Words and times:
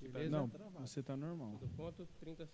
Beleza? 0.00 0.30
Não, 0.30 0.50
você 0.80 1.02
tá 1.02 1.16
normal. 1.16 1.56
Do 1.58 1.68
ponto 1.68 2.06
30 2.20 2.48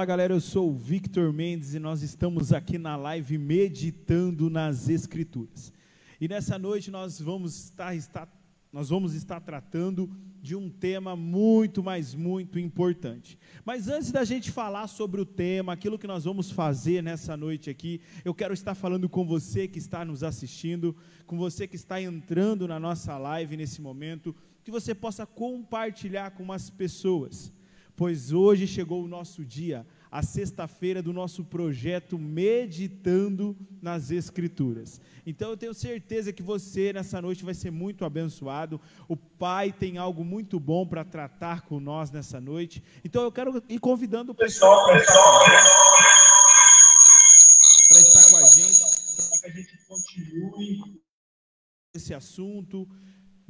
Fala 0.00 0.06
galera, 0.06 0.32
eu 0.32 0.40
sou 0.40 0.70
o 0.70 0.74
Victor 0.74 1.30
Mendes 1.30 1.74
e 1.74 1.78
nós 1.78 2.00
estamos 2.00 2.54
aqui 2.54 2.78
na 2.78 2.96
live 2.96 3.36
meditando 3.36 4.48
nas 4.48 4.88
Escrituras. 4.88 5.74
E 6.18 6.26
nessa 6.26 6.58
noite 6.58 6.90
nós 6.90 7.20
vamos 7.20 7.64
estar, 7.64 7.94
estar- 7.94 8.32
nós 8.72 8.88
vamos 8.88 9.12
estar 9.12 9.40
tratando 9.40 10.10
de 10.40 10.56
um 10.56 10.70
tema 10.70 11.14
muito, 11.14 11.82
mas 11.82 12.14
muito 12.14 12.58
importante. 12.58 13.38
Mas 13.62 13.88
antes 13.88 14.10
da 14.10 14.24
gente 14.24 14.50
falar 14.50 14.86
sobre 14.86 15.20
o 15.20 15.26
tema, 15.26 15.74
aquilo 15.74 15.98
que 15.98 16.06
nós 16.06 16.24
vamos 16.24 16.50
fazer 16.50 17.02
nessa 17.02 17.36
noite 17.36 17.68
aqui, 17.68 18.00
eu 18.24 18.32
quero 18.32 18.54
estar 18.54 18.74
falando 18.74 19.06
com 19.06 19.26
você 19.26 19.68
que 19.68 19.78
está 19.78 20.02
nos 20.02 20.22
assistindo, 20.22 20.96
com 21.26 21.36
você 21.36 21.66
que 21.66 21.76
está 21.76 22.00
entrando 22.00 22.66
na 22.66 22.80
nossa 22.80 23.18
live 23.18 23.54
nesse 23.54 23.82
momento, 23.82 24.34
que 24.64 24.70
você 24.70 24.94
possa 24.94 25.26
compartilhar 25.26 26.30
com 26.30 26.50
as 26.50 26.70
pessoas 26.70 27.52
pois 28.00 28.32
hoje 28.32 28.66
chegou 28.66 29.04
o 29.04 29.06
nosso 29.06 29.44
dia, 29.44 29.86
a 30.10 30.22
sexta-feira 30.22 31.02
do 31.02 31.12
nosso 31.12 31.44
projeto 31.44 32.18
Meditando 32.18 33.54
nas 33.82 34.10
Escrituras. 34.10 34.98
Então 35.26 35.50
eu 35.50 35.56
tenho 35.58 35.74
certeza 35.74 36.32
que 36.32 36.42
você 36.42 36.94
nessa 36.94 37.20
noite 37.20 37.44
vai 37.44 37.52
ser 37.52 37.70
muito 37.70 38.02
abençoado. 38.06 38.80
O 39.06 39.14
Pai 39.14 39.70
tem 39.70 39.98
algo 39.98 40.24
muito 40.24 40.58
bom 40.58 40.86
para 40.86 41.04
tratar 41.04 41.60
com 41.60 41.78
nós 41.78 42.10
nessa 42.10 42.40
noite. 42.40 42.82
Então 43.04 43.22
eu 43.22 43.30
quero 43.30 43.62
ir 43.68 43.78
convidando 43.78 44.32
o 44.32 44.34
pessoal 44.34 44.86
para 44.86 44.96
estar 48.00 48.30
com 48.30 48.36
a 48.38 48.44
gente, 48.44 48.80
para 48.80 49.40
que 49.40 49.46
a 49.46 49.50
gente 49.50 49.76
continue 49.86 51.02
esse 51.94 52.14
assunto, 52.14 52.88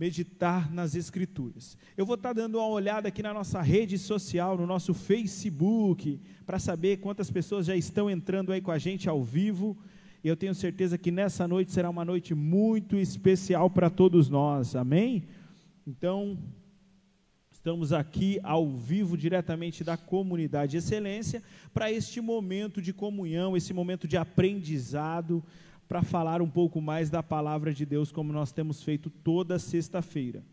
meditar 0.01 0.73
nas 0.73 0.95
Escrituras. 0.95 1.77
Eu 1.95 2.07
vou 2.07 2.15
estar 2.15 2.33
dando 2.33 2.57
uma 2.57 2.69
olhada 2.69 3.09
aqui 3.09 3.23
na 3.23 3.35
nossa 3.35 3.61
rede 3.61 3.99
social, 3.99 4.57
no 4.57 4.67
nosso 4.67 4.95
Facebook, 4.95 6.19
para 6.47 6.59
saber 6.59 7.01
quantas 7.01 7.31
pessoas 7.31 7.67
já 7.67 7.77
estão 7.77 8.09
entrando 8.09 8.51
aí 8.51 8.63
com 8.63 8.71
a 8.71 8.79
gente 8.79 9.11
ao 9.11 9.23
vivo. 9.23 9.77
E 10.25 10.29
eu 10.29 10.35
tenho 10.35 10.55
certeza 10.55 10.97
que 10.97 11.11
nessa 11.11 11.47
noite 11.47 11.71
será 11.71 11.91
uma 11.91 12.03
noite 12.03 12.35
muito 12.35 12.97
especial 12.97 13.69
para 13.69 13.91
todos 13.91 14.31
nós, 14.31 14.75
amém? 14.75 15.29
Então, 15.87 16.39
estamos 17.53 17.93
aqui 17.93 18.41
ao 18.43 18.71
vivo, 18.75 19.19
diretamente 19.19 19.85
da 19.85 19.99
comunidade 19.99 20.79
Excelência, 20.79 21.43
para 21.75 21.93
este 21.93 22.23
momento 22.23 22.81
de 22.81 22.95
comunhão, 22.95 23.55
esse 23.55 23.75
momento 23.75 24.09
de 24.09 24.17
aprendizado, 24.17 25.45
para 25.91 26.05
falar 26.05 26.41
um 26.41 26.49
pouco 26.49 26.81
mais 26.81 27.11
da 27.11 27.21
palavra 27.21 27.75
de 27.75 27.85
Deus, 27.85 28.13
como 28.13 28.33
nós 28.33 28.53
temos 28.53 28.81
feito 28.81 29.11
toda 29.11 29.59
sexta-feira. 29.59 30.45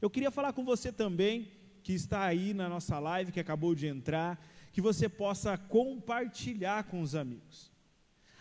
Eu 0.00 0.08
queria 0.08 0.30
falar 0.30 0.52
com 0.52 0.64
você 0.64 0.92
também, 0.92 1.50
que 1.82 1.92
está 1.92 2.22
aí 2.22 2.54
na 2.54 2.68
nossa 2.68 2.96
live, 3.00 3.32
que 3.32 3.40
acabou 3.40 3.74
de 3.74 3.88
entrar, 3.88 4.40
que 4.72 4.80
você 4.80 5.08
possa 5.08 5.58
compartilhar 5.58 6.84
com 6.84 7.00
os 7.00 7.16
amigos. 7.16 7.72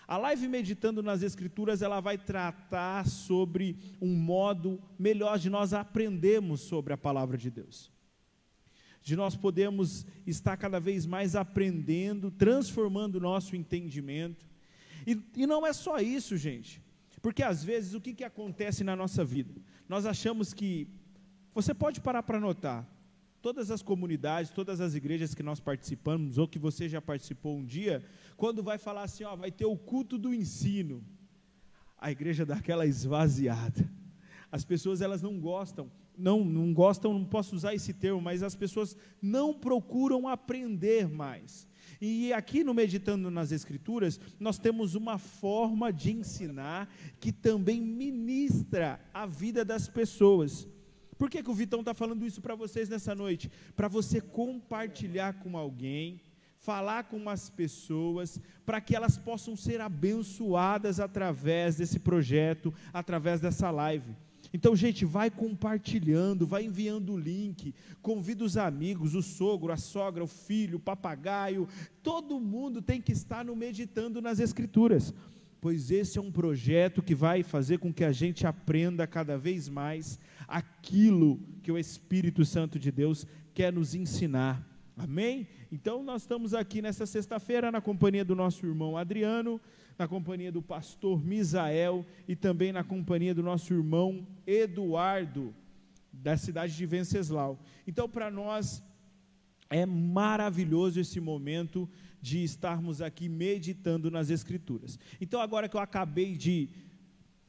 A 0.08 0.18
live 0.18 0.48
Meditando 0.48 1.02
nas 1.02 1.24
Escrituras, 1.24 1.82
ela 1.82 2.00
vai 2.00 2.16
tratar 2.16 3.08
sobre 3.08 3.76
um 4.00 4.14
modo 4.14 4.80
melhor 5.00 5.40
de 5.40 5.50
nós 5.50 5.74
aprendermos 5.74 6.62
sobre 6.62 6.94
a 6.94 6.98
palavra 6.98 7.40
de 7.40 7.50
Deus. 7.50 7.92
De 9.02 9.16
nós 9.16 9.36
podermos 9.36 10.06
estar 10.28 10.58
cada 10.58 10.80
vez 10.80 11.08
mais 11.08 11.36
aprendendo, 11.36 12.30
transformando 12.30 13.16
o 13.16 13.20
nosso 13.20 13.56
entendimento. 13.56 14.49
E, 15.06 15.22
e 15.36 15.48
não 15.48 15.66
é 15.66 15.74
só 15.74 16.00
isso, 16.00 16.38
gente. 16.38 16.82
Porque 17.22 17.44
às 17.44 17.64
vezes 17.64 17.94
o 17.94 18.02
que, 18.02 18.14
que 18.14 18.24
acontece 18.24 18.84
na 18.84 18.96
nossa 18.96 19.24
vida? 19.24 19.54
Nós 19.88 20.06
achamos 20.06 20.54
que. 20.54 20.88
Você 21.54 21.74
pode 21.74 22.00
parar 22.00 22.24
para 22.24 22.40
notar. 22.40 22.88
Todas 23.42 23.72
as 23.72 23.82
comunidades, 23.82 24.52
todas 24.52 24.82
as 24.82 24.96
igrejas 24.96 25.34
que 25.34 25.42
nós 25.42 25.60
participamos, 25.60 26.38
ou 26.38 26.48
que 26.48 26.60
você 26.60 26.90
já 26.90 27.02
participou 27.02 27.58
um 27.58 27.64
dia, 27.64 28.04
quando 28.36 28.62
vai 28.62 28.78
falar 28.78 29.04
assim, 29.04 29.24
ó, 29.24 29.34
vai 29.36 29.50
ter 29.50 29.66
o 29.66 29.78
culto 29.78 30.18
do 30.18 30.34
ensino, 30.34 31.02
a 31.98 32.12
igreja 32.12 32.46
dá 32.46 32.56
aquela 32.56 32.86
esvaziada. 32.86 33.90
As 34.52 34.66
pessoas 34.66 35.00
elas 35.00 35.22
não 35.22 35.40
gostam, 35.40 35.90
não, 36.18 36.44
não 36.44 36.74
gostam, 36.74 37.14
não 37.14 37.24
posso 37.24 37.56
usar 37.56 37.74
esse 37.74 37.94
termo, 37.94 38.20
mas 38.20 38.44
as 38.44 38.56
pessoas 38.56 38.98
não 39.22 39.54
procuram 39.54 40.28
aprender 40.28 41.08
mais. 41.08 41.69
E 42.02 42.32
aqui 42.32 42.64
no 42.64 42.74
Meditando 42.74 43.30
nas 43.30 43.52
Escrituras, 43.52 44.20
nós 44.40 44.58
temos 44.58 44.96
uma 44.96 45.18
forma 45.18 45.92
de 45.92 46.12
ensinar 46.12 46.90
que 47.20 47.32
também 47.32 47.82
ministra 47.82 49.00
a 49.14 49.26
vida 49.26 49.66
das 49.66 49.90
pessoas. 49.90 50.68
Por 51.18 51.30
que, 51.30 51.44
que 51.44 51.50
o 51.50 51.54
Vitão 51.54 51.82
está 51.82 51.94
falando 51.94 52.26
isso 52.26 52.42
para 52.42 52.56
vocês 52.56 52.88
nessa 52.88 53.14
noite? 53.14 53.52
Para 53.76 53.90
você 53.90 54.22
compartilhar 54.22 55.34
com 55.40 55.58
alguém, 55.58 56.22
falar 56.58 57.04
com 57.04 57.18
umas 57.18 57.50
pessoas, 57.50 58.40
para 58.66 58.80
que 58.80 58.96
elas 58.96 59.18
possam 59.18 59.54
ser 59.56 59.82
abençoadas 59.82 61.02
através 61.02 61.76
desse 61.76 62.00
projeto, 62.00 62.74
através 62.94 63.42
dessa 63.42 63.70
live. 63.70 64.16
Então, 64.54 64.76
gente, 64.76 65.06
vai 65.06 65.30
compartilhando, 65.30 66.48
vai 66.48 66.66
enviando 66.66 67.14
o 67.14 67.20
link, 67.20 67.74
convida 68.02 68.44
os 68.44 68.58
amigos, 68.58 69.14
o 69.14 69.22
sogro, 69.22 69.72
a 69.72 69.78
sogra, 69.78 70.24
o 70.24 70.28
filho, 70.28 70.78
o 70.78 70.82
papagaio, 70.82 71.68
todo 72.02 72.40
mundo 72.40 72.82
tem 72.82 73.00
que 73.00 73.12
estar 73.12 73.46
no 73.46 73.56
meditando 73.56 74.22
nas 74.22 74.40
escrituras, 74.40 75.14
pois 75.62 75.92
esse 75.92 76.18
é 76.18 76.22
um 76.22 76.32
projeto 76.32 77.04
que 77.04 77.14
vai 77.14 77.44
fazer 77.44 77.78
com 77.78 77.94
que 77.94 78.04
a 78.04 78.12
gente 78.12 78.48
aprenda 78.48 79.06
cada 79.06 79.38
vez 79.38 79.70
mais 79.70 80.18
aquilo 80.48 81.40
que 81.62 81.72
o 81.72 81.78
Espírito 81.78 82.44
Santo 82.44 82.80
de 82.80 82.92
Deus 82.92 83.28
quer 83.54 83.72
nos 83.72 83.94
ensinar. 83.94 84.66
Amém? 84.98 85.48
Então, 85.72 86.04
nós 86.04 86.24
estamos 86.24 86.54
aqui 86.54 86.82
nessa 86.82 87.06
sexta-feira 87.06 87.72
na 87.72 87.80
companhia 87.80 88.26
do 88.26 88.36
nosso 88.36 88.66
irmão 88.66 88.98
Adriano, 88.98 89.62
na 90.00 90.08
companhia 90.08 90.50
do 90.50 90.62
pastor 90.62 91.22
Misael 91.22 92.06
e 92.26 92.34
também 92.34 92.72
na 92.72 92.86
companhia 92.86 93.36
do 93.36 93.44
nosso 93.44 93.74
irmão 93.74 94.26
Eduardo, 94.48 95.54
da 96.12 96.38
cidade 96.38 96.74
de 96.74 96.86
Venceslau. 96.86 97.60
Então, 97.86 98.08
para 98.08 98.32
nós 98.32 98.82
é 99.70 99.86
maravilhoso 99.86 101.02
esse 101.02 101.20
momento 101.20 101.88
de 102.22 102.42
estarmos 102.44 103.02
aqui 103.02 103.28
meditando 103.28 104.10
nas 104.10 104.30
Escrituras. 104.30 104.98
Então, 105.20 105.42
agora 105.42 105.68
que 105.68 105.76
eu 105.76 105.82
acabei 105.82 106.36
de 106.38 106.70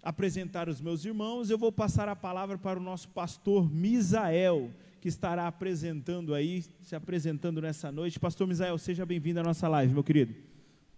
apresentar 0.02 0.68
os 0.68 0.80
meus 0.80 1.04
irmãos, 1.04 1.50
eu 1.50 1.58
vou 1.58 1.70
passar 1.70 2.08
a 2.08 2.16
palavra 2.16 2.58
para 2.58 2.80
o 2.80 2.82
nosso 2.82 3.08
pastor 3.10 3.72
Misael, 3.72 4.72
que 5.00 5.08
estará 5.08 5.46
apresentando 5.46 6.34
aí, 6.34 6.64
se 6.80 6.96
apresentando 6.96 7.62
nessa 7.62 7.92
noite. 7.92 8.18
Pastor 8.18 8.48
Misael, 8.48 8.76
seja 8.76 9.06
bem-vindo 9.06 9.38
à 9.38 9.42
nossa 9.42 9.68
live, 9.68 9.94
meu 9.94 10.04
querido. 10.04 10.34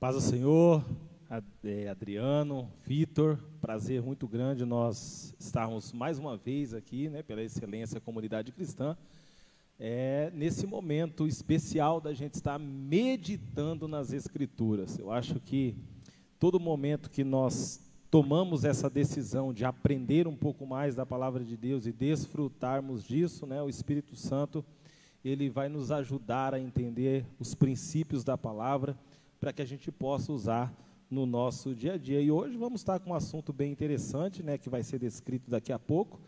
Paz 0.00 0.16
do 0.16 0.20
Senhor, 0.20 0.84
Adriano, 1.90 2.70
Vitor, 2.84 3.38
prazer 3.58 4.02
muito 4.02 4.28
grande 4.28 4.66
nós 4.66 5.34
estarmos 5.40 5.90
mais 5.90 6.18
uma 6.18 6.36
vez 6.36 6.74
aqui, 6.74 7.08
né, 7.08 7.22
pela 7.22 7.42
excelência 7.42 7.98
comunidade 7.98 8.52
cristã, 8.52 8.94
é, 9.80 10.30
nesse 10.34 10.66
momento 10.66 11.26
especial 11.26 12.02
da 12.02 12.12
gente 12.12 12.34
estar 12.34 12.58
meditando 12.58 13.88
nas 13.88 14.12
Escrituras. 14.12 14.98
Eu 14.98 15.10
acho 15.10 15.40
que 15.40 15.74
todo 16.38 16.60
momento 16.60 17.08
que 17.08 17.24
nós 17.24 17.80
tomamos 18.10 18.62
essa 18.62 18.90
decisão 18.90 19.54
de 19.54 19.64
aprender 19.64 20.28
um 20.28 20.36
pouco 20.36 20.66
mais 20.66 20.94
da 20.94 21.06
palavra 21.06 21.42
de 21.42 21.56
Deus 21.56 21.86
e 21.86 21.92
desfrutarmos 21.92 23.02
disso, 23.02 23.46
né, 23.46 23.62
o 23.62 23.70
Espírito 23.70 24.14
Santo 24.16 24.62
ele 25.24 25.48
vai 25.48 25.70
nos 25.70 25.90
ajudar 25.90 26.52
a 26.52 26.60
entender 26.60 27.24
os 27.40 27.54
princípios 27.54 28.22
da 28.22 28.36
palavra 28.36 28.94
para 29.40 29.50
que 29.50 29.62
a 29.62 29.66
gente 29.66 29.90
possa 29.90 30.30
usar 30.30 30.70
no 31.12 31.26
nosso 31.26 31.74
dia 31.74 31.92
a 31.92 31.98
dia. 31.98 32.22
E 32.22 32.30
hoje 32.30 32.56
vamos 32.56 32.80
estar 32.80 32.98
com 32.98 33.10
um 33.10 33.14
assunto 33.14 33.52
bem 33.52 33.70
interessante, 33.70 34.42
né, 34.42 34.56
que 34.56 34.70
vai 34.70 34.82
ser 34.82 34.98
descrito 34.98 35.50
daqui 35.50 35.70
a 35.70 35.78
pouco. 35.78 36.18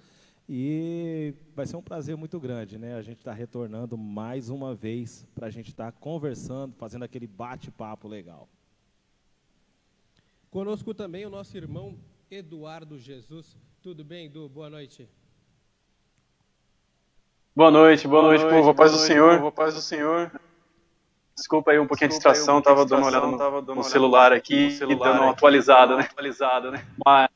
E 0.47 1.33
vai 1.57 1.65
ser 1.65 1.77
um 1.77 1.83
prazer 1.83 2.19
muito 2.19 2.39
grande, 2.39 2.77
né? 2.79 2.95
A 2.95 3.01
gente 3.01 3.17
está 3.17 3.33
retornando 3.33 3.97
mais 3.97 4.51
uma 4.51 4.75
vez 4.75 5.27
para 5.35 5.47
a 5.47 5.51
gente 5.51 5.71
estar 5.71 5.91
conversando, 5.93 6.75
fazendo 6.75 7.03
aquele 7.03 7.27
bate-papo 7.27 8.07
legal. 8.07 8.47
Conosco 10.51 10.93
também 10.93 11.25
o 11.25 11.31
nosso 11.31 11.57
irmão 11.57 11.97
Eduardo 12.31 12.99
Jesus. 12.99 13.57
Tudo 13.83 14.05
bem, 14.05 14.27
Edu? 14.27 14.51
Boa 14.51 14.69
noite. 14.69 15.09
Boa 17.57 17.71
noite, 17.71 18.07
boa, 18.07 18.23
noite, 18.23 18.45
povo. 18.45 18.69
A 18.69 18.75
paz 18.75 18.93
do 18.93 18.99
Senhor. 18.99 19.39
Povo, 19.39 19.51
paz 19.51 19.75
do 19.75 19.81
Senhor. 19.81 20.31
Desculpa 21.37 21.73
aí 21.73 21.79
um 21.79 21.87
pouquinho 21.87 22.07
a 22.07 22.11
distração, 22.11 22.59
estava 22.59 22.87
dando 22.87 23.01
uma 23.01 23.09
olhada 23.09 23.27
no, 23.27 23.37
dando 23.37 23.75
no 23.75 23.83
celular 23.83 24.33
aqui 24.33 24.71
celular 24.71 24.95
e 24.95 24.99
dando 24.99 25.23
uma 25.23 25.33
atualizada, 25.33 25.97
né? 25.97 26.05
atualizada, 26.05 26.71
né? 26.71 26.87
Mas, 27.05 27.29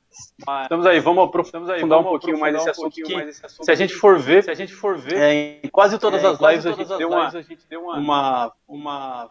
mas 0.47 0.63
estamos 0.63 0.87
aí, 0.87 1.01
vamos 1.01 1.25
aprofundar 1.25 1.75
aí, 1.75 1.81
vamos 1.81 2.07
um 2.07 2.11
pouquinho 2.11 2.39
mais 2.39 2.55
esse 2.55 2.71
assunto 2.71 2.95
que, 2.95 3.15
assunto 3.15 3.65
se 3.65 3.71
a 3.73 3.75
gente 3.75 3.95
for 3.95 4.17
ver, 4.17 4.45
se 4.45 4.51
a 4.51 4.55
gente 4.55 4.73
for 4.73 4.97
ver, 4.97 5.17
é, 5.17 5.61
em 5.65 5.69
quase 5.69 5.99
todas 5.99 6.23
é, 6.23 6.29
as 6.29 6.39
lives 6.41 6.67
a 6.67 6.73
gente, 6.73 7.67
deu 7.69 7.83
uma, 7.83 7.99
uma, 7.99 8.53
uma 8.69 9.31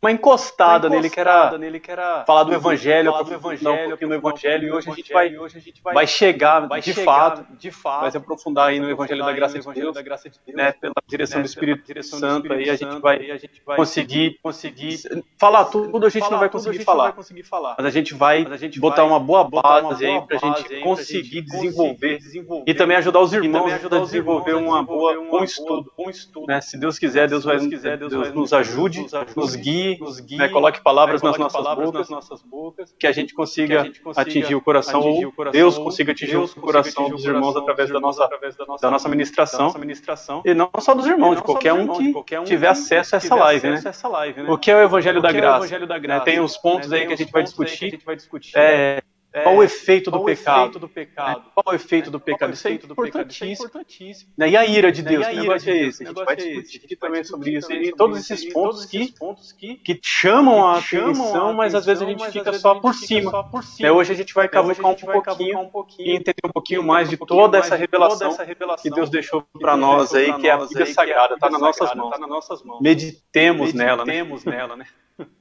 uma 0.00 0.12
encostada, 0.12 0.86
encostada 0.86 0.88
nele, 0.88 1.10
que 1.10 1.18
era, 1.18 1.58
nele 1.58 1.80
que 1.80 1.90
era 1.90 2.24
falar 2.24 2.44
do 2.44 2.54
evangelho, 2.54 3.10
falar 3.10 3.24
do 3.24 3.34
evangelho, 3.34 3.86
um 3.86 3.88
pouquinho 3.88 4.08
do 4.10 4.14
evangelho, 4.14 4.68
e 4.68 4.70
hoje 4.70 4.90
a 4.90 4.94
gente 4.94 5.12
vai, 5.12 5.36
hoje 5.36 5.58
a 5.58 5.60
gente 5.60 5.82
vai, 5.82 5.94
vai 5.94 6.06
chegar, 6.06 6.60
vai 6.68 6.80
de, 6.80 6.94
chegar 6.94 7.04
fato, 7.04 7.56
de 7.58 7.70
fato, 7.72 8.00
vai 8.02 8.10
se 8.12 8.16
aprofundar 8.16 8.68
aí 8.68 8.78
no 8.78 8.88
evangelho 8.88 9.24
da 9.24 9.32
graça 9.32 9.58
de 9.58 9.72
Deus, 9.72 9.94
da 9.94 10.02
graça 10.02 10.30
de 10.30 10.38
Deus 10.46 10.56
né, 10.56 10.70
pela 10.70 10.94
direção 11.04 11.38
né, 11.38 11.42
do 11.42 11.46
Espírito 11.46 11.84
direção 11.84 12.18
Santo, 12.20 12.52
aí 12.52 12.70
a 12.70 12.76
gente 12.76 13.00
vai, 13.00 13.28
a 13.28 13.36
gente 13.36 13.60
vai 13.66 13.76
conseguir, 13.76 14.38
conseguir 14.40 14.98
falar 15.36 15.64
tudo, 15.64 16.06
a 16.06 16.10
gente 16.10 16.30
não 16.30 16.38
vai 16.38 16.48
conseguir 16.48 16.84
falar, 16.84 17.16
mas 17.76 17.84
a 17.84 17.90
gente 17.90 18.14
vai 18.14 18.46
botar 18.78 19.04
uma 19.04 19.18
boa 19.18 19.42
base 19.42 20.06
aí 20.06 20.22
para 20.22 20.36
a 20.36 20.38
gente 20.38 20.80
conseguir 20.80 21.42
desenvolver 21.42 22.20
e 22.64 22.72
também 22.72 22.96
ajudar 22.98 23.18
os 23.18 23.32
irmãos 23.32 23.72
a 23.72 23.98
desenvolver 23.98 24.54
uma 24.54 24.80
boa, 24.80 25.18
um 25.18 25.42
estudo, 25.42 25.92
né, 26.46 26.60
se 26.60 26.78
Deus 26.78 27.00
quiser, 27.00 27.26
Deus 27.28 27.42
vai, 27.42 27.58
Deus 27.58 28.32
nos 28.32 28.52
ajude, 28.52 29.04
nos 29.34 29.56
guie 29.56 29.87
nos 30.00 30.20
guie, 30.20 30.36
né, 30.36 30.48
coloque 30.48 30.82
palavras, 30.82 31.22
né, 31.22 31.30
coloque 31.32 31.38
nas, 31.40 31.52
nossas 31.52 31.62
palavras 31.62 31.86
bocas, 31.86 32.00
nas 32.00 32.10
nossas 32.10 32.42
bocas, 32.42 32.94
que 32.98 33.06
a 33.06 33.12
gente 33.12 33.34
consiga, 33.34 33.82
a 33.82 33.84
gente 33.84 34.00
consiga 34.00 34.22
atingir 34.22 34.54
o 34.54 34.60
coração, 34.60 35.00
atingir 35.00 35.26
o 35.26 35.32
coração. 35.32 35.52
Deus 35.60 35.78
consiga 35.78 36.12
atingir 36.12 36.32
Deus 36.32 36.56
o 36.56 36.60
coração 36.60 37.04
atingir 37.04 37.16
dos 37.16 37.24
irmãos 37.24 37.56
através 37.56 37.90
da 37.90 38.00
nossa, 38.00 38.28
da 38.80 38.90
nossa 38.90 39.08
ministração, 39.08 39.72
e 40.44 40.54
não 40.54 40.70
só 40.78 40.94
dos 40.94 41.06
irmãos, 41.06 41.36
de 41.36 41.42
qualquer 41.42 41.72
um 41.72 41.88
que 41.96 42.44
tiver 42.44 42.68
acesso 42.68 43.14
a 43.14 43.18
essa 43.18 43.34
live, 43.34 43.68
né? 43.68 43.76
O 44.48 44.58
que 44.58 44.70
é 44.70 44.76
o 44.76 44.82
Evangelho 44.82 45.20
da 45.20 45.32
Graça? 45.32 45.66
Né, 46.18 46.20
tem 46.24 46.40
os 46.40 46.56
pontos 46.56 46.92
aí 46.92 47.06
que 47.06 47.12
a 47.12 47.16
gente 47.16 47.32
vai 47.32 47.42
discutir. 47.42 47.90
É, 49.32 49.40
é, 49.40 49.42
qual 49.42 49.56
o 49.56 49.62
efeito 49.62 50.10
do, 50.10 50.24
pecado? 50.24 50.78
do 50.78 50.88
pecado? 50.88 51.44
Qual 51.54 51.74
o 51.74 51.74
efeito 51.74 52.10
do 52.10 52.18
pecado? 52.18 52.54
Isso 52.54 52.66
é 52.66 52.72
importantíssimo. 52.72 54.32
Né? 54.36 54.50
E 54.50 54.56
a 54.56 54.66
ira 54.66 54.90
de 54.90 55.02
Deus? 55.02 55.26
Que 55.26 55.36
negócio 55.36 55.70
é 55.70 55.86
esse? 55.86 56.02
A 56.02 56.06
gente 56.06 56.24
vai 56.24 56.36
discutir 56.36 56.96
também 56.96 57.24
sobre 57.24 57.50
isso. 57.50 57.70
E 57.72 57.92
todos 57.92 58.18
esses 58.18 58.50
pontos 58.52 58.86
que, 58.86 59.76
que 59.76 60.00
chamam 60.02 60.66
a 60.66 60.78
atenção, 60.78 61.52
mas 61.52 61.74
às 61.74 61.84
vezes 61.84 62.02
a 62.02 62.06
gente 62.06 62.30
fica 62.30 62.52
só 62.54 62.76
por 62.76 62.94
cima. 62.94 63.50
Né? 63.78 63.92
Hoje 63.92 64.12
a 64.12 64.16
gente 64.16 64.32
vai 64.32 64.48
cavucar 64.48 64.92
um 64.92 64.94
pouquinho 64.94 65.70
e 65.98 66.12
entender 66.12 66.46
um 66.46 66.52
pouquinho 66.52 66.82
mais 66.82 67.10
de 67.10 67.16
toda 67.16 67.58
essa 67.58 67.76
revelação 67.76 68.34
que 68.80 68.90
Deus 68.90 69.10
deixou 69.10 69.46
para 69.60 69.76
nós 69.76 70.14
aí, 70.14 70.32
que 70.38 70.48
é 70.48 70.52
a 70.52 70.58
Bíblia 70.58 70.86
Sagrada, 70.86 71.34
está 71.34 71.50
nas 71.50 71.60
nossas 71.60 71.94
mãos. 71.94 72.80
Meditemos 72.80 73.74
nela, 73.74 74.04
né? 74.04 74.26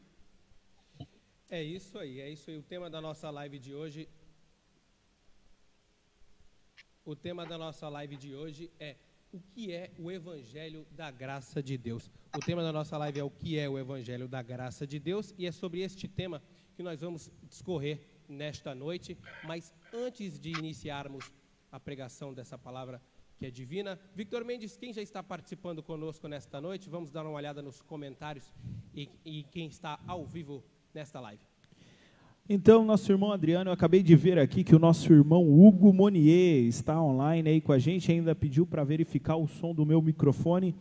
É 1.49 1.63
isso 1.63 1.97
aí, 1.97 2.19
é 2.19 2.29
isso 2.29 2.49
aí. 2.49 2.57
O 2.57 2.61
tema 2.61 2.89
da 2.89 2.99
nossa 2.99 3.29
live 3.29 3.57
de 3.57 3.73
hoje. 3.73 4.09
O 7.05 7.15
tema 7.15 7.45
da 7.45 7.57
nossa 7.57 7.88
live 7.88 8.17
de 8.17 8.35
hoje 8.35 8.69
é 8.77 8.97
o 9.31 9.39
que 9.39 9.71
é 9.71 9.89
o 9.97 10.11
Evangelho 10.11 10.85
da 10.91 11.09
Graça 11.09 11.63
de 11.63 11.77
Deus. 11.77 12.11
O 12.35 12.39
tema 12.39 12.61
da 12.61 12.73
nossa 12.73 12.97
live 12.97 13.21
é 13.21 13.23
o 13.23 13.29
que 13.29 13.57
é 13.57 13.69
o 13.69 13.79
Evangelho 13.79 14.27
da 14.27 14.41
Graça 14.41 14.85
de 14.85 14.99
Deus 14.99 15.33
e 15.38 15.45
é 15.45 15.51
sobre 15.53 15.79
este 15.79 16.05
tema 16.05 16.44
que 16.75 16.83
nós 16.83 16.99
vamos 16.99 17.31
discorrer 17.44 18.01
nesta 18.27 18.75
noite. 18.75 19.17
Mas 19.45 19.73
antes 19.93 20.38
de 20.38 20.50
iniciarmos 20.50 21.31
a 21.71 21.79
pregação 21.79 22.33
dessa 22.33 22.57
palavra 22.57 23.01
que 23.38 23.45
é 23.45 23.50
divina, 23.50 23.97
Victor 24.13 24.43
Mendes, 24.43 24.75
quem 24.75 24.91
já 24.91 25.01
está 25.01 25.23
participando 25.23 25.81
conosco 25.81 26.27
nesta 26.27 26.59
noite, 26.59 26.89
vamos 26.89 27.09
dar 27.09 27.25
uma 27.25 27.38
olhada 27.38 27.61
nos 27.61 27.81
comentários 27.81 28.51
e, 28.93 29.09
e 29.23 29.43
quem 29.43 29.67
está 29.67 29.97
ao 30.05 30.25
vivo 30.25 30.61
nesta 30.97 31.19
live. 31.19 31.44
Então, 32.49 32.83
nosso 32.83 33.11
irmão 33.11 33.31
Adriano, 33.31 33.69
eu 33.69 33.73
acabei 33.73 34.01
de 34.01 34.15
ver 34.15 34.39
aqui 34.39 34.63
que 34.63 34.75
o 34.75 34.79
nosso 34.79 35.13
irmão 35.13 35.47
Hugo 35.47 35.94
Monier 35.94 36.65
está 36.65 36.99
online 36.99 37.47
aí 37.47 37.61
com 37.61 37.71
a 37.71 37.77
gente, 37.77 38.11
ainda 38.11 38.33
pediu 38.33 38.65
para 38.65 38.83
verificar 38.83 39.35
o 39.35 39.47
som 39.47 39.75
do 39.75 39.85
meu 39.85 40.01
microfone. 40.01 40.73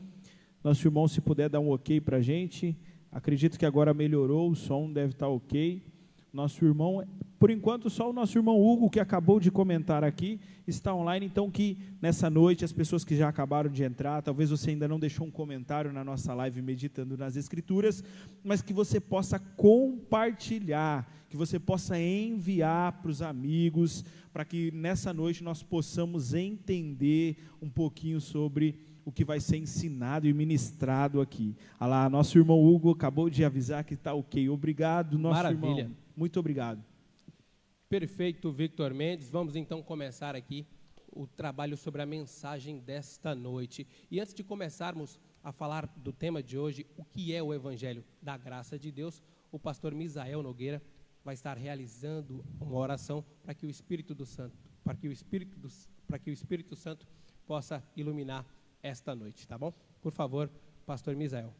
Nosso 0.65 0.87
irmão, 0.87 1.07
se 1.07 1.21
puder 1.21 1.51
dar 1.51 1.61
um 1.61 1.71
ok 1.71 2.01
para 2.01 2.17
a 2.17 2.23
gente. 2.23 2.75
Acredito 3.13 3.59
que 3.59 3.67
agora 3.67 3.93
melhorou, 3.93 4.51
o 4.51 4.57
som 4.57 4.91
deve 4.91 5.13
estar 5.13 5.29
ok 5.29 5.83
nosso 6.33 6.65
irmão, 6.65 7.03
por 7.39 7.51
enquanto 7.51 7.89
só 7.89 8.11
o 8.11 8.13
nosso 8.13 8.37
irmão 8.37 8.61
Hugo, 8.61 8.91
que 8.91 9.01
acabou 9.01 9.41
de 9.41 9.51
comentar 9.51 10.05
aqui, 10.05 10.39
está 10.67 10.95
online, 10.95 11.27
então 11.27 11.51
que 11.51 11.79
nessa 12.01 12.29
noite 12.29 12.65
as 12.65 12.73
pessoas 12.73 13.05
que 13.05 13.17
já 13.17 13.29
acabaram 13.29 13.71
de 13.71 13.83
entrar, 13.83 14.23
talvez 14.23 14.51
você 14.51 14.71
ainda 14.71 14.89
não 14.89 14.99
deixou 14.99 15.27
um 15.27 15.31
comentário 15.31 15.93
na 15.93 16.05
nossa 16.05 16.35
live 16.35 16.61
meditando 16.61 17.17
nas 17.17 17.37
escrituras, 17.37 18.03
mas 18.45 18.61
que 18.63 18.73
você 18.73 19.01
possa 19.01 19.39
compartilhar, 19.39 21.11
que 21.29 21.37
você 21.37 21.59
possa 21.59 21.99
enviar 21.99 23.01
para 23.01 23.11
os 23.11 23.23
amigos, 23.23 24.05
para 24.33 24.45
que 24.45 24.71
nessa 24.73 25.15
noite 25.15 25.43
nós 25.43 25.63
possamos 25.63 26.35
entender 26.35 27.37
um 27.63 27.69
pouquinho 27.69 28.21
sobre 28.21 28.79
o 29.05 29.13
que 29.13 29.25
vai 29.25 29.39
ser 29.39 29.57
ensinado 29.59 30.27
e 30.27 30.33
ministrado 30.35 31.21
aqui. 31.21 31.55
Ah 31.79 31.87
lá, 31.87 32.11
nosso 32.11 32.37
irmão 32.37 32.63
Hugo 32.63 32.91
acabou 32.91 33.31
de 33.31 33.45
avisar 33.45 33.85
que 33.85 33.95
está 33.95 34.13
ok. 34.13 34.49
Obrigado, 34.49 35.17
nosso 35.17 35.37
Maravilha. 35.37 35.81
irmão. 35.83 36.06
Muito 36.17 36.41
obrigado. 36.41 36.83
Perfeito, 37.91 38.51
Victor 38.51 38.95
Mendes. 38.95 39.29
Vamos 39.29 39.55
então 39.55 39.83
começar 39.83 40.35
aqui 40.35 40.67
o 41.13 41.27
trabalho 41.27 41.77
sobre 41.77 42.01
a 42.01 42.07
mensagem 42.07 42.79
desta 42.79 43.35
noite. 43.35 43.87
E 44.11 44.19
antes 44.19 44.33
de 44.33 44.43
começarmos 44.43 45.21
a 45.45 45.53
falar 45.53 45.87
do 45.95 46.15
tema 46.15 46.43
de 46.43 46.57
hoje, 46.57 46.87
o 46.97 47.05
que 47.05 47.35
é 47.35 47.43
o 47.43 47.53
Evangelho 47.53 48.03
da 48.23 48.35
Graça 48.37 48.79
de 48.79 48.91
Deus, 48.91 49.23
o 49.53 49.59
pastor 49.59 49.95
Misael 49.95 50.43
Nogueira 50.43 50.83
vai 51.23 51.35
estar 51.35 51.59
realizando 51.59 52.43
uma 52.59 52.79
oração 52.79 53.23
para 53.43 53.53
que 53.53 53.67
o 53.67 53.71
Espírito 53.71 54.15
do 54.15 54.25
Santo, 54.25 54.57
para 54.83 54.97
que 54.97 55.09
o 55.09 55.13
Espírito 55.13 55.59
do, 55.59 55.69
para 56.07 56.19
que 56.19 56.31
o 56.31 56.33
Espírito 56.33 56.75
Santo 56.75 57.07
possa 57.47 57.85
iluminar 57.95 58.47
esta 58.83 59.15
noite, 59.15 59.47
tá 59.47 59.59
bom? 59.59 59.73
Por 60.01 60.13
favor, 60.13 60.51
pastor 60.87 61.15
Misael. 61.15 61.53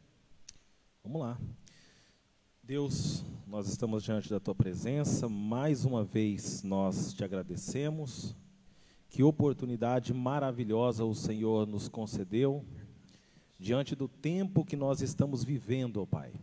Vamos 1.03 1.21
lá. 1.21 1.39
Deus, 2.67 3.23
nós 3.47 3.69
estamos 3.69 4.03
diante 4.03 4.29
da 4.29 4.41
tua 4.41 4.53
presença, 4.53 5.29
mais 5.29 5.85
uma 5.85 6.03
vez 6.03 6.63
nós 6.63 7.13
te 7.13 7.23
agradecemos. 7.23 8.35
Que 9.09 9.23
oportunidade 9.23 10.13
maravilhosa 10.13 11.05
o 11.05 11.15
Senhor 11.15 11.65
nos 11.65 11.87
concedeu 11.87 12.65
diante 13.57 13.95
do 13.95 14.09
tempo 14.09 14.65
que 14.65 14.75
nós 14.75 15.01
estamos 15.01 15.45
vivendo, 15.45 16.01
ó 16.01 16.05
Pai. 16.05 16.33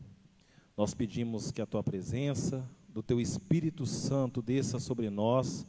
Nós 0.74 0.94
pedimos 0.94 1.50
que 1.50 1.60
a 1.60 1.66
tua 1.66 1.82
presença, 1.82 2.66
do 2.88 3.02
teu 3.02 3.20
Espírito 3.20 3.84
Santo 3.84 4.40
desça 4.40 4.78
sobre 4.78 5.10
nós 5.10 5.66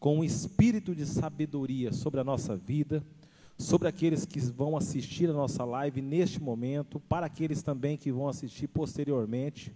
com 0.00 0.18
um 0.18 0.24
espírito 0.24 0.96
de 0.96 1.06
sabedoria 1.06 1.92
sobre 1.92 2.18
a 2.18 2.24
nossa 2.24 2.56
vida, 2.56 3.04
sobre 3.56 3.86
aqueles 3.86 4.26
que 4.26 4.40
vão 4.40 4.76
assistir 4.76 5.30
a 5.30 5.32
nossa 5.32 5.64
live 5.64 6.02
neste 6.02 6.42
momento, 6.42 6.98
para 6.98 7.26
aqueles 7.26 7.62
também 7.62 7.96
que 7.96 8.10
vão 8.10 8.26
assistir 8.26 8.66
posteriormente 8.66 9.72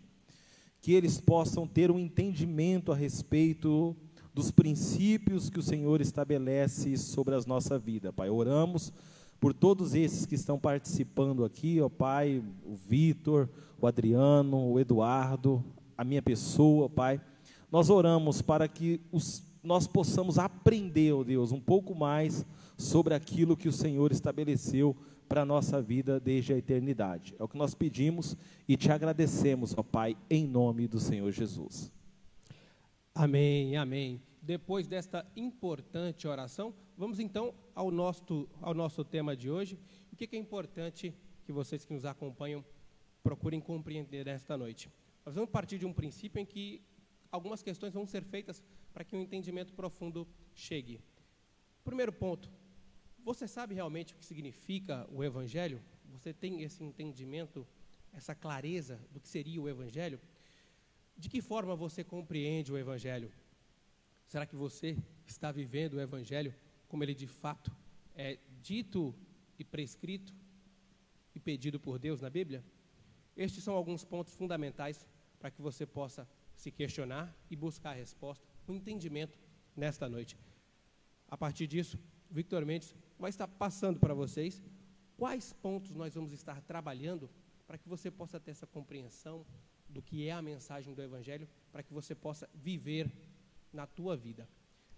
que 0.87 0.95
eles 0.95 1.21
possam 1.21 1.66
ter 1.66 1.90
um 1.90 1.99
entendimento 1.99 2.93
a 2.93 2.95
respeito 2.95 3.97
dos 4.33 4.52
princípios 4.52 5.50
que 5.50 5.59
o 5.59 5.62
Senhor 5.62 6.00
estabelece 6.00 6.97
sobre 6.97 7.35
a 7.35 7.40
nossa 7.45 7.76
vida, 7.76 8.12
Pai. 8.12 8.31
Oramos 8.31 8.93
por 9.40 9.52
todos 9.52 9.97
esses 9.97 10.25
que 10.25 10.37
estão 10.37 10.61
participando 10.61 11.45
aqui, 11.45 11.81
ó 11.81 11.88
Pai, 11.88 12.40
o 12.64 12.76
Vitor, 12.76 13.49
o 13.81 13.87
Adriano, 13.88 14.71
o 14.71 14.78
Eduardo, 14.78 15.61
a 15.99 16.05
minha 16.05 16.23
pessoa, 16.23 16.88
Pai. 16.88 17.21
Nós 17.69 17.90
oramos 17.90 18.40
para 18.40 18.69
que 18.69 19.00
os, 19.11 19.43
nós 19.64 19.88
possamos 19.88 20.38
aprender, 20.38 21.12
ó 21.12 21.25
Deus, 21.25 21.50
um 21.50 21.59
pouco 21.59 21.97
mais 21.97 22.47
sobre 22.78 23.12
aquilo 23.12 23.57
que 23.57 23.69
o 23.69 23.73
Senhor 23.73 24.12
estabeleceu 24.12 24.95
para 25.28 25.42
a 25.42 25.45
nossa 25.45 25.83
vida 25.83 26.18
desde 26.21 26.52
a 26.52 26.59
eternidade. 26.59 27.35
É 27.38 27.42
o 27.42 27.49
que 27.49 27.56
nós 27.56 27.75
pedimos 27.75 28.37
e 28.66 28.76
te 28.76 28.90
agradecemos, 28.90 29.75
ó 29.76 29.83
Pai, 29.83 30.16
em 30.30 30.47
nome 30.47 30.87
do 30.87 31.00
Senhor 31.00 31.30
Jesus. 31.33 31.92
Amém, 33.14 33.76
amém. 33.76 34.21
Depois 34.42 34.87
desta 34.87 35.26
importante 35.35 36.28
oração, 36.28 36.75
vamos 36.97 37.18
então 37.18 37.54
ao 37.75 37.90
nosso, 37.90 38.49
ao 38.61 38.75
nosso 38.75 39.04
tema 39.04 39.37
de 39.37 39.50
hoje. 39.50 39.78
O 40.12 40.16
que 40.16 40.37
é 40.37 40.38
importante 40.38 41.12
que 41.45 41.52
vocês 41.52 41.85
que 41.85 41.92
nos 41.92 42.04
acompanham 42.04 42.64
procurem 43.23 43.61
compreender 43.61 44.25
nesta 44.25 44.56
noite? 44.56 44.90
Nós 45.25 45.35
vamos 45.35 45.50
partir 45.50 45.78
de 45.78 45.87
um 45.87 45.92
princípio 45.92 46.40
em 46.40 46.47
que 46.47 46.80
algumas 47.33 47.62
questões 47.62 47.92
vão 47.92 48.06
ser 48.06 48.23
feitas 48.23 48.62
para 48.92 49.04
que 49.04 49.16
um 49.16 49.21
entendimento 49.21 49.75
profundo 49.75 50.26
chegue. 50.54 51.00
Primeiro 51.85 52.12
ponto, 52.12 52.50
você 53.26 53.49
sabe 53.49 53.75
realmente 53.75 54.14
o 54.14 54.16
que 54.16 54.25
significa 54.25 55.04
o 55.11 55.25
Evangelho? 55.25 55.83
Você 56.12 56.33
tem 56.33 56.62
esse 56.62 56.85
entendimento, 56.85 57.66
essa 58.12 58.37
clareza 58.37 59.00
do 59.11 59.18
que 59.18 59.28
seria 59.28 59.61
o 59.61 59.68
Evangelho? 59.68 60.21
De 61.18 61.28
que 61.28 61.42
forma 61.42 61.75
você 61.75 62.04
compreende 62.04 62.73
o 62.73 62.78
Evangelho? 62.78 63.33
Será 64.28 64.47
que 64.47 64.54
você 64.54 64.97
está 65.26 65.50
vivendo 65.50 65.95
o 65.95 66.00
Evangelho 66.00 66.54
como 66.87 67.02
ele 67.02 67.16
de 67.16 67.26
fato 67.26 67.75
é 68.14 68.38
dito 68.62 69.12
e 69.59 69.64
prescrito 69.64 70.33
e 71.35 71.40
pedido 71.40 71.80
por 71.80 71.99
Deus 71.99 72.21
na 72.21 72.30
Bíblia? 72.30 72.64
Estes 73.37 73.64
são 73.64 73.75
alguns 73.75 74.04
pontos 74.04 74.37
fundamentais 74.37 75.04
para 75.40 75.50
que 75.50 75.61
você 75.61 75.85
possa 75.85 76.28
se 76.54 76.71
questionar 76.71 77.37
e 77.50 77.56
buscar 77.56 77.90
a 77.90 77.95
resposta, 77.95 78.47
o 78.68 78.73
entendimento 78.73 79.37
nesta 79.75 80.09
noite. 80.09 80.38
A 81.28 81.37
partir 81.37 81.66
disso, 81.66 81.99
Victor 82.30 82.64
Mendes 82.64 82.95
vai 83.19 83.31
estar 83.31 83.49
passando 83.49 83.99
para 83.99 84.15
vocês 84.15 84.63
quais 85.17 85.53
pontos 85.53 85.95
nós 85.95 86.15
vamos 86.15 86.33
estar 86.33 86.61
trabalhando 86.63 87.31
para 87.67 87.79
que 87.79 87.89
você 87.89 88.11
possa 88.11 88.39
ter 88.39 88.53
essa 88.53 88.67
compreensão 88.67 89.45
do 89.89 90.03
que 90.03 90.27
é 90.27 90.33
a 90.33 90.43
mensagem 90.43 90.95
do 90.95 91.03
Evangelho, 91.03 91.49
para 91.73 91.83
que 91.83 91.93
você 91.93 92.15
possa 92.15 92.49
viver 92.55 93.11
na 93.73 93.87
tua 93.87 94.17
vida. 94.17 94.49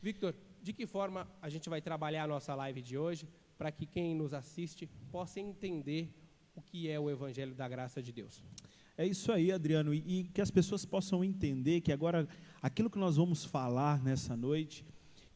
Victor, 0.00 0.34
de 0.62 0.72
que 0.72 0.86
forma 0.86 1.28
a 1.40 1.48
gente 1.48 1.68
vai 1.68 1.80
trabalhar 1.80 2.24
a 2.24 2.28
nossa 2.28 2.54
live 2.54 2.82
de 2.82 2.96
hoje, 2.96 3.28
para 3.56 3.72
que 3.72 3.86
quem 3.86 4.14
nos 4.14 4.32
assiste 4.32 4.86
possa 5.10 5.40
entender 5.40 6.12
o 6.54 6.62
que 6.62 6.88
é 6.88 6.98
o 6.98 7.10
Evangelho 7.10 7.54
da 7.54 7.68
graça 7.68 8.02
de 8.02 8.12
Deus? 8.12 8.44
É 8.96 9.06
isso 9.06 9.30
aí, 9.30 9.52
Adriano, 9.52 9.94
e, 9.94 10.20
e 10.20 10.24
que 10.24 10.40
as 10.40 10.50
pessoas 10.50 10.84
possam 10.84 11.22
entender 11.22 11.80
que 11.80 11.92
agora 11.92 12.28
aquilo 12.60 12.90
que 12.90 12.98
nós 12.98 13.16
vamos 13.16 13.44
falar 13.44 14.02
nessa 14.02 14.36
noite, 14.36 14.84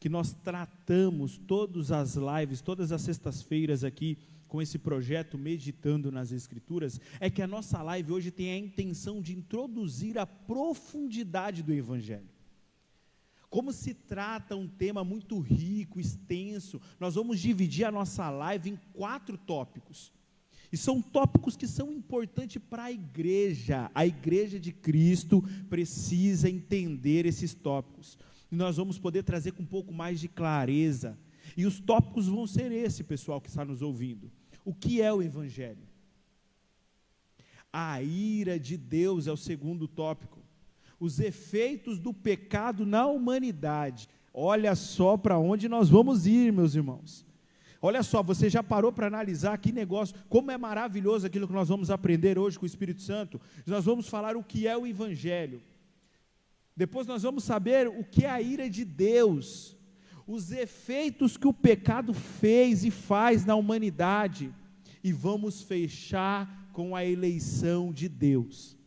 que 0.03 0.09
nós 0.09 0.33
tratamos 0.33 1.37
todas 1.37 1.89
as 1.89 2.15
lives, 2.15 2.59
todas 2.59 2.91
as 2.91 3.01
sextas-feiras 3.03 3.85
aqui 3.85 4.17
com 4.49 4.61
esse 4.61 4.77
projeto 4.77 5.37
Meditando 5.37 6.11
nas 6.11 6.33
Escrituras, 6.33 6.99
é 7.21 7.29
que 7.29 7.41
a 7.41 7.47
nossa 7.47 7.81
live 7.81 8.11
hoje 8.11 8.29
tem 8.29 8.51
a 8.51 8.57
intenção 8.57 9.21
de 9.21 9.33
introduzir 9.33 10.17
a 10.17 10.25
profundidade 10.25 11.63
do 11.63 11.73
Evangelho. 11.73 12.27
Como 13.49 13.71
se 13.71 13.93
trata 13.93 14.57
um 14.57 14.67
tema 14.67 15.05
muito 15.05 15.39
rico, 15.39 16.01
extenso, 16.01 16.81
nós 16.99 17.15
vamos 17.15 17.39
dividir 17.39 17.85
a 17.85 17.91
nossa 17.91 18.29
live 18.29 18.71
em 18.71 18.79
quatro 18.91 19.37
tópicos. 19.37 20.11
E 20.69 20.75
são 20.75 21.01
tópicos 21.01 21.55
que 21.55 21.65
são 21.65 21.93
importantes 21.93 22.61
para 22.69 22.83
a 22.83 22.91
igreja. 22.91 23.89
A 23.95 24.05
igreja 24.05 24.59
de 24.59 24.73
Cristo 24.73 25.41
precisa 25.69 26.49
entender 26.49 27.25
esses 27.25 27.53
tópicos. 27.53 28.17
E 28.53 28.55
nós 28.55 28.77
vamos 28.77 28.99
poder 28.99 29.23
trazer 29.23 29.53
com 29.53 29.63
um 29.63 29.65
pouco 29.65 29.91
mais 29.91 30.19
de 30.19 30.27
clareza. 30.27 31.17
E 31.57 31.65
os 31.65 31.79
tópicos 31.79 32.27
vão 32.27 32.45
ser 32.45 32.71
esse, 32.71 33.03
pessoal 33.03 33.41
que 33.41 33.49
está 33.49 33.65
nos 33.65 33.81
ouvindo. 33.81 34.31
O 34.63 34.75
que 34.75 35.01
é 35.01 35.11
o 35.11 35.23
Evangelho? 35.23 35.87
A 37.73 37.99
ira 38.03 38.59
de 38.59 38.77
Deus 38.77 39.25
é 39.25 39.31
o 39.31 39.35
segundo 39.35 39.87
tópico. 39.87 40.37
Os 40.99 41.19
efeitos 41.19 41.97
do 41.97 42.13
pecado 42.13 42.85
na 42.85 43.07
humanidade. 43.07 44.07
Olha 44.31 44.75
só 44.75 45.17
para 45.17 45.39
onde 45.39 45.67
nós 45.67 45.89
vamos 45.89 46.27
ir, 46.27 46.53
meus 46.53 46.75
irmãos. 46.75 47.25
Olha 47.81 48.03
só, 48.03 48.21
você 48.21 48.51
já 48.51 48.61
parou 48.61 48.93
para 48.93 49.07
analisar 49.07 49.57
que 49.57 49.71
negócio, 49.71 50.15
como 50.29 50.51
é 50.51 50.59
maravilhoso 50.59 51.25
aquilo 51.25 51.47
que 51.47 51.53
nós 51.53 51.69
vamos 51.69 51.89
aprender 51.89 52.37
hoje 52.37 52.59
com 52.59 52.65
o 52.65 52.67
Espírito 52.67 53.01
Santo? 53.01 53.41
Nós 53.65 53.85
vamos 53.85 54.07
falar 54.07 54.37
o 54.37 54.43
que 54.43 54.67
é 54.67 54.77
o 54.77 54.85
Evangelho. 54.85 55.59
Depois 56.75 57.07
nós 57.07 57.23
vamos 57.23 57.43
saber 57.43 57.87
o 57.87 58.03
que 58.03 58.25
é 58.25 58.29
a 58.29 58.41
ira 58.41 58.69
de 58.69 58.83
Deus 58.83 59.75
os 60.25 60.51
efeitos 60.51 61.37
que 61.37 61.47
o 61.47 61.53
pecado 61.53 62.13
fez 62.13 62.83
e 62.83 62.91
faz 62.91 63.45
na 63.45 63.55
humanidade, 63.55 64.53
e 65.03 65.11
vamos 65.11 65.61
fechar 65.61 66.69
com 66.71 66.95
a 66.95 67.05
eleição 67.05 67.91
de 67.91 68.07
Deus. 68.07 68.77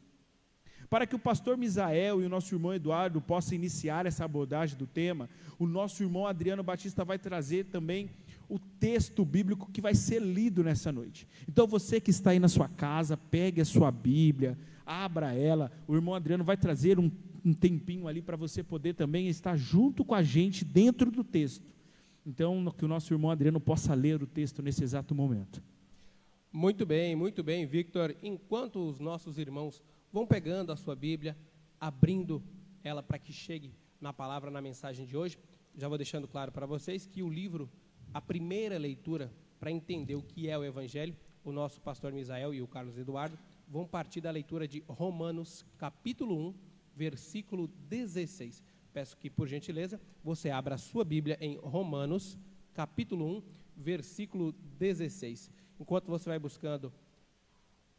Para 0.89 1.07
que 1.07 1.17
o 1.17 1.19
pastor 1.19 1.57
Misael 1.57 2.23
e 2.23 2.25
o 2.25 2.29
nosso 2.29 2.55
irmão 2.55 2.73
Eduardo 2.73 3.21
possam 3.21 3.55
iniciar 3.55 4.07
essa 4.07 4.25
abordagem 4.25 4.79
do 4.79 4.87
tema, 4.87 5.29
o 5.59 5.67
nosso 5.67 6.03
irmão 6.03 6.27
Adriano 6.27 6.63
Batista 6.63 7.05
vai 7.05 7.19
trazer 7.19 7.65
também 7.67 8.09
o 8.49 8.59
texto 8.59 9.25
bíblico 9.25 9.71
que 9.73 9.81
vai 9.81 9.95
ser 9.95 10.23
lido 10.23 10.63
nessa 10.63 10.93
noite. 10.93 11.27
Então 11.49 11.67
você 11.67 12.01
que 12.01 12.11
está 12.11 12.31
aí 12.31 12.39
na 12.39 12.49
sua 12.49 12.69
casa, 12.69 13.17
pegue 13.17 13.61
a 13.61 13.65
sua 13.65 13.91
Bíblia, 13.91 14.57
abra 14.87 15.35
ela. 15.35 15.73
O 15.89 15.95
irmão 15.97 16.15
Adriano 16.15 16.45
vai 16.45 16.57
trazer 16.57 16.99
um 17.01 17.11
um 17.47 17.55
tempinho 17.55 18.09
ali 18.09 18.21
para 18.21 18.37
você 18.37 18.61
poder 18.61 18.95
também 18.95 19.29
estar 19.29 19.57
junto 19.57 20.05
com 20.05 20.17
a 20.17 20.23
gente 20.23 20.65
dentro 20.65 21.13
do 21.13 21.23
texto. 21.23 21.65
Então, 22.27 22.75
que 22.77 22.85
o 22.85 22.89
nosso 22.89 23.15
irmão 23.15 23.31
Adriano 23.31 23.61
possa 23.61 23.95
ler 23.95 24.21
o 24.21 24.27
texto 24.27 24.61
nesse 24.61 24.83
exato 24.83 25.15
momento. 25.15 25.63
Muito 26.53 26.85
bem, 26.85 27.15
muito 27.15 27.45
bem, 27.45 27.65
Victor. 27.65 28.17
Enquanto 28.21 28.85
os 28.85 28.99
nossos 28.99 29.39
irmãos 29.39 29.81
vão 30.13 30.27
pegando 30.27 30.73
a 30.73 30.77
sua 30.77 30.97
Bíblia, 30.97 31.37
abrindo 31.79 32.43
ela 32.83 33.01
para 33.01 33.17
que 33.17 33.33
chegue 33.33 33.73
na 34.01 34.13
palavra, 34.13 34.51
na 34.51 34.61
mensagem 34.61 35.07
de 35.07 35.17
hoje, 35.17 35.39
já 35.77 35.87
vou 35.87 35.97
deixando 35.97 36.27
claro 36.27 36.51
para 36.51 36.67
vocês 36.67 37.07
que 37.07 37.23
o 37.23 37.29
livro, 37.29 37.71
a 38.13 38.21
primeira 38.21 38.77
leitura 38.77 39.33
para 39.61 39.71
entender 39.71 40.17
o 40.17 40.23
que 40.23 40.49
é 40.49 40.59
o 40.59 40.65
Evangelho, 40.65 41.17
o 41.45 41.53
nosso 41.53 41.81
pastor 41.81 42.13
Misael 42.13 42.53
e 42.53 42.61
o 42.61 42.67
Carlos 42.67 42.99
Eduardo 42.99 43.39
vão 43.69 43.87
partir 43.87 44.21
da 44.21 44.33
leitura 44.33 44.67
de 44.67 44.83
Romanos, 44.89 45.65
capítulo 45.79 46.49
1, 46.49 46.55
versículo 46.97 47.69
16. 47.89 48.63
Peço 48.93 49.17
que, 49.19 49.29
por 49.29 49.47
gentileza, 49.47 50.01
você 50.25 50.49
abra 50.49 50.77
a 50.77 50.79
sua 50.79 51.05
Bíblia 51.05 51.37
em 51.39 51.59
Romanos, 51.59 52.39
capítulo 52.73 53.27
1, 53.37 53.43
versículo 53.77 54.53
16. 54.79 55.51
Enquanto 55.79 56.07
você 56.07 56.31
vai 56.31 56.39
buscando 56.39 56.91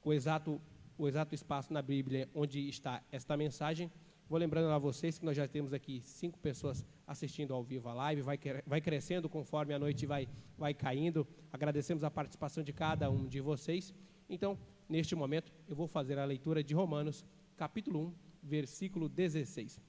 o 0.04 0.12
exato, 0.12 0.60
o 0.98 1.08
exato 1.08 1.36
espaço 1.36 1.72
na 1.72 1.82
Bíblia 1.82 2.28
onde 2.34 2.68
está 2.68 3.04
esta 3.12 3.38
mensagem, 3.38 3.92
vou 4.28 4.40
lembrando 4.40 4.70
a 4.72 4.80
vocês 4.80 5.20
que 5.20 5.26
nós 5.26 5.38
já 5.38 5.48
temos 5.48 5.72
aqui 5.72 6.02
cinco 6.02 6.40
pessoas 6.40 6.84
assistindo 7.06 7.54
ao 7.54 7.64
vivo 7.64 7.88
a 7.90 7.94
live, 7.94 8.24
vai, 8.24 8.40
vai 8.66 8.82
crescendo 8.82 9.30
conforme 9.30 9.76
a 9.76 9.80
noite 9.80 10.08
vai, 10.08 10.28
vai 10.58 10.74
caindo. 10.74 11.28
Agradecemos 11.54 12.04
a 12.04 12.10
participação 12.10 12.64
de 12.64 12.74
cada 12.74 13.10
um 13.12 13.28
de 13.28 13.40
vocês. 13.40 13.94
Então, 14.28 14.58
neste 14.90 15.16
momento, 15.16 15.54
eu 15.70 15.76
vou 15.76 15.88
fazer 15.88 16.18
a 16.18 16.26
leitura 16.26 16.64
de 16.64 16.74
Romanos, 16.74 17.24
capítulo 17.56 18.08
1, 18.08 18.27
versículo 18.48 19.08
16. 19.10 19.80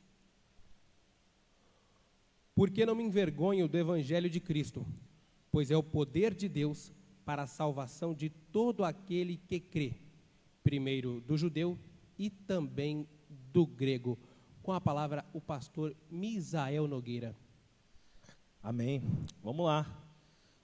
Porque 2.54 2.84
não 2.84 2.94
me 2.94 3.04
envergonho 3.04 3.68
do 3.68 3.78
evangelho 3.78 4.28
de 4.28 4.40
Cristo, 4.40 4.84
pois 5.50 5.70
é 5.70 5.76
o 5.76 5.82
poder 5.82 6.34
de 6.34 6.48
Deus 6.48 6.92
para 7.24 7.44
a 7.44 7.46
salvação 7.46 8.12
de 8.12 8.28
todo 8.28 8.84
aquele 8.84 9.36
que 9.36 9.60
crê, 9.60 9.94
primeiro 10.62 11.20
do 11.20 11.36
judeu 11.36 11.78
e 12.18 12.28
também 12.28 13.06
do 13.52 13.64
grego. 13.64 14.18
Com 14.62 14.72
a 14.72 14.80
palavra, 14.80 15.24
o 15.32 15.40
pastor 15.40 15.94
Misael 16.10 16.88
Nogueira. 16.88 17.34
Amém. 18.62 19.02
Vamos 19.42 19.66
lá. 19.66 19.86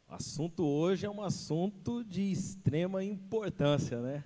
O 0.09 0.15
assunto 0.15 0.65
hoje 0.65 1.07
é 1.07 1.11
um 1.11 1.23
assunto 1.23 2.05
de 2.05 2.23
extrema 2.31 3.05
importância, 3.05 4.01
né? 4.01 4.25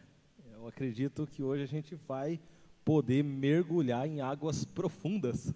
Eu 0.53 0.67
acredito 0.67 1.27
que 1.27 1.43
hoje 1.43 1.63
a 1.63 1.67
gente 1.67 1.95
vai 1.95 2.41
poder 2.88 3.23
mergulhar 3.23 4.09
em 4.09 4.23
águas 4.23 4.64
profundas. 4.64 5.52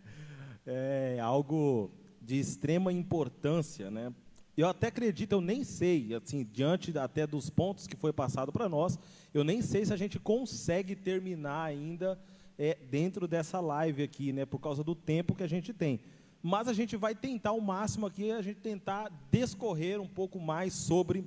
é 0.64 1.18
algo 1.20 1.90
de 2.22 2.38
extrema 2.38 2.90
importância, 2.90 3.90
né? 3.90 4.10
Eu 4.56 4.66
até 4.66 4.86
acredito, 4.86 5.32
eu 5.32 5.42
nem 5.42 5.62
sei, 5.62 6.14
assim, 6.14 6.42
diante 6.42 6.96
até 6.96 7.26
dos 7.26 7.50
pontos 7.50 7.86
que 7.86 7.94
foi 7.94 8.14
passado 8.14 8.50
para 8.50 8.66
nós, 8.66 8.98
eu 9.34 9.44
nem 9.44 9.60
sei 9.60 9.84
se 9.84 9.92
a 9.92 9.96
gente 9.98 10.18
consegue 10.18 10.96
terminar 10.96 11.64
ainda 11.64 12.18
é, 12.58 12.78
dentro 12.90 13.28
dessa 13.28 13.60
live 13.60 14.02
aqui, 14.02 14.32
né, 14.32 14.46
por 14.46 14.58
causa 14.58 14.82
do 14.82 14.94
tempo 14.94 15.34
que 15.34 15.42
a 15.42 15.46
gente 15.46 15.70
tem. 15.70 16.00
Mas 16.42 16.66
a 16.66 16.72
gente 16.72 16.96
vai 16.96 17.14
tentar 17.14 17.52
o 17.52 17.60
máximo 17.60 18.06
aqui, 18.06 18.30
a 18.30 18.40
gente 18.40 18.60
tentar 18.60 19.12
descorrer 19.30 20.00
um 20.00 20.08
pouco 20.08 20.40
mais 20.40 20.72
sobre 20.72 21.26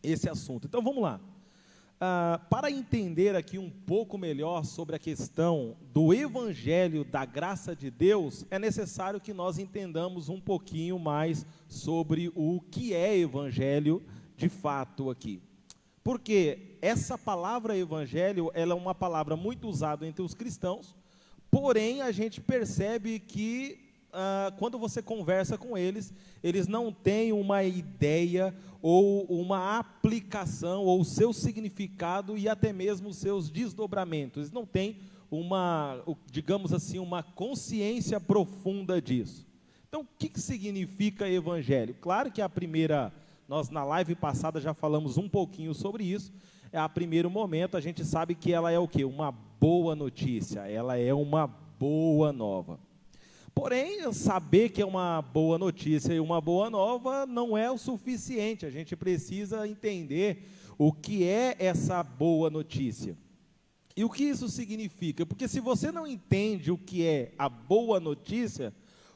esse 0.00 0.30
assunto. 0.30 0.68
Então 0.68 0.80
vamos 0.80 1.02
lá. 1.02 1.20
Ah, 2.02 2.40
para 2.48 2.70
entender 2.70 3.36
aqui 3.36 3.58
um 3.58 3.68
pouco 3.68 4.16
melhor 4.16 4.64
sobre 4.64 4.96
a 4.96 4.98
questão 4.98 5.76
do 5.92 6.14
Evangelho 6.14 7.04
da 7.04 7.26
graça 7.26 7.76
de 7.76 7.90
Deus, 7.90 8.46
é 8.50 8.58
necessário 8.58 9.20
que 9.20 9.34
nós 9.34 9.58
entendamos 9.58 10.30
um 10.30 10.40
pouquinho 10.40 10.98
mais 10.98 11.44
sobre 11.68 12.32
o 12.34 12.58
que 12.70 12.94
é 12.94 13.18
Evangelho 13.18 14.02
de 14.34 14.48
fato 14.48 15.10
aqui. 15.10 15.42
Porque 16.02 16.78
essa 16.80 17.18
palavra 17.18 17.76
Evangelho 17.76 18.50
ela 18.54 18.72
é 18.72 18.76
uma 18.76 18.94
palavra 18.94 19.36
muito 19.36 19.68
usada 19.68 20.06
entre 20.06 20.22
os 20.22 20.32
cristãos, 20.32 20.96
porém 21.50 22.00
a 22.00 22.10
gente 22.10 22.40
percebe 22.40 23.18
que 23.18 23.89
ah, 24.12 24.52
quando 24.58 24.78
você 24.78 25.02
conversa 25.02 25.56
com 25.56 25.76
eles, 25.76 26.12
eles 26.42 26.66
não 26.66 26.92
têm 26.92 27.32
uma 27.32 27.62
ideia 27.62 28.54
ou 28.82 29.24
uma 29.24 29.78
aplicação 29.78 30.84
ou 30.84 31.04
seu 31.04 31.32
significado 31.32 32.36
e 32.36 32.48
até 32.48 32.72
mesmo 32.72 33.12
seus 33.12 33.50
desdobramentos. 33.50 34.38
Eles 34.38 34.52
não 34.52 34.66
têm 34.66 34.98
uma, 35.30 36.02
digamos 36.30 36.72
assim, 36.72 36.98
uma 36.98 37.22
consciência 37.22 38.20
profunda 38.20 39.00
disso. 39.00 39.46
Então, 39.88 40.02
o 40.02 40.06
que, 40.18 40.28
que 40.28 40.40
significa 40.40 41.28
evangelho? 41.28 41.94
Claro 42.00 42.30
que 42.30 42.40
a 42.40 42.48
primeira, 42.48 43.12
nós 43.48 43.70
na 43.70 43.84
live 43.84 44.14
passada 44.14 44.60
já 44.60 44.72
falamos 44.72 45.18
um 45.18 45.28
pouquinho 45.28 45.74
sobre 45.74 46.04
isso. 46.04 46.32
É 46.72 46.78
a 46.78 46.88
primeiro 46.88 47.28
momento 47.28 47.76
a 47.76 47.80
gente 47.80 48.04
sabe 48.04 48.34
que 48.34 48.52
ela 48.52 48.70
é 48.70 48.78
o 48.78 48.86
que? 48.86 49.04
Uma 49.04 49.32
boa 49.32 49.96
notícia. 49.96 50.60
Ela 50.68 50.96
é 50.96 51.12
uma 51.12 51.46
boa 51.46 52.32
nova. 52.32 52.78
Porém, 53.54 54.12
saber 54.12 54.70
que 54.70 54.80
é 54.80 54.86
uma 54.86 55.20
boa 55.20 55.58
notícia 55.58 56.12
e 56.12 56.20
uma 56.20 56.40
boa 56.40 56.70
nova 56.70 57.26
não 57.26 57.56
é 57.56 57.70
o 57.70 57.78
suficiente. 57.78 58.64
A 58.64 58.70
gente 58.70 58.96
precisa 58.96 59.66
entender 59.66 60.46
o 60.78 60.92
que 60.92 61.24
é 61.24 61.56
essa 61.58 62.02
boa 62.02 62.48
notícia. 62.48 63.16
E 63.96 64.04
o 64.04 64.08
que 64.08 64.24
isso 64.24 64.48
significa? 64.48 65.26
Porque 65.26 65.46
se 65.46 65.60
você 65.60 65.92
não 65.92 66.06
entende 66.06 66.70
o 66.70 66.78
que 66.78 67.04
é 67.04 67.32
a 67.36 67.48
boa 67.48 68.00
notícia, 68.00 68.72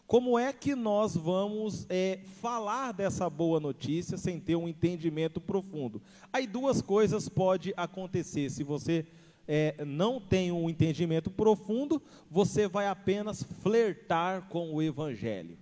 como 0.06 0.38
é 0.38 0.52
que 0.52 0.74
nós 0.74 1.16
vamos 1.16 1.86
é, 1.88 2.20
falar 2.42 2.92
dessa 2.92 3.30
boa 3.30 3.58
notícia 3.58 4.18
sem 4.18 4.38
ter 4.38 4.56
um 4.56 4.68
entendimento 4.68 5.40
profundo? 5.40 6.02
Aí 6.30 6.46
duas 6.46 6.82
coisas 6.82 7.28
podem 7.28 7.72
acontecer. 7.76 8.50
Se 8.50 8.62
você 8.62 9.06
é, 9.46 9.84
não 9.84 10.20
tem 10.20 10.50
um 10.50 10.68
entendimento 10.68 11.30
profundo, 11.30 12.02
você 12.30 12.66
vai 12.66 12.86
apenas 12.86 13.42
flertar 13.42 14.48
com 14.48 14.72
o 14.72 14.82
Evangelho. 14.82 15.58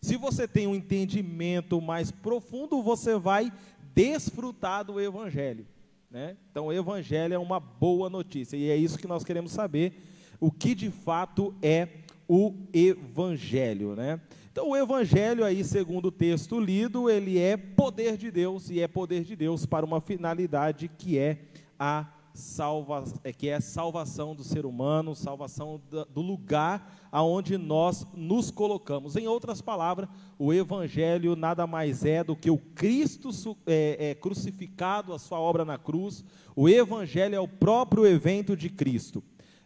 Se 0.00 0.16
você 0.16 0.46
tem 0.46 0.66
um 0.66 0.74
entendimento 0.74 1.80
mais 1.80 2.10
profundo, 2.10 2.82
você 2.82 3.18
vai 3.18 3.52
desfrutar 3.94 4.84
do 4.84 5.00
Evangelho. 5.00 5.66
Né? 6.10 6.36
Então, 6.50 6.66
o 6.66 6.72
Evangelho 6.72 7.34
é 7.34 7.38
uma 7.38 7.58
boa 7.58 8.08
notícia, 8.08 8.56
e 8.56 8.70
é 8.70 8.76
isso 8.76 8.98
que 8.98 9.06
nós 9.06 9.24
queremos 9.24 9.52
saber, 9.52 10.00
o 10.38 10.50
que 10.50 10.74
de 10.74 10.90
fato 10.90 11.54
é 11.62 11.88
o 12.28 12.54
Evangelho. 12.72 13.96
Né? 13.96 14.20
Então, 14.52 14.68
o 14.68 14.76
Evangelho, 14.76 15.44
aí, 15.44 15.64
segundo 15.64 16.06
o 16.06 16.12
texto 16.12 16.60
lido, 16.60 17.10
ele 17.10 17.38
é 17.38 17.56
poder 17.56 18.16
de 18.16 18.30
Deus, 18.30 18.70
e 18.70 18.80
é 18.80 18.86
poder 18.86 19.24
de 19.24 19.34
Deus 19.34 19.66
para 19.66 19.84
uma 19.84 20.00
finalidade 20.00 20.88
que 20.88 21.18
é 21.18 21.38
a 21.78 22.06
salva, 22.36 23.02
é, 23.24 23.32
que 23.32 23.48
é 23.48 23.58
salvação 23.60 24.34
do 24.34 24.44
ser 24.44 24.66
humano, 24.66 25.14
salvação 25.14 25.80
do 26.12 26.20
lugar 26.20 26.94
aonde 27.10 27.56
nós 27.56 28.06
nos 28.14 28.50
colocamos. 28.50 29.16
Em 29.16 29.26
outras 29.26 29.60
palavras, 29.60 30.08
o 30.38 30.52
Evangelho 30.52 31.34
nada 31.34 31.66
mais 31.66 32.04
é 32.04 32.22
do 32.22 32.36
que 32.36 32.50
o 32.50 32.58
Cristo 32.58 33.30
é, 33.66 34.10
é, 34.10 34.14
crucificado, 34.14 35.12
a 35.12 35.18
sua 35.18 35.40
obra 35.40 35.64
na 35.64 35.78
cruz. 35.78 36.24
O 36.54 36.68
Evangelho 36.68 37.34
é 37.34 37.40
o 37.40 37.48
próprio 37.48 38.06
evento 38.06 38.56
de 38.56 38.68
Cristo. 38.68 39.22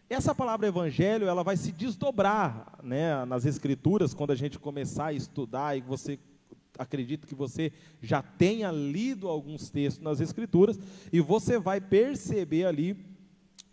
Essa 0.09 0.35
palavra 0.35 0.67
evangelho, 0.67 1.25
ela 1.25 1.41
vai 1.41 1.55
se 1.55 1.71
desdobrar, 1.71 2.77
né, 2.83 3.23
nas 3.23 3.45
escrituras, 3.45 4.13
quando 4.13 4.31
a 4.31 4.35
gente 4.35 4.59
começar 4.59 5.05
a 5.05 5.13
estudar 5.13 5.77
e 5.77 5.79
você 5.79 6.19
acredito 6.77 7.27
que 7.27 7.35
você 7.35 7.71
já 8.01 8.21
tenha 8.21 8.71
lido 8.71 9.27
alguns 9.27 9.69
textos 9.69 10.03
nas 10.03 10.19
Escrituras, 10.19 10.79
e 11.11 11.19
você 11.19 11.59
vai 11.59 11.79
perceber 11.79 12.65
ali 12.65 12.97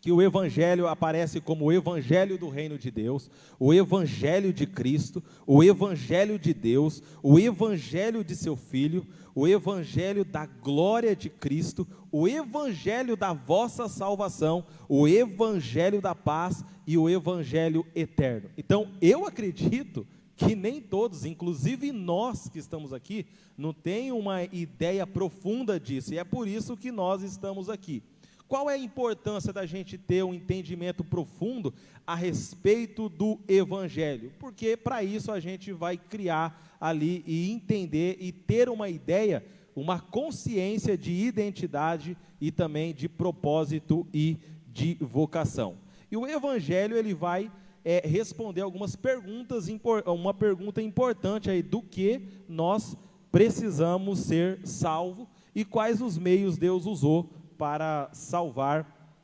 que 0.01 0.13
o 0.13 0.23
Evangelho 0.23 0.87
aparece 0.87 1.41
como 1.41 1.65
o 1.65 1.73
Evangelho 1.73 2.39
do 2.39 2.49
Reino 2.49 2.79
de 2.79 2.91
Deus, 2.91 3.29
o 3.59 3.75
Evangelho 3.75 4.53
de 4.53 4.67
Cristo, 4.67 5.23
o 5.47 5.63
Evangelho 5.63 6.39
de 6.39 6.55
Deus, 6.55 7.03
o 7.23 7.39
Evangelho 7.39 8.23
de 8.23 8.37
seu 8.37 8.57
Filho, 8.57 9.07
o 9.35 9.47
Evangelho 9.47 10.25
da 10.25 10.47
glória 10.47 11.17
de 11.17 11.29
Cristo, 11.29 11.87
o 12.13 12.29
Evangelho 12.29 13.17
da 13.17 13.33
vossa 13.33 13.89
salvação, 13.89 14.65
o 14.89 15.09
Evangelho 15.09 16.01
da 16.01 16.15
paz 16.15 16.65
e 16.87 16.97
o 16.97 17.09
Evangelho 17.09 17.85
eterno. 17.95 18.51
Então, 18.57 18.93
eu 19.01 19.27
acredito 19.27 20.07
que 20.39 20.55
nem 20.55 20.81
todos, 20.81 21.25
inclusive 21.25 21.91
nós 21.91 22.49
que 22.49 22.61
estamos 22.61 22.93
aqui, 22.93 23.27
não 23.57 23.73
tem 23.73 24.13
uma 24.13 24.45
ideia 24.45 25.05
profunda 25.05 25.81
disso, 25.81 26.15
e 26.15 26.19
é 26.19 26.23
por 26.23 26.47
isso 26.47 26.77
que 26.77 26.93
nós 26.93 27.23
estamos 27.23 27.69
aqui. 27.69 28.05
Qual 28.47 28.71
é 28.71 28.75
a 28.75 28.79
importância 28.79 29.53
da 29.53 29.67
gente 29.67 29.99
ter 29.99 30.23
um 30.23 30.33
entendimento 30.33 31.03
profundo 31.03 31.75
a 32.07 32.15
respeito 32.15 33.09
do 33.09 33.41
Evangelho? 33.49 34.33
Porque 34.39 34.77
para 34.77 35.03
isso 35.03 35.33
a 35.33 35.41
gente 35.41 35.73
vai 35.73 35.99
criar 35.99 36.79
ali 36.81 37.25
e 37.27 37.51
entender 37.51 38.17
e 38.21 38.31
ter 38.31 38.69
uma 38.69 38.89
ideia, 38.89 39.45
uma 39.75 40.01
consciência 40.01 40.97
de 40.97 41.13
identidade 41.13 42.17
e 42.41 42.53
também 42.53 42.95
de 42.95 43.09
propósito 43.09 44.07
e 44.15 44.39
de 44.69 44.97
vocação. 45.01 45.77
E 46.11 46.17
o 46.17 46.27
Evangelho 46.27 46.97
ele 46.97 47.13
vai 47.13 47.51
é, 47.91 48.07
responder 48.07 48.61
algumas 48.61 48.95
perguntas, 48.95 49.67
uma 50.05 50.35
pergunta 50.35 50.83
importante 50.83 51.49
aí 51.49 51.63
do 51.63 51.81
que 51.81 52.21
nós 52.47 52.95
precisamos 53.33 54.19
ser 54.19 54.61
salvo 54.63 55.27
e 55.55 55.65
quais 55.65 56.03
os 56.03 56.19
meios 56.19 56.59
Deus 56.59 56.85
usou 56.85 57.31
para 57.57 58.11
salvar 58.13 59.17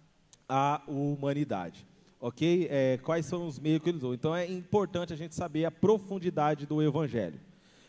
a 0.49 0.81
humanidade. 0.89 1.87
Ok? 2.19 2.67
É, 2.71 2.97
quais 3.03 3.27
são 3.27 3.47
os 3.47 3.59
meios 3.59 3.83
que 3.83 3.91
ele 3.91 3.99
usou? 3.99 4.15
Então 4.15 4.35
é 4.35 4.51
importante 4.51 5.13
a 5.13 5.17
gente 5.17 5.35
saber 5.35 5.67
a 5.67 5.71
profundidade 5.71 6.65
do 6.65 6.83
Evangelho. 6.83 7.39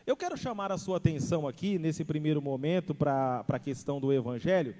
Eu 0.05 0.17
quero 0.17 0.35
chamar 0.35 0.73
a 0.73 0.77
sua 0.77 0.97
atenção 0.97 1.47
aqui, 1.47 1.79
nesse 1.79 2.03
primeiro 2.03 2.41
momento, 2.41 2.93
para 2.93 3.45
a 3.47 3.59
questão 3.59 4.01
do 4.01 4.11
Evangelho, 4.11 4.75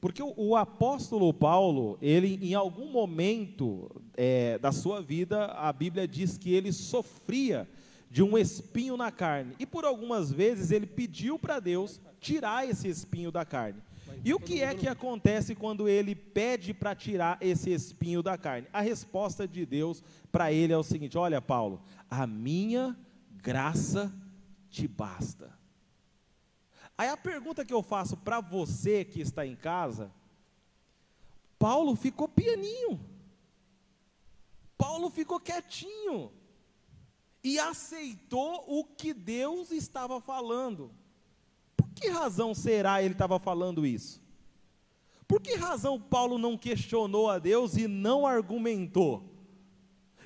porque 0.00 0.22
o, 0.22 0.32
o, 0.36 0.56
apóstolo 0.56 1.32
Paulo, 1.32 1.98
ele 2.00 2.38
em 2.42 2.54
algum 2.54 2.90
momento 2.90 3.90
é, 4.16 4.58
da 4.58 4.72
sua 4.72 5.02
vida, 5.02 5.46
a 5.46 5.72
Bíblia 5.72 6.08
diz 6.08 6.38
que 6.38 6.52
ele 6.54 6.72
sofria 6.72 7.68
de 8.10 8.22
um 8.22 8.36
espinho 8.36 8.96
na 8.96 9.10
carne. 9.10 9.54
E 9.58 9.66
por 9.66 9.84
algumas 9.84 10.32
vezes 10.32 10.70
ele 10.70 10.86
pediu 10.86 11.38
para 11.38 11.60
Deus 11.60 12.00
tirar 12.18 12.68
esse 12.68 12.88
espinho 12.88 13.30
da 13.30 13.44
carne. 13.44 13.80
E 14.24 14.34
o 14.34 14.40
que 14.40 14.62
é 14.62 14.74
que 14.74 14.88
acontece 14.88 15.54
quando 15.54 15.88
ele 15.88 16.14
pede 16.14 16.74
para 16.74 16.94
tirar 16.94 17.38
esse 17.40 17.70
espinho 17.70 18.22
da 18.22 18.36
carne? 18.36 18.66
A 18.72 18.80
resposta 18.80 19.46
de 19.46 19.64
Deus 19.64 20.02
para 20.32 20.52
ele 20.52 20.72
é 20.72 20.76
o 20.76 20.82
seguinte: 20.82 21.16
Olha, 21.16 21.40
Paulo, 21.40 21.80
a 22.10 22.26
minha 22.26 22.96
graça 23.42 24.12
te 24.68 24.88
basta. 24.88 25.59
Aí 27.00 27.08
a 27.08 27.16
pergunta 27.16 27.64
que 27.64 27.72
eu 27.72 27.82
faço 27.82 28.14
para 28.14 28.42
você 28.42 29.06
que 29.06 29.22
está 29.22 29.46
em 29.46 29.56
casa, 29.56 30.12
Paulo 31.58 31.96
ficou 31.96 32.28
pianinho. 32.28 33.00
Paulo 34.76 35.08
ficou 35.08 35.40
quietinho 35.40 36.30
e 37.42 37.58
aceitou 37.58 38.66
o 38.66 38.84
que 38.84 39.14
Deus 39.14 39.70
estava 39.70 40.20
falando. 40.20 40.90
Por 41.74 41.88
que 41.88 42.10
razão 42.10 42.54
será 42.54 43.02
ele 43.02 43.14
estava 43.14 43.38
falando 43.38 43.86
isso? 43.86 44.22
Por 45.26 45.40
que 45.40 45.54
razão 45.54 45.98
Paulo 45.98 46.36
não 46.36 46.58
questionou 46.58 47.30
a 47.30 47.38
Deus 47.38 47.78
e 47.78 47.88
não 47.88 48.26
argumentou? 48.26 49.24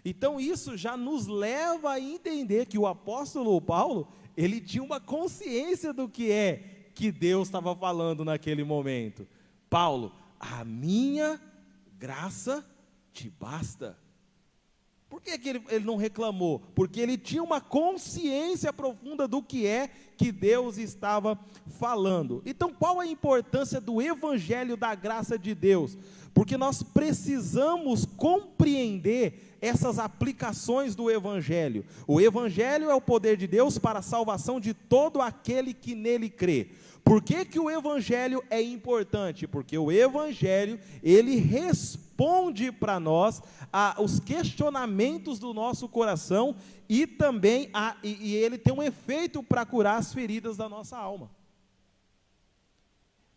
Então 0.04 0.40
isso 0.40 0.76
já 0.76 0.96
nos 0.96 1.28
leva 1.28 1.92
a 1.92 2.00
entender 2.00 2.66
que 2.66 2.76
o 2.76 2.86
apóstolo 2.88 3.60
Paulo, 3.60 4.08
ele 4.36 4.60
tinha 4.60 4.82
uma 4.82 5.00
consciência 5.00 5.92
do 5.92 6.08
que 6.08 6.30
é 6.30 6.88
que 6.94 7.10
Deus 7.10 7.48
estava 7.48 7.74
falando 7.74 8.24
naquele 8.24 8.64
momento. 8.64 9.26
Paulo, 9.68 10.12
a 10.38 10.64
minha 10.64 11.40
graça 11.98 12.64
te 13.12 13.30
basta. 13.30 13.98
Por 15.08 15.20
que, 15.20 15.38
que 15.38 15.48
ele, 15.48 15.62
ele, 15.68 15.84
não 15.84 15.96
reclamou? 15.96 16.60
Porque 16.74 17.00
ele 17.00 17.16
tinha 17.16 17.42
uma 17.42 17.60
consciência 17.60 18.72
profunda 18.72 19.28
do 19.28 19.40
que 19.40 19.64
é 19.64 19.88
que 20.16 20.32
Deus 20.32 20.76
estava 20.76 21.38
falando. 21.78 22.42
Então, 22.44 22.72
qual 22.72 22.98
a 22.98 23.06
importância 23.06 23.80
do 23.80 24.02
evangelho 24.02 24.76
da 24.76 24.92
graça 24.94 25.38
de 25.38 25.54
Deus? 25.54 25.96
Porque 26.32 26.56
nós 26.56 26.82
precisamos 26.82 28.04
compreender 28.04 29.53
essas 29.64 29.98
aplicações 29.98 30.94
do 30.94 31.10
Evangelho. 31.10 31.84
O 32.06 32.20
Evangelho 32.20 32.90
é 32.90 32.94
o 32.94 33.00
poder 33.00 33.36
de 33.36 33.46
Deus 33.46 33.78
para 33.78 34.00
a 34.00 34.02
salvação 34.02 34.60
de 34.60 34.74
todo 34.74 35.20
aquele 35.20 35.72
que 35.72 35.94
nele 35.94 36.28
crê. 36.28 36.68
Por 37.04 37.22
que, 37.22 37.44
que 37.44 37.58
o 37.58 37.70
Evangelho 37.70 38.42
é 38.50 38.60
importante? 38.62 39.46
Porque 39.46 39.76
o 39.76 39.92
Evangelho, 39.92 40.78
ele 41.02 41.36
responde 41.36 42.72
para 42.72 42.98
nós 42.98 43.42
a, 43.72 43.96
os 44.00 44.18
questionamentos 44.18 45.38
do 45.38 45.52
nosso 45.52 45.88
coração 45.88 46.56
e 46.88 47.06
também 47.06 47.68
a, 47.74 47.96
e, 48.02 48.30
e 48.30 48.34
ele 48.34 48.56
tem 48.56 48.72
um 48.72 48.82
efeito 48.82 49.42
para 49.42 49.66
curar 49.66 49.98
as 49.98 50.14
feridas 50.14 50.56
da 50.56 50.68
nossa 50.68 50.96
alma. 50.96 51.30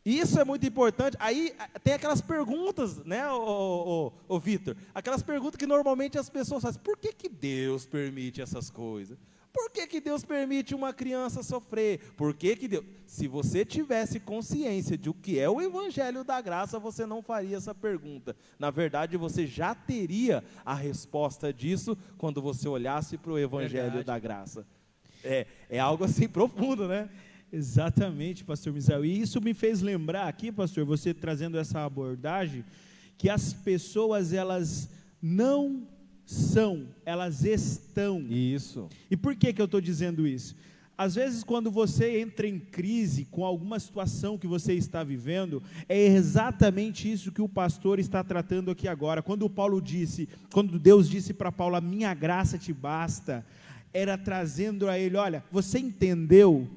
Isso 0.07 0.39
é 0.39 0.45
muito 0.45 0.65
importante. 0.65 1.17
Aí 1.19 1.53
tem 1.83 1.93
aquelas 1.93 2.21
perguntas, 2.21 3.03
né, 3.03 3.29
o, 3.29 4.13
o, 4.29 4.35
o 4.35 4.39
Vitor? 4.39 4.73
Aquelas 4.95 5.21
perguntas 5.21 5.57
que 5.57 5.67
normalmente 5.67 6.17
as 6.17 6.29
pessoas 6.29 6.63
fazem. 6.63 6.81
Por 6.81 6.95
que, 6.95 7.11
que 7.11 7.27
Deus 7.27 7.85
permite 7.85 8.41
essas 8.41 8.69
coisas? 8.69 9.17
Por 9.51 9.69
que, 9.69 9.85
que 9.85 9.99
Deus 9.99 10.23
permite 10.23 10.73
uma 10.73 10.93
criança 10.93 11.43
sofrer? 11.43 11.99
Por 12.15 12.33
que, 12.33 12.55
que 12.55 12.69
Deus. 12.69 12.85
Se 13.05 13.27
você 13.27 13.65
tivesse 13.65 14.17
consciência 14.17 14.97
de 14.97 15.09
o 15.09 15.13
que 15.13 15.39
é 15.39 15.49
o 15.49 15.59
Evangelho 15.59 16.23
da 16.23 16.39
Graça, 16.39 16.79
você 16.79 17.05
não 17.05 17.21
faria 17.21 17.57
essa 17.57 17.75
pergunta. 17.75 18.33
Na 18.57 18.71
verdade, 18.71 19.17
você 19.17 19.45
já 19.45 19.75
teria 19.75 20.41
a 20.63 20.73
resposta 20.73 21.51
disso 21.51 21.97
quando 22.17 22.41
você 22.41 22.65
olhasse 22.69 23.17
para 23.17 23.33
o 23.33 23.37
Evangelho 23.37 23.91
verdade. 23.91 24.05
da 24.05 24.17
Graça. 24.17 24.65
É, 25.21 25.45
é 25.69 25.79
algo 25.79 26.05
assim 26.05 26.29
profundo, 26.29 26.87
né? 26.87 27.09
Exatamente, 27.51 28.43
pastor 28.43 28.73
Misael. 28.73 29.05
E 29.05 29.21
isso 29.21 29.41
me 29.41 29.53
fez 29.53 29.81
lembrar 29.81 30.27
aqui, 30.27 30.51
pastor, 30.51 30.85
você 30.85 31.13
trazendo 31.13 31.57
essa 31.57 31.85
abordagem, 31.85 32.63
que 33.17 33.29
as 33.29 33.53
pessoas 33.53 34.33
elas 34.33 34.89
não 35.21 35.87
são, 36.25 36.87
elas 37.05 37.45
estão. 37.45 38.21
Isso. 38.29 38.89
E 39.09 39.15
por 39.15 39.35
que, 39.35 39.53
que 39.53 39.61
eu 39.61 39.65
estou 39.65 39.79
dizendo 39.79 40.27
isso? 40.27 40.55
Às 40.97 41.13
vezes, 41.13 41.43
quando 41.43 41.69
você 41.69 42.19
entra 42.19 42.47
em 42.47 42.59
crise 42.59 43.23
com 43.25 43.45
alguma 43.45 43.79
situação 43.79 44.37
que 44.37 44.47
você 44.47 44.73
está 44.73 45.03
vivendo, 45.03 45.61
é 45.87 46.07
exatamente 46.07 47.09
isso 47.09 47.31
que 47.31 47.41
o 47.41 47.47
pastor 47.47 47.99
está 47.99 48.23
tratando 48.23 48.71
aqui 48.71 48.87
agora. 48.87 49.21
Quando 49.21 49.47
Paulo 49.47 49.79
disse, 49.79 50.27
quando 50.51 50.79
Deus 50.79 51.07
disse 51.07 51.35
para 51.35 51.51
Paulo, 51.51 51.75
a 51.75 51.81
minha 51.81 52.13
graça 52.15 52.57
te 52.57 52.73
basta, 52.73 53.45
era 53.93 54.17
trazendo 54.17 54.89
a 54.89 54.97
ele: 54.97 55.17
olha, 55.17 55.43
você 55.51 55.77
entendeu 55.77 56.67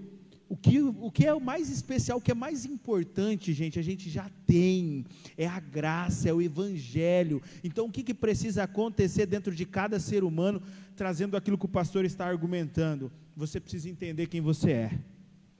o 0.50 0.56
que, 0.56 0.80
o 0.82 1.12
que 1.12 1.24
é 1.24 1.32
o 1.32 1.40
mais 1.40 1.70
especial, 1.70 2.18
o 2.18 2.20
que 2.20 2.32
é 2.32 2.34
mais 2.34 2.64
importante, 2.64 3.52
gente, 3.52 3.78
a 3.78 3.82
gente 3.82 4.10
já 4.10 4.28
tem, 4.44 5.06
é 5.38 5.46
a 5.46 5.60
graça, 5.60 6.28
é 6.28 6.34
o 6.34 6.42
Evangelho. 6.42 7.40
Então, 7.62 7.86
o 7.86 7.90
que, 7.90 8.02
que 8.02 8.12
precisa 8.12 8.64
acontecer 8.64 9.26
dentro 9.26 9.54
de 9.54 9.64
cada 9.64 10.00
ser 10.00 10.24
humano, 10.24 10.60
trazendo 10.96 11.36
aquilo 11.36 11.56
que 11.56 11.66
o 11.66 11.68
pastor 11.68 12.04
está 12.04 12.26
argumentando? 12.26 13.12
Você 13.36 13.60
precisa 13.60 13.88
entender 13.88 14.26
quem 14.26 14.40
você 14.40 14.72
é. 14.72 14.98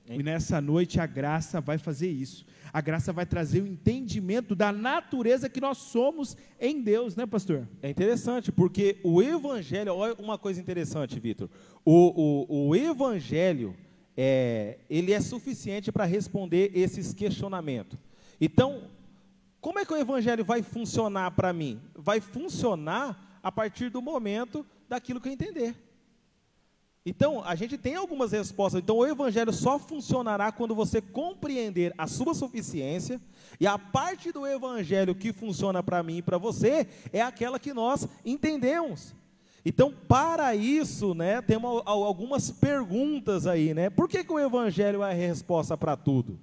E 0.09 0.25
nessa 0.25 0.61
noite 0.61 0.99
a 0.99 1.07
graça 1.07 1.61
vai 1.61 1.79
fazer 1.79 2.11
isso. 2.11 2.45
A 2.73 2.81
graça 2.81 3.13
vai 3.13 3.25
trazer 3.25 3.63
o 3.63 3.69
entendimento 3.69 4.57
da 4.57 4.73
natureza 4.73 5.49
que 5.49 5.61
nós 5.61 5.79
somos 5.79 6.37
em 6.59 6.83
Deus, 6.83 7.15
né, 7.15 7.27
pastor? 7.27 7.69
É 7.81 7.89
interessante, 7.89 8.51
porque 8.51 8.99
o 9.05 9.23
Evangelho, 9.23 9.95
olha 9.95 10.15
uma 10.15 10.37
coisa 10.37 10.61
interessante, 10.61 11.21
Vitor. 11.21 11.49
O, 11.85 12.49
o, 12.51 12.69
o 12.71 12.75
Evangelho 12.75 13.73
é, 14.17 14.79
ele 14.89 15.13
é 15.13 15.21
suficiente 15.21 15.91
para 15.91 16.05
responder 16.05 16.71
esses 16.75 17.15
questionamentos. 17.15 17.99
Então, 18.41 18.85
como 19.61 19.79
é 19.79 19.85
que 19.85 19.93
o 19.93 19.97
evangelho 19.97 20.45
vai 20.45 20.63
funcionar 20.63 21.31
para 21.33 21.53
mim? 21.53 21.81
Vai 21.95 22.21
funcionar 22.21 23.41
a 23.43 23.53
partir 23.53 23.91
do 23.91 24.01
momento 24.01 24.65
daquilo 24.89 25.21
que 25.21 25.29
eu 25.29 25.33
entender. 25.33 25.75
Então, 27.05 27.43
a 27.45 27.55
gente 27.55 27.79
tem 27.79 27.95
algumas 27.95 28.33
respostas. 28.33 28.83
Então, 28.83 28.97
o 28.97 29.07
evangelho 29.07 29.53
só 29.53 29.79
funcionará 29.79 30.53
quando 30.53 30.75
você 30.75 31.01
compreender 31.01 31.95
a 31.97 32.07
sua 32.07 32.35
suficiência, 32.35 33.21
e 33.59 33.67
a 33.67 33.79
parte 33.79 34.31
do 34.33 34.47
evangelho 34.47 35.15
que 35.15 35.33
funciona 35.33 35.83
para 35.83 36.03
mim 36.03 36.19
e 36.19 36.23
para 36.23 36.39
você 36.39 36.87
é 37.13 37.21
aquela 37.21 37.59
que 37.59 37.73
nós 37.73 38.07
entendemos. 38.25 39.15
Então, 39.65 39.93
para 40.09 40.55
isso, 40.55 41.15
né, 41.15 41.43
temos 41.43 41.83
algumas 41.85 42.51
perguntas 42.51 43.47
aí, 43.47 43.75
né? 43.75 43.91
Por 43.91 44.09
que, 44.09 44.25
que 44.25 44.33
o 44.33 44.39
Evangelho 44.39 45.03
é 45.03 45.11
a 45.11 45.15
resposta 45.15 45.77
para 45.77 45.97
tudo? 45.97 46.39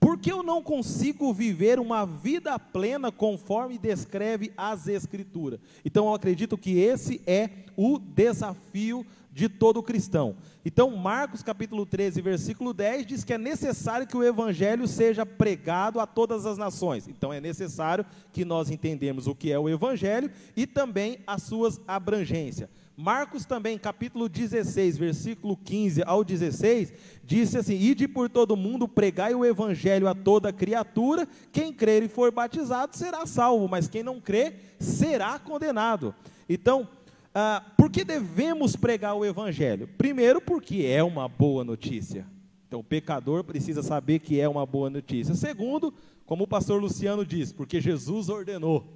Por 0.00 0.18
que 0.18 0.32
eu 0.32 0.42
não 0.42 0.62
consigo 0.62 1.32
viver 1.32 1.78
uma 1.78 2.04
vida 2.04 2.58
plena 2.58 3.12
conforme 3.12 3.78
descreve 3.78 4.52
as 4.56 4.88
Escrituras? 4.88 5.60
Então, 5.84 6.06
eu 6.06 6.14
acredito 6.14 6.58
que 6.58 6.78
esse 6.80 7.20
é 7.26 7.50
o 7.76 7.98
desafio 7.98 9.06
de 9.32 9.48
todo 9.48 9.82
cristão. 9.82 10.36
Então, 10.64 10.94
Marcos 10.94 11.42
capítulo 11.42 11.86
13, 11.86 12.20
versículo 12.20 12.74
10 12.74 13.06
diz 13.06 13.24
que 13.24 13.32
é 13.32 13.38
necessário 13.38 14.06
que 14.06 14.16
o 14.16 14.22
evangelho 14.22 14.86
seja 14.86 15.24
pregado 15.24 15.98
a 15.98 16.06
todas 16.06 16.44
as 16.44 16.58
nações. 16.58 17.08
Então, 17.08 17.32
é 17.32 17.40
necessário 17.40 18.04
que 18.32 18.44
nós 18.44 18.70
entendamos 18.70 19.26
o 19.26 19.34
que 19.34 19.50
é 19.50 19.58
o 19.58 19.68
evangelho 19.68 20.30
e 20.54 20.66
também 20.66 21.18
as 21.26 21.42
suas 21.42 21.80
abrangências. 21.88 22.68
Marcos 22.94 23.46
também, 23.46 23.78
capítulo 23.78 24.28
16, 24.28 24.98
versículo 24.98 25.56
15 25.56 26.02
ao 26.04 26.22
16, 26.22 26.92
disse 27.24 27.56
assim: 27.56 27.74
Ide 27.74 28.06
por 28.06 28.28
todo 28.28 28.54
mundo, 28.54 28.86
pregai 28.86 29.34
o 29.34 29.46
evangelho 29.46 30.06
a 30.06 30.14
toda 30.14 30.52
criatura, 30.52 31.26
quem 31.50 31.72
crer 31.72 32.02
e 32.02 32.08
for 32.08 32.30
batizado 32.30 32.96
será 32.96 33.24
salvo, 33.24 33.66
mas 33.66 33.88
quem 33.88 34.02
não 34.02 34.20
crer 34.20 34.76
será 34.78 35.38
condenado. 35.38 36.14
Então, 36.46 36.86
ah, 37.34 37.64
por 37.76 37.90
que 37.90 38.04
devemos 38.04 38.76
pregar 38.76 39.14
o 39.14 39.24
Evangelho? 39.24 39.88
Primeiro, 39.96 40.40
porque 40.40 40.84
é 40.84 41.02
uma 41.02 41.28
boa 41.28 41.64
notícia. 41.64 42.26
Então, 42.66 42.80
o 42.80 42.84
pecador 42.84 43.44
precisa 43.44 43.82
saber 43.82 44.18
que 44.18 44.40
é 44.40 44.48
uma 44.48 44.64
boa 44.64 44.88
notícia. 44.88 45.34
Segundo, 45.34 45.92
como 46.26 46.44
o 46.44 46.48
pastor 46.48 46.80
Luciano 46.80 47.24
diz, 47.24 47.52
porque 47.52 47.80
Jesus 47.80 48.28
ordenou. 48.28 48.86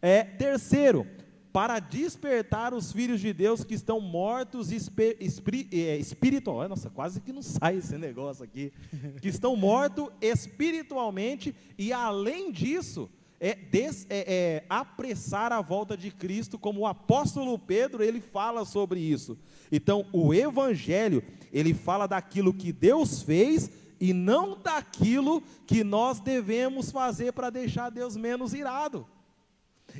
É, 0.00 0.22
terceiro, 0.24 1.06
para 1.52 1.78
despertar 1.78 2.72
os 2.72 2.92
filhos 2.92 3.20
de 3.20 3.32
Deus 3.32 3.64
que 3.64 3.74
estão 3.74 4.00
mortos 4.00 4.70
é, 4.72 5.96
espiritual. 5.96 6.68
Nossa, 6.68 6.90
quase 6.90 7.20
que 7.20 7.32
não 7.32 7.42
sai 7.42 7.76
esse 7.76 7.96
negócio 7.98 8.44
aqui. 8.44 8.72
Que 9.20 9.28
estão 9.28 9.56
mortos 9.56 10.08
espiritualmente 10.20 11.54
e 11.76 11.92
além 11.92 12.52
disso, 12.52 13.10
é, 13.40 13.54
des, 13.54 14.06
é, 14.10 14.24
é, 14.26 14.64
apressar 14.68 15.50
a 15.50 15.62
volta 15.62 15.96
de 15.96 16.10
Cristo, 16.10 16.58
como 16.58 16.80
o 16.80 16.86
apóstolo 16.86 17.58
Pedro 17.58 18.04
ele 18.04 18.20
fala 18.20 18.66
sobre 18.66 19.00
isso. 19.00 19.38
Então, 19.72 20.06
o 20.12 20.34
Evangelho 20.34 21.24
ele 21.50 21.72
fala 21.72 22.06
daquilo 22.06 22.52
que 22.52 22.70
Deus 22.70 23.22
fez 23.22 23.70
e 23.98 24.12
não 24.12 24.58
daquilo 24.58 25.42
que 25.66 25.82
nós 25.82 26.20
devemos 26.20 26.90
fazer 26.90 27.32
para 27.32 27.48
deixar 27.48 27.90
Deus 27.90 28.14
menos 28.14 28.52
irado. 28.52 29.06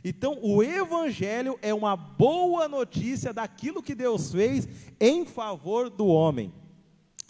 Então, 0.05 0.39
o 0.43 0.63
Evangelho 0.63 1.59
é 1.63 1.73
uma 1.73 1.97
boa 1.97 2.69
notícia 2.69 3.33
daquilo 3.33 3.83
que 3.83 3.95
Deus 3.95 4.31
fez 4.31 4.69
em 5.01 5.25
favor 5.25 5.89
do 5.89 6.07
homem. 6.07 6.53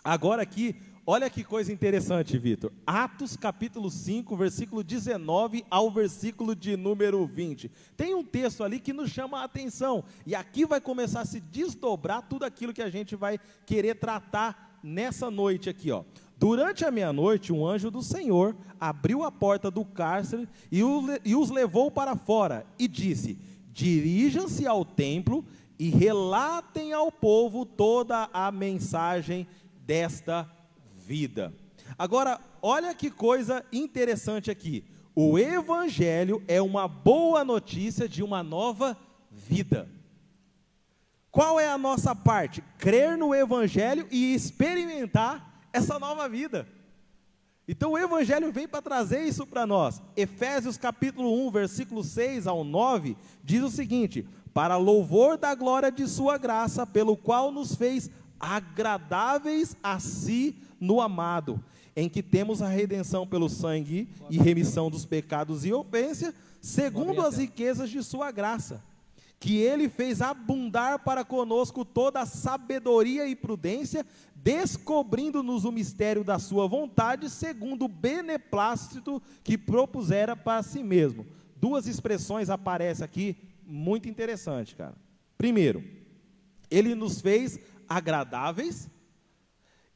Agora 0.03 0.42
aqui, 0.42 0.75
Olha 1.12 1.29
que 1.29 1.42
coisa 1.42 1.73
interessante, 1.73 2.38
Vitor. 2.38 2.70
Atos 2.87 3.37
capítulo 3.37 3.90
5, 3.90 4.37
versículo 4.37 4.85
19 4.85 5.64
ao 5.68 5.90
versículo 5.90 6.55
de 6.55 6.77
número 6.77 7.27
20. 7.27 7.68
Tem 7.96 8.14
um 8.14 8.23
texto 8.23 8.62
ali 8.62 8.79
que 8.79 8.92
nos 8.92 9.11
chama 9.11 9.40
a 9.40 9.44
atenção. 9.44 10.05
E 10.25 10.37
aqui 10.37 10.64
vai 10.64 10.81
começar 10.81 11.23
a 11.23 11.25
se 11.25 11.40
desdobrar 11.40 12.23
tudo 12.29 12.44
aquilo 12.44 12.73
que 12.73 12.81
a 12.81 12.88
gente 12.88 13.16
vai 13.16 13.40
querer 13.66 13.96
tratar 13.96 14.79
nessa 14.85 15.33
noite 15.33 15.68
aqui, 15.68 15.90
ó. 15.90 16.05
Durante 16.38 16.85
a 16.85 16.92
meia-noite, 16.92 17.53
um 17.53 17.66
anjo 17.66 17.90
do 17.90 18.05
Senhor 18.05 18.55
abriu 18.79 19.25
a 19.25 19.33
porta 19.33 19.68
do 19.68 19.85
cárcere 19.85 20.49
e, 20.70 20.81
e 21.25 21.35
os 21.35 21.51
levou 21.51 21.90
para 21.90 22.14
fora 22.14 22.64
e 22.79 22.87
disse: 22.87 23.37
Dirijam-se 23.73 24.64
ao 24.64 24.85
templo 24.85 25.44
e 25.77 25.88
relatem 25.88 26.92
ao 26.92 27.11
povo 27.11 27.66
toda 27.66 28.31
a 28.33 28.53
mensagem 28.53 29.44
desta 29.85 30.49
vida. 31.11 31.53
Agora, 31.99 32.40
olha 32.62 32.94
que 32.94 33.11
coisa 33.11 33.64
interessante 33.73 34.49
aqui. 34.49 34.85
O 35.12 35.37
Evangelho 35.37 36.40
é 36.46 36.62
uma 36.62 36.87
boa 36.87 37.44
notícia 37.44 38.09
de 38.09 38.23
uma 38.23 38.44
nova 38.44 38.96
vida. 39.29 39.88
Qual 41.29 41.59
é 41.59 41.68
a 41.68 41.77
nossa 41.77 42.14
parte? 42.14 42.62
Crer 42.79 43.18
no 43.18 43.35
Evangelho 43.35 44.07
e 44.09 44.33
experimentar 44.33 45.66
essa 45.73 45.99
nova 45.99 46.29
vida. 46.29 46.68
Então 47.66 47.90
o 47.90 47.99
Evangelho 47.99 48.53
vem 48.53 48.68
para 48.68 48.81
trazer 48.81 49.25
isso 49.25 49.44
para 49.44 49.66
nós. 49.66 50.01
Efésios 50.16 50.77
capítulo 50.77 51.44
1, 51.49 51.51
versículo 51.51 52.05
6 52.05 52.46
ao 52.46 52.62
9, 52.62 53.16
diz 53.42 53.64
o 53.64 53.70
seguinte: 53.70 54.25
Para 54.55 54.77
louvor 54.77 55.37
da 55.37 55.57
glória 55.57 55.90
de 55.90 56.07
Sua 56.07 56.38
graça, 56.38 56.87
pelo 56.87 57.16
qual 57.16 57.51
nos 57.51 57.75
fez 57.75 58.09
agradáveis 58.40 59.76
a 59.83 60.00
si 60.00 60.57
no 60.81 61.00
amado, 61.00 61.62
em 61.94 62.09
que 62.09 62.22
temos 62.22 62.62
a 62.62 62.68
redenção 62.68 63.26
pelo 63.26 63.48
sangue 63.48 64.09
e 64.31 64.38
remissão 64.38 64.90
dos 64.90 65.05
pecados 65.05 65.64
e 65.66 65.72
ofensa, 65.72 66.35
segundo 66.61 67.20
as 67.20 67.37
riquezas 67.37 67.90
de 67.90 68.03
sua 68.03 68.31
graça, 68.31 68.83
que 69.38 69.59
ele 69.59 69.88
fez 69.88 70.22
abundar 70.22 71.00
para 71.00 71.24
conosco 71.24 71.85
toda 71.85 72.20
a 72.20 72.26
sabedoria 72.26 73.26
e 73.26 73.37
prudência, 73.37 74.07
descobrindo-nos 74.35 75.64
o 75.64 75.72
mistério 75.72 76.24
da 76.24 76.38
sua 76.38 76.66
vontade, 76.66 77.29
segundo 77.29 77.85
o 77.85 77.88
beneplácito 77.88 79.22
que 79.44 79.59
propusera 79.59 80.35
para 80.35 80.62
si 80.62 80.83
mesmo. 80.83 81.26
Duas 81.57 81.87
expressões 81.87 82.48
aparecem 82.48 83.05
aqui 83.05 83.37
muito 83.66 84.09
interessantes, 84.09 84.74
cara. 84.74 84.94
Primeiro, 85.37 85.85
ele 86.70 86.94
nos 86.94 87.20
fez 87.20 87.59
agradáveis 87.90 88.88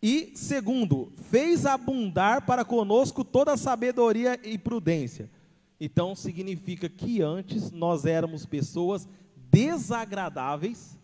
e 0.06 0.32
segundo, 0.34 1.10
fez 1.30 1.64
abundar 1.64 2.44
para 2.44 2.62
conosco 2.62 3.24
toda 3.24 3.56
sabedoria 3.56 4.38
e 4.44 4.58
prudência. 4.58 5.30
Então 5.80 6.14
significa 6.14 6.90
que 6.90 7.22
antes 7.22 7.70
nós 7.70 8.04
éramos 8.04 8.44
pessoas 8.44 9.08
desagradáveis 9.50 10.98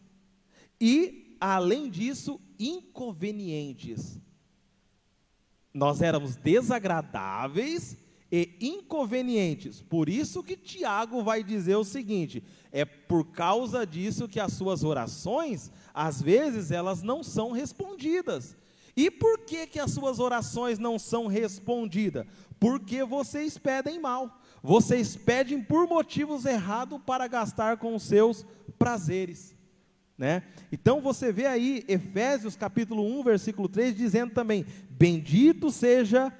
e, 0.79 1.35
além 1.40 1.88
disso, 1.88 2.38
inconvenientes. 2.59 4.20
Nós 5.72 6.03
éramos 6.03 6.37
desagradáveis 6.37 7.96
e 8.31 8.55
inconvenientes. 8.61 9.81
Por 9.81 10.11
isso 10.11 10.42
que 10.42 10.59
Tiago 10.59 11.22
vai 11.22 11.42
dizer 11.42 11.76
o 11.76 11.85
seguinte: 11.85 12.44
é 12.70 12.85
por 12.85 13.31
causa 13.33 13.87
disso 13.87 14.29
que 14.29 14.38
as 14.38 14.53
suas 14.53 14.85
orações, 14.85 15.72
às 15.94 16.20
vezes, 16.20 16.70
elas 16.70 17.03
não 17.03 17.22
são 17.22 17.53
respondidas. 17.53 18.57
E 18.96 19.11
por 19.11 19.38
que, 19.40 19.66
que 19.66 19.79
as 19.79 19.92
suas 19.92 20.18
orações 20.18 20.79
não 20.79 20.98
são 20.98 21.26
respondidas? 21.26 22.26
Porque 22.59 23.05
vocês 23.05 23.57
pedem 23.57 24.00
mal. 24.00 24.40
Vocês 24.62 25.16
pedem 25.16 25.62
por 25.62 25.88
motivos 25.88 26.44
errados 26.44 27.00
para 27.07 27.26
gastar 27.26 27.79
com 27.79 27.94
os 27.94 28.03
seus 28.03 28.44
prazeres. 28.79 29.57
Né? 30.18 30.42
Então 30.70 31.00
você 31.00 31.33
vê 31.33 31.46
aí 31.46 31.83
Efésios 31.88 32.55
capítulo 32.55 33.03
1, 33.20 33.22
versículo 33.22 33.68
3, 33.68 33.94
dizendo 33.94 34.35
também: 34.35 34.66
Bendito 34.90 35.70
seja 35.70 36.26
o 36.29 36.33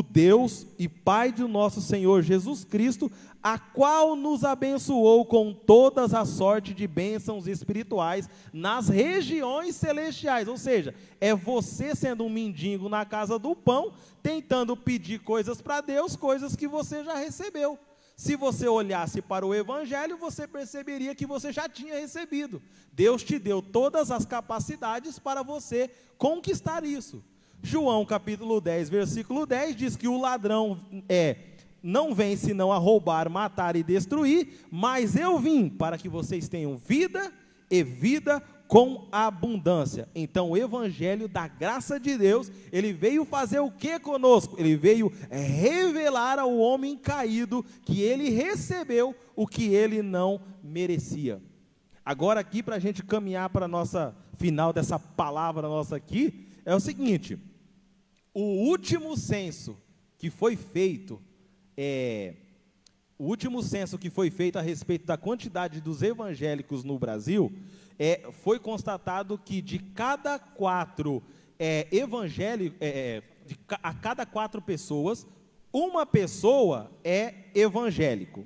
Deus 0.00 0.64
e 0.78 0.88
Pai 0.88 1.32
do 1.32 1.48
nosso 1.48 1.82
Senhor 1.82 2.22
Jesus 2.22 2.62
Cristo, 2.62 3.10
a 3.42 3.58
qual 3.58 4.14
nos 4.14 4.44
abençoou 4.44 5.26
com 5.26 5.52
todas 5.52 6.14
as 6.14 6.28
sorte 6.28 6.72
de 6.72 6.86
bênçãos 6.86 7.48
espirituais 7.48 8.30
nas 8.52 8.88
regiões 8.88 9.74
celestiais. 9.74 10.46
Ou 10.46 10.56
seja, 10.56 10.94
é 11.20 11.34
você 11.34 11.94
sendo 11.94 12.24
um 12.24 12.30
mendigo 12.30 12.88
na 12.88 13.04
casa 13.04 13.38
do 13.38 13.56
pão, 13.56 13.92
tentando 14.22 14.76
pedir 14.76 15.18
coisas 15.18 15.60
para 15.60 15.80
Deus, 15.80 16.14
coisas 16.14 16.54
que 16.54 16.68
você 16.68 17.02
já 17.02 17.16
recebeu. 17.16 17.76
Se 18.16 18.36
você 18.36 18.68
olhasse 18.68 19.20
para 19.20 19.44
o 19.44 19.54
Evangelho, 19.54 20.16
você 20.16 20.46
perceberia 20.46 21.14
que 21.14 21.26
você 21.26 21.52
já 21.52 21.68
tinha 21.68 21.98
recebido. 21.98 22.62
Deus 22.92 23.24
te 23.24 23.38
deu 23.38 23.60
todas 23.60 24.12
as 24.12 24.24
capacidades 24.24 25.18
para 25.18 25.42
você 25.42 25.90
conquistar 26.16 26.84
isso. 26.84 27.24
João 27.62 28.04
capítulo 28.04 28.60
10, 28.60 28.90
versículo 28.90 29.46
10 29.46 29.76
diz 29.76 29.96
que 29.96 30.08
o 30.08 30.20
ladrão 30.20 30.80
é 31.08 31.36
não 31.82 32.14
vem 32.14 32.36
senão 32.36 32.72
a 32.72 32.78
roubar, 32.78 33.28
matar 33.28 33.74
e 33.74 33.82
destruir, 33.82 34.66
mas 34.70 35.16
eu 35.16 35.38
vim 35.38 35.68
para 35.68 35.98
que 35.98 36.08
vocês 36.08 36.48
tenham 36.48 36.76
vida 36.76 37.32
e 37.68 37.82
vida 37.82 38.40
com 38.68 39.08
abundância. 39.10 40.08
Então, 40.14 40.50
o 40.50 40.56
evangelho 40.56 41.28
da 41.28 41.48
graça 41.48 41.98
de 41.98 42.16
Deus, 42.16 42.50
ele 42.70 42.92
veio 42.92 43.24
fazer 43.24 43.58
o 43.58 43.70
que 43.70 43.98
conosco? 43.98 44.56
Ele 44.58 44.76
veio 44.76 45.12
revelar 45.30 46.38
ao 46.38 46.56
homem 46.56 46.96
caído 46.96 47.64
que 47.84 48.00
ele 48.00 48.30
recebeu 48.30 49.14
o 49.34 49.46
que 49.46 49.74
ele 49.74 50.02
não 50.02 50.40
merecia. 50.62 51.42
Agora 52.04 52.40
aqui 52.40 52.62
para 52.62 52.76
a 52.76 52.80
gente 52.80 53.02
caminhar 53.02 53.50
para 53.50 53.66
a 53.66 53.68
nossa 53.68 54.14
final 54.36 54.72
dessa 54.72 54.98
palavra 54.98 55.68
nossa 55.68 55.96
aqui, 55.96 56.46
é 56.64 56.74
o 56.74 56.80
seguinte: 56.80 57.38
o 58.34 58.68
último 58.68 59.16
censo 59.16 59.76
que 60.18 60.30
foi 60.30 60.56
feito 60.56 61.20
é, 61.76 62.34
o 63.22 63.26
último 63.26 63.62
censo 63.62 63.98
que 63.98 64.10
foi 64.10 64.30
feito 64.30 64.58
a 64.58 64.62
respeito 64.62 65.06
da 65.06 65.16
quantidade 65.16 65.80
dos 65.80 66.02
evangélicos 66.02 66.82
no 66.82 66.98
Brasil, 66.98 67.52
é, 67.96 68.28
foi 68.32 68.58
constatado 68.58 69.38
que 69.38 69.62
de 69.62 69.78
cada 69.78 70.40
quatro 70.40 71.22
é, 71.56 71.86
evangélicos, 71.92 72.76
é, 72.80 72.88
é 72.88 73.22
a 73.80 73.94
cada 73.94 74.26
quatro 74.26 74.60
pessoas, 74.60 75.24
uma 75.72 76.04
pessoa 76.04 76.90
é 77.04 77.34
evangélico. 77.54 78.44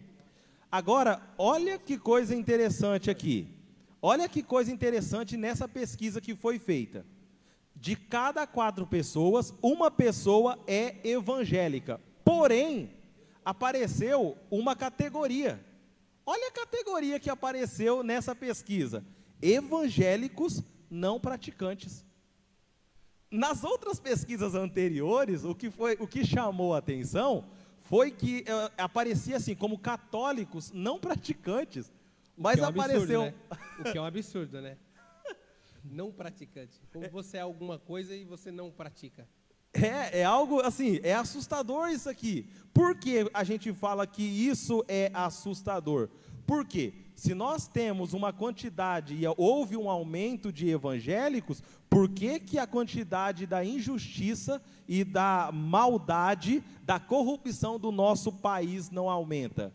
Agora, 0.70 1.22
olha 1.38 1.78
que 1.78 1.96
coisa 1.96 2.34
interessante 2.34 3.10
aqui. 3.10 3.48
Olha 4.02 4.28
que 4.28 4.42
coisa 4.42 4.70
interessante 4.70 5.38
nessa 5.38 5.66
pesquisa 5.66 6.20
que 6.20 6.34
foi 6.34 6.58
feita. 6.58 7.04
De 7.78 7.94
cada 7.94 8.46
quatro 8.46 8.86
pessoas, 8.86 9.52
uma 9.62 9.90
pessoa 9.90 10.58
é 10.66 10.96
evangélica. 11.06 12.00
Porém, 12.24 12.90
apareceu 13.44 14.36
uma 14.50 14.74
categoria. 14.74 15.64
Olha 16.24 16.48
a 16.48 16.52
categoria 16.52 17.20
que 17.20 17.30
apareceu 17.30 18.02
nessa 18.02 18.34
pesquisa: 18.34 19.04
evangélicos 19.40 20.62
não 20.90 21.20
praticantes. 21.20 22.04
Nas 23.30 23.62
outras 23.62 24.00
pesquisas 24.00 24.54
anteriores, 24.54 25.44
o 25.44 25.54
que 25.54 25.70
foi, 25.70 25.96
o 26.00 26.06
que 26.06 26.24
chamou 26.24 26.74
a 26.74 26.78
atenção 26.78 27.44
foi 27.82 28.10
que 28.10 28.40
uh, 28.40 28.72
aparecia 28.78 29.36
assim 29.36 29.54
como 29.54 29.78
católicos 29.78 30.72
não 30.72 30.98
praticantes, 30.98 31.92
mas 32.36 32.58
é 32.58 32.62
um 32.62 32.64
apareceu 32.64 33.22
absurdo, 33.22 33.24
né? 33.24 33.58
o 33.78 33.92
que 33.92 33.98
é 33.98 34.00
um 34.00 34.04
absurdo, 34.04 34.60
né? 34.60 34.76
Não 35.90 36.12
praticante. 36.12 36.80
Como 36.92 37.08
você 37.10 37.36
é 37.36 37.40
alguma 37.40 37.78
coisa 37.78 38.14
e 38.14 38.24
você 38.24 38.50
não 38.50 38.70
pratica. 38.70 39.28
É, 39.72 40.20
é 40.20 40.24
algo 40.24 40.60
assim, 40.60 41.00
é 41.02 41.14
assustador 41.14 41.88
isso 41.90 42.08
aqui. 42.08 42.48
Por 42.72 42.96
que 42.96 43.28
a 43.32 43.44
gente 43.44 43.72
fala 43.72 44.06
que 44.06 44.22
isso 44.22 44.84
é 44.88 45.10
assustador? 45.12 46.08
Porque 46.46 46.94
se 47.14 47.34
nós 47.34 47.66
temos 47.66 48.12
uma 48.12 48.32
quantidade 48.32 49.14
e 49.14 49.22
houve 49.36 49.76
um 49.76 49.90
aumento 49.90 50.52
de 50.52 50.68
evangélicos, 50.68 51.62
por 51.90 52.08
que, 52.08 52.38
que 52.38 52.58
a 52.58 52.66
quantidade 52.66 53.46
da 53.46 53.64
injustiça 53.64 54.62
e 54.86 55.02
da 55.02 55.50
maldade, 55.52 56.62
da 56.82 57.00
corrupção 57.00 57.78
do 57.78 57.90
nosso 57.90 58.32
país 58.32 58.90
não 58.90 59.10
aumenta? 59.10 59.72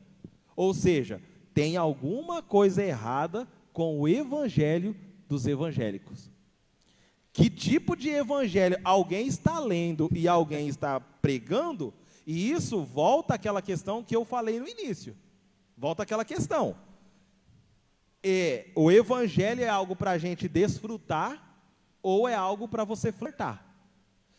Ou 0.56 0.74
seja, 0.74 1.22
tem 1.54 1.78
alguma 1.78 2.42
coisa 2.42 2.84
errada 2.84 3.48
com 3.74 4.00
o 4.00 4.08
evangelho 4.08 4.96
dos 5.32 5.48
evangélicos. 5.48 6.30
Que 7.32 7.50
tipo 7.50 7.96
de 7.96 8.10
evangelho 8.10 8.78
alguém 8.84 9.28
está 9.28 9.60
lendo 9.60 10.10
e 10.14 10.28
alguém 10.28 10.68
está 10.68 11.00
pregando? 11.00 11.94
E 12.28 12.52
isso 12.52 12.84
volta 12.84 13.36
àquela 13.36 13.62
questão 13.62 14.04
que 14.04 14.14
eu 14.14 14.26
falei 14.26 14.60
no 14.60 14.68
início. 14.68 15.16
Volta 15.78 16.04
àquela 16.04 16.26
questão. 16.26 16.76
E, 18.22 18.66
o 18.76 18.92
evangelho 18.92 19.64
é 19.64 19.70
algo 19.70 19.96
para 19.96 20.12
a 20.12 20.18
gente 20.18 20.50
desfrutar 20.50 21.42
ou 22.04 22.28
é 22.28 22.36
algo 22.36 22.68
para 22.68 22.84
você 22.84 23.10
flertar? 23.14 23.66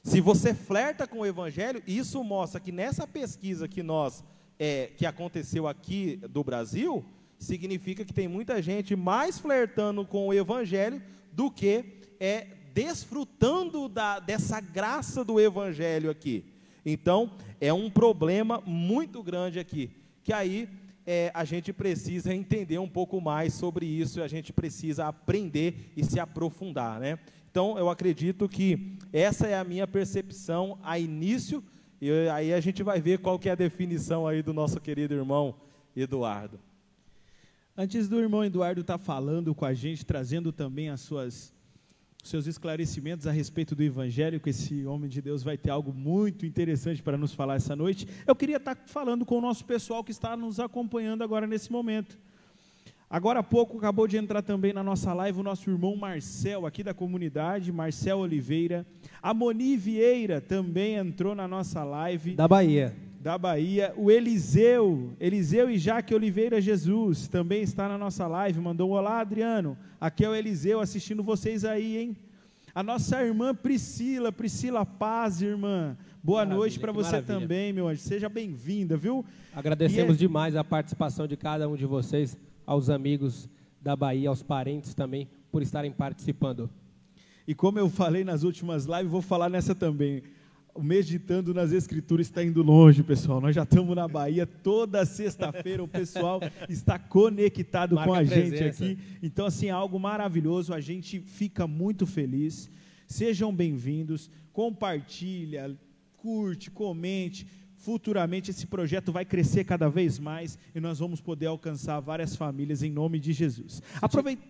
Se 0.03 0.21
você 0.21 0.53
flerta 0.53 1.07
com 1.07 1.21
o 1.21 1.27
evangelho, 1.27 1.83
isso 1.87 2.23
mostra 2.23 2.61
que 2.61 2.71
nessa 2.71 3.07
pesquisa 3.07 3.67
que 3.67 3.83
nós 3.83 4.23
é, 4.59 4.89
que 4.99 5.07
aconteceu 5.07 5.67
aqui 5.67 6.17
do 6.29 6.45
Brasil, 6.45 7.03
significa 7.43 8.05
que 8.05 8.13
tem 8.13 8.29
muita 8.29 8.63
gente 8.63 8.97
mais 8.97 9.39
flertando 9.39 10.05
com 10.07 10.29
o 10.29 10.35
evangelho 10.35 11.03
do 11.33 11.51
que 11.51 11.85
é 12.21 12.47
desfrutando 12.73 13.89
da, 13.89 14.19
dessa 14.19 14.61
graça 14.61 15.25
do 15.25 15.41
Evangelho 15.41 16.11
aqui. 16.11 16.45
Então, 16.85 17.33
é 17.61 17.73
um 17.73 17.91
problema 17.91 18.63
muito 18.67 19.23
grande 19.23 19.59
aqui, 19.59 19.91
que 20.23 20.33
aí 20.33 20.69
é, 21.07 21.31
a 21.35 21.45
gente 21.45 21.73
precisa 21.73 22.35
entender 22.35 22.79
um 22.79 22.89
pouco 22.89 23.21
mais 23.21 23.55
sobre 23.55 23.87
isso, 23.87 24.23
a 24.23 24.29
gente 24.29 24.53
precisa 24.53 25.07
aprender 25.07 25.93
e 25.97 26.05
se 26.05 26.19
aprofundar, 26.19 26.99
né? 26.99 27.19
Então, 27.51 27.77
eu 27.77 27.91
acredito 27.91 28.49
que 28.49 28.97
essa 29.13 29.47
é 29.47 29.59
a 29.59 29.65
minha 29.65 29.87
percepção 29.87 30.79
a 30.83 30.99
início, 30.99 31.63
e 32.01 32.11
aí 32.31 32.53
a 32.53 32.61
gente 32.61 32.83
vai 32.83 33.01
ver 33.01 33.19
qual 33.19 33.39
que 33.39 33.49
é 33.49 33.53
a 33.53 33.57
definição 33.57 34.27
aí 34.27 34.43
do 34.43 34.53
nosso 34.53 34.81
querido 34.81 35.15
irmão 35.15 35.55
Eduardo. 35.95 36.59
Antes 37.75 38.07
do 38.07 38.21
irmão 38.21 38.45
Eduardo 38.45 38.83
estar 38.83 38.99
tá 38.99 39.05
falando 39.05 39.55
com 39.55 39.65
a 39.65 39.73
gente, 39.73 40.05
trazendo 40.05 40.53
também 40.53 40.91
as 40.91 41.01
suas 41.01 41.55
seus 42.23 42.47
esclarecimentos 42.47 43.27
a 43.27 43.33
respeito 43.33 43.75
do 43.75 43.83
Evangelho, 43.83 44.39
que 44.39 44.51
esse 44.51 44.87
homem 44.87 45.09
de 45.09 45.21
Deus 45.21 45.43
vai 45.43 45.57
ter 45.57 45.71
algo 45.71 45.93
muito 45.93 46.47
interessante 46.47 47.03
para 47.03 47.17
nos 47.17 47.35
falar 47.35 47.57
essa 47.57 47.75
noite. 47.75 48.07
Eu 48.27 48.37
queria 48.37 48.59
estar 48.59 48.77
falando 48.87 49.25
com 49.25 49.39
o 49.39 49.41
nosso 49.41 49.65
pessoal 49.65 50.05
que 50.05 50.13
está 50.13 50.37
nos 50.37 50.61
acompanhando 50.61 51.25
agora 51.25 51.47
nesse 51.47 51.73
momento. 51.73 52.17
Agora 53.11 53.41
há 53.41 53.43
pouco 53.43 53.79
acabou 53.79 54.07
de 54.07 54.19
entrar 54.19 54.43
também 54.43 54.73
na 54.73 54.85
nossa 54.85 55.13
live 55.15 55.41
o 55.41 55.43
nosso 55.43 55.69
irmão 55.69 55.97
Marcel, 55.97 56.65
aqui 56.65 56.85
da 56.85 56.95
comunidade, 56.95 57.73
Marcel 57.73 58.19
Oliveira. 58.19 58.87
A 59.21 59.35
Moni 59.35 59.77
Vieira 59.77 60.41
também 60.41 60.95
entrou 60.95 61.35
na 61.35 61.49
nossa 61.49 61.83
live. 61.83 62.35
Da 62.35 62.47
Bahia. 62.47 62.95
Da 63.23 63.39
Bahia. 63.39 63.95
O 63.97 64.11
Eliseu, 64.11 65.13
Eliseu 65.21 65.71
e 65.71 65.79
Jaque 65.79 66.13
Oliveira 66.13 66.61
Jesus 66.61 67.29
também 67.29 67.63
está 67.63 67.89
na 67.89 67.97
nossa 67.97 68.27
live. 68.27 68.59
Mandou 68.59 68.91
um 68.91 68.95
olá, 68.95 69.21
Adriano. 69.21 69.79
Aqui 70.01 70.25
é 70.25 70.29
o 70.29 70.35
Eliseu 70.35 70.81
assistindo 70.81 71.23
vocês 71.23 71.65
aí, 71.65 71.99
hein? 71.99 72.17
A 72.75 72.83
nossa 72.83 73.23
irmã 73.23 73.55
Priscila, 73.55 74.33
Priscila 74.33 74.85
Paz, 74.85 75.41
irmã. 75.41 75.97
Boa 76.21 76.39
maravilha, 76.39 76.59
noite 76.59 76.81
para 76.81 76.91
você 76.91 77.13
maravilha. 77.13 77.41
também, 77.41 77.73
meu 77.73 77.87
anjo. 77.87 78.01
Seja 78.01 78.29
bem-vinda, 78.29 78.97
viu? 78.97 79.25
Agradecemos 79.55 80.17
é... 80.17 80.19
demais 80.19 80.57
a 80.57 80.65
participação 80.65 81.29
de 81.29 81.37
cada 81.37 81.69
um 81.69 81.77
de 81.77 81.87
vocês, 81.87 82.37
aos 82.67 82.91
amigos 82.91 83.49
da 83.81 83.95
Bahia, 83.95 84.31
aos 84.31 84.43
parentes 84.43 84.95
também, 84.95 85.29
por 85.53 85.63
estarem 85.63 85.93
participando. 85.93 86.69
E 87.47 87.55
como 87.55 87.79
eu 87.79 87.89
falei 87.89 88.25
nas 88.25 88.43
últimas 88.43 88.87
lives, 88.87 89.13
vou 89.13 89.23
falar 89.23 89.49
nessa 89.49 89.77
também 89.77 90.25
meditando 90.81 91.53
nas 91.53 91.73
Escrituras 91.73 92.27
está 92.27 92.43
indo 92.43 92.63
longe, 92.63 93.03
pessoal. 93.03 93.41
Nós 93.41 93.55
já 93.55 93.63
estamos 93.63 93.95
na 93.95 94.09
Bahia 94.09 94.47
toda 94.47 95.05
sexta-feira. 95.05 95.83
O 95.83 95.89
pessoal 95.89 96.41
está 96.69 96.99
conectado 96.99 97.95
Marca 97.95 98.11
com 98.11 98.15
a, 98.15 98.25
gente 98.25 98.63
aqui. 98.63 98.99
Então, 99.23 99.47
assim, 99.47 99.67
é 99.67 99.71
algo 99.71 99.99
maravilhoso. 99.99 100.73
A 100.73 100.81
gente 100.81 101.21
fica 101.21 101.67
muito 101.67 102.07
feliz. 102.07 102.71
Sejam 103.07 103.55
bem-vindos. 103.55 104.31
Compartilha, 104.53 105.77
curte, 106.17 106.71
comente. 106.71 107.47
Futuramente 107.77 108.51
esse 108.51 108.67
projeto 108.67 109.11
vai 109.11 109.25
crescer 109.25 109.65
cada 109.65 109.89
vez 109.89 110.19
mais 110.19 110.57
e 110.73 110.79
nós 110.79 111.01
vamos 111.01 111.21
poder 111.21 111.47
alcançar 111.47 111.99
várias 111.99 112.37
famílias 112.37 112.81
em 112.83 112.91
nome 112.91 113.19
de 113.19 113.33
Jesus. 113.33 113.83
Aproveita 114.01 114.41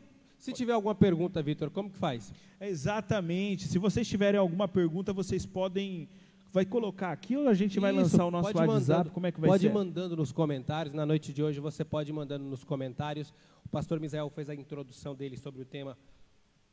Se 0.43 0.53
tiver 0.53 0.73
alguma 0.73 0.93
pergunta, 0.93 1.41
Vitor, 1.41 1.71
como 1.71 1.89
que 1.89 1.97
faz? 1.97 2.35
É 2.59 2.69
exatamente. 2.69 3.69
Se 3.69 3.79
vocês 3.79 4.09
tiverem 4.09 4.41
alguma 4.41 4.67
pergunta, 4.67 5.13
vocês 5.13 5.47
podem 5.47 6.09
vai 6.53 6.67
colocar 6.67 7.13
aqui 7.13 7.37
ou 7.37 7.47
a 7.47 7.55
gente 7.55 7.79
vai 7.79 7.93
Isso, 7.93 8.01
lançar 8.01 8.25
o 8.25 8.31
nosso 8.33 8.49
WhatsApp? 8.49 8.67
Mandando, 8.67 9.11
Como 9.13 9.25
é 9.25 9.31
que 9.31 9.41
vai 9.41 9.49
pode 9.51 9.63
ser? 9.63 9.71
Pode 9.71 9.87
mandando 9.87 10.17
nos 10.17 10.33
comentários. 10.33 10.93
Na 10.93 11.07
noite 11.07 11.33
de 11.33 11.45
hoje 11.45 11.61
você 11.61 11.85
pode 11.85 12.11
ir 12.11 12.13
mandando 12.13 12.45
nos 12.45 12.65
comentários. 12.65 13.33
O 13.65 13.69
pastor 13.69 14.01
Misael 14.01 14.29
fez 14.31 14.51
a 14.51 14.55
introdução 14.57 15.15
dele 15.15 15.37
sobre 15.37 15.63
o 15.63 15.65
tema 15.65 15.97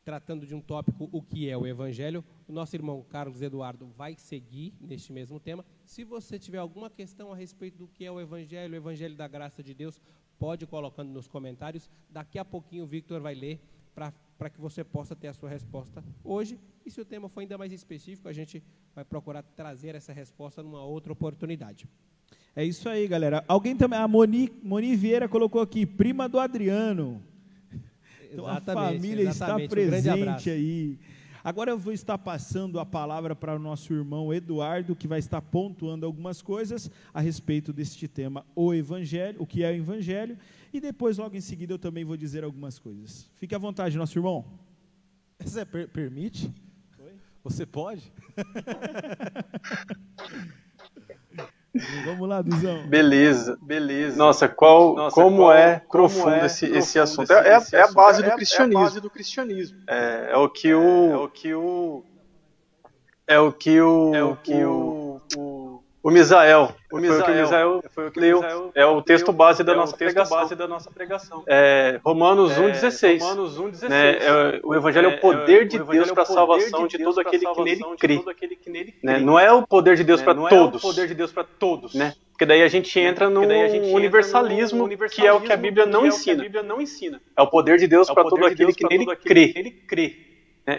tratando 0.04 0.48
de 0.48 0.56
um 0.56 0.62
tópico 0.62 1.08
o 1.12 1.22
que 1.22 1.48
é 1.48 1.56
o 1.56 1.68
evangelho. 1.68 2.26
O 2.48 2.52
nosso 2.52 2.76
irmão 2.76 3.06
Carlos 3.08 3.44
Eduardo 3.44 3.86
vai 3.96 4.16
seguir 4.16 4.74
neste 4.82 5.14
mesmo 5.14 5.40
tema. 5.40 5.64
Se 5.86 6.04
você 6.04 6.40
tiver 6.40 6.58
alguma 6.58 6.90
questão 6.90 7.32
a 7.32 7.36
respeito 7.36 7.78
do 7.78 7.88
que 7.88 8.04
é 8.04 8.12
o 8.12 8.20
evangelho, 8.20 8.74
o 8.74 8.78
evangelho 8.78 9.16
da 9.16 9.28
graça 9.28 9.62
de 9.62 9.76
Deus, 9.76 10.02
pode 10.40 10.64
ir 10.64 10.68
colocando 10.68 11.10
nos 11.12 11.28
comentários. 11.28 11.90
Daqui 12.10 12.40
a 12.40 12.46
pouquinho 12.46 12.86
o 12.86 12.88
Victor 12.88 13.22
vai 13.22 13.36
ler 13.36 13.60
para 13.94 14.50
que 14.50 14.60
você 14.60 14.84
possa 14.84 15.16
ter 15.16 15.28
a 15.28 15.34
sua 15.34 15.50
resposta 15.50 16.04
hoje. 16.24 16.58
E 16.86 16.90
se 16.90 17.02
o 17.02 17.06
tema 17.06 17.28
for 17.28 17.42
ainda 17.42 17.58
mais 17.58 17.74
específico, 17.74 18.30
a 18.30 18.34
gente 18.34 18.64
vai 18.96 19.04
procurar 19.04 19.44
trazer 19.44 19.94
essa 19.96 20.14
resposta 20.14 20.64
numa 20.64 20.84
outra 20.84 21.12
oportunidade. 21.12 21.86
É 22.56 22.64
isso 22.64 22.88
aí, 22.88 23.08
galera. 23.08 23.44
Alguém 23.48 23.76
também, 23.76 24.00
a 24.00 24.08
Moni, 24.08 24.52
Moni 24.64 24.96
Vieira 24.96 25.28
colocou 25.28 25.62
aqui, 25.62 25.86
prima 25.86 26.28
do 26.28 26.40
Adriano. 26.40 27.22
Então 28.32 28.48
a 28.48 28.62
família 28.62 29.30
exatamente. 29.30 29.66
está 29.66 29.76
presente 29.76 30.50
um 30.50 30.54
aí. 30.54 31.00
Agora 31.44 31.72
eu 31.72 31.78
vou 31.78 31.94
estar 31.94 32.18
passando 32.18 32.80
a 32.80 32.86
palavra 32.86 33.36
para 33.36 33.56
o 33.56 33.60
nosso 33.60 33.94
irmão 33.94 34.34
Eduardo, 34.34 34.96
que 34.96 35.08
vai 35.08 35.20
estar 35.20 35.42
pontuando 35.42 36.06
algumas 36.06 36.42
coisas 36.42 36.92
a 37.14 37.22
respeito 37.22 37.72
deste 37.72 38.08
tema, 38.08 38.46
o 38.56 38.74
Evangelho, 38.74 39.42
o 39.42 39.48
que 39.48 39.64
é 39.64 39.72
o 39.72 39.76
Evangelho, 39.76 40.38
e 40.74 40.80
depois, 40.80 41.18
logo 41.18 41.36
em 41.36 41.42
seguida, 41.42 41.74
eu 41.74 41.80
também 41.80 42.04
vou 42.04 42.18
dizer 42.18 42.44
algumas 42.44 42.78
coisas. 42.78 43.30
Fique 43.36 43.56
à 43.56 43.58
vontade, 43.58 43.98
nosso 43.98 44.18
irmão. 44.18 44.46
Você 45.40 45.66
per 45.66 45.88
permite? 45.88 46.52
Oi? 47.00 47.14
Você 47.44 47.66
pode? 47.66 48.12
Vamos 52.06 52.30
lá, 52.30 52.42
Duzão. 52.42 52.88
Beleza, 52.88 53.58
beleza. 53.62 54.18
Nossa, 54.18 54.48
qual, 54.48 54.96
Nossa, 54.96 55.14
como, 55.14 55.38
qual, 55.38 55.54
é 55.54 55.82
profundo, 55.92 56.32
é 56.32 56.46
esse, 56.46 56.66
profundo 56.66 56.80
esse 56.80 57.00
assunto? 57.00 57.32
Esse, 57.32 57.48
é, 57.48 57.58
esse 57.58 57.76
é, 57.76 57.82
a 57.82 57.92
base 57.92 58.24
do 58.24 58.32
cristianismo. 58.32 58.80
É 58.80 58.82
a 58.82 58.86
base 58.86 59.02
do 59.02 59.10
cristianismo. 59.10 59.78
É, 59.88 60.30
é 60.32 60.38
o 60.38 60.50
que 60.50 60.74
o, 60.74 61.12
é, 61.12 61.18
o 61.18 61.30
que 61.30 61.54
o 61.54 62.04
é 63.30 63.40
o 63.40 63.52
que 63.52 63.80
o, 63.80 64.16
é 64.16 64.24
o, 64.24 64.36
que 64.36 64.64
o, 64.64 65.22
o, 65.38 65.59
o 66.10 66.12
Misael 66.12 66.76
o 66.92 66.98
Misael, 66.98 67.84
foi 67.92 68.08
o 68.08 68.12
que 68.12 68.18
o 68.18 68.22
leu. 68.22 68.42
Misael 68.42 68.72
é 68.74 68.86
o 68.86 69.02
texto 69.02 69.32
base 69.32 69.64
da, 69.64 69.74
é 69.74 69.76
nossa, 69.76 69.96
pregação. 69.96 70.38
Base 70.38 70.56
da 70.56 70.68
nossa 70.68 70.90
pregação. 70.92 71.44
É, 71.48 72.00
Romanos 72.04 72.54
1,16. 72.54 73.16
É, 73.16 73.18
Romanos 73.20 73.60
1,16. 73.60 73.90
Né, 73.90 74.18
é, 74.18 74.60
o 74.64 74.74
Evangelho 74.74 75.06
é 75.06 75.10
o 75.10 75.14
é, 75.14 75.18
poder 75.18 75.68
de 75.68 75.78
Deus 75.78 76.12
para 76.12 76.24
a 76.24 76.26
salvação 76.26 76.88
de 76.88 76.98
todo 76.98 77.20
aquele 77.20 77.46
que 77.46 77.62
nele 77.62 77.84
crê. 78.00 78.24
Né, 79.04 79.20
não 79.20 79.38
é 79.40 79.52
o 79.52 79.66
poder 79.66 79.96
de 79.96 80.04
Deus 80.04 80.22
para 80.22 80.34
todos. 80.34 80.84
É 80.84 80.88
o 80.88 80.90
poder 80.90 81.08
de 81.08 81.14
Deus 81.14 81.32
para 81.32 81.44
todos. 81.44 81.94
Né? 81.94 82.14
Porque 82.32 82.46
daí 82.46 82.64
a 82.64 82.68
gente 82.68 83.00
entra 83.00 83.30
no 83.30 83.42
universalismo, 83.42 84.90
que 85.10 85.28
é 85.28 85.32
o 85.32 85.42
que 85.42 85.54
a 85.54 85.58
Bíblia 85.58 85.86
não 85.86 86.08
ensina. 86.08 86.44
É 87.38 87.42
o 87.42 87.48
poder 87.48 87.78
de 87.78 87.86
Deus 87.86 88.10
para 88.10 88.24
todo 88.24 88.46
aquele 88.46 88.74
que 88.74 88.88
nele 88.88 89.06
crê. 89.86 90.26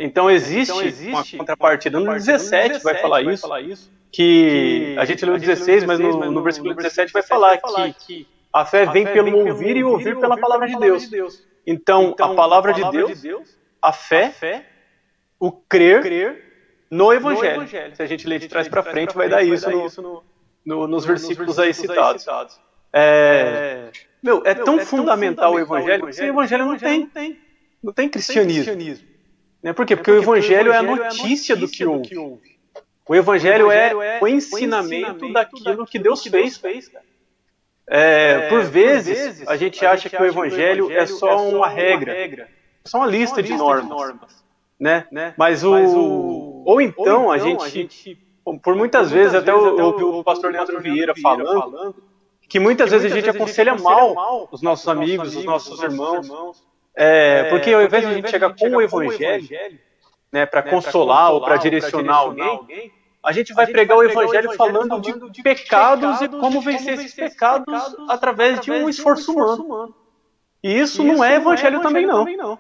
Então 0.01 0.31
existe, 0.31 0.73
então 0.73 0.83
existe 0.83 1.37
uma 1.37 1.39
contrapartida. 1.39 2.01
No 2.01 2.13
17 2.13 2.83
vai 2.83 2.97
falar 2.97 3.23
isso 3.23 3.91
que 4.13 4.97
a 4.99 5.05
gente 5.05 5.25
leu 5.25 5.39
16, 5.39 5.85
mas 5.85 5.99
no, 5.99 6.31
no 6.31 6.43
versículo 6.43 6.75
17 6.75 7.13
vai 7.13 7.23
falar 7.23 7.59
que 7.93 8.27
a 8.53 8.65
fé 8.65 8.87
vem 8.87 9.05
pelo 9.05 9.49
ouvir 9.49 9.77
e 9.77 9.85
ouvir 9.85 10.19
pela 10.19 10.37
palavra 10.37 10.67
de 10.67 10.77
Deus. 10.79 11.45
Então, 11.67 12.15
a 12.19 12.35
palavra 12.35 12.73
de 12.73 12.83
Deus, 12.91 13.57
a 13.81 13.93
fé, 13.93 14.67
o 15.39 15.53
crer 15.53 16.43
no 16.91 17.13
Evangelho. 17.13 17.67
Se 17.95 18.03
a 18.03 18.07
gente 18.07 18.27
ler 18.27 18.41
de 18.41 18.49
trás 18.49 18.69
para 18.69 18.83
frente, 18.83 19.15
vai 19.15 19.29
dar 19.29 19.43
isso 19.43 19.71
no, 20.03 20.23
no, 20.65 20.87
nos 20.87 21.05
versículos 21.05 21.59
aí 21.59 21.73
citados. 21.73 22.27
É, 22.93 23.91
meu, 24.21 24.43
é 24.45 24.53
tão 24.53 24.81
fundamental 24.81 25.55
o 25.55 25.59
Evangelho 25.61 26.07
que 26.07 26.13
sem 26.13 26.29
o 26.31 26.33
Evangelho 26.33 26.67
não 26.67 26.77
tem, 26.77 27.09
não 27.83 27.93
tem 27.93 28.09
cristianismo. 28.09 29.07
Né? 29.63 29.73
Por 29.73 29.87
quê? 29.87 29.95
Porque 29.95 30.11
o 30.11 30.19
Evangelho 30.19 30.73
é 30.73 30.77
a 30.77 30.83
notícia 30.83 31.55
do 31.55 31.69
que 31.69 31.85
houve. 31.87 32.59
O 33.11 33.15
Evangelho, 33.17 33.67
o 33.67 33.73
Evangelho 33.73 34.03
é, 34.03 34.19
é, 34.19 34.21
o 34.23 34.29
ensinamento, 34.29 35.25
ensinamento 35.25 35.33
daquilo 35.33 35.85
que 35.85 35.99
Deus, 35.99 36.21
que 36.23 36.31
Deus 36.31 36.57
fez. 36.57 36.59
fez 36.59 36.93
é, 37.89 38.45
é, 38.45 38.49
por, 38.49 38.63
vezes, 38.63 39.19
por 39.19 39.25
vezes, 39.25 39.49
a 39.49 39.57
gente 39.57 39.85
a 39.85 39.91
acha 39.91 40.03
gente 40.03 40.17
que 40.17 40.23
o 40.23 40.27
Evangelho, 40.27 40.87
o 40.87 40.93
Evangelho 40.93 41.03
é 41.03 41.07
só 41.07 41.31
é 41.31 41.35
uma, 41.35 41.57
uma 41.57 41.69
regra, 41.69 42.13
regra, 42.13 42.49
só 42.85 42.99
uma 42.99 43.09
lista, 43.09 43.39
uma 43.39 43.43
de, 43.43 43.49
lista 43.49 43.65
normas, 43.65 43.83
de 43.83 43.91
normas. 43.91 44.45
Né? 44.79 45.09
né? 45.11 45.35
Mas, 45.37 45.65
o, 45.65 45.73
Mas 45.73 45.93
o. 45.93 46.63
Ou 46.65 46.81
então, 46.81 47.03
ou 47.03 47.09
então 47.09 47.31
a, 47.33 47.39
gente, 47.39 47.65
a 47.65 47.69
gente. 47.69 48.17
Por 48.63 48.77
muitas, 48.77 49.09
por 49.09 49.19
vezes, 49.19 49.35
até 49.35 49.53
ouvi 49.53 50.05
o 50.05 50.23
pastor 50.23 50.53
Leandro 50.53 50.79
Vieira 50.79 51.13
falando, 51.21 51.61
falando 51.61 52.05
que 52.49 52.61
muitas 52.61 52.91
que 52.91 52.97
vezes 52.97 53.11
a 53.11 53.15
gente 53.17 53.29
aconselha 53.29 53.75
mal 53.75 54.49
os 54.53 54.63
nossos 54.63 54.87
amigos, 54.87 55.35
os 55.35 55.45
nossos 55.45 55.83
irmãos. 55.83 56.29
É, 56.95 57.43
porque 57.51 57.73
ao 57.73 57.83
invés 57.83 58.05
de 58.05 58.09
a 58.09 58.15
gente 58.15 58.31
chegar 58.31 58.55
com 58.55 58.69
o 58.69 58.81
Evangelho, 58.81 59.49
né, 60.31 60.47
para 60.47 60.63
né, 60.63 60.71
consolar 60.71 61.33
ou 61.33 61.41
para 61.41 61.57
direcionar 61.57 62.19
alguém 62.19 62.93
a 63.23 63.33
gente 63.33 63.53
vai 63.53 63.65
a 63.65 63.67
gente 63.67 63.75
pregar 63.75 63.97
vai 63.97 64.07
o 64.07 64.11
evangelho, 64.11 64.47
evangelho 64.47 64.57
falando, 64.57 64.89
falando 64.89 65.03
de, 65.03 65.31
de 65.31 65.43
pecados, 65.43 66.19
pecados, 66.19 66.39
e 66.39 66.41
como 66.41 66.61
vencer 66.61 66.95
esses 66.95 67.15
pecados, 67.15 67.65
pecados 67.67 67.95
através, 68.09 68.59
através 68.59 68.61
de 68.61 68.71
um 68.71 68.89
esforço, 68.89 69.33
humano. 69.33 69.65
humano. 69.65 69.95
E 70.63 70.79
isso, 70.79 71.03
isso 71.03 71.05
não 71.05 71.23
é 71.23 71.37
evangelho, 71.37 71.75
não 71.75 71.81
é 71.81 71.83
também, 71.83 72.07
não. 72.07 72.19
também, 72.19 72.37
não. 72.37 72.59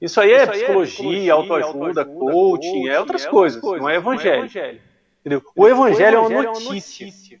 Isso 0.00 0.20
aí 0.20 0.32
é, 0.32 0.42
isso 0.44 0.52
psicologia, 0.52 1.28
é 1.28 1.30
autoajuda, 1.30 2.04
coaching, 2.04 2.88
é 2.88 2.98
outras, 2.98 3.24
é 3.24 3.28
coisas, 3.28 3.60
coisas, 3.60 3.82
não 3.82 3.88
é 3.88 3.96
evangelho. 3.96 4.36
Não 4.36 4.44
é 4.44 4.46
evangelho. 4.46 4.80
Entendeu? 5.20 5.42
O, 5.54 5.68
evangelho 5.68 6.16
é 6.16 6.20
uma 6.20 6.42
notícia. 6.42 7.40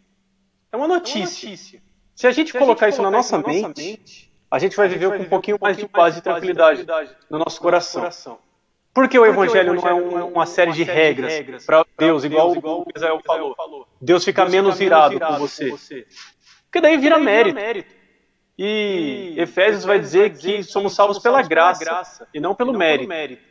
É 0.70 0.76
uma 0.76 0.86
notícia. 0.86 1.80
Se 2.14 2.26
a 2.26 2.30
gente 2.30 2.52
Se 2.52 2.58
colocar 2.58 2.86
a 2.86 2.90
gente 2.90 2.94
isso 2.96 3.02
na 3.02 3.10
nossa, 3.10 3.38
mente, 3.38 3.82
mente, 3.82 4.32
a 4.50 4.58
gente 4.58 4.76
vai 4.76 4.88
viver 4.88 5.08
com 5.08 5.22
um 5.22 5.28
pouquinho 5.28 5.56
mais 5.58 5.76
de 5.76 5.88
paz 5.88 6.18
e 6.18 6.20
tranquilidade 6.20 6.86
no 7.30 7.38
nosso 7.38 7.58
coração. 7.60 8.38
Porque 8.92 9.18
o 9.18 9.24
Evangelho, 9.24 9.74
não 9.74 9.86
é, 9.86 9.90
é 9.90 10.24
uma 10.24 10.46
série 10.46 10.72
de 10.72 10.82
regras, 10.82 11.32
regras 11.32 11.64
para 11.64 11.86
Deus, 11.96 12.24
igual, 12.24 12.54
igual 12.56 12.80
o 12.80 12.86
Israel 12.94 13.20
falou. 13.24 13.54
falou. 13.54 13.88
Deus 14.00 14.24
fica 14.24 14.42
Deus 14.42 14.52
menos 14.52 14.80
irado, 14.80 15.14
irado 15.14 15.34
com, 15.34 15.40
você. 15.40 15.70
com 15.70 15.76
você. 15.76 16.06
Porque 16.64 16.80
daí 16.80 16.96
vira, 16.96 17.16
daí 17.16 17.24
mérito. 17.24 17.54
vira 17.54 17.66
mérito. 17.66 17.94
E, 18.58 19.34
e 19.36 19.40
Efésios 19.40 19.84
vai 19.84 19.98
dizer, 19.98 20.30
dizer 20.30 20.58
que 20.58 20.62
somos 20.64 20.94
salvos 20.94 21.18
pela 21.18 21.40
graça, 21.40 21.84
pela 21.84 21.96
graça 21.96 22.28
e 22.34 22.40
não 22.40 22.54
pelo 22.54 22.70
e 22.70 22.72
não 22.72 22.78
mérito. 22.78 23.08
Pelo 23.08 23.18
mérito. 23.18 23.42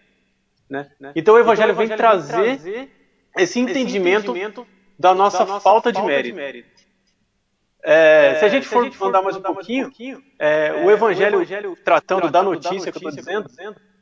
Né? 0.69 0.91
Né? 0.99 1.13
Então 1.15 1.33
o 1.33 1.39
Evangelho, 1.39 1.71
então, 1.71 1.81
o 1.81 1.85
Evangelho 1.85 1.89
vem, 1.89 1.97
trazer 1.97 2.43
vem 2.43 2.57
trazer 2.57 2.91
esse 3.37 3.59
entendimento, 3.59 4.31
entendimento 4.31 4.67
da, 4.99 5.15
nossa 5.15 5.39
da 5.39 5.45
nossa, 5.45 5.61
falta, 5.61 5.91
de 5.91 6.01
mérito. 6.01 6.35
De 6.35 6.41
mérito. 6.41 6.69
É, 7.81 8.35
se 8.35 8.45
a 8.45 8.49
gente 8.49 8.67
for, 8.67 8.81
a 8.81 8.83
gente 8.83 8.97
for 8.97 9.07
andar 9.07 9.21
mais 9.21 9.37
um 9.37 9.41
pouquinho, 9.41 9.87
um 9.87 9.89
pouquinho 9.89 10.21
é, 10.37 10.83
o, 10.85 10.91
Evangelho, 10.91 11.39
o 11.39 11.41
Evangelho 11.41 11.77
tratando, 11.83 12.29
da 12.29 12.43
notícia, 12.43 12.71
notícia 12.71 12.91
que 12.91 13.03
eu 13.03 13.09
estou 13.09 13.23
dizendo, 13.23 13.49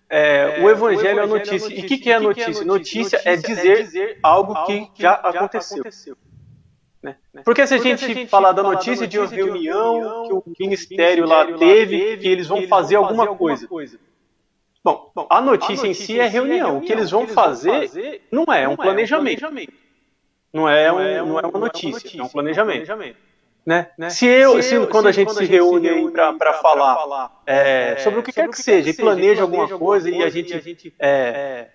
é, 0.09 0.61
o, 0.61 0.69
evangelho 0.69 1.19
é 1.19 1.23
a 1.23 1.27
notícia. 1.27 1.73
E 1.73 1.81
o 1.81 1.85
que, 1.85 1.97
que, 1.97 2.11
é 2.11 2.15
a 2.15 2.19
notícia? 2.19 2.65
Notícia, 2.65 3.21
é, 3.25 3.35
dizer, 3.35 3.71
é 3.71 3.81
dizer 3.81 4.19
algo 4.23 4.65
que, 4.65 4.89
já, 4.95 5.13
aconteceu. 5.13 5.79
aconteceu. 5.79 6.17
Né? 7.03 7.15
Porque 7.43 7.65
se 7.67 7.73
a 7.73 7.77
gente, 7.77 8.05
gente 8.05 8.27
falar 8.27 8.51
da 8.51 8.63
notícia 8.63 9.07
de 9.07 9.19
uma 9.19 9.27
reunião 9.27 10.23
que 10.27 10.33
o 10.33 10.43
ministério 10.59 11.25
lá 11.25 11.45
teve, 11.57 12.17
que 12.17 12.27
eles 12.27 12.47
vão 12.47 12.67
fazer 12.67 12.95
alguma 12.95 13.35
coisa. 13.35 13.67
Bom, 14.83 15.11
a 15.29 15.41
notícia 15.41 15.87
em 15.87 15.93
si 15.93 16.19
é, 16.19 16.25
é 16.25 16.27
reunião. 16.27 16.77
O 16.77 16.81
que 16.81 16.93
eles 16.93 17.11
vão 17.11 17.27
fazer 17.27 18.21
não 18.31 18.45
é, 18.51 18.63
é 18.63 18.69
um 18.69 18.77
planejamento. 18.77 19.45
Não 20.53 20.67
é, 20.67 20.91
um, 20.91 21.25
não 21.25 21.39
é 21.39 21.45
uma 21.45 21.59
notícia, 21.59 22.19
é 22.19 22.23
um 22.23 22.29
planejamento. 22.29 22.89
Né? 23.67 23.89
né? 23.97 24.09
Se 24.09 24.25
eu, 24.25 24.63
se, 24.63 24.69
se 24.69 24.87
quando 24.87 25.07
a 25.07 25.11
gente, 25.11 25.27
quando 25.27 25.39
se, 25.39 25.45
reúne 25.45 25.89
reúne 25.89 26.13
para 26.13 26.53
falar, 26.53 26.95
falar 26.95 27.41
é, 27.45 27.91
é, 27.91 27.97
sobre 27.97 28.21
o 28.21 28.23
que 28.23 28.31
quer 28.31 28.45
que, 28.45 28.55
que 28.55 28.61
seja, 28.61 28.89
e 28.89 28.93
planeja 28.93 29.41
alguma 29.41 29.67
coisa, 29.77 30.09
e 30.09 30.23
a 30.23 30.29
gente, 30.29 30.53
a 30.53 30.59
gente 30.61 30.95
é, 30.97 31.09
é, 31.09 31.69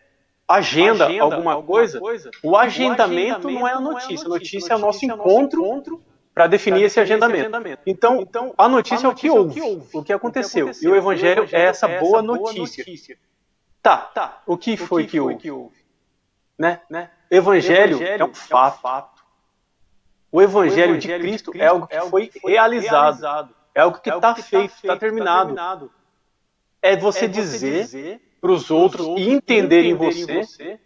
agenda, 0.48 1.04
agenda 1.04 1.22
alguma, 1.22 1.62
coisa, 1.62 2.00
coisa, 2.00 2.30
o 2.42 2.56
agendamento, 2.56 3.50
não 3.50 3.68
é 3.68 3.74
a 3.74 3.80
notícia. 3.80 4.24
A 4.24 4.28
notícia 4.30 4.72
é 4.72 4.76
o 4.76 4.78
nosso 4.78 5.04
encontro 5.04 6.02
para 6.32 6.46
definir 6.46 6.84
esse 6.84 6.98
agendamento. 6.98 7.40
agendamento. 7.40 7.82
Então, 7.84 8.22
então, 8.22 8.54
a 8.56 8.70
notícia, 8.70 8.96
a 8.96 9.02
notícia 9.02 9.06
é 9.06 9.10
o 9.10 9.14
que 9.14 9.38
houve, 9.38 9.50
o 9.50 9.52
que, 9.52 9.60
houve, 9.60 9.88
o 9.92 10.02
que, 10.02 10.12
aconteceu. 10.14 10.68
o 10.68 10.70
que 10.70 10.70
aconteceu. 10.70 10.90
E 10.90 10.92
o 10.94 10.96
Evangelho, 10.96 11.46
é 11.52 11.60
essa 11.60 11.86
é 11.90 12.00
boa, 12.00 12.22
notícia. 12.22 13.18
Tá, 13.82 13.98
tá. 13.98 14.42
O 14.46 14.56
que 14.56 14.78
foi, 14.78 15.02
o 15.02 15.04
que, 15.04 15.10
que, 15.10 15.20
houve? 15.20 15.36
que 15.36 15.50
houve? 15.50 15.76
Né? 16.58 16.80
Né? 16.88 17.10
Evangelho, 17.30 17.96
Evangelho 17.96 18.22
é 18.22 18.24
um 18.24 18.34
fato. 18.34 19.11
O 20.32 20.40
Evangelho, 20.40 20.94
o 20.94 20.96
evangelho 20.96 20.98
de, 20.98 21.08
Cristo 21.08 21.52
de, 21.52 21.58
Cristo 21.58 21.62
é 21.62 21.66
algo 21.66 21.86
que, 21.86 21.94
é 21.94 21.98
algo 21.98 22.10
foi, 22.10 22.30
foi 22.40 22.52
realizado, 22.52 22.90
realizado, 22.90 23.54
é 23.74 23.80
algo 23.82 23.98
que 24.00 24.08
está 24.08 24.16
é 24.16 24.34
tá 24.34 24.34
feito, 24.34 24.74
está 24.74 24.94
tá 24.94 24.96
terminado. 24.96 25.46
terminado. 25.48 25.92
É 26.80 26.96
você, 26.96 27.26
é 27.26 27.28
dizer, 27.28 27.82
dizer 27.82 28.20
para 28.40 28.50
os 28.50 28.70
outros 28.70 29.06
e 29.20 29.28
entender 29.28 29.84
em 29.84 29.94
você, 29.94 30.42
você 30.42 30.80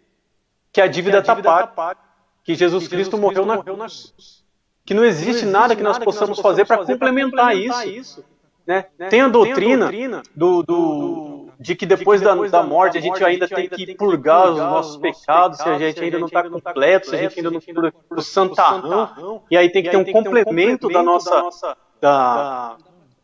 que 0.71 0.81
a 0.81 0.87
dívida 0.87 1.19
está 1.19 1.33
paga, 1.33 1.49
tá 1.49 1.67
paga, 1.67 1.99
que 2.43 2.53
Jesus, 2.55 2.87
que 2.87 2.95
Jesus 2.95 3.07
Cristo, 3.07 3.17
morreu, 3.17 3.45
na, 3.45 3.55
morreu 3.55 3.77
na 3.77 3.85
cruz. 3.85 4.45
Que 4.85 4.93
não 4.93 5.03
existe, 5.03 5.25
não 5.25 5.31
existe 5.31 5.45
nada 5.45 5.75
que 5.75 5.81
nós 5.81 5.97
possamos 5.97 6.39
fazer 6.39 6.65
para 6.65 6.85
complementar, 6.85 7.53
complementar, 7.53 7.87
isso. 7.87 8.19
isso 8.19 8.25
né? 8.67 8.85
Né? 8.99 9.07
Tem, 9.07 9.21
a 9.21 9.29
doutrina, 9.29 9.89
Tem 9.89 10.05
a 10.05 10.09
doutrina 10.09 10.23
do, 10.35 10.61
do, 10.61 10.65
do 10.65 11.36
de 11.59 11.75
que 11.75 11.85
depois, 11.85 12.21
da, 12.21 12.35
da, 12.35 12.63
morte 12.63 12.97
a 12.97 13.01
gente 13.01 13.23
ainda 13.23 13.47
tem 13.47 13.67
que 13.67 13.95
purgar 13.95 14.51
os 14.51 14.57
nossos 14.57 14.97
pecados, 14.97 15.57
se 15.57 15.67
a 15.67 15.77
gente 15.77 15.99
ainda 15.99 16.19
não 16.19 16.27
está 16.27 16.47
completo, 16.47 17.09
se 17.09 17.15
a 17.15 17.19
gente 17.19 17.37
ainda 17.37 17.51
não 17.51 17.61
for 17.61 17.91
o 18.17 18.21
santarrão, 18.21 19.41
e 19.49 19.57
aí 19.57 19.69
tem 19.69 19.83
que 19.83 19.89
ter 19.89 19.97
um 19.97 20.05
complemento 20.05 20.87
da 20.87 21.01
nossa 21.01 21.75
da, 21.99 22.77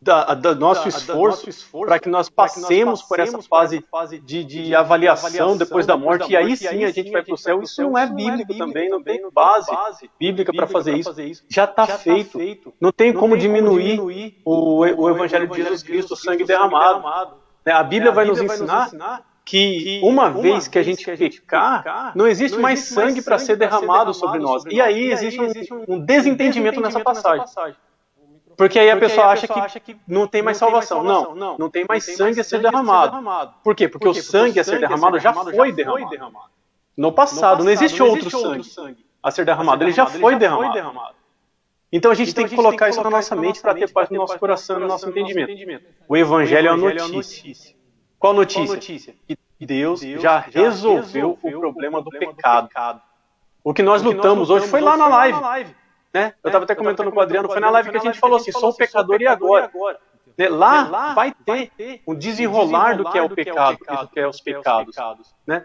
da, 0.04 0.34
da 0.34 0.54
nosso 0.54 0.88
esforço, 0.88 1.48
esforço 1.48 1.86
para 1.86 1.98
que 1.98 2.08
nós 2.08 2.28
passemos 2.28 3.02
por 3.02 3.18
essa 3.18 3.40
fase 3.42 3.82
de, 4.24 4.44
de 4.44 4.74
avaliação 4.74 5.56
depois 5.56 5.86
da 5.86 5.96
morte, 5.96 6.32
e 6.32 6.36
aí 6.36 6.56
sim 6.56 6.84
a 6.84 6.90
gente 6.90 7.10
vai 7.10 7.22
para 7.22 7.34
o 7.34 7.38
céu. 7.38 7.62
Isso 7.62 7.82
não 7.82 7.96
é 7.96 8.06
bíblico 8.06 8.56
também, 8.56 8.88
não 8.90 9.02
tem 9.02 9.20
base 9.30 9.70
bíblica 10.18 10.52
para 10.52 10.66
fazer 10.66 10.96
isso. 10.96 11.44
Já 11.48 11.64
está 11.64 11.86
feito. 11.86 12.74
Não 12.80 12.92
tem 12.92 13.12
como 13.12 13.36
diminuir 13.36 14.00
o, 14.44 14.80
o 14.80 15.10
Evangelho 15.10 15.48
de 15.48 15.56
Jesus 15.56 15.82
Cristo, 15.82 16.14
o 16.14 16.16
sangue 16.16 16.44
derramado. 16.44 17.43
Né, 17.64 17.72
a 17.72 17.82
Bíblia 17.82 18.12
vai 18.12 18.24
nos 18.24 18.40
ensinar 18.40 18.90
que 19.44 20.00
uma 20.02 20.30
vez 20.30 20.66
que 20.68 20.78
a 20.78 20.82
gente 20.82 21.04
pecar, 21.04 22.12
não 22.14 22.26
existe 22.26 22.58
mais 22.58 22.80
sangue 22.80 23.22
para 23.22 23.38
ser 23.38 23.56
derramado 23.56 24.12
sobre 24.14 24.38
nós. 24.38 24.64
E 24.70 24.80
aí 24.80 25.12
existe 25.12 25.40
um, 25.88 25.98
desentendimento 26.00 26.80
nessa 26.80 27.00
passagem. 27.00 27.46
Porque 28.56 28.78
aí 28.78 28.88
a 28.88 28.96
pessoa, 28.96 29.26
acha, 29.26 29.48
que 29.80 29.96
não 30.06 30.28
tem 30.28 30.40
mais 30.40 30.56
salvação. 30.56 31.02
Não, 31.02 31.34
não, 31.34 31.58
não 31.58 31.68
tem 31.68 31.84
mais 31.88 32.04
sangue, 32.04 32.40
a 32.40 32.44
ser, 32.44 32.60
derramado. 32.60 33.52
Por 33.64 33.74
quê? 33.74 33.88
Porque, 33.88 34.08
o 34.08 34.14
sangue 34.14 34.60
a 34.60 34.64
ser 34.64 34.78
derramado 34.78 35.18
já 35.18 35.32
foi 35.32 35.72
derramado. 35.72 36.50
No, 36.96 37.12
passado, 37.12 37.64
não 37.64 37.70
existe, 37.70 38.02
outro 38.02 38.30
sangue 38.30 39.04
a 39.22 39.30
ser 39.30 39.44
derramado, 39.44 39.82
ele 39.82 39.90
já 39.90 40.06
foi 40.06 40.36
derramado. 40.36 41.14
Então 41.96 42.10
a 42.10 42.14
gente 42.14 42.32
então, 42.32 42.42
tem 42.42 42.50
que 42.50 42.56
colocar 42.56 42.88
isso 42.88 43.00
na 43.04 43.08
nossa 43.08 43.36
mente 43.36 43.60
para 43.60 43.72
ter 43.72 43.88
paz 43.92 44.10
no 44.10 44.16
nosso 44.16 44.36
coração 44.36 44.78
e 44.78 44.80
no 44.80 44.88
nosso 44.88 45.08
entendimento. 45.08 45.80
O 46.08 46.16
Evangelho 46.16 46.66
é 46.66 46.70
a 46.72 46.76
notícia. 46.76 47.72
Qual 48.18 48.34
notícia? 48.34 49.14
Que 49.28 49.64
Deus 49.64 50.00
já 50.00 50.40
resolveu 50.40 51.38
o 51.40 51.50
problema 51.60 52.02
do 52.02 52.10
pecado. 52.10 52.68
O 53.62 53.72
que 53.72 53.80
nós 53.80 54.02
lutamos 54.02 54.50
hoje 54.50 54.66
foi 54.66 54.80
lá 54.80 54.96
na 54.96 55.06
live. 55.06 55.72
Né? 56.12 56.34
Eu 56.42 56.48
estava 56.48 56.64
até 56.64 56.74
comentando 56.74 57.12
com 57.12 57.18
o 57.18 57.22
Adriano, 57.22 57.48
foi 57.48 57.60
na 57.60 57.70
live 57.70 57.90
que 57.92 57.96
a 57.96 58.00
gente 58.00 58.18
falou 58.18 58.38
assim, 58.38 58.50
sou 58.50 58.70
um 58.70 58.74
pecador 58.74 59.22
e 59.22 59.28
agora? 59.28 59.70
Né? 60.36 60.48
Lá 60.48 61.14
vai 61.14 61.32
ter 61.32 62.02
um 62.08 62.14
desenrolar 62.14 62.96
do 62.96 63.08
que 63.08 63.16
é 63.16 63.22
o 63.22 63.30
pecado, 63.30 63.78
do 63.78 64.08
que 64.08 64.18
é 64.18 64.26
os 64.26 64.40
pecados. 64.40 64.96
Né? 65.46 65.64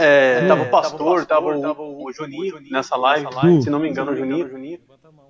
É, 0.00 0.46
tava 0.46 0.62
o 0.62 0.70
pastor, 0.70 1.26
tava 1.26 1.46
o, 1.46 2.06
o 2.06 2.12
Juninho 2.12 2.60
nessa 2.70 2.96
live, 2.96 3.26
se 3.62 3.70
não 3.70 3.78
me 3.78 3.88
engano, 3.88 4.12
o 4.12 4.16
Juninho. 4.16 4.80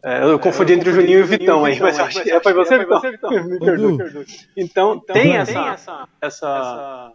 É, 0.03 0.23
eu 0.23 0.39
confundi 0.39 0.73
entre 0.75 0.91
o 0.91 0.93
Juninho 0.93 1.21
e 1.21 1.23
o 1.23 1.27
Vitão 1.27 1.65
aí, 1.65 1.79
mas 1.81 1.99
acho 1.99 2.23
que 2.23 2.41
foi 2.41 2.53
você, 2.53 2.79
Vitão? 2.79 3.01
Me 3.45 3.59
perdoe. 3.59 4.27
Então, 4.57 5.01
tem 5.01 5.37
essa, 5.37 6.09
essa... 6.21 7.13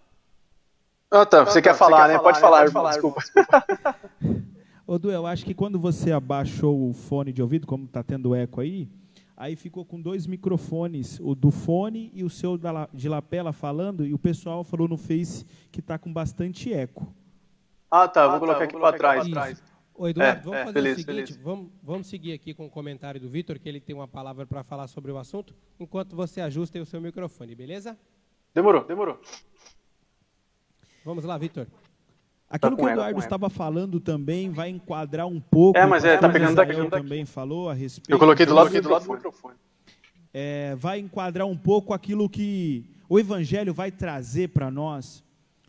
Ah, 1.09 1.25
tá, 1.25 1.45
você 1.45 1.61
quer 1.61 1.75
falar, 1.75 2.07
né? 2.07 2.17
Pode 2.17 2.39
falar, 2.39 2.65
desculpa. 2.65 3.21
Ô, 4.85 4.99
Du, 4.99 5.09
eu 5.09 5.25
acho 5.25 5.45
que 5.45 5.53
quando 5.53 5.79
você 5.79 6.11
abaixou 6.11 6.89
o 6.89 6.93
fone 6.93 7.31
de 7.31 7.41
ouvido, 7.41 7.65
como 7.65 7.85
está 7.85 8.03
tendo 8.03 8.35
eco 8.35 8.59
aí, 8.59 8.89
aí 9.37 9.55
ficou 9.55 9.85
com 9.85 10.01
dois 10.01 10.27
microfones, 10.27 11.19
o 11.21 11.33
do 11.33 11.51
fone 11.51 12.11
e 12.13 12.21
o 12.23 12.29
seu 12.29 12.59
de 12.93 13.07
lapela 13.07 13.53
falando, 13.53 14.05
e 14.05 14.13
o 14.13 14.19
pessoal 14.19 14.63
falou 14.63 14.87
no 14.87 14.97
Face 14.97 15.45
que 15.71 15.79
está 15.79 15.97
com 15.97 16.11
bastante 16.11 16.73
eco. 16.73 17.07
Ah, 17.95 18.07
tá, 18.07 18.25
vou 18.25 18.37
ah, 18.37 18.39
colocar 18.39 18.57
tá, 18.57 18.63
aqui 18.63 18.75
para 18.75 18.97
trás. 18.97 19.27
trás. 19.29 19.63
Ô, 19.93 20.07
Eduardo, 20.07 20.39
é, 20.39 20.41
vamos 20.41 20.57
é, 20.57 20.73
fazer 20.73 20.91
o 20.91 20.95
seguinte, 20.95 21.39
vamos, 21.43 21.71
vamos 21.83 22.07
seguir 22.07 22.33
aqui 22.33 22.51
com 22.51 22.65
o 22.65 22.69
comentário 22.69 23.21
do 23.21 23.29
Vitor, 23.29 23.59
que 23.59 23.69
ele 23.69 23.79
tem 23.79 23.95
uma 23.95 24.07
palavra 24.07 24.47
para 24.47 24.63
falar 24.63 24.87
sobre 24.87 25.11
o 25.11 25.17
assunto, 25.19 25.53
enquanto 25.79 26.15
você 26.15 26.41
ajusta 26.41 26.81
o 26.81 26.87
seu 26.87 26.99
microfone, 26.99 27.53
beleza? 27.53 27.95
Demorou, 28.51 28.83
demorou. 28.83 29.21
Vamos 31.05 31.23
lá, 31.23 31.37
Vitor. 31.37 31.67
Aquilo 32.49 32.71
tá 32.71 32.77
que 32.77 32.83
o 32.83 32.89
Eduardo 32.89 33.19
estava 33.19 33.47
falando 33.47 33.99
também 33.99 34.49
vai 34.49 34.69
enquadrar 34.69 35.27
um 35.27 35.39
pouco. 35.39 35.77
É, 35.77 35.85
mas 35.85 36.03
é, 36.03 36.17
tá 36.17 36.27
pegando 36.29 36.55
daqui. 36.55 36.89
também 36.89 37.25
falou 37.25 37.69
a 37.69 37.75
respeito. 37.75 38.09
Eu 38.09 38.17
coloquei 38.17 38.47
do 38.47 38.55
lado, 38.55 38.71
do, 38.71 38.81
do 38.81 38.89
lado 38.89 39.05
do 39.05 39.13
microfone. 39.13 39.55
É, 40.33 40.73
vai 40.77 40.97
enquadrar 40.97 41.45
um 41.45 41.55
pouco 41.55 41.93
aquilo 41.93 42.27
que 42.27 42.89
o 43.07 43.19
Evangelho 43.19 43.71
vai 43.71 43.91
trazer 43.91 44.47
para 44.47 44.71
nós, 44.71 45.22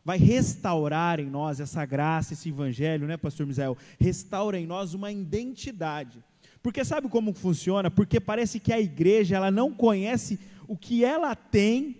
vai 0.05 0.19
restaurar 0.19 1.19
em 1.19 1.31
nós 1.31 1.61
essa 1.61 1.85
graça, 1.87 2.35
esse 2.35 2.51
Evangelho, 2.51 3.07
né, 3.07 3.17
Pastor 3.17 3.47
Misael? 3.47 3.77
Restaura 3.99 4.59
em 4.59 4.67
nós 4.67 4.93
uma 4.93 5.11
identidade. 5.11 6.23
Porque 6.63 6.85
sabe 6.85 7.09
como 7.09 7.33
funciona? 7.33 7.91
Porque 7.91 8.21
parece 8.21 8.61
que 8.61 8.73
a 8.73 8.81
igreja 8.81 9.37
ela 9.37 9.51
não 9.51 9.73
conhece 9.73 10.39
o 10.69 10.77
que 10.77 11.05
ela 11.05 11.35
tem, 11.35 11.97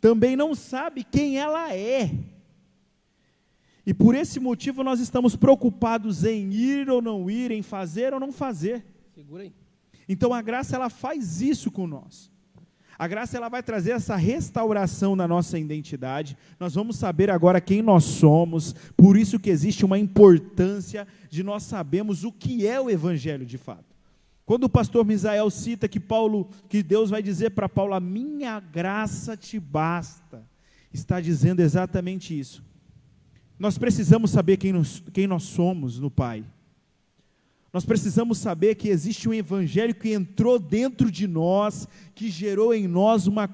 também 0.00 0.36
não 0.36 0.54
sabe 0.54 1.04
quem 1.04 1.38
ela 1.38 1.74
é. 1.74 2.10
E 3.86 3.92
por 3.92 4.14
esse 4.14 4.40
motivo 4.40 4.82
nós 4.82 4.98
estamos 4.98 5.36
preocupados 5.36 6.24
em 6.24 6.50
ir 6.52 6.88
ou 6.88 7.02
não 7.02 7.30
ir, 7.30 7.50
em 7.50 7.62
fazer 7.62 8.14
ou 8.14 8.20
não 8.20 8.32
fazer. 8.32 8.84
Segura 9.14 9.42
aí. 9.42 9.52
Então 10.08 10.32
a 10.32 10.40
graça 10.40 10.76
ela 10.76 10.88
faz 10.88 11.42
isso 11.42 11.70
com 11.70 11.86
nós. 11.86 12.30
A 12.98 13.08
graça 13.08 13.36
ela 13.36 13.48
vai 13.48 13.62
trazer 13.62 13.92
essa 13.92 14.16
restauração 14.16 15.16
na 15.16 15.26
nossa 15.26 15.58
identidade. 15.58 16.36
Nós 16.60 16.74
vamos 16.74 16.96
saber 16.96 17.30
agora 17.30 17.60
quem 17.60 17.82
nós 17.82 18.04
somos. 18.04 18.74
Por 18.96 19.16
isso 19.16 19.38
que 19.38 19.50
existe 19.50 19.84
uma 19.84 19.98
importância 19.98 21.06
de 21.28 21.42
nós 21.42 21.64
sabermos 21.64 22.24
o 22.24 22.30
que 22.32 22.66
é 22.66 22.80
o 22.80 22.88
evangelho 22.88 23.44
de 23.44 23.58
fato. 23.58 23.94
Quando 24.46 24.64
o 24.64 24.68
pastor 24.68 25.04
Misael 25.04 25.48
cita 25.50 25.88
que 25.88 25.98
Paulo, 25.98 26.48
que 26.68 26.82
Deus 26.82 27.10
vai 27.10 27.22
dizer 27.22 27.50
para 27.50 27.68
Paulo, 27.68 27.94
a 27.94 28.00
minha 28.00 28.60
graça 28.60 29.36
te 29.36 29.58
basta, 29.58 30.46
está 30.92 31.20
dizendo 31.20 31.60
exatamente 31.60 32.38
isso. 32.38 32.62
Nós 33.58 33.78
precisamos 33.78 34.30
saber 34.30 34.56
quem, 34.58 34.72
nos, 34.72 35.02
quem 35.12 35.26
nós 35.26 35.44
somos 35.44 35.98
no 35.98 36.10
Pai. 36.10 36.44
Nós 37.74 37.84
precisamos 37.84 38.38
saber 38.38 38.76
que 38.76 38.88
existe 38.88 39.28
um 39.28 39.34
evangelho 39.34 39.96
que 39.96 40.12
entrou 40.12 40.60
dentro 40.60 41.10
de 41.10 41.26
nós, 41.26 41.88
que 42.14 42.30
gerou 42.30 42.72
em 42.72 42.86
nós 42.86 43.26
uma, 43.26 43.50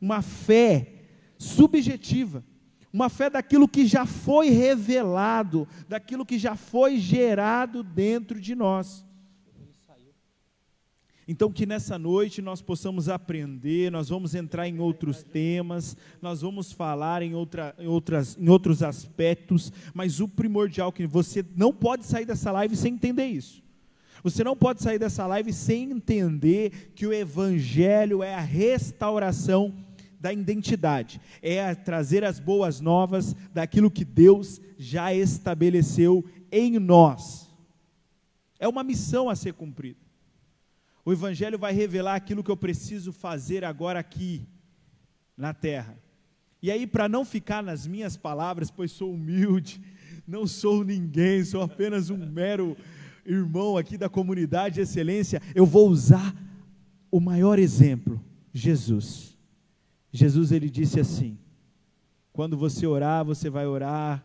uma 0.00 0.22
fé 0.22 0.94
subjetiva, 1.36 2.42
uma 2.90 3.10
fé 3.10 3.28
daquilo 3.28 3.68
que 3.68 3.86
já 3.86 4.06
foi 4.06 4.48
revelado, 4.48 5.68
daquilo 5.86 6.24
que 6.24 6.38
já 6.38 6.56
foi 6.56 6.96
gerado 6.96 7.82
dentro 7.82 8.40
de 8.40 8.54
nós. 8.54 9.04
Então, 11.30 11.52
que 11.52 11.66
nessa 11.66 11.98
noite 11.98 12.40
nós 12.40 12.62
possamos 12.62 13.06
aprender, 13.06 13.92
nós 13.92 14.08
vamos 14.08 14.34
entrar 14.34 14.66
em 14.66 14.78
outros 14.78 15.22
temas, 15.22 15.94
nós 16.22 16.40
vamos 16.40 16.72
falar 16.72 17.20
em, 17.20 17.34
outra, 17.34 17.74
em, 17.78 17.86
outras, 17.86 18.34
em 18.40 18.48
outros 18.48 18.82
aspectos, 18.82 19.70
mas 19.92 20.20
o 20.20 20.26
primordial 20.26 20.90
que 20.90 21.06
você 21.06 21.44
não 21.54 21.70
pode 21.70 22.06
sair 22.06 22.24
dessa 22.24 22.50
live 22.50 22.74
sem 22.74 22.94
entender 22.94 23.26
isso. 23.26 23.62
Você 24.24 24.42
não 24.42 24.56
pode 24.56 24.82
sair 24.82 24.98
dessa 24.98 25.26
live 25.26 25.52
sem 25.52 25.90
entender 25.90 26.92
que 26.94 27.06
o 27.06 27.12
Evangelho 27.12 28.22
é 28.22 28.34
a 28.34 28.40
restauração 28.40 29.74
da 30.18 30.32
identidade, 30.32 31.20
é 31.42 31.74
trazer 31.74 32.24
as 32.24 32.40
boas 32.40 32.80
novas 32.80 33.36
daquilo 33.52 33.90
que 33.90 34.04
Deus 34.04 34.62
já 34.78 35.12
estabeleceu 35.12 36.24
em 36.50 36.78
nós. 36.78 37.54
É 38.58 38.66
uma 38.66 38.82
missão 38.82 39.28
a 39.28 39.36
ser 39.36 39.52
cumprida. 39.52 40.07
O 41.08 41.12
Evangelho 41.12 41.58
vai 41.58 41.72
revelar 41.72 42.16
aquilo 42.16 42.44
que 42.44 42.50
eu 42.50 42.56
preciso 42.56 43.14
fazer 43.14 43.64
agora 43.64 43.98
aqui, 43.98 44.46
na 45.34 45.54
terra. 45.54 45.98
E 46.60 46.70
aí, 46.70 46.86
para 46.86 47.08
não 47.08 47.24
ficar 47.24 47.62
nas 47.62 47.86
minhas 47.86 48.14
palavras, 48.14 48.70
pois 48.70 48.92
sou 48.92 49.14
humilde, 49.14 49.80
não 50.28 50.46
sou 50.46 50.84
ninguém, 50.84 51.42
sou 51.44 51.62
apenas 51.62 52.10
um 52.10 52.18
mero 52.18 52.76
irmão 53.24 53.78
aqui 53.78 53.96
da 53.96 54.10
comunidade 54.10 54.74
de 54.74 54.80
excelência, 54.82 55.40
eu 55.54 55.64
vou 55.64 55.88
usar 55.88 56.36
o 57.10 57.20
maior 57.20 57.58
exemplo, 57.58 58.22
Jesus. 58.52 59.34
Jesus 60.12 60.52
ele 60.52 60.68
disse 60.68 61.00
assim: 61.00 61.38
quando 62.34 62.54
você 62.54 62.86
orar, 62.86 63.24
você 63.24 63.48
vai 63.48 63.66
orar 63.66 64.22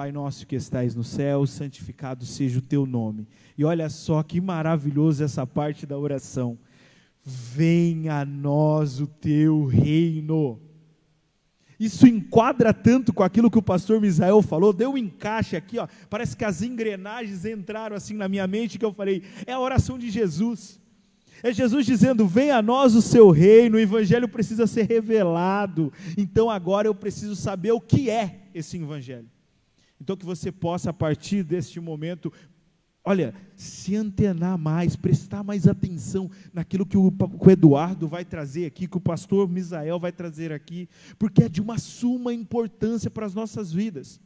Pai 0.00 0.12
nosso 0.12 0.46
que 0.46 0.56
estais 0.56 0.94
no 0.94 1.04
céu, 1.04 1.46
santificado 1.46 2.24
seja 2.24 2.58
o 2.58 2.62
teu 2.62 2.86
nome. 2.86 3.28
E 3.58 3.66
olha 3.66 3.90
só 3.90 4.22
que 4.22 4.40
maravilhoso 4.40 5.22
essa 5.22 5.46
parte 5.46 5.84
da 5.84 5.98
oração. 5.98 6.58
Venha 7.22 8.20
a 8.20 8.24
nós 8.24 8.98
o 8.98 9.06
teu 9.06 9.66
reino. 9.66 10.58
Isso 11.78 12.06
enquadra 12.06 12.72
tanto 12.72 13.12
com 13.12 13.22
aquilo 13.22 13.50
que 13.50 13.58
o 13.58 13.62
pastor 13.62 14.00
Misael 14.00 14.40
falou, 14.40 14.72
deu 14.72 14.92
um 14.92 14.96
encaixe 14.96 15.54
aqui, 15.54 15.78
ó. 15.78 15.86
Parece 16.08 16.34
que 16.34 16.46
as 16.46 16.62
engrenagens 16.62 17.44
entraram 17.44 17.94
assim 17.94 18.14
na 18.14 18.26
minha 18.26 18.46
mente 18.46 18.78
que 18.78 18.84
eu 18.86 18.94
falei, 18.94 19.22
é 19.44 19.52
a 19.52 19.60
oração 19.60 19.98
de 19.98 20.08
Jesus. 20.08 20.80
É 21.42 21.52
Jesus 21.52 21.84
dizendo: 21.84 22.26
Venha 22.26 22.56
a 22.56 22.62
nós 22.62 22.94
o 22.94 23.02
seu 23.02 23.28
reino, 23.28 23.76
o 23.76 23.78
evangelho 23.78 24.28
precisa 24.30 24.66
ser 24.66 24.88
revelado. 24.88 25.92
Então 26.16 26.48
agora 26.48 26.88
eu 26.88 26.94
preciso 26.94 27.36
saber 27.36 27.72
o 27.72 27.80
que 27.82 28.08
é 28.08 28.48
esse 28.54 28.78
evangelho. 28.78 29.28
Então, 30.00 30.16
que 30.16 30.24
você 30.24 30.50
possa, 30.50 30.90
a 30.90 30.92
partir 30.92 31.42
deste 31.42 31.78
momento, 31.78 32.32
olha, 33.04 33.34
se 33.54 33.94
antenar 33.94 34.56
mais, 34.56 34.96
prestar 34.96 35.44
mais 35.44 35.68
atenção 35.68 36.30
naquilo 36.52 36.86
que 36.86 36.96
o, 36.96 37.12
o 37.38 37.50
Eduardo 37.50 38.08
vai 38.08 38.24
trazer 38.24 38.66
aqui, 38.66 38.88
que 38.88 38.96
o 38.96 39.00
pastor 39.00 39.48
Misael 39.48 40.00
vai 40.00 40.10
trazer 40.10 40.52
aqui, 40.52 40.88
porque 41.18 41.44
é 41.44 41.48
de 41.48 41.60
uma 41.60 41.78
suma 41.78 42.32
importância 42.32 43.10
para 43.10 43.26
as 43.26 43.34
nossas 43.34 43.72
vidas. 43.72 44.18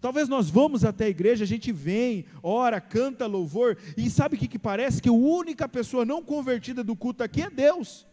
Talvez 0.00 0.28
nós 0.28 0.48
vamos 0.48 0.84
até 0.84 1.04
a 1.04 1.10
igreja, 1.10 1.44
a 1.44 1.46
gente 1.46 1.70
vem, 1.70 2.24
ora, 2.42 2.80
canta 2.80 3.26
louvor, 3.26 3.76
e 3.96 4.08
sabe 4.08 4.34
o 4.34 4.38
que, 4.38 4.48
que 4.48 4.58
parece? 4.58 5.00
Que 5.00 5.10
a 5.10 5.12
única 5.12 5.68
pessoa 5.68 6.04
não 6.04 6.22
convertida 6.22 6.82
do 6.82 6.96
culto 6.96 7.22
aqui 7.22 7.42
é 7.42 7.50
Deus. 7.50 8.06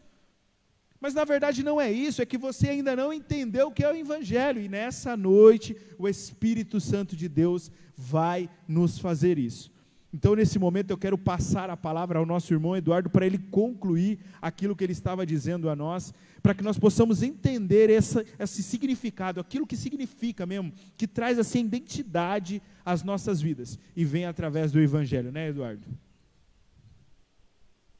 Mas 0.99 1.13
na 1.13 1.23
verdade 1.23 1.63
não 1.63 1.79
é 1.79 1.91
isso, 1.91 2.21
é 2.21 2.25
que 2.25 2.37
você 2.37 2.69
ainda 2.69 2.95
não 2.95 3.13
entendeu 3.13 3.67
o 3.67 3.71
que 3.71 3.83
é 3.83 3.91
o 3.91 3.95
Evangelho, 3.95 4.61
e 4.61 4.67
nessa 4.67 5.15
noite 5.15 5.75
o 5.97 6.07
Espírito 6.07 6.79
Santo 6.79 7.15
de 7.15 7.29
Deus 7.29 7.71
vai 7.95 8.49
nos 8.67 8.97
fazer 8.97 9.37
isso. 9.37 9.71
Então, 10.13 10.35
nesse 10.35 10.57
momento, 10.57 10.89
eu 10.89 10.97
quero 10.97 11.17
passar 11.17 11.69
a 11.69 11.75
palavra 11.75 12.17
ao 12.17 12.25
nosso 12.25 12.53
irmão 12.53 12.75
Eduardo 12.75 13.09
para 13.09 13.25
ele 13.25 13.37
concluir 13.37 14.19
aquilo 14.41 14.75
que 14.75 14.83
ele 14.83 14.93
estava 14.93 15.25
dizendo 15.25 15.69
a 15.69 15.75
nós, 15.75 16.13
para 16.41 16.55
que 16.55 16.63
nós 16.63 16.79
possamos 16.79 17.21
entender 17.21 17.89
essa, 17.89 18.25
esse 18.39 18.63
significado, 18.63 19.39
aquilo 19.39 19.67
que 19.67 19.75
significa 19.75 20.45
mesmo, 20.45 20.71
que 20.97 21.07
traz 21.07 21.37
assim 21.37 21.65
identidade 21.65 22.61
às 22.85 23.03
nossas 23.03 23.41
vidas 23.41 23.77
e 23.95 24.05
vem 24.05 24.25
através 24.25 24.71
do 24.71 24.79
Evangelho, 24.79 25.31
né, 25.31 25.49
Eduardo? 25.49 25.85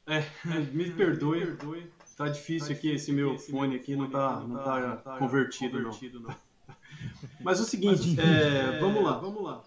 É, 0.06 0.24
me 0.72 0.90
perdoe, 0.90 1.56
está 2.18 2.28
difícil 2.28 2.74
aqui 2.74 2.90
esse 2.90 3.12
meu 3.12 3.38
fone 3.38 3.76
aqui, 3.76 3.94
não 3.94 4.06
está 4.06 4.40
não 4.40 4.56
tá 4.56 5.16
convertido, 5.18 5.80
não. 5.80 5.90
Mas 7.40 7.60
é 7.60 7.62
o 7.62 7.64
seguinte, 7.64 8.18
é, 8.20 8.80
vamos 8.80 9.04
lá, 9.04 9.18
vamos 9.18 9.42
lá. 9.42 9.62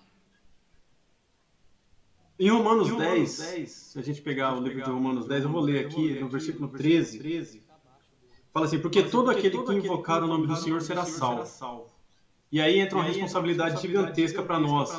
Em 2.38 2.49
Romanos, 2.49 2.88
em 2.88 2.91
Romanos 2.91 3.38
10, 3.38 3.39
10, 3.39 3.72
se 3.72 3.99
a 3.99 4.02
gente 4.02 4.22
pegar 4.22 4.54
o 4.58 4.62
livro 4.62 4.84
de 4.84 4.89
Romanos 4.89 5.28
10, 5.28 5.43
eu 5.43 5.49
vou 5.49 5.62
ler 5.62 5.86
aqui, 5.86 6.20
no 6.20 6.28
versículo 6.28 6.68
13, 6.68 7.20
13, 7.20 7.64
fala 8.52 8.66
assim, 8.66 8.80
porque 8.80 9.04
todo 9.04 9.30
aquele 9.30 9.64
que 9.64 9.74
invocar 9.74 10.22
o 10.22 10.28
nome 10.28 10.47
do 10.47 10.56
Senhor 10.58 10.82
será 10.82 11.06
salvo. 11.06 11.89
E 12.52 12.60
aí 12.60 12.80
entra 12.80 12.97
uma 12.97 13.06
responsabilidade 13.06 13.82
gigantesca 13.82 14.43
para 14.43 14.60
nós. 14.60 14.91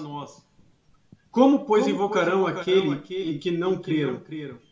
Como, 1.33 1.65
pois, 1.65 1.89
invocarão 1.89 2.47
aquele 2.47 3.01
em 3.09 3.39
que 3.39 3.51
não 3.51 3.79
creram? 3.79 4.21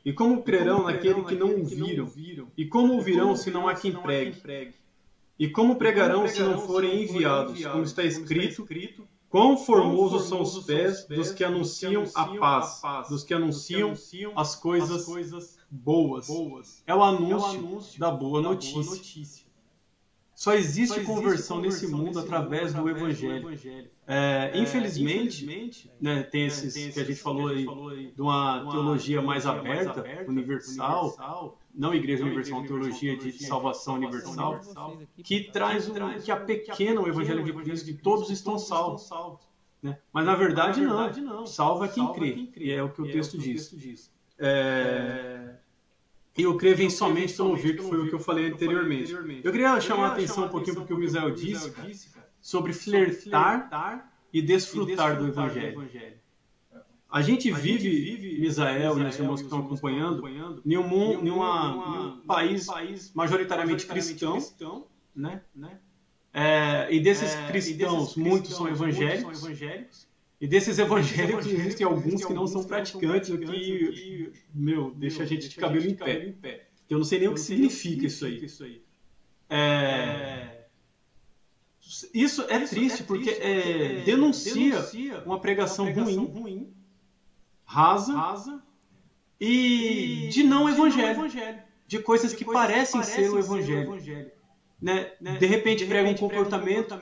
E 0.04 0.12
como 0.12 0.42
crerão 0.42 0.84
naquele 0.84 1.24
que 1.24 1.34
não 1.34 1.56
ouviram? 1.56 2.12
E 2.56 2.66
como 2.66 2.92
ouvirão 2.94 3.34
se 3.34 3.50
não 3.50 3.66
há 3.66 3.74
quem 3.74 3.94
pregue? 3.94 4.36
E 5.38 5.48
como 5.48 5.76
pregarão 5.76 6.28
se 6.28 6.40
não 6.42 6.58
forem 6.58 7.02
enviados? 7.02 7.64
Como 7.64 7.82
está 7.82 8.04
escrito, 8.04 8.66
Quão 9.30 9.56
formosos 9.56 10.28
são 10.28 10.42
os 10.42 10.64
pés 10.64 11.06
dos 11.06 11.30
que 11.30 11.44
anunciam 11.44 12.02
a 12.16 12.26
paz, 12.26 12.82
dos 13.08 13.22
que 13.22 13.32
anunciam 13.32 13.94
as 14.34 14.56
coisas 14.56 15.56
boas. 15.70 16.28
É 16.84 16.92
o 16.92 17.00
anúncio 17.02 17.98
da 17.98 18.10
boa 18.10 18.42
notícia. 18.42 19.39
Só 20.40 20.54
existe 20.54 21.02
conversão 21.02 21.60
nesse 21.60 21.86
mundo 21.86 22.18
através 22.18 22.72
do 22.72 22.88
Evangelho. 22.88 23.50
É, 24.06 24.50
infelizmente, 24.54 25.92
né, 26.00 26.22
tem 26.22 26.46
esses 26.46 26.94
que 26.94 26.98
a 26.98 27.04
gente 27.04 27.20
falou 27.20 27.48
aí, 27.48 27.66
de 28.10 28.22
uma 28.22 28.66
teologia 28.70 29.20
mais 29.20 29.44
aberta, 29.44 30.02
universal, 30.26 31.58
não 31.74 31.92
Igreja 31.92 32.24
Universal, 32.24 32.58
uma 32.60 32.66
teologia 32.66 33.18
de 33.18 33.32
salvação 33.32 33.96
universal, 33.96 34.58
que 35.22 35.44
traz 35.52 35.90
um, 35.90 35.94
que 36.18 36.32
apequena 36.32 37.02
o 37.02 37.06
Evangelho 37.06 37.44
de 37.44 37.52
Cristo 37.52 37.84
de 37.84 37.98
todos 37.98 38.30
estão 38.30 38.58
salvos. 38.58 39.10
Né? 39.82 39.98
Mas 40.10 40.24
na 40.24 40.36
verdade 40.36 40.80
não, 40.80 41.46
salva 41.46 41.86
quem 41.86 42.10
crê, 42.14 42.48
e 42.56 42.70
é 42.70 42.82
o 42.82 42.88
que 42.88 43.02
o 43.02 43.12
texto 43.12 43.36
diz. 43.36 44.10
É... 44.38 45.39
E 46.40 46.42
eu 46.42 46.56
creio 46.56 46.74
vem 46.74 46.88
somente 46.88 47.34
pelo 47.34 47.50
ouvir, 47.50 47.76
que 47.76 47.82
foi 47.82 47.98
o 47.98 48.08
que 48.08 48.14
eu 48.14 48.18
falei 48.18 48.50
anteriormente. 48.50 49.12
Eu 49.44 49.52
queria 49.52 49.78
chamar 49.78 50.08
a 50.08 50.12
atenção 50.12 50.46
um 50.46 50.48
pouquinho 50.48 50.76
porque 50.76 50.94
o 50.94 50.96
Misael 50.96 51.32
disse 51.32 51.70
sobre 52.40 52.72
flertar 52.72 54.10
e 54.32 54.40
desfrutar 54.40 55.18
do 55.18 55.28
Evangelho. 55.28 55.86
A 57.10 57.20
gente, 57.20 57.50
vive, 57.52 58.38
Misael 58.40 58.98
e 58.98 59.04
os 59.04 59.18
irmãos 59.18 59.40
que 59.40 59.46
estão 59.48 59.58
acompanhando, 59.58 60.26
em 60.64 60.78
um, 60.78 62.20
país, 62.26 63.12
majoritariamente 63.12 63.84
cristão, 63.84 64.38
né? 65.14 65.42
né? 65.54 65.78
É, 66.32 66.86
e 66.90 67.00
desses 67.00 67.34
é, 67.34 67.48
cristãos, 67.48 68.16
muitos 68.16 68.54
são 68.54 68.66
evangélicos 68.66 69.42
e 70.40 70.48
desses 70.48 70.78
evangélicos 70.78 71.46
existem 71.46 71.86
alguns 71.86 72.24
que 72.24 72.32
não 72.32 72.46
são 72.46 72.64
praticantes, 72.64 73.28
o 73.28 73.38
que, 73.38 74.32
meu, 74.54 74.90
deixa 74.92 75.22
a 75.22 75.26
gente 75.26 75.48
de 75.48 75.56
cabelo 75.56 75.86
em 75.86 75.94
pé. 75.94 76.68
Eu 76.88 76.98
não 76.98 77.04
sei 77.04 77.20
nem 77.20 77.28
o 77.28 77.34
que 77.34 77.40
significa 77.40 78.06
isso 78.06 78.24
aí. 78.24 78.82
É... 79.50 80.60
Isso 82.14 82.42
é 82.48 82.60
triste 82.60 83.02
porque 83.02 83.30
é, 83.30 84.02
denuncia 84.04 85.22
uma 85.26 85.40
pregação 85.40 85.92
ruim 85.92 86.72
rasa, 87.64 88.12
rasa 88.12 88.62
e, 89.40 90.28
de 90.30 90.42
não 90.44 90.68
evangelho, 90.68 91.06
de, 91.06 91.10
evangelho, 91.10 91.62
de 91.86 91.98
coisas, 91.98 92.32
que, 92.32 92.44
parecem 92.44 93.02
ser 93.02 93.28
o 93.30 93.38
evangelho. 93.38 94.30
Né? 94.80 95.12
Né? 95.20 95.36
De 95.38 95.46
repente, 95.46 95.80
de 95.80 95.86
pregam 95.86 96.12
um 96.12 96.16
comportamento 96.16 96.94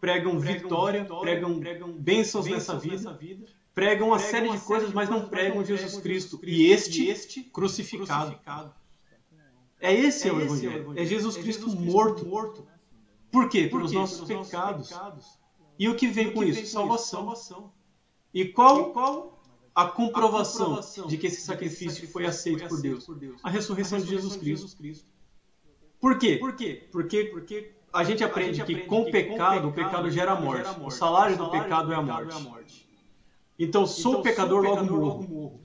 pregam, 0.00 0.38
pregam 0.38 0.40
vitória, 0.40 1.02
vitória, 1.02 1.32
pregam, 1.32 1.60
pregam 1.60 1.92
bênçãos, 1.92 2.46
nessa, 2.46 2.78
vida, 2.78 2.96
nessa 2.96 3.12
vida, 3.12 3.46
pregam 3.74 4.08
uma 4.08 4.18
série 4.18 4.50
de 4.50 4.58
coisas, 4.58 4.92
mas 4.92 5.08
não 5.08 5.28
pregam 5.28 5.64
Jesus 5.64 5.98
Cristo. 6.02 6.40
E 6.42 6.66
este, 6.66 7.06
este 7.08 7.42
crucificado. 7.42 8.26
crucificado. 8.26 8.74
É 9.80 9.92
esse 9.92 10.28
é, 10.28 10.30
é 10.30 10.34
o 10.34 10.40
evangelho. 10.40 10.92
É 10.96 11.04
Jesus 11.04 11.36
Cristo, 11.36 11.66
Jesus 11.66 11.74
Cristo 11.74 11.92
morto. 11.92 12.26
morto. 12.26 12.66
Por 13.30 13.48
quê? 13.48 13.68
Pelos 13.68 13.92
nossos, 13.92 14.26
Pelos 14.26 14.46
pecados. 14.46 14.88
pecados. 14.88 15.38
E 15.78 15.88
o 15.88 15.96
que 15.96 16.06
vem 16.06 16.32
com 16.32 16.42
isso? 16.44 16.64
Salvação. 16.66 17.20
Salvação. 17.20 17.72
E 18.32 18.46
qual, 18.46 18.90
e 18.90 18.92
qual 18.92 19.42
a 19.74 19.86
comprovação, 19.86 20.66
a 20.66 20.68
comprovação 20.68 21.06
de 21.06 21.18
que 21.18 21.26
esse 21.26 21.40
sacrifício, 21.40 21.90
sacrifício 21.90 22.12
foi, 22.12 22.26
aceito 22.26 22.58
foi, 22.58 22.66
aceito 22.66 22.76
por, 22.76 22.82
Deus. 22.82 23.06
por 23.06 23.18
Deus. 23.18 23.40
A 23.42 23.50
ressurreição, 23.50 23.98
a 23.98 24.00
ressurreição 24.00 24.00
de, 24.00 24.06
Jesus 24.06 24.40
de 24.40 24.46
Jesus 24.46 24.74
Cristo. 24.74 25.10
Por 26.00 26.18
quê? 26.18 26.36
Por 26.36 26.54
quê? 26.54 26.88
Porque, 26.92 27.24
porque 27.24 27.74
a 27.94 28.02
gente 28.02 28.24
aprende, 28.24 28.50
a 28.50 28.52
gente 28.52 28.62
aprende 28.62 28.82
que, 28.82 28.88
com, 28.88 29.04
que 29.04 29.12
pecado, 29.12 29.28
com 29.28 29.38
pecado, 29.38 29.68
o 29.68 29.72
pecado 29.72 30.10
gera 30.10 30.34
morte. 30.34 30.66
morte. 30.66 30.86
O 30.86 30.90
salário 30.90 31.36
do 31.36 31.48
pecado, 31.48 31.92
é, 31.92 31.96
a 31.96 32.02
morte. 32.02 32.32
é 32.32 32.36
a 32.36 32.40
morte. 32.40 32.88
Então, 33.56 33.86
sou 33.86 34.12
então, 34.12 34.22
pecador, 34.22 34.64
sou 34.64 34.74
pecador 34.76 34.98
logo, 35.00 35.22
morro. 35.22 35.28
morro. 35.28 35.60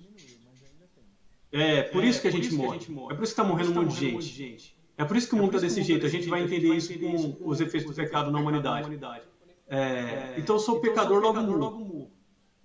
É, 1.51 1.81
por 1.83 2.03
isso 2.03 2.21
que 2.21 2.27
a 2.27 2.31
gente, 2.31 2.53
morre. 2.53 2.77
É 2.77 3.15
por 3.15 3.23
isso 3.23 3.33
que 3.33 3.41
está 3.41 3.43
morrendo 3.43 3.71
um 3.71 3.83
monte 3.83 3.95
de 3.95 4.21
gente. 4.21 4.77
É 4.95 5.03
por 5.03 5.17
isso 5.17 5.27
que 5.27 5.33
o 5.33 5.37
mundo 5.37 5.55
está 5.55 5.59
desse 5.59 5.81
jeito. 5.81 6.05
A 6.05 6.09
gente 6.09 6.29
vai 6.29 6.43
entender 6.43 6.75
isso 6.75 6.93
com 6.99 7.49
os 7.49 7.59
efeitos 7.59 7.89
do 7.89 7.95
pecado 7.95 8.29
na 8.29 8.39
humanidade. 8.39 8.89
É, 9.67 10.35
então, 10.37 10.59
sou 10.59 10.79
pecador, 10.79 11.21
logo 11.21 11.41
morro. 11.41 12.11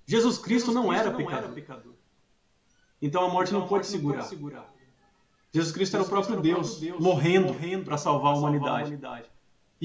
Jesus 0.06 0.36
Cristo, 0.36 0.72
não, 0.72 0.92
era, 0.92 1.10
pecador. 1.10 1.94
Então 3.00 3.24
a 3.24 3.28
morte 3.28 3.48
então, 3.48 3.60
não, 3.60 3.68
pode, 3.68 3.86
segurar. 3.86 4.28
Jesus 5.52 5.72
Cristo 5.72 5.96
era 5.96 6.04
o 6.04 6.08
próprio, 6.08 6.40
Deus, 6.40 6.82
morrendo, 6.98 7.54
para 7.84 7.96
salvar, 7.96 8.34
a 8.34 8.36
humanidade. 8.36 8.98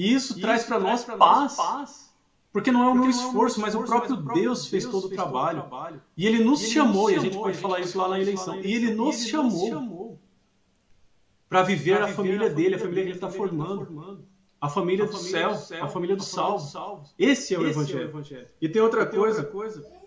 E 0.00 0.14
isso, 0.14 0.32
isso 0.32 0.40
traz 0.40 0.64
para 0.64 0.80
nós 0.80 1.04
paz, 1.04 1.56
paz. 1.56 2.14
Porque 2.50 2.72
não 2.72 2.82
é 2.84 2.88
o 2.88 2.94
meu 2.94 3.10
esforço, 3.10 3.60
mas 3.60 3.74
o 3.74 3.82
próprio 3.84 4.16
Deus 4.16 4.66
fez 4.66 4.86
todo 4.86 5.08
o 5.08 5.10
trabalho. 5.10 5.62
E 6.16 6.26
ele 6.26 6.42
nos 6.42 6.62
chamou, 6.62 7.10
e 7.10 7.16
a 7.16 7.18
gente 7.18 7.36
pode 7.36 7.58
falar 7.58 7.80
isso 7.80 7.98
lá 7.98 8.08
na 8.08 8.18
eleição. 8.18 8.58
E 8.62 8.74
ele 8.74 8.94
nos 8.94 9.26
chamou 9.26 10.18
para 11.50 11.62
viver 11.62 12.00
a 12.00 12.08
família 12.08 12.48
dele, 12.48 12.76
a 12.76 12.78
família 12.78 13.02
que 13.02 13.08
ele 13.10 13.16
está 13.16 13.26
tá 13.26 13.32
formando. 13.34 14.24
A 14.58 14.68
família, 14.68 15.06
do, 15.06 15.16
céu, 15.16 15.52
a 15.80 15.88
família 15.88 16.16
dos 16.16 16.28
salvos. 16.28 16.74
Esse 17.18 17.54
é 17.54 17.58
o 17.58 17.66
Evangelho. 17.66 18.46
E 18.60 18.68
tem 18.68 18.80
outra 18.80 19.06
coisa 19.06 19.50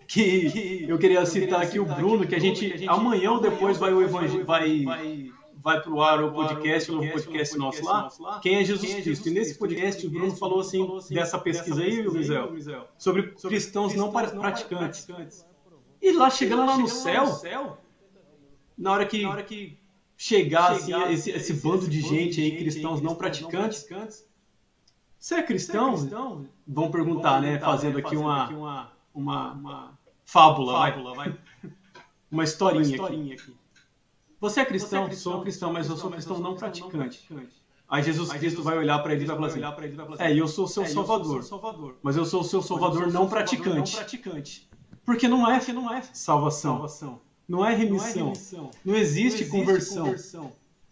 que 0.08 0.86
eu 0.88 0.98
queria 0.98 1.24
citar 1.24 1.62
aqui 1.62 1.78
o 1.78 1.84
Bruno, 1.84 2.26
que 2.26 2.34
a 2.34 2.40
gente 2.40 2.84
amanhã 2.88 3.32
ou 3.32 3.40
depois 3.40 3.78
vai 3.78 3.92
o 3.92 4.02
evangelho, 4.02 4.44
vai 4.44 4.84
vai 5.64 5.80
pro 5.80 6.02
ar 6.02 6.22
o 6.22 6.30
podcast, 6.30 6.92
o 6.92 7.10
podcast 7.10 7.56
nosso 7.56 7.82
lá, 7.82 8.38
quem 8.42 8.56
é 8.56 8.64
Jesus 8.64 8.94
Cristo. 9.02 9.28
E 9.30 9.32
nesse 9.32 9.58
podcast 9.58 10.06
o 10.06 10.10
Bruno 10.10 10.36
falou 10.36 10.60
assim 10.60 10.86
dessa 11.10 11.38
pesquisa 11.38 11.82
aí, 11.82 12.06
Mizel, 12.06 12.86
sobre 12.98 13.32
cristãos 13.32 13.94
não 13.94 14.12
praticantes. 14.12 15.08
E 16.02 16.12
lá 16.12 16.28
chegando 16.28 16.66
lá 16.66 16.76
no 16.76 16.86
céu, 16.86 17.78
na 18.76 18.92
hora 18.92 19.06
que 19.06 19.78
chegar 20.18 20.72
assim, 20.72 20.92
esse, 21.10 21.30
esse 21.30 21.54
bando 21.54 21.88
de 21.88 22.02
gente 22.02 22.42
aí, 22.42 22.58
cristãos 22.58 23.00
não 23.00 23.14
praticantes, 23.14 23.88
você 25.18 25.36
é 25.36 25.42
cristão? 25.42 26.46
Vão 26.68 26.90
perguntar, 26.90 27.40
né? 27.40 27.58
Fazendo 27.58 27.96
aqui 27.96 28.14
uma 28.14 28.92
uma, 29.14 29.52
uma 29.52 29.98
fábula, 30.26 30.72
vai. 30.74 31.14
vai. 31.14 31.38
uma 32.30 32.44
historinha, 32.44 32.84
uma 32.84 32.94
historinha 32.94 33.34
aqui. 33.34 33.63
Você 34.44 34.60
é 34.60 34.64
cristão? 34.66 34.90
Você 34.90 35.06
é 35.06 35.08
cristão? 35.08 35.32
Sou 35.32 35.42
cristão, 35.42 35.72
mas 35.72 35.88
eu 35.88 35.96
sou 35.96 36.10
cristão 36.10 36.38
não 36.38 36.54
praticante. 36.54 37.26
Aí 37.88 38.02
Jesus 38.02 38.30
Cristo 38.32 38.62
vai 38.62 38.76
olhar 38.76 38.98
para 38.98 39.14
ele 39.14 39.24
e 39.24 39.26
vai 39.26 39.36
falar 39.36 39.46
assim: 39.46 40.22
É, 40.22 40.38
eu 40.38 40.46
sou 40.46 40.66
o 40.66 40.68
seu 40.68 40.82
é, 40.82 40.86
Salvador, 40.86 41.96
Mas 42.02 42.16
eu 42.16 42.26
sou 42.26 42.42
o 42.42 42.44
seu 42.44 42.60
Salvador 42.60 43.10
não 43.10 43.26
praticante. 43.26 44.68
Porque 45.02 45.28
não 45.28 45.50
é, 45.50 45.72
não 45.72 45.94
é 45.94 46.02
salvação. 46.12 47.20
Não 47.48 47.64
é 47.64 47.74
remissão. 47.74 48.06
Não, 48.06 48.06
é 48.06 48.12
remissão. 48.12 48.70
não, 48.84 48.94
existe, 48.94 49.46
conversão. 49.46 50.14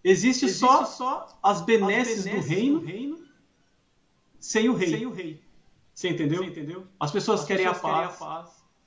Existe, 0.03 0.49
só, 0.49 1.39
as 1.43 1.61
benesses, 1.61 2.25
do, 2.25 2.41
reino, 2.41 3.19
sem 4.41 4.69
o 4.69 4.75
rei. 4.75 5.43
Você 5.95 6.09
entendeu? 6.09 6.43
Você 6.43 6.51
entendeu? 6.51 6.87
As 6.99 7.11
pessoas, 7.11 7.45
querem, 7.45 7.67
a 7.67 7.75
paz, 7.75 8.19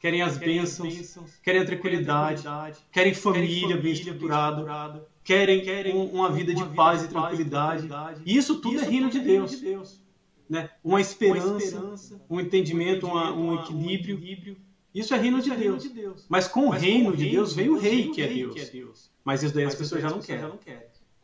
querem 0.06 0.22
as 0.22 0.38
bênçãos, 0.38 1.18
querem 1.41 1.62
a 1.62 1.66
tranquilidade, 1.66 2.43
querem 2.91 3.16
família, 3.16 3.76
bem 3.76 3.91
estruturada, 3.91 5.03
querem, 5.24 5.62
querem 5.62 5.95
uma 5.95 6.32
vida 6.32 6.53
de 6.53 6.64
paz, 6.76 7.01
e 7.01 7.08
tranquilidade. 7.08 7.89
E 8.24 8.38
isso 8.38 8.62
tudo 8.62 8.80
é 8.80 8.84
reino 8.84 9.10
de 9.10 9.20
Deus. 9.20 9.49
De 9.49 9.58
Deus. 9.58 9.99
Né? 10.47 10.70
Uma, 10.84 11.01
esperança, 11.01 12.22
um 12.30 12.39
entendimento, 12.39 13.08
um, 13.08 13.56
equilíbrio. 13.56 14.58
Isso 14.93 15.12
é 15.16 15.18
reino, 15.18 15.41
de, 15.41 15.51
é 15.51 15.56
Deus. 15.56 15.82
de, 15.82 15.89
Deus. 15.89 16.26
Mas 16.30 16.47
com 16.47 16.68
o 16.68 16.70
reino 16.70 17.18
de 17.18 17.28
Deus 17.28 17.53
vem 17.53 17.70
o 17.70 17.78
rei, 17.80 18.12
que 18.12 18.22
é, 18.22 18.28
Deus. 18.28 19.10
Mas 19.24 19.41
isso 19.41 19.56
daí 19.56 19.66
as 19.66 19.74
pessoas 19.74 20.03
já 20.03 20.10
não 20.12 20.20
querem. 20.20 20.51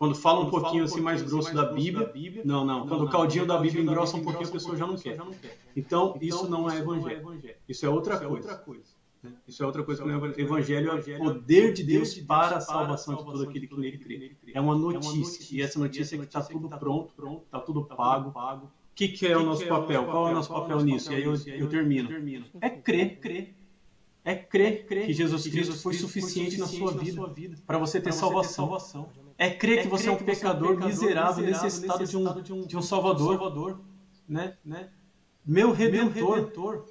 Quando 0.02 0.16
fala 0.16 0.40
um 0.40 0.50
pouquinho, 0.50 0.62
pouquinho 0.62 0.84
assim 0.86 1.00
mais 1.00 1.22
grosso, 1.22 1.54
da, 1.54 1.74
Bíblia, 1.74 2.08
da 2.08 2.12
Bíblia, 2.12 2.42
não, 2.44 2.66
não. 2.66 2.88
Quando 2.88 3.02
não, 3.02 3.06
o 3.06 3.10
caldinho 3.12 3.46
da 3.46 3.60
Bíblia 3.60 3.84
engrossa 3.84 4.18
um 4.18 4.24
pouquinho, 4.24 4.50
a 4.50 4.52
pessoa 4.52 4.76
já 4.76 4.88
não 4.88 4.98
quer. 4.98 5.16
Então, 5.76 6.18
isso 6.20 6.50
não 6.50 6.68
é 6.68 6.80
evangelho. 6.80 7.40
Isso 7.70 7.86
é 7.86 7.90
outra 7.90 8.20
coisa. 8.20 8.60
Isso 9.48 9.62
é 9.62 9.66
outra 9.68 9.84
coisa 9.84 10.02
que 10.02 10.10
o 10.10 10.42
Evangelho 10.42 10.90
é 10.90 10.96
o 10.96 11.18
poder 11.20 11.72
de 11.74 11.84
Deus 11.84 12.16
para 12.18 12.58
a 12.58 12.62
salvação 12.62 13.16
de 13.16 13.24
todo 13.24 13.44
aquele 13.44 13.68
que 13.68 13.80
nele 13.80 14.00
crê. 14.00 14.36
É 14.52 14.60
uma 14.60 14.76
notícia, 14.76 15.56
e 15.56 15.62
essa 15.62 15.78
notícia 15.78 16.16
é 16.16 16.18
que 16.18 16.26
está 16.26 16.42
tudo 16.42 16.68
pronto, 16.68 17.44
está 17.46 17.60
tudo 17.60 17.86
pago. 17.86 18.32
O 18.66 18.70
que, 18.96 19.08
que 19.08 19.28
é 19.28 19.38
o 19.38 19.46
nosso 19.46 19.68
papel? 19.68 20.06
Qual 20.06 20.30
é 20.30 20.32
o 20.32 20.34
nosso 20.34 20.52
papel 20.52 20.82
nisso? 20.82 21.14
E 21.14 21.16
aí 21.18 21.24
eu, 21.24 21.36
eu 21.36 21.70
termino. 21.70 22.10
É 22.60 22.72
crer, 22.72 23.20
crer. 23.20 23.54
É 24.26 24.34
crer 24.34 24.88
que 24.88 25.14
Jesus 25.14 25.48
Cristo 25.48 25.76
foi 25.76 25.94
suficiente 25.94 26.58
na 26.58 26.66
sua 26.66 26.92
vida 26.92 27.22
para 27.68 27.78
você 27.78 28.02
ter 28.02 28.12
salvação. 28.12 28.68
É 29.42 29.50
crer 29.50 29.82
que 29.82 29.88
é 29.88 29.90
você 29.90 30.08
é 30.08 30.12
um 30.12 30.18
pecador 30.18 30.78
miserável, 30.78 31.44
necessitado 31.44 32.06
de 32.06 32.16
um, 32.16 32.42
de 32.44 32.54
um, 32.54 32.62
de 32.62 32.78
um 32.78 32.82
Salvador, 32.84 33.82
né? 34.30 34.56
né? 34.64 34.90
Meu 35.44 35.72
Redentor. 35.72 36.86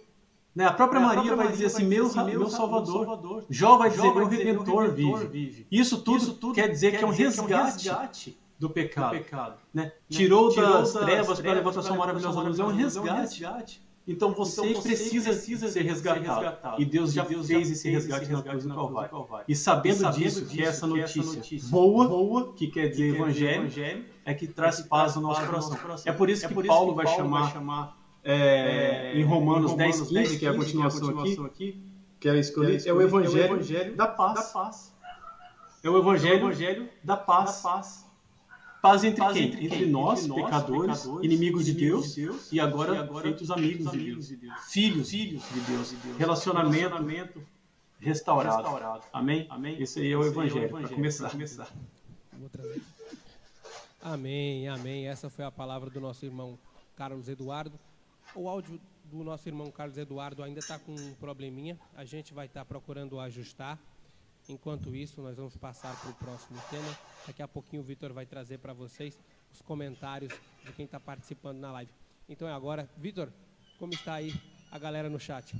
Né? 0.52 0.64
A 0.64 0.72
própria, 0.72 0.98
é, 0.98 1.02
Maria, 1.02 1.36
vai 1.36 1.52
dizer 1.52 1.66
assim, 1.66 1.84
meu, 1.84 2.12
meu, 2.12 2.50
Salvador. 2.50 3.46
Jó 3.48 3.76
vai 3.76 3.88
dizer, 3.88 4.12
meu, 4.12 4.26
Redentor, 4.26 4.90
vive. 4.90 5.64
Isso 5.70 6.02
tudo, 6.02 6.52
quer 6.52 6.68
dizer 6.68 6.98
que 6.98 7.04
é 7.04 7.06
um 7.06 7.10
resgate, 7.10 7.52
é 7.52 7.62
resgate 7.62 8.40
do 8.58 8.68
pecado. 8.68 9.16
Do 9.16 9.22
pecado 9.22 9.58
né? 9.72 9.84
né? 9.84 9.92
Tirou, 10.08 10.52
das 10.52 10.92
trevas 10.92 11.38
para 11.38 11.52
a 11.52 11.54
levantação 11.54 11.96
maravilhosa 11.96 12.42
da 12.42 12.48
luz. 12.48 12.58
É 12.58 12.64
um 12.64 13.04
resgate. 13.04 13.80
Então 14.10 14.32
você, 14.32 14.60
então 14.60 14.82
você 14.82 14.88
precisa, 14.88 15.30
precisa, 15.30 15.68
ser 15.68 15.82
resgatado. 15.82 16.24
Ser 16.24 16.30
resgatado. 16.32 16.82
E 16.82 16.84
Deus 16.84 17.12
já 17.12 17.24
Deus 17.24 17.46
fez 17.46 17.70
esse 17.70 17.88
resgate 17.88 18.32
na 18.32 18.42
cruz 18.42 18.64
do 18.64 18.74
Calvário. 18.74 19.44
E 19.46 19.54
sabendo, 19.54 19.94
e 19.94 19.98
sabendo 19.98 20.18
disso, 20.18 20.40
disso, 20.40 20.52
que 20.52 20.62
essa 20.64 20.84
notícia, 20.84 21.22
notícia 21.22 21.70
boa, 21.70 22.08
boa, 22.08 22.52
que 22.54 22.66
quer 22.66 22.88
dizer 22.88 23.12
que 23.12 23.16
evangelho, 23.16 23.60
evangelho, 23.60 24.04
é 24.24 24.34
que 24.34 24.48
traz 24.48 24.80
paz 24.80 25.14
no 25.14 25.22
nosso 25.22 25.46
coração. 25.46 26.02
É 26.04 26.12
por 26.12 26.28
isso 26.28 26.44
é 26.44 26.48
que, 26.48 26.54
por 26.54 26.64
isso 26.64 26.74
Paulo, 26.74 26.96
que 26.96 27.04
Paulo 27.04 27.28
vai 27.30 27.52
chamar, 27.52 27.96
é, 28.24 29.12
em 29.14 29.22
Romanos, 29.22 29.74
10, 29.74 30.00
15, 30.00 30.38
que 30.38 30.44
é 30.44 30.48
a 30.48 30.54
continuação, 30.54 31.10
aqui, 31.46 31.80
que 32.18 32.28
é, 32.28 32.36
escolhi, 32.36 32.78
é 32.84 32.92
o 32.92 33.00
evangelho, 33.00 33.94
da 33.94 34.08
paz. 34.08 34.92
É 35.84 35.88
o 35.88 35.96
evangelho, 35.96 36.88
da 37.04 37.16
paz. 37.16 37.62
Paz 38.80 39.04
entre 39.04 39.20
Paz 39.20 39.34
quem? 39.34 39.46
Entre, 39.46 39.66
entre, 39.66 39.86
nós, 39.86 40.24
entre 40.24 40.28
nós, 40.28 40.44
pecadores, 40.44 41.00
pecadores 41.00 41.24
inimigos, 41.24 41.64
de 41.66 41.74
Deus, 41.74 42.14
de 42.14 42.22
Deus, 42.22 42.52
e, 42.52 42.60
agora, 42.60 42.94
e 42.94 42.98
agora 42.98 43.22
feitos 43.24 43.50
amigos, 43.50 43.86
amigos 43.86 44.28
de, 44.28 44.36
Deus. 44.36 44.56
de 44.56 44.58
Deus. 44.58 44.72
Filhos, 44.72 45.10
filhos 45.10 45.42
de 45.48 45.60
Deus. 45.60 45.90
De 45.90 45.96
Deus. 45.96 46.16
Relacionamento, 46.16 46.78
Relacionamento 46.78 47.42
restaurado. 47.98 48.62
restaurado. 48.62 49.04
Amém? 49.12 49.46
Amém? 49.50 49.80
Esse 49.80 50.00
aí 50.00 50.12
é 50.12 50.16
o 50.16 50.20
Esse 50.22 50.30
Evangelho, 50.30 50.64
é 50.64 50.68
para 50.68 50.88
começar. 50.88 51.30
começar. 51.30 51.68
Amém, 54.02 54.66
amém. 54.66 55.08
Essa 55.08 55.28
foi 55.28 55.44
a 55.44 55.50
palavra 55.50 55.90
do 55.90 56.00
nosso 56.00 56.24
irmão 56.24 56.58
Carlos 56.96 57.28
Eduardo. 57.28 57.78
O 58.34 58.48
áudio 58.48 58.80
do 59.04 59.22
nosso 59.22 59.48
irmão 59.48 59.70
Carlos 59.70 59.98
Eduardo 59.98 60.42
ainda 60.42 60.60
está 60.60 60.78
com 60.78 60.94
um 60.94 61.14
probleminha. 61.14 61.78
A 61.94 62.04
gente 62.04 62.32
vai 62.32 62.46
estar 62.46 62.60
tá 62.60 62.64
procurando 62.64 63.20
ajustar. 63.20 63.78
Enquanto 64.50 64.96
isso, 64.96 65.22
nós 65.22 65.36
vamos 65.36 65.56
passar 65.56 65.94
para 66.00 66.10
o 66.10 66.14
próximo 66.14 66.58
tema. 66.68 66.98
Daqui 67.24 67.40
a 67.40 67.46
pouquinho 67.46 67.82
o 67.82 67.84
Vitor 67.84 68.12
vai 68.12 68.26
trazer 68.26 68.58
para 68.58 68.72
vocês 68.72 69.16
os 69.54 69.62
comentários 69.62 70.32
de 70.66 70.72
quem 70.72 70.86
está 70.86 70.98
participando 70.98 71.58
na 71.58 71.70
live. 71.70 71.92
Então 72.28 72.48
é 72.48 72.52
agora. 72.52 72.90
Vitor, 72.98 73.28
como 73.78 73.94
está 73.94 74.14
aí 74.14 74.34
a 74.72 74.76
galera 74.76 75.08
no 75.08 75.20
chat? 75.20 75.54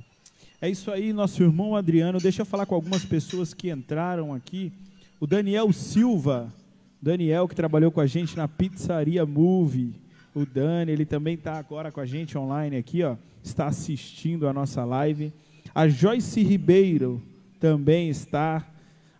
É 0.60 0.68
isso 0.68 0.90
aí, 0.90 1.12
nosso 1.12 1.40
irmão 1.40 1.76
Adriano. 1.76 2.18
Deixa 2.18 2.42
eu 2.42 2.46
falar 2.46 2.66
com 2.66 2.74
algumas 2.74 3.04
pessoas 3.04 3.54
que 3.54 3.70
entraram 3.70 4.34
aqui. 4.34 4.72
O 5.20 5.26
Daniel 5.26 5.72
Silva, 5.72 6.52
Daniel 7.00 7.46
que 7.46 7.54
trabalhou 7.54 7.92
com 7.92 8.00
a 8.00 8.08
gente 8.08 8.36
na 8.36 8.48
Pizzaria 8.48 9.24
Move. 9.24 9.94
O 10.34 10.44
Dani, 10.44 10.90
ele 10.90 11.06
também 11.06 11.34
está 11.34 11.56
agora 11.56 11.92
com 11.92 12.00
a 12.00 12.06
gente 12.06 12.36
online 12.36 12.76
aqui, 12.76 13.04
ó. 13.04 13.16
Está 13.40 13.68
assistindo 13.68 14.48
a 14.48 14.52
nossa 14.52 14.84
live. 14.84 15.32
A 15.72 15.86
Joyce 15.86 16.42
Ribeiro 16.42 17.22
também 17.60 18.08
está 18.08 18.66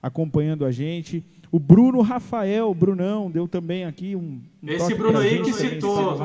acompanhando 0.03 0.65
a 0.65 0.73
gente. 0.73 1.25
O 1.53 1.59
Bruno 1.59 2.01
Rafael, 2.01 2.73
Brunão, 2.73 3.31
deu 3.31 3.49
também 3.49 3.85
aqui 3.85 4.15
um. 4.15 4.41
Esse 4.63 4.95
Bruno 4.95 5.19
aí 5.19 5.43
que 5.43 5.53
citou 5.53 6.17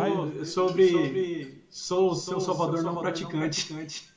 sobre, 0.46 0.90
sobre 0.90 1.64
sou 1.70 2.12
o 2.12 2.16
seu 2.16 2.40
Salvador, 2.40 2.84
não 2.84 2.96
praticante. 2.96 3.66
praticante. 3.66 4.10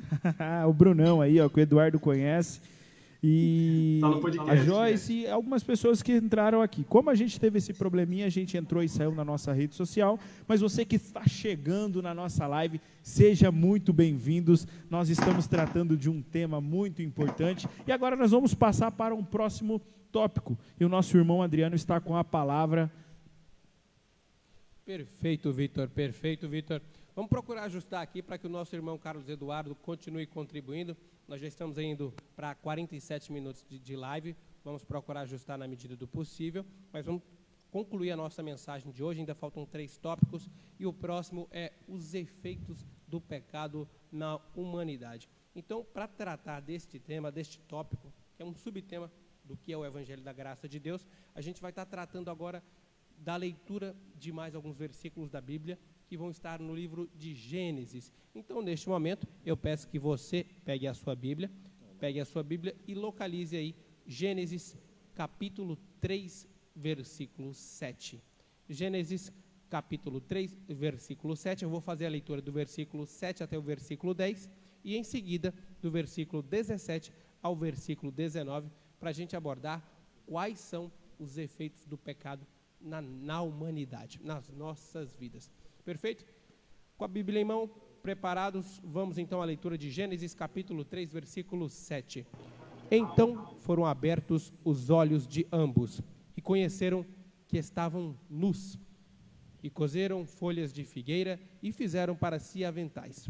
o 0.68 0.72
Brunão 0.72 1.20
aí, 1.20 1.40
ó, 1.40 1.48
que 1.48 1.60
o 1.60 1.62
Eduardo 1.62 1.98
conhece. 2.00 2.60
E 3.24 3.98
tá 4.00 4.10
podcast, 4.18 4.50
a 4.50 4.56
Joyce 4.56 5.12
e 5.12 5.28
algumas 5.28 5.62
pessoas 5.62 6.02
que 6.02 6.12
entraram 6.12 6.60
aqui. 6.60 6.82
Como 6.82 7.08
a 7.08 7.14
gente 7.14 7.38
teve 7.38 7.58
esse 7.58 7.72
probleminha, 7.72 8.26
a 8.26 8.28
gente 8.28 8.56
entrou 8.56 8.82
e 8.82 8.88
saiu 8.88 9.14
na 9.14 9.24
nossa 9.24 9.52
rede 9.52 9.76
social. 9.76 10.18
Mas 10.48 10.60
você 10.60 10.84
que 10.84 10.96
está 10.96 11.24
chegando 11.28 12.02
na 12.02 12.12
nossa 12.12 12.48
live, 12.48 12.80
seja 13.00 13.52
muito 13.52 13.92
bem-vindos. 13.92 14.66
Nós 14.90 15.08
estamos 15.08 15.46
tratando 15.46 15.96
de 15.96 16.10
um 16.10 16.20
tema 16.20 16.60
muito 16.60 17.00
importante. 17.00 17.68
E 17.86 17.92
agora 17.92 18.16
nós 18.16 18.32
vamos 18.32 18.54
passar 18.54 18.90
para 18.90 19.14
um 19.14 19.22
próximo 19.22 19.80
tópico. 20.10 20.58
E 20.80 20.84
o 20.84 20.88
nosso 20.88 21.16
irmão 21.16 21.42
Adriano 21.42 21.76
está 21.76 22.00
com 22.00 22.16
a 22.16 22.24
palavra. 22.24 22.90
Perfeito, 24.84 25.52
Vitor. 25.52 25.88
Perfeito, 25.88 26.48
Vitor. 26.48 26.82
Vamos 27.14 27.28
procurar 27.28 27.64
ajustar 27.64 28.00
aqui 28.00 28.22
para 28.22 28.38
que 28.38 28.46
o 28.46 28.50
nosso 28.50 28.74
irmão 28.74 28.96
Carlos 28.96 29.28
Eduardo 29.28 29.74
continue 29.74 30.26
contribuindo. 30.26 30.96
Nós 31.28 31.42
já 31.42 31.46
estamos 31.46 31.76
indo 31.76 32.10
para 32.34 32.54
47 32.54 33.30
minutos 33.30 33.66
de, 33.68 33.78
de 33.78 33.94
live. 33.94 34.34
Vamos 34.64 34.82
procurar 34.82 35.20
ajustar 35.20 35.58
na 35.58 35.68
medida 35.68 35.94
do 35.94 36.08
possível, 36.08 36.64
mas 36.90 37.04
vamos 37.04 37.22
concluir 37.70 38.12
a 38.12 38.16
nossa 38.16 38.42
mensagem 38.42 38.90
de 38.90 39.04
hoje. 39.04 39.20
Ainda 39.20 39.34
faltam 39.34 39.66
três 39.66 39.98
tópicos 39.98 40.48
e 40.80 40.86
o 40.86 40.92
próximo 40.92 41.46
é 41.50 41.74
os 41.86 42.14
efeitos 42.14 42.86
do 43.06 43.20
pecado 43.20 43.86
na 44.10 44.40
humanidade. 44.56 45.28
Então, 45.54 45.84
para 45.84 46.08
tratar 46.08 46.60
deste 46.60 46.98
tema, 46.98 47.30
deste 47.30 47.60
tópico, 47.60 48.10
que 48.34 48.42
é 48.42 48.46
um 48.46 48.54
subtema 48.54 49.12
do 49.44 49.54
que 49.54 49.70
é 49.70 49.76
o 49.76 49.84
Evangelho 49.84 50.22
da 50.22 50.32
Graça 50.32 50.66
de 50.66 50.80
Deus, 50.80 51.06
a 51.34 51.42
gente 51.42 51.60
vai 51.60 51.72
estar 51.72 51.84
tratando 51.84 52.30
agora 52.30 52.62
da 53.18 53.36
leitura 53.36 53.94
de 54.16 54.32
mais 54.32 54.54
alguns 54.54 54.78
versículos 54.78 55.28
da 55.28 55.42
Bíblia 55.42 55.78
que 56.12 56.16
vão 56.18 56.28
estar 56.28 56.60
no 56.60 56.74
livro 56.74 57.08
de 57.16 57.34
Gênesis. 57.34 58.12
Então, 58.34 58.60
neste 58.60 58.86
momento, 58.86 59.26
eu 59.46 59.56
peço 59.56 59.88
que 59.88 59.98
você 59.98 60.44
pegue 60.62 60.86
a 60.86 60.92
sua 60.92 61.16
Bíblia, 61.16 61.50
pegue 61.98 62.20
a 62.20 62.24
sua 62.26 62.42
Bíblia 62.42 62.76
e 62.86 62.94
localize 62.94 63.56
aí 63.56 63.74
Gênesis 64.06 64.76
capítulo 65.14 65.78
3, 66.02 66.46
versículo 66.76 67.54
7. 67.54 68.22
Gênesis 68.68 69.32
capítulo 69.70 70.20
3, 70.20 70.54
versículo 70.68 71.34
7. 71.34 71.62
Eu 71.62 71.70
vou 71.70 71.80
fazer 71.80 72.04
a 72.04 72.10
leitura 72.10 72.42
do 72.42 72.52
versículo 72.52 73.06
7 73.06 73.42
até 73.42 73.56
o 73.56 73.62
versículo 73.62 74.12
10 74.12 74.50
e 74.84 74.98
em 74.98 75.04
seguida 75.04 75.54
do 75.80 75.90
versículo 75.90 76.42
17 76.42 77.10
ao 77.40 77.56
versículo 77.56 78.12
19 78.12 78.70
para 79.00 79.08
a 79.08 79.14
gente 79.14 79.34
abordar 79.34 79.82
quais 80.26 80.60
são 80.60 80.92
os 81.18 81.38
efeitos 81.38 81.86
do 81.86 81.96
pecado 81.96 82.46
na, 82.78 83.00
na 83.00 83.40
humanidade, 83.40 84.20
nas 84.22 84.50
nossas 84.50 85.16
vidas. 85.16 85.50
Perfeito? 85.84 86.24
Com 86.96 87.04
a 87.04 87.08
Bíblia 87.08 87.40
em 87.40 87.44
mão, 87.44 87.68
preparados, 88.02 88.80
vamos 88.84 89.18
então 89.18 89.42
à 89.42 89.44
leitura 89.44 89.76
de 89.76 89.90
Gênesis 89.90 90.32
capítulo 90.32 90.84
3, 90.84 91.12
versículo 91.12 91.68
7. 91.68 92.24
Então 92.88 93.56
foram 93.58 93.84
abertos 93.84 94.52
os 94.64 94.90
olhos 94.90 95.26
de 95.26 95.44
ambos 95.50 96.00
e 96.36 96.40
conheceram 96.40 97.04
que 97.48 97.58
estavam 97.58 98.16
nus. 98.30 98.78
E 99.60 99.68
cozeram 99.68 100.24
folhas 100.24 100.72
de 100.72 100.84
figueira 100.84 101.40
e 101.60 101.72
fizeram 101.72 102.14
para 102.14 102.38
si 102.38 102.64
aventais. 102.64 103.28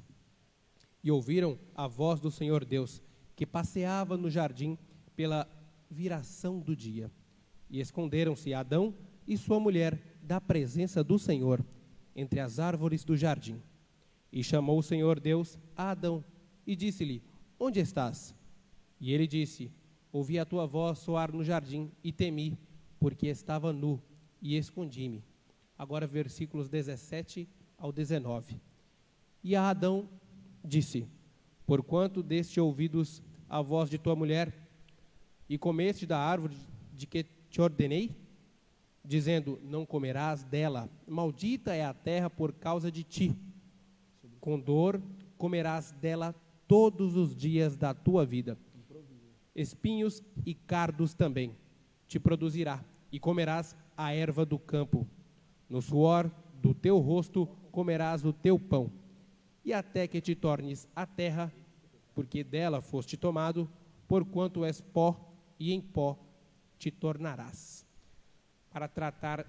E 1.02 1.10
ouviram 1.10 1.58
a 1.74 1.86
voz 1.86 2.20
do 2.20 2.30
Senhor 2.30 2.66
Deus, 2.66 3.02
que 3.34 3.46
passeava 3.46 4.18
no 4.18 4.28
jardim 4.28 4.78
pela 5.16 5.48
viração 5.90 6.60
do 6.60 6.76
dia. 6.76 7.10
E 7.70 7.80
esconderam-se 7.80 8.52
Adão 8.52 8.94
e 9.26 9.38
sua 9.38 9.58
mulher 9.58 9.98
da 10.22 10.38
presença 10.38 11.02
do 11.02 11.18
Senhor 11.18 11.64
entre 12.14 12.40
as 12.40 12.58
árvores 12.58 13.04
do 13.04 13.16
jardim. 13.16 13.60
E 14.32 14.42
chamou 14.42 14.78
o 14.78 14.82
Senhor 14.82 15.20
Deus 15.20 15.58
a 15.76 15.90
Adão 15.90 16.24
e 16.66 16.74
disse-lhe: 16.74 17.22
onde 17.64 17.78
estás? 17.78 18.34
E 19.00 19.12
ele 19.12 19.24
disse: 19.24 19.70
Ouvi 20.10 20.36
a 20.36 20.44
tua 20.44 20.66
voz 20.66 20.98
soar 20.98 21.32
no 21.32 21.44
jardim 21.44 21.92
e 22.02 22.10
temi, 22.10 22.58
porque 22.98 23.28
estava 23.28 23.72
nu 23.72 24.02
e 24.40 24.56
escondi-me. 24.56 25.22
Agora, 25.78 26.04
versículos 26.04 26.68
17 26.68 27.48
ao 27.78 27.92
19. 27.92 28.60
E 29.44 29.54
a 29.54 29.70
Adão 29.70 30.08
disse: 30.64 31.06
Porquanto 31.64 32.20
deste 32.20 32.60
ouvidos 32.60 33.22
a 33.48 33.62
voz 33.62 33.88
de 33.88 33.96
tua 33.96 34.16
mulher 34.16 34.52
e 35.48 35.56
comeste 35.56 36.04
da 36.04 36.18
árvore 36.18 36.56
de 36.92 37.06
que 37.06 37.24
te 37.48 37.60
ordenei, 37.60 38.16
dizendo: 39.04 39.58
Não 39.62 39.84
comerás 39.84 40.44
dela, 40.44 40.88
maldita 41.06 41.74
é 41.74 41.84
a 41.84 41.94
terra 41.94 42.30
por 42.30 42.52
causa 42.52 42.90
de 42.90 43.02
ti. 43.02 43.36
Com 44.40 44.58
dor 44.58 45.00
comerás 45.36 45.92
dela 45.92 46.34
todos 46.66 47.16
os 47.16 47.34
dias 47.34 47.76
da 47.76 47.92
tua 47.92 48.24
vida. 48.24 48.56
Espinhos 49.54 50.22
e 50.46 50.54
cardos 50.54 51.14
também 51.14 51.54
te 52.06 52.18
produzirá, 52.18 52.84
e 53.10 53.18
comerás 53.18 53.76
a 53.96 54.12
erva 54.14 54.44
do 54.44 54.58
campo. 54.58 55.06
No 55.68 55.80
suor 55.80 56.30
do 56.60 56.74
teu 56.74 56.98
rosto 56.98 57.46
comerás 57.70 58.24
o 58.24 58.32
teu 58.32 58.58
pão, 58.58 58.92
e 59.64 59.72
até 59.72 60.06
que 60.06 60.20
te 60.20 60.34
tornes 60.34 60.86
a 60.94 61.06
terra, 61.06 61.52
porque 62.14 62.44
dela 62.44 62.80
foste 62.80 63.16
tomado, 63.16 63.68
porquanto 64.06 64.64
és 64.64 64.80
pó, 64.80 65.18
e 65.58 65.72
em 65.72 65.80
pó 65.80 66.18
te 66.78 66.90
tornarás. 66.90 67.81
Para 68.72 68.88
tratar 68.88 69.46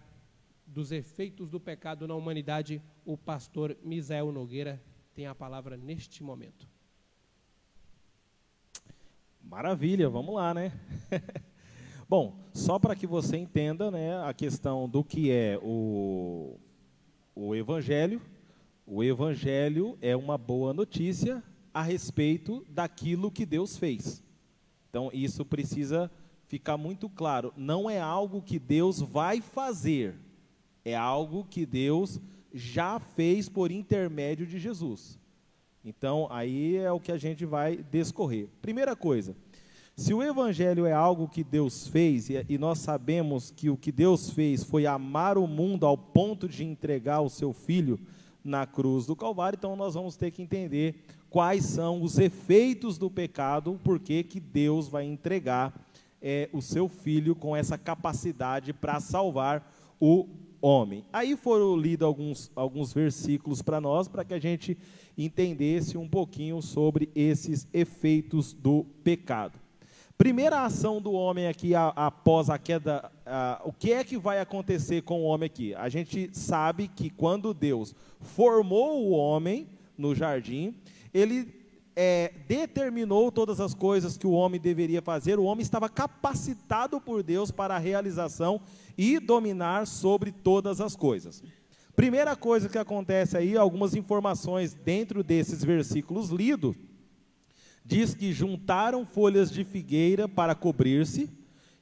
dos 0.66 0.92
efeitos 0.92 1.50
do 1.50 1.60
pecado 1.60 2.08
na 2.08 2.16
humanidade, 2.16 2.82
o 3.06 3.18
pastor 3.18 3.78
Misael 3.84 4.32
Nogueira 4.32 4.82
tem 5.14 5.28
a 5.28 5.36
palavra 5.36 5.78
neste 5.78 6.24
momento. 6.24 6.68
Maravilha, 9.42 10.10
vamos 10.10 10.36
lá, 10.36 10.54
né? 10.54 10.72
Bom, 12.10 12.38
só 12.54 12.78
para 12.80 12.96
que 12.96 13.08
você 13.08 13.38
entenda 13.38 13.90
né, 13.90 14.22
a 14.24 14.34
questão 14.34 14.90
do 14.90 15.04
que 15.04 15.32
é 15.32 15.60
o, 15.62 16.60
o 17.36 17.56
Evangelho, 17.56 18.22
o 18.86 19.04
Evangelho 19.04 19.98
é 20.02 20.16
uma 20.16 20.38
boa 20.38 20.74
notícia 20.74 21.42
a 21.74 21.82
respeito 21.82 22.66
daquilo 22.70 23.32
que 23.32 23.46
Deus 23.46 23.78
fez. 23.78 24.24
Então, 24.90 25.10
isso 25.14 25.46
precisa 25.46 26.12
ficar 26.54 26.78
muito 26.78 27.10
claro. 27.10 27.52
Não 27.58 27.90
é 27.90 28.00
algo 28.00 28.40
que 28.40 28.60
Deus 28.60 29.02
vai 29.02 29.42
fazer, 29.42 30.14
é 30.86 30.96
algo 30.96 31.48
que 31.50 31.66
Deus 31.66 32.22
já 32.54 33.00
fez 33.00 33.50
por 33.50 33.72
intermédio 33.72 34.46
de 34.46 34.60
Jesus. 34.60 35.18
Então, 35.84 36.28
aí 36.30 36.78
é 36.78 36.92
o 36.92 37.00
que 37.00 37.12
a 37.12 37.18
gente 37.18 37.44
vai 37.44 37.78
descorrer. 37.78 38.48
Primeira 38.62 38.96
coisa, 38.96 39.36
se 39.96 40.14
o 40.14 40.22
Evangelho 40.22 40.86
é 40.86 40.94
algo 40.94 41.28
que 41.28 41.44
Deus 41.44 41.88
fez, 41.88 42.30
e 42.30 42.56
nós 42.60 42.78
sabemos 42.78 43.50
que 43.50 43.72
o 43.72 43.76
que 43.76 43.92
Deus 43.92 44.30
fez 44.30 44.64
foi 44.64 44.86
amar 44.86 45.40
o 45.40 45.48
mundo 45.48 45.88
ao 45.88 45.98
ponto 45.98 46.48
de 46.48 46.64
entregar 46.64 47.22
o 47.22 47.32
seu 47.32 47.52
filho 47.52 48.00
na 48.44 48.68
cruz 48.68 49.08
do 49.08 49.16
Calvário, 49.16 49.58
então 49.58 49.76
nós 49.76 49.96
vamos 49.96 50.16
ter 50.16 50.30
que 50.30 50.44
entender 50.44 51.04
quais 51.32 51.66
são 51.66 52.04
os 52.04 52.20
efeitos 52.20 53.00
do 53.00 53.10
pecado, 53.10 53.80
porque 53.84 54.22
que 54.22 54.40
Deus 54.40 54.88
vai 54.88 55.04
entregar 55.04 55.74
é, 56.24 56.50
o 56.54 56.62
seu 56.62 56.88
filho 56.88 57.36
com 57.36 57.54
essa 57.54 57.78
capacidade 57.78 58.72
para 58.72 59.02
salvar 59.02 59.70
o 60.00 60.30
homem. 60.62 61.04
Aí 61.12 61.36
foram 61.36 61.76
lidos 61.76 62.08
alguns, 62.08 62.52
alguns 62.56 62.94
versículos 62.94 63.62
para 63.62 63.82
nós, 63.82 64.08
para 64.08 64.24
que 64.24 64.34
a 64.34 64.40
gente 64.40 64.78
entendesse 65.18 65.98
um 65.98 66.08
pouquinho 66.08 66.62
sobre 66.62 67.10
esses 67.14 67.68
efeitos 67.74 68.54
do 68.54 68.86
pecado. 69.04 69.60
Primeira 70.18 70.64
ação 70.64 71.02
do 71.02 71.12
homem 71.12 71.48
aqui 71.48 71.76
a, 71.76 71.90
após 71.90 72.50
a 72.50 72.58
queda, 72.58 73.12
a, 73.26 73.62
o 73.66 73.74
que 73.74 73.92
é 73.92 74.04
que 74.06 74.18
vai 74.18 74.40
acontecer 74.40 75.02
com 75.02 75.22
o 75.22 75.26
homem 75.26 75.48
aqui? 75.48 75.76
A 75.76 75.90
gente 75.90 76.30
sabe 76.32 76.88
que 76.88 77.10
quando 77.10 77.54
Deus 77.54 77.94
formou 78.22 79.04
o 79.04 79.12
homem 79.12 79.68
no 79.98 80.16
jardim, 80.16 80.76
ele 81.14 81.63
é, 81.96 82.34
determinou 82.48 83.32
todas 83.32 83.60
as 83.60 83.74
coisas 83.74 84.18
que 84.18 84.28
o 84.28 84.32
homem 84.32 84.60
deveria 84.60 85.02
fazer, 85.02 85.40
o 85.40 85.44
homem 85.44 85.64
estava 85.64 85.88
capacitado 85.88 87.00
por 87.00 87.24
Deus 87.24 87.52
para 87.52 87.76
a 87.76 87.80
realização 87.80 88.62
e 88.98 89.20
dominar 89.20 89.86
sobre 89.88 90.32
todas 90.32 90.82
as 90.82 90.96
coisas. 90.96 91.44
Primeira 91.96 92.36
coisa 92.36 92.68
que 92.68 92.78
acontece 92.78 93.38
aí, 93.38 93.56
algumas 93.56 93.96
informações 93.96 94.74
dentro 94.74 95.24
desses 95.24 95.64
versículos 95.64 96.30
lidos, 96.30 96.76
diz 97.86 98.16
que 98.16 98.34
juntaram 98.34 99.06
folhas 99.06 99.52
de 99.52 99.64
figueira 99.64 100.28
para 100.28 100.56
cobrir-se, 100.56 101.30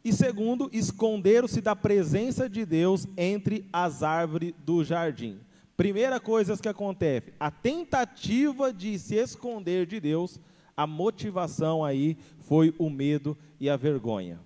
e 0.04 0.12
segundo, 0.12 0.70
esconderam-se 0.74 1.62
da 1.62 1.76
presença 1.76 2.50
de 2.50 2.66
Deus 2.66 3.06
entre 3.16 3.70
as 3.72 4.02
árvores 4.02 4.54
do 4.66 4.84
jardim. 4.84 5.40
Primeira 5.82 6.20
coisa 6.20 6.56
que 6.56 6.70
acontece, 6.70 7.34
a 7.40 7.50
tentativa 7.50 8.72
de 8.72 9.00
se 9.00 9.16
esconder 9.16 9.88
de 9.88 10.00
Deus, 10.00 10.40
a 10.78 10.86
motivação 10.86 11.84
aí 11.84 12.20
foi 12.42 12.72
o 12.78 12.88
medo 12.88 13.36
e 13.60 13.68
a 13.68 13.76
vergonha. 13.76 14.40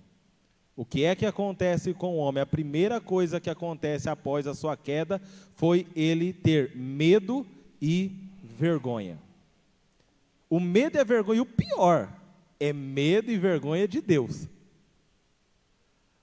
O 0.78 0.86
que 0.86 1.04
é 1.04 1.14
que 1.14 1.26
acontece 1.26 1.94
com 1.94 2.16
o 2.16 2.20
homem? 2.20 2.42
A 2.42 2.46
primeira 2.46 3.02
coisa 3.02 3.42
que 3.42 3.50
acontece 3.50 4.08
após 4.08 4.48
a 4.48 4.54
sua 4.54 4.78
queda 4.78 5.22
foi 5.58 5.86
ele 5.94 6.32
ter 6.32 6.74
medo 6.74 7.46
e 7.82 8.14
vergonha. 8.42 9.20
O 10.50 10.58
medo 10.58 10.96
e 10.96 11.02
a 11.02 11.04
vergonha, 11.04 11.40
e 11.40 11.42
o 11.42 11.46
pior, 11.46 12.14
é 12.58 12.72
medo 12.72 13.30
e 13.30 13.38
vergonha 13.38 13.86
de 13.90 14.00
Deus. 14.00 14.48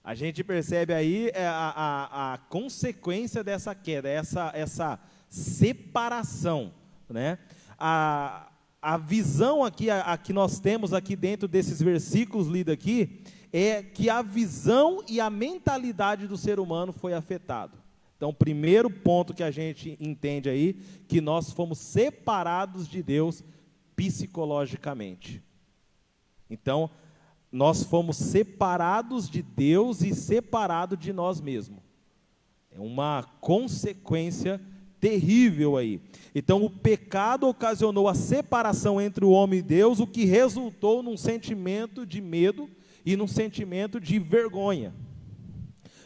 A 0.05 0.15
gente 0.15 0.43
percebe 0.43 0.93
aí 0.93 1.31
é, 1.33 1.47
a, 1.47 1.73
a, 1.75 2.35
a 2.35 2.39
consequência 2.39 3.45
dessa 3.45 3.75
queda, 3.75 4.09
essa, 4.09 4.51
essa 4.55 4.99
separação. 5.29 6.73
Né? 7.09 7.39
A, 7.79 8.51
a 8.81 8.97
visão 8.97 9.63
aqui, 9.63 9.89
a, 9.91 10.01
a, 10.01 10.19
que 10.19 10.33
nós 10.33 10.59
temos 10.59 10.93
aqui 10.93 11.15
dentro 11.15 11.47
desses 11.47 11.81
versículos 11.81 12.49
lidos 12.49 12.75
aqui, 12.75 13.23
é 13.53 13.81
que 13.83 14.11
a 14.11 14.23
visão 14.23 15.05
e 15.09 15.21
a 15.21 15.31
mentalidade 15.31 16.27
do 16.27 16.37
ser 16.37 16.59
humano 16.59 16.93
foi 16.93 17.15
afetado. 17.15 17.79
Então, 18.17 18.31
o 18.31 18.35
primeiro 18.35 18.91
ponto 18.91 19.35
que 19.35 19.43
a 19.43 19.51
gente 19.51 19.97
entende 20.01 20.49
aí, 20.49 20.75
que 21.07 21.21
nós 21.21 21.53
fomos 21.53 21.79
separados 21.79 22.89
de 22.89 23.03
Deus 23.03 23.45
psicologicamente. 23.95 25.43
Então, 26.49 26.91
nós 27.53 27.83
fomos 27.83 28.17
separados 28.17 29.29
de 29.29 29.43
Deus 29.43 30.01
e 30.01 30.15
separados 30.15 30.99
de 30.99 31.13
nós 31.13 31.41
mesmos. 31.41 31.81
É 32.71 32.81
uma 32.81 33.23
consequência 33.41 34.59
terrível 34.99 35.77
aí. 35.77 36.01
Então, 36.35 36.65
o 36.65 36.71
pecado 36.71 37.47
ocasionou 37.47 38.09
a 38.09 38.15
separação 38.15 38.99
entre 38.99 39.25
o 39.25 39.31
homem 39.31 39.59
e 39.59 39.63
Deus, 39.63 40.01
o 40.01 40.07
que 40.07 40.25
resultou 40.25 41.03
num 41.03 41.17
sentimento 41.17 42.07
de 42.07 42.23
medo 42.23 42.71
e 43.05 43.17
num 43.17 43.27
sentimento 43.27 44.01
de 44.01 44.19
vergonha. 44.19 44.95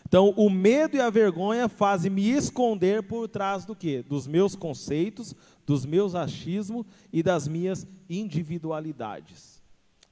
Então, 0.08 0.30
o 0.30 0.48
medo 0.48 0.96
e 0.96 1.00
a 1.00 1.10
vergonha 1.10 1.68
fazem 1.68 2.10
me 2.10 2.30
esconder 2.30 3.02
por 3.02 3.28
trás 3.28 3.64
do 3.64 3.76
quê? 3.76 4.02
Dos 4.02 4.26
meus 4.26 4.56
conceitos, 4.56 5.34
dos 5.66 5.84
meus 5.84 6.14
achismos 6.14 6.86
e 7.12 7.22
das 7.22 7.46
minhas 7.46 7.86
individualidades. 8.08 9.62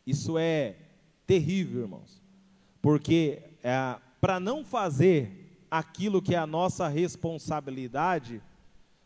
Isso 0.07 0.37
é 0.37 0.77
terrível, 1.27 1.83
irmãos, 1.83 2.23
porque 2.81 3.43
é, 3.63 3.97
para 4.21 4.39
não 4.39 4.65
fazer 4.65 5.59
aquilo 5.71 6.23
que 6.23 6.35
é 6.35 6.39
a 6.39 6.47
nossa 6.47 6.87
responsabilidade, 6.89 8.41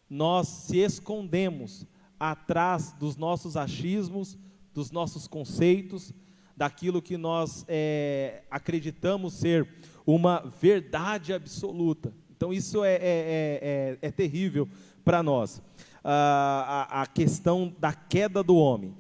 nós 0.09 0.49
se 0.49 0.79
escondemos 0.79 1.87
atrás 2.19 2.93
dos 2.93 3.17
nossos 3.17 3.57
achismos, 3.57 4.37
dos 4.75 4.91
nossos 4.91 5.27
conceitos, 5.27 6.13
daquilo 6.57 7.01
que 7.01 7.17
nós 7.17 7.65
é, 7.69 8.43
acreditamos 8.51 9.35
ser 9.35 9.69
uma 10.05 10.41
verdade 10.61 11.33
absoluta. 11.33 12.13
Então, 12.37 12.53
isso 12.53 12.85
é, 12.85 12.95
é, 12.95 12.99
é, 13.03 13.99
é 14.01 14.11
terrível 14.11 14.69
para 15.05 15.23
nós 15.23 15.63
a, 16.03 17.03
a 17.03 17.07
questão 17.07 17.75
da 17.79 17.93
queda 17.93 18.43
do 18.43 18.57
homem. 18.57 18.95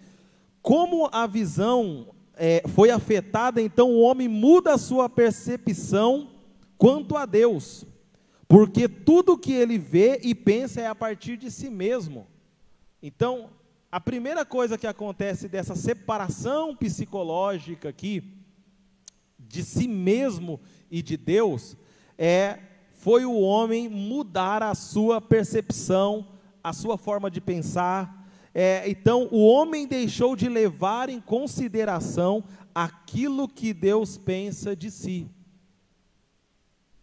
Como 0.60 1.08
a 1.12 1.26
visão 1.26 2.08
é, 2.38 2.62
foi 2.68 2.90
afetada, 2.90 3.60
então 3.60 3.90
o 3.90 4.00
homem 4.00 4.28
muda 4.28 4.74
a 4.74 4.78
sua 4.78 5.08
percepção 5.08 6.30
quanto 6.76 7.16
a 7.16 7.26
Deus, 7.26 7.84
porque 8.46 8.88
tudo 8.88 9.36
que 9.36 9.52
ele 9.52 9.76
vê 9.76 10.20
e 10.22 10.34
pensa 10.34 10.80
é 10.80 10.86
a 10.86 10.94
partir 10.94 11.36
de 11.36 11.50
si 11.50 11.68
mesmo. 11.68 12.26
Então, 13.02 13.50
a 13.90 14.00
primeira 14.00 14.44
coisa 14.44 14.78
que 14.78 14.86
acontece 14.86 15.48
dessa 15.48 15.74
separação 15.74 16.74
psicológica 16.74 17.88
aqui, 17.88 18.22
de 19.38 19.62
si 19.62 19.88
mesmo 19.88 20.60
e 20.90 21.02
de 21.02 21.16
Deus, 21.16 21.76
é 22.16 22.58
foi 22.92 23.24
o 23.24 23.38
homem 23.38 23.88
mudar 23.88 24.62
a 24.62 24.74
sua 24.74 25.20
percepção 25.20 26.26
a 26.62 26.72
sua 26.72 26.98
forma 26.98 27.30
de 27.30 27.40
pensar 27.40 28.17
É, 28.54 28.88
então, 28.88 29.28
o 29.30 29.46
homem 29.46 29.86
deixou 29.86 30.34
de 30.34 30.48
levar 30.48 31.08
em 31.08 31.20
consideração 31.20 32.44
aquilo 32.74 33.48
que 33.48 33.72
Deus 33.72 34.16
pensa 34.16 34.74
de 34.74 34.90
si. 34.90 35.28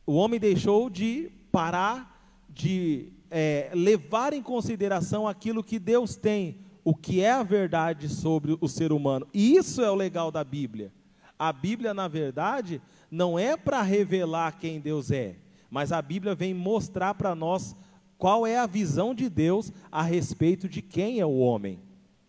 O 0.06 0.16
homem 0.16 0.40
deixou 0.40 0.90
de 0.90 1.32
parar 1.52 2.14
de 2.50 3.12
é, 3.30 3.70
levar 3.74 4.34
em 4.34 4.42
consideração 4.42 5.28
aquilo 5.28 5.64
que 5.64 5.80
Deus 5.80 6.16
tem, 6.16 6.60
o 6.84 6.96
que 6.96 7.22
é 7.22 7.32
a 7.32 7.44
verdade 7.44 8.08
sobre 8.08 8.58
o 8.62 8.68
ser 8.68 8.92
humano. 8.92 9.28
E 9.34 9.56
isso 9.56 9.82
é 9.82 9.90
o 9.90 9.96
legal 9.96 10.32
da 10.32 10.44
Bíblia. 10.44 10.94
A 11.38 11.52
Bíblia, 11.52 11.94
na 11.94 12.08
verdade, 12.08 12.82
não 13.12 13.38
é 13.38 13.58
para 13.58 13.82
revelar 13.82 14.58
quem 14.58 14.80
Deus 14.80 15.12
é, 15.12 15.36
mas 15.70 15.92
a 15.92 16.02
Bíblia 16.02 16.34
vem 16.34 16.54
mostrar 16.54 17.14
para 17.16 17.36
nós 17.36 17.76
qual 18.18 18.46
é 18.46 18.58
a 18.58 18.66
visão 18.66 19.14
de 19.14 19.30
Deus 19.30 19.72
a 19.92 20.02
respeito 20.02 20.68
de 20.70 20.82
quem 20.82 21.20
é 21.20 21.26
o 21.26 21.38
homem, 21.38 21.80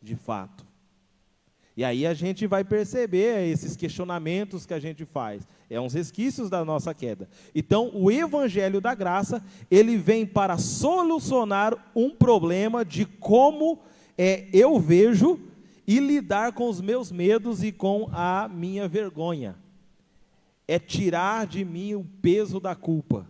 de 0.02 0.16
fato. 0.16 0.66
E 1.76 1.84
aí 1.84 2.06
a 2.06 2.14
gente 2.14 2.46
vai 2.46 2.64
perceber 2.64 3.46
esses 3.48 3.76
questionamentos 3.76 4.64
que 4.64 4.72
a 4.72 4.80
gente 4.80 5.04
faz. 5.04 5.46
É 5.68 5.78
uns 5.78 5.92
resquícios 5.92 6.48
da 6.48 6.64
nossa 6.64 6.94
queda. 6.94 7.28
Então, 7.54 7.90
o 7.92 8.10
evangelho 8.10 8.80
da 8.80 8.94
graça, 8.94 9.44
ele 9.70 9.98
vem 9.98 10.24
para 10.24 10.56
solucionar 10.56 11.92
um 11.94 12.08
problema 12.10 12.82
de 12.82 13.04
como 13.04 13.80
é, 14.16 14.48
eu 14.54 14.80
vejo 14.80 15.38
e 15.86 16.00
lidar 16.00 16.52
com 16.52 16.68
os 16.68 16.80
meus 16.80 17.12
medos 17.12 17.62
e 17.62 17.70
com 17.70 18.08
a 18.10 18.48
minha 18.48 18.88
vergonha. 18.88 19.54
É 20.66 20.78
tirar 20.78 21.46
de 21.46 21.62
mim 21.62 21.94
o 21.94 22.04
peso 22.22 22.58
da 22.58 22.74
culpa. 22.74 23.26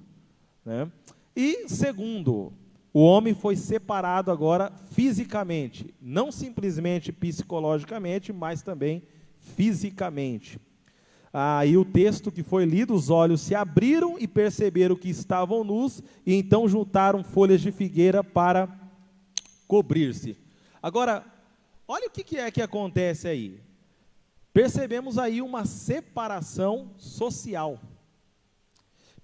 Né? 0.65 0.91
E 1.37 1.69
segundo, 1.69 2.51
o 2.95 3.01
homem 3.01 3.35
foi 3.35 3.57
separado 3.57 4.31
agora 4.31 4.73
fisicamente, 4.93 5.95
não 6.01 6.33
simplesmente 6.33 7.13
psicologicamente, 7.13 8.33
mas 8.33 8.63
também 8.63 9.03
fisicamente. 9.39 10.59
Aí 11.31 11.77
o 11.77 11.85
texto 11.85 12.33
que 12.33 12.43
foi 12.43 12.65
lido, 12.65 12.95
os 12.95 13.11
olhos 13.11 13.43
se 13.43 13.55
abriram 13.55 14.17
e 14.19 14.27
perceberam 14.27 14.97
que 14.97 15.11
estavam 15.11 15.63
nus, 15.63 16.03
e 16.25 16.33
então 16.33 16.67
juntaram 16.67 17.23
folhas 17.23 17.61
de 17.61 17.71
figueira 17.71 18.25
para 18.25 18.67
cobrir-se. 19.69 20.39
Agora, 20.83 21.23
olha 21.87 22.07
o 22.07 22.11
que 22.11 22.39
é 22.39 22.51
que 22.51 22.63
acontece 22.63 23.29
aí. 23.29 23.61
Percebemos 24.55 25.19
aí 25.19 25.43
uma 25.43 25.67
separação 25.67 26.93
social 26.97 27.79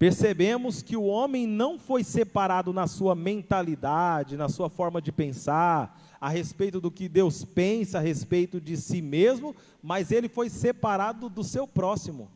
percebemos 0.02 0.82
que 0.82 0.96
o 0.96 1.04
homem 1.04 1.46
não 1.46 1.78
foi 1.78 2.02
separado 2.02 2.72
na 2.72 2.88
sua 2.88 3.14
mentalidade, 3.14 4.36
na 4.36 4.48
sua 4.48 4.68
forma 4.68 5.00
de 5.00 5.12
pensar, 5.12 5.96
a 6.20 6.28
respeito 6.28 6.80
do 6.80 6.90
que 6.90 7.08
Deus 7.08 7.44
pensa 7.44 7.98
a 7.98 8.00
respeito 8.00 8.60
de 8.60 8.76
si 8.76 9.00
mesmo, 9.00 9.54
mas 9.80 10.10
ele 10.10 10.28
foi 10.28 10.50
separado 10.50 11.28
do 11.28 11.44
seu 11.44 11.68
próximo. 11.68 12.28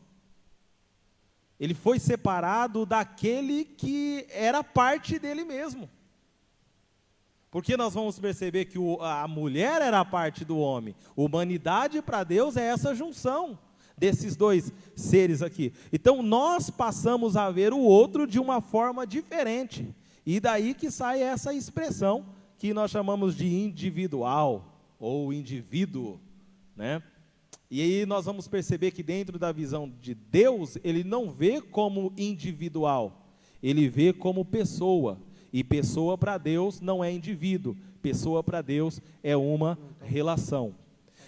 Ele 1.59 1.73
foi 1.73 1.99
separado 1.99 2.85
daquele 2.85 3.65
que 3.65 4.25
era 4.29 4.63
parte 4.63 5.19
dele 5.19 5.43
mesmo. 5.43 5.89
Porque 7.51 7.75
nós 7.75 7.93
vamos 7.93 8.17
perceber 8.17 8.63
que 8.63 8.77
a 9.01 9.27
mulher 9.27 9.81
era 9.81 10.05
parte 10.05 10.45
do 10.45 10.57
homem. 10.57 10.95
Humanidade 11.17 12.01
para 12.01 12.23
Deus 12.23 12.55
é 12.55 12.63
essa 12.63 12.95
junção 12.95 13.59
desses 13.97 14.35
dois 14.35 14.71
seres 14.95 15.41
aqui. 15.41 15.73
Então 15.91 16.21
nós 16.21 16.69
passamos 16.69 17.35
a 17.35 17.49
ver 17.49 17.73
o 17.73 17.79
outro 17.79 18.27
de 18.27 18.39
uma 18.39 18.61
forma 18.61 19.05
diferente. 19.07 19.93
E 20.25 20.39
daí 20.39 20.73
que 20.73 20.91
sai 20.91 21.21
essa 21.23 21.53
expressão 21.53 22.25
que 22.57 22.73
nós 22.73 22.91
chamamos 22.91 23.35
de 23.35 23.47
individual 23.47 24.77
ou 24.99 25.31
indivíduo, 25.31 26.19
né? 26.75 27.01
E 27.69 27.81
aí 27.81 28.05
nós 28.05 28.25
vamos 28.25 28.47
perceber 28.47 28.91
que 28.91 29.03
dentro 29.03 29.37
da 29.37 29.51
visão 29.51 29.91
de 30.01 30.13
Deus, 30.13 30.77
ele 30.83 31.03
não 31.03 31.29
vê 31.29 31.59
como 31.61 32.13
individual, 32.17 33.27
ele 33.61 33.89
vê 33.89 34.13
como 34.13 34.45
pessoa. 34.45 35.19
E 35.51 35.63
pessoa 35.63 36.17
para 36.17 36.37
Deus 36.37 36.81
não 36.81 37.03
é 37.03 37.11
indivíduo, 37.11 37.75
pessoa 38.01 38.43
para 38.43 38.61
Deus 38.61 39.01
é 39.23 39.35
uma 39.35 39.77
relação. 40.01 40.75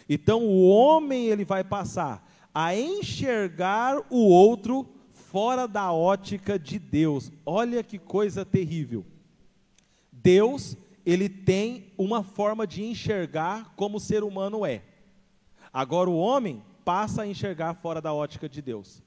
Então 0.07 0.45
o 0.45 0.67
homem 0.67 1.27
ele 1.27 1.45
vai 1.45 1.63
passar 1.63 2.28
a 2.53 2.75
enxergar 2.75 4.01
o 4.09 4.27
outro 4.27 4.87
fora 5.13 5.67
da 5.67 5.91
ótica 5.91 6.57
de 6.57 6.79
Deus. 6.79 7.31
Olha 7.45 7.83
que 7.83 7.99
coisa 7.99 8.43
terrível. 8.43 9.05
Deus, 10.11 10.75
ele 11.05 11.29
tem 11.29 11.93
uma 11.97 12.23
forma 12.23 12.65
de 12.65 12.83
enxergar 12.83 13.73
como 13.75 13.97
o 13.97 14.01
ser 14.01 14.23
humano 14.23 14.65
é. 14.65 14.81
Agora 15.71 16.09
o 16.09 16.17
homem 16.17 16.63
passa 16.83 17.21
a 17.21 17.27
enxergar 17.27 17.75
fora 17.75 18.01
da 18.01 18.13
ótica 18.13 18.49
de 18.49 18.61
Deus. 18.61 19.03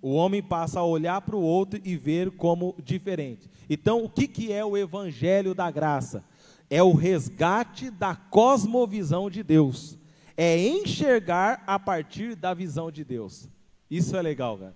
O 0.00 0.14
homem 0.14 0.42
passa 0.42 0.80
a 0.80 0.84
olhar 0.84 1.20
para 1.20 1.36
o 1.36 1.42
outro 1.42 1.80
e 1.84 1.96
ver 1.96 2.32
como 2.32 2.74
diferente. 2.82 3.48
Então, 3.70 4.02
o 4.02 4.08
que, 4.08 4.26
que 4.26 4.52
é 4.52 4.64
o 4.64 4.76
evangelho 4.76 5.54
da 5.54 5.70
graça? 5.70 6.24
É 6.68 6.82
o 6.82 6.92
resgate 6.92 7.90
da 7.90 8.16
cosmovisão 8.16 9.30
de 9.30 9.42
Deus 9.42 9.96
é 10.36 10.58
enxergar 10.58 11.62
a 11.66 11.78
partir 11.78 12.34
da 12.34 12.54
visão 12.54 12.90
de 12.90 13.04
Deus. 13.04 13.48
Isso 13.90 14.16
é 14.16 14.22
legal, 14.22 14.58
cara. 14.58 14.74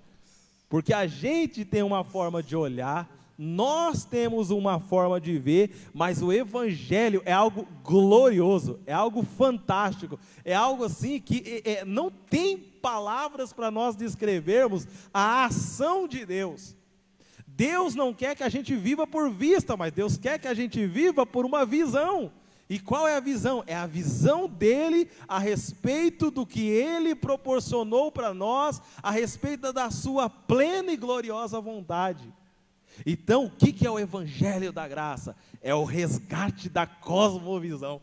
Porque 0.68 0.92
a 0.92 1.06
gente 1.06 1.64
tem 1.64 1.82
uma 1.82 2.02
forma 2.02 2.42
de 2.42 2.56
olhar, 2.56 3.08
nós 3.38 4.04
temos 4.04 4.50
uma 4.50 4.80
forma 4.80 5.20
de 5.20 5.38
ver, 5.38 5.90
mas 5.92 6.22
o 6.22 6.32
Evangelho 6.32 7.22
é 7.24 7.32
algo 7.32 7.68
glorioso, 7.84 8.80
é 8.86 8.92
algo 8.92 9.22
fantástico, 9.22 10.18
é 10.44 10.54
algo 10.54 10.84
assim 10.84 11.20
que 11.20 11.62
é, 11.64 11.72
é 11.72 11.84
não 11.84 12.10
tem 12.10 12.56
palavras 12.58 13.52
para 13.52 13.70
nós 13.70 13.94
descrevermos 13.94 14.86
a 15.12 15.44
ação 15.44 16.08
de 16.08 16.24
Deus. 16.24 16.76
Deus 17.46 17.94
não 17.94 18.12
quer 18.12 18.36
que 18.36 18.42
a 18.42 18.48
gente 18.48 18.76
viva 18.76 19.06
por 19.06 19.30
vista, 19.30 19.76
mas 19.76 19.92
Deus 19.92 20.16
quer 20.16 20.38
que 20.38 20.48
a 20.48 20.54
gente 20.54 20.86
viva 20.86 21.24
por 21.24 21.46
uma 21.46 21.64
visão. 21.64 22.30
E 22.68 22.80
qual 22.80 23.06
é 23.06 23.16
a 23.16 23.20
visão? 23.20 23.62
É 23.66 23.76
a 23.76 23.86
visão 23.86 24.48
dele 24.48 25.08
a 25.28 25.38
respeito 25.38 26.30
do 26.30 26.44
que 26.44 26.68
ele 26.68 27.14
proporcionou 27.14 28.10
para 28.10 28.34
nós, 28.34 28.82
a 29.02 29.10
respeito 29.10 29.72
da 29.72 29.90
sua 29.90 30.28
plena 30.28 30.90
e 30.90 30.96
gloriosa 30.96 31.60
vontade. 31.60 32.32
Então, 33.04 33.44
o 33.44 33.50
que 33.50 33.86
é 33.86 33.90
o 33.90 33.98
Evangelho 33.98 34.72
da 34.72 34.88
Graça? 34.88 35.36
É 35.62 35.74
o 35.74 35.84
resgate 35.84 36.68
da 36.68 36.86
cosmovisão. 36.86 38.00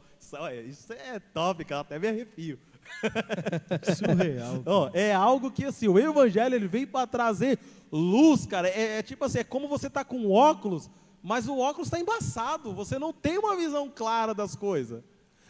Isso 0.68 0.94
é 0.94 1.20
top, 1.20 1.66
cara, 1.66 1.82
até 1.82 2.00
me 2.00 2.08
arrepio. 2.08 2.58
Surreal. 3.98 4.64
oh, 4.66 4.90
é 4.94 5.14
algo 5.14 5.52
que 5.52 5.66
assim, 5.66 5.88
o 5.88 6.00
Evangelho 6.00 6.56
ele 6.56 6.68
vem 6.68 6.86
para 6.86 7.08
trazer 7.08 7.60
luz, 7.92 8.46
cara. 8.46 8.68
É, 8.68 9.00
é 9.00 9.04
tipo 9.04 9.26
assim, 9.26 9.40
é 9.40 9.44
como 9.44 9.68
você 9.68 9.88
está 9.88 10.04
com 10.04 10.32
óculos 10.32 10.90
mas 11.24 11.48
o 11.48 11.58
óculos 11.58 11.88
está 11.88 11.98
embaçado, 11.98 12.74
você 12.74 13.00
não 13.00 13.14
tem 13.14 13.38
uma 13.38 13.56
visão 13.56 13.90
clara 13.90 14.34
das 14.34 14.56
coisas. 14.56 15.02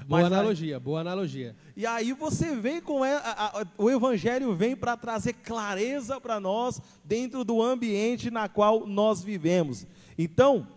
Boa 0.08 0.22
mas, 0.22 0.32
analogia, 0.32 0.80
boa 0.80 1.02
analogia. 1.02 1.56
E 1.76 1.86
aí 1.86 2.14
você 2.14 2.56
vem 2.56 2.82
com 2.82 3.04
a, 3.04 3.18
a, 3.18 3.62
a, 3.62 3.68
o 3.78 3.90
evangelho 3.90 4.54
vem 4.56 4.76
para 4.76 4.96
trazer 4.98 5.34
clareza 5.34 6.20
para 6.22 6.40
nós 6.40 6.82
dentro 7.04 7.44
do 7.44 7.62
ambiente 7.62 8.30
na 8.30 8.48
qual 8.48 8.86
nós 8.86 9.24
vivemos. 9.24 9.88
Então, 10.18 10.68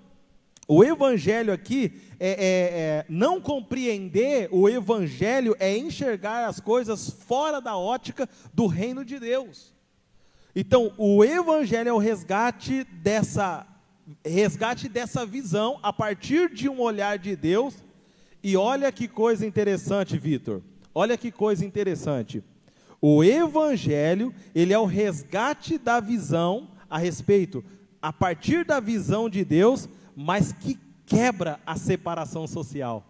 o 0.68 0.82
evangelho 0.82 1.52
aqui 1.52 2.00
é, 2.18 2.28
é, 2.28 2.36
é, 2.38 3.06
não 3.08 3.40
compreender 3.40 4.48
o 4.50 4.68
evangelho 4.68 5.54
é 5.58 5.76
enxergar 5.76 6.46
as 6.46 6.58
coisas 6.58 7.10
fora 7.10 7.60
da 7.60 7.76
ótica 7.76 8.28
do 8.54 8.66
reino 8.66 9.04
de 9.04 9.18
Deus. 9.18 9.74
Então, 10.54 10.92
o 10.96 11.22
evangelho 11.22 11.90
é 11.90 11.92
o 11.92 11.98
resgate 11.98 12.84
dessa 12.84 13.66
resgate 14.24 14.88
dessa 14.88 15.26
visão 15.26 15.78
a 15.82 15.92
partir 15.92 16.52
de 16.52 16.68
um 16.68 16.80
olhar 16.80 17.18
de 17.18 17.34
Deus. 17.34 17.74
E 18.42 18.56
olha 18.56 18.92
que 18.92 19.08
coisa 19.08 19.46
interessante, 19.46 20.16
Vitor. 20.18 20.62
Olha 20.94 21.16
que 21.16 21.30
coisa 21.30 21.64
interessante. 21.64 22.42
O 23.00 23.22
evangelho, 23.22 24.34
ele 24.54 24.72
é 24.72 24.78
o 24.78 24.86
resgate 24.86 25.78
da 25.78 26.00
visão 26.00 26.70
a 26.88 26.98
respeito 26.98 27.64
a 28.00 28.12
partir 28.12 28.64
da 28.64 28.78
visão 28.78 29.28
de 29.28 29.44
Deus, 29.44 29.88
mas 30.14 30.52
que 30.52 30.78
quebra 31.04 31.58
a 31.66 31.76
separação 31.76 32.46
social. 32.46 33.04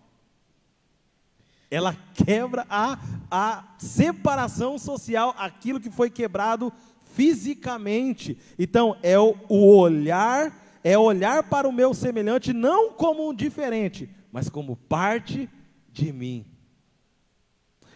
Ela 1.71 1.95
quebra 2.15 2.65
a, 2.71 2.99
a 3.31 3.65
separação 3.79 4.79
social, 4.79 5.35
aquilo 5.37 5.81
que 5.81 5.91
foi 5.91 6.09
quebrado 6.09 6.73
fisicamente. 7.15 8.39
Então, 8.59 8.97
é 9.03 9.19
o, 9.19 9.35
o 9.49 9.77
olhar 9.77 10.66
é 10.89 10.97
olhar 10.97 11.43
para 11.43 11.69
o 11.69 11.73
meu 11.73 11.93
semelhante 11.93 12.53
não 12.53 12.93
como 12.93 13.29
um 13.29 13.35
diferente, 13.35 14.09
mas 14.31 14.49
como 14.49 14.77
parte 14.77 15.51
de 15.93 16.13
mim. 16.13 16.47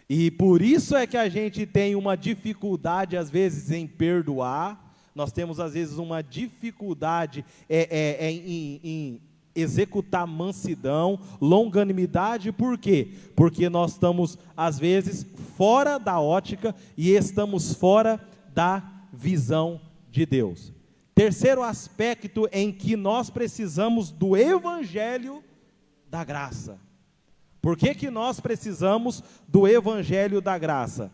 E 0.08 0.28
por 0.28 0.60
isso 0.60 0.96
é 0.96 1.06
que 1.06 1.16
a 1.16 1.28
gente 1.28 1.64
tem 1.66 1.94
uma 1.94 2.16
dificuldade, 2.16 3.16
às 3.16 3.30
vezes, 3.30 3.70
em 3.70 3.86
perdoar, 3.86 4.92
nós 5.14 5.30
temos, 5.30 5.60
às 5.60 5.74
vezes, 5.74 5.98
uma 5.98 6.20
dificuldade 6.20 7.44
é, 7.68 7.78
é, 7.78 8.26
é, 8.26 8.32
em, 8.32 8.80
em 8.82 9.20
executar 9.54 10.26
mansidão, 10.26 11.20
longanimidade, 11.40 12.50
por 12.50 12.76
quê? 12.76 13.12
Porque 13.36 13.68
nós 13.68 13.92
estamos, 13.92 14.36
às 14.56 14.80
vezes, 14.80 15.24
fora 15.56 15.96
da 15.96 16.18
ótica 16.18 16.74
e 16.96 17.10
estamos 17.10 17.72
fora 17.72 18.20
da 18.52 18.82
visão 19.12 19.80
de 20.10 20.26
Deus. 20.26 20.79
Terceiro 21.20 21.62
aspecto 21.62 22.48
em 22.50 22.72
que 22.72 22.96
nós 22.96 23.28
precisamos 23.28 24.10
do 24.10 24.34
evangelho 24.34 25.44
da 26.08 26.24
graça. 26.24 26.80
Por 27.60 27.76
que, 27.76 27.94
que 27.94 28.08
nós 28.08 28.40
precisamos 28.40 29.22
do 29.46 29.68
evangelho 29.68 30.40
da 30.40 30.56
graça? 30.56 31.12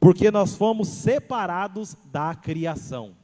Porque 0.00 0.28
nós 0.28 0.56
fomos 0.56 0.88
separados 0.88 1.96
da 2.10 2.34
criação. 2.34 3.14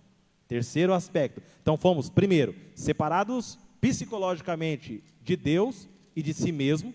Terceiro 0.47 0.95
aspecto. 0.95 1.43
Então 1.62 1.76
fomos, 1.76 2.09
primeiro, 2.09 2.55
separados 2.76 3.59
psicologicamente 3.81 5.03
de 5.24 5.35
Deus 5.35 5.89
e 6.14 6.22
de 6.22 6.33
si 6.33 6.53
mesmo. 6.53 6.95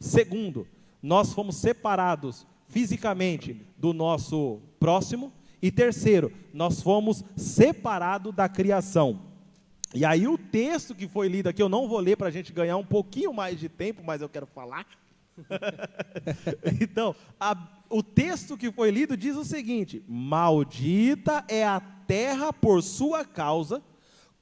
Segundo, 0.00 0.66
nós 1.00 1.32
fomos 1.32 1.54
separados 1.54 2.44
fisicamente 2.66 3.64
do 3.78 3.92
nosso 3.92 4.60
próximo. 4.80 5.32
E 5.62 5.70
terceiro, 5.70 6.32
nós 6.52 6.82
fomos 6.82 7.24
separados 7.36 8.34
da 8.34 8.48
criação. 8.48 9.20
E 9.94 10.04
aí 10.04 10.26
o 10.26 10.36
texto 10.36 10.94
que 10.94 11.06
foi 11.06 11.28
lido 11.28 11.48
aqui, 11.48 11.62
eu 11.62 11.68
não 11.68 11.86
vou 11.86 12.00
ler 12.00 12.16
para 12.16 12.26
a 12.26 12.30
gente 12.32 12.52
ganhar 12.52 12.76
um 12.76 12.84
pouquinho 12.84 13.32
mais 13.32 13.60
de 13.60 13.68
tempo, 13.68 14.02
mas 14.04 14.20
eu 14.20 14.28
quero 14.28 14.46
falar. 14.46 14.86
então, 16.80 17.14
a, 17.38 17.56
o 17.88 18.02
texto 18.02 18.56
que 18.56 18.72
foi 18.72 18.90
lido 18.90 19.16
diz 19.16 19.36
o 19.36 19.44
seguinte: 19.44 20.02
Maldita 20.08 21.44
é 21.46 21.64
a 21.64 21.80
terra 21.80 22.52
por 22.52 22.82
sua 22.82 23.24
causa, 23.24 23.82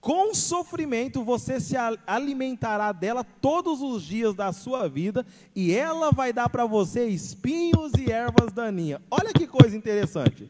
com 0.01 0.35
sofrimento 0.35 1.23
você 1.23 1.61
se 1.61 1.77
alimentará 2.07 2.93
dela 2.93 3.23
todos 3.23 3.83
os 3.83 4.03
dias 4.05 4.35
da 4.35 4.53
sua 4.53 4.89
vida, 4.89 5.27
e 5.55 5.75
ela 5.75 6.11
vai 6.11 6.33
dar 6.33 6.49
para 6.49 6.65
você 6.65 7.09
espinhos 7.09 7.93
e 7.99 8.11
ervas 8.11 8.53
daninhas. 8.53 9.01
Olha 9.11 9.33
que 9.33 9.47
coisa 9.47 9.77
interessante. 9.77 10.49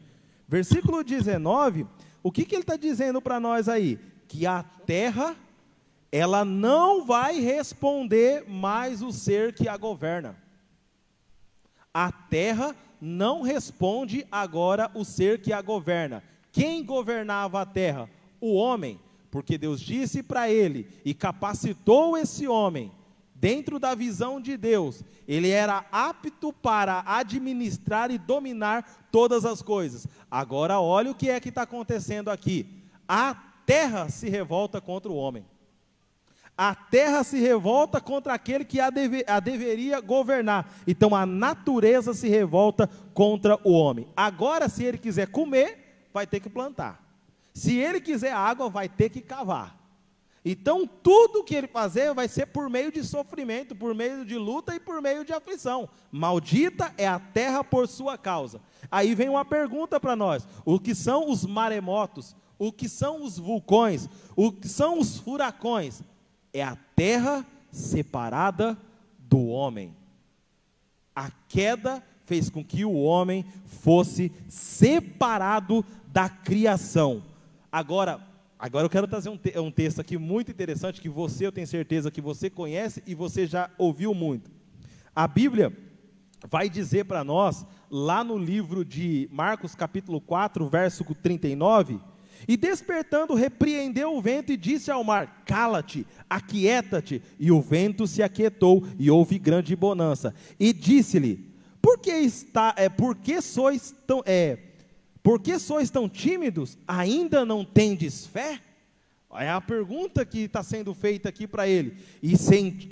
Versículo 0.51 1.05
19, 1.05 1.87
o 2.25 2.33
que, 2.33 2.45
que 2.45 2.57
ele 2.57 2.63
está 2.63 2.75
dizendo 2.75 3.23
para 3.23 3.39
nós 3.39 3.69
aí? 3.69 4.01
Que 4.27 4.47
a 4.47 4.65
terra, 4.65 5.37
ela 6.11 6.45
não 6.45 7.07
vai 7.07 7.39
responder 7.39 8.45
mais 8.49 9.01
o 9.01 9.13
ser 9.13 9.55
que 9.55 9.69
a 9.69 9.77
governa. 9.77 10.37
A 11.95 12.11
terra 12.11 12.75
não 13.01 13.43
responde 13.43 14.27
agora 14.29 14.91
o 14.93 15.05
ser 15.05 15.41
que 15.41 15.53
a 15.53 15.63
governa. 15.63 16.21
Quem 16.51 16.85
governava 16.85 17.61
a 17.61 17.67
terra? 17.67 18.11
O 18.41 18.55
homem 18.55 18.99
porque 19.31 19.57
Deus 19.57 19.81
disse 19.81 20.21
para 20.23 20.51
ele 20.51 20.89
e 21.05 21.15
capacitou 21.15 22.19
esse 22.19 22.49
homem, 22.49 22.91
dentro 23.41 23.79
da 23.79 23.95
visão 23.95 24.41
de 24.41 24.57
Deus, 24.57 25.03
ele 25.27 25.49
era 25.49 25.87
apto 25.91 26.53
para 26.53 27.03
administrar 27.07 28.11
e 28.11 28.19
dominar 28.19 29.09
todas 29.11 29.47
as 29.47 29.63
coisas. 29.63 30.07
Agora, 30.31 30.79
olha 30.79 31.11
o 31.11 31.15
que 31.15 31.31
é 31.31 31.41
que 31.41 31.49
está 31.49 31.63
acontecendo 31.63 32.31
aqui: 32.31 32.85
a 33.09 33.35
terra 33.65 34.11
se 34.11 34.29
revolta 34.29 34.81
contra 34.81 35.11
o 35.11 35.17
homem. 35.17 35.45
A 36.57 36.75
terra 36.75 37.25
se 37.25 37.41
revolta 37.41 38.03
contra 38.03 38.35
aquele 38.35 38.67
que 38.67 38.79
a, 38.79 38.91
deve, 38.91 39.25
a 39.27 39.41
deveria 39.41 39.99
governar. 39.99 40.71
Então 40.87 41.15
a 41.15 41.25
natureza 41.25 42.13
se 42.13 42.29
revolta 42.29 42.87
contra 43.15 43.59
o 43.65 43.73
homem. 43.73 44.07
Agora, 44.15 44.69
se 44.69 44.85
ele 44.85 44.99
quiser 44.99 45.29
comer, 45.29 46.07
vai 46.13 46.27
ter 46.27 46.39
que 46.39 46.51
plantar. 46.51 47.03
Se 47.55 47.79
ele 47.79 47.99
quiser 47.99 48.33
água, 48.33 48.69
vai 48.69 48.91
ter 48.91 49.09
que 49.09 49.23
cavar. 49.23 49.80
Então, 50.45 50.87
tudo 50.87 51.45
que 51.45 51.55
ele 51.55 51.67
fazer 51.67 52.15
vai 52.15 52.27
ser 52.27 52.47
por 52.47 52.71
meio 52.71 52.91
de 52.91 53.05
sofrimento, 53.05 53.77
por 53.77 53.95
meio 53.95 54.25
de 54.25 54.37
luta 54.39 54.75
e 54.75 54.81
por 54.81 55.03
meio 55.03 55.25
de 55.25 55.33
aflição. 55.33 55.89
Maldita 56.11 56.95
é 56.97 57.07
a 57.07 57.19
terra 57.19 57.63
por 57.63 57.87
sua 57.87 58.17
causa. 58.17 58.61
Aí 58.91 59.15
vem 59.15 59.29
uma 59.29 59.45
pergunta 59.45 60.01
para 60.01 60.17
nós: 60.17 60.47
o 60.65 60.81
que 60.81 60.95
são 60.95 61.31
os 61.31 61.45
maremotos? 61.45 62.35
O 62.59 62.73
que 62.73 62.89
são 62.89 63.23
os 63.23 63.39
vulcões? 63.39 64.09
O 64.35 64.51
que 64.51 64.69
são 64.69 64.99
os 64.99 65.19
furacões? 65.19 66.03
É 66.53 66.63
a 66.63 66.77
terra 66.97 67.47
separada 67.71 68.79
do 69.19 69.47
homem. 69.47 69.95
A 71.15 71.31
queda 71.49 72.03
fez 72.25 72.49
com 72.49 72.65
que 72.65 72.85
o 72.85 72.95
homem 72.95 73.45
fosse 73.67 74.33
separado 74.49 75.85
da 76.07 76.29
criação. 76.29 77.23
Agora, 77.71 78.30
agora 78.61 78.85
eu 78.85 78.91
quero 78.91 79.09
trazer 79.09 79.31
um, 79.31 79.37
te 79.37 79.59
um 79.59 79.71
texto 79.71 80.01
aqui 80.01 80.19
muito 80.19 80.51
interessante 80.51 81.01
que 81.01 81.09
você, 81.09 81.47
eu 81.47 81.53
tenho 81.53 81.67
certeza 81.67 82.11
que 82.11 82.21
você 82.21 82.51
conhece 82.51 83.03
e 83.07 83.15
você 83.15 83.47
já 83.47 83.71
ouviu 83.79 84.13
muito. 84.15 84.51
A 85.17 85.27
Bíblia 85.27 85.77
vai 86.49 86.69
dizer 86.69 87.07
para 87.07 87.25
nós, 87.25 87.65
lá 87.91 88.23
no 88.23 88.39
livro 88.39 88.85
de 88.85 89.29
Marcos, 89.33 89.75
capítulo 89.75 90.21
4, 90.21 90.69
verso 90.69 91.05
39, 91.15 92.01
e 92.49 92.57
despertando, 92.57 93.35
repreendeu 93.35 94.15
o 94.15 94.21
vento 94.21 94.53
e 94.53 94.57
disse 94.57 94.91
ao 94.91 95.05
mar: 95.05 95.43
Cala-te, 95.45 96.07
aquieta-te. 96.29 97.23
E 97.39 97.51
o 97.51 97.61
vento 97.61 98.07
se 98.07 98.23
aquietou 98.23 98.87
e 98.99 99.11
houve 99.11 99.39
grande 99.39 99.75
bonança. 99.77 100.35
E 100.59 100.73
disse-lhe: 100.73 101.53
Por 101.83 101.99
que 101.99 102.13
está, 102.13 102.75
é, 102.77 102.89
por 102.89 103.17
que 103.17 103.41
sois 103.41 103.95
tão, 104.07 104.23
é, 104.25 104.59
por 105.23 105.41
que 105.41 105.59
sois 105.59 105.91
tão 105.91 106.09
tímidos? 106.09 106.79
Ainda 106.87 107.45
não 107.45 107.65
tendes 107.65 108.27
fé? 108.27 108.61
É 109.33 109.49
a 109.49 109.61
pergunta 109.61 110.25
que 110.25 110.41
está 110.41 110.63
sendo 110.63 110.93
feita 110.93 111.29
aqui 111.29 111.47
para 111.47 111.69
ele. 111.69 111.97
E, 112.21 112.35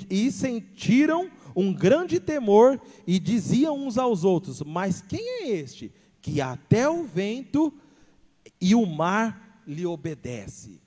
e 0.08 0.30
sentiram 0.30 1.28
um 1.56 1.72
grande 1.72 2.20
temor 2.20 2.80
e 3.06 3.18
diziam 3.18 3.76
uns 3.76 3.98
aos 3.98 4.22
outros: 4.22 4.62
Mas 4.62 5.00
quem 5.00 5.42
é 5.42 5.48
este 5.48 5.92
que 6.20 6.40
até 6.40 6.88
o 6.88 7.04
vento 7.04 7.72
e 8.60 8.74
o 8.74 8.86
mar 8.86 9.62
lhe 9.66 9.84
obedece? 9.84 10.80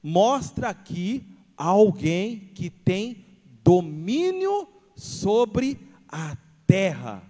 Mostra 0.00 0.68
aqui 0.68 1.24
alguém 1.56 2.50
que 2.54 2.70
tem 2.70 3.24
domínio 3.64 4.68
sobre 4.94 5.76
a 6.08 6.36
terra. 6.66 7.22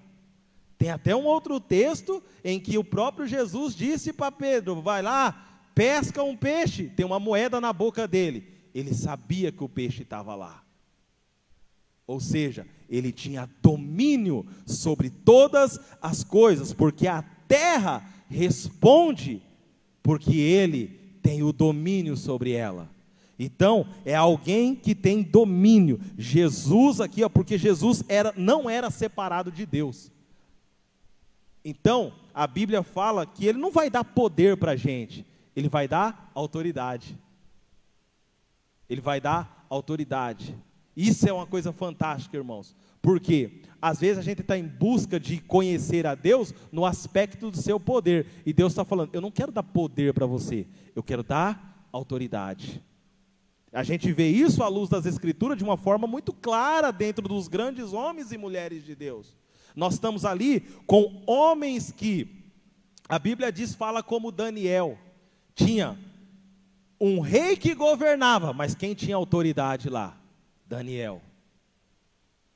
Tem 0.79 0.91
até 0.91 1.17
um 1.17 1.25
outro 1.25 1.59
texto 1.59 2.23
em 2.45 2.61
que 2.61 2.77
o 2.77 2.85
próprio 2.85 3.27
Jesus 3.27 3.75
disse 3.75 4.13
para 4.13 4.31
Pedro: 4.31 4.83
vai 4.83 5.03
lá, 5.03 5.61
pesca 5.75 6.23
um 6.23 6.37
peixe, 6.37 6.85
tem 6.85 7.05
uma 7.05 7.19
moeda 7.19 7.61
na 7.61 7.73
boca 7.73 8.07
dele. 8.07 8.47
Ele 8.75 8.93
sabia 8.93 9.51
que 9.51 9.65
o 9.65 9.69
peixe 9.69 10.03
estava 10.03 10.35
lá. 10.35 10.63
Ou 12.07 12.21
seja, 12.21 12.67
ele 12.89 13.11
tinha 13.11 13.51
domínio 13.63 14.47
sobre 14.65 15.11
todas 15.11 15.81
as 16.01 16.23
coisas, 16.23 16.73
porque 16.73 17.09
a 17.09 17.23
terra 17.49 18.07
responde, 18.29 19.43
porque 20.03 20.37
ele 20.37 21.01
tem 21.23 21.43
o 21.43 21.53
domínio 21.53 22.17
sobre 22.17 22.53
ela. 22.53 22.89
Então, 23.39 23.87
é 24.05 24.15
alguém 24.15 24.75
que 24.75 24.95
tem 24.95 25.23
domínio. 25.23 26.01
Jesus 26.17 27.01
aqui, 27.01 27.25
ó, 27.25 27.29
porque 27.29 27.59
Jesus 27.59 28.05
era, 28.09 28.33
não 28.37 28.71
era 28.71 28.91
separado 28.91 29.51
de 29.51 29.67
Deus. 29.67 30.11
Então, 31.69 32.13
a 32.33 32.47
Bíblia 32.47 32.85
fala 32.85 33.27
que 33.27 33.45
ele 33.45 33.59
não 33.59 33.73
vai 33.73 33.91
dar 33.91 34.05
poder 34.05 34.57
para 34.57 34.71
a 34.71 34.77
gente, 34.77 35.27
ele 35.57 35.69
vai 35.69 35.89
dar 35.89 36.31
autoridade. 36.33 37.19
Ele 38.89 39.01
vai 39.01 39.21
dar 39.21 39.67
autoridade. 39.69 40.57
Isso 40.97 41.29
é 41.29 41.33
uma 41.33 41.45
coisa 41.45 41.73
fantástica, 41.73 42.37
irmãos. 42.37 42.73
Porque 43.03 43.63
às 43.83 43.99
vezes 43.99 44.19
a 44.19 44.23
gente 44.23 44.43
está 44.43 44.57
em 44.57 44.65
busca 44.65 45.19
de 45.19 45.41
conhecer 45.41 46.07
a 46.07 46.15
Deus 46.15 46.55
no 46.71 46.87
aspecto 46.87 47.51
do 47.51 47.57
seu 47.57 47.81
poder. 47.81 48.29
E 48.47 48.53
Deus 48.53 48.71
está 48.71 48.85
falando: 48.85 49.11
eu 49.13 49.21
não 49.21 49.33
quero 49.33 49.51
dar 49.51 49.65
poder 49.65 50.15
para 50.15 50.25
você, 50.25 50.69
eu 50.95 51.03
quero 51.03 51.25
dar 51.25 51.89
autoridade. 51.91 52.81
A 53.73 53.83
gente 53.83 54.13
vê 54.13 54.29
isso 54.29 54.63
à 54.63 54.69
luz 54.69 54.89
das 54.89 55.05
Escrituras 55.05 55.59
de 55.59 55.65
uma 55.65 55.77
forma 55.77 56.07
muito 56.07 56.33
clara 56.33 56.93
dentro 56.93 57.27
dos 57.27 57.49
grandes 57.49 57.93
homens 57.93 58.31
e 58.31 58.39
mulheres 58.39 58.85
de 58.85 58.95
Deus. 58.95 59.37
Nós 59.77 59.95
estamos 59.95 60.25
ali 60.25 60.61
com 60.87 61.23
homens 61.27 61.93
que 61.93 62.27
a 63.07 63.19
Bíblia 63.19 63.53
diz, 63.53 63.75
fala 63.75 64.03
como 64.03 64.33
Daniel. 64.33 64.99
Tinha 65.55 65.99
um 66.99 67.21
rei 67.21 67.57
que 67.57 67.75
governava, 67.75 68.55
mas 68.55 68.75
quem 68.75 68.95
tinha 68.95 69.15
autoridade 69.15 69.91
lá? 69.91 70.17
Daniel. 70.67 71.21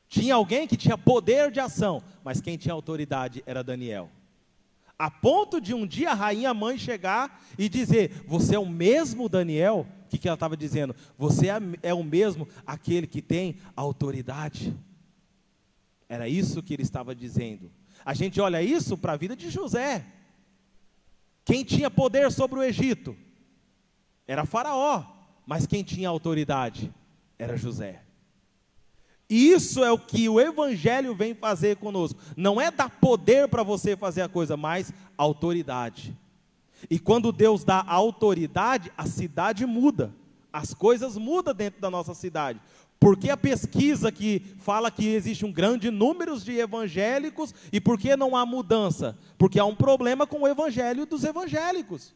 Tinha 0.08 0.34
alguém 0.34 0.66
que 0.66 0.76
tinha 0.76 0.98
poder 0.98 1.50
de 1.52 1.60
ação, 1.60 2.02
mas 2.24 2.40
quem 2.40 2.56
tinha 2.56 2.74
autoridade 2.74 3.44
era 3.46 3.62
Daniel. 3.62 4.10
A 4.98 5.10
ponto 5.10 5.60
de 5.60 5.72
um 5.72 5.86
dia 5.86 6.10
a 6.10 6.14
rainha 6.14 6.52
mãe 6.52 6.76
chegar 6.76 7.40
e 7.56 7.68
dizer: 7.68 8.24
Você 8.26 8.56
é 8.56 8.58
o 8.58 8.66
mesmo 8.66 9.28
Daniel? 9.28 9.86
O 10.04 10.08
que, 10.08 10.18
que 10.18 10.26
ela 10.26 10.34
estava 10.34 10.56
dizendo? 10.56 10.96
Você 11.16 11.48
é, 11.48 11.58
é 11.82 11.94
o 11.94 12.02
mesmo 12.02 12.48
aquele 12.66 13.06
que 13.06 13.22
tem 13.22 13.56
autoridade. 13.76 14.76
Era 16.10 16.28
isso 16.28 16.60
que 16.60 16.74
ele 16.74 16.82
estava 16.82 17.14
dizendo. 17.14 17.70
A 18.04 18.14
gente 18.14 18.40
olha 18.40 18.60
isso 18.60 18.98
para 18.98 19.12
a 19.12 19.16
vida 19.16 19.36
de 19.36 19.48
José. 19.48 20.04
Quem 21.44 21.62
tinha 21.62 21.88
poder 21.88 22.32
sobre 22.32 22.58
o 22.58 22.62
Egito? 22.64 23.16
Era 24.26 24.44
Faraó. 24.44 25.04
Mas 25.46 25.68
quem 25.68 25.84
tinha 25.84 26.08
autoridade? 26.08 26.92
Era 27.38 27.56
José. 27.56 28.02
Isso 29.28 29.84
é 29.84 29.92
o 29.92 29.98
que 29.98 30.28
o 30.28 30.40
Evangelho 30.40 31.14
vem 31.14 31.32
fazer 31.32 31.76
conosco. 31.76 32.20
Não 32.36 32.60
é 32.60 32.72
dar 32.72 32.90
poder 32.90 33.46
para 33.46 33.62
você 33.62 33.96
fazer 33.96 34.22
a 34.22 34.28
coisa, 34.28 34.56
mas 34.56 34.92
autoridade. 35.16 36.18
E 36.90 36.98
quando 36.98 37.30
Deus 37.30 37.62
dá 37.62 37.84
autoridade, 37.86 38.90
a 38.98 39.06
cidade 39.06 39.64
muda. 39.64 40.12
As 40.52 40.74
coisas 40.74 41.16
mudam 41.16 41.54
dentro 41.54 41.80
da 41.80 41.88
nossa 41.88 42.14
cidade. 42.14 42.60
Porque 43.00 43.30
a 43.30 43.36
pesquisa 43.36 44.12
que 44.12 44.42
fala 44.58 44.90
que 44.90 45.08
existe 45.08 45.46
um 45.46 45.50
grande 45.50 45.90
número 45.90 46.38
de 46.38 46.58
evangélicos 46.58 47.54
e 47.72 47.80
por 47.80 47.98
que 47.98 48.14
não 48.14 48.36
há 48.36 48.44
mudança? 48.44 49.18
Porque 49.38 49.58
há 49.58 49.64
um 49.64 49.74
problema 49.74 50.26
com 50.26 50.42
o 50.42 50.46
evangelho 50.46 51.06
dos 51.06 51.24
evangélicos. 51.24 52.14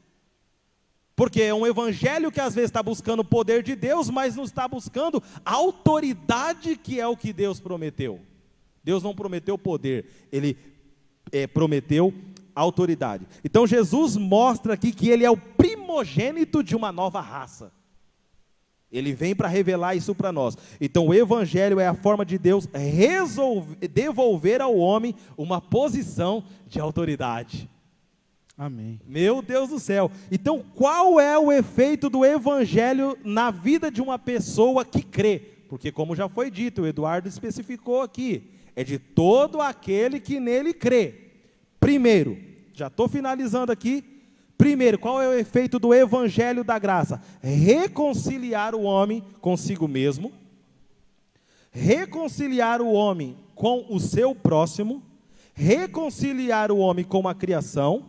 Porque 1.16 1.41
é 1.41 1.55
um 1.55 1.66
evangelho 1.66 2.30
que 2.30 2.41
às 2.41 2.55
vezes 2.55 2.68
está 2.68 2.82
buscando 2.82 3.20
o 3.20 3.24
poder 3.24 3.62
de 3.62 3.74
Deus, 3.74 4.11
mas 4.11 4.37
não 4.37 4.45
está 4.45 4.68
buscando 4.68 5.22
a 5.43 5.53
autoridade 5.53 6.76
que 6.76 7.01
é 7.01 7.07
o 7.07 7.16
que 7.16 7.32
Deus 7.32 7.59
prometeu. 7.59 8.20
Deus 8.82 9.03
não 9.03 9.14
prometeu 9.14 9.57
poder, 9.57 10.05
ele 10.30 10.55
é, 11.32 11.47
prometeu 11.47 12.12
autoridade. 12.55 13.26
Então 13.43 13.66
Jesus 13.66 14.18
mostra 14.18 14.74
aqui 14.74 14.93
que 14.93 15.09
ele 15.09 15.24
é 15.24 15.30
o 15.30 15.37
primogênito 15.37 16.62
de 16.62 16.76
uma 16.76 16.93
nova 16.93 17.22
raça. 17.22 17.72
Ele 18.95 19.12
vem 19.12 19.34
para 19.34 19.49
revelar 19.49 19.97
isso 19.97 20.14
para 20.14 20.30
nós. 20.30 20.57
Então, 20.80 21.09
o 21.09 21.14
Evangelho 21.14 21.80
é 21.80 21.86
a 21.86 21.95
forma 21.95 22.24
de 22.24 22.38
Deus 22.38 22.68
resolver, 22.72 23.88
devolver 23.88 24.61
ao 24.61 24.76
homem 24.76 25.16
uma 25.36 25.61
posição 25.61 26.45
de 26.68 26.78
autoridade. 26.78 27.68
Amém. 28.57 29.01
Meu 29.05 29.42
Deus 29.42 29.68
do 29.68 29.80
céu. 29.80 30.09
Então, 30.30 30.64
qual 30.76 31.18
é 31.18 31.36
o 31.36 31.51
efeito 31.51 32.09
do 32.09 32.24
Evangelho 32.24 33.18
na 33.24 33.51
vida 33.51 33.90
de 33.90 34.01
uma 34.01 34.16
pessoa 34.16 34.84
que 34.84 35.03
crê? 35.03 35.40
Porque, 35.68 35.90
como 35.90 36.14
já 36.14 36.28
foi 36.28 36.49
dito, 36.49 36.82
o 36.82 36.86
Eduardo 36.86 37.28
especificou 37.28 38.01
aqui, 38.01 38.45
é 38.76 38.84
de 38.84 38.97
todo 38.97 39.61
aquele 39.61 40.20
que 40.20 40.38
nele 40.38 40.72
crê. 40.72 41.14
Primeiro, 41.80 42.38
já 42.72 42.86
estou 42.86 43.09
finalizando 43.09 43.72
aqui, 43.72 44.14
Primeiro, 44.57 44.99
qual 44.99 45.21
é 45.21 45.29
o 45.29 45.39
efeito 45.39 45.79
do 45.79 45.93
evangelho 45.93 46.63
da 46.63 46.79
graça? 46.79 47.21
Reconciliar 47.43 48.75
o 48.75 48.83
homem 48.83 49.23
consigo 49.41 49.89
mesmo, 49.89 50.33
reconciliar 51.73 52.81
o 52.81 52.93
homem 52.93 53.37
com 53.55 53.87
o 53.91 53.99
seu 53.99 54.35
próximo, 54.35 55.03
reconciliar 55.53 56.71
o 56.71 56.79
homem 56.79 57.05
com 57.05 57.27
a 57.27 57.35
criação. 57.35 58.07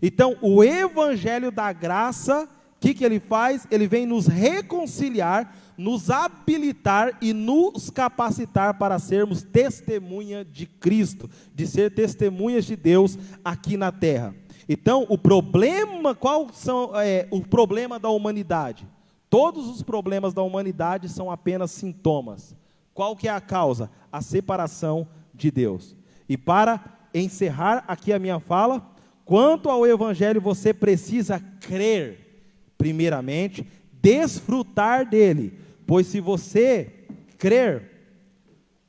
Então, 0.00 0.36
o 0.40 0.64
evangelho 0.64 1.50
da 1.50 1.72
graça, 1.72 2.44
o 2.44 2.80
que, 2.80 2.94
que 2.94 3.04
ele 3.04 3.20
faz? 3.20 3.66
Ele 3.70 3.86
vem 3.86 4.06
nos 4.06 4.26
reconciliar, 4.26 5.54
nos 5.76 6.08
habilitar 6.10 7.18
e 7.20 7.34
nos 7.34 7.90
capacitar 7.90 8.78
para 8.78 8.98
sermos 8.98 9.42
testemunha 9.42 10.42
de 10.42 10.64
Cristo, 10.64 11.28
de 11.54 11.66
ser 11.66 11.94
testemunhas 11.94 12.64
de 12.64 12.76
Deus 12.76 13.18
aqui 13.44 13.76
na 13.76 13.92
terra. 13.92 14.34
Então, 14.68 15.06
o 15.08 15.16
problema, 15.16 16.14
qual 16.14 16.48
são 16.52 16.90
é, 17.00 17.28
o 17.30 17.40
problema 17.40 17.98
da 17.98 18.08
humanidade? 18.08 18.86
Todos 19.30 19.68
os 19.68 19.82
problemas 19.82 20.34
da 20.34 20.42
humanidade 20.42 21.08
são 21.08 21.30
apenas 21.30 21.70
sintomas. 21.70 22.54
Qual 22.92 23.14
que 23.14 23.28
é 23.28 23.30
a 23.30 23.40
causa? 23.40 23.90
A 24.10 24.20
separação 24.20 25.06
de 25.34 25.50
Deus. 25.50 25.94
E 26.28 26.36
para 26.36 26.82
encerrar 27.14 27.84
aqui 27.86 28.12
a 28.12 28.18
minha 28.18 28.40
fala, 28.40 28.90
quanto 29.24 29.68
ao 29.68 29.86
evangelho 29.86 30.40
você 30.40 30.72
precisa 30.72 31.40
crer, 31.60 32.72
primeiramente, 32.76 33.66
desfrutar 34.00 35.08
dele, 35.08 35.58
pois 35.86 36.06
se 36.06 36.20
você 36.20 37.06
crer, 37.38 37.90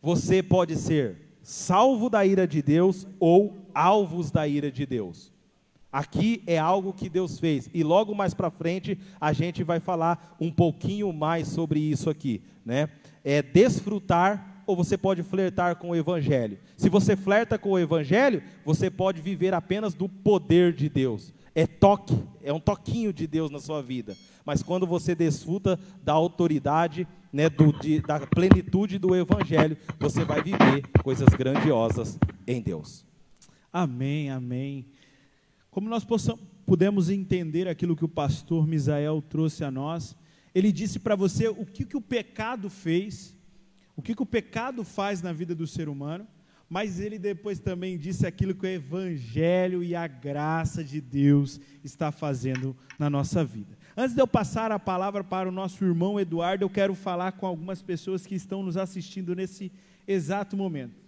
você 0.01 0.41
pode 0.41 0.75
ser 0.75 1.17
salvo 1.41 2.09
da 2.09 2.25
ira 2.25 2.47
de 2.47 2.61
Deus 2.61 3.07
ou 3.19 3.57
alvos 3.73 4.31
da 4.31 4.47
ira 4.47 4.71
de 4.71 4.85
Deus. 4.85 5.31
Aqui 5.91 6.43
é 6.45 6.57
algo 6.57 6.93
que 6.93 7.09
Deus 7.09 7.39
fez. 7.39 7.69
E 7.73 7.83
logo 7.83 8.13
mais 8.13 8.33
para 8.33 8.51
frente 8.51 8.99
a 9.19 9.31
gente 9.33 9.63
vai 9.63 9.79
falar 9.79 10.35
um 10.39 10.51
pouquinho 10.51 11.11
mais 11.13 11.47
sobre 11.47 11.79
isso 11.79 12.09
aqui, 12.09 12.41
né? 12.65 12.89
É 13.23 13.41
desfrutar 13.41 14.63
ou 14.67 14.75
você 14.75 14.97
pode 14.97 15.23
flertar 15.23 15.77
com 15.77 15.91
o 15.91 15.95
evangelho. 15.95 16.59
Se 16.75 16.89
você 16.89 17.15
flerta 17.15 17.57
com 17.57 17.71
o 17.71 17.79
evangelho, 17.79 18.43
você 18.65 18.89
pode 18.89 19.21
viver 19.21 19.53
apenas 19.53 19.93
do 19.93 20.09
poder 20.09 20.73
de 20.73 20.89
Deus. 20.89 21.33
É 21.55 21.65
toque, 21.65 22.21
é 22.43 22.51
um 22.51 22.59
toquinho 22.59 23.13
de 23.13 23.25
Deus 23.25 23.49
na 23.49 23.59
sua 23.59 23.81
vida. 23.81 24.15
Mas 24.45 24.61
quando 24.61 24.85
você 24.85 25.15
desfruta 25.15 25.79
da 26.03 26.13
autoridade, 26.13 27.07
né, 27.31 27.49
do, 27.49 27.71
de, 27.79 28.01
da 28.01 28.19
plenitude 28.19 28.99
do 28.99 29.15
evangelho, 29.15 29.77
você 29.99 30.23
vai 30.23 30.43
viver 30.43 30.83
coisas 31.01 31.27
grandiosas 31.29 32.19
em 32.45 32.61
Deus. 32.61 33.05
Amém, 33.71 34.29
amém. 34.29 34.85
Como 35.77 35.89
nós 35.89 36.03
possamos, 36.03 36.41
pudemos 36.65 37.07
entender 37.07 37.67
aquilo 37.67 37.95
que 37.95 38.03
o 38.03 38.09
pastor 38.09 38.65
Misael 38.65 39.21
trouxe 39.21 39.63
a 39.63 39.69
nós, 39.69 40.17
ele 40.55 40.71
disse 40.71 40.97
para 40.97 41.15
você 41.15 41.49
o 41.49 41.63
que, 41.67 41.85
que 41.85 41.95
o 41.95 42.01
pecado 42.01 42.67
fez, 42.67 43.37
o 43.95 44.01
que, 44.01 44.15
que 44.15 44.23
o 44.23 44.25
pecado 44.25 44.83
faz 44.83 45.21
na 45.21 45.31
vida 45.31 45.53
do 45.53 45.67
ser 45.67 45.87
humano, 45.87 46.25
mas 46.67 46.99
ele 46.99 47.19
depois 47.19 47.59
também 47.59 47.95
disse 47.95 48.25
aquilo 48.25 48.55
que 48.55 48.65
o 48.65 48.67
Evangelho 48.67 49.83
e 49.83 49.93
a 49.93 50.07
graça 50.07 50.83
de 50.83 50.99
Deus 50.99 51.61
está 51.83 52.11
fazendo 52.11 52.75
na 52.97 53.07
nossa 53.07 53.45
vida. 53.45 53.77
Antes 53.95 54.15
de 54.15 54.21
eu 54.23 54.27
passar 54.27 54.71
a 54.71 54.79
palavra 54.79 55.23
para 55.23 55.47
o 55.47 55.51
nosso 55.51 55.85
irmão 55.85 56.19
Eduardo, 56.19 56.65
eu 56.65 56.71
quero 56.71 56.95
falar 56.95 57.33
com 57.33 57.45
algumas 57.45 57.83
pessoas 57.83 58.25
que 58.25 58.33
estão 58.33 58.63
nos 58.63 58.77
assistindo 58.77 59.35
nesse 59.35 59.71
exato 60.07 60.57
momento. 60.57 61.06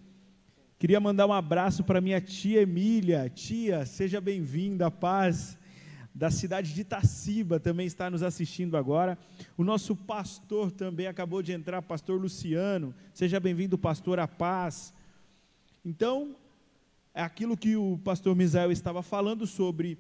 Queria 0.80 0.98
mandar 1.02 1.28
um 1.28 1.34
abraço 1.34 1.84
para 1.84 2.00
minha 2.00 2.22
tia 2.22 2.62
Emília. 2.62 3.30
Tia, 3.30 3.86
seja 3.86 4.22
bem-vinda, 4.22 4.90
paz. 4.90 5.58
Da 6.16 6.32
cidade 6.32 6.74
de 6.74 6.80
Itaciba 6.80 7.60
também 7.60 7.86
está 7.86 8.10
nos 8.10 8.24
assistindo 8.24 8.78
agora. 8.78 9.18
O 9.58 9.64
nosso 9.66 9.94
pastor 9.94 10.72
também 10.72 11.06
acabou 11.06 11.42
de 11.42 11.52
entrar, 11.52 11.82
pastor 11.82 12.18
Luciano. 12.18 12.96
Seja 13.14 13.42
bem-vindo, 13.42 13.78
pastor 13.78 14.20
A 14.20 14.28
Paz. 14.28 14.94
Então, 15.84 16.34
é 17.14 17.22
aquilo 17.22 17.58
que 17.58 17.76
o 17.76 18.00
pastor 18.02 18.34
Misael 18.34 18.72
estava 18.72 19.04
falando 19.04 19.46
sobre 19.46 19.98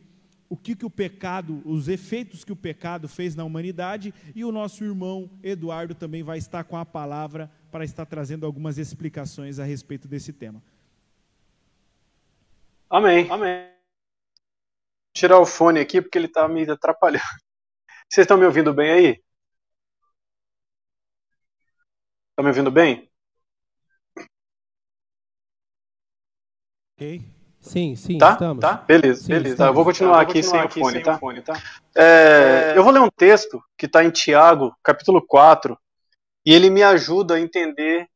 o 0.47 0.55
que, 0.55 0.77
que 0.77 0.85
o 0.85 0.89
pecado, 0.89 1.61
os 1.65 1.89
efeitos 1.89 2.45
que 2.45 2.53
o 2.53 2.55
pecado 2.55 3.09
fez 3.09 3.35
na 3.35 3.43
humanidade, 3.43 4.13
e 4.33 4.45
o 4.45 4.51
nosso 4.51 4.85
irmão 4.85 5.29
Eduardo 5.43 5.93
também 5.93 6.23
vai 6.23 6.37
estar 6.37 6.63
com 6.63 6.77
a 6.77 6.85
palavra 6.85 7.51
para 7.71 7.85
estar 7.85 8.05
trazendo 8.05 8.45
algumas 8.45 8.77
explicações 8.77 9.59
a 9.59 9.63
respeito 9.63 10.07
desse 10.07 10.33
tema. 10.33 10.61
Amém. 12.89 13.29
Amém. 13.29 13.65
Vou 13.65 15.13
tirar 15.13 15.39
o 15.39 15.45
fone 15.45 15.79
aqui 15.79 16.01
porque 16.01 16.17
ele 16.17 16.27
está 16.27 16.47
me 16.47 16.69
atrapalhando. 16.69 17.23
Vocês 18.09 18.25
estão 18.25 18.37
me 18.37 18.45
ouvindo 18.45 18.73
bem 18.73 18.91
aí? 18.91 19.23
Estão 22.31 22.43
me 22.43 22.47
ouvindo 22.47 22.71
bem? 22.71 23.09
Ok. 26.97 27.23
Sim, 27.61 27.95
sim, 27.95 28.17
tá? 28.17 28.31
estamos. 28.31 28.61
Tá? 28.61 28.73
Beleza, 28.77 29.21
sim, 29.21 29.27
beleza. 29.27 29.49
Estamos. 29.49 29.69
Eu 29.69 29.73
vou 29.73 29.83
continuar, 29.83 30.15
tá, 30.15 30.21
aqui, 30.21 30.41
continuar 30.41 30.61
sem, 30.61 30.65
aqui 30.65 30.79
o 30.79 30.83
fone, 30.83 30.93
sem 30.93 31.03
tá? 31.03 31.15
o 31.15 31.19
fone, 31.19 31.41
tá? 31.41 31.63
É, 31.95 32.73
eu 32.75 32.83
vou 32.83 32.91
ler 32.91 33.01
um 33.01 33.09
texto 33.09 33.61
que 33.77 33.85
está 33.85 34.03
em 34.03 34.09
Tiago, 34.09 34.75
capítulo 34.81 35.21
4, 35.21 35.77
e 36.49 36.51
ele 36.51 36.71
me 36.71 36.81
ajuda 36.81 37.35
a 37.35 37.39
entender 37.39 38.09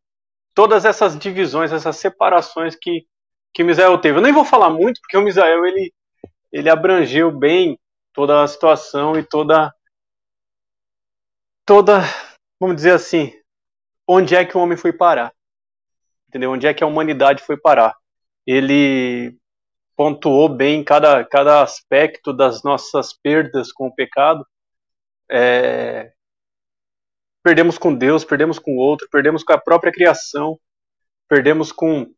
todas 0.55 0.85
essas 0.85 1.15
divisões, 1.15 1.71
essas 1.71 1.97
separações 1.97 2.75
que, 2.75 3.05
que 3.53 3.63
Misael 3.63 3.95
teve. 3.99 4.17
Eu 4.17 4.23
nem 4.23 4.33
vou 4.33 4.43
falar 4.43 4.71
muito, 4.71 4.99
porque 5.01 5.15
o 5.15 5.21
Misael 5.21 5.63
ele, 5.63 5.93
ele 6.51 6.67
abrangeu 6.67 7.31
bem 7.31 7.79
toda 8.11 8.41
a 8.41 8.47
situação 8.47 9.15
e 9.15 9.23
toda. 9.23 9.71
toda. 11.63 11.99
vamos 12.59 12.75
dizer 12.75 12.93
assim, 12.93 13.39
onde 14.07 14.35
é 14.35 14.43
que 14.43 14.57
o 14.57 14.61
homem 14.61 14.79
foi 14.79 14.91
parar. 14.91 15.31
Entendeu? 16.27 16.53
Onde 16.53 16.65
é 16.65 16.73
que 16.73 16.83
a 16.83 16.87
humanidade 16.87 17.43
foi 17.43 17.55
parar. 17.55 17.95
Ele 18.47 19.37
pontuou 19.95 20.49
bem 20.49 20.83
cada, 20.83 21.23
cada 21.23 21.61
aspecto 21.61 22.33
das 22.33 22.63
nossas 22.63 23.13
perdas 23.13 23.71
com 23.71 23.85
o 23.85 23.93
pecado. 23.93 24.43
É, 25.29 26.11
perdemos 27.43 27.77
com 27.77 27.93
Deus, 27.93 28.23
perdemos 28.23 28.57
com 28.57 28.71
o 28.71 28.77
outro, 28.77 29.07
perdemos 29.11 29.43
com 29.43 29.53
a 29.53 29.57
própria 29.57 29.91
criação, 29.91 30.57
perdemos 31.27 31.71
com 31.71 32.11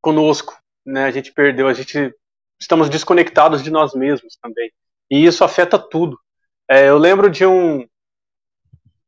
conosco, 0.00 0.58
né? 0.84 1.04
A 1.04 1.10
gente 1.10 1.32
perdeu, 1.32 1.68
a 1.68 1.72
gente 1.72 2.12
estamos 2.60 2.88
desconectados 2.88 3.62
de 3.62 3.70
nós 3.70 3.94
mesmos 3.94 4.36
também. 4.36 4.70
E 5.10 5.24
isso 5.24 5.44
afeta 5.44 5.78
tudo. 5.78 6.18
É, 6.68 6.88
eu 6.88 6.98
lembro 6.98 7.30
de 7.30 7.46
um 7.46 7.86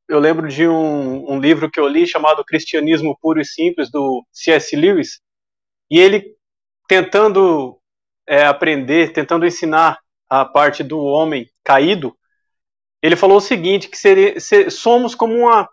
eu 0.09 0.19
lembro 0.19 0.49
de 0.49 0.67
um, 0.67 1.33
um 1.33 1.39
livro 1.39 1.71
que 1.71 1.79
eu 1.79 1.87
li 1.87 2.07
chamado 2.07 2.45
Cristianismo 2.45 3.19
Puro 3.21 3.41
e 3.41 3.45
Simples 3.45 3.91
do 3.91 4.25
C.S. 4.33 4.75
Lewis 4.75 5.21
e 5.91 5.99
ele 5.99 6.35
tentando 6.89 7.79
é, 8.27 8.47
aprender, 8.47 9.13
tentando 9.13 9.45
ensinar 9.45 9.99
a 10.29 10.47
parte 10.47 10.83
do 10.83 10.99
homem 10.99 11.47
caído, 11.63 12.17
ele 13.03 13.16
falou 13.16 13.39
o 13.39 13.41
seguinte, 13.41 13.89
que 13.89 13.97
seria, 13.97 14.39
ser, 14.41 14.70
somos 14.70 15.15
como 15.15 15.35
uma, 15.35 15.69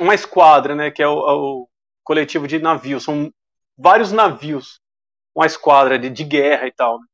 uma 0.00 0.14
esquadra, 0.14 0.74
né, 0.74 0.90
que 0.90 1.02
é 1.02 1.08
o, 1.08 1.18
o 1.18 1.68
coletivo 2.04 2.46
de 2.46 2.58
navios, 2.58 3.04
são 3.04 3.32
vários 3.76 4.12
navios, 4.12 4.80
uma 5.34 5.46
esquadra 5.46 5.98
de, 5.98 6.10
de 6.10 6.24
guerra 6.24 6.66
e 6.66 6.72
tal. 6.72 6.98
Né? 6.98 7.06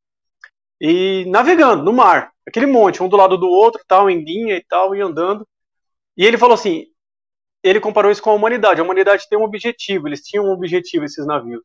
E 0.81 1.25
navegando 1.27 1.83
no 1.83 1.93
mar, 1.93 2.33
aquele 2.47 2.67
monte, 2.67 3.03
um 3.03 3.09
do 3.09 3.17
lado 3.17 3.37
do 3.37 3.49
outro, 3.49 3.83
tal, 3.87 4.11
em 4.11 4.23
linha 4.25 4.57
e 4.57 4.65
tal, 4.65 4.95
e 4.95 5.01
andando. 5.01 5.47
E 6.17 6.25
ele 6.25 6.39
falou 6.39 6.55
assim, 6.55 6.87
ele 7.63 7.81
comparou 7.81 8.11
isso 8.11 8.23
com 8.23 8.31
a 8.31 8.35
humanidade. 8.35 8.81
A 8.81 8.85
humanidade 8.85 9.27
tem 9.29 9.39
um 9.39 9.45
objetivo, 9.45 10.07
eles 10.07 10.21
tinham 10.21 10.47
um 10.47 10.53
objetivo, 10.53 11.05
esses 11.05 11.27
navios. 11.27 11.63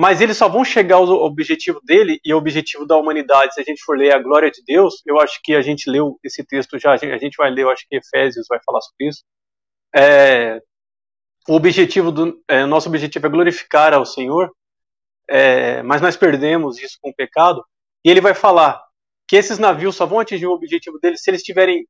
Mas 0.00 0.20
eles 0.20 0.36
só 0.36 0.48
vão 0.48 0.64
chegar 0.64 0.94
ao 0.94 1.08
objetivo 1.08 1.80
dele 1.82 2.20
e 2.24 2.30
ao 2.30 2.38
objetivo 2.38 2.86
da 2.86 2.96
humanidade, 2.96 3.52
se 3.52 3.60
a 3.60 3.64
gente 3.64 3.82
for 3.82 3.98
ler 3.98 4.14
a 4.14 4.22
glória 4.22 4.48
de 4.48 4.62
Deus. 4.64 5.02
Eu 5.04 5.18
acho 5.18 5.40
que 5.42 5.56
a 5.56 5.60
gente 5.60 5.90
leu 5.90 6.16
esse 6.22 6.44
texto 6.44 6.78
já, 6.78 6.92
a 6.92 7.18
gente 7.18 7.36
vai 7.36 7.50
ler, 7.50 7.62
eu 7.62 7.70
acho 7.70 7.84
que 7.88 7.96
Efésios 7.96 8.46
vai 8.48 8.60
falar 8.64 8.80
sobre 8.80 9.08
isso. 9.08 9.24
É, 9.92 10.62
o 11.48 11.54
objetivo 11.56 12.12
do 12.12 12.40
é, 12.46 12.64
nosso 12.64 12.88
objetivo 12.88 13.26
é 13.26 13.28
glorificar 13.28 13.92
ao 13.92 14.06
Senhor, 14.06 14.54
é, 15.28 15.82
mas 15.82 16.00
nós 16.00 16.16
perdemos 16.16 16.78
isso 16.78 16.96
com 17.02 17.10
o 17.10 17.14
pecado. 17.14 17.64
E 18.04 18.08
ele 18.08 18.20
vai 18.20 18.34
falar 18.34 18.80
que 19.26 19.34
esses 19.34 19.58
navios 19.58 19.96
só 19.96 20.06
vão 20.06 20.20
atingir 20.20 20.46
o 20.46 20.52
objetivo 20.52 21.00
deles 21.00 21.22
se 21.24 21.28
eles 21.28 21.40
estiverem 21.40 21.88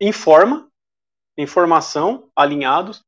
em 0.00 0.12
forma, 0.12 0.66
em 1.36 1.46
formação, 1.46 2.30
alinhados, 2.34 3.02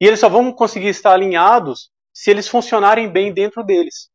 e 0.00 0.06
eles 0.08 0.18
só 0.18 0.28
vão 0.28 0.50
conseguir 0.50 0.88
estar 0.88 1.12
alinhados 1.12 1.91
se 2.12 2.30
eles 2.30 2.48
funcionarem 2.48 3.10
bem 3.10 3.32
dentro 3.32 3.62
deles. 3.64 4.10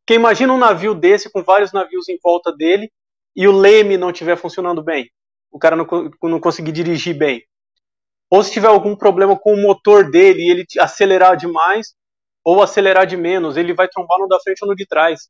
Porque 0.00 0.14
imagina 0.14 0.52
um 0.52 0.58
navio 0.58 0.94
desse 0.94 1.30
com 1.30 1.42
vários 1.42 1.72
navios 1.72 2.08
em 2.08 2.18
volta 2.22 2.52
dele 2.52 2.90
e 3.36 3.46
o 3.46 3.52
leme 3.52 3.96
não 3.96 4.10
estiver 4.10 4.36
funcionando 4.36 4.82
bem, 4.82 5.08
o 5.50 5.58
cara 5.58 5.76
não, 5.76 5.86
não 6.22 6.40
conseguir 6.40 6.72
dirigir 6.72 7.16
bem. 7.16 7.42
Ou 8.30 8.42
se 8.42 8.52
tiver 8.52 8.68
algum 8.68 8.96
problema 8.96 9.38
com 9.38 9.54
o 9.54 9.62
motor 9.62 10.10
dele 10.10 10.42
e 10.42 10.50
ele 10.50 10.64
acelerar 10.78 11.36
demais 11.36 11.94
ou 12.44 12.62
acelerar 12.62 13.06
de 13.06 13.16
menos, 13.16 13.56
ele 13.56 13.74
vai 13.74 13.88
trombar 13.88 14.18
no 14.18 14.28
da 14.28 14.38
frente 14.40 14.62
ou 14.62 14.68
no 14.68 14.76
de 14.76 14.86
trás. 14.86 15.28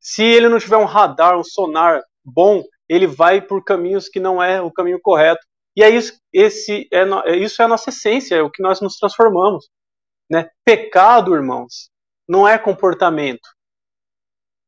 Se 0.00 0.22
ele 0.22 0.48
não 0.48 0.58
tiver 0.58 0.76
um 0.76 0.84
radar, 0.84 1.38
um 1.38 1.44
sonar 1.44 2.00
bom, 2.24 2.62
ele 2.88 3.06
vai 3.06 3.40
por 3.40 3.62
caminhos 3.64 4.08
que 4.08 4.18
não 4.18 4.42
é 4.42 4.60
o 4.60 4.72
caminho 4.72 5.00
correto. 5.00 5.40
E 5.76 5.82
é 5.82 5.90
isso, 5.90 6.18
esse 6.32 6.88
é, 6.92 7.02
é, 7.26 7.36
isso 7.36 7.62
é 7.62 7.64
a 7.64 7.68
nossa 7.68 7.90
essência, 7.90 8.34
é 8.34 8.42
o 8.42 8.50
que 8.50 8.62
nós 8.62 8.80
nos 8.80 8.96
transformamos. 8.96 9.68
Né? 10.30 10.48
Pecado, 10.64 11.34
irmãos, 11.34 11.90
não 12.28 12.46
é 12.46 12.56
comportamento. 12.56 13.48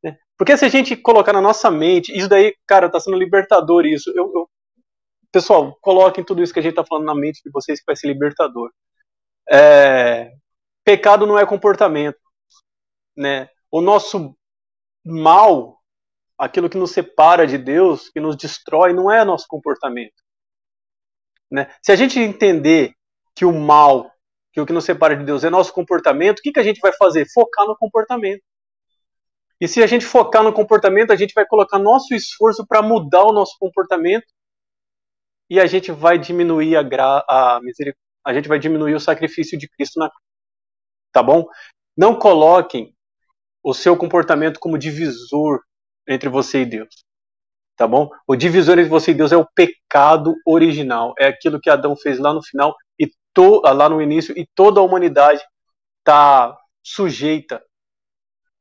Né? 0.02 0.18
Porque 0.36 0.56
se 0.56 0.64
a 0.64 0.68
gente 0.68 0.97
colocar 0.97 1.32
na 1.32 1.40
nossa 1.40 1.70
mente, 1.70 2.16
isso 2.16 2.28
daí, 2.28 2.56
cara, 2.66 2.86
está 2.86 2.98
sendo 2.98 3.16
libertador 3.16 3.86
isso. 3.86 4.10
Eu, 4.10 4.32
eu, 4.34 4.51
pessoal, 5.30 5.78
coloquem 5.80 6.24
tudo 6.24 6.43
isso 6.43 6.52
que 6.52 6.59
a 6.59 6.62
gente 6.62 6.72
está 6.72 6.84
falando 6.84 7.06
na 7.06 7.14
mente 7.14 7.40
de 7.44 7.51
vocês 7.51 7.78
que 7.78 7.86
vai 7.86 7.94
ser 7.94 8.09
libertador. 8.09 8.72
É, 9.48 10.32
pecado 10.84 11.26
não 11.26 11.39
é 11.39 11.47
comportamento. 11.47 12.18
Né? 13.16 13.48
O 13.70 13.80
nosso 13.80 14.36
mal, 15.05 15.78
aquilo 16.36 16.68
que 16.68 16.78
nos 16.78 16.90
separa 16.90 17.47
de 17.47 17.59
Deus, 17.59 18.09
que 18.09 18.20
nos 18.20 18.36
destrói, 18.36 18.93
não 18.93 19.10
é 19.10 19.24
nosso 19.24 19.47
comportamento. 19.47 20.22
Né? 21.51 21.72
Se 21.82 21.93
a 21.93 21.97
gente 21.97 22.18
entender 22.18 22.94
que 23.34 23.44
o 23.44 23.52
mal, 23.52 24.11
que 24.52 24.60
o 24.60 24.66
que 24.66 24.72
nos 24.72 24.84
separa 24.84 25.16
de 25.16 25.24
Deus 25.24 25.44
é 25.44 25.50
nosso 25.50 25.72
comportamento, 25.72 26.38
o 26.38 26.42
que, 26.42 26.52
que 26.52 26.60
a 26.60 26.62
gente 26.62 26.80
vai 26.80 26.92
fazer? 26.92 27.26
Focar 27.32 27.66
no 27.66 27.76
comportamento. 27.76 28.42
E 29.60 29.68
se 29.68 29.82
a 29.82 29.86
gente 29.86 30.04
focar 30.04 30.42
no 30.42 30.52
comportamento, 30.52 31.12
a 31.12 31.16
gente 31.16 31.32
vai 31.34 31.46
colocar 31.46 31.78
nosso 31.78 32.14
esforço 32.14 32.66
para 32.66 32.82
mudar 32.82 33.24
o 33.24 33.32
nosso 33.32 33.56
comportamento 33.58 34.26
e 35.48 35.60
a 35.60 35.66
gente 35.66 35.92
vai 35.92 36.18
diminuir 36.18 36.76
a, 36.76 36.82
gra 36.82 37.24
a 37.28 37.60
misericórdia, 37.62 38.02
a 38.24 38.34
gente 38.34 38.48
vai 38.48 38.58
diminuir 38.58 38.94
o 38.94 39.00
sacrifício 39.00 39.58
de 39.58 39.68
Cristo 39.68 39.98
na 39.98 40.10
tá 41.12 41.22
bom? 41.22 41.46
Não 41.96 42.18
coloquem 42.18 42.94
o 43.62 43.72
seu 43.74 43.96
comportamento 43.96 44.58
como 44.58 44.78
divisor 44.78 45.60
entre 46.08 46.28
você 46.28 46.62
e 46.62 46.66
Deus 46.66 47.04
tá 47.76 47.86
bom? 47.86 48.10
O 48.26 48.36
divisor 48.36 48.78
entre 48.78 48.88
você 48.88 49.10
e 49.10 49.14
Deus 49.14 49.32
é 49.32 49.36
o 49.36 49.48
pecado 49.54 50.34
original, 50.46 51.14
é 51.18 51.26
aquilo 51.26 51.60
que 51.60 51.70
Adão 51.70 51.96
fez 51.96 52.18
lá 52.18 52.32
no 52.32 52.42
final 52.42 52.74
e 52.98 53.10
to, 53.34 53.60
lá 53.62 53.88
no 53.88 54.00
início 54.00 54.36
e 54.38 54.46
toda 54.54 54.80
a 54.80 54.82
humanidade 54.82 55.42
está 56.00 56.56
sujeita 56.82 57.62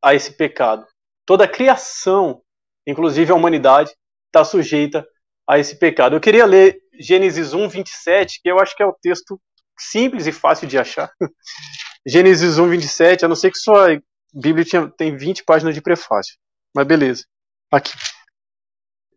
a 0.01 0.13
esse 0.13 0.33
pecado. 0.33 0.85
Toda 1.25 1.45
a 1.45 1.47
criação, 1.47 2.41
inclusive 2.85 3.31
a 3.31 3.35
humanidade, 3.35 3.91
está 4.27 4.43
sujeita 4.43 5.07
a 5.47 5.59
esse 5.59 5.75
pecado. 5.77 6.15
Eu 6.15 6.21
queria 6.21 6.45
ler 6.45 6.79
Gênesis 6.99 7.53
1, 7.53 7.67
27, 7.67 8.41
que 8.41 8.49
eu 8.49 8.59
acho 8.59 8.75
que 8.75 8.83
é 8.83 8.85
o 8.85 8.95
texto 9.01 9.39
simples 9.77 10.27
e 10.27 10.31
fácil 10.31 10.67
de 10.67 10.77
achar. 10.77 11.11
Gênesis 12.05 12.57
1, 12.57 12.69
27, 12.69 13.25
a 13.25 13.27
não 13.27 13.35
ser 13.35 13.51
que 13.51 13.57
sua 13.57 13.99
Bíblia 14.33 14.65
tinha, 14.65 14.89
tem 14.89 15.15
20 15.15 15.43
páginas 15.43 15.75
de 15.75 15.81
prefácio. 15.81 16.35
Mas 16.75 16.87
beleza. 16.87 17.25
Aqui. 17.71 17.91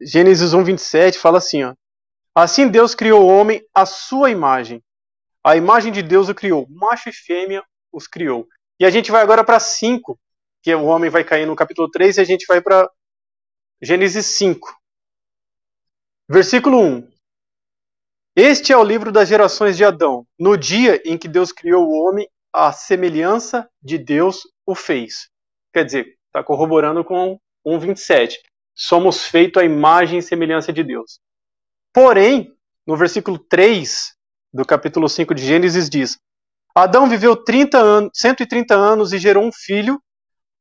Gênesis 0.01 0.53
1, 0.53 0.65
27 0.65 1.19
fala 1.19 1.39
assim: 1.39 1.65
ó, 1.65 1.75
Assim 2.35 2.69
Deus 2.69 2.95
criou 2.95 3.23
o 3.23 3.29
homem 3.29 3.65
à 3.73 3.87
sua 3.87 4.31
imagem. 4.31 4.83
A 5.45 5.57
imagem 5.57 5.93
de 5.93 6.03
Deus 6.03 6.29
o 6.29 6.35
criou. 6.35 6.67
Macho 6.71 7.09
e 7.09 7.13
fêmea 7.13 7.63
os 7.93 8.07
criou. 8.07 8.49
E 8.81 8.85
a 8.85 8.91
gente 8.91 9.11
vai 9.11 9.23
agora 9.23 9.45
para 9.45 9.61
5, 9.61 10.19
que 10.63 10.75
o 10.75 10.85
homem 10.85 11.11
vai 11.11 11.23
cair 11.23 11.47
no 11.47 11.55
capítulo 11.55 11.91
3, 11.91 12.17
e 12.17 12.21
a 12.21 12.25
gente 12.25 12.47
vai 12.47 12.61
para 12.61 12.91
Gênesis 13.83 14.27
5. 14.27 14.75
Versículo 16.29 16.81
1. 16.81 17.09
Este 18.37 18.73
é 18.73 18.77
o 18.77 18.83
livro 18.83 19.13
das 19.13 19.29
gerações 19.29 19.77
de 19.77 19.85
Adão. 19.85 20.27
No 20.39 20.57
dia 20.57 21.01
em 21.05 21.19
que 21.19 21.29
Deus 21.29 21.53
criou 21.53 21.87
o 21.87 21.93
homem, 21.93 22.29
a 22.53 22.73
semelhança 22.73 23.69
de 23.83 23.99
Deus 23.99 24.43
o 24.67 24.75
fez. 24.75 25.29
Quer 25.73 25.85
dizer, 25.85 26.17
está 26.27 26.43
corroborando 26.43 27.05
com 27.05 27.39
1,27 27.67 28.39
somos 28.75 29.25
feitos 29.27 29.63
à 29.63 29.65
imagem 29.65 30.19
e 30.19 30.23
semelhança 30.23 30.73
de 30.73 30.83
Deus. 30.83 31.21
Porém, 31.93 32.53
no 32.87 32.97
versículo 32.97 33.39
3 33.39 34.14
do 34.55 34.65
capítulo 34.65 35.09
5 35.09 35.35
de 35.35 35.45
Gênesis 35.45 35.91
diz: 35.91 36.17
Adão 36.73 37.09
viveu 37.09 37.37
30 37.37 37.77
anos, 37.77 38.11
130 38.15 38.75
anos 38.75 39.13
e 39.13 39.19
gerou 39.19 39.45
um 39.45 39.53
filho 39.53 40.01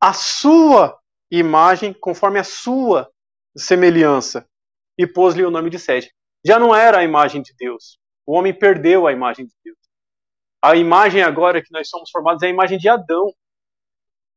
à 0.01 0.11
sua 0.11 0.97
imagem, 1.31 1.93
conforme 1.93 2.39
a 2.39 2.43
sua 2.43 3.09
semelhança, 3.55 4.47
e 4.97 5.05
pôs-lhe 5.05 5.45
o 5.45 5.51
nome 5.51 5.69
de 5.69 5.77
Sete. 5.77 6.11
Já 6.43 6.57
não 6.57 6.75
era 6.75 6.97
a 6.97 7.03
imagem 7.03 7.41
de 7.41 7.53
Deus. 7.55 7.99
O 8.25 8.33
homem 8.33 8.53
perdeu 8.53 9.05
a 9.05 9.13
imagem 9.13 9.45
de 9.45 9.53
Deus. 9.63 9.77
A 10.61 10.75
imagem 10.75 11.21
agora 11.21 11.61
que 11.61 11.71
nós 11.71 11.87
somos 11.87 12.09
formados 12.09 12.41
é 12.41 12.47
a 12.47 12.49
imagem 12.49 12.77
de 12.77 12.89
Adão. 12.89 13.31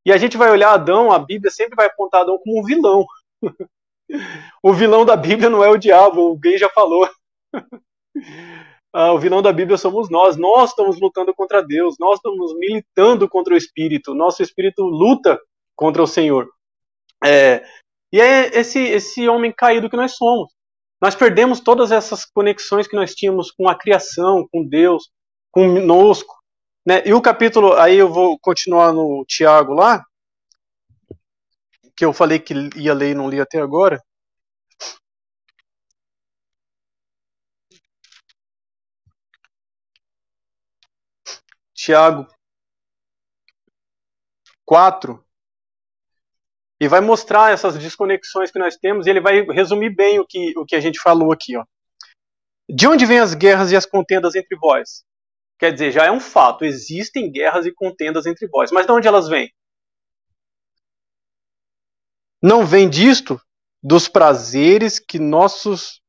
E 0.04 0.12
a 0.12 0.18
gente 0.18 0.36
vai 0.36 0.50
olhar 0.50 0.72
Adão, 0.72 1.10
a 1.10 1.18
Bíblia 1.18 1.50
sempre 1.50 1.74
vai 1.74 1.86
apontar 1.86 2.20
Adão 2.20 2.38
como 2.38 2.60
um 2.60 2.62
vilão 2.62 3.04
o 4.62 4.72
vilão 4.72 5.04
da 5.04 5.16
Bíblia 5.16 5.50
não 5.50 5.64
é 5.64 5.68
o 5.68 5.76
diabo, 5.76 6.36
Gay 6.38 6.58
já 6.58 6.68
falou. 6.68 7.08
ah, 8.98 9.12
o 9.12 9.18
vilão 9.18 9.42
da 9.42 9.52
Bíblia 9.52 9.76
somos 9.76 10.08
nós. 10.08 10.38
Nós 10.38 10.70
estamos 10.70 10.98
lutando 10.98 11.34
contra 11.34 11.62
Deus, 11.62 11.96
nós 12.00 12.16
estamos 12.16 12.54
militando 12.58 13.28
contra 13.28 13.52
o 13.52 13.56
Espírito. 13.56 14.14
Nosso 14.14 14.42
Espírito 14.42 14.82
luta 14.84 15.38
contra 15.76 16.02
o 16.02 16.06
Senhor. 16.06 16.48
É, 17.22 17.62
e 18.10 18.18
é 18.18 18.58
esse, 18.58 18.78
esse 18.78 19.28
homem 19.28 19.52
caído 19.52 19.90
que 19.90 19.98
nós 19.98 20.12
somos. 20.16 20.50
Nós 20.98 21.14
perdemos 21.14 21.60
todas 21.60 21.92
essas 21.92 22.24
conexões 22.24 22.88
que 22.88 22.96
nós 22.96 23.14
tínhamos 23.14 23.50
com 23.50 23.68
a 23.68 23.74
criação, 23.74 24.48
com 24.50 24.66
Deus, 24.66 25.10
conosco. 25.52 26.34
Né? 26.86 27.02
E 27.04 27.12
o 27.12 27.20
capítulo, 27.20 27.74
aí 27.74 27.98
eu 27.98 28.08
vou 28.08 28.38
continuar 28.40 28.94
no 28.94 29.26
Tiago 29.28 29.74
lá, 29.74 30.02
que 31.94 32.02
eu 32.02 32.14
falei 32.14 32.38
que 32.38 32.54
ia 32.76 32.94
ler 32.94 33.10
e 33.10 33.14
não 33.14 33.28
li 33.28 33.42
até 33.42 33.60
agora. 33.60 34.02
Tiago 41.86 42.26
4. 44.64 45.24
E 46.80 46.88
vai 46.88 47.00
mostrar 47.00 47.52
essas 47.52 47.78
desconexões 47.78 48.50
que 48.50 48.58
nós 48.58 48.76
temos 48.76 49.06
e 49.06 49.10
ele 49.10 49.20
vai 49.20 49.42
resumir 49.42 49.94
bem 49.94 50.18
o 50.18 50.26
que, 50.26 50.52
o 50.58 50.66
que 50.66 50.74
a 50.74 50.80
gente 50.80 50.98
falou 50.98 51.30
aqui. 51.30 51.56
Ó. 51.56 51.64
De 52.68 52.88
onde 52.88 53.06
vêm 53.06 53.20
as 53.20 53.34
guerras 53.34 53.70
e 53.70 53.76
as 53.76 53.86
contendas 53.86 54.34
entre 54.34 54.58
vós? 54.58 55.04
Quer 55.60 55.72
dizer, 55.72 55.92
já 55.92 56.04
é 56.04 56.10
um 56.10 56.18
fato, 56.18 56.64
existem 56.64 57.30
guerras 57.30 57.66
e 57.66 57.72
contendas 57.72 58.26
entre 58.26 58.48
vós. 58.48 58.72
Mas 58.72 58.84
de 58.84 58.90
onde 58.90 59.06
elas 59.06 59.28
vêm? 59.28 59.54
Não 62.42 62.66
vem 62.66 62.90
disto 62.90 63.40
dos 63.80 64.08
prazeres 64.08 64.98
que 64.98 65.20
nossos 65.20 66.02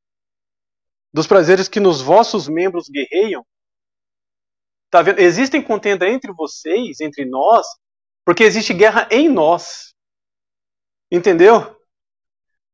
dos 1.13 1.27
prazeres 1.27 1.67
que 1.67 1.79
nos 1.79 2.01
vossos 2.01 2.47
membros 2.47 2.89
guerreiam? 2.89 3.45
Tá 4.89 5.01
vendo? 5.01 5.19
Existem 5.19 5.61
contenda 5.61 6.07
entre 6.07 6.31
vocês, 6.33 6.99
entre 7.01 7.25
nós, 7.25 7.67
porque 8.25 8.43
existe 8.43 8.73
guerra 8.73 9.07
em 9.11 9.29
nós. 9.29 9.93
Entendeu? 11.11 11.75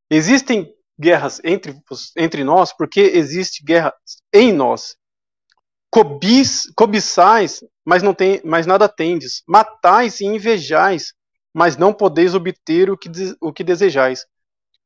Existem 0.09 0.73
guerras 0.99 1.41
entre, 1.43 1.75
entre 2.17 2.43
nós 2.43 2.71
porque 2.71 3.01
existe 3.01 3.63
guerra 3.63 3.93
em 4.31 4.51
nós. 4.51 4.95
Cobiçais, 6.75 7.63
mas, 7.85 8.01
não 8.01 8.13
tem, 8.13 8.41
mas 8.43 8.65
nada 8.65 8.89
tendes. 8.89 9.43
Matais 9.47 10.21
e 10.21 10.25
invejais, 10.25 11.13
mas 11.53 11.77
não 11.77 11.93
podeis 11.93 12.33
obter 12.33 12.89
o 12.89 12.97
que, 12.97 13.09
o 13.39 13.53
que 13.53 13.63
desejais. 13.63 14.25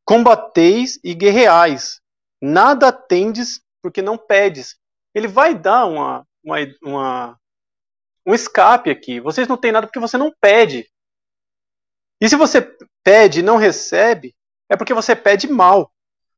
Combateis 0.03 0.99
e 1.03 1.13
guerreais, 1.13 2.01
nada 2.41 2.91
tendes 2.91 3.61
porque 3.81 4.01
não 4.01 4.17
pedes. 4.17 4.75
Ele 5.13 5.27
vai 5.27 5.55
dar 5.55 5.85
uma, 5.85 6.27
uma, 6.47 6.57
uma, 6.81 7.39
um 8.25 8.33
escape 8.33 8.89
aqui. 8.89 9.19
Vocês 9.19 9.47
não 9.47 9.57
têm 9.57 9.71
nada 9.71 9.85
porque 9.85 9.99
você 9.99 10.17
não 10.17 10.33
pede. 10.39 10.89
E 12.21 12.29
se 12.29 12.35
você 12.35 12.61
pede 13.03 13.39
e 13.39 13.43
não 13.43 13.57
recebe, 13.57 14.33
é 14.69 14.77
porque 14.77 14.93
você 14.93 15.15
pede 15.15 15.47
mal, 15.47 15.91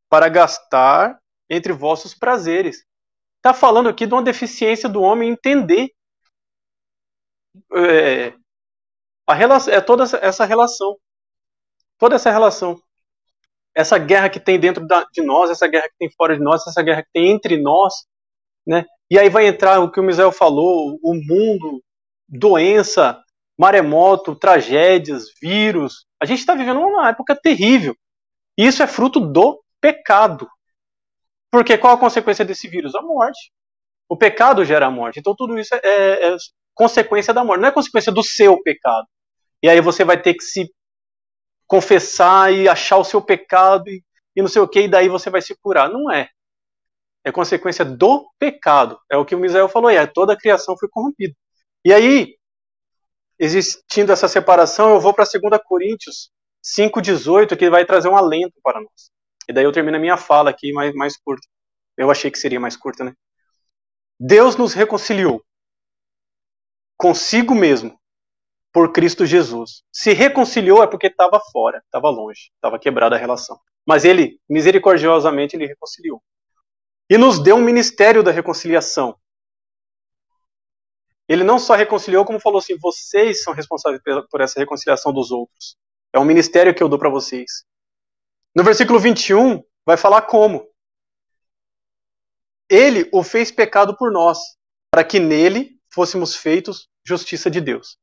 para 0.10 0.28
gastar 0.28 1.20
entre 1.50 1.72
vossos 1.72 2.16
prazeres. 2.16 2.84
Está 3.38 3.54
falando 3.54 3.88
aqui 3.88 4.08
de 4.08 4.14
uma 4.14 4.24
deficiência 4.24 4.90
do 4.90 5.02
homem 5.02 5.30
entender 5.30 5.92
é, 7.74 8.34
a 9.28 9.34
relação, 9.34 9.74
é 9.74 9.80
toda 9.80 10.04
essa 10.04 10.46
relação. 10.46 10.98
Toda 11.98 12.16
essa 12.16 12.32
relação. 12.32 12.82
Essa 13.76 13.98
guerra 13.98 14.30
que 14.30 14.40
tem 14.40 14.60
dentro 14.60 14.86
da, 14.88 15.06
de 15.14 15.22
nós, 15.22 15.52
essa 15.52 15.68
guerra 15.68 15.88
que 15.88 15.98
tem 16.00 16.12
fora 16.12 16.36
de 16.36 16.44
nós, 16.44 16.66
essa 16.66 16.82
guerra 16.82 17.04
que 17.04 17.12
tem 17.14 17.32
entre 17.32 17.58
nós. 17.62 17.94
Né? 18.66 18.86
E 19.10 19.18
aí 19.18 19.30
vai 19.30 19.48
entrar 19.48 19.80
o 19.80 19.92
que 19.92 20.00
o 20.00 20.04
Misael 20.04 20.32
falou: 20.32 21.00
o 21.02 21.14
mundo, 21.14 21.84
doença, 22.28 23.22
maremoto, 23.58 24.36
tragédias, 24.36 25.26
vírus. 25.42 26.06
A 26.22 26.26
gente 26.26 26.40
está 26.40 26.56
vivendo 26.56 26.80
uma 26.80 27.10
época 27.10 27.36
terrível. 27.36 27.96
E 28.58 28.66
isso 28.66 28.84
é 28.84 28.88
fruto 28.88 29.20
do 29.20 29.62
pecado. 29.82 30.48
Porque 31.52 31.78
qual 31.78 31.94
a 31.94 32.00
consequência 32.00 32.46
desse 32.46 32.68
vírus? 32.68 32.94
A 32.96 33.02
morte. 33.02 33.52
O 34.08 34.16
pecado 34.16 34.64
gera 34.64 34.88
a 34.88 34.92
morte. 34.92 35.20
Então 35.20 35.36
tudo 35.36 35.58
isso 35.58 35.74
é, 35.76 35.80
é, 35.84 36.36
consequência 36.74 37.34
da 37.34 37.44
morte, 37.44 37.62
não 37.62 37.68
é 37.68 37.72
consequência 37.72 38.12
do 38.12 38.24
seu 38.24 38.62
pecado. 38.62 39.08
E 39.62 39.70
aí 39.70 39.82
você 39.82 40.06
vai 40.06 40.22
ter 40.22 40.34
que 40.34 40.44
se 40.44 40.72
confessar 41.68 42.54
e 42.54 42.68
achar 42.70 42.98
o 42.98 43.04
seu 43.04 43.22
pecado 43.22 43.90
e, 43.90 44.04
e 44.36 44.42
não 44.42 44.48
sei 44.48 44.62
o 44.62 44.68
que, 44.68 44.82
e 44.82 44.88
daí 44.88 45.10
você 45.10 45.30
vai 45.30 45.42
se 45.42 45.56
curar. 45.62 45.90
Não 45.90 46.10
é. 46.10 46.30
É 47.30 47.32
consequência 47.32 47.86
do 47.86 48.30
pecado. 48.40 49.00
É 49.10 49.16
o 49.18 49.26
que 49.26 49.36
o 49.36 49.40
Misael 49.40 49.70
falou, 49.70 49.90
é 49.90 50.06
toda 50.08 50.34
a 50.34 50.38
criação 50.38 50.76
foi 50.78 50.90
corrompida. 50.90 51.34
E 51.86 51.94
aí, 51.94 52.36
existindo 53.38 54.12
essa 54.12 54.28
separação, 54.28 54.90
eu 54.90 55.00
vou 55.00 55.14
para 55.14 55.26
2 55.26 55.62
Coríntios 55.64 56.32
5,18, 56.64 57.56
que 57.56 57.70
vai 57.70 57.86
trazer 57.86 58.10
um 58.10 58.18
alento 58.18 58.56
para 58.64 58.80
nós. 58.80 59.12
E 59.48 59.54
daí 59.54 59.64
eu 59.64 59.72
termino 59.72 59.98
a 59.98 60.00
minha 60.00 60.18
fala 60.18 60.50
aqui 60.50 60.74
mais, 60.74 60.94
mais 60.94 61.18
curta. 61.18 61.48
Eu 61.98 62.12
achei 62.12 62.30
que 62.32 62.40
seria 62.40 62.60
mais 62.60 62.76
curta, 62.76 63.04
né? 63.04 63.14
Deus 64.20 64.56
nos 64.56 64.74
reconciliou 64.74 65.42
consigo 66.98 67.56
mesmo 67.56 67.98
por 68.74 68.92
Cristo 68.92 69.26
Jesus. 69.26 69.84
Se 69.92 70.14
reconciliou 70.14 70.84
é 70.84 70.88
porque 70.88 71.08
estava 71.08 71.40
fora, 71.52 71.82
estava 71.86 72.10
longe, 72.10 72.52
estava 72.56 72.78
quebrada 72.78 73.16
a 73.16 73.20
relação. 73.20 73.58
Mas 73.88 74.04
ele, 74.04 74.40
misericordiosamente, 74.50 75.56
ele 75.56 75.66
reconciliou. 75.66 76.22
E 77.10 77.18
nos 77.18 77.40
deu 77.42 77.56
um 77.56 77.64
ministério 77.64 78.22
da 78.22 78.32
reconciliação. 78.32 79.20
Ele 81.28 81.44
não 81.44 81.60
só 81.60 81.76
reconciliou, 81.76 82.26
como 82.26 82.40
falou 82.40 82.60
assim: 82.60 82.78
vocês 82.78 83.44
são 83.44 83.54
responsáveis 83.54 84.02
por 84.30 84.42
essa 84.42 84.60
reconciliação 84.60 85.14
dos 85.14 85.32
outros. 85.32 85.78
É 86.14 86.20
um 86.20 86.26
ministério 86.26 86.74
que 86.74 86.82
eu 86.82 86.90
dou 86.90 87.00
para 87.00 87.10
vocês. 87.10 87.64
No 88.56 88.64
versículo 88.64 89.00
21, 89.00 89.64
vai 89.86 89.98
falar 89.98 90.24
como. 90.24 90.68
Ele 92.68 93.10
o 93.12 93.24
fez 93.24 93.52
pecado 93.52 93.96
por 93.96 94.12
nós, 94.12 94.40
para 94.92 95.04
que 95.04 95.20
nele 95.20 95.80
fôssemos 95.92 96.36
feitos 96.36 96.90
justiça 97.04 97.50
de 97.50 97.60
Deus. 97.62 97.98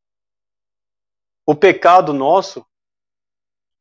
O 1.45 1.55
pecado 1.55 2.13
nosso, 2.13 2.67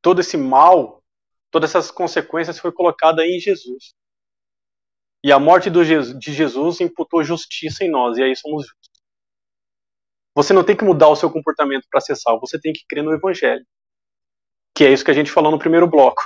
todo 0.02 0.22
esse 0.22 0.38
mal, 0.38 1.04
todas 1.50 1.72
essas 1.72 1.90
consequências 1.90 2.60
foi 2.60 2.72
colocada 2.72 3.26
em 3.26 3.40
Jesus. 3.40 3.96
E 5.26 5.32
a 5.32 5.40
morte 5.40 5.72
de 5.72 6.32
Jesus 6.32 6.80
imputou 6.80 7.24
justiça 7.24 7.84
em 7.84 7.90
nós, 7.90 8.16
e 8.16 8.22
aí 8.22 8.36
somos 8.36 8.68
justos. 8.68 9.02
Você 10.36 10.54
não 10.54 10.64
tem 10.64 10.78
que 10.78 10.84
mudar 10.84 11.08
o 11.08 11.16
seu 11.16 11.32
comportamento 11.32 11.88
para 11.90 12.00
ser 12.00 12.16
salvo, 12.16 12.46
você 12.46 12.62
tem 12.62 12.72
que 12.72 12.86
crer 12.88 13.04
no 13.04 13.12
Evangelho. 13.12 13.66
Que 14.76 14.84
é 14.84 14.94
isso 14.94 15.04
que 15.04 15.10
a 15.10 15.16
gente 15.16 15.32
falou 15.32 15.52
no 15.52 15.58
primeiro 15.58 15.88
bloco. 15.88 16.22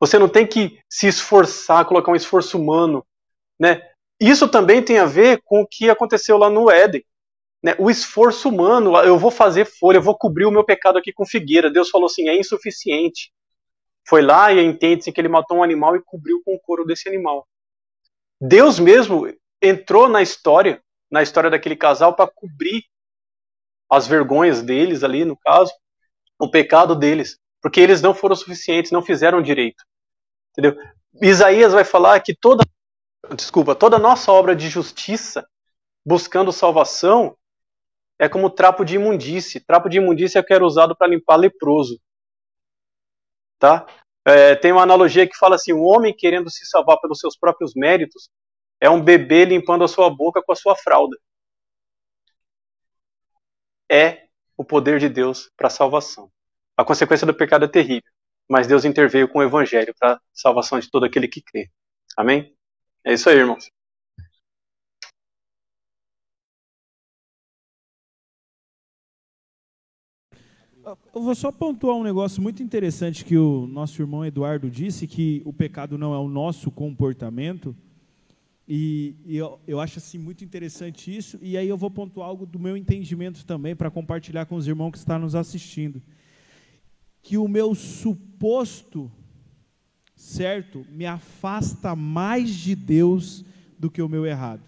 Você 0.00 0.18
não 0.18 0.28
tem 0.28 0.48
que 0.48 0.80
se 0.90 1.06
esforçar, 1.06 1.84
colocar 1.84 2.10
um 2.10 2.16
esforço 2.16 2.58
humano, 2.60 3.06
né? 3.56 3.88
Isso 4.20 4.48
também 4.48 4.82
tem 4.82 4.98
a 4.98 5.06
ver 5.06 5.40
com 5.44 5.60
o 5.60 5.66
que 5.68 5.88
aconteceu 5.88 6.38
lá 6.38 6.50
no 6.50 6.68
Éden. 6.68 7.04
Né? 7.62 7.76
O 7.78 7.88
esforço 7.88 8.48
humano, 8.48 8.96
eu 8.96 9.16
vou 9.16 9.30
fazer 9.30 9.64
folha, 9.64 9.98
eu 9.98 10.02
vou 10.02 10.18
cobrir 10.18 10.44
o 10.44 10.50
meu 10.50 10.64
pecado 10.64 10.98
aqui 10.98 11.12
com 11.12 11.24
figueira. 11.24 11.70
Deus 11.70 11.88
falou 11.88 12.06
assim, 12.06 12.28
é 12.28 12.36
insuficiente. 12.36 13.32
Foi 14.08 14.22
lá 14.22 14.52
e 14.52 14.64
entende-se 14.64 15.12
que 15.12 15.20
ele 15.20 15.28
matou 15.28 15.58
um 15.58 15.62
animal 15.62 15.94
e 15.94 16.02
cobriu 16.02 16.40
com 16.44 16.54
o 16.54 16.60
couro 16.60 16.84
desse 16.84 17.08
animal. 17.08 17.46
Deus 18.40 18.78
mesmo 18.78 19.30
entrou 19.60 20.08
na 20.08 20.22
história, 20.22 20.82
na 21.10 21.22
história 21.22 21.50
daquele 21.50 21.76
casal, 21.76 22.14
para 22.14 22.30
cobrir 22.30 22.84
as 23.90 24.06
vergonhas 24.06 24.62
deles 24.62 25.04
ali, 25.04 25.24
no 25.24 25.36
caso, 25.36 25.72
o 26.38 26.50
pecado 26.50 26.94
deles. 26.94 27.38
Porque 27.60 27.80
eles 27.80 28.00
não 28.00 28.14
foram 28.14 28.34
suficientes, 28.34 28.92
não 28.92 29.02
fizeram 29.02 29.42
direito. 29.42 29.84
Entendeu? 30.52 30.80
Isaías 31.20 31.72
vai 31.72 31.84
falar 31.84 32.20
que 32.20 32.34
toda, 32.34 32.64
desculpa, 33.34 33.74
toda 33.74 33.98
nossa 33.98 34.32
obra 34.32 34.56
de 34.56 34.68
justiça, 34.68 35.46
buscando 36.06 36.52
salvação, 36.52 37.36
é 38.18 38.28
como 38.28 38.48
trapo 38.48 38.84
de 38.84 38.96
imundície. 38.96 39.60
Trapo 39.60 39.88
de 39.88 39.98
imundície 39.98 40.38
é 40.38 40.42
que 40.42 40.54
era 40.54 40.64
usado 40.64 40.96
para 40.96 41.08
limpar 41.08 41.36
leproso. 41.36 42.00
Tá? 43.58 43.86
É, 44.26 44.54
tem 44.56 44.72
uma 44.72 44.82
analogia 44.82 45.26
que 45.28 45.36
fala 45.36 45.56
assim: 45.56 45.72
o 45.72 45.82
homem 45.82 46.14
querendo 46.16 46.50
se 46.50 46.66
salvar 46.66 46.98
pelos 47.00 47.18
seus 47.18 47.36
próprios 47.36 47.72
méritos 47.74 48.28
é 48.80 48.88
um 48.88 49.02
bebê 49.02 49.44
limpando 49.44 49.84
a 49.84 49.88
sua 49.88 50.08
boca 50.10 50.42
com 50.42 50.52
a 50.52 50.56
sua 50.56 50.76
fralda. 50.76 51.16
É 53.90 54.26
o 54.56 54.64
poder 54.64 54.98
de 54.98 55.08
Deus 55.08 55.50
para 55.56 55.68
a 55.68 55.70
salvação. 55.70 56.30
A 56.76 56.84
consequência 56.84 57.26
do 57.26 57.34
pecado 57.34 57.64
é 57.64 57.68
terrível 57.68 58.10
mas 58.48 58.66
Deus 58.66 58.84
interveio 58.84 59.28
com 59.28 59.40
o 59.40 59.42
evangelho 59.42 59.94
para 59.98 60.14
a 60.14 60.20
salvação 60.32 60.78
de 60.80 60.90
todo 60.90 61.04
aquele 61.04 61.28
que 61.28 61.42
crê. 61.42 61.70
Amém? 62.16 62.54
É 63.04 63.12
isso 63.12 63.28
aí, 63.28 63.36
irmãos. 63.36 63.70
Eu 71.14 71.22
vou 71.22 71.34
só 71.34 71.50
pontuar 71.50 71.96
um 71.96 72.02
negócio 72.02 72.40
muito 72.40 72.62
interessante 72.62 73.24
que 73.24 73.36
o 73.36 73.66
nosso 73.66 74.00
irmão 74.00 74.24
Eduardo 74.24 74.70
disse, 74.70 75.06
que 75.06 75.42
o 75.44 75.52
pecado 75.52 75.98
não 75.98 76.14
é 76.14 76.18
o 76.18 76.28
nosso 76.28 76.70
comportamento. 76.70 77.74
E, 78.66 79.14
e 79.24 79.36
eu, 79.36 79.58
eu, 79.66 79.80
acho 79.80 79.98
assim 79.98 80.18
muito 80.18 80.44
interessante 80.44 81.16
isso. 81.16 81.38
E 81.42 81.56
aí 81.56 81.68
eu 81.68 81.76
vou 81.76 81.90
pontuar 81.90 82.28
algo 82.28 82.46
do 82.46 82.58
meu 82.58 82.76
entendimento 82.76 83.44
também 83.44 83.74
para 83.74 83.90
compartilhar 83.90 84.46
com 84.46 84.56
os 84.56 84.66
irmãos 84.66 84.92
que 84.92 84.98
estão 84.98 85.18
nos 85.18 85.34
assistindo 85.34 86.02
que 87.28 87.36
o 87.36 87.46
meu 87.46 87.74
suposto 87.74 89.10
certo 90.16 90.86
me 90.90 91.04
afasta 91.04 91.94
mais 91.94 92.54
de 92.54 92.74
Deus 92.74 93.44
do 93.78 93.90
que 93.90 94.00
o 94.00 94.08
meu 94.08 94.24
errado. 94.24 94.62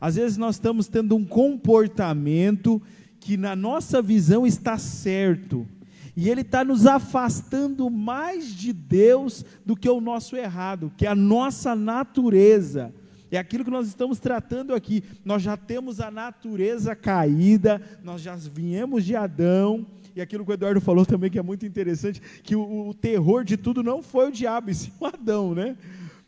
Às 0.00 0.16
vezes 0.16 0.36
nós 0.36 0.54
estamos 0.54 0.86
tendo 0.86 1.16
um 1.16 1.24
comportamento 1.24 2.80
que 3.24 3.38
na 3.38 3.56
nossa 3.56 4.02
visão 4.02 4.46
está 4.46 4.76
certo, 4.76 5.66
e 6.14 6.28
ele 6.28 6.42
está 6.42 6.62
nos 6.62 6.86
afastando 6.86 7.88
mais 7.88 8.54
de 8.54 8.70
Deus 8.70 9.42
do 9.64 9.74
que 9.74 9.88
o 9.88 9.98
nosso 9.98 10.36
errado, 10.36 10.92
que 10.94 11.06
é 11.06 11.08
a 11.08 11.14
nossa 11.14 11.74
natureza. 11.74 12.92
É 13.30 13.38
aquilo 13.38 13.64
que 13.64 13.70
nós 13.70 13.88
estamos 13.88 14.18
tratando 14.18 14.74
aqui. 14.74 15.02
Nós 15.24 15.40
já 15.40 15.56
temos 15.56 16.00
a 16.00 16.10
natureza 16.10 16.94
caída, 16.94 17.80
nós 18.04 18.20
já 18.20 18.36
viemos 18.36 19.06
de 19.06 19.16
Adão, 19.16 19.86
e 20.14 20.20
aquilo 20.20 20.44
que 20.44 20.50
o 20.50 20.54
Eduardo 20.54 20.82
falou 20.82 21.06
também, 21.06 21.30
que 21.30 21.38
é 21.38 21.42
muito 21.42 21.64
interessante, 21.64 22.20
que 22.42 22.54
o, 22.54 22.88
o 22.88 22.92
terror 22.92 23.42
de 23.42 23.56
tudo 23.56 23.82
não 23.82 24.02
foi 24.02 24.28
o 24.28 24.32
diabo, 24.32 24.68
e 24.70 24.74
sim 24.74 24.92
o 25.00 25.06
Adão, 25.06 25.54
né? 25.54 25.78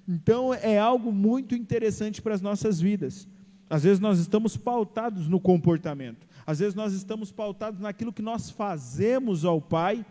Então 0.08 0.54
é 0.54 0.78
algo 0.78 1.12
muito 1.12 1.54
interessante 1.54 2.22
para 2.22 2.34
as 2.34 2.40
nossas 2.40 2.80
vidas. 2.80 3.28
Às 3.68 3.82
vezes 3.82 4.00
nós 4.00 4.18
estamos 4.18 4.56
pautados 4.56 5.28
no 5.28 5.40
comportamento, 5.40 6.26
às 6.46 6.60
vezes 6.60 6.74
nós 6.74 6.92
estamos 6.92 7.32
pautados 7.32 7.80
naquilo 7.80 8.12
que 8.12 8.22
nós 8.22 8.50
fazemos 8.50 9.44
ao 9.44 9.60
Pai, 9.60 10.04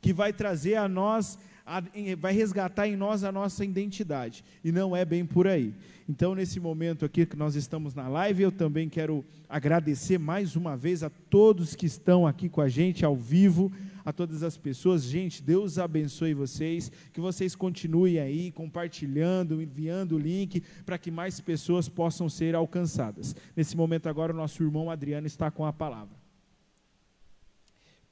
que 0.00 0.12
vai 0.12 0.32
trazer 0.32 0.74
a 0.74 0.88
nós 0.88 1.38
vai 2.18 2.32
resgatar 2.32 2.86
em 2.86 2.96
nós 2.96 3.24
a 3.24 3.32
nossa 3.32 3.64
identidade. 3.64 4.44
E 4.62 4.70
não 4.70 4.94
é 4.94 5.04
bem 5.04 5.26
por 5.26 5.48
aí. 5.48 5.74
Então, 6.08 6.34
nesse 6.34 6.60
momento 6.60 7.04
aqui 7.04 7.26
que 7.26 7.36
nós 7.36 7.56
estamos 7.56 7.92
na 7.92 8.08
live, 8.08 8.44
eu 8.44 8.52
também 8.52 8.88
quero 8.88 9.24
agradecer 9.48 10.18
mais 10.18 10.54
uma 10.54 10.76
vez 10.76 11.02
a 11.02 11.10
todos 11.10 11.74
que 11.74 11.86
estão 11.86 12.24
aqui 12.24 12.48
com 12.48 12.60
a 12.60 12.68
gente 12.68 13.04
ao 13.04 13.16
vivo, 13.16 13.72
a 14.06 14.12
todas 14.12 14.44
as 14.44 14.56
pessoas. 14.56 15.02
Gente, 15.02 15.42
Deus 15.42 15.78
abençoe 15.78 16.32
vocês, 16.32 16.92
que 17.12 17.20
vocês 17.20 17.56
continuem 17.56 18.20
aí 18.20 18.52
compartilhando, 18.52 19.60
enviando 19.60 20.12
o 20.12 20.18
link 20.18 20.62
para 20.84 20.96
que 20.96 21.10
mais 21.10 21.40
pessoas 21.40 21.88
possam 21.88 22.28
ser 22.28 22.54
alcançadas. 22.54 23.34
Nesse 23.56 23.76
momento 23.76 24.08
agora, 24.08 24.32
o 24.32 24.36
nosso 24.36 24.62
irmão 24.62 24.88
Adriano 24.88 25.26
está 25.26 25.50
com 25.50 25.66
a 25.66 25.72
palavra. 25.72 26.16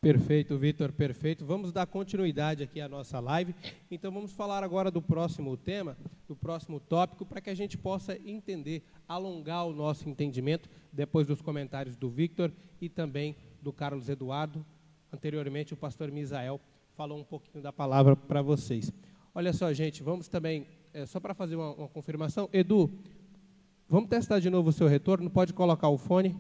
Perfeito, 0.01 0.59
Vitor, 0.59 0.93
perfeito. 0.93 1.47
Vamos 1.47 1.73
dar 1.73 1.87
continuidade 1.87 2.63
aqui 2.63 2.79
à 2.79 2.87
nossa 2.87 3.19
live. 3.21 3.55
Então 3.91 4.13
vamos 4.13 4.33
falar 4.33 4.63
agora 4.63 4.91
do 4.91 5.01
próximo 5.01 5.57
tema, 5.57 5.97
do 6.29 6.37
próximo 6.37 6.79
tópico, 6.79 7.25
para 7.25 7.41
que 7.41 7.49
a 7.49 7.55
gente 7.55 7.79
possa 7.79 8.19
entender, 8.27 8.83
alongar 9.09 9.65
o 9.65 9.73
nosso 9.73 10.07
entendimento 10.07 10.69
depois 10.93 11.27
dos 11.27 11.41
comentários 11.41 11.97
do 11.97 12.11
Victor 12.11 12.53
e 12.83 12.89
também 12.91 13.35
do 13.63 13.73
Carlos 13.73 14.11
Eduardo. 14.11 14.67
Anteriormente 15.15 15.73
o 15.73 15.77
pastor 15.77 16.11
Misael 16.11 16.61
falou 16.97 17.17
um 17.17 17.23
pouquinho 17.23 17.63
da 17.63 17.73
palavra 17.73 18.17
para 18.17 18.43
vocês. 18.43 18.93
Olha 19.33 19.53
só, 19.53 19.73
gente, 19.73 20.03
vamos 20.03 20.27
também, 20.27 20.67
é, 20.93 21.07
só 21.07 21.21
para 21.21 21.33
fazer 21.33 21.55
uma, 21.55 21.73
uma 21.73 21.89
confirmação, 21.89 22.49
Edu, 22.53 22.91
vamos 23.89 24.11
testar 24.11 24.41
de 24.41 24.51
novo 24.51 24.71
o 24.71 24.73
seu 24.73 24.89
retorno, 24.89 25.31
pode 25.31 25.53
colocar 25.53 25.89
o 25.89 25.97
fone. 25.97 26.37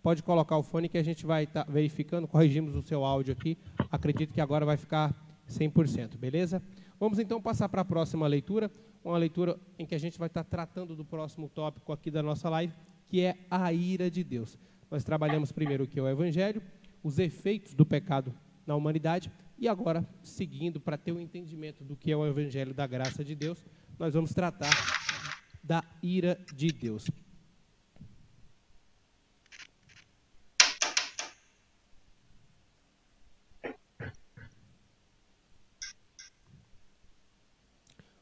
Pode 0.00 0.22
colocar 0.22 0.56
o 0.56 0.62
fone 0.62 0.88
que 0.88 0.96
a 0.96 1.02
gente 1.02 1.26
vai 1.26 1.42
estar 1.42 1.64
tá 1.64 1.70
verificando, 1.70 2.28
corrigimos 2.28 2.76
o 2.76 2.82
seu 2.82 3.04
áudio 3.04 3.32
aqui. 3.32 3.58
Acredito 3.90 4.32
que 4.32 4.40
agora 4.40 4.64
vai 4.64 4.76
ficar 4.76 5.12
100%, 5.50 6.16
beleza? 6.16 6.62
Vamos 7.00 7.18
então 7.18 7.42
passar 7.42 7.68
para 7.68 7.82
a 7.82 7.84
próxima 7.84 8.28
leitura, 8.28 8.70
uma 9.04 9.18
leitura 9.18 9.58
em 9.76 9.84
que 9.84 9.94
a 9.96 9.98
gente 9.98 10.20
vai 10.20 10.28
estar 10.28 10.44
tá 10.44 10.48
tratando 10.48 10.94
do 10.94 11.04
próximo 11.04 11.48
tópico 11.48 11.92
aqui 11.92 12.12
da 12.12 12.22
nossa 12.22 12.48
live, 12.48 12.72
que 13.08 13.22
é 13.22 13.36
a 13.50 13.72
ira 13.72 14.08
de 14.08 14.22
Deus. 14.22 14.56
Nós 14.88 15.02
trabalhamos 15.02 15.50
primeiro 15.50 15.82
o 15.82 15.86
que 15.86 15.98
é 15.98 16.02
o 16.02 16.08
Evangelho, 16.08 16.62
os 17.02 17.18
efeitos 17.18 17.74
do 17.74 17.86
pecado 17.86 18.34
na 18.66 18.74
humanidade, 18.74 19.30
e 19.58 19.66
agora, 19.66 20.06
seguindo 20.22 20.78
para 20.78 20.96
ter 20.96 21.12
o 21.12 21.16
um 21.16 21.20
entendimento 21.20 21.82
do 21.82 21.96
que 21.96 22.12
é 22.12 22.16
o 22.16 22.26
Evangelho 22.26 22.72
da 22.72 22.86
graça 22.86 23.24
de 23.24 23.34
Deus, 23.34 23.64
nós 23.98 24.14
vamos 24.14 24.32
tratar 24.32 24.70
da 25.62 25.82
ira 26.02 26.38
de 26.54 26.68
Deus. 26.68 27.10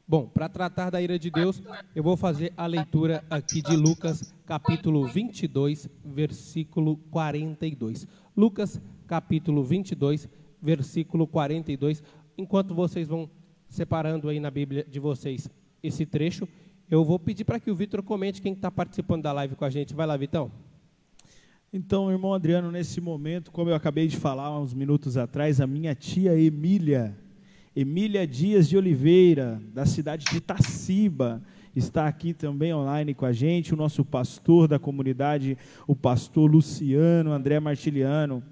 Bom, 0.09 0.25
para 0.25 0.47
tratar 0.47 0.89
da 0.89 1.01
ira 1.01 1.19
de 1.19 1.29
Deus, 1.29 1.61
eu 1.93 2.01
vou 2.01 2.15
fazer 2.15 2.53
a 2.55 2.65
leitura 2.65 3.25
aqui 3.29 3.61
de 3.61 3.75
Lucas, 3.75 4.33
capítulo 4.45 5.05
22, 5.05 5.89
versículo 6.05 6.95
42. 7.11 8.07
Lucas, 8.37 8.79
capítulo 9.07 9.63
22, 9.63 10.29
versículo 10.61 11.25
42. 11.25 12.03
Enquanto 12.37 12.75
vocês 12.75 13.07
vão 13.07 13.27
separando 13.67 14.29
aí 14.29 14.39
na 14.39 14.51
Bíblia 14.51 14.85
de 14.87 14.99
vocês 14.99 15.49
esse 15.81 16.05
trecho, 16.05 16.47
eu 16.89 17.03
vou 17.03 17.17
pedir 17.17 17.43
para 17.43 17.59
que 17.59 17.71
o 17.71 17.75
Vitor 17.75 18.03
comente 18.03 18.39
quem 18.39 18.53
está 18.53 18.69
participando 18.69 19.23
da 19.23 19.33
live 19.33 19.55
com 19.55 19.65
a 19.65 19.69
gente. 19.71 19.95
Vai 19.95 20.05
lá, 20.05 20.15
Vitão. 20.15 20.51
Então, 21.73 22.11
irmão 22.11 22.31
Adriano, 22.31 22.71
nesse 22.71 23.01
momento, 23.01 23.51
como 23.51 23.71
eu 23.71 23.75
acabei 23.75 24.07
de 24.07 24.17
falar 24.17 24.57
uns 24.59 24.73
minutos 24.73 25.17
atrás, 25.17 25.59
a 25.59 25.65
minha 25.65 25.95
tia 25.95 26.39
Emília 26.39 27.17
Emília 27.79 28.25
Dias 28.25 28.67
de 28.67 28.75
Oliveira, 28.75 29.61
da 29.71 29.85
cidade 29.85 30.25
de 30.25 30.37
Itaciba, 30.37 31.43
está 31.77 32.07
aqui 32.07 32.33
também 32.33 32.73
online 32.73 33.13
com 33.13 33.25
a 33.25 33.31
gente, 33.31 33.73
o 33.73 33.77
nosso 33.77 34.03
pastor 34.03 34.67
da 34.67 34.79
comunidade, 34.79 35.57
o 35.85 35.95
pastor 35.95 36.49
Luciano 36.49 37.31
André 37.31 37.59
Martiliano, 37.59 38.43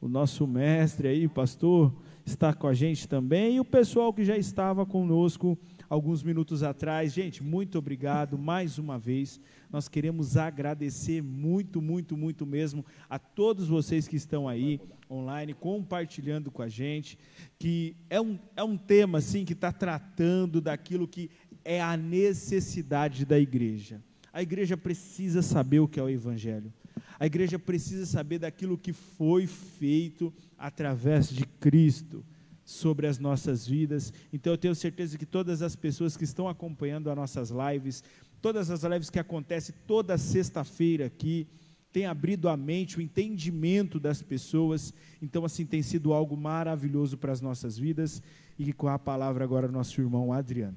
o 0.00 0.08
nosso 0.08 0.46
mestre 0.46 1.08
aí, 1.08 1.28
pastor, 1.28 1.92
está 2.26 2.52
com 2.52 2.66
a 2.66 2.74
gente 2.74 3.08
também, 3.08 3.56
e 3.56 3.60
o 3.60 3.64
pessoal 3.64 4.12
que 4.12 4.24
já 4.24 4.36
estava 4.36 4.84
conosco 4.84 5.58
alguns 5.88 6.22
minutos 6.22 6.62
atrás. 6.62 7.12
Gente, 7.12 7.42
muito 7.42 7.78
obrigado 7.78 8.38
mais 8.38 8.78
uma 8.78 8.98
vez. 8.98 9.40
Nós 9.70 9.88
queremos 9.88 10.36
agradecer 10.36 11.22
muito, 11.22 11.80
muito, 11.80 12.16
muito 12.16 12.46
mesmo 12.46 12.84
a 13.08 13.18
todos 13.18 13.68
vocês 13.68 14.08
que 14.08 14.16
estão 14.16 14.48
aí 14.48 14.80
online 15.10 15.52
compartilhando 15.52 16.50
com 16.50 16.62
a 16.62 16.68
gente, 16.68 17.18
que 17.58 17.94
é 18.08 18.20
um, 18.20 18.38
é 18.56 18.62
um 18.64 18.76
tema 18.76 19.18
assim 19.18 19.44
que 19.44 19.52
está 19.52 19.70
tratando 19.70 20.60
daquilo 20.60 21.06
que 21.06 21.30
é 21.64 21.80
a 21.80 21.96
necessidade 21.96 23.24
da 23.24 23.38
igreja. 23.38 24.00
A 24.32 24.42
igreja 24.42 24.76
precisa 24.76 25.42
saber 25.42 25.80
o 25.80 25.88
que 25.88 26.00
é 26.00 26.02
o 26.02 26.08
Evangelho. 26.08 26.72
A 27.18 27.26
igreja 27.26 27.58
precisa 27.58 28.06
saber 28.06 28.38
daquilo 28.38 28.78
que 28.78 28.92
foi 28.92 29.46
feito 29.46 30.32
através 30.58 31.28
de 31.28 31.44
Cristo 31.44 32.24
sobre 32.64 33.06
as 33.06 33.18
nossas 33.18 33.66
vidas. 33.66 34.12
Então 34.32 34.52
eu 34.52 34.58
tenho 34.58 34.74
certeza 34.74 35.18
que 35.18 35.26
todas 35.26 35.62
as 35.62 35.76
pessoas 35.76 36.16
que 36.16 36.24
estão 36.24 36.48
acompanhando 36.48 37.10
as 37.10 37.16
nossas 37.16 37.50
lives, 37.50 38.02
todas 38.40 38.70
as 38.70 38.82
lives 38.82 39.10
que 39.10 39.18
acontecem 39.18 39.74
toda 39.86 40.18
sexta-feira 40.18 41.06
aqui, 41.06 41.46
tem 41.92 42.06
abrido 42.06 42.48
a 42.48 42.56
mente, 42.56 42.98
o 42.98 43.02
entendimento 43.02 44.00
das 44.00 44.22
pessoas. 44.22 44.94
Então, 45.20 45.44
assim, 45.44 45.66
tem 45.66 45.82
sido 45.82 46.14
algo 46.14 46.36
maravilhoso 46.36 47.18
para 47.18 47.32
as 47.32 47.40
nossas 47.40 47.76
vidas. 47.76 48.22
E 48.58 48.72
com 48.72 48.88
a 48.88 48.98
palavra 48.98 49.44
agora, 49.44 49.68
nosso 49.68 50.00
irmão 50.00 50.32
Adriano. 50.32 50.76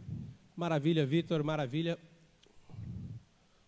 Maravilha, 0.55 1.05
Vitor, 1.05 1.43
maravilha. 1.43 1.99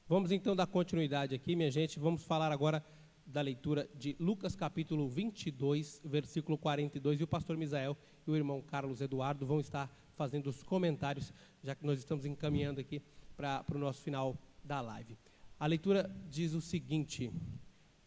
Vamos 0.08 0.32
então 0.32 0.56
dar 0.56 0.68
continuidade 0.68 1.36
aqui, 1.36 1.54
minha 1.54 1.70
gente. 1.70 2.00
Vamos 2.00 2.24
falar 2.24 2.50
agora 2.50 2.82
da 3.26 3.42
leitura 3.42 3.90
de 3.94 4.16
Lucas 4.18 4.56
capítulo 4.56 5.10
22, 5.10 6.02
versículo 6.06 6.58
42. 6.58 7.20
E 7.20 7.24
o 7.26 7.28
pastor 7.28 7.58
Misael 7.58 7.98
e 8.26 8.32
o 8.32 8.38
irmão 8.38 8.62
Carlos 8.62 9.02
Eduardo 9.02 9.46
vão 9.46 9.60
estar 9.60 9.94
fazendo 10.16 10.48
os 10.48 10.64
comentários, 10.64 11.34
já 11.62 11.76
que 11.76 11.86
nós 11.86 12.00
estamos 12.00 12.24
encaminhando 12.24 12.80
aqui 12.80 13.02
para 13.36 13.66
o 13.76 13.78
nosso 13.78 14.02
final 14.02 14.38
da 14.64 14.80
live. 14.80 15.18
A 15.60 15.68
leitura 15.68 16.10
diz 16.30 16.54
o 16.54 16.62
seguinte: 16.62 17.30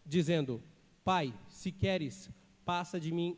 dizendo, 0.06 0.62
Pai, 1.04 1.34
se 1.50 1.70
queres, 1.70 2.30
passa 2.64 2.98
de 2.98 3.12
mim 3.12 3.36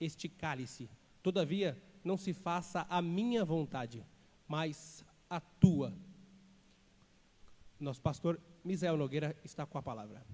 este 0.00 0.26
cálice. 0.26 0.88
Todavia, 1.22 1.76
não 2.02 2.16
se 2.16 2.32
faça 2.32 2.86
a 2.88 3.02
minha 3.02 3.44
vontade, 3.44 4.02
mas 4.50 5.04
a 5.30 5.38
tua. 5.38 5.94
Nosso 7.78 8.00
pastor 8.00 8.40
Misael 8.64 8.96
Nogueira 8.96 9.36
está 9.44 9.64
com 9.64 9.78
a 9.78 9.82
palavra. 9.82 10.26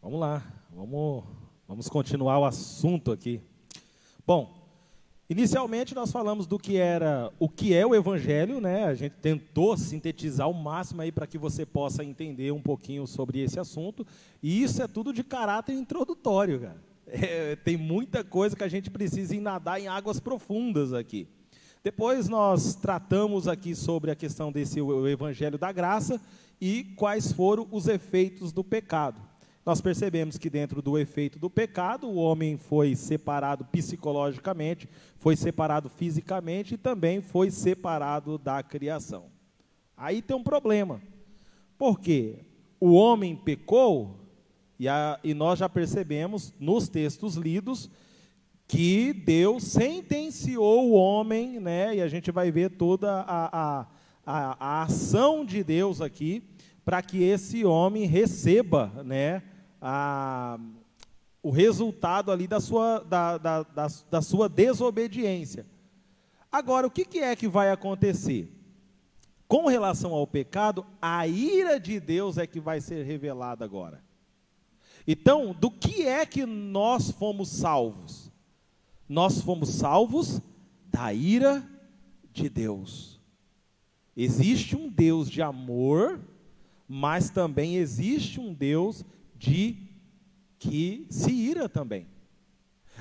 Vamos 0.00 0.20
lá, 0.20 0.40
vamos, 0.70 1.24
vamos 1.66 1.88
continuar 1.88 2.38
o 2.38 2.44
assunto 2.44 3.10
aqui. 3.10 3.42
Bom, 4.24 4.58
Inicialmente 5.28 5.94
nós 5.94 6.10
falamos 6.10 6.44
do 6.44 6.58
que 6.58 6.76
era, 6.76 7.32
o 7.38 7.48
que 7.48 7.72
é 7.72 7.86
o 7.86 7.94
evangelho, 7.94 8.60
né? 8.60 8.82
A 8.86 8.94
gente 8.96 9.12
tentou 9.12 9.76
sintetizar 9.76 10.50
o 10.50 10.52
máximo 10.52 11.02
aí 11.02 11.12
para 11.12 11.24
que 11.24 11.38
você 11.38 11.64
possa 11.64 12.02
entender 12.02 12.50
um 12.50 12.60
pouquinho 12.60 13.06
sobre 13.06 13.38
esse 13.38 13.60
assunto. 13.60 14.04
E 14.42 14.60
isso 14.60 14.82
é 14.82 14.88
tudo 14.88 15.12
de 15.12 15.22
caráter 15.22 15.72
introdutório, 15.74 16.60
cara. 16.60 16.82
É, 17.12 17.56
tem 17.56 17.76
muita 17.76 18.22
coisa 18.22 18.54
que 18.54 18.62
a 18.62 18.68
gente 18.68 18.88
precisa 18.88 19.34
nadar 19.40 19.80
em 19.80 19.88
águas 19.88 20.20
profundas 20.20 20.92
aqui. 20.92 21.28
Depois 21.82 22.28
nós 22.28 22.74
tratamos 22.74 23.48
aqui 23.48 23.74
sobre 23.74 24.10
a 24.10 24.16
questão 24.16 24.52
desse 24.52 24.78
evangelho 24.80 25.58
da 25.58 25.72
graça 25.72 26.20
e 26.60 26.84
quais 26.96 27.32
foram 27.32 27.66
os 27.70 27.88
efeitos 27.88 28.52
do 28.52 28.62
pecado 28.62 29.30
nós 29.64 29.80
percebemos 29.80 30.38
que 30.38 30.48
dentro 30.48 30.80
do 30.80 30.98
efeito 30.98 31.38
do 31.38 31.50
pecado, 31.50 32.08
o 32.08 32.16
homem 32.16 32.56
foi 32.56 32.96
separado 32.96 33.64
psicologicamente, 33.66 34.88
foi 35.16 35.36
separado 35.36 35.88
fisicamente 35.88 36.74
e 36.74 36.78
também 36.78 37.20
foi 37.20 37.50
separado 37.50 38.38
da 38.38 38.62
criação. 38.62 39.26
Aí 39.96 40.22
tem 40.22 40.36
um 40.36 40.42
problema. 40.42 41.00
Porque 41.76 42.38
o 42.80 42.92
homem 42.92 43.36
pecou, 43.36 44.16
e, 44.78 44.88
a, 44.88 45.20
e 45.22 45.34
nós 45.34 45.58
já 45.58 45.68
percebemos 45.68 46.54
nos 46.58 46.88
textos 46.88 47.36
lidos 47.36 47.90
que 48.70 49.12
Deus 49.12 49.64
sentenciou 49.64 50.90
o 50.90 50.92
homem, 50.92 51.58
né, 51.58 51.96
e 51.96 52.00
a 52.00 52.06
gente 52.06 52.30
vai 52.30 52.52
ver 52.52 52.70
toda 52.70 53.10
a, 53.22 53.80
a, 53.80 53.86
a, 54.24 54.56
a 54.60 54.82
ação 54.82 55.44
de 55.44 55.64
Deus 55.64 56.00
aqui, 56.00 56.40
para 56.84 57.02
que 57.02 57.20
esse 57.20 57.64
homem 57.64 58.06
receba 58.06 59.02
né, 59.04 59.42
a, 59.82 60.56
o 61.42 61.50
resultado 61.50 62.30
ali 62.30 62.46
da 62.46 62.60
sua, 62.60 63.00
da, 63.00 63.38
da, 63.38 63.62
da, 63.64 63.88
da 64.08 64.22
sua 64.22 64.48
desobediência. 64.48 65.66
Agora, 66.50 66.86
o 66.86 66.90
que, 66.92 67.04
que 67.04 67.18
é 67.18 67.34
que 67.34 67.48
vai 67.48 67.72
acontecer? 67.72 68.56
Com 69.48 69.66
relação 69.66 70.14
ao 70.14 70.28
pecado, 70.28 70.86
a 71.02 71.26
ira 71.26 71.80
de 71.80 71.98
Deus 71.98 72.38
é 72.38 72.46
que 72.46 72.60
vai 72.60 72.80
ser 72.80 73.04
revelada 73.04 73.64
agora. 73.64 74.00
Então, 75.08 75.52
do 75.52 75.72
que 75.72 76.06
é 76.06 76.24
que 76.24 76.46
nós 76.46 77.10
fomos 77.10 77.48
salvos? 77.48 78.19
Nós 79.10 79.40
fomos 79.40 79.70
salvos 79.70 80.40
da 80.86 81.12
ira 81.12 81.68
de 82.32 82.48
Deus. 82.48 83.20
Existe 84.16 84.76
um 84.76 84.88
Deus 84.88 85.28
de 85.28 85.42
amor, 85.42 86.20
mas 86.86 87.28
também 87.28 87.74
existe 87.74 88.38
um 88.38 88.54
Deus 88.54 89.04
de 89.36 89.76
que 90.60 91.08
se 91.10 91.32
ira 91.32 91.68
também. 91.68 92.06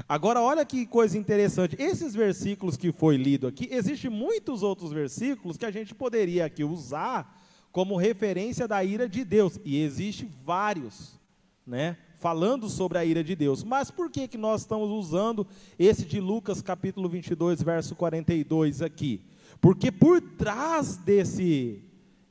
Agora, 0.08 0.42
olha 0.42 0.66
que 0.66 0.84
coisa 0.88 1.16
interessante. 1.16 1.76
Esses 1.78 2.16
versículos 2.16 2.76
que 2.76 2.92
foi 2.92 3.16
lido 3.16 3.46
aqui, 3.46 3.68
existem 3.70 4.10
muitos 4.10 4.64
outros 4.64 4.92
versículos 4.92 5.58
que 5.58 5.66
a 5.66 5.72
gente 5.72 5.94
poderia 5.94 6.46
aqui 6.46 6.64
usar 6.64 7.40
como 7.72 7.96
referência 7.96 8.68
da 8.68 8.84
ira 8.84 9.08
de 9.08 9.24
Deus. 9.24 9.60
E 9.64 9.80
existem 9.80 10.28
vários, 10.44 11.20
né? 11.68 11.98
Falando 12.20 12.68
sobre 12.70 12.98
a 12.98 13.06
ira 13.06 13.24
de 13.24 13.34
Deus. 13.34 13.64
Mas 13.64 13.90
por 13.90 14.12
que, 14.12 14.28
que 14.28 14.38
nós 14.38 14.62
estamos 14.62 14.90
usando 14.90 15.48
esse 15.80 16.06
de 16.06 16.20
Lucas 16.20 16.62
capítulo 16.62 17.08
22, 17.08 17.64
verso 17.64 17.96
42 17.96 18.82
aqui? 18.82 19.22
Porque 19.62 19.90
por 19.90 20.20
trás 20.20 20.98
desse 20.98 21.82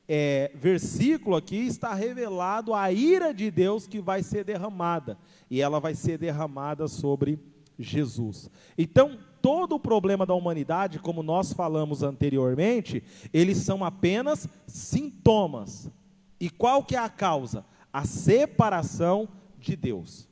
é, 0.06 0.52
versículo 0.55 1.36
aqui 1.36 1.56
está 1.56 1.94
revelado 1.94 2.74
a 2.74 2.93
ira 2.93 3.32
de 3.32 3.51
Deus 3.51 3.86
que 3.86 3.98
vai 3.98 4.23
ser 4.23 4.44
derramada. 4.44 5.16
E 5.51 5.62
ela 5.62 5.81
vai 5.81 5.94
ser 5.94 6.19
derramada 6.19 6.86
sobre 6.86 7.39
Jesus. 7.78 8.51
Então, 8.77 9.16
todo 9.40 9.77
o 9.77 9.81
problema 9.81 10.27
da 10.27 10.35
humanidade, 10.35 10.98
como 10.98 11.23
nós 11.23 11.55
falamos 11.55 12.02
anteriormente, 12.02 13.02
eles 13.32 13.56
são 13.56 13.82
apenas 13.82 14.47
sintomas. 14.66 15.90
E 16.39 16.51
qual 16.51 16.82
que 16.82 16.94
é 16.94 16.98
a 16.98 17.09
causa? 17.09 17.65
A 17.90 18.05
separação 18.05 19.27
de 19.59 19.77
Deus. 19.77 20.29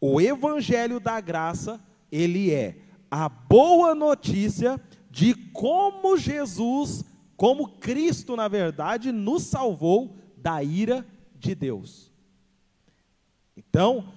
O 0.00 0.20
evangelho 0.20 1.00
da 1.00 1.20
graça, 1.20 1.80
ele 2.10 2.52
é 2.52 2.76
a 3.10 3.28
boa 3.28 3.94
notícia 3.94 4.80
de 5.10 5.34
como 5.52 6.16
Jesus, 6.16 7.04
como 7.36 7.68
Cristo, 7.78 8.36
na 8.36 8.48
verdade, 8.48 9.12
nos 9.12 9.44
salvou 9.44 10.16
da 10.36 10.62
ira 10.62 11.06
de 11.38 11.54
Deus. 11.54 12.12
Então, 13.56 14.12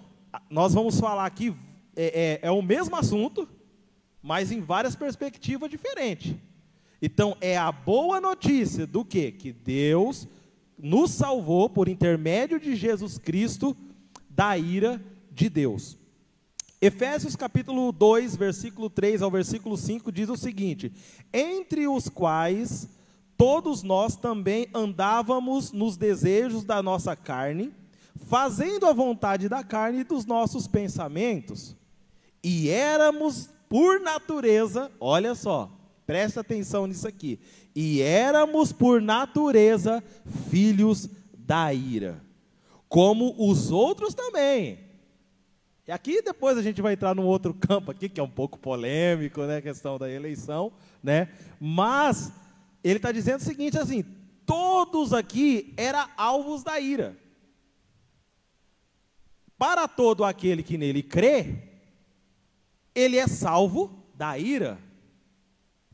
nós 0.50 0.74
vamos 0.74 1.00
falar 1.00 1.26
aqui, 1.26 1.56
é, 1.96 2.40
é, 2.44 2.48
é 2.48 2.52
o 2.52 2.62
mesmo 2.62 2.96
assunto, 2.96 3.48
mas 4.22 4.52
em 4.52 4.60
várias 4.62 4.96
perspectivas 4.96 5.70
diferentes. 5.70 6.36
Então, 7.02 7.38
é 7.40 7.58
a 7.58 7.72
boa 7.72 8.20
notícia 8.20 8.86
do 8.86 9.06
que? 9.06 9.32
Que 9.32 9.54
Deus 9.54 10.28
nos 10.78 11.12
salvou 11.12 11.70
por 11.70 11.88
intermédio 11.88 12.60
de 12.60 12.76
Jesus 12.76 13.18
Cristo 13.18 13.76
da 14.40 14.57
ira 14.57 15.03
de 15.34 15.49
Deus. 15.49 15.98
Efésios 16.82 17.36
capítulo 17.36 17.91
2, 17.91 18.38
versículo 18.38 18.90
3 18.90 19.22
ao 19.22 19.30
versículo 19.30 19.76
5 19.76 20.14
diz 20.14 20.30
o 20.30 20.38
seguinte: 20.38 20.94
Entre 21.34 21.90
os 21.90 22.07
quais 22.07 22.88
todos 23.38 23.84
nós 23.84 24.16
também 24.16 24.70
andávamos 24.74 25.74
nos 25.74 25.98
desejos 25.98 26.64
da 26.64 26.82
nossa 26.82 27.18
carne, 27.18 27.74
fazendo 28.16 28.86
a 28.86 28.94
vontade 28.94 29.49
da 29.49 29.61
carne 29.61 29.99
e 29.99 30.03
dos 30.06 30.26
nossos 30.26 30.68
pensamentos, 30.68 31.76
e 32.41 32.70
éramos 32.70 33.49
por 33.68 33.99
natureza, 33.99 34.90
olha 35.02 35.36
só, 35.36 35.70
presta 36.07 36.40
atenção 36.40 36.88
nisso 36.88 37.06
aqui, 37.06 37.41
e 37.76 38.02
éramos 38.02 38.72
por 38.72 39.02
natureza 39.02 40.02
filhos 40.49 41.10
da 41.38 41.74
ira, 41.74 42.24
como 42.90 43.36
os 43.38 43.72
outros 43.72 44.16
também. 44.16 44.80
E 45.88 45.91
aqui 45.91 46.22
depois 46.22 46.57
a 46.57 46.61
gente 46.61 46.82
vai 46.82 46.94
entrar 46.94 47.16
num 47.16 47.26
outro 47.26 47.53
campo 47.68 47.91
aqui, 47.91 48.10
que 48.10 48.20
é 48.20 48.24
um 48.24 48.30
pouco 48.30 48.60
polêmico, 48.60 49.44
né, 49.44 49.57
a 49.57 49.61
questão 49.61 49.98
da 49.98 50.10
eleição, 50.10 50.74
né? 51.02 51.30
Mas 51.60 52.32
ele 52.84 52.98
está 52.98 53.11
dizendo 53.11 53.40
o 53.40 53.44
seguinte 53.44 53.78
assim, 53.78 54.03
todos 54.45 55.14
aqui 55.14 55.74
eram 55.78 56.10
alvos 56.18 56.64
da 56.64 56.80
ira. 56.80 57.16
Para 59.57 59.88
todo 59.88 60.24
aquele 60.24 60.64
que 60.64 60.78
nele 60.78 61.03
crê, 61.03 61.64
ele 62.95 63.18
é 63.18 63.28
salvo 63.28 64.03
da 64.16 64.38
ira. 64.38 64.80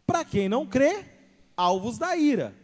Para 0.06 0.24
quem 0.24 0.48
não 0.48 0.66
crê, 0.66 1.04
alvos 1.58 1.98
da 1.98 2.16
ira. 2.16 2.56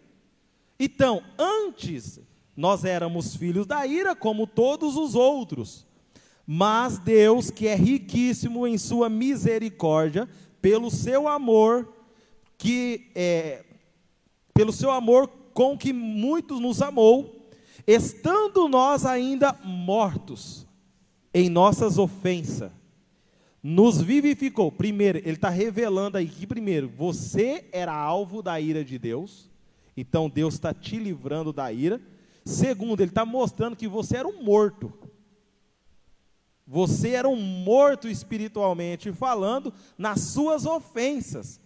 Então, 0.80 1.24
antes 1.38 2.20
nós 2.56 2.84
éramos 2.84 3.36
filhos 3.36 3.66
da 3.66 3.86
ira 3.86 4.16
como 4.16 4.46
todos 4.46 4.96
os 4.96 5.16
outros. 5.16 5.86
Mas 6.46 6.98
Deus, 6.98 7.50
que 7.50 7.68
é 7.68 7.76
riquíssimo 7.76 8.68
em 8.68 8.78
sua 8.78 9.10
misericórdia, 9.10 10.28
pelo 10.62 10.92
seu 10.92 11.28
amor, 11.28 11.94
que 12.58 13.10
é, 13.16 13.64
pelo 14.54 14.72
seu 14.72 14.92
amor 14.92 15.28
com 15.54 15.78
que 15.78 15.94
muitos 15.94 16.60
nos 16.60 16.82
amou, 16.82 17.50
estando 17.88 18.68
nós 18.68 19.06
ainda 19.06 19.54
mortos 19.64 20.68
em 21.34 21.50
nossas 21.50 21.98
ofensas, 21.98 22.72
nos 23.64 24.02
vivificou. 24.02 24.72
Primeiro, 24.72 25.20
ele 25.20 25.32
está 25.32 25.50
revelando 25.50 26.18
aí 26.18 26.28
que, 26.28 26.48
primeiro, 26.48 26.90
você 26.90 27.66
era 27.72 27.94
alvo 27.94 28.42
da 28.42 28.60
ira 28.60 28.84
de 28.84 28.98
Deus, 28.98 29.50
então 29.96 30.30
Deus 30.30 30.56
está 30.56 30.74
te 30.74 30.98
livrando 30.98 31.54
da 31.54 31.72
ira. 31.72 32.02
Segundo, 32.44 33.02
ele 33.02 33.12
está 33.12 33.26
mostrando 33.26 33.76
que 33.76 33.88
você 33.88 34.18
era 34.18 34.28
um 34.28 34.44
morto. 34.44 34.92
Você 36.66 37.10
era 37.10 37.28
um 37.28 37.36
morto 37.36 38.08
espiritualmente 38.08 39.12
falando 39.12 39.74
nas 39.98 40.22
suas 40.22 40.66
ofensas. 40.66 41.60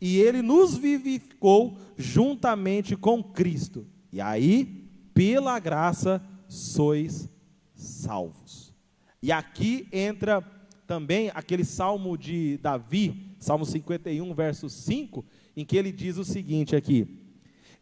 E 0.00 0.18
ele 0.18 0.42
nos 0.42 0.76
vivificou 0.76 1.76
juntamente 1.96 2.96
com 2.96 3.22
Cristo. 3.22 3.86
E 4.12 4.20
aí, 4.20 4.88
pela 5.14 5.58
graça, 5.58 6.22
sois 6.48 7.28
salvos. 7.74 8.74
E 9.22 9.30
aqui 9.30 9.88
entra 9.92 10.42
também 10.86 11.30
aquele 11.34 11.64
salmo 11.64 12.18
de 12.18 12.58
Davi, 12.58 13.34
Salmo 13.38 13.64
51, 13.64 14.34
verso 14.34 14.68
5, 14.68 15.24
em 15.56 15.64
que 15.64 15.76
ele 15.76 15.90
diz 15.90 16.16
o 16.18 16.24
seguinte 16.24 16.76
aqui: 16.76 17.21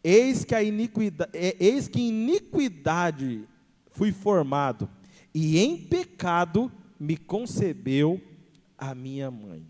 Eis 0.02 0.44
que 0.44 0.54
a 0.54 0.62
iniquidade, 0.62 1.30
é, 1.34 1.56
eis 1.60 1.88
que 1.88 2.00
iniquidade 2.00 3.46
fui 3.90 4.12
formado 4.12 4.88
e 5.34 5.58
em 5.58 5.76
pecado 5.76 6.72
me 6.98 7.16
concebeu 7.16 8.20
a 8.76 8.94
minha 8.94 9.30
mãe. 9.30 9.66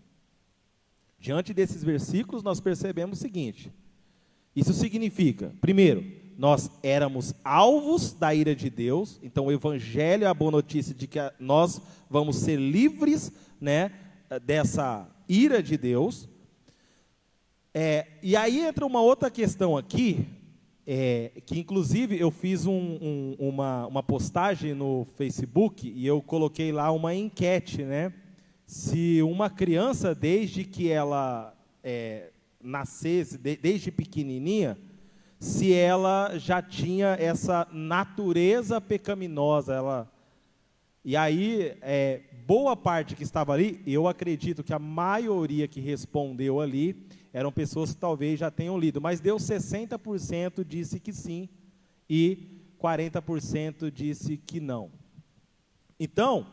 Diante 1.19 1.53
desses 1.53 1.83
versículos, 1.83 2.43
nós 2.43 2.59
percebemos 2.59 3.19
o 3.19 3.21
seguinte: 3.21 3.71
isso 4.55 4.73
significa, 4.73 5.53
primeiro, 5.61 6.03
nós 6.37 6.71
éramos 6.81 7.35
alvos 7.43 8.13
da 8.13 8.33
ira 8.33 8.55
de 8.55 8.69
Deus, 8.69 9.19
então 9.21 9.45
o 9.45 9.51
Evangelho 9.51 10.23
é 10.23 10.27
a 10.27 10.33
boa 10.33 10.49
notícia 10.49 10.95
de 10.95 11.05
que 11.05 11.19
nós 11.39 11.79
vamos 12.09 12.37
ser 12.37 12.57
livres 12.57 13.31
né, 13.59 13.91
dessa 14.43 15.07
ira 15.29 15.61
de 15.61 15.77
Deus. 15.77 16.27
É, 17.73 18.05
e 18.21 18.35
aí 18.35 18.59
entra 18.59 18.85
uma 18.85 19.01
outra 19.01 19.31
questão 19.31 19.77
aqui, 19.77 20.27
é, 20.85 21.31
que 21.45 21.57
inclusive 21.57 22.19
eu 22.19 22.29
fiz 22.29 22.65
um, 22.65 22.73
um, 22.73 23.35
uma, 23.39 23.87
uma 23.87 24.03
postagem 24.03 24.73
no 24.73 25.05
Facebook 25.15 25.87
e 25.87 26.05
eu 26.05 26.21
coloquei 26.21 26.73
lá 26.73 26.91
uma 26.91 27.15
enquete, 27.15 27.83
né? 27.83 28.11
Se 28.65 29.21
uma 29.21 29.49
criança, 29.49 30.13
desde 30.13 30.65
que 30.65 30.89
ela 30.89 31.53
é, 31.81 32.31
nascesse, 32.61 33.37
de, 33.37 33.55
desde 33.55 33.89
pequenininha, 33.89 34.77
se 35.39 35.73
ela 35.73 36.37
já 36.37 36.61
tinha 36.61 37.15
essa 37.19 37.65
natureza 37.71 38.81
pecaminosa, 38.81 39.73
ela 39.75 40.11
e 41.03 41.15
aí 41.15 41.75
é, 41.81 42.21
boa 42.45 42.75
parte 42.75 43.15
que 43.15 43.23
estava 43.23 43.53
ali, 43.53 43.81
eu 43.87 44.07
acredito 44.07 44.61
que 44.61 44.73
a 44.73 44.77
maioria 44.77 45.67
que 45.67 45.79
respondeu 45.79 46.59
ali 46.59 47.07
eram 47.33 47.51
pessoas 47.51 47.93
que 47.93 47.99
talvez 47.99 48.39
já 48.39 48.51
tenham 48.51 48.77
lido, 48.77 48.99
mas 48.99 49.19
deu 49.19 49.37
60% 49.37 50.63
disse 50.65 50.99
que 50.99 51.13
sim 51.13 51.47
e 52.09 52.61
40% 52.81 53.91
disse 53.91 54.37
que 54.37 54.59
não. 54.59 54.91
Então, 55.99 56.47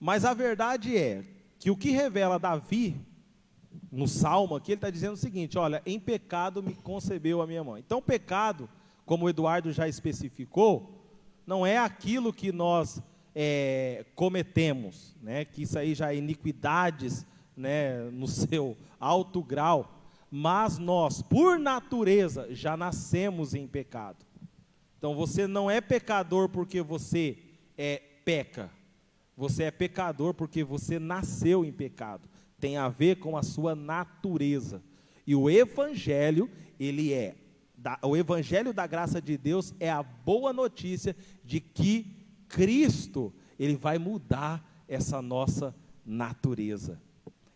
mas 0.00 0.24
a 0.24 0.32
verdade 0.32 0.96
é 0.96 1.24
que 1.58 1.70
o 1.70 1.76
que 1.76 1.90
revela 1.90 2.38
Davi 2.38 2.96
no 3.90 4.06
Salmo 4.06 4.54
aqui, 4.54 4.72
ele 4.72 4.76
está 4.76 4.90
dizendo 4.90 5.14
o 5.14 5.18
seguinte: 5.18 5.58
olha, 5.58 5.82
em 5.84 5.98
pecado 5.98 6.62
me 6.62 6.74
concebeu 6.74 7.42
a 7.42 7.46
minha 7.46 7.64
mãe. 7.64 7.82
Então, 7.84 8.00
pecado, 8.00 8.68
como 9.04 9.26
o 9.26 9.28
Eduardo 9.28 9.72
já 9.72 9.88
especificou, 9.88 11.04
não 11.46 11.64
é 11.64 11.78
aquilo 11.78 12.32
que 12.32 12.52
nós 12.52 13.00
é, 13.34 14.04
cometemos, 14.14 15.14
né, 15.22 15.44
que 15.44 15.62
isso 15.62 15.78
aí 15.78 15.94
já 15.94 16.12
é 16.12 16.16
iniquidades 16.16 17.26
né, 17.56 18.04
no 18.10 18.26
seu 18.28 18.76
alto 18.98 19.42
grau, 19.42 19.95
mas 20.38 20.76
nós, 20.76 21.22
por 21.22 21.58
natureza, 21.58 22.46
já 22.50 22.76
nascemos 22.76 23.54
em 23.54 23.66
pecado. 23.66 24.22
Então 24.98 25.16
você 25.16 25.46
não 25.46 25.70
é 25.70 25.80
pecador 25.80 26.50
porque 26.50 26.82
você 26.82 27.38
é 27.74 28.02
peca. 28.22 28.70
Você 29.34 29.62
é 29.62 29.70
pecador 29.70 30.34
porque 30.34 30.62
você 30.62 30.98
nasceu 30.98 31.64
em 31.64 31.72
pecado. 31.72 32.28
tem 32.60 32.76
a 32.76 32.86
ver 32.86 33.16
com 33.16 33.34
a 33.34 33.42
sua 33.42 33.74
natureza. 33.74 34.82
E 35.26 35.34
o 35.34 35.48
evangelho, 35.48 36.50
ele 36.78 37.14
é 37.14 37.34
o 38.02 38.14
evangelho 38.14 38.74
da 38.74 38.86
graça 38.86 39.22
de 39.22 39.38
Deus 39.38 39.74
é 39.80 39.88
a 39.88 40.02
boa 40.02 40.52
notícia 40.52 41.16
de 41.42 41.60
que 41.60 42.14
Cristo, 42.46 43.32
ele 43.58 43.76
vai 43.76 43.96
mudar 43.96 44.84
essa 44.86 45.22
nossa 45.22 45.74
natureza. 46.04 47.00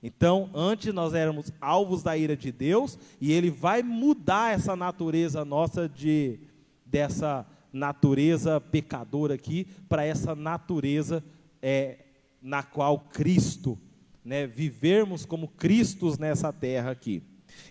Então, 0.03 0.51
antes 0.55 0.95
nós 0.95 1.13
éramos 1.13 1.53
alvos 1.61 2.03
da 2.03 2.17
ira 2.17 2.37
de 2.37 2.51
Deus, 2.51 2.99
e 3.21 3.33
ele 3.33 3.51
vai 3.51 3.83
mudar 3.83 4.55
essa 4.55 4.75
natureza 4.75 5.45
nossa 5.45 5.89
de 5.89 6.41
dessa 6.87 7.47
natureza 7.73 8.61
pecadora 8.61 9.35
aqui 9.35 9.67
para 9.89 10.05
essa 10.05 10.35
natureza 10.35 11.23
é, 11.63 11.99
na 12.43 12.63
qual 12.63 12.99
Cristo, 12.99 13.79
né, 14.25 14.47
vivermos 14.47 15.25
como 15.25 15.47
Cristos 15.47 16.19
nessa 16.19 16.53
terra 16.53 16.91
aqui. 16.91 17.23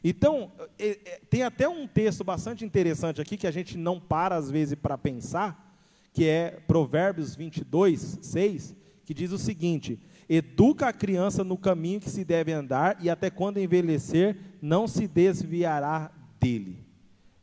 Então, 0.03 0.51
é, 0.77 0.99
é, 1.05 1.21
tem 1.29 1.43
até 1.43 1.67
um 1.67 1.87
texto 1.87 2.23
bastante 2.23 2.63
interessante 2.63 3.19
aqui 3.19 3.37
que 3.37 3.47
a 3.47 3.51
gente 3.51 3.77
não 3.77 3.99
para 3.99 4.35
às 4.35 4.49
vezes 4.49 4.75
para 4.75 4.97
pensar, 4.97 5.67
que 6.13 6.25
é 6.25 6.59
Provérbios 6.67 7.35
22, 7.35 8.19
6, 8.21 8.75
que 9.05 9.13
diz 9.13 9.31
o 9.31 9.37
seguinte: 9.37 9.99
Educa 10.29 10.87
a 10.87 10.93
criança 10.93 11.43
no 11.43 11.57
caminho 11.57 11.99
que 11.99 12.09
se 12.09 12.23
deve 12.23 12.53
andar, 12.53 12.97
e 13.01 13.09
até 13.09 13.31
quando 13.31 13.57
envelhecer, 13.57 14.37
não 14.61 14.87
se 14.87 15.07
desviará 15.07 16.11
dele. 16.39 16.85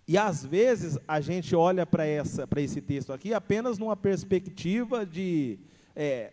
E 0.08 0.16
às 0.16 0.44
vezes 0.44 0.96
a 1.08 1.20
gente 1.20 1.56
olha 1.56 1.84
para 1.84 2.06
esse 2.06 2.80
texto 2.80 3.12
aqui 3.12 3.34
apenas 3.34 3.76
numa 3.76 3.96
perspectiva 3.96 5.04
de, 5.04 5.58
é, 5.96 6.32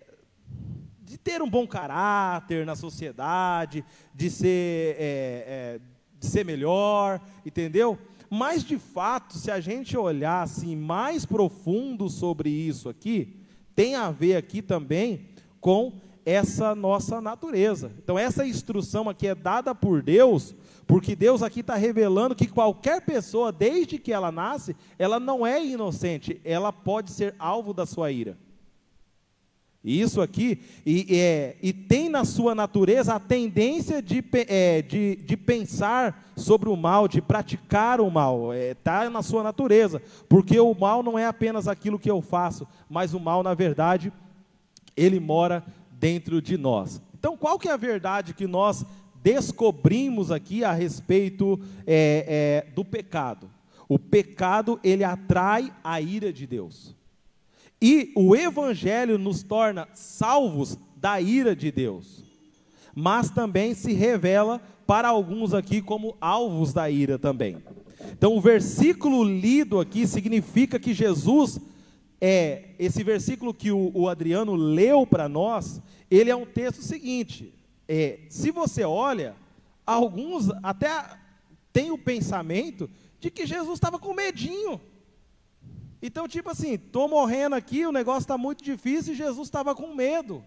de 1.02 1.18
ter 1.18 1.42
um 1.42 1.50
bom 1.50 1.66
caráter 1.66 2.68
na 2.68 2.76
sociedade, 2.76 3.84
de 4.14 4.30
ser, 4.30 4.96
é, 5.00 5.00
é, 5.00 5.80
de 6.20 6.28
ser 6.28 6.46
melhor, 6.46 7.20
entendeu? 7.44 7.98
Mas 8.30 8.64
de 8.64 8.78
fato, 8.78 9.38
se 9.40 9.50
a 9.50 9.60
gente 9.60 9.98
olhar 9.98 10.44
assim 10.44 10.76
mais 10.76 11.26
profundo 11.26 12.10
sobre 12.10 12.52
isso 12.52 12.88
aqui, 12.90 13.40
tem 13.76 13.96
a 13.96 14.12
ver 14.12 14.36
aqui 14.36 14.62
também 14.62 15.30
com 15.60 16.00
essa 16.26 16.74
nossa 16.74 17.20
natureza. 17.20 17.92
Então, 17.98 18.18
essa 18.18 18.46
instrução 18.46 19.10
aqui 19.10 19.28
é 19.28 19.36
dada 19.36 19.76
por 19.76 20.02
Deus, 20.02 20.56
porque 20.88 21.16
Deus 21.16 21.42
aqui 21.42 21.60
está 21.60 21.76
revelando 21.76 22.36
que 22.36 22.48
qualquer 22.48 23.02
pessoa, 23.02 23.52
desde 23.52 23.98
que 23.98 24.12
ela 24.12 24.32
nasce, 24.32 24.76
ela 24.98 25.20
não 25.20 25.46
é 25.46 25.64
inocente, 25.64 26.40
ela 26.44 26.72
pode 26.72 27.12
ser 27.12 27.36
alvo 27.38 27.74
da 27.74 27.86
sua 27.86 28.12
ira. 28.12 28.38
Isso 29.84 30.22
aqui, 30.22 30.62
e, 30.86 31.08
é, 31.20 31.58
e 31.62 31.74
tem 31.74 32.08
na 32.08 32.24
sua 32.24 32.56
natureza 32.56 33.14
a 33.14 33.20
tendência 33.20 34.02
de, 34.02 34.24
é, 34.48 34.82
de, 34.82 35.18
de 35.18 35.36
pensar 35.36 36.32
sobre 36.38 36.70
o 36.70 36.78
mal, 36.78 37.06
de 37.06 37.22
praticar 37.22 38.00
o 38.00 38.10
mal, 38.10 38.54
está 38.54 39.04
é, 39.04 39.10
na 39.10 39.22
sua 39.22 39.44
natureza, 39.44 40.02
porque 40.30 40.58
o 40.58 40.74
mal 40.74 41.04
não 41.04 41.20
é 41.20 41.26
apenas 41.26 41.68
aquilo 41.68 42.00
que 42.00 42.10
eu 42.10 42.22
faço, 42.22 42.66
mas 42.90 43.14
o 43.14 43.20
mal, 43.20 43.44
na 43.44 43.54
verdade, 43.54 44.14
ele 44.96 45.20
mora 45.20 45.66
dentro 46.04 46.42
de 46.42 46.58
nós. 46.58 47.02
Então, 47.18 47.38
qual 47.38 47.58
que 47.58 47.70
é 47.70 47.72
a 47.72 47.78
verdade 47.78 48.34
que 48.34 48.46
nós 48.46 48.86
descobrimos 49.24 50.32
aqui 50.32 50.62
a 50.62 50.74
respeito 50.74 51.58
é, 51.88 52.66
é, 52.68 52.72
do 52.74 52.84
pecado? 52.84 53.50
O 53.88 53.98
pecado, 53.98 54.78
ele 54.84 55.06
atrai 55.06 55.74
a 55.82 56.02
ira 56.02 56.34
de 56.34 56.46
Deus. 56.46 56.94
E 57.82 58.12
o 58.18 58.36
Evangelho 58.36 59.18
nos 59.18 59.44
torna 59.44 59.88
salvos 59.94 60.78
da 60.98 61.22
ira 61.22 61.56
de 61.56 61.72
Deus, 61.72 62.22
mas 62.94 63.30
também 63.30 63.74
se 63.74 63.94
revela 63.94 64.62
para 64.86 65.08
alguns 65.08 65.54
aqui 65.54 65.82
como 65.82 66.18
alvos 66.20 66.74
da 66.74 66.90
ira 66.90 67.18
também. 67.18 67.64
Então, 68.12 68.36
o 68.36 68.42
versículo 68.42 69.24
lido 69.24 69.80
aqui 69.80 70.06
significa 70.06 70.78
que 70.78 70.94
Jesus 70.94 71.62
é 72.26 72.70
esse 72.80 73.04
versículo 73.04 73.54
que 73.54 73.70
o, 73.70 73.92
o 73.94 74.08
Adriano 74.08 74.56
leu 74.56 75.06
para 75.06 75.28
nós. 75.28 75.82
Ele 76.10 76.30
é 76.30 76.36
um 76.36 76.46
texto 76.46 76.82
seguinte: 76.82 77.54
é, 77.86 78.20
se 78.30 78.50
você 78.50 78.86
olha, 78.86 79.36
alguns 79.86 80.50
até 80.64 81.20
têm 81.74 81.92
o 81.92 81.98
pensamento 81.98 82.90
de 83.20 83.30
que 83.30 83.46
Jesus 83.46 83.74
estava 83.74 84.00
com 84.00 84.14
medinho. 84.14 84.80
Então, 86.02 86.26
tipo 86.26 86.50
assim, 86.50 86.76
estou 86.76 87.10
morrendo 87.10 87.58
aqui, 87.58 87.86
o 87.86 87.92
negócio 87.92 88.22
está 88.22 88.38
muito 88.38 88.64
difícil 88.64 89.12
e 89.12 89.18
Jesus 89.18 89.50
estava 89.50 89.76
com 89.76 89.94
medo. 89.94 90.46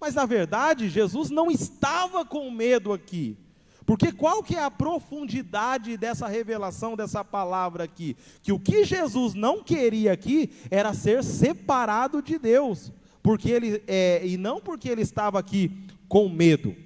Mas 0.00 0.14
na 0.14 0.26
verdade, 0.26 0.88
Jesus 0.88 1.28
não 1.28 1.50
estava 1.50 2.24
com 2.24 2.48
medo 2.52 2.92
aqui. 2.92 3.36
Porque 3.88 4.12
qual 4.12 4.42
que 4.42 4.54
é 4.54 4.62
a 4.62 4.70
profundidade 4.70 5.96
dessa 5.96 6.28
revelação 6.28 6.94
dessa 6.94 7.24
palavra 7.24 7.84
aqui? 7.84 8.18
Que 8.42 8.52
o 8.52 8.60
que 8.60 8.84
Jesus 8.84 9.32
não 9.32 9.64
queria 9.64 10.12
aqui 10.12 10.50
era 10.70 10.92
ser 10.92 11.24
separado 11.24 12.20
de 12.20 12.38
Deus, 12.38 12.92
porque 13.22 13.50
ele 13.50 13.82
é, 13.86 14.20
e 14.26 14.36
não 14.36 14.60
porque 14.60 14.90
ele 14.90 15.00
estava 15.00 15.38
aqui 15.38 15.72
com 16.06 16.28
medo. 16.28 16.76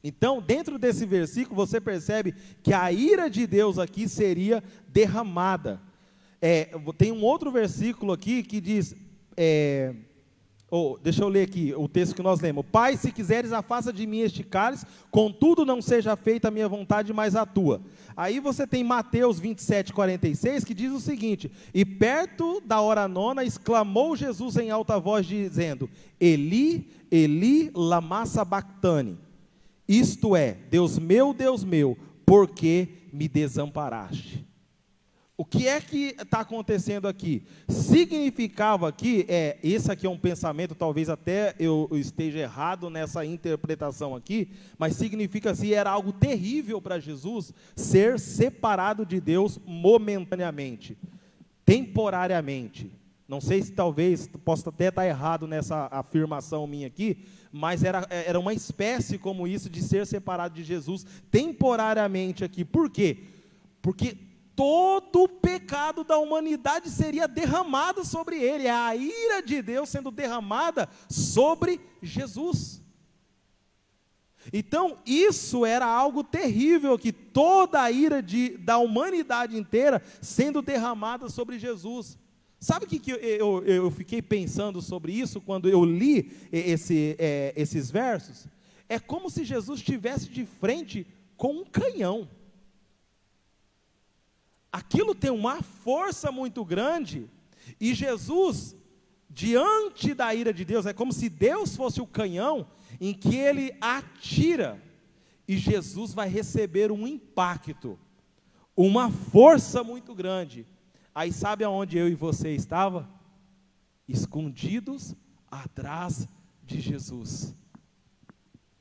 Então, 0.00 0.40
dentro 0.40 0.78
desse 0.78 1.04
versículo, 1.04 1.56
você 1.56 1.80
percebe 1.80 2.36
que 2.62 2.72
a 2.72 2.92
ira 2.92 3.28
de 3.28 3.44
Deus 3.44 3.76
aqui 3.76 4.08
seria 4.08 4.62
derramada. 4.86 5.80
É, 6.40 6.70
tem 6.96 7.10
um 7.10 7.24
outro 7.24 7.50
versículo 7.50 8.12
aqui 8.12 8.44
que 8.44 8.60
diz. 8.60 8.94
É, 9.36 9.92
oh, 10.74 10.98
deixa 11.02 11.22
eu 11.22 11.28
ler 11.28 11.42
aqui 11.42 11.74
o 11.76 11.86
texto 11.86 12.14
que 12.14 12.22
nós 12.22 12.40
lemos. 12.40 12.64
Pai, 12.72 12.96
se 12.96 13.12
quiseres, 13.12 13.52
afasta 13.52 13.92
de 13.92 14.06
mim 14.06 14.20
este 14.20 14.42
cálice, 14.42 14.86
contudo 15.10 15.66
não 15.66 15.82
seja 15.82 16.16
feita 16.16 16.48
a 16.48 16.50
minha 16.50 16.66
vontade, 16.66 17.12
mas 17.12 17.36
a 17.36 17.44
tua. 17.44 17.82
Aí 18.16 18.40
você 18.40 18.66
tem 18.66 18.82
Mateus 18.82 19.38
27, 19.38 19.92
46, 19.92 20.64
que 20.64 20.72
diz 20.72 20.90
o 20.90 20.98
seguinte: 20.98 21.52
E 21.74 21.84
perto 21.84 22.62
da 22.64 22.80
hora 22.80 23.06
nona, 23.06 23.44
exclamou 23.44 24.16
Jesus 24.16 24.56
em 24.56 24.70
alta 24.70 24.98
voz, 24.98 25.26
dizendo: 25.26 25.90
Eli, 26.18 26.88
Eli, 27.10 27.70
lama 27.74 28.24
sabachthani. 28.24 29.18
Isto 29.86 30.34
é, 30.34 30.56
Deus 30.70 30.98
meu, 30.98 31.34
Deus 31.34 31.64
meu, 31.64 31.98
por 32.24 32.48
que 32.48 32.88
me 33.12 33.28
desamparaste? 33.28 34.42
O 35.34 35.46
que 35.46 35.66
é 35.66 35.80
que 35.80 36.14
está 36.20 36.40
acontecendo 36.40 37.08
aqui? 37.08 37.42
Significava 37.66 38.88
aqui, 38.88 39.24
é, 39.28 39.58
esse 39.62 39.90
aqui 39.90 40.06
é 40.06 40.10
um 40.10 40.18
pensamento, 40.18 40.74
talvez 40.74 41.08
até 41.08 41.54
eu 41.58 41.88
esteja 41.92 42.38
errado 42.38 42.90
nessa 42.90 43.24
interpretação 43.24 44.14
aqui, 44.14 44.50
mas 44.78 44.94
significa 44.94 45.50
assim, 45.50 45.72
era 45.72 45.90
algo 45.90 46.12
terrível 46.12 46.82
para 46.82 47.00
Jesus 47.00 47.52
ser 47.74 48.20
separado 48.20 49.06
de 49.06 49.20
Deus 49.20 49.58
momentaneamente, 49.64 50.98
temporariamente. 51.64 52.92
Não 53.26 53.40
sei 53.40 53.62
se 53.62 53.72
talvez, 53.72 54.28
possa 54.44 54.68
até 54.68 54.88
estar 54.88 55.06
errado 55.06 55.46
nessa 55.46 55.88
afirmação 55.90 56.66
minha 56.66 56.86
aqui, 56.86 57.24
mas 57.50 57.82
era, 57.82 58.06
era 58.10 58.38
uma 58.38 58.52
espécie 58.52 59.16
como 59.16 59.48
isso 59.48 59.70
de 59.70 59.82
ser 59.82 60.06
separado 60.06 60.54
de 60.54 60.62
Jesus 60.62 61.06
temporariamente 61.30 62.44
aqui. 62.44 62.62
Por 62.62 62.90
quê? 62.90 63.16
Porque 63.80 64.16
todo 64.62 65.24
o 65.24 65.28
pecado 65.28 66.04
da 66.04 66.16
humanidade 66.18 66.88
seria 66.88 67.26
derramado 67.26 68.04
sobre 68.04 68.36
ele, 68.40 68.68
é 68.68 68.70
a 68.70 68.94
ira 68.94 69.42
de 69.42 69.60
Deus 69.60 69.88
sendo 69.88 70.08
derramada 70.08 70.88
sobre 71.10 71.80
Jesus. 72.00 72.80
Então, 74.52 74.98
isso 75.04 75.66
era 75.66 75.84
algo 75.84 76.22
terrível, 76.22 76.96
que 76.96 77.12
toda 77.12 77.82
a 77.82 77.90
ira 77.90 78.22
de, 78.22 78.56
da 78.56 78.78
humanidade 78.78 79.56
inteira 79.56 80.00
sendo 80.20 80.62
derramada 80.62 81.28
sobre 81.28 81.58
Jesus. 81.58 82.16
Sabe 82.60 82.84
o 82.84 82.88
que, 82.88 83.00
que 83.00 83.10
eu, 83.10 83.16
eu, 83.16 83.64
eu, 83.64 83.90
fiquei 83.90 84.22
pensando 84.22 84.80
sobre 84.80 85.12
isso 85.12 85.40
quando 85.40 85.68
eu 85.68 85.84
li 85.84 86.30
esse, 86.52 87.16
é, 87.18 87.52
esses 87.56 87.90
versos? 87.90 88.46
É 88.88 89.00
como 89.00 89.28
se 89.28 89.44
Jesus 89.44 89.80
estivesse 89.80 90.28
de 90.28 90.46
frente 90.46 91.04
com 91.36 91.52
um 91.52 91.64
canhão 91.64 92.28
aquilo 94.72 95.14
tem 95.14 95.30
uma 95.30 95.62
força 95.62 96.32
muito 96.32 96.64
grande, 96.64 97.28
e 97.78 97.94
Jesus, 97.94 98.74
diante 99.28 100.14
da 100.14 100.34
ira 100.34 100.52
de 100.52 100.64
Deus, 100.64 100.86
é 100.86 100.94
como 100.94 101.12
se 101.12 101.28
Deus 101.28 101.76
fosse 101.76 102.00
o 102.00 102.06
canhão 102.06 102.66
em 102.98 103.12
que 103.12 103.36
ele 103.36 103.76
atira, 103.80 104.82
e 105.46 105.56
Jesus 105.58 106.14
vai 106.14 106.28
receber 106.28 106.90
um 106.90 107.06
impacto, 107.06 107.98
uma 108.74 109.10
força 109.10 109.84
muito 109.84 110.14
grande. 110.14 110.66
Aí 111.14 111.30
sabe 111.30 111.62
aonde 111.62 111.98
eu 111.98 112.08
e 112.08 112.14
você 112.14 112.54
estava? 112.54 113.06
Escondidos 114.08 115.14
atrás 115.50 116.26
de 116.64 116.80
Jesus. 116.80 117.54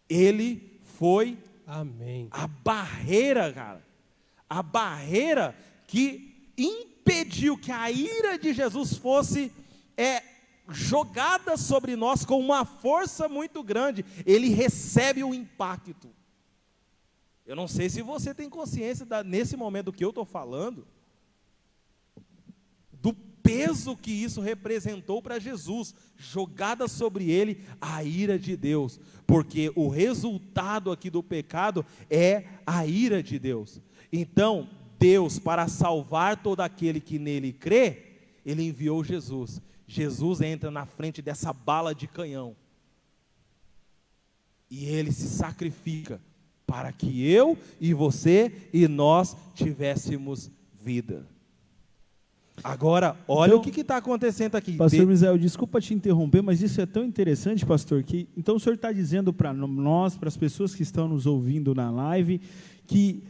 Ele 0.07 0.79
foi 0.97 1.37
Amém. 1.67 2.27
a 2.31 2.47
barreira, 2.47 3.51
cara. 3.51 3.85
A 4.49 4.63
barreira 4.63 5.55
que 5.91 6.53
impediu 6.57 7.57
que 7.57 7.69
a 7.69 7.91
ira 7.91 8.39
de 8.39 8.53
Jesus 8.53 8.93
fosse 8.93 9.51
é, 9.97 10.23
jogada 10.69 11.57
sobre 11.57 11.97
nós 11.97 12.23
com 12.23 12.39
uma 12.39 12.63
força 12.63 13.27
muito 13.27 13.61
grande, 13.61 14.05
ele 14.25 14.47
recebe 14.47 15.21
o 15.21 15.33
impacto. 15.33 16.09
Eu 17.45 17.57
não 17.57 17.67
sei 17.67 17.89
se 17.89 18.01
você 18.01 18.33
tem 18.33 18.49
consciência 18.49 19.05
da, 19.05 19.21
nesse 19.21 19.57
momento 19.57 19.91
que 19.91 20.05
eu 20.05 20.11
estou 20.11 20.23
falando, 20.23 20.87
do 22.93 23.13
peso 23.13 23.97
que 23.97 24.11
isso 24.11 24.39
representou 24.39 25.21
para 25.21 25.39
Jesus, 25.39 25.93
jogada 26.15 26.87
sobre 26.87 27.29
ele 27.29 27.65
a 27.81 28.01
ira 28.01 28.39
de 28.39 28.55
Deus, 28.55 28.97
porque 29.27 29.73
o 29.75 29.89
resultado 29.89 30.89
aqui 30.89 31.09
do 31.09 31.21
pecado 31.21 31.85
é 32.09 32.45
a 32.65 32.87
ira 32.87 33.21
de 33.21 33.37
Deus. 33.37 33.81
Então, 34.09 34.69
Deus, 35.01 35.39
para 35.39 35.67
salvar 35.67 36.43
todo 36.43 36.61
aquele 36.61 37.01
que 37.01 37.17
nele 37.17 37.51
crê, 37.51 38.03
ele 38.45 38.61
enviou 38.61 39.03
Jesus. 39.03 39.59
Jesus 39.87 40.41
entra 40.41 40.69
na 40.69 40.85
frente 40.85 41.23
dessa 41.23 41.51
bala 41.51 41.95
de 41.95 42.07
canhão. 42.07 42.55
E 44.69 44.85
ele 44.85 45.11
se 45.11 45.27
sacrifica 45.27 46.21
para 46.67 46.91
que 46.91 47.27
eu 47.27 47.57
e 47.79 47.95
você 47.95 48.51
e 48.71 48.87
nós 48.87 49.35
tivéssemos 49.55 50.51
vida. 50.79 51.25
Agora, 52.63 53.17
olha 53.27 53.55
então, 53.55 53.59
o 53.59 53.63
que 53.73 53.81
está 53.81 53.97
acontecendo 53.97 54.55
aqui. 54.55 54.77
Pastor. 54.77 55.07
Misael, 55.07 55.37
desculpa 55.39 55.81
te 55.81 55.95
interromper, 55.95 56.43
mas 56.43 56.61
isso 56.61 56.79
é 56.79 56.85
tão 56.85 57.03
interessante, 57.03 57.65
pastor, 57.65 58.03
que 58.03 58.29
então 58.37 58.55
o 58.55 58.59
senhor 58.59 58.75
está 58.75 58.91
dizendo 58.91 59.33
para 59.33 59.51
nós, 59.51 60.15
para 60.15 60.27
as 60.27 60.37
pessoas 60.37 60.75
que 60.75 60.83
estão 60.83 61.07
nos 61.07 61.25
ouvindo 61.25 61.73
na 61.73 61.89
live, 61.89 62.39
que 62.85 63.23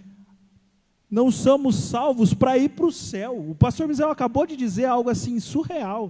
não 1.12 1.30
somos 1.30 1.76
salvos 1.76 2.34
para 2.34 2.58
ir 2.58 2.70
para 2.70 2.86
o 2.86 2.92
céu. 2.92 3.38
O 3.50 3.54
pastor 3.54 3.86
Misael 3.86 4.10
acabou 4.10 4.48
de 4.48 4.56
dizer 4.56 4.86
algo 4.86 5.10
assim 5.10 5.38
surreal. 5.42 6.10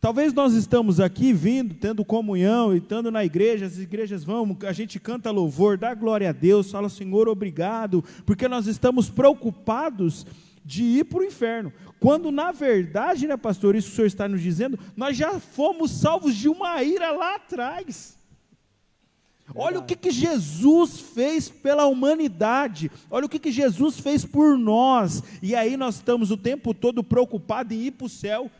Talvez 0.00 0.32
nós 0.32 0.52
estamos 0.52 1.00
aqui 1.00 1.32
vindo, 1.32 1.74
tendo 1.74 2.04
comunhão 2.04 2.74
e 2.74 2.78
estando 2.78 3.10
na 3.10 3.24
igreja, 3.24 3.66
as 3.66 3.78
igrejas 3.78 4.24
vão, 4.24 4.56
a 4.66 4.72
gente 4.72 5.00
canta 5.00 5.30
louvor, 5.30 5.78
dá 5.78 5.94
glória 5.94 6.28
a 6.28 6.32
Deus, 6.32 6.70
fala 6.70 6.88
Senhor, 6.88 7.28
obrigado, 7.28 8.04
porque 8.24 8.46
nós 8.46 8.66
estamos 8.66 9.08
preocupados 9.08 10.26
de 10.64 10.82
ir 10.82 11.04
para 11.04 11.20
o 11.20 11.24
inferno. 11.24 11.72
Quando 11.98 12.30
na 12.30 12.52
verdade, 12.52 13.26
né, 13.26 13.36
pastor, 13.36 13.74
isso 13.74 13.88
que 13.88 13.92
o 13.94 13.96
senhor 13.96 14.06
está 14.06 14.28
nos 14.28 14.42
dizendo, 14.42 14.78
nós 14.96 15.16
já 15.16 15.38
fomos 15.38 15.90
salvos 15.92 16.34
de 16.34 16.48
uma 16.48 16.82
ira 16.82 17.10
lá 17.12 17.36
atrás. 17.36 18.15
Olha 19.56 19.78
o 19.78 19.84
que, 19.84 19.96
que 19.96 20.10
Jesus 20.10 21.00
fez 21.00 21.48
pela 21.48 21.86
humanidade, 21.86 22.90
olha 23.10 23.24
o 23.24 23.28
que, 23.28 23.38
que 23.38 23.50
Jesus 23.50 23.98
fez 23.98 24.22
por 24.22 24.58
nós, 24.58 25.22
e 25.42 25.54
aí 25.54 25.78
nós 25.78 25.96
estamos 25.96 26.30
o 26.30 26.36
tempo 26.36 26.74
todo 26.74 27.02
preocupados 27.02 27.74
em 27.74 27.80
ir 27.80 27.92
para 27.92 28.04
o 28.04 28.10
céu, 28.10 28.50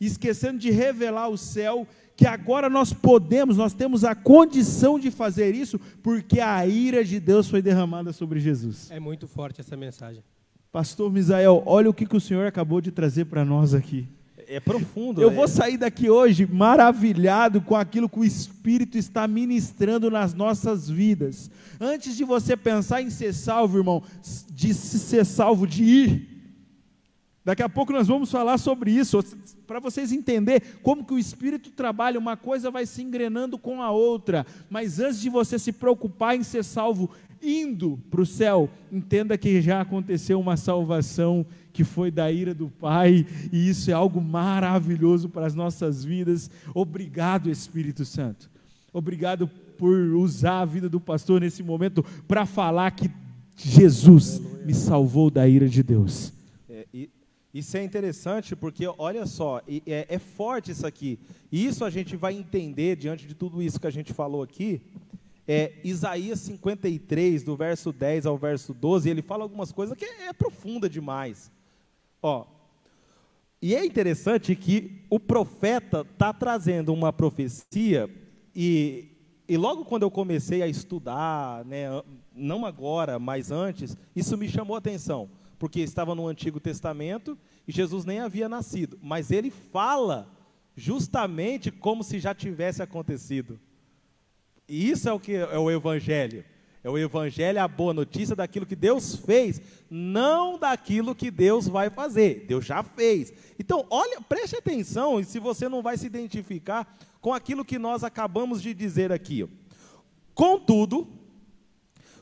esquecendo 0.00 0.58
de 0.58 0.70
revelar 0.70 1.28
o 1.28 1.36
céu, 1.36 1.86
que 2.16 2.26
agora 2.26 2.70
nós 2.70 2.94
podemos, 2.94 3.58
nós 3.58 3.74
temos 3.74 4.04
a 4.04 4.14
condição 4.14 4.98
de 4.98 5.10
fazer 5.10 5.54
isso, 5.54 5.78
porque 6.02 6.40
a 6.40 6.66
ira 6.66 7.04
de 7.04 7.20
Deus 7.20 7.48
foi 7.48 7.60
derramada 7.60 8.12
sobre 8.12 8.40
Jesus. 8.40 8.90
É 8.90 8.98
muito 8.98 9.28
forte 9.28 9.60
essa 9.60 9.76
mensagem. 9.76 10.24
Pastor 10.70 11.12
Misael, 11.12 11.62
olha 11.66 11.90
o 11.90 11.94
que, 11.94 12.06
que 12.06 12.16
o 12.16 12.20
Senhor 12.20 12.46
acabou 12.46 12.80
de 12.80 12.90
trazer 12.90 13.26
para 13.26 13.44
nós 13.44 13.74
aqui 13.74 14.08
é 14.52 14.60
profundo. 14.60 15.22
Eu 15.22 15.30
é... 15.30 15.34
vou 15.34 15.48
sair 15.48 15.78
daqui 15.78 16.10
hoje 16.10 16.46
maravilhado 16.46 17.62
com 17.62 17.74
aquilo 17.74 18.08
que 18.08 18.18
o 18.18 18.24
Espírito 18.24 18.98
está 18.98 19.26
ministrando 19.26 20.10
nas 20.10 20.34
nossas 20.34 20.90
vidas. 20.90 21.50
Antes 21.80 22.16
de 22.16 22.22
você 22.22 22.54
pensar 22.56 23.00
em 23.00 23.08
ser 23.08 23.32
salvo, 23.32 23.78
irmão, 23.78 24.02
de 24.50 24.74
ser 24.74 25.24
salvo, 25.24 25.66
de 25.66 25.82
ir. 25.82 26.28
Daqui 27.44 27.62
a 27.62 27.68
pouco 27.68 27.92
nós 27.92 28.06
vamos 28.06 28.30
falar 28.30 28.58
sobre 28.58 28.92
isso, 28.92 29.24
para 29.66 29.80
vocês 29.80 30.12
entenderem 30.12 30.62
como 30.82 31.04
que 31.04 31.14
o 31.14 31.18
Espírito 31.18 31.70
trabalha, 31.70 32.18
uma 32.18 32.36
coisa 32.36 32.70
vai 32.70 32.86
se 32.86 33.02
engrenando 33.02 33.58
com 33.58 33.82
a 33.82 33.90
outra. 33.90 34.46
Mas 34.68 35.00
antes 35.00 35.20
de 35.20 35.30
você 35.30 35.58
se 35.58 35.72
preocupar 35.72 36.36
em 36.36 36.44
ser 36.44 36.62
salvo, 36.62 37.10
indo 37.42 37.98
para 38.10 38.20
o 38.20 38.26
céu, 38.26 38.70
entenda 38.92 39.36
que 39.36 39.60
já 39.60 39.80
aconteceu 39.80 40.38
uma 40.38 40.56
salvação 40.56 41.44
que 41.72 41.84
foi 41.84 42.10
da 42.10 42.30
ira 42.30 42.54
do 42.54 42.68
Pai, 42.68 43.26
e 43.52 43.68
isso 43.68 43.90
é 43.90 43.94
algo 43.94 44.20
maravilhoso 44.20 45.28
para 45.28 45.46
as 45.46 45.54
nossas 45.54 46.04
vidas. 46.04 46.50
Obrigado, 46.74 47.50
Espírito 47.50 48.04
Santo. 48.04 48.50
Obrigado 48.92 49.48
por 49.78 49.96
usar 50.14 50.60
a 50.60 50.64
vida 50.64 50.88
do 50.88 51.00
pastor 51.00 51.40
nesse 51.40 51.62
momento 51.62 52.04
para 52.28 52.44
falar 52.44 52.90
que 52.90 53.10
Jesus 53.56 54.36
Aleluia. 54.36 54.66
me 54.66 54.74
salvou 54.74 55.30
da 55.30 55.48
ira 55.48 55.68
de 55.68 55.82
Deus. 55.82 56.32
É, 56.68 56.86
e, 56.92 57.10
isso 57.54 57.76
é 57.76 57.84
interessante 57.84 58.54
porque, 58.54 58.86
olha 58.98 59.26
só, 59.26 59.60
é, 59.86 60.06
é 60.08 60.18
forte 60.18 60.70
isso 60.70 60.86
aqui. 60.86 61.18
E 61.50 61.66
isso 61.66 61.84
a 61.84 61.90
gente 61.90 62.16
vai 62.16 62.34
entender 62.34 62.96
diante 62.96 63.26
de 63.26 63.34
tudo 63.34 63.62
isso 63.62 63.80
que 63.80 63.86
a 63.86 63.90
gente 63.90 64.12
falou 64.12 64.42
aqui 64.42 64.80
é, 65.46 65.72
Isaías 65.82 66.40
53, 66.40 67.42
do 67.42 67.56
verso 67.56 67.92
10 67.92 68.26
ao 68.26 68.38
verso 68.38 68.72
12, 68.72 69.08
ele 69.10 69.22
fala 69.22 69.42
algumas 69.42 69.72
coisas 69.72 69.96
que 69.96 70.04
é, 70.04 70.28
é 70.28 70.32
profunda 70.32 70.88
demais. 70.88 71.50
Ó, 72.22 72.46
e 73.60 73.74
é 73.74 73.84
interessante 73.84 74.56
que 74.56 75.04
o 75.10 75.20
profeta 75.20 76.06
está 76.10 76.32
trazendo 76.32 76.92
uma 76.92 77.12
profecia, 77.12 78.08
e, 78.54 79.08
e 79.48 79.56
logo 79.56 79.84
quando 79.84 80.04
eu 80.04 80.10
comecei 80.10 80.62
a 80.62 80.68
estudar, 80.68 81.64
né, 81.64 81.86
não 82.34 82.64
agora, 82.64 83.18
mas 83.18 83.50
antes, 83.50 83.96
isso 84.14 84.36
me 84.36 84.48
chamou 84.48 84.74
a 84.74 84.78
atenção, 84.78 85.28
porque 85.58 85.80
estava 85.80 86.14
no 86.14 86.26
Antigo 86.26 86.58
Testamento 86.58 87.38
e 87.66 87.72
Jesus 87.72 88.04
nem 88.04 88.20
havia 88.20 88.48
nascido, 88.48 88.98
mas 89.02 89.30
ele 89.30 89.50
fala 89.50 90.28
justamente 90.74 91.70
como 91.70 92.02
se 92.02 92.18
já 92.18 92.34
tivesse 92.34 92.82
acontecido. 92.82 93.60
E 94.68 94.90
isso 94.90 95.08
é 95.08 95.12
o 95.12 95.20
que 95.20 95.34
é 95.34 95.58
o 95.58 95.70
Evangelho. 95.70 96.44
É 96.84 96.90
o 96.90 96.98
Evangelho, 96.98 97.60
a 97.60 97.68
boa 97.68 97.94
notícia 97.94 98.34
daquilo 98.34 98.66
que 98.66 98.74
Deus 98.74 99.14
fez, 99.14 99.60
não 99.88 100.58
daquilo 100.58 101.14
que 101.14 101.30
Deus 101.30 101.68
vai 101.68 101.88
fazer. 101.90 102.44
Deus 102.46 102.64
já 102.64 102.82
fez. 102.82 103.32
Então, 103.58 103.86
olha, 103.88 104.20
preste 104.20 104.56
atenção, 104.56 105.20
e 105.20 105.24
se 105.24 105.38
você 105.38 105.68
não 105.68 105.82
vai 105.82 105.96
se 105.96 106.06
identificar 106.06 106.98
com 107.20 107.32
aquilo 107.32 107.64
que 107.64 107.78
nós 107.78 108.02
acabamos 108.02 108.60
de 108.60 108.74
dizer 108.74 109.12
aqui. 109.12 109.48
Contudo, 110.34 111.06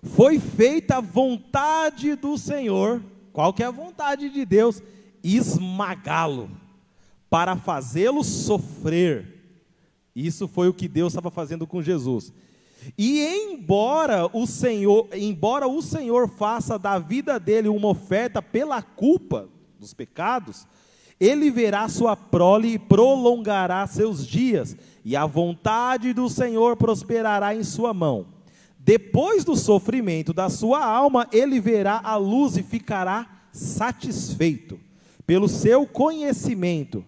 foi 0.03 0.39
feita 0.39 0.99
a 0.99 1.01
vontade 1.01 2.15
do 2.15 2.37
Senhor, 2.37 3.03
qual 3.32 3.55
que 3.55 3.62
é 3.62 3.66
a 3.66 3.70
vontade 3.70 4.28
de 4.28 4.45
Deus? 4.45 4.82
Esmagá-lo, 5.24 6.51
para 7.31 7.57
fazê-lo 7.57 8.23
sofrer 8.23 9.41
isso 10.15 10.49
foi 10.49 10.69
o 10.69 10.74
que 10.74 10.89
Deus 10.89 11.12
estava 11.12 11.31
fazendo 11.31 11.66
com 11.66 11.82
Jesus. 11.82 12.32
E 12.97 13.20
embora 13.20 14.28
o 14.32 14.47
Senhor, 14.47 15.09
embora 15.12 15.66
o 15.69 15.82
Senhor 15.82 16.28
faça 16.28 16.78
da 16.78 16.98
vida 16.98 17.39
dele 17.39 17.69
uma 17.69 17.89
oferta 17.89 18.40
pela 18.40 18.82
culpa 18.82 19.48
dos 19.78 19.94
pecados, 19.94 20.66
ele 21.19 21.51
verá 21.51 21.89
sua 21.89 22.16
prole 22.16 22.74
e 22.74 22.78
prolongará 22.78 23.86
seus 23.86 24.27
dias, 24.27 24.77
e 25.05 25.15
a 25.15 25.27
vontade 25.27 26.12
do 26.12 26.28
Senhor 26.28 26.77
prosperará 26.77 27.55
em 27.55 27.62
sua 27.62 27.93
mão. 27.93 28.27
Depois 28.78 29.44
do 29.44 29.55
sofrimento 29.55 30.32
da 30.32 30.48
sua 30.48 30.82
alma, 30.82 31.28
ele 31.31 31.61
verá 31.61 32.01
a 32.02 32.16
luz 32.16 32.57
e 32.57 32.62
ficará 32.62 33.28
satisfeito. 33.52 34.81
Pelo 35.27 35.48
seu 35.48 35.86
conhecimento, 35.86 37.05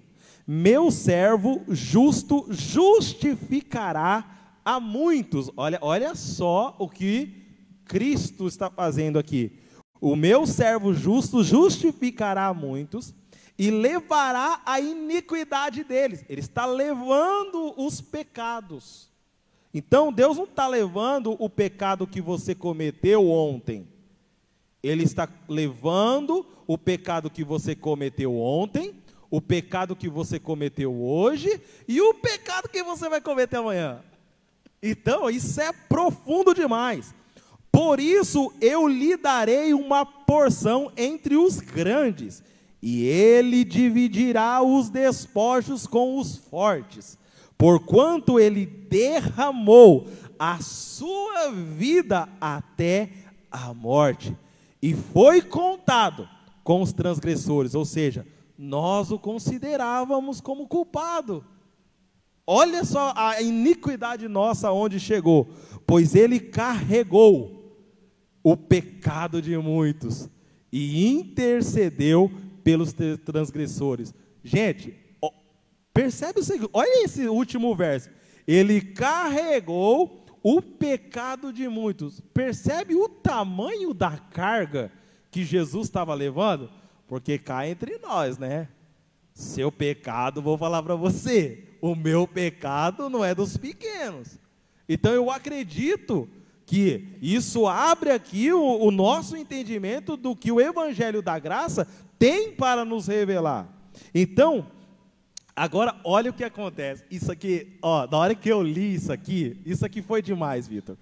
meu 0.47 0.91
servo 0.91 1.63
justo 1.69 2.47
justificará 2.51 4.42
a 4.65 4.81
muitos. 4.81 5.51
Olha, 5.57 5.79
olha 5.81 6.15
só 6.15 6.75
o 6.79 6.89
que 6.89 7.43
Cristo 7.85 8.47
está 8.47 8.71
fazendo 8.71 9.19
aqui. 9.19 9.59
O 10.01 10.17
meu 10.17 10.47
servo 10.47 10.93
justo 10.93 11.43
justificará 11.45 12.47
a 12.47 12.55
muitos 12.55 13.15
e 13.59 13.71
levará 13.71 14.61
a 14.67 14.81
iniquidade 14.81 15.85
deles. 15.85 16.25
Ele 16.29 16.41
está 16.41 16.67
levando 16.67 17.75
os 17.77 18.01
pecados. 18.01 19.11
Então 19.73 20.13
Deus 20.13 20.37
não 20.37 20.45
está 20.45 20.67
levando 20.67 21.37
o 21.39 21.49
pecado 21.49 22.07
que 22.07 22.21
você 22.21 22.55
cometeu 22.55 23.29
ontem. 23.31 23.89
Ele 24.83 25.05
está 25.05 25.29
levando 25.49 26.45
o 26.67 26.77
pecado 26.77 27.31
que 27.31 27.45
você 27.45 27.75
cometeu 27.75 28.37
ontem 28.37 29.03
o 29.33 29.41
pecado 29.41 29.97
que 29.97 30.11
você 30.11 30.39
cometeu 30.39 30.93
hoje 31.03 31.59
e 31.89 32.03
o 32.03 32.13
pecado 32.13 32.69
que 32.69 32.83
você 32.83 33.09
vai 33.09 33.19
cometer 33.19 33.57
amanhã. 33.57 34.05
Então, 34.83 35.31
isso 35.31 35.61
é 35.61 35.73
profundo 35.73 36.53
demais. 36.53 37.15
Por 37.71 38.01
isso 38.01 38.53
eu 38.61 38.87
lhe 38.87 39.17
darei 39.17 39.73
uma 39.73 40.05
porção 40.05 40.93
entre 40.97 41.37
os 41.37 41.59
grandes, 41.59 42.43
e 42.83 43.05
ele 43.05 43.65
dividirá 43.65 44.61
os 44.63 44.91
despojos 44.91 45.87
com 45.87 46.19
os 46.19 46.37
fortes, 46.37 47.17
porquanto 47.57 48.39
ele 48.41 48.67
derramou 48.67 50.09
a 50.39 50.61
sua 50.61 51.51
vida 51.53 52.29
até 52.41 53.09
a 53.51 53.73
morte, 53.73 54.37
e 54.83 54.93
foi 54.95 55.41
contado 55.41 56.29
com 56.65 56.83
os 56.83 56.93
transgressores, 56.93 57.75
ou 57.75 57.85
seja, 57.85 58.27
nós 58.59 59.11
o 59.11 59.19
considerávamos 59.19 60.41
como 60.41 60.67
culpado. 60.67 61.45
Olha 62.47 62.85
só 62.85 63.13
a 63.17 63.41
iniquidade 63.41 64.27
nossa 64.29 64.73
onde 64.73 64.99
chegou. 64.99 65.49
Pois 65.87 66.15
ele 66.15 66.41
carregou 66.41 67.63
o 68.43 68.57
pecado 68.57 69.41
de 69.41 69.57
muitos 69.57 70.29
e 70.73 71.07
intercedeu 71.07 72.31
pelos 72.65 72.93
transgressores. 73.25 74.13
Gente, 74.43 74.95
percebe 75.93 76.41
o 76.41 76.45
seguinte: 76.45 76.71
olha 76.73 77.05
esse 77.05 77.29
último 77.29 77.75
verso. 77.75 78.11
Ele 78.47 78.81
carregou 78.81 80.25
o 80.43 80.61
pecado 80.61 81.53
de 81.53 81.69
muitos. 81.69 82.21
Percebe 82.35 82.95
o 82.97 83.09
tamanho 83.09 83.95
da 83.95 84.19
carga 84.19 84.91
que 85.31 85.45
Jesus 85.45 85.87
estava 85.87 86.13
levando? 86.15 86.69
Porque 87.07 87.39
cá 87.39 87.69
entre 87.69 87.99
nós, 87.99 88.39
né? 88.39 88.69
Seu 89.33 89.71
pecado, 89.71 90.43
vou 90.43 90.59
falar 90.59 90.83
para 90.83 90.97
você, 90.97 91.69
o 91.83 91.97
meu 91.97 92.29
pecado 92.29 93.11
não 93.11 93.25
é 93.25 93.35
dos 93.35 93.57
pequenos. 93.57 94.39
Então 94.89 95.13
eu 95.13 95.29
acredito 95.31 96.29
que 96.65 97.19
isso 97.21 97.67
abre 97.67 98.13
aqui 98.13 98.53
o, 98.53 98.63
o 98.63 98.93
nosso 98.93 99.37
entendimento 99.37 100.17
do 100.17 100.37
que 100.37 100.53
o 100.53 100.61
Evangelho 100.61 101.21
da 101.21 101.37
Graça 101.41 101.87
tem 102.21 102.53
para 102.53 102.85
nos 102.85 103.09
revelar. 103.09 103.69
Então, 104.15 104.69
agora 105.57 106.01
olha 106.05 106.31
o 106.31 106.35
que 106.35 106.45
acontece. 106.45 107.05
Isso 107.11 107.33
aqui, 107.33 107.77
ó, 107.83 108.07
na 108.07 108.17
hora 108.17 108.35
que 108.37 108.49
eu 108.49 108.63
li 108.63 108.95
isso 108.95 109.13
aqui, 109.13 109.61
isso 109.67 109.85
aqui 109.85 110.01
foi 110.01 110.23
demais, 110.23 110.69
Vitor. 110.69 110.97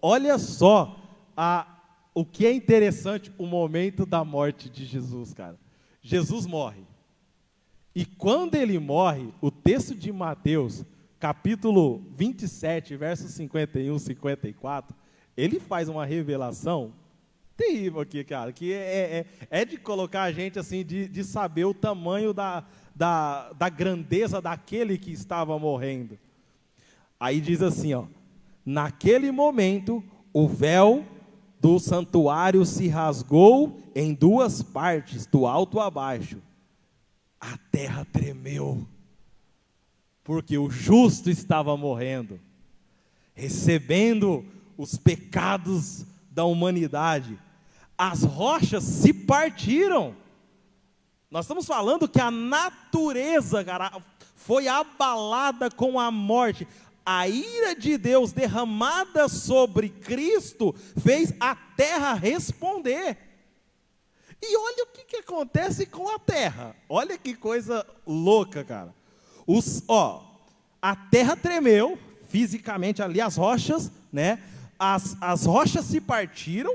Olha 0.00 0.38
só 0.38 0.98
a, 1.36 1.66
o 2.14 2.24
que 2.24 2.46
é 2.46 2.52
interessante, 2.52 3.30
o 3.36 3.46
momento 3.46 4.06
da 4.06 4.24
morte 4.24 4.70
de 4.70 4.86
Jesus, 4.86 5.34
cara. 5.34 5.58
Jesus 6.00 6.46
morre. 6.46 6.91
E 7.94 8.04
quando 8.04 8.54
ele 8.54 8.78
morre, 8.78 9.28
o 9.40 9.50
texto 9.50 9.94
de 9.94 10.10
Mateus, 10.10 10.84
capítulo 11.20 12.02
27, 12.16 12.96
versos 12.96 13.32
51 13.32 13.98
54, 13.98 14.96
ele 15.36 15.60
faz 15.60 15.88
uma 15.88 16.04
revelação 16.04 16.92
terrível 17.56 18.00
aqui, 18.00 18.24
cara, 18.24 18.52
que 18.52 18.72
é, 18.72 19.26
é, 19.50 19.60
é 19.60 19.64
de 19.64 19.76
colocar 19.76 20.22
a 20.22 20.32
gente 20.32 20.58
assim, 20.58 20.84
de, 20.84 21.06
de 21.06 21.22
saber 21.22 21.64
o 21.64 21.74
tamanho 21.74 22.32
da, 22.32 22.64
da, 22.94 23.52
da 23.52 23.68
grandeza 23.68 24.40
daquele 24.40 24.98
que 24.98 25.12
estava 25.12 25.58
morrendo. 25.58 26.18
Aí 27.20 27.40
diz 27.40 27.62
assim, 27.62 27.94
ó, 27.94 28.06
naquele 28.64 29.30
momento 29.30 30.02
o 30.32 30.48
véu 30.48 31.04
do 31.60 31.78
santuário 31.78 32.64
se 32.64 32.88
rasgou 32.88 33.80
em 33.94 34.12
duas 34.12 34.62
partes, 34.62 35.26
do 35.26 35.46
alto 35.46 35.78
a 35.78 35.90
baixo. 35.90 36.38
A 37.42 37.58
terra 37.72 38.04
tremeu, 38.04 38.86
porque 40.22 40.56
o 40.56 40.70
justo 40.70 41.28
estava 41.28 41.76
morrendo, 41.76 42.38
recebendo 43.34 44.46
os 44.78 44.96
pecados 44.96 46.06
da 46.30 46.44
humanidade. 46.44 47.36
As 47.98 48.22
rochas 48.22 48.84
se 48.84 49.12
partiram. 49.12 50.14
Nós 51.28 51.46
estamos 51.46 51.66
falando 51.66 52.08
que 52.08 52.20
a 52.20 52.30
natureza, 52.30 53.64
cara, 53.64 53.90
foi 54.36 54.68
abalada 54.68 55.68
com 55.68 55.98
a 55.98 56.12
morte. 56.12 56.68
A 57.04 57.26
ira 57.26 57.74
de 57.74 57.98
Deus 57.98 58.30
derramada 58.30 59.28
sobre 59.28 59.88
Cristo 59.88 60.72
fez 61.02 61.34
a 61.40 61.56
terra 61.56 62.12
responder. 62.12 63.31
E 64.42 64.56
olha 64.56 64.84
o 64.84 64.86
que, 64.88 65.04
que 65.04 65.16
acontece 65.16 65.86
com 65.86 66.08
a 66.08 66.18
terra. 66.18 66.74
Olha 66.88 67.16
que 67.16 67.34
coisa 67.34 67.86
louca, 68.04 68.64
cara. 68.64 68.92
Os, 69.46 69.84
ó, 69.86 70.24
a 70.80 70.96
terra 70.96 71.36
tremeu 71.36 71.98
fisicamente 72.28 73.02
ali, 73.02 73.20
as 73.20 73.36
rochas, 73.36 73.90
né? 74.12 74.42
as, 74.84 75.16
as 75.20 75.44
rochas 75.44 75.84
se 75.84 76.00
partiram 76.00 76.74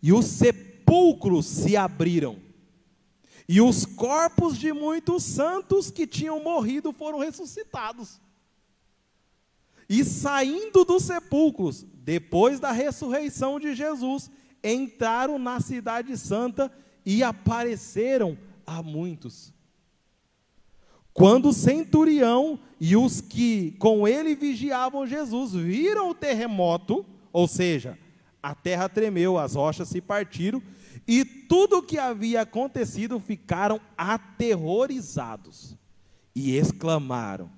e 0.00 0.12
os 0.12 0.24
sepulcros 0.26 1.46
se 1.46 1.76
abriram. 1.76 2.38
E 3.48 3.60
os 3.60 3.84
corpos 3.84 4.56
de 4.56 4.72
muitos 4.72 5.24
santos 5.24 5.90
que 5.90 6.06
tinham 6.06 6.40
morrido 6.40 6.92
foram 6.92 7.18
ressuscitados. 7.18 8.20
E 9.88 10.04
saindo 10.04 10.84
dos 10.84 11.02
sepulcros, 11.02 11.84
depois 11.92 12.60
da 12.60 12.70
ressurreição 12.70 13.58
de 13.58 13.74
Jesus, 13.74 14.30
entraram 14.62 15.36
na 15.36 15.58
Cidade 15.58 16.16
Santa 16.16 16.70
e 16.70 16.76
apareceram 17.22 18.38
a 18.66 18.82
muitos. 18.82 19.52
Quando 21.12 21.48
o 21.48 21.52
centurião 21.52 22.58
e 22.80 22.96
os 22.96 23.20
que 23.20 23.72
com 23.78 24.06
ele 24.06 24.34
vigiavam 24.34 25.06
Jesus 25.06 25.52
viram 25.52 26.10
o 26.10 26.14
terremoto, 26.14 27.04
ou 27.32 27.48
seja, 27.48 27.98
a 28.42 28.54
terra 28.54 28.88
tremeu, 28.88 29.36
as 29.36 29.54
rochas 29.54 29.88
se 29.88 30.00
partiram, 30.00 30.62
e 31.06 31.24
tudo 31.24 31.78
o 31.78 31.82
que 31.82 31.98
havia 31.98 32.42
acontecido 32.42 33.18
ficaram 33.18 33.80
aterrorizados 33.96 35.76
e 36.34 36.56
exclamaram: 36.56 37.50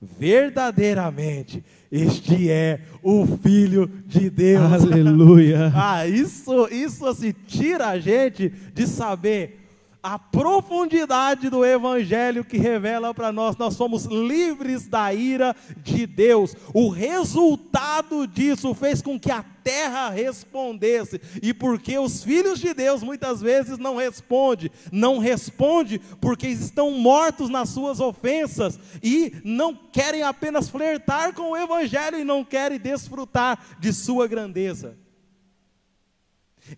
Verdadeiramente, 0.00 1.64
este 1.90 2.50
é 2.50 2.80
o 3.02 3.26
Filho 3.26 3.90
de 4.06 4.28
Deus. 4.28 4.84
Aleluia. 4.84 5.72
ah, 5.74 6.06
isso, 6.06 6.68
isso 6.70 7.06
assim, 7.06 7.34
tira 7.46 7.88
a 7.88 7.98
gente 7.98 8.52
de 8.74 8.86
saber 8.86 9.65
a 10.06 10.20
profundidade 10.20 11.50
do 11.50 11.64
Evangelho 11.64 12.44
que 12.44 12.56
revela 12.56 13.12
para 13.12 13.32
nós, 13.32 13.56
nós 13.56 13.74
somos 13.74 14.04
livres 14.04 14.86
da 14.86 15.12
ira 15.12 15.54
de 15.78 16.06
Deus. 16.06 16.54
O 16.72 16.88
resultado 16.88 18.24
disso 18.24 18.72
fez 18.72 19.02
com 19.02 19.18
que 19.18 19.32
a 19.32 19.44
terra 19.64 20.10
respondesse, 20.10 21.20
e 21.42 21.52
porque 21.52 21.98
os 21.98 22.22
filhos 22.22 22.60
de 22.60 22.72
Deus 22.72 23.02
muitas 23.02 23.40
vezes 23.40 23.78
não 23.78 23.96
respondem, 23.96 24.70
não 24.92 25.18
responde 25.18 25.98
porque 26.20 26.46
estão 26.46 26.92
mortos 26.92 27.50
nas 27.50 27.70
suas 27.70 27.98
ofensas 27.98 28.78
e 29.02 29.32
não 29.42 29.74
querem 29.74 30.22
apenas 30.22 30.68
flertar 30.68 31.34
com 31.34 31.50
o 31.50 31.56
Evangelho 31.56 32.20
e 32.20 32.22
não 32.22 32.44
querem 32.44 32.78
desfrutar 32.78 33.58
de 33.80 33.92
sua 33.92 34.28
grandeza. 34.28 34.96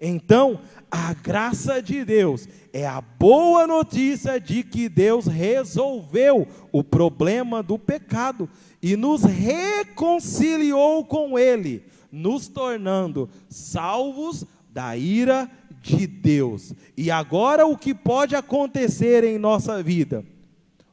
Então, 0.01 0.61
a 0.91 1.13
graça 1.15 1.81
de 1.83 2.05
Deus 2.05 2.49
é 2.73 2.87
a 2.87 3.01
boa 3.01 3.67
notícia 3.67 4.39
de 4.39 4.63
que 4.63 4.89
Deus 4.89 5.27
resolveu 5.27 6.47
o 6.71 6.85
problema 6.85 7.63
do 7.63 7.79
pecado 7.79 8.49
e 8.83 8.97
nos 8.97 9.23
reconciliou 9.25 11.05
com 11.05 11.39
Ele, 11.39 11.85
nos 12.13 12.49
tornando 12.49 13.29
salvos 13.49 14.45
da 14.71 14.97
ira 14.97 15.51
de 15.81 16.07
Deus. 16.07 16.75
E 16.97 17.11
agora 17.11 17.67
o 17.67 17.77
que 17.77 17.95
pode 17.95 18.37
acontecer 18.37 19.25
em 19.25 19.39
nossa 19.39 19.83
vida? 19.83 20.25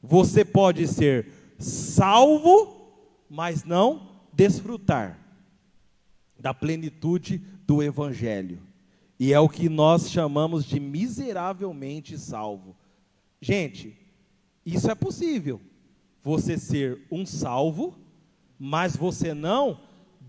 Você 0.01 0.45
pode 0.45 0.87
ser 0.87 1.27
salvo, 1.57 2.91
mas 3.29 3.63
não 3.63 4.09
desfrutar 4.33 5.19
da 6.39 6.53
plenitude 6.53 7.41
do 7.65 7.81
Evangelho. 7.81 8.59
E 9.19 9.33
é 9.33 9.39
o 9.39 9.49
que 9.49 9.69
nós 9.69 10.09
chamamos 10.09 10.65
de 10.65 10.79
miseravelmente 10.79 12.17
salvo. 12.17 12.75
Gente, 13.41 13.97
isso 14.65 14.89
é 14.89 14.95
possível. 14.95 15.61
Você 16.23 16.57
ser 16.57 17.01
um 17.11 17.25
salvo, 17.25 17.95
mas 18.59 18.95
você 18.95 19.33
não 19.33 19.79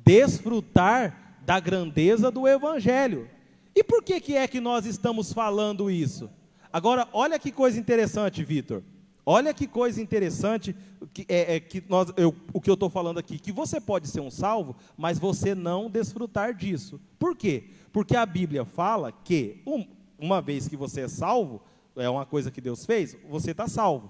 desfrutar 0.05 1.41
da 1.45 1.59
grandeza 1.59 2.31
do 2.31 2.47
evangelho. 2.47 3.29
E 3.75 3.83
por 3.83 4.03
que 4.03 4.21
que 4.21 4.35
é 4.37 4.47
que 4.47 4.61
nós 4.61 4.87
estamos 4.87 5.33
falando 5.33 5.91
isso? 5.91 6.31
Agora, 6.73 7.09
olha 7.13 7.39
que 7.39 7.51
coisa 7.51 7.79
interessante, 7.79 8.45
Vitor. 8.45 8.83
Olha 9.29 9.53
que 9.53 9.67
coisa 9.67 10.01
interessante 10.01 10.77
que, 11.13 11.27
é, 11.29 11.57
é 11.57 11.61
que 11.61 11.83
nós, 11.89 12.13
eu, 12.17 12.33
o 12.53 12.61
que 12.61 12.71
eu 12.71 12.75
estou 12.75 12.89
falando 12.89 13.19
aqui, 13.19 13.41
que 13.41 13.51
você 13.51 13.81
pode 13.81 14.07
ser 14.07 14.21
um 14.21 14.31
salvo, 14.31 14.77
mas 14.97 15.19
você 15.19 15.53
não 15.53 15.91
desfrutar 15.91 16.55
disso. 16.55 17.01
Por 17.19 17.35
quê? 17.37 17.65
Porque 17.97 18.15
a 18.15 18.27
Bíblia 18.27 18.63
fala 18.67 19.11
que, 19.11 19.63
um, 19.67 19.87
uma 20.19 20.43
vez 20.43 20.69
que 20.69 20.77
você 20.77 21.01
é 21.01 21.09
salvo, 21.09 21.63
é 21.97 22.07
uma 22.11 22.27
coisa 22.27 22.51
que 22.51 22.61
Deus 22.61 22.85
fez, 22.85 23.17
você 23.27 23.53
está 23.53 23.67
salvo. 23.67 24.09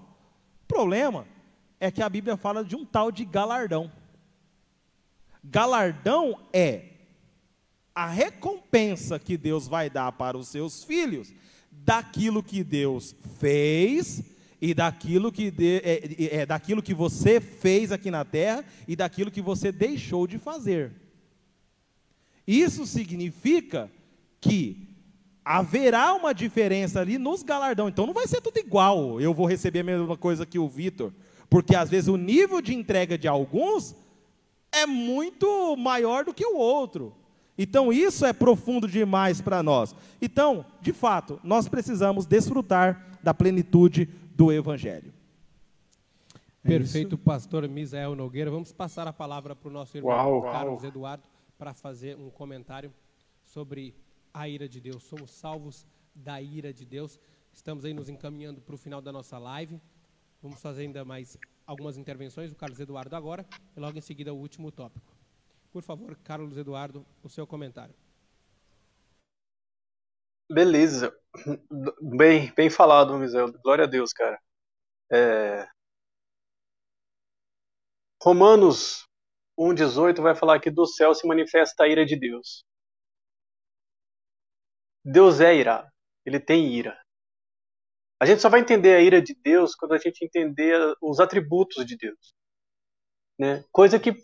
O 0.64 0.66
problema 0.66 1.24
é 1.78 1.88
que 1.88 2.02
a 2.02 2.08
Bíblia 2.08 2.36
fala 2.36 2.64
de 2.64 2.74
um 2.74 2.84
tal 2.84 3.12
de 3.12 3.24
galardão. 3.24 3.88
Galardão 5.44 6.36
é 6.52 6.82
a 7.94 8.08
recompensa 8.08 9.20
que 9.20 9.36
Deus 9.36 9.68
vai 9.68 9.88
dar 9.88 10.10
para 10.10 10.36
os 10.36 10.48
seus 10.48 10.82
filhos 10.82 11.32
daquilo 11.70 12.42
que 12.42 12.64
Deus 12.64 13.14
fez 13.38 14.20
e 14.60 14.74
daquilo 14.74 15.30
que, 15.30 15.48
de, 15.48 15.76
é, 15.84 16.38
é, 16.40 16.44
daquilo 16.44 16.82
que 16.82 16.92
você 16.92 17.40
fez 17.40 17.92
aqui 17.92 18.10
na 18.10 18.24
terra 18.24 18.64
e 18.88 18.96
daquilo 18.96 19.30
que 19.30 19.40
você 19.40 19.70
deixou 19.70 20.26
de 20.26 20.38
fazer. 20.38 21.05
Isso 22.46 22.86
significa 22.86 23.90
que 24.40 24.86
haverá 25.44 26.14
uma 26.14 26.32
diferença 26.32 27.00
ali 27.00 27.18
nos 27.18 27.42
galardões. 27.42 27.92
Então 27.92 28.06
não 28.06 28.14
vai 28.14 28.26
ser 28.26 28.40
tudo 28.40 28.58
igual. 28.58 29.20
Eu 29.20 29.34
vou 29.34 29.46
receber 29.46 29.80
a 29.80 29.84
mesma 29.84 30.16
coisa 30.16 30.46
que 30.46 30.58
o 30.58 30.68
Vitor. 30.68 31.12
Porque 31.48 31.74
às 31.74 31.88
vezes 31.88 32.08
o 32.08 32.16
nível 32.16 32.60
de 32.60 32.74
entrega 32.74 33.16
de 33.16 33.28
alguns 33.28 33.94
é 34.72 34.86
muito 34.86 35.76
maior 35.76 36.24
do 36.24 36.34
que 36.34 36.44
o 36.44 36.56
outro. 36.56 37.14
Então 37.58 37.92
isso 37.92 38.26
é 38.26 38.32
profundo 38.32 38.86
demais 38.86 39.40
para 39.40 39.62
nós. 39.62 39.94
Então, 40.20 40.64
de 40.80 40.92
fato, 40.92 41.40
nós 41.42 41.68
precisamos 41.68 42.26
desfrutar 42.26 43.18
da 43.22 43.32
plenitude 43.32 44.08
do 44.34 44.52
Evangelho. 44.52 45.12
É 46.64 46.68
Perfeito, 46.68 47.14
isso? 47.14 47.18
pastor 47.18 47.68
Misael 47.68 48.16
Nogueira. 48.16 48.50
Vamos 48.50 48.72
passar 48.72 49.06
a 49.06 49.12
palavra 49.12 49.54
para 49.54 49.68
o 49.68 49.72
nosso 49.72 49.96
irmão 49.96 50.12
uau, 50.12 50.42
Carlos 50.42 50.82
uau. 50.82 50.88
Eduardo 50.88 51.22
para 51.58 51.74
fazer 51.74 52.16
um 52.16 52.30
comentário 52.30 52.92
sobre 53.44 53.94
a 54.32 54.48
ira 54.48 54.68
de 54.68 54.80
Deus. 54.80 55.02
Somos 55.04 55.30
salvos 55.30 55.86
da 56.14 56.40
ira 56.40 56.72
de 56.72 56.84
Deus. 56.84 57.20
Estamos 57.52 57.84
aí 57.84 57.94
nos 57.94 58.08
encaminhando 58.08 58.60
para 58.60 58.74
o 58.74 58.78
final 58.78 59.00
da 59.00 59.12
nossa 59.12 59.38
live. 59.38 59.80
Vamos 60.42 60.60
fazer 60.60 60.82
ainda 60.82 61.04
mais 61.04 61.38
algumas 61.66 61.96
intervenções. 61.96 62.52
O 62.52 62.56
Carlos 62.56 62.78
Eduardo 62.78 63.16
agora 63.16 63.46
e 63.76 63.80
logo 63.80 63.96
em 63.96 64.02
seguida 64.02 64.32
o 64.32 64.38
último 64.38 64.70
tópico. 64.70 65.14
Por 65.72 65.82
favor, 65.82 66.16
Carlos 66.24 66.56
Eduardo, 66.56 67.04
o 67.22 67.28
seu 67.28 67.46
comentário. 67.46 67.94
Beleza. 70.50 71.14
Bem, 72.00 72.52
bem 72.54 72.70
falado, 72.70 73.18
Misael. 73.18 73.52
Glória 73.62 73.84
a 73.84 73.88
Deus, 73.88 74.12
cara. 74.12 74.40
É... 75.10 75.68
Romanos 78.22 79.06
1,18 79.58 80.20
vai 80.20 80.34
falar 80.34 80.60
que 80.60 80.70
do 80.70 80.86
céu 80.86 81.14
se 81.14 81.26
manifesta 81.26 81.84
a 81.84 81.88
ira 81.88 82.04
de 82.04 82.18
Deus. 82.18 82.64
Deus 85.04 85.40
é 85.40 85.54
irado, 85.54 85.88
ele 86.24 86.40
tem 86.40 86.74
ira. 86.74 87.00
A 88.20 88.26
gente 88.26 88.40
só 88.40 88.48
vai 88.48 88.60
entender 88.60 88.94
a 88.94 89.00
ira 89.00 89.20
de 89.20 89.34
Deus 89.34 89.74
quando 89.74 89.92
a 89.92 89.98
gente 89.98 90.24
entender 90.24 90.78
os 91.02 91.20
atributos 91.20 91.84
de 91.84 91.96
Deus. 91.96 92.34
Né? 93.38 93.64
Coisa 93.70 94.00
que 94.00 94.14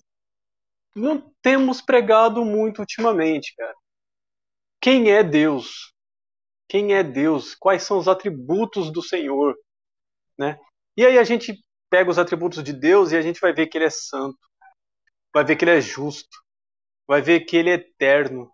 não 0.94 1.32
temos 1.42 1.80
pregado 1.80 2.44
muito 2.44 2.80
ultimamente, 2.80 3.54
cara. 3.56 3.74
Quem 4.80 5.10
é 5.10 5.22
Deus? 5.22 5.92
Quem 6.68 6.94
é 6.94 7.02
Deus? 7.02 7.54
Quais 7.54 7.82
são 7.82 7.98
os 7.98 8.08
atributos 8.08 8.90
do 8.90 9.02
Senhor? 9.02 9.54
Né? 10.38 10.58
E 10.96 11.04
aí 11.04 11.18
a 11.18 11.24
gente 11.24 11.62
pega 11.90 12.10
os 12.10 12.18
atributos 12.18 12.64
de 12.64 12.72
Deus 12.72 13.12
e 13.12 13.16
a 13.16 13.22
gente 13.22 13.40
vai 13.40 13.52
ver 13.52 13.66
que 13.66 13.76
ele 13.76 13.84
é 13.84 13.90
santo, 13.90 14.38
vai 15.34 15.44
ver 15.44 15.56
que 15.56 15.64
ele 15.64 15.78
é 15.78 15.80
justo, 15.80 16.38
vai 17.06 17.22
ver 17.22 17.40
que 17.40 17.56
ele 17.56 17.70
é 17.70 17.74
eterno, 17.74 18.50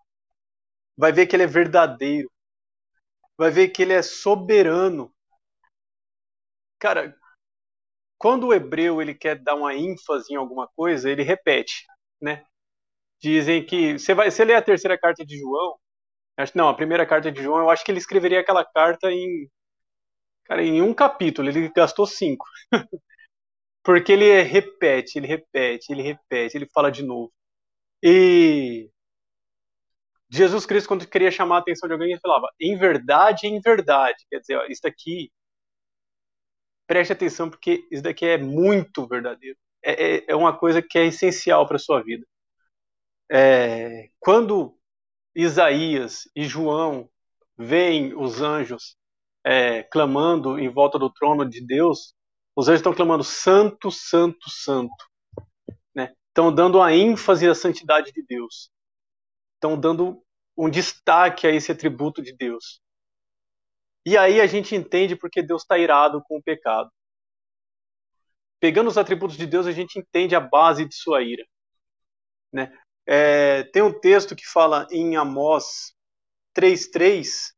vai 0.97 1.11
ver 1.11 1.27
que 1.27 1.35
ele 1.35 1.43
é 1.43 1.47
verdadeiro, 1.47 2.29
vai 3.37 3.49
ver 3.49 3.69
que 3.69 3.81
ele 3.81 3.93
é 3.93 4.01
soberano. 4.01 5.11
Cara, 6.79 7.15
quando 8.17 8.47
o 8.47 8.53
hebreu 8.53 9.01
ele 9.01 9.15
quer 9.15 9.35
dar 9.41 9.55
uma 9.55 9.73
ênfase 9.75 10.33
em 10.33 10.35
alguma 10.35 10.67
coisa, 10.75 11.09
ele 11.09 11.23
repete, 11.23 11.85
né? 12.21 12.43
Dizem 13.21 13.65
que 13.65 13.99
você 13.99 14.13
vai, 14.13 14.31
você 14.31 14.45
lê 14.45 14.55
a 14.55 14.61
terceira 14.61 14.97
carta 14.99 15.25
de 15.25 15.37
João, 15.39 15.77
acho 16.37 16.57
não, 16.57 16.69
a 16.69 16.75
primeira 16.75 17.05
carta 17.07 17.31
de 17.31 17.43
João, 17.43 17.59
eu 17.61 17.69
acho 17.71 17.85
que 17.85 17.91
ele 17.91 17.99
escreveria 17.99 18.41
aquela 18.41 18.65
carta 18.65 19.11
em 19.11 19.49
cara, 20.45 20.63
em 20.63 20.81
um 20.81 20.93
capítulo, 20.93 21.49
ele 21.49 21.69
gastou 21.75 22.05
cinco. 22.07 22.45
Porque 23.83 24.11
ele 24.11 24.41
repete, 24.43 25.17
ele 25.17 25.27
repete, 25.27 25.91
ele 25.91 26.01
repete, 26.01 26.57
ele 26.57 26.69
fala 26.73 26.91
de 26.91 27.03
novo. 27.03 27.31
E 28.03 28.89
Jesus 30.29 30.65
Cristo, 30.65 30.87
quando 30.87 31.07
queria 31.07 31.31
chamar 31.31 31.57
a 31.57 31.59
atenção 31.59 31.87
de 31.87 31.93
alguém, 31.93 32.11
ele 32.11 32.19
falava, 32.21 32.47
em 32.59 32.77
verdade, 32.77 33.47
em 33.47 33.59
verdade. 33.59 34.25
Quer 34.29 34.39
dizer, 34.39 34.57
ó, 34.57 34.65
isso 34.67 34.81
daqui, 34.83 35.31
preste 36.87 37.13
atenção, 37.13 37.49
porque 37.49 37.87
isso 37.91 38.03
daqui 38.03 38.25
é 38.25 38.37
muito 38.37 39.07
verdadeiro. 39.07 39.57
É, 39.83 40.17
é, 40.17 40.25
é 40.29 40.35
uma 40.35 40.55
coisa 40.57 40.81
que 40.81 40.97
é 40.99 41.05
essencial 41.05 41.67
para 41.67 41.77
a 41.77 41.79
sua 41.79 42.03
vida. 42.03 42.25
É, 43.31 44.09
quando 44.19 44.77
Isaías 45.35 46.29
e 46.35 46.45
João 46.45 47.09
veem 47.57 48.13
os 48.15 48.41
anjos 48.41 48.95
é, 49.43 49.83
clamando 49.83 50.59
em 50.59 50.69
volta 50.69 50.99
do 50.99 51.11
trono 51.11 51.47
de 51.47 51.65
Deus, 51.65 52.13
os 52.59 52.67
anjos 52.67 52.81
estão 52.81 52.93
clamando 52.93 53.23
santo, 53.23 53.89
santo, 53.89 54.49
santo. 54.49 55.09
Né? 55.95 56.13
Estão 56.27 56.53
dando 56.53 56.81
a 56.81 56.93
ênfase 56.93 57.47
à 57.47 57.55
santidade 57.55 58.11
de 58.11 58.21
Deus. 58.21 58.69
Estão 59.53 59.79
dando 59.79 60.21
um 60.57 60.69
destaque 60.69 61.47
a 61.47 61.51
esse 61.51 61.71
atributo 61.71 62.21
de 62.21 62.35
Deus. 62.35 62.81
E 64.05 64.17
aí 64.17 64.41
a 64.41 64.45
gente 64.45 64.75
entende 64.75 65.15
porque 65.15 65.41
Deus 65.41 65.61
está 65.61 65.77
irado 65.77 66.21
com 66.27 66.37
o 66.37 66.43
pecado. 66.43 66.91
Pegando 68.59 68.89
os 68.89 68.97
atributos 68.97 69.37
de 69.37 69.47
Deus, 69.47 69.65
a 69.65 69.71
gente 69.71 69.97
entende 69.97 70.35
a 70.35 70.41
base 70.41 70.85
de 70.85 70.95
sua 70.95 71.21
ira. 71.21 71.47
Né? 72.51 72.77
É, 73.05 73.63
tem 73.71 73.81
um 73.81 73.97
texto 73.97 74.35
que 74.35 74.45
fala 74.45 74.85
em 74.91 75.15
Amós 75.15 75.95
3,3: 76.53 77.53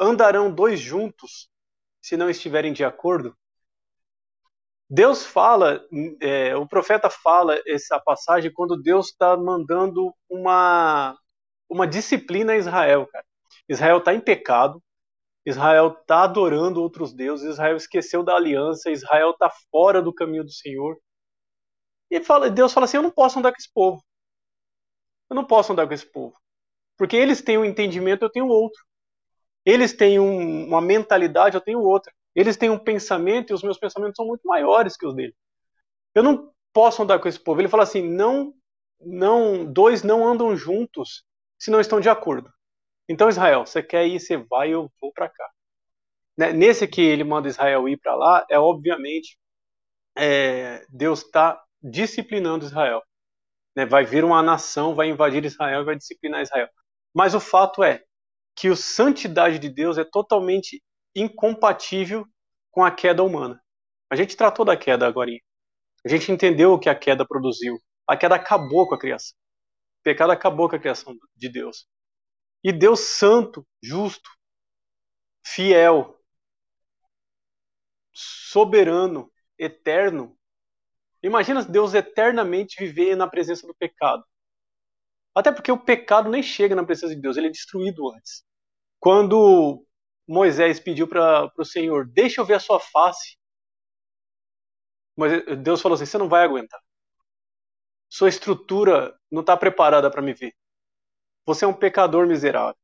Andarão 0.00 0.50
dois 0.50 0.80
juntos 0.80 1.50
se 2.06 2.16
não 2.16 2.30
estiverem 2.30 2.72
de 2.72 2.84
acordo? 2.84 3.36
Deus 4.88 5.26
fala, 5.26 5.84
é, 6.20 6.54
o 6.54 6.64
profeta 6.64 7.10
fala 7.10 7.60
essa 7.66 7.98
passagem 7.98 8.52
quando 8.52 8.80
Deus 8.80 9.08
está 9.08 9.36
mandando 9.36 10.14
uma, 10.30 11.18
uma 11.68 11.84
disciplina 11.84 12.52
a 12.52 12.56
Israel, 12.56 13.08
cara. 13.08 13.26
Israel 13.68 13.98
está 13.98 14.14
em 14.14 14.20
pecado, 14.20 14.80
Israel 15.44 15.98
está 16.00 16.22
adorando 16.22 16.80
outros 16.80 17.12
deuses, 17.12 17.50
Israel 17.50 17.76
esqueceu 17.76 18.22
da 18.22 18.36
aliança, 18.36 18.88
Israel 18.88 19.30
está 19.30 19.50
fora 19.72 20.00
do 20.00 20.14
caminho 20.14 20.44
do 20.44 20.52
Senhor. 20.52 20.96
E 22.08 22.20
fala, 22.20 22.48
Deus 22.48 22.72
fala 22.72 22.84
assim: 22.84 22.98
Eu 22.98 23.02
não 23.02 23.10
posso 23.10 23.40
andar 23.40 23.50
com 23.50 23.58
esse 23.58 23.72
povo. 23.74 24.00
Eu 25.28 25.34
não 25.34 25.44
posso 25.44 25.72
andar 25.72 25.88
com 25.88 25.94
esse 25.94 26.06
povo. 26.06 26.36
Porque 26.96 27.16
eles 27.16 27.42
têm 27.42 27.58
um 27.58 27.64
entendimento, 27.64 28.24
eu 28.24 28.30
tenho 28.30 28.46
outro. 28.46 28.80
Eles 29.66 29.92
têm 29.92 30.20
um, 30.20 30.68
uma 30.68 30.80
mentalidade, 30.80 31.56
eu 31.56 31.60
tenho 31.60 31.80
outra. 31.80 32.12
Eles 32.36 32.56
têm 32.56 32.70
um 32.70 32.78
pensamento 32.78 33.50
e 33.50 33.54
os 33.54 33.64
meus 33.64 33.78
pensamentos 33.78 34.16
são 34.16 34.26
muito 34.26 34.46
maiores 34.46 34.96
que 34.96 35.04
os 35.04 35.14
dele. 35.14 35.34
Eu 36.14 36.22
não 36.22 36.52
posso 36.72 37.02
andar 37.02 37.18
com 37.18 37.28
esse 37.28 37.40
povo. 37.40 37.60
Ele 37.60 37.68
fala 37.68 37.82
assim: 37.82 38.02
não, 38.02 38.54
não, 39.00 39.64
dois 39.64 40.02
não 40.04 40.26
andam 40.26 40.56
juntos 40.56 41.24
se 41.58 41.70
não 41.70 41.80
estão 41.80 42.00
de 42.00 42.08
acordo. 42.08 42.50
Então, 43.08 43.28
Israel, 43.28 43.66
você 43.66 43.82
quer 43.82 44.06
ir, 44.06 44.20
você 44.20 44.36
vai, 44.36 44.70
eu 44.70 44.90
vou 45.00 45.12
para 45.12 45.28
cá. 45.28 45.50
Né, 46.36 46.52
nesse 46.52 46.86
que 46.86 47.00
ele 47.00 47.24
manda 47.24 47.48
Israel 47.48 47.88
ir 47.88 47.96
para 47.96 48.14
lá, 48.14 48.46
é 48.50 48.58
obviamente 48.58 49.38
é, 50.16 50.84
Deus 50.90 51.22
está 51.22 51.60
disciplinando 51.82 52.64
Israel. 52.64 53.02
Né, 53.74 53.86
vai 53.86 54.04
vir 54.04 54.24
uma 54.24 54.42
nação, 54.42 54.94
vai 54.94 55.08
invadir 55.08 55.44
Israel 55.44 55.82
e 55.82 55.84
vai 55.84 55.96
disciplinar 55.96 56.42
Israel. 56.42 56.68
Mas 57.14 57.34
o 57.34 57.40
fato 57.40 57.82
é, 57.82 58.04
que 58.56 58.68
a 58.68 58.76
santidade 58.76 59.58
de 59.58 59.68
Deus 59.68 59.98
é 59.98 60.04
totalmente 60.04 60.82
incompatível 61.14 62.26
com 62.70 62.82
a 62.82 62.90
queda 62.90 63.22
humana. 63.22 63.62
A 64.10 64.16
gente 64.16 64.36
tratou 64.36 64.64
da 64.64 64.76
queda 64.76 65.06
agora. 65.06 65.30
A 66.04 66.08
gente 66.08 66.32
entendeu 66.32 66.72
o 66.72 66.78
que 66.78 66.88
a 66.88 66.94
queda 66.94 67.26
produziu. 67.26 67.78
A 68.06 68.16
queda 68.16 68.36
acabou 68.36 68.88
com 68.88 68.94
a 68.94 68.98
criação. 68.98 69.36
O 70.00 70.02
pecado 70.02 70.30
acabou 70.32 70.68
com 70.68 70.76
a 70.76 70.78
criação 70.78 71.14
de 71.34 71.48
Deus. 71.48 71.86
E 72.64 72.72
Deus 72.72 73.00
santo, 73.00 73.66
justo, 73.82 74.30
fiel, 75.44 76.18
soberano, 78.12 79.30
eterno. 79.58 80.38
Imagina 81.22 81.64
Deus 81.64 81.92
eternamente 81.94 82.76
viver 82.78 83.16
na 83.16 83.28
presença 83.28 83.66
do 83.66 83.74
pecado. 83.74 84.24
Até 85.34 85.52
porque 85.52 85.70
o 85.70 85.78
pecado 85.78 86.30
nem 86.30 86.42
chega 86.42 86.74
na 86.74 86.84
presença 86.84 87.14
de 87.14 87.20
Deus, 87.20 87.36
ele 87.36 87.48
é 87.48 87.50
destruído 87.50 88.10
antes. 88.10 88.45
Quando 89.00 89.84
Moisés 90.28 90.78
pediu 90.80 91.08
para 91.08 91.50
o 91.58 91.64
Senhor, 91.64 92.06
deixa 92.06 92.40
eu 92.40 92.44
ver 92.44 92.54
a 92.54 92.60
sua 92.60 92.78
face. 92.80 93.36
Mas 95.16 95.32
Deus 95.62 95.80
falou 95.82 95.94
assim: 95.96 96.06
você 96.06 96.18
não 96.18 96.28
vai 96.28 96.42
aguentar. 96.44 96.80
Sua 98.08 98.28
estrutura 98.28 99.16
não 99.30 99.42
está 99.42 99.56
preparada 99.56 100.10
para 100.10 100.20
me 100.20 100.32
ver. 100.34 100.52
Você 101.46 101.64
é 101.64 101.68
um 101.68 101.74
pecador 101.74 102.26
miserável. 102.26 102.76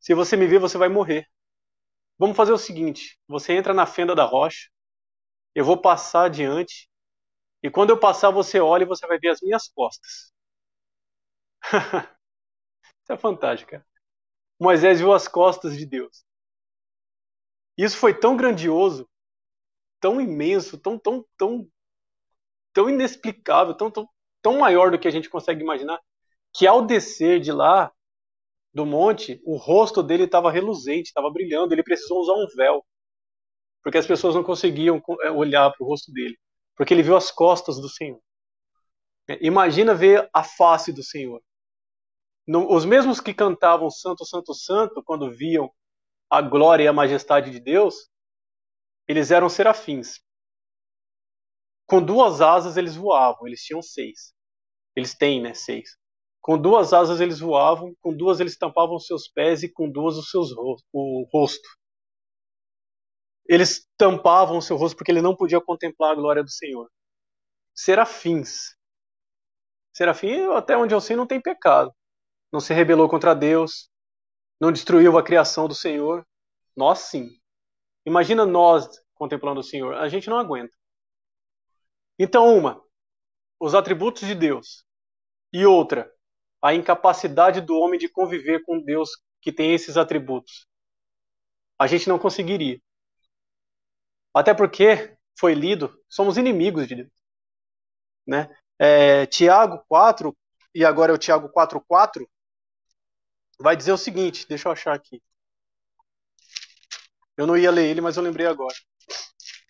Se 0.00 0.14
você 0.14 0.36
me 0.36 0.46
ver, 0.46 0.58
você 0.58 0.76
vai 0.78 0.88
morrer. 0.88 1.26
Vamos 2.18 2.36
fazer 2.36 2.52
o 2.52 2.58
seguinte: 2.58 3.18
você 3.28 3.54
entra 3.54 3.74
na 3.74 3.86
fenda 3.86 4.14
da 4.14 4.24
rocha, 4.24 4.68
eu 5.54 5.64
vou 5.64 5.78
passar 5.80 6.24
adiante, 6.26 6.88
e 7.62 7.70
quando 7.70 7.90
eu 7.90 7.98
passar, 8.00 8.30
você 8.30 8.60
olha 8.60 8.84
e 8.84 8.86
você 8.88 9.06
vai 9.06 9.18
ver 9.18 9.30
as 9.30 9.40
minhas 9.42 9.68
costas. 9.68 10.32
Isso 13.02 13.12
é 13.12 13.16
fantástico, 13.18 13.72
cara. 13.72 13.86
Moisés 14.58 14.98
viu 15.00 15.12
as 15.12 15.28
costas 15.28 15.76
de 15.76 15.86
Deus. 15.86 16.24
Isso 17.76 17.96
foi 17.96 18.12
tão 18.12 18.36
grandioso, 18.36 19.08
tão 20.00 20.20
imenso, 20.20 20.78
tão, 20.78 20.98
tão, 20.98 21.24
tão, 21.36 21.68
tão 22.72 22.88
inexplicável, 22.90 23.74
tão, 23.74 23.90
tão, 23.90 24.08
tão 24.42 24.58
maior 24.58 24.90
do 24.90 24.98
que 24.98 25.08
a 25.08 25.10
gente 25.10 25.30
consegue 25.30 25.62
imaginar, 25.62 26.00
que 26.54 26.66
ao 26.66 26.84
descer 26.84 27.40
de 27.40 27.52
lá, 27.52 27.92
do 28.74 28.84
monte, 28.86 29.40
o 29.44 29.56
rosto 29.56 30.02
dele 30.02 30.24
estava 30.24 30.50
reluzente, 30.50 31.08
estava 31.08 31.30
brilhando, 31.30 31.72
ele 31.72 31.82
precisou 31.82 32.20
usar 32.20 32.34
um 32.34 32.46
véu. 32.56 32.84
porque 33.82 33.98
as 33.98 34.06
pessoas 34.06 34.34
não 34.34 34.44
conseguiam 34.44 35.02
é, 35.22 35.30
olhar 35.30 35.70
para 35.70 35.84
o 35.84 35.88
rosto 35.88 36.12
dele, 36.12 36.36
porque 36.76 36.94
ele 36.94 37.02
viu 37.02 37.16
as 37.16 37.30
costas 37.30 37.80
do 37.80 37.88
Senhor. 37.88 38.20
Imagina 39.40 39.94
ver 39.94 40.28
a 40.32 40.42
face 40.42 40.92
do 40.92 41.02
Senhor. 41.02 41.40
Os 42.48 42.86
mesmos 42.86 43.20
que 43.20 43.34
cantavam 43.34 43.90
Santo, 43.90 44.24
Santo, 44.24 44.54
Santo, 44.54 45.02
quando 45.04 45.30
viam 45.30 45.70
a 46.30 46.40
glória 46.40 46.84
e 46.84 46.88
a 46.88 46.92
majestade 46.92 47.50
de 47.50 47.60
Deus, 47.60 48.08
eles 49.06 49.30
eram 49.30 49.50
serafins. 49.50 50.20
Com 51.86 52.02
duas 52.02 52.40
asas 52.40 52.76
eles 52.78 52.96
voavam, 52.96 53.46
eles 53.46 53.62
tinham 53.62 53.82
seis. 53.82 54.34
Eles 54.96 55.14
têm, 55.14 55.42
né, 55.42 55.52
seis. 55.52 55.96
Com 56.40 56.58
duas 56.60 56.94
asas 56.94 57.20
eles 57.20 57.38
voavam, 57.38 57.94
com 58.00 58.16
duas 58.16 58.40
eles 58.40 58.56
tampavam 58.56 58.98
seus 58.98 59.28
pés 59.28 59.62
e 59.62 59.70
com 59.70 59.90
duas 59.90 60.16
os 60.16 60.30
seus 60.30 60.50
o 60.50 61.28
rosto. 61.30 61.68
Eles 63.46 63.86
tampavam 63.98 64.58
o 64.58 64.62
seu 64.62 64.76
rosto 64.76 64.96
porque 64.96 65.10
ele 65.10 65.22
não 65.22 65.36
podia 65.36 65.60
contemplar 65.60 66.12
a 66.12 66.14
glória 66.14 66.42
do 66.42 66.50
Senhor. 66.50 66.90
Serafins. 67.74 68.74
Serafim, 69.92 70.50
até 70.54 70.76
onde 70.76 70.94
eu 70.94 71.00
sei, 71.00 71.16
não 71.16 71.26
tem 71.26 71.40
pecado. 71.40 71.92
Não 72.52 72.60
se 72.60 72.72
rebelou 72.72 73.08
contra 73.08 73.34
Deus, 73.34 73.90
não 74.60 74.72
destruiu 74.72 75.16
a 75.18 75.22
criação 75.22 75.68
do 75.68 75.74
Senhor. 75.74 76.26
Nós 76.76 77.00
sim. 77.00 77.28
Imagina 78.06 78.46
nós 78.46 78.88
contemplando 79.14 79.60
o 79.60 79.64
Senhor. 79.64 79.94
A 79.94 80.08
gente 80.08 80.30
não 80.30 80.38
aguenta. 80.38 80.74
Então, 82.18 82.56
uma, 82.56 82.82
os 83.60 83.74
atributos 83.74 84.26
de 84.26 84.34
Deus. 84.34 84.84
E 85.52 85.64
outra, 85.64 86.12
a 86.62 86.74
incapacidade 86.74 87.60
do 87.60 87.76
homem 87.76 87.98
de 87.98 88.08
conviver 88.08 88.62
com 88.64 88.80
Deus 88.80 89.10
que 89.40 89.52
tem 89.52 89.74
esses 89.74 89.96
atributos. 89.96 90.66
A 91.78 91.86
gente 91.86 92.08
não 92.08 92.18
conseguiria. 92.18 92.80
Até 94.34 94.52
porque 94.52 95.16
foi 95.38 95.54
lido, 95.54 95.96
somos 96.08 96.36
inimigos 96.36 96.86
de 96.86 96.96
Deus. 96.96 97.12
Né? 98.26 98.48
É, 98.78 99.26
Tiago 99.26 99.84
4, 99.88 100.36
e 100.74 100.84
agora 100.84 101.12
é 101.12 101.14
o 101.14 101.18
Tiago 101.18 101.48
4,4, 101.50 102.26
vai 103.58 103.76
dizer 103.76 103.92
o 103.92 103.98
seguinte: 103.98 104.46
deixa 104.48 104.68
eu 104.68 104.72
achar 104.72 104.94
aqui. 104.94 105.22
Eu 107.36 107.46
não 107.46 107.56
ia 107.56 107.70
ler 107.70 107.88
ele, 107.88 108.00
mas 108.00 108.16
eu 108.16 108.22
lembrei 108.22 108.46
agora. 108.46 108.74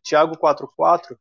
Tiago 0.02 0.36
4,4. 0.38 1.18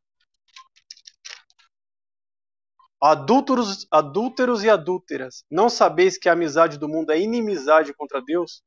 Adúlteros, 3.00 3.86
adúlteros 3.92 4.64
e 4.64 4.70
adúlteras, 4.70 5.44
não 5.48 5.68
sabeis 5.68 6.18
que 6.18 6.28
a 6.28 6.32
amizade 6.32 6.78
do 6.78 6.88
mundo 6.88 7.12
é 7.12 7.20
inimizade 7.20 7.94
contra 7.94 8.20
Deus? 8.20 8.62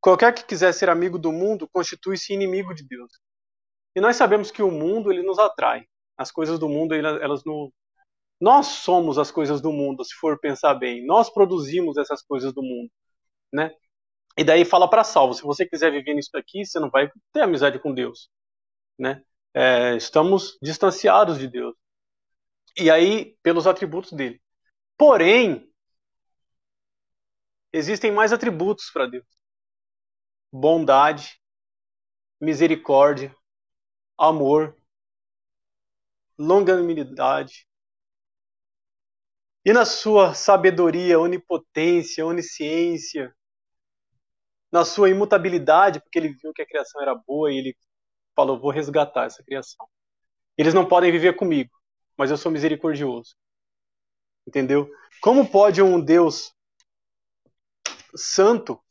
Qualquer 0.00 0.34
que 0.34 0.44
quiser 0.44 0.72
ser 0.72 0.88
amigo 0.88 1.18
do 1.18 1.30
mundo 1.30 1.68
constitui-se 1.68 2.32
inimigo 2.32 2.74
de 2.74 2.84
Deus. 2.84 3.12
E 3.94 4.00
nós 4.00 4.16
sabemos 4.16 4.50
que 4.50 4.62
o 4.62 4.70
mundo 4.70 5.12
ele 5.12 5.22
nos 5.22 5.38
atrai. 5.38 5.84
As 6.16 6.32
coisas 6.32 6.58
do 6.58 6.68
mundo 6.68 6.94
elas 6.94 7.44
não 7.44 7.70
nós 8.40 8.66
somos 8.66 9.18
as 9.18 9.30
coisas 9.30 9.60
do 9.60 9.72
mundo, 9.72 10.04
se 10.04 10.14
for 10.14 10.38
pensar 10.40 10.74
bem. 10.74 11.04
Nós 11.04 11.28
produzimos 11.30 11.96
essas 11.96 12.22
coisas 12.22 12.52
do 12.52 12.62
mundo, 12.62 12.90
né? 13.52 13.72
E 14.36 14.44
daí 14.44 14.64
fala 14.64 14.88
para 14.88 15.04
salvo, 15.04 15.34
se 15.34 15.42
você 15.42 15.66
quiser 15.66 15.92
viver 15.92 16.14
nisso 16.14 16.30
aqui, 16.34 16.64
você 16.64 16.80
não 16.80 16.90
vai 16.90 17.10
ter 17.32 17.42
amizade 17.42 17.78
com 17.78 17.92
Deus, 17.92 18.30
né? 18.98 19.22
É, 19.54 19.96
estamos 19.96 20.58
distanciados 20.62 21.38
de 21.38 21.48
Deus. 21.48 21.74
E 22.78 22.90
aí, 22.90 23.36
pelos 23.42 23.66
atributos 23.66 24.12
dele. 24.12 24.40
Porém, 24.96 25.70
existem 27.72 28.12
mais 28.12 28.32
atributos 28.32 28.90
para 28.90 29.06
Deus: 29.06 29.26
bondade, 30.52 31.40
misericórdia, 32.40 33.34
amor, 34.16 34.76
longanimidade. 36.38 37.66
E 39.64 39.72
na 39.72 39.84
sua 39.84 40.34
sabedoria, 40.34 41.20
onipotência, 41.20 42.24
onisciência, 42.24 43.34
na 44.72 44.84
sua 44.84 45.10
imutabilidade, 45.10 46.00
porque 46.00 46.18
ele 46.18 46.32
viu 46.32 46.52
que 46.52 46.62
a 46.62 46.66
criação 46.66 47.02
era 47.02 47.14
boa 47.14 47.52
e 47.52 47.58
ele 47.58 47.76
falou: 48.34 48.58
vou 48.58 48.70
resgatar 48.70 49.26
essa 49.26 49.42
criação. 49.42 49.86
Eles 50.56 50.74
não 50.74 50.86
podem 50.86 51.12
viver 51.12 51.36
comigo, 51.36 51.70
mas 52.16 52.30
eu 52.30 52.36
sou 52.36 52.50
misericordioso. 52.50 53.36
Entendeu? 54.46 54.90
Como 55.20 55.48
pode 55.48 55.82
um 55.82 56.00
Deus 56.00 56.54
santo 58.14 58.82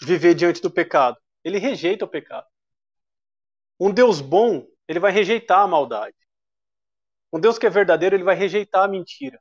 viver 0.00 0.34
diante 0.34 0.62
do 0.62 0.70
pecado? 0.70 1.18
Ele 1.42 1.58
rejeita 1.58 2.04
o 2.04 2.08
pecado. 2.08 2.46
Um 3.78 3.92
Deus 3.92 4.20
bom 4.20 4.66
ele 4.86 5.00
vai 5.00 5.12
rejeitar 5.12 5.60
a 5.60 5.66
maldade. 5.66 6.16
Um 7.32 7.40
Deus 7.40 7.58
que 7.58 7.66
é 7.66 7.70
verdadeiro, 7.70 8.14
ele 8.14 8.24
vai 8.24 8.36
rejeitar 8.36 8.84
a 8.84 8.88
mentira. 8.88 9.40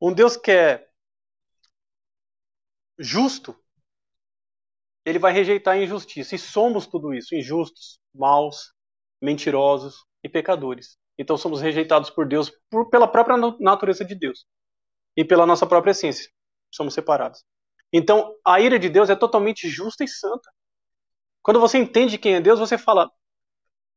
Um 0.00 0.12
Deus 0.12 0.36
que 0.36 0.50
é 0.50 0.88
justo, 2.98 3.56
ele 5.04 5.18
vai 5.18 5.32
rejeitar 5.32 5.74
a 5.74 5.82
injustiça. 5.82 6.34
E 6.34 6.38
somos 6.38 6.86
tudo 6.86 7.12
isso: 7.12 7.34
injustos, 7.34 8.00
maus, 8.14 8.72
mentirosos 9.20 10.04
e 10.22 10.28
pecadores. 10.28 10.98
Então 11.18 11.36
somos 11.36 11.60
rejeitados 11.60 12.10
por 12.10 12.26
Deus 12.26 12.50
por, 12.70 12.88
pela 12.88 13.06
própria 13.06 13.36
natureza 13.58 14.04
de 14.04 14.14
Deus 14.14 14.46
e 15.16 15.24
pela 15.24 15.46
nossa 15.46 15.66
própria 15.66 15.90
essência. 15.90 16.30
Somos 16.70 16.94
separados. 16.94 17.44
Então 17.92 18.34
a 18.44 18.60
ira 18.60 18.78
de 18.78 18.88
Deus 18.88 19.10
é 19.10 19.16
totalmente 19.16 19.68
justa 19.68 20.04
e 20.04 20.08
santa. 20.08 20.50
Quando 21.42 21.60
você 21.60 21.78
entende 21.78 22.18
quem 22.18 22.34
é 22.34 22.40
Deus, 22.40 22.58
você 22.58 22.78
fala: 22.78 23.10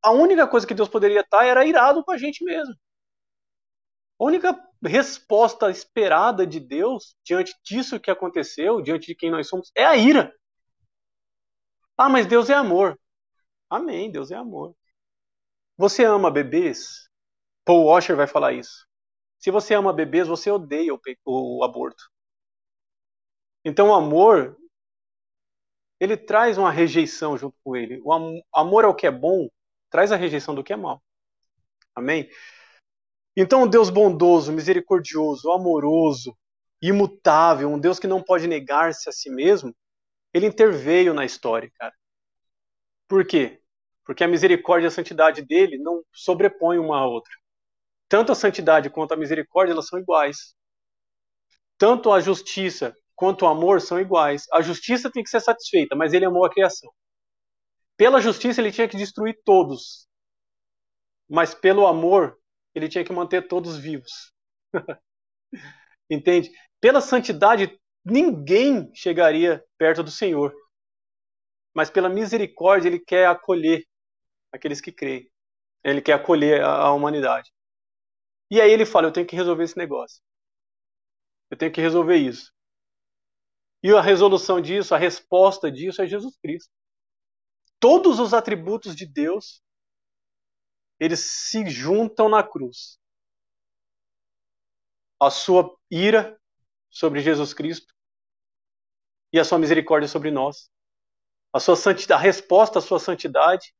a 0.02 0.10
única 0.10 0.46
coisa 0.46 0.66
que 0.66 0.74
Deus 0.74 0.88
poderia 0.88 1.20
estar 1.20 1.44
era 1.46 1.64
irado 1.64 2.04
com 2.04 2.12
a 2.12 2.18
gente 2.18 2.44
mesmo. 2.44 2.74
A 4.18 4.24
única 4.24 4.56
resposta 4.82 5.70
esperada 5.70 6.46
de 6.46 6.60
Deus 6.60 7.16
diante 7.24 7.54
disso 7.64 7.98
que 7.98 8.10
aconteceu, 8.10 8.80
diante 8.80 9.06
de 9.06 9.14
quem 9.14 9.30
nós 9.30 9.48
somos, 9.48 9.70
é 9.76 9.84
a 9.84 9.96
ira. 9.96 10.34
Ah, 11.96 12.08
mas 12.08 12.26
Deus 12.26 12.50
é 12.50 12.54
amor. 12.54 12.98
Amém, 13.68 14.10
Deus 14.10 14.30
é 14.30 14.36
amor. 14.36 14.74
Você 15.76 16.04
ama 16.04 16.30
bebês? 16.30 17.08
Paul 17.64 17.86
Washer 17.86 18.16
vai 18.16 18.26
falar 18.26 18.52
isso. 18.52 18.86
Se 19.38 19.50
você 19.50 19.74
ama 19.74 19.92
bebês, 19.92 20.28
você 20.28 20.50
odeia 20.50 20.94
o, 20.94 21.00
o 21.24 21.64
aborto. 21.64 22.04
Então, 23.64 23.88
o 23.88 23.94
amor 23.94 24.56
ele 25.98 26.16
traz 26.16 26.58
uma 26.58 26.70
rejeição 26.70 27.36
junto 27.36 27.56
com 27.64 27.76
ele. 27.76 28.00
O 28.04 28.12
amor 28.52 28.84
ao 28.84 28.94
que 28.94 29.06
é 29.06 29.10
bom 29.10 29.48
traz 29.90 30.12
a 30.12 30.16
rejeição 30.16 30.54
do 30.54 30.62
que 30.62 30.72
é 30.72 30.76
mal. 30.76 31.02
Amém? 31.94 32.28
Então, 33.36 33.64
um 33.64 33.68
Deus 33.68 33.90
bondoso, 33.90 34.52
misericordioso, 34.52 35.50
amoroso, 35.50 36.36
imutável, 36.80 37.68
um 37.68 37.78
Deus 37.78 37.98
que 37.98 38.06
não 38.06 38.22
pode 38.22 38.46
negar-se 38.46 39.08
a 39.08 39.12
si 39.12 39.30
mesmo, 39.30 39.74
ele 40.32 40.46
interveio 40.46 41.14
na 41.14 41.24
história, 41.24 41.70
cara. 41.78 41.94
Por 43.08 43.26
quê? 43.26 43.60
Porque 44.04 44.22
a 44.22 44.28
misericórdia 44.28 44.86
e 44.86 44.88
a 44.88 44.90
santidade 44.90 45.42
dele 45.42 45.78
não 45.78 46.02
sobrepõem 46.12 46.78
uma 46.78 46.98
à 46.98 47.06
outra. 47.06 47.32
Tanto 48.08 48.32
a 48.32 48.34
santidade 48.34 48.90
quanto 48.90 49.12
a 49.12 49.16
misericórdia, 49.16 49.72
elas 49.72 49.88
são 49.88 49.98
iguais. 49.98 50.54
Tanto 51.78 52.12
a 52.12 52.20
justiça 52.20 52.94
quanto 53.14 53.44
o 53.44 53.48
amor 53.48 53.80
são 53.80 53.98
iguais. 54.00 54.46
A 54.52 54.60
justiça 54.60 55.10
tem 55.10 55.22
que 55.22 55.30
ser 55.30 55.40
satisfeita, 55.40 55.96
mas 55.96 56.12
ele 56.12 56.24
amou 56.24 56.44
a 56.44 56.50
criação. 56.50 56.90
Pela 57.96 58.20
justiça 58.20 58.60
ele 58.60 58.72
tinha 58.72 58.88
que 58.88 58.96
destruir 58.96 59.40
todos. 59.44 60.08
Mas 61.28 61.54
pelo 61.54 61.86
amor 61.86 62.38
ele 62.74 62.88
tinha 62.88 63.04
que 63.04 63.12
manter 63.12 63.46
todos 63.46 63.76
vivos. 63.76 64.32
Entende? 66.10 66.50
Pela 66.80 67.00
santidade 67.00 67.78
ninguém 68.04 68.90
chegaria 68.94 69.64
perto 69.78 70.02
do 70.02 70.10
Senhor. 70.10 70.54
Mas 71.74 71.90
pela 71.90 72.08
misericórdia 72.08 72.88
ele 72.88 73.00
quer 73.00 73.26
acolher 73.26 73.84
aqueles 74.52 74.80
que 74.80 74.92
creem. 74.92 75.30
Ele 75.82 76.00
quer 76.00 76.14
acolher 76.14 76.62
a 76.62 76.92
humanidade. 76.92 77.50
E 78.50 78.60
aí 78.60 78.70
ele 78.70 78.86
fala: 78.86 79.08
Eu 79.08 79.12
tenho 79.12 79.26
que 79.26 79.36
resolver 79.36 79.64
esse 79.64 79.76
negócio. 79.76 80.22
Eu 81.50 81.56
tenho 81.56 81.72
que 81.72 81.80
resolver 81.80 82.16
isso. 82.16 82.52
E 83.82 83.90
a 83.90 84.00
resolução 84.00 84.60
disso, 84.60 84.94
a 84.94 84.98
resposta 84.98 85.70
disso 85.70 86.00
é 86.00 86.06
Jesus 86.06 86.36
Cristo. 86.38 86.70
Todos 87.78 88.18
os 88.18 88.32
atributos 88.32 88.96
de 88.96 89.06
Deus, 89.06 89.62
eles 91.04 91.20
se 91.20 91.68
juntam 91.68 92.28
na 92.28 92.42
cruz. 92.42 92.98
A 95.20 95.30
sua 95.30 95.74
ira 95.90 96.38
sobre 96.90 97.20
Jesus 97.20 97.54
Cristo 97.54 97.92
e 99.32 99.38
a 99.38 99.44
sua 99.44 99.58
misericórdia 99.58 100.08
sobre 100.08 100.30
nós. 100.30 100.70
A 101.52 101.60
sua 101.60 101.76
santidade, 101.76 102.20
a 102.20 102.22
resposta 102.22 102.78
à 102.78 102.82
sua 102.82 102.98
santidade, 102.98 103.72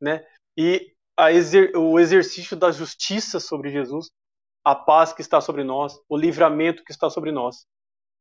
né? 0.00 0.24
E 0.56 0.94
exer, 1.30 1.76
o 1.76 1.98
exercício 1.98 2.56
da 2.56 2.72
justiça 2.72 3.38
sobre 3.38 3.70
Jesus, 3.70 4.10
a 4.64 4.74
paz 4.74 5.12
que 5.12 5.20
está 5.20 5.40
sobre 5.40 5.62
nós, 5.62 6.00
o 6.08 6.16
livramento 6.16 6.84
que 6.84 6.92
está 6.92 7.08
sobre 7.08 7.30
nós 7.30 7.66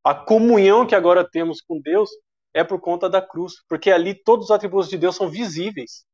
a 0.03 0.15
comunhão 0.15 0.87
que 0.87 0.95
agora 0.95 1.29
temos 1.29 1.61
com 1.61 1.79
Deus 1.79 2.09
é 2.53 2.63
por 2.63 2.79
conta 2.79 3.09
da 3.09 3.21
cruz, 3.21 3.55
porque 3.67 3.91
ali 3.91 4.15
todos 4.15 4.45
os 4.45 4.51
atributos 4.51 4.89
de 4.89 4.97
Deus 4.97 5.15
são 5.15 5.29
visíveis. 5.29 6.05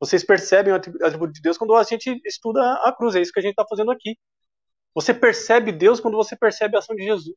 Vocês 0.00 0.24
percebem 0.24 0.72
o 0.72 0.76
atributo 0.76 1.32
de 1.32 1.40
Deus 1.40 1.58
quando 1.58 1.74
a 1.74 1.82
gente 1.82 2.20
estuda 2.24 2.60
a 2.84 2.92
cruz, 2.92 3.14
é 3.14 3.20
isso 3.20 3.32
que 3.32 3.40
a 3.40 3.42
gente 3.42 3.52
está 3.52 3.66
fazendo 3.68 3.90
aqui. 3.90 4.16
Você 4.94 5.12
percebe 5.12 5.72
Deus 5.72 6.00
quando 6.00 6.16
você 6.16 6.36
percebe 6.36 6.76
a 6.76 6.78
ação 6.78 6.94
de 6.94 7.04
Jesus. 7.04 7.36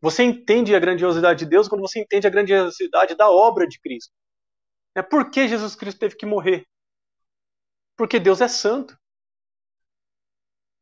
Você 0.00 0.22
entende 0.22 0.74
a 0.74 0.78
grandiosidade 0.78 1.40
de 1.40 1.46
Deus 1.46 1.68
quando 1.68 1.80
você 1.80 2.00
entende 2.00 2.26
a 2.26 2.30
grandiosidade 2.30 3.14
da 3.14 3.30
obra 3.30 3.66
de 3.66 3.80
Cristo. 3.80 4.12
É 4.94 5.02
por 5.02 5.30
que 5.30 5.48
Jesus 5.48 5.74
Cristo 5.74 5.98
teve 5.98 6.16
que 6.16 6.26
morrer? 6.26 6.66
Porque 7.96 8.18
Deus 8.18 8.40
é 8.40 8.48
santo, 8.48 8.98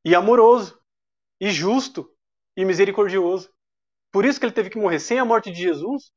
e 0.05 0.15
amoroso, 0.15 0.81
e 1.41 1.51
justo, 1.51 2.11
e 2.57 2.65
misericordioso. 2.65 3.53
Por 4.11 4.25
isso 4.25 4.39
que 4.39 4.47
ele 4.47 4.53
teve 4.53 4.71
que 4.71 4.79
morrer. 4.79 4.99
Sem 4.99 5.19
a 5.19 5.25
morte 5.25 5.51
de 5.51 5.63
Jesus, 5.63 6.13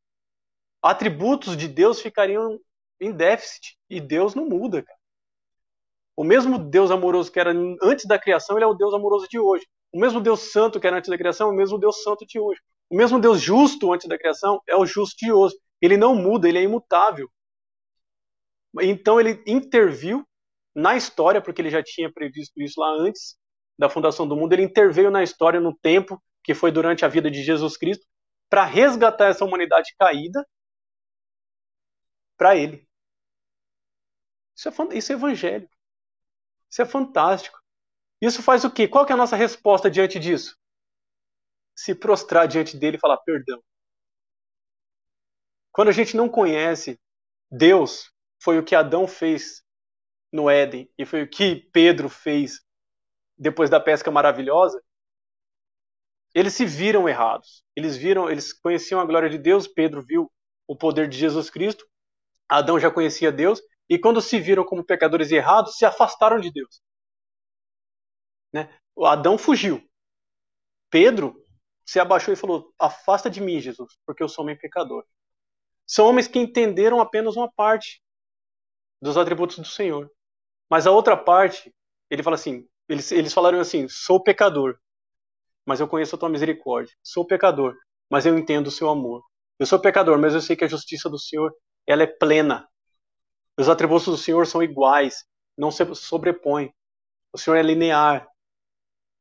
atributos 0.81 1.55
de 1.55 1.67
Deus 1.67 2.01
ficariam 2.01 2.59
em 2.99 3.11
déficit. 3.11 3.77
E 3.89 3.99
Deus 3.99 4.35
não 4.35 4.45
muda, 4.45 4.81
cara. 4.83 4.97
O 6.15 6.23
mesmo 6.23 6.57
Deus 6.57 6.91
amoroso 6.91 7.31
que 7.31 7.39
era 7.39 7.51
antes 7.81 8.05
da 8.05 8.17
criação, 8.17 8.57
ele 8.57 8.63
é 8.63 8.67
o 8.67 8.73
Deus 8.73 8.93
amoroso 8.93 9.27
de 9.29 9.37
hoje. 9.37 9.65
O 9.91 9.99
mesmo 9.99 10.21
Deus 10.21 10.51
santo 10.51 10.79
que 10.79 10.87
era 10.87 10.97
antes 10.97 11.09
da 11.09 11.17
criação, 11.17 11.49
é 11.49 11.51
o 11.53 11.55
mesmo 11.55 11.77
Deus 11.77 12.01
santo 12.03 12.25
de 12.25 12.39
hoje. 12.39 12.59
O 12.89 12.95
mesmo 12.95 13.19
Deus 13.19 13.41
justo 13.41 13.91
antes 13.93 14.07
da 14.07 14.17
criação 14.17 14.61
é 14.67 14.75
o 14.75 14.85
justo 14.85 15.15
de 15.17 15.31
hoje. 15.31 15.55
Ele 15.81 15.97
não 15.97 16.15
muda, 16.15 16.47
ele 16.47 16.57
é 16.57 16.63
imutável. 16.63 17.29
Então 18.81 19.19
ele 19.19 19.41
interviu 19.47 20.25
na 20.75 20.95
história, 20.95 21.41
porque 21.41 21.61
ele 21.61 21.69
já 21.69 21.81
tinha 21.83 22.11
previsto 22.11 22.61
isso 22.61 22.79
lá 22.79 22.89
antes 22.99 23.37
da 23.77 23.89
fundação 23.89 24.27
do 24.27 24.35
mundo. 24.35 24.53
Ele 24.53 24.63
interveio 24.63 25.09
na 25.09 25.23
história, 25.23 25.59
no 25.59 25.75
tempo, 25.75 26.21
que 26.43 26.53
foi 26.53 26.71
durante 26.71 27.05
a 27.05 27.07
vida 27.07 27.31
de 27.31 27.41
Jesus 27.43 27.77
Cristo, 27.77 28.05
para 28.49 28.65
resgatar 28.65 29.27
essa 29.27 29.45
humanidade 29.45 29.93
caída 29.97 30.45
para 32.37 32.55
ele. 32.55 32.84
Isso 34.55 34.69
é, 34.69 34.97
isso 34.97 35.11
é 35.11 35.15
evangelho. 35.15 35.69
Isso 36.69 36.81
é 36.81 36.85
fantástico. 36.85 37.59
Isso 38.21 38.41
faz 38.41 38.63
o 38.63 38.71
quê? 38.71 38.87
Qual 38.87 39.05
que 39.05 39.11
é 39.11 39.15
a 39.15 39.17
nossa 39.17 39.35
resposta 39.35 39.89
diante 39.89 40.17
disso? 40.19 40.57
Se 41.75 41.93
prostrar 41.93 42.47
diante 42.47 42.77
dele 42.77 42.97
e 42.97 42.99
falar 42.99 43.17
perdão. 43.17 43.61
Quando 45.71 45.89
a 45.89 45.91
gente 45.91 46.15
não 46.15 46.29
conhece 46.29 46.97
Deus, 47.51 48.11
foi 48.41 48.57
o 48.57 48.63
que 48.63 48.75
Adão 48.75 49.07
fez 49.07 49.61
no 50.31 50.49
Éden 50.49 50.89
e 50.97 51.05
foi 51.05 51.23
o 51.23 51.29
que 51.29 51.69
Pedro 51.73 52.07
fez 52.07 52.61
depois 53.37 53.69
da 53.69 53.79
pesca 53.79 54.09
maravilhosa. 54.09 54.81
Eles 56.33 56.53
se 56.53 56.65
viram 56.65 57.07
errados. 57.07 57.63
Eles 57.75 57.97
viram, 57.97 58.29
eles 58.29 58.53
conheciam 58.53 58.99
a 59.01 59.05
glória 59.05 59.29
de 59.29 59.37
Deus, 59.37 59.67
Pedro 59.67 60.01
viu 60.01 60.31
o 60.67 60.75
poder 60.75 61.07
de 61.07 61.17
Jesus 61.17 61.49
Cristo, 61.49 61.85
Adão 62.49 62.79
já 62.79 62.89
conhecia 62.89 63.31
Deus 63.31 63.61
e 63.89 63.99
quando 63.99 64.21
se 64.21 64.39
viram 64.39 64.63
como 64.63 64.83
pecadores 64.83 65.31
errados, 65.31 65.77
se 65.77 65.85
afastaram 65.85 66.39
de 66.39 66.51
Deus. 66.51 66.81
Né? 68.53 68.69
O 68.95 69.05
Adão 69.05 69.37
fugiu. 69.37 69.81
Pedro 70.89 71.35
se 71.85 71.99
abaixou 71.99 72.33
e 72.33 72.37
falou: 72.37 72.73
Afasta 72.79 73.29
de 73.29 73.41
mim, 73.41 73.59
Jesus, 73.59 73.97
porque 74.05 74.23
eu 74.23 74.29
sou 74.29 74.43
homem 74.43 74.57
pecador. 74.57 75.05
São 75.85 76.07
homens 76.07 76.27
que 76.27 76.39
entenderam 76.39 76.99
apenas 76.99 77.35
uma 77.35 77.51
parte 77.51 78.01
dos 79.01 79.17
atributos 79.17 79.57
do 79.57 79.65
Senhor. 79.65 80.09
Mas 80.69 80.87
a 80.87 80.91
outra 80.91 81.15
parte, 81.15 81.73
ele 82.09 82.23
fala 82.23 82.35
assim: 82.35 82.67
eles, 82.87 83.11
eles 83.11 83.33
falaram 83.33 83.59
assim: 83.59 83.87
Sou 83.87 84.21
pecador, 84.21 84.77
mas 85.65 85.79
eu 85.79 85.87
conheço 85.87 86.15
a 86.15 86.19
tua 86.19 86.29
misericórdia. 86.29 86.95
Sou 87.03 87.25
pecador, 87.25 87.75
mas 88.09 88.25
eu 88.25 88.37
entendo 88.37 88.67
o 88.67 88.71
seu 88.71 88.89
amor. 88.89 89.21
Eu 89.59 89.65
sou 89.65 89.79
pecador, 89.79 90.19
mas 90.19 90.33
eu 90.33 90.41
sei 90.41 90.55
que 90.55 90.65
a 90.65 90.67
justiça 90.67 91.09
do 91.09 91.19
Senhor 91.19 91.53
ela 91.87 92.03
é 92.03 92.07
plena. 92.07 92.67
Os 93.57 93.69
atributos 93.69 94.05
do 94.05 94.17
Senhor 94.17 94.45
são 94.45 94.61
iguais, 94.61 95.25
não 95.57 95.71
se 95.71 95.83
sobrepõem. 95.95 96.73
O 97.31 97.37
Senhor 97.37 97.55
é 97.55 97.61
linear. 97.61 98.27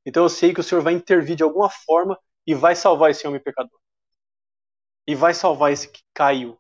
Então 0.05 0.25
eu 0.25 0.29
sei 0.29 0.53
que 0.53 0.61
o 0.61 0.63
Senhor 0.63 0.83
vai 0.83 0.93
intervir 0.93 1.37
de 1.37 1.43
alguma 1.43 1.71
forma 1.71 2.19
e 2.47 2.55
vai 2.55 2.75
salvar 2.75 3.11
esse 3.11 3.27
homem 3.27 3.41
pecador. 3.41 3.79
E 5.07 5.15
vai 5.15 5.35
salvar 5.35 5.73
esse 5.73 5.89
que 5.89 6.03
caiu. 6.13 6.59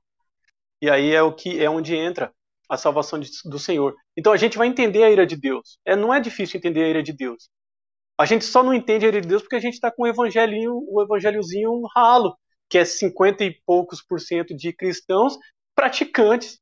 E 0.80 0.90
aí 0.90 1.12
é 1.12 1.22
o 1.22 1.34
que 1.34 1.62
é 1.62 1.68
onde 1.68 1.94
entra 1.94 2.32
a 2.68 2.76
salvação 2.76 3.18
de, 3.18 3.30
do 3.44 3.58
Senhor. 3.58 3.94
Então 4.16 4.32
a 4.32 4.36
gente 4.36 4.56
vai 4.56 4.66
entender 4.66 5.02
a 5.02 5.10
ira 5.10 5.26
de 5.26 5.36
Deus. 5.36 5.78
É, 5.84 5.96
não 5.96 6.12
é 6.12 6.20
difícil 6.20 6.58
entender 6.58 6.84
a 6.84 6.88
ira 6.88 7.02
de 7.02 7.12
Deus. 7.12 7.48
A 8.18 8.26
gente 8.26 8.44
só 8.44 8.62
não 8.62 8.72
entende 8.72 9.04
a 9.04 9.08
ira 9.08 9.20
de 9.20 9.28
Deus 9.28 9.42
porque 9.42 9.56
a 9.56 9.60
gente 9.60 9.74
está 9.74 9.90
com 9.90 10.04
o 10.04 10.06
evangelinho, 10.06 10.72
o 10.88 11.02
evangelhozinho 11.02 11.82
ralo, 11.94 12.36
que 12.68 12.78
é 12.78 12.84
50 12.84 13.44
e 13.44 13.60
poucos 13.66 14.02
por 14.02 14.20
cento 14.20 14.54
de 14.54 14.72
cristãos 14.72 15.36
praticantes. 15.74 16.60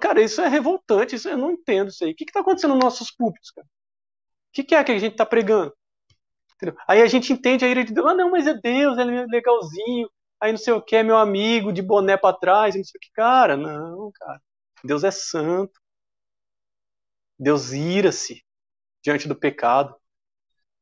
Cara, 0.00 0.20
isso 0.20 0.40
é 0.40 0.48
revoltante, 0.48 1.16
isso, 1.16 1.28
eu 1.28 1.38
não 1.38 1.52
entendo 1.52 1.88
isso 1.88 2.04
aí. 2.04 2.12
O 2.12 2.14
que 2.14 2.24
está 2.24 2.40
acontecendo 2.40 2.74
nos 2.74 2.84
nossos 2.84 3.10
púlpitos, 3.10 3.50
cara? 3.50 3.66
O 3.66 4.52
que, 4.52 4.64
que 4.64 4.74
é 4.74 4.84
que 4.84 4.92
a 4.92 4.98
gente 4.98 5.12
está 5.12 5.24
pregando? 5.24 5.72
Entendeu? 6.56 6.76
Aí 6.86 7.00
a 7.00 7.06
gente 7.06 7.32
entende 7.32 7.64
a 7.64 7.68
ira 7.68 7.84
de 7.84 7.92
Deus. 7.94 8.06
Ah, 8.06 8.14
não, 8.14 8.30
mas 8.30 8.46
é 8.46 8.54
Deus, 8.54 8.98
ele 8.98 9.16
é 9.16 9.26
legalzinho. 9.26 10.10
Aí 10.40 10.52
não 10.52 10.58
sei 10.58 10.72
o 10.74 10.82
que, 10.82 10.96
é 10.96 11.02
meu 11.02 11.16
amigo, 11.16 11.72
de 11.72 11.82
boné 11.82 12.16
para 12.16 12.36
trás, 12.36 12.74
não 12.74 12.84
sei 12.84 12.98
o 12.98 13.00
que. 13.00 13.10
Cara, 13.12 13.56
não, 13.56 14.10
cara. 14.14 14.40
Deus 14.84 15.04
é 15.04 15.10
santo. 15.10 15.80
Deus 17.38 17.72
ira-se 17.72 18.44
diante 19.02 19.26
do 19.28 19.34
pecado. 19.34 19.96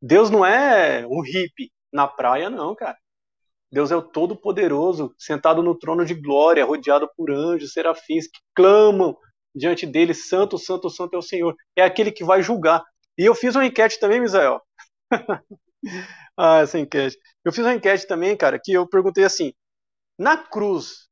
Deus 0.03 0.31
não 0.31 0.45
é 0.45 1.07
um 1.07 1.23
hippie 1.23 1.73
na 1.93 2.07
praia, 2.09 2.51
não, 2.51 2.75
cara. 2.75 2.99
Deus 3.71 3.91
é 3.91 3.97
o 3.97 4.03
Todo-Poderoso, 4.03 5.15
sentado 5.19 5.63
no 5.63 5.79
trono 5.79 6.05
de 6.05 6.15
glória, 6.15 6.65
rodeado 6.65 7.09
por 7.17 7.31
anjos, 7.31 7.73
serafins, 7.73 8.27
que 8.27 8.41
clamam 8.55 9.17
diante 9.55 9.87
dele: 9.87 10.15
Santo, 10.15 10.57
Santo, 10.59 10.89
Santo 10.89 11.15
é 11.15 11.19
o 11.19 11.23
Senhor. 11.23 11.55
É 11.77 11.83
aquele 11.83 12.11
que 12.11 12.25
vai 12.25 12.43
julgar. 12.43 12.83
E 13.17 13.25
eu 13.25 13.35
fiz 13.35 13.55
uma 13.55 13.67
enquete 13.67 14.01
também, 14.01 14.21
Misael. 14.21 14.61
ah, 16.37 16.61
essa 16.61 16.79
enquete. 16.79 17.19
Eu 17.45 17.53
fiz 17.53 17.65
uma 17.65 17.75
enquete 17.75 18.07
também, 18.07 18.37
cara, 18.37 18.59
que 18.63 18.73
eu 18.73 18.89
perguntei 18.89 19.25
assim: 19.25 19.53
na 20.19 20.37
cruz, 20.37 21.09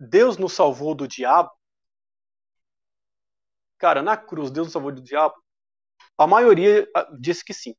Deus 0.00 0.38
nos 0.38 0.54
salvou 0.54 0.94
do 0.94 1.06
diabo? 1.06 1.50
Cara, 3.78 4.02
na 4.02 4.16
cruz, 4.16 4.50
Deus 4.50 4.68
nos 4.68 4.72
salvou 4.72 4.92
do 4.92 5.02
diabo? 5.02 5.34
A 6.16 6.26
maioria 6.26 6.88
ah, 6.96 7.08
disse 7.18 7.44
que 7.44 7.52
sim. 7.52 7.74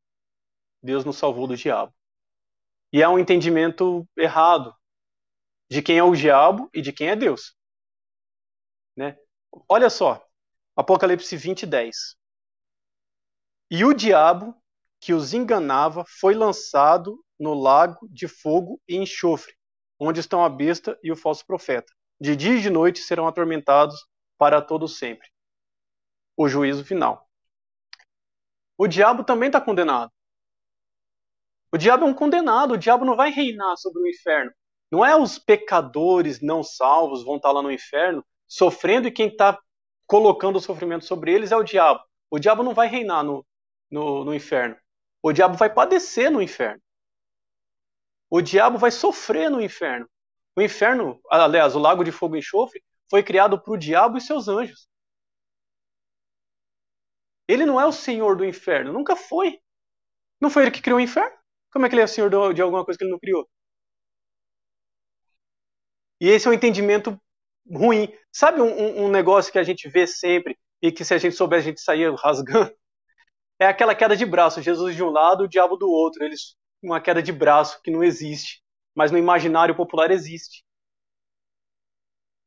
Deus 0.82 1.06
nos 1.06 1.18
salvou 1.18 1.48
do 1.48 1.56
diabo. 1.56 1.94
E 2.94 3.02
é 3.02 3.10
um 3.10 3.18
entendimento 3.18 4.08
errado 4.16 4.74
de 5.70 5.82
quem 5.82 5.98
é 5.98 6.04
o 6.04 6.16
diabo 6.16 6.70
e 6.72 6.82
de 6.82 6.94
quem 6.94 7.10
é 7.10 7.16
Deus. 7.16 7.56
Né? 8.96 9.18
Olha 9.68 9.90
só, 9.90 10.24
Apocalipse 10.76 11.36
20, 11.36 11.66
10. 11.66 12.16
E 13.72 13.84
o 13.84 13.94
diabo 13.94 14.56
que 15.00 15.14
os 15.14 15.34
enganava 15.34 16.06
foi 16.08 16.36
lançado 16.36 17.26
no 17.40 17.56
lago 17.56 18.08
de 18.10 18.28
fogo 18.28 18.80
e 18.88 18.96
enxofre, 18.96 19.56
onde 20.00 20.20
estão 20.20 20.46
a 20.46 20.50
besta 20.50 20.98
e 21.04 21.12
o 21.12 21.16
falso 21.16 21.46
profeta. 21.46 21.92
De 22.22 22.36
dia 22.36 22.54
e 22.58 22.62
de 22.62 22.70
noite 22.70 23.00
serão 23.00 23.28
atormentados 23.28 24.08
para 24.38 24.62
todo 24.62 24.88
sempre 24.88 25.28
o 26.38 26.48
juízo 26.48 26.84
final. 26.84 27.28
O 28.78 28.88
diabo 28.88 29.24
também 29.24 29.48
está 29.48 29.62
condenado. 29.62 30.12
O 31.74 31.78
diabo 31.78 32.06
é 32.06 32.08
um 32.08 32.14
condenado, 32.14 32.76
o 32.76 32.78
diabo 32.78 33.04
não 33.04 33.16
vai 33.16 33.32
reinar 33.32 33.76
sobre 33.78 34.04
o 34.04 34.08
inferno. 34.08 34.52
Não 34.92 35.04
é 35.04 35.16
os 35.16 35.40
pecadores 35.40 36.40
não 36.40 36.62
salvos 36.62 37.24
vão 37.24 37.38
estar 37.38 37.50
tá 37.50 37.54
lá 37.54 37.64
no 37.64 37.72
inferno 37.72 38.24
sofrendo 38.48 39.08
e 39.08 39.12
quem 39.12 39.28
está 39.28 39.60
colocando 40.06 40.58
o 40.58 40.62
sofrimento 40.62 41.04
sobre 41.04 41.34
eles 41.34 41.52
é 41.52 41.58
o 41.58 41.64
diabo. 41.64 42.00
O 42.30 42.38
diabo 42.38 42.62
não 42.62 42.76
vai 42.76 42.88
reinar 42.88 43.24
no, 43.24 43.44
no, 43.90 44.24
no 44.24 44.36
inferno. 44.36 44.78
O 45.24 45.34
diabo 45.34 45.58
vai 45.58 45.68
padecer 45.68 46.30
no 46.30 46.44
inferno. 46.44 46.80
O 48.30 48.40
diabo 48.40 48.78
vai 48.78 48.92
sofrer 48.92 49.50
no 49.50 49.60
inferno. 49.60 50.08
O 50.56 50.62
inferno, 50.62 51.20
aliás, 51.28 51.76
o 51.76 51.80
lago 51.80 52.04
de 52.04 52.12
fogo 52.12 52.36
e 52.36 52.40
enxofre, 52.40 52.84
foi 53.10 53.24
criado 53.24 53.60
para 53.60 53.74
o 53.74 53.78
diabo 53.78 54.20
e 54.20 54.22
seus 54.22 54.48
anjos. 54.48 54.88
Ele 57.48 57.66
não 57.66 57.82
é 57.82 57.86
o 57.88 57.92
senhor 57.92 58.38
do 58.38 58.46
inferno, 58.46 58.94
nunca 58.94 59.16
foi. 59.16 59.60
Não 60.40 60.52
foi 60.52 60.64
ele 60.64 60.72
que 60.72 60.82
criou 60.82 61.00
o 61.00 61.02
inferno? 61.02 61.43
Como 61.74 61.86
é 61.86 61.90
que 61.90 61.96
ele 61.96 62.04
é 62.04 62.08
senhor 62.08 62.54
de 62.54 62.62
alguma 62.62 62.86
coisa 62.86 62.98
que 62.98 63.04
ele 63.04 63.12
não 63.12 63.20
criou? 63.20 63.50
E 66.22 66.30
esse 66.30 66.48
é 66.48 66.52
um 66.52 66.54
entendimento 66.54 67.20
ruim. 67.70 68.14
Sabe 68.32 68.62
um, 68.62 69.06
um 69.06 69.10
negócio 69.10 69.52
que 69.52 69.60
a 69.60 69.64
gente 69.64 69.90
vê 69.90 70.06
sempre 70.08 70.58
e 70.82 70.92
que 70.92 71.04
se 71.04 71.14
a 71.14 71.18
gente 71.18 71.36
souber 71.36 71.60
a 71.60 71.62
gente 71.62 71.82
saía 71.82 72.14
rasgando? 72.16 72.74
É 73.60 73.68
aquela 73.68 73.96
queda 73.96 74.18
de 74.18 74.26
braço. 74.26 74.62
Jesus 74.62 74.96
de 74.96 75.04
um 75.04 75.10
lado, 75.10 75.44
o 75.44 75.48
diabo 75.48 75.78
do 75.78 75.90
outro. 75.90 76.24
Eles 76.24 76.56
uma 76.82 77.00
queda 77.00 77.22
de 77.24 77.32
braço 77.32 77.82
que 77.82 77.92
não 77.92 78.04
existe, 78.04 78.62
mas 78.94 79.12
no 79.12 79.18
imaginário 79.18 79.76
popular 79.76 80.12
existe. 80.12 80.66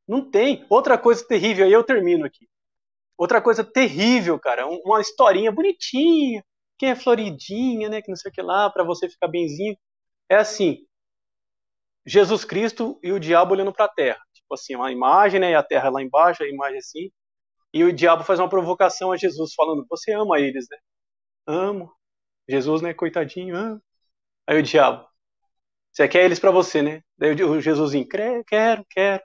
Não 0.07 0.29
tem. 0.29 0.65
Outra 0.69 0.97
coisa 0.97 1.25
terrível, 1.25 1.65
aí 1.65 1.71
eu 1.71 1.83
termino 1.83 2.25
aqui. 2.25 2.47
Outra 3.17 3.41
coisa 3.41 3.63
terrível, 3.63 4.37
cara, 4.37 4.67
uma 4.67 5.01
historinha 5.01 5.51
bonitinha, 5.51 6.45
que 6.77 6.85
é 6.85 6.95
floridinha, 6.95 7.89
né, 7.89 8.01
que 8.01 8.09
não 8.09 8.15
sei 8.15 8.29
o 8.29 8.33
que 8.33 8.41
lá, 8.41 8.69
para 8.69 8.83
você 8.83 9.09
ficar 9.09 9.27
benzinho. 9.27 9.77
É 10.29 10.35
assim, 10.37 10.85
Jesus 12.07 12.45
Cristo 12.45 12.99
e 13.03 13.11
o 13.11 13.19
diabo 13.19 13.53
olhando 13.53 13.73
para 13.73 13.85
a 13.85 13.89
terra. 13.89 14.19
Tipo 14.33 14.53
assim, 14.53 14.75
uma 14.75 14.91
imagem, 14.91 15.39
né? 15.41 15.51
E 15.51 15.55
a 15.55 15.63
terra 15.63 15.89
lá 15.89 16.01
embaixo, 16.01 16.41
a 16.43 16.47
imagem 16.47 16.79
assim. 16.79 17.11
E 17.73 17.83
o 17.83 17.93
diabo 17.93 18.23
faz 18.23 18.39
uma 18.39 18.49
provocação 18.49 19.11
a 19.11 19.17
Jesus, 19.17 19.53
falando: 19.53 19.85
Você 19.89 20.13
ama 20.13 20.39
eles, 20.39 20.67
né? 20.71 20.77
Amo. 21.47 21.93
Jesus, 22.49 22.81
né? 22.81 22.93
Coitadinho, 22.93 23.55
amo. 23.57 23.81
Aí 24.47 24.59
o 24.59 24.63
diabo: 24.63 25.07
Você 25.93 26.07
quer 26.07 26.25
eles 26.25 26.39
para 26.39 26.51
você, 26.51 26.81
né? 26.81 27.03
Daí 27.17 27.33
o 27.43 27.61
Jesusinho: 27.61 28.07
Quero, 28.07 28.85
quero. 28.89 29.23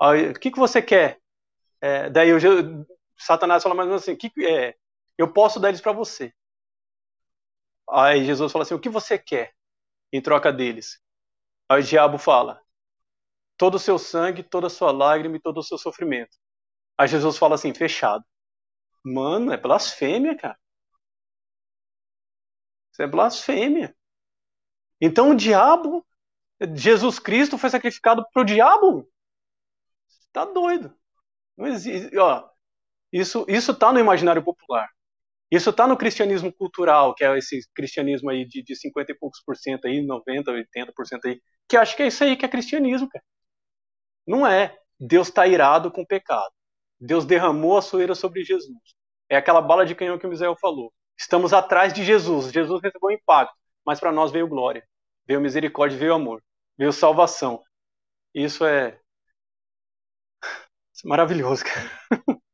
Aí, 0.00 0.30
o 0.30 0.34
que, 0.34 0.50
que 0.50 0.58
você 0.58 0.80
quer? 0.82 1.18
É, 1.80 2.10
daí 2.10 2.32
o 2.32 2.38
Satanás 3.18 3.62
fala 3.62 3.74
mais 3.74 3.86
ou 3.88 3.92
menos 3.92 4.02
assim: 4.02 4.16
que, 4.16 4.30
é, 4.46 4.76
Eu 5.18 5.32
posso 5.32 5.60
dar 5.60 5.68
eles 5.70 5.80
para 5.80 5.92
você. 5.92 6.32
Aí 7.90 8.24
Jesus 8.24 8.52
fala 8.52 8.62
assim: 8.64 8.74
O 8.74 8.80
que 8.80 8.88
você 8.88 9.18
quer 9.18 9.54
em 10.12 10.20
troca 10.22 10.52
deles? 10.52 11.00
Aí 11.68 11.80
o 11.80 11.84
diabo 11.84 12.18
fala: 12.18 12.62
todo 13.56 13.76
o 13.76 13.78
seu 13.78 13.98
sangue, 13.98 14.42
toda 14.42 14.68
a 14.68 14.70
sua 14.70 14.92
lágrima 14.92 15.36
e 15.36 15.40
todo 15.40 15.58
o 15.58 15.62
seu 15.62 15.78
sofrimento. 15.78 16.36
Aí 16.98 17.08
Jesus 17.08 17.36
fala 17.38 17.56
assim: 17.56 17.74
fechado. 17.74 18.24
Mano, 19.04 19.52
é 19.52 19.56
blasfêmia, 19.56 20.36
cara. 20.36 20.58
Isso 22.92 23.02
é 23.02 23.06
blasfêmia. 23.06 23.96
Então 25.00 25.30
o 25.30 25.36
diabo, 25.36 26.06
Jesus 26.74 27.18
Cristo 27.18 27.58
foi 27.58 27.70
sacrificado 27.70 28.24
para 28.32 28.42
o 28.42 28.44
diabo? 28.44 29.10
Tá 30.32 30.44
doido. 30.44 30.94
Não 31.56 31.66
existe. 31.66 32.16
Ó, 32.18 32.48
isso 33.12 33.44
isso 33.48 33.74
tá 33.76 33.92
no 33.92 34.00
imaginário 34.00 34.42
popular. 34.44 34.88
Isso 35.50 35.70
está 35.70 35.86
no 35.86 35.96
cristianismo 35.96 36.52
cultural, 36.52 37.14
que 37.14 37.24
é 37.24 37.36
esse 37.36 37.60
cristianismo 37.74 38.30
aí 38.30 38.46
de, 38.46 38.62
de 38.62 38.76
50 38.76 39.12
e 39.12 39.14
poucos 39.14 39.40
por 39.44 39.56
cento 39.56 39.86
aí, 39.86 40.00
90, 40.04 40.50
80 40.50 40.92
por 40.94 41.06
cento 41.06 41.26
aí, 41.26 41.40
que 41.68 41.76
acho 41.76 41.96
que 41.96 42.02
é 42.02 42.06
isso 42.06 42.22
aí 42.24 42.36
que 42.36 42.44
é 42.44 42.48
cristianismo, 42.48 43.08
cara. 43.08 43.24
Não 44.26 44.46
é. 44.46 44.76
Deus 44.98 45.28
está 45.28 45.46
irado 45.46 45.90
com 45.90 46.02
o 46.02 46.06
pecado. 46.06 46.52
Deus 47.00 47.24
derramou 47.24 47.78
a 47.78 47.82
sua 47.82 48.02
ira 48.02 48.14
sobre 48.14 48.44
Jesus. 48.44 48.78
É 49.28 49.36
aquela 49.36 49.60
bala 49.62 49.86
de 49.86 49.94
canhão 49.94 50.18
que 50.18 50.26
o 50.26 50.30
Misael 50.30 50.56
falou. 50.56 50.92
Estamos 51.18 51.52
atrás 51.52 51.92
de 51.92 52.04
Jesus. 52.04 52.52
Jesus 52.52 52.80
recebeu 52.82 53.10
impacto, 53.10 53.54
mas 53.84 53.98
para 54.00 54.12
nós 54.12 54.30
veio 54.30 54.48
glória, 54.48 54.86
veio 55.26 55.40
misericórdia, 55.40 55.98
veio 55.98 56.14
amor, 56.14 56.42
veio 56.78 56.92
salvação. 56.92 57.62
Isso 58.34 58.64
é, 58.64 59.00
Isso 60.94 61.06
é 61.06 61.08
maravilhoso, 61.08 61.64
cara. 61.64 61.90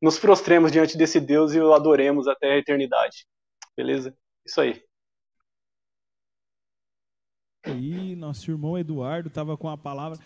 nos 0.00 0.18
prostremos 0.18 0.70
diante 0.70 0.96
desse 0.96 1.20
Deus 1.20 1.52
e 1.54 1.60
o 1.60 1.72
adoremos 1.72 2.28
até 2.28 2.52
a 2.52 2.58
eternidade. 2.58 3.26
Beleza? 3.76 4.16
Isso 4.44 4.60
aí. 4.60 4.82
E 7.66 8.14
nosso 8.16 8.50
irmão 8.50 8.78
Eduardo 8.78 9.28
estava 9.28 9.56
com 9.56 9.68
a 9.68 9.76
palavra. 9.76 10.18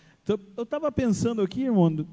Eu 0.55 0.63
estava 0.63 0.91
pensando 0.91 1.41
aqui, 1.41 1.63
irmão, 1.63 2.07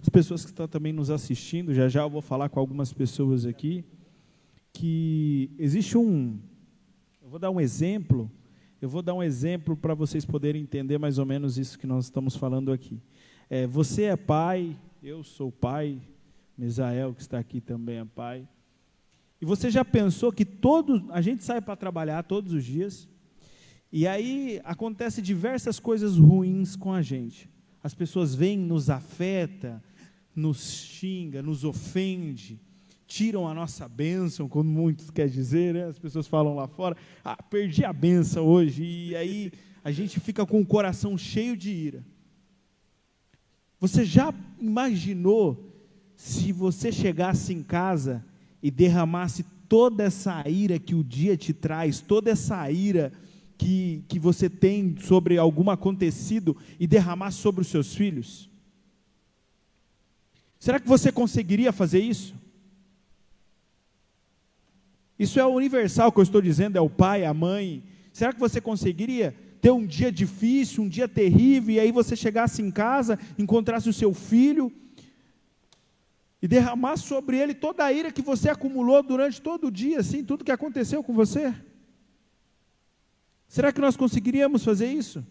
as 0.00 0.08
pessoas 0.08 0.44
que 0.44 0.50
estão 0.50 0.68
também 0.68 0.92
nos 0.92 1.10
assistindo, 1.10 1.74
já 1.74 1.88
já 1.88 2.02
eu 2.02 2.10
vou 2.10 2.22
falar 2.22 2.48
com 2.48 2.60
algumas 2.60 2.92
pessoas 2.92 3.46
aqui, 3.46 3.84
que 4.72 5.50
existe 5.58 5.96
um. 5.96 6.38
Eu 7.20 7.28
vou 7.28 7.38
dar 7.38 7.50
um 7.50 7.60
exemplo. 7.60 8.30
Eu 8.80 8.88
vou 8.88 9.00
dar 9.00 9.14
um 9.14 9.22
exemplo 9.22 9.76
para 9.76 9.94
vocês 9.94 10.24
poderem 10.24 10.62
entender 10.62 10.98
mais 10.98 11.18
ou 11.18 11.24
menos 11.24 11.56
isso 11.56 11.78
que 11.78 11.86
nós 11.86 12.04
estamos 12.04 12.36
falando 12.36 12.72
aqui. 12.72 13.00
É, 13.48 13.66
você 13.66 14.04
é 14.04 14.16
pai, 14.16 14.76
eu 15.02 15.22
sou 15.22 15.52
pai, 15.52 16.00
Misael, 16.56 17.14
que 17.14 17.22
está 17.22 17.38
aqui 17.38 17.60
também 17.60 17.98
é 17.98 18.04
pai. 18.04 18.46
E 19.40 19.44
você 19.44 19.70
já 19.70 19.84
pensou 19.84 20.32
que 20.32 20.44
todo, 20.44 21.04
a 21.10 21.20
gente 21.20 21.42
sai 21.42 21.60
para 21.60 21.74
trabalhar 21.74 22.22
todos 22.22 22.52
os 22.52 22.64
dias, 22.64 23.08
e 23.90 24.06
aí 24.06 24.60
acontece 24.64 25.20
diversas 25.20 25.80
coisas 25.80 26.16
ruins 26.16 26.76
com 26.76 26.92
a 26.92 27.02
gente. 27.02 27.50
As 27.82 27.94
pessoas 27.94 28.34
vêm, 28.34 28.56
nos 28.56 28.88
afeta, 28.88 29.82
nos 30.34 30.72
xinga, 30.72 31.42
nos 31.42 31.64
ofende, 31.64 32.60
tiram 33.06 33.46
a 33.46 33.52
nossa 33.52 33.88
bênção, 33.88 34.48
como 34.48 34.70
muitos 34.70 35.10
quer 35.10 35.28
dizer, 35.28 35.74
né? 35.74 35.84
as 35.84 35.98
pessoas 35.98 36.26
falam 36.26 36.54
lá 36.54 36.66
fora, 36.68 36.96
ah, 37.24 37.42
perdi 37.42 37.84
a 37.84 37.92
bênção 37.92 38.46
hoje, 38.46 38.84
e 38.84 39.16
aí 39.16 39.52
a 39.84 39.90
gente 39.90 40.20
fica 40.20 40.46
com 40.46 40.60
o 40.60 40.66
coração 40.66 41.18
cheio 41.18 41.56
de 41.56 41.70
ira. 41.70 42.06
Você 43.80 44.04
já 44.04 44.32
imaginou 44.60 45.71
se 46.22 46.52
você 46.52 46.92
chegasse 46.92 47.52
em 47.52 47.64
casa 47.64 48.24
e 48.62 48.70
derramasse 48.70 49.44
toda 49.68 50.04
essa 50.04 50.48
ira 50.48 50.78
que 50.78 50.94
o 50.94 51.02
dia 51.02 51.36
te 51.36 51.52
traz, 51.52 51.98
toda 51.98 52.30
essa 52.30 52.70
ira 52.70 53.12
que, 53.58 54.04
que 54.06 54.20
você 54.20 54.48
tem 54.48 54.96
sobre 55.00 55.36
algum 55.36 55.68
acontecido 55.68 56.56
e 56.78 56.86
derramasse 56.86 57.38
sobre 57.38 57.62
os 57.62 57.66
seus 57.66 57.96
filhos? 57.96 58.48
Será 60.60 60.78
que 60.78 60.86
você 60.86 61.10
conseguiria 61.10 61.72
fazer 61.72 61.98
isso? 61.98 62.36
Isso 65.18 65.40
é 65.40 65.44
universal 65.44 66.12
que 66.12 66.20
eu 66.20 66.22
estou 66.22 66.40
dizendo, 66.40 66.78
é 66.78 66.80
o 66.80 66.88
pai, 66.88 67.24
a 67.24 67.34
mãe. 67.34 67.82
Será 68.12 68.32
que 68.32 68.38
você 68.38 68.60
conseguiria 68.60 69.34
ter 69.60 69.72
um 69.72 69.84
dia 69.84 70.12
difícil, 70.12 70.84
um 70.84 70.88
dia 70.88 71.08
terrível, 71.08 71.74
e 71.74 71.80
aí 71.80 71.90
você 71.90 72.14
chegasse 72.14 72.62
em 72.62 72.70
casa, 72.70 73.18
encontrasse 73.36 73.88
o 73.88 73.92
seu 73.92 74.14
filho 74.14 74.72
e 76.42 76.48
derramar 76.48 76.96
sobre 76.96 77.38
ele 77.38 77.54
toda 77.54 77.84
a 77.84 77.92
ira 77.92 78.10
que 78.10 78.20
você 78.20 78.50
acumulou 78.50 79.00
durante 79.00 79.40
todo 79.40 79.68
o 79.68 79.70
dia, 79.70 80.00
assim, 80.00 80.24
tudo 80.24 80.44
que 80.44 80.50
aconteceu 80.50 81.02
com 81.04 81.14
você? 81.14 81.54
Será 83.46 83.72
que 83.72 83.80
nós 83.80 83.96
conseguiríamos 83.96 84.64
fazer 84.64 84.92
isso? 84.92 85.24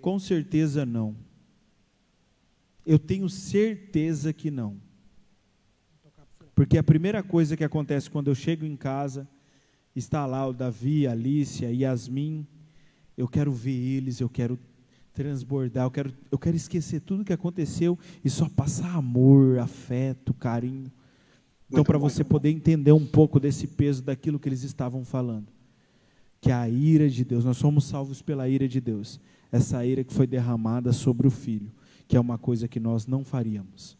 Com 0.00 0.18
certeza 0.18 0.84
não. 0.84 1.16
Eu 2.84 2.98
tenho 2.98 3.28
certeza 3.28 4.32
que 4.32 4.50
não. 4.50 4.76
Porque 6.54 6.76
a 6.76 6.82
primeira 6.82 7.22
coisa 7.22 7.56
que 7.56 7.64
acontece 7.64 8.10
quando 8.10 8.28
eu 8.28 8.34
chego 8.34 8.64
em 8.64 8.76
casa, 8.76 9.28
está 9.94 10.26
lá 10.26 10.46
o 10.46 10.52
Davi, 10.52 11.06
a 11.06 11.12
Alicia, 11.12 11.72
Yasmin, 11.72 12.46
eu 13.16 13.28
quero 13.28 13.52
ver 13.52 13.70
eles, 13.70 14.20
eu 14.20 14.28
quero 14.28 14.58
transbordar, 15.14 15.86
eu 15.86 15.90
quero, 15.90 16.12
eu 16.30 16.38
quero 16.38 16.56
esquecer 16.56 17.00
tudo 17.00 17.24
que 17.24 17.32
aconteceu 17.32 17.96
e 18.24 18.28
só 18.28 18.48
passar 18.48 18.96
amor, 18.96 19.60
afeto, 19.60 20.34
carinho. 20.34 20.90
Então, 21.70 21.84
para 21.84 21.96
você 21.96 22.22
poder 22.22 22.50
entender 22.50 22.92
um 22.92 23.06
pouco 23.06 23.38
desse 23.40 23.66
peso 23.66 24.02
daquilo 24.02 24.38
que 24.38 24.48
eles 24.48 24.64
estavam 24.64 25.04
falando, 25.04 25.46
que 26.40 26.50
a 26.50 26.68
ira 26.68 27.08
de 27.08 27.24
Deus, 27.24 27.44
nós 27.44 27.56
somos 27.56 27.84
salvos 27.84 28.20
pela 28.20 28.48
ira 28.48 28.68
de 28.68 28.80
Deus, 28.80 29.20
essa 29.50 29.86
ira 29.86 30.04
que 30.04 30.12
foi 30.12 30.26
derramada 30.26 30.92
sobre 30.92 31.26
o 31.26 31.30
filho, 31.30 31.70
que 32.06 32.16
é 32.16 32.20
uma 32.20 32.36
coisa 32.36 32.68
que 32.68 32.80
nós 32.80 33.06
não 33.06 33.24
faríamos. 33.24 33.96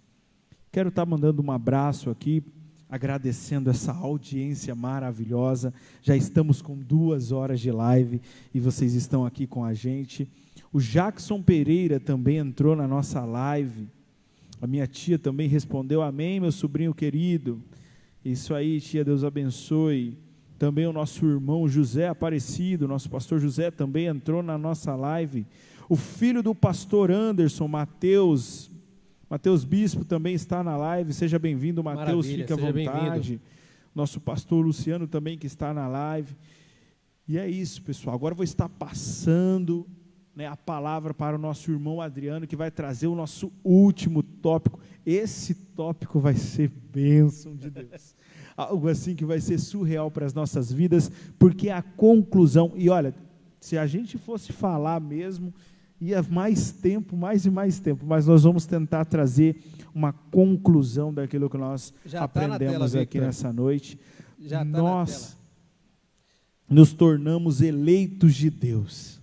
Quero 0.71 0.89
estar 0.89 1.07
mandando 1.07 1.41
um 1.41 1.51
abraço 1.53 2.11
aqui, 2.11 2.43
agradecendo 2.91 3.71
essa 3.71 3.93
audiência 3.93 4.75
maravilhosa. 4.75 5.73
Já 6.03 6.17
estamos 6.17 6.61
com 6.61 6.77
duas 6.77 7.33
horas 7.33 7.61
de 7.61 7.71
live 7.71 8.21
e 8.53 8.61
vocês 8.61 8.95
estão 8.95 9.25
aqui 9.25 9.47
com 9.47 9.65
a 9.65 9.73
gente. 9.73 10.29
O 10.75 10.81
Jackson 10.81 11.41
Pereira 11.41 12.01
também 12.01 12.39
entrou 12.39 12.75
na 12.75 12.89
nossa 12.89 13.25
live. 13.25 13.87
A 14.61 14.67
minha 14.67 14.89
tia 14.89 15.17
também 15.17 15.47
respondeu: 15.49 16.03
Amém, 16.03 16.41
meu 16.41 16.51
sobrinho 16.51 16.93
querido. 16.93 17.63
Isso 18.25 18.53
aí, 18.53 18.81
tia, 18.81 19.05
Deus 19.05 19.23
abençoe. 19.23 20.19
Também 20.59 20.85
o 20.85 20.93
nosso 20.93 21.25
irmão 21.27 21.69
José 21.69 22.09
Aparecido, 22.09 22.89
nosso 22.89 23.09
pastor 23.09 23.39
José, 23.39 23.71
também 23.71 24.07
entrou 24.07 24.43
na 24.43 24.59
nossa 24.59 24.97
live. 24.97 25.47
O 25.89 25.95
filho 25.95 26.43
do 26.43 26.53
pastor 26.57 27.09
Anderson, 27.09 27.69
Mateus, 27.69 28.69
Mateus 29.31 29.65
Bispo 29.65 30.05
também 30.05 30.35
está 30.35 30.65
na 30.65 30.77
live. 30.77 31.13
Seja 31.13 31.39
bem-vindo, 31.39 31.85
Mateus, 31.85 32.27
fique 32.27 32.53
à 32.53 32.57
vontade. 32.57 33.41
Nosso 33.95 34.21
pastor 34.21 34.67
Luciano 34.67 35.07
também 35.07 35.39
que 35.39 35.47
está 35.47 35.73
na 35.73 35.87
live. 35.87 36.35
E 37.29 37.39
é 37.39 37.49
isso, 37.49 37.81
pessoal. 37.81 38.17
Agora 38.17 38.33
eu 38.33 38.37
vou 38.37 38.45
estar 38.45 38.69
passando 38.69 39.87
né, 40.35 40.47
a 40.47 40.57
palavra 40.57 41.15
para 41.15 41.37
o 41.37 41.39
nosso 41.39 41.71
irmão 41.71 42.01
Adriano, 42.01 42.47
que 42.47 42.57
vai 42.57 42.71
trazer 42.71 43.07
o 43.07 43.15
nosso 43.15 43.53
último 43.63 44.23
tópico. 44.23 44.81
Esse 45.07 45.55
tópico 45.55 46.19
vai 46.19 46.35
ser 46.35 46.71
bênção 46.93 47.55
de 47.55 47.71
Deus. 47.71 48.15
Algo 48.57 48.89
assim 48.89 49.15
que 49.15 49.25
vai 49.25 49.41
ser 49.41 49.59
surreal 49.59 50.11
para 50.11 50.27
as 50.27 50.35
nossas 50.35 50.73
vidas, 50.73 51.11
porque 51.39 51.71
a 51.71 51.83
conclusão, 51.83 52.73
e 52.77 52.89
olha, 52.89 53.15
se 53.61 53.77
a 53.77 53.87
gente 53.87 54.17
fosse 54.17 54.53
falar 54.53 55.01
mesmo, 55.01 55.53
ia 56.01 56.23
mais 56.23 56.71
tempo, 56.71 57.17
mais 57.17 57.47
e 57.47 57.51
mais 57.51 57.81
tempo, 57.81 58.05
mas 58.07 58.27
nós 58.27 58.45
vamos 58.45 58.67
tentar 58.67 59.05
trazer 59.07 59.57
uma 59.95 60.13
conclusão 60.13 61.13
daquilo 61.13 61.49
que 61.49 61.57
nós 61.57 61.93
Já 62.05 62.25
aprendemos 62.25 62.91
tá 62.91 62.91
tela, 62.91 63.03
aqui 63.03 63.21
nessa 63.21 63.53
noite. 63.53 63.99
Já 64.39 64.59
tá 64.59 64.65
nós 64.65 65.37
nos 66.69 66.93
tornamos 66.93 67.61
eleitos 67.61 68.35
de 68.35 68.51
Deus. 68.51 69.14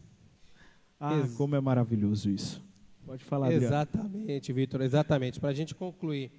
Ah, 1.03 1.17
Ex 1.17 1.33
como 1.35 1.55
é 1.55 1.59
maravilhoso 1.59 2.29
isso. 2.29 2.63
Pode 3.03 3.23
falar, 3.23 3.47
Adriano. 3.47 3.65
Exatamente, 3.65 4.53
Vitor, 4.53 4.81
exatamente. 4.81 5.39
Para 5.39 5.49
a 5.49 5.53
gente 5.53 5.73
concluir 5.73 6.31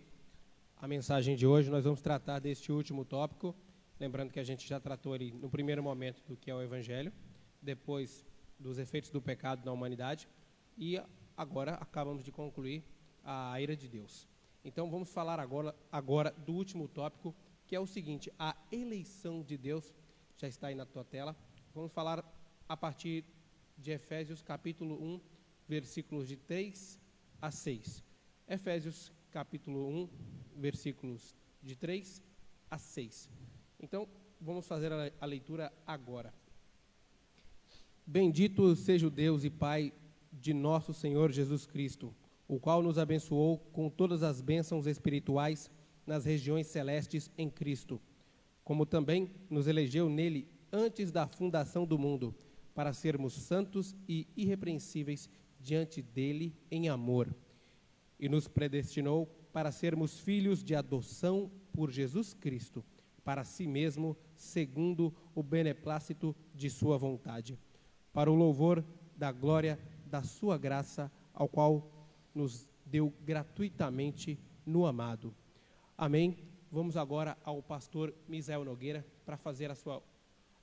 a 0.76 0.86
mensagem 0.86 1.34
de 1.34 1.44
hoje, 1.44 1.68
nós 1.68 1.82
vamos 1.82 2.00
tratar 2.00 2.38
deste 2.38 2.70
último 2.70 3.04
tópico. 3.04 3.56
Lembrando 3.98 4.30
que 4.30 4.38
a 4.38 4.44
gente 4.44 4.68
já 4.68 4.78
tratou 4.78 5.14
ali 5.14 5.32
no 5.32 5.50
primeiro 5.50 5.82
momento 5.82 6.22
do 6.28 6.36
que 6.36 6.48
é 6.48 6.54
o 6.54 6.62
Evangelho, 6.62 7.12
depois 7.60 8.24
dos 8.56 8.78
efeitos 8.78 9.10
do 9.10 9.20
pecado 9.20 9.66
na 9.66 9.72
humanidade 9.72 10.28
e 10.78 11.00
agora 11.36 11.74
acabamos 11.74 12.24
de 12.24 12.30
concluir 12.30 12.84
a 13.24 13.60
ira 13.60 13.76
de 13.76 13.88
Deus. 13.88 14.28
Então 14.64 14.88
vamos 14.88 15.12
falar 15.12 15.40
agora, 15.40 15.74
agora 15.90 16.30
do 16.30 16.52
último 16.52 16.86
tópico, 16.86 17.34
que 17.66 17.74
é 17.74 17.80
o 17.80 17.86
seguinte: 17.86 18.32
a 18.38 18.56
eleição 18.70 19.42
de 19.42 19.58
Deus. 19.58 19.92
Já 20.36 20.48
está 20.48 20.68
aí 20.68 20.74
na 20.74 20.86
tua 20.86 21.04
tela. 21.04 21.36
Vamos 21.74 21.92
falar 21.92 22.24
a 22.68 22.76
partir 22.76 23.24
de 23.82 23.90
Efésios 23.90 24.40
capítulo 24.40 24.94
1, 25.02 25.20
versículos 25.68 26.28
de 26.28 26.36
3 26.36 27.00
a 27.40 27.50
6. 27.50 28.04
Efésios 28.48 29.12
capítulo 29.30 29.88
1, 29.88 30.08
versículos 30.56 31.34
de 31.60 31.74
3 31.74 32.22
a 32.70 32.78
6. 32.78 33.28
Então, 33.80 34.08
vamos 34.40 34.68
fazer 34.68 34.92
a 35.20 35.26
leitura 35.26 35.72
agora. 35.84 36.32
Bendito 38.06 38.76
seja 38.76 39.08
o 39.08 39.10
Deus 39.10 39.42
e 39.42 39.50
Pai 39.50 39.92
de 40.32 40.54
nosso 40.54 40.94
Senhor 40.94 41.32
Jesus 41.32 41.66
Cristo, 41.66 42.14
o 42.46 42.60
qual 42.60 42.82
nos 42.82 42.98
abençoou 42.98 43.58
com 43.72 43.90
todas 43.90 44.22
as 44.22 44.40
bênçãos 44.40 44.86
espirituais 44.86 45.68
nas 46.06 46.24
regiões 46.24 46.68
celestes 46.68 47.30
em 47.36 47.50
Cristo, 47.50 48.00
como 48.62 48.86
também 48.86 49.28
nos 49.50 49.66
elegeu 49.66 50.08
nele 50.08 50.48
antes 50.72 51.10
da 51.10 51.26
fundação 51.26 51.84
do 51.84 51.98
mundo, 51.98 52.34
para 52.74 52.92
sermos 52.92 53.34
santos 53.34 53.94
e 54.08 54.26
irrepreensíveis 54.36 55.28
diante 55.60 56.02
dele 56.02 56.56
em 56.70 56.88
amor, 56.88 57.34
e 58.18 58.28
nos 58.28 58.48
predestinou 58.48 59.26
para 59.52 59.70
sermos 59.70 60.18
filhos 60.18 60.62
de 60.64 60.74
adoção 60.74 61.50
por 61.72 61.90
Jesus 61.90 62.34
Cristo, 62.34 62.84
para 63.24 63.44
si 63.44 63.66
mesmo, 63.66 64.16
segundo 64.34 65.14
o 65.34 65.42
beneplácito 65.42 66.34
de 66.54 66.68
sua 66.68 66.98
vontade, 66.98 67.58
para 68.12 68.30
o 68.30 68.34
louvor 68.34 68.84
da 69.16 69.30
glória 69.30 69.78
da 70.06 70.22
sua 70.22 70.58
graça, 70.58 71.10
ao 71.32 71.48
qual 71.48 71.90
nos 72.34 72.68
deu 72.84 73.12
gratuitamente 73.24 74.38
no 74.66 74.84
amado. 74.86 75.34
Amém. 75.96 76.36
Vamos 76.70 76.96
agora 76.96 77.36
ao 77.44 77.62
pastor 77.62 78.14
Misael 78.26 78.64
Nogueira 78.64 79.06
para 79.24 79.36
fazer 79.36 79.70
a 79.70 79.74
sua, 79.74 80.02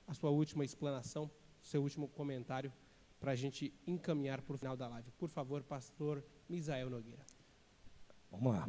a 0.06 0.14
sua 0.14 0.30
última 0.30 0.64
explanação, 0.64 1.30
seu 1.62 1.82
último 1.82 2.08
comentário, 2.08 2.72
para 3.18 3.32
a 3.32 3.36
gente 3.36 3.72
encaminhar 3.86 4.40
para 4.40 4.54
o 4.54 4.58
final 4.58 4.76
da 4.76 4.88
live. 4.88 5.10
Por 5.18 5.28
favor, 5.28 5.62
pastor 5.62 6.24
Misael 6.48 6.88
Nogueira. 6.88 7.24
Vamos 8.30 8.54
lá. 8.54 8.68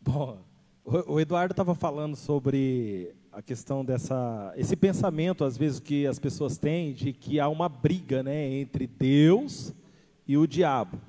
Bom, 0.00 0.44
o 0.84 1.20
Eduardo 1.20 1.52
estava 1.52 1.74
falando 1.74 2.14
sobre 2.14 3.14
a 3.32 3.42
questão 3.42 3.84
dessa, 3.84 4.52
esse 4.56 4.76
pensamento 4.76 5.44
às 5.44 5.56
vezes 5.56 5.80
que 5.80 6.06
as 6.06 6.18
pessoas 6.18 6.56
têm 6.56 6.92
de 6.92 7.12
que 7.12 7.40
há 7.40 7.48
uma 7.48 7.68
briga, 7.68 8.22
né, 8.22 8.46
entre 8.52 8.86
Deus 8.86 9.74
e 10.26 10.36
o 10.36 10.46
diabo. 10.46 11.00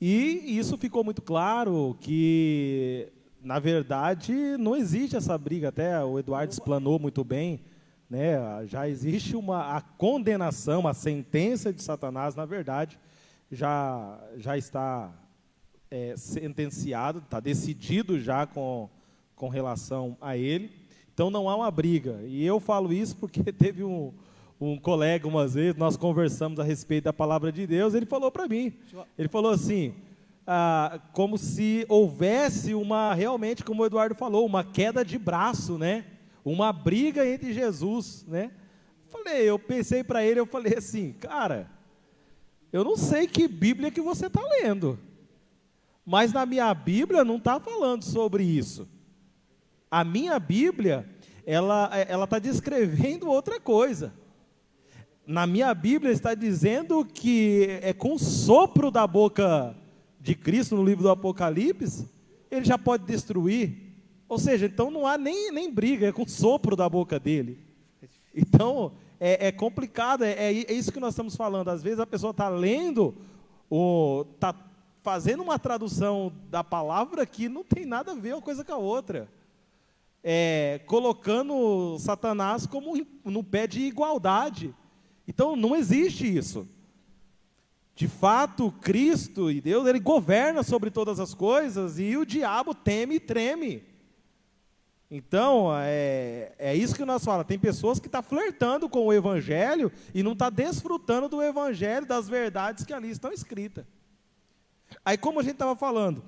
E 0.00 0.58
isso 0.58 0.76
ficou 0.76 1.04
muito 1.04 1.22
claro 1.22 1.96
que 2.00 3.08
na 3.40 3.58
verdade 3.58 4.32
não 4.58 4.74
existe 4.74 5.16
essa 5.16 5.38
briga, 5.38 5.68
até 5.68 6.04
o 6.04 6.18
Eduardo 6.18 6.52
explanou 6.52 6.98
muito 6.98 7.22
bem, 7.22 7.60
né? 8.08 8.36
Já 8.66 8.88
existe 8.88 9.36
uma 9.36 9.76
a 9.76 9.80
condenação, 9.80 10.86
a 10.86 10.94
sentença 10.94 11.72
de 11.72 11.82
Satanás, 11.82 12.34
na 12.34 12.44
verdade, 12.44 12.98
já 13.50 14.18
já 14.36 14.56
está 14.56 15.12
é, 15.90 16.14
sentenciado, 16.16 17.18
está 17.20 17.40
decidido 17.40 18.18
já 18.18 18.46
com, 18.46 18.88
com 19.34 19.48
relação 19.48 20.16
a 20.20 20.36
ele. 20.36 20.70
Então 21.12 21.30
não 21.30 21.48
há 21.48 21.56
uma 21.56 21.70
briga. 21.70 22.20
E 22.24 22.44
eu 22.44 22.60
falo 22.60 22.92
isso 22.92 23.16
porque 23.16 23.42
teve 23.52 23.82
um, 23.82 24.12
um 24.60 24.78
colega 24.78 25.26
umas 25.26 25.54
vezes, 25.54 25.76
nós 25.76 25.96
conversamos 25.96 26.58
a 26.58 26.64
respeito 26.64 27.04
da 27.04 27.12
palavra 27.12 27.52
de 27.52 27.66
Deus, 27.66 27.94
ele 27.94 28.06
falou 28.06 28.30
para 28.30 28.48
mim, 28.48 28.72
ele 29.18 29.28
falou 29.28 29.50
assim, 29.50 29.94
ah, 30.46 31.00
como 31.12 31.36
se 31.36 31.84
houvesse 31.88 32.74
uma, 32.74 33.14
realmente, 33.14 33.64
como 33.64 33.82
o 33.82 33.86
Eduardo 33.86 34.14
falou, 34.14 34.46
uma 34.46 34.64
queda 34.64 35.04
de 35.04 35.18
braço, 35.18 35.76
né? 35.76 36.04
Uma 36.46 36.72
briga 36.72 37.26
entre 37.26 37.52
Jesus, 37.52 38.24
né? 38.28 38.52
Falei, 39.08 39.42
eu 39.42 39.58
pensei 39.58 40.04
para 40.04 40.24
ele, 40.24 40.38
eu 40.38 40.46
falei 40.46 40.76
assim, 40.76 41.12
cara, 41.14 41.68
eu 42.72 42.84
não 42.84 42.96
sei 42.96 43.26
que 43.26 43.48
Bíblia 43.48 43.90
que 43.90 44.00
você 44.00 44.26
está 44.28 44.40
lendo. 44.62 44.96
Mas 46.04 46.32
na 46.32 46.46
minha 46.46 46.72
Bíblia 46.72 47.24
não 47.24 47.38
está 47.38 47.58
falando 47.58 48.04
sobre 48.04 48.44
isso. 48.44 48.88
A 49.90 50.04
minha 50.04 50.38
Bíblia, 50.38 51.08
ela 51.44 51.90
ela 52.08 52.24
está 52.24 52.38
descrevendo 52.38 53.28
outra 53.28 53.58
coisa. 53.58 54.14
Na 55.26 55.48
minha 55.48 55.74
Bíblia 55.74 56.12
está 56.12 56.32
dizendo 56.32 57.04
que 57.04 57.80
é 57.82 57.92
com 57.92 58.14
o 58.14 58.20
sopro 58.20 58.92
da 58.92 59.04
boca 59.04 59.76
de 60.20 60.36
Cristo 60.36 60.76
no 60.76 60.84
livro 60.84 61.02
do 61.02 61.10
Apocalipse, 61.10 62.08
ele 62.48 62.64
já 62.64 62.78
pode 62.78 63.04
destruir. 63.04 63.85
Ou 64.28 64.38
seja, 64.38 64.66
então 64.66 64.90
não 64.90 65.06
há 65.06 65.16
nem, 65.16 65.52
nem 65.52 65.72
briga, 65.72 66.08
é 66.08 66.12
com 66.12 66.26
sopro 66.26 66.74
da 66.74 66.88
boca 66.88 67.18
dele. 67.18 67.58
Então, 68.34 68.92
é, 69.20 69.48
é 69.48 69.52
complicado, 69.52 70.24
é, 70.24 70.32
é, 70.32 70.52
é, 70.52 70.72
isso 70.72 70.92
que 70.92 71.00
nós 71.00 71.14
estamos 71.14 71.36
falando. 71.36 71.68
Às 71.68 71.82
vezes 71.82 72.00
a 72.00 72.06
pessoa 72.06 72.32
está 72.32 72.48
lendo, 72.48 73.14
está 74.34 74.54
fazendo 75.02 75.42
uma 75.42 75.58
tradução 75.58 76.32
da 76.50 76.64
palavra 76.64 77.24
que 77.24 77.48
não 77.48 77.64
tem 77.64 77.86
nada 77.86 78.12
a 78.12 78.14
ver 78.14 78.34
uma 78.34 78.42
coisa 78.42 78.64
com 78.64 78.72
a 78.72 78.76
outra. 78.76 79.28
É, 80.22 80.80
colocando 80.86 81.96
Satanás 82.00 82.66
como 82.66 82.94
no 83.24 83.44
pé 83.44 83.66
de 83.66 83.82
igualdade. 83.82 84.74
Então 85.26 85.54
não 85.54 85.76
existe 85.76 86.36
isso. 86.36 86.68
De 87.94 88.08
fato, 88.08 88.70
Cristo 88.82 89.50
e 89.50 89.60
Deus, 89.60 89.86
ele 89.86 90.00
governa 90.00 90.62
sobre 90.62 90.90
todas 90.90 91.18
as 91.18 91.32
coisas 91.32 91.98
e 91.98 92.16
o 92.16 92.26
diabo 92.26 92.74
teme 92.74 93.14
e 93.14 93.20
treme. 93.20 93.82
Então, 95.10 95.70
é, 95.78 96.52
é 96.58 96.74
isso 96.74 96.94
que 96.94 97.04
nós 97.04 97.24
falamos. 97.24 97.46
Tem 97.46 97.58
pessoas 97.58 98.00
que 98.00 98.08
estão 98.08 98.22
tá 98.22 98.28
flertando 98.28 98.88
com 98.88 99.06
o 99.06 99.12
Evangelho 99.12 99.92
e 100.12 100.22
não 100.22 100.32
estão 100.32 100.50
tá 100.50 100.56
desfrutando 100.56 101.28
do 101.28 101.42
Evangelho, 101.42 102.04
das 102.04 102.28
verdades 102.28 102.84
que 102.84 102.92
ali 102.92 103.10
estão 103.10 103.32
escritas. 103.32 103.84
Aí, 105.04 105.16
como 105.16 105.38
a 105.38 105.42
gente 105.42 105.52
estava 105.52 105.76
falando, 105.76 106.24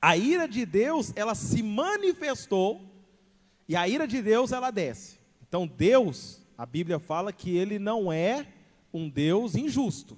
a 0.00 0.16
ira 0.16 0.48
de 0.48 0.64
Deus, 0.64 1.12
ela 1.14 1.34
se 1.34 1.62
manifestou 1.62 2.80
e 3.68 3.76
a 3.76 3.86
ira 3.86 4.06
de 4.06 4.22
Deus, 4.22 4.50
ela 4.50 4.70
desce. 4.70 5.18
Então, 5.46 5.66
Deus, 5.66 6.42
a 6.56 6.64
Bíblia 6.64 6.98
fala 6.98 7.32
que 7.32 7.54
ele 7.56 7.78
não 7.78 8.10
é 8.10 8.46
um 8.92 9.08
Deus 9.08 9.54
injusto. 9.54 10.16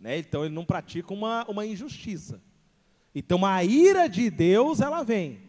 Né? 0.00 0.18
Então, 0.18 0.44
ele 0.44 0.54
não 0.54 0.64
pratica 0.64 1.12
uma, 1.12 1.44
uma 1.46 1.66
injustiça. 1.66 2.42
Então, 3.14 3.44
a 3.44 3.62
ira 3.62 4.08
de 4.08 4.30
Deus, 4.30 4.80
ela 4.80 5.02
vem. 5.02 5.43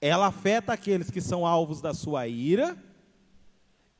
Ela 0.00 0.28
afeta 0.28 0.72
aqueles 0.72 1.10
que 1.10 1.20
são 1.20 1.46
alvos 1.46 1.80
da 1.80 1.92
sua 1.92 2.26
ira 2.26 2.76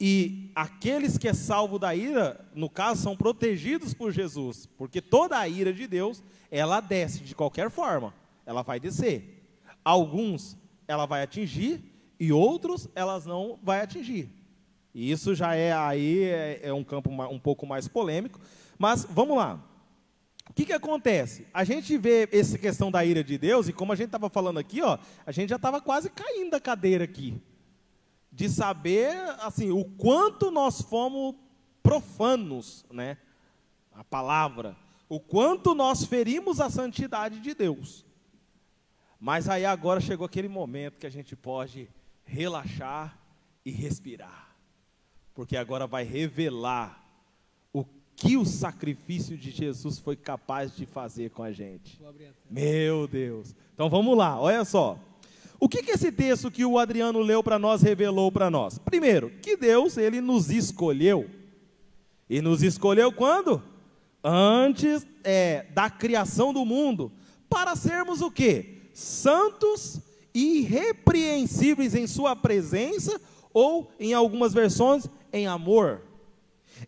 e 0.00 0.50
aqueles 0.54 1.18
que 1.18 1.28
é 1.28 1.34
salvo 1.34 1.78
da 1.78 1.94
ira, 1.94 2.48
no 2.54 2.70
caso, 2.70 3.02
são 3.02 3.14
protegidos 3.14 3.92
por 3.92 4.10
Jesus, 4.10 4.64
porque 4.78 5.02
toda 5.02 5.38
a 5.38 5.46
ira 5.46 5.74
de 5.74 5.86
Deus, 5.86 6.22
ela 6.50 6.80
desce 6.80 7.20
de 7.20 7.34
qualquer 7.34 7.70
forma, 7.70 8.14
ela 8.46 8.62
vai 8.62 8.80
descer. 8.80 9.44
Alguns 9.84 10.56
ela 10.88 11.04
vai 11.04 11.22
atingir 11.22 11.84
e 12.18 12.32
outros 12.32 12.88
elas 12.94 13.26
não 13.26 13.58
vai 13.62 13.82
atingir. 13.82 14.30
E 14.94 15.10
isso 15.10 15.34
já 15.34 15.54
é 15.54 15.72
aí 15.72 16.24
é, 16.24 16.60
é 16.62 16.72
um 16.72 16.82
campo 16.82 17.10
um 17.10 17.38
pouco 17.38 17.66
mais 17.66 17.86
polêmico, 17.86 18.40
mas 18.78 19.04
vamos 19.04 19.36
lá. 19.36 19.62
Que, 20.60 20.66
que 20.66 20.72
acontece? 20.74 21.46
A 21.54 21.64
gente 21.64 21.96
vê 21.96 22.28
essa 22.30 22.58
questão 22.58 22.90
da 22.90 23.02
ira 23.02 23.24
de 23.24 23.38
Deus, 23.38 23.66
e 23.66 23.72
como 23.72 23.94
a 23.94 23.96
gente 23.96 24.08
estava 24.08 24.28
falando 24.28 24.58
aqui, 24.58 24.82
ó, 24.82 24.98
a 25.24 25.32
gente 25.32 25.48
já 25.48 25.56
estava 25.56 25.80
quase 25.80 26.10
caindo 26.10 26.50
da 26.50 26.60
cadeira 26.60 27.02
aqui 27.04 27.40
de 28.30 28.46
saber 28.46 29.16
assim 29.40 29.70
o 29.70 29.86
quanto 29.86 30.50
nós 30.50 30.82
fomos 30.82 31.34
profanos, 31.82 32.84
né? 32.92 33.16
A 33.90 34.04
palavra, 34.04 34.76
o 35.08 35.18
quanto 35.18 35.74
nós 35.74 36.04
ferimos 36.04 36.60
a 36.60 36.68
santidade 36.68 37.40
de 37.40 37.54
Deus. 37.54 38.04
Mas 39.18 39.48
aí 39.48 39.64
agora 39.64 39.98
chegou 39.98 40.26
aquele 40.26 40.48
momento 40.48 40.98
que 40.98 41.06
a 41.06 41.10
gente 41.10 41.34
pode 41.34 41.88
relaxar 42.22 43.18
e 43.64 43.70
respirar. 43.70 44.54
Porque 45.32 45.56
agora 45.56 45.86
vai 45.86 46.04
revelar 46.04 46.99
que 48.20 48.36
o 48.36 48.44
sacrifício 48.44 49.34
de 49.34 49.50
Jesus 49.50 49.98
foi 49.98 50.14
capaz 50.14 50.76
de 50.76 50.84
fazer 50.84 51.30
com 51.30 51.42
a 51.42 51.50
gente. 51.50 51.98
Meu 52.50 53.08
Deus. 53.08 53.56
Então 53.72 53.88
vamos 53.88 54.14
lá, 54.16 54.38
olha 54.38 54.62
só. 54.62 54.98
O 55.58 55.66
que, 55.66 55.82
que 55.82 55.92
esse 55.92 56.12
texto 56.12 56.50
que 56.50 56.62
o 56.62 56.78
Adriano 56.78 57.20
leu 57.20 57.42
para 57.42 57.58
nós 57.58 57.80
revelou 57.80 58.30
para 58.30 58.50
nós? 58.50 58.76
Primeiro, 58.76 59.30
que 59.42 59.56
Deus 59.56 59.96
ele 59.96 60.20
nos 60.20 60.50
escolheu. 60.50 61.30
E 62.28 62.42
nos 62.42 62.62
escolheu 62.62 63.10
quando? 63.10 63.62
Antes 64.22 65.06
é, 65.24 65.64
da 65.72 65.88
criação 65.88 66.52
do 66.52 66.62
mundo, 66.62 67.10
para 67.48 67.74
sermos 67.74 68.20
o 68.20 68.30
quê? 68.30 68.82
Santos 68.92 69.98
e 70.34 70.58
irrepreensíveis 70.58 71.94
em 71.94 72.06
sua 72.06 72.36
presença, 72.36 73.18
ou 73.52 73.90
em 73.98 74.12
algumas 74.12 74.52
versões, 74.52 75.08
em 75.32 75.46
amor. 75.46 76.02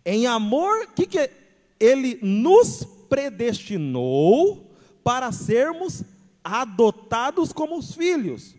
Em 0.05 0.27
amor, 0.27 0.89
que 0.95 1.07
que 1.07 1.31
ele 1.79 2.19
nos 2.23 2.85
predestinou 3.09 4.71
para 5.03 5.33
sermos 5.33 6.03
adotados 6.43 7.53
como 7.53 7.77
os 7.79 7.95
filhos. 7.95 8.55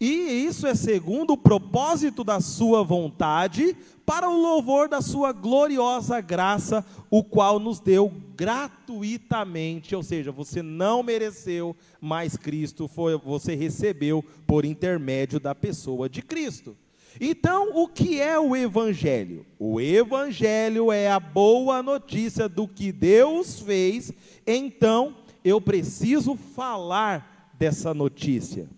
E 0.00 0.06
isso 0.46 0.66
é 0.66 0.74
segundo 0.74 1.32
o 1.32 1.38
propósito 1.38 2.24
da 2.24 2.40
sua 2.40 2.82
vontade, 2.82 3.76
para 4.04 4.28
o 4.28 4.38
louvor 4.38 4.88
da 4.88 5.00
sua 5.00 5.32
gloriosa 5.32 6.20
graça, 6.20 6.84
o 7.10 7.24
qual 7.24 7.58
nos 7.58 7.80
deu 7.80 8.12
gratuitamente, 8.36 9.96
ou 9.96 10.02
seja, 10.02 10.30
você 10.30 10.60
não 10.60 11.02
mereceu, 11.02 11.74
mas 12.00 12.36
Cristo 12.36 12.86
foi, 12.86 13.16
você 13.16 13.54
recebeu 13.54 14.22
por 14.46 14.64
intermédio 14.64 15.40
da 15.40 15.54
pessoa 15.54 16.08
de 16.08 16.20
Cristo. 16.20 16.76
Então, 17.20 17.70
o 17.74 17.86
que 17.86 18.20
é 18.20 18.38
o 18.38 18.56
Evangelho? 18.56 19.46
O 19.58 19.80
Evangelho 19.80 20.90
é 20.90 21.08
a 21.08 21.20
boa 21.20 21.82
notícia 21.82 22.48
do 22.48 22.66
que 22.66 22.90
Deus 22.90 23.60
fez, 23.60 24.12
então 24.46 25.16
eu 25.44 25.60
preciso 25.60 26.34
falar 26.34 27.52
dessa 27.58 27.94
notícia. 27.94 28.68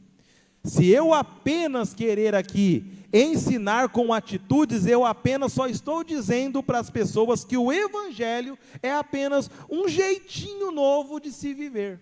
Se 0.63 0.89
eu 0.89 1.15
apenas 1.15 1.95
querer 1.95 2.35
aqui 2.35 2.85
ensinar 3.13 3.89
com 3.89 4.13
atitudes, 4.13 4.85
eu 4.85 5.05
apenas 5.05 5.53
só 5.53 5.69
estou 5.69 6.03
dizendo 6.03 6.63
para 6.63 6.81
as 6.81 6.91
pessoas 6.91 7.45
que 7.45 7.57
o 7.57 7.73
Evangelho 7.73 8.59
é 8.83 8.93
apenas 8.93 9.49
um 9.71 9.89
jeitinho 9.89 10.73
novo 10.73 11.21
de 11.21 11.31
se 11.31 11.55
viver. 11.55 12.01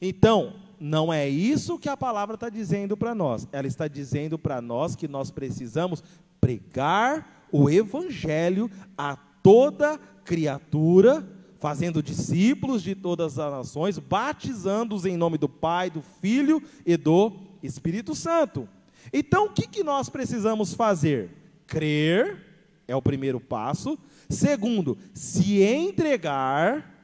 Então, 0.00 0.54
não 0.80 1.12
é 1.12 1.28
isso 1.28 1.78
que 1.78 1.88
a 1.88 1.96
palavra 1.96 2.34
está 2.34 2.48
dizendo 2.48 2.96
para 2.96 3.14
nós. 3.14 3.48
Ela 3.52 3.66
está 3.66 3.88
dizendo 3.88 4.38
para 4.38 4.60
nós 4.60 4.94
que 4.94 5.08
nós 5.08 5.30
precisamos 5.30 6.02
pregar 6.40 7.46
o 7.50 7.68
Evangelho 7.68 8.70
a 8.96 9.16
toda 9.42 9.98
criatura, 10.24 11.26
fazendo 11.58 12.02
discípulos 12.02 12.82
de 12.82 12.94
todas 12.94 13.38
as 13.38 13.52
nações, 13.52 13.98
batizando-os 13.98 15.04
em 15.04 15.16
nome 15.16 15.38
do 15.38 15.48
Pai, 15.48 15.90
do 15.90 16.02
Filho 16.02 16.62
e 16.86 16.96
do 16.96 17.32
Espírito 17.62 18.14
Santo. 18.14 18.68
Então, 19.12 19.46
o 19.46 19.50
que, 19.50 19.66
que 19.66 19.82
nós 19.82 20.08
precisamos 20.08 20.74
fazer? 20.74 21.30
Crer 21.66 22.44
é 22.86 22.94
o 22.94 23.02
primeiro 23.02 23.40
passo. 23.40 23.98
Segundo, 24.28 24.96
se 25.14 25.62
entregar 25.62 26.94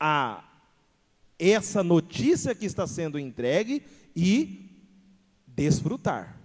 a 0.00 0.44
essa 1.38 1.82
notícia 1.82 2.54
que 2.54 2.66
está 2.66 2.86
sendo 2.86 3.18
entregue 3.18 3.82
e 4.14 4.68
desfrutar. 5.46 6.38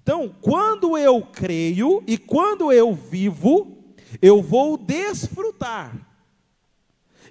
Então, 0.00 0.34
quando 0.40 0.98
eu 0.98 1.22
creio 1.22 2.02
e 2.06 2.18
quando 2.18 2.72
eu 2.72 2.92
vivo, 2.92 3.94
eu 4.20 4.42
vou 4.42 4.76
desfrutar. 4.76 6.08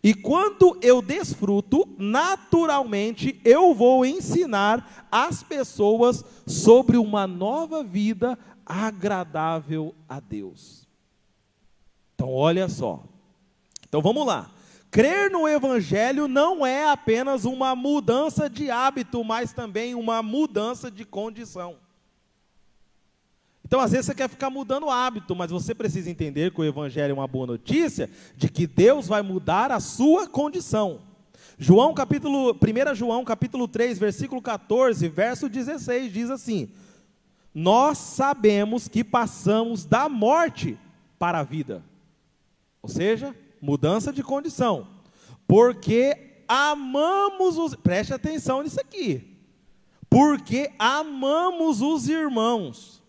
E 0.04 0.14
quando 0.14 0.80
eu 0.82 1.02
desfruto, 1.02 1.88
naturalmente 2.00 3.40
eu 3.44 3.76
vou 3.76 4.06
ensinar 4.06 5.08
as 5.12 5.44
pessoas 5.44 6.26
sobre 6.48 6.98
uma 6.98 7.28
nova 7.28 7.84
vida 7.84 8.40
agradável 8.66 9.94
a 10.08 10.20
Deus. 10.20 10.88
Então, 12.16 12.32
olha 12.32 12.68
só. 12.70 13.04
Então, 13.88 14.02
vamos 14.02 14.26
lá. 14.26 14.50
Crer 14.92 15.32
no 15.32 15.48
Evangelho 15.48 16.28
não 16.28 16.66
é 16.66 16.90
apenas 16.90 17.46
uma 17.46 17.74
mudança 17.74 18.50
de 18.50 18.70
hábito, 18.70 19.24
mas 19.24 19.54
também 19.54 19.96
uma 19.96 20.22
mudança 20.22 20.92
de 20.92 21.06
condição. 21.06 21.78
Então, 23.66 23.80
às 23.80 23.92
vezes, 23.92 24.08
você 24.08 24.14
quer 24.14 24.28
ficar 24.28 24.50
mudando 24.50 24.88
o 24.88 24.92
hábito, 24.92 25.34
mas 25.34 25.50
você 25.50 25.74
precisa 25.74 26.10
entender 26.10 26.52
que 26.52 26.60
o 26.60 26.66
Evangelho 26.66 27.12
é 27.12 27.14
uma 27.14 27.26
boa 27.26 27.48
notícia 27.48 28.10
de 28.36 28.50
que 28.50 28.68
Deus 28.68 29.08
vai 29.08 29.22
mudar 29.22 29.72
a 29.72 29.80
sua 29.80 30.28
condição. 30.28 31.00
João 31.58 31.94
capítulo, 31.94 32.52
1 32.52 32.94
João 32.94 33.24
capítulo 33.24 33.70
3, 33.70 33.98
versículo 33.98 34.42
14, 34.42 35.08
verso 35.08 35.48
16, 35.48 36.12
diz 36.12 36.30
assim: 36.30 36.70
Nós 37.56 37.98
sabemos 37.98 38.90
que 38.90 39.06
passamos 39.06 39.86
da 39.86 40.10
morte 40.10 40.78
para 41.18 41.40
a 41.40 41.44
vida. 41.44 41.82
Ou 42.82 42.90
seja, 42.90 43.34
mudança 43.62 44.12
de 44.12 44.24
condição. 44.24 44.88
Porque 45.48 46.44
amamos 46.48 47.58
os. 47.58 47.76
Preste 47.76 48.14
atenção 48.14 48.64
nisso 48.64 48.80
aqui. 48.80 49.38
Porque 50.10 50.72
amamos 50.78 51.82
os 51.82 52.10
irmãos. 52.10 53.02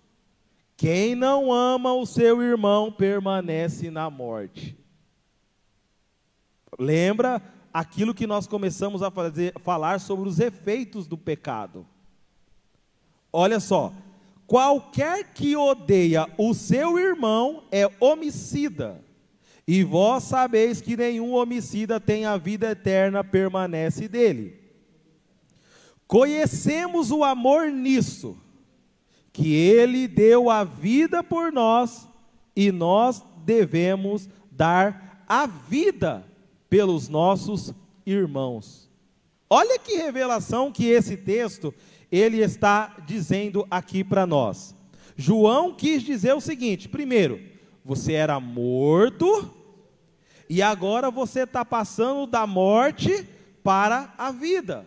Quem 0.76 1.14
não 1.14 1.52
ama 1.52 1.92
o 1.92 2.04
seu 2.06 2.42
irmão 2.42 2.90
permanece 2.90 3.90
na 3.90 4.10
morte. 4.10 4.76
Lembra 6.78 7.42
aquilo 7.72 8.14
que 8.14 8.26
nós 8.26 8.46
começamos 8.46 9.02
a 9.02 9.10
fazer, 9.10 9.54
falar 9.60 10.00
sobre 10.00 10.28
os 10.28 10.38
efeitos 10.38 11.06
do 11.06 11.16
pecado. 11.16 11.86
Olha 13.32 13.60
só, 13.60 13.92
qualquer 14.46 15.32
que 15.32 15.56
odeia 15.56 16.28
o 16.36 16.52
seu 16.52 16.98
irmão 16.98 17.64
é 17.70 17.90
homicida. 17.98 19.01
E 19.74 19.82
vós 19.82 20.24
sabeis 20.24 20.82
que 20.82 20.98
nenhum 20.98 21.32
homicida 21.32 21.98
tem 21.98 22.26
a 22.26 22.36
vida 22.36 22.72
eterna, 22.72 23.24
permanece 23.24 24.06
dele. 24.06 24.60
Conhecemos 26.06 27.10
o 27.10 27.24
amor 27.24 27.70
nisso, 27.70 28.36
que 29.32 29.54
ele 29.54 30.06
deu 30.06 30.50
a 30.50 30.62
vida 30.62 31.24
por 31.24 31.50
nós 31.50 32.06
e 32.54 32.70
nós 32.70 33.22
devemos 33.46 34.28
dar 34.50 35.24
a 35.26 35.46
vida 35.46 36.22
pelos 36.68 37.08
nossos 37.08 37.72
irmãos. 38.04 38.90
Olha 39.48 39.78
que 39.78 39.96
revelação 39.96 40.70
que 40.70 40.84
esse 40.84 41.16
texto 41.16 41.72
ele 42.10 42.42
está 42.42 42.94
dizendo 43.06 43.66
aqui 43.70 44.04
para 44.04 44.26
nós. 44.26 44.74
João 45.16 45.72
quis 45.72 46.02
dizer 46.02 46.34
o 46.34 46.42
seguinte: 46.42 46.90
primeiro, 46.90 47.40
você 47.82 48.12
era 48.12 48.38
morto 48.38 49.61
e 50.54 50.60
agora 50.60 51.10
você 51.10 51.44
está 51.44 51.64
passando 51.64 52.26
da 52.26 52.46
morte 52.46 53.26
para 53.64 54.12
a 54.18 54.30
vida. 54.30 54.86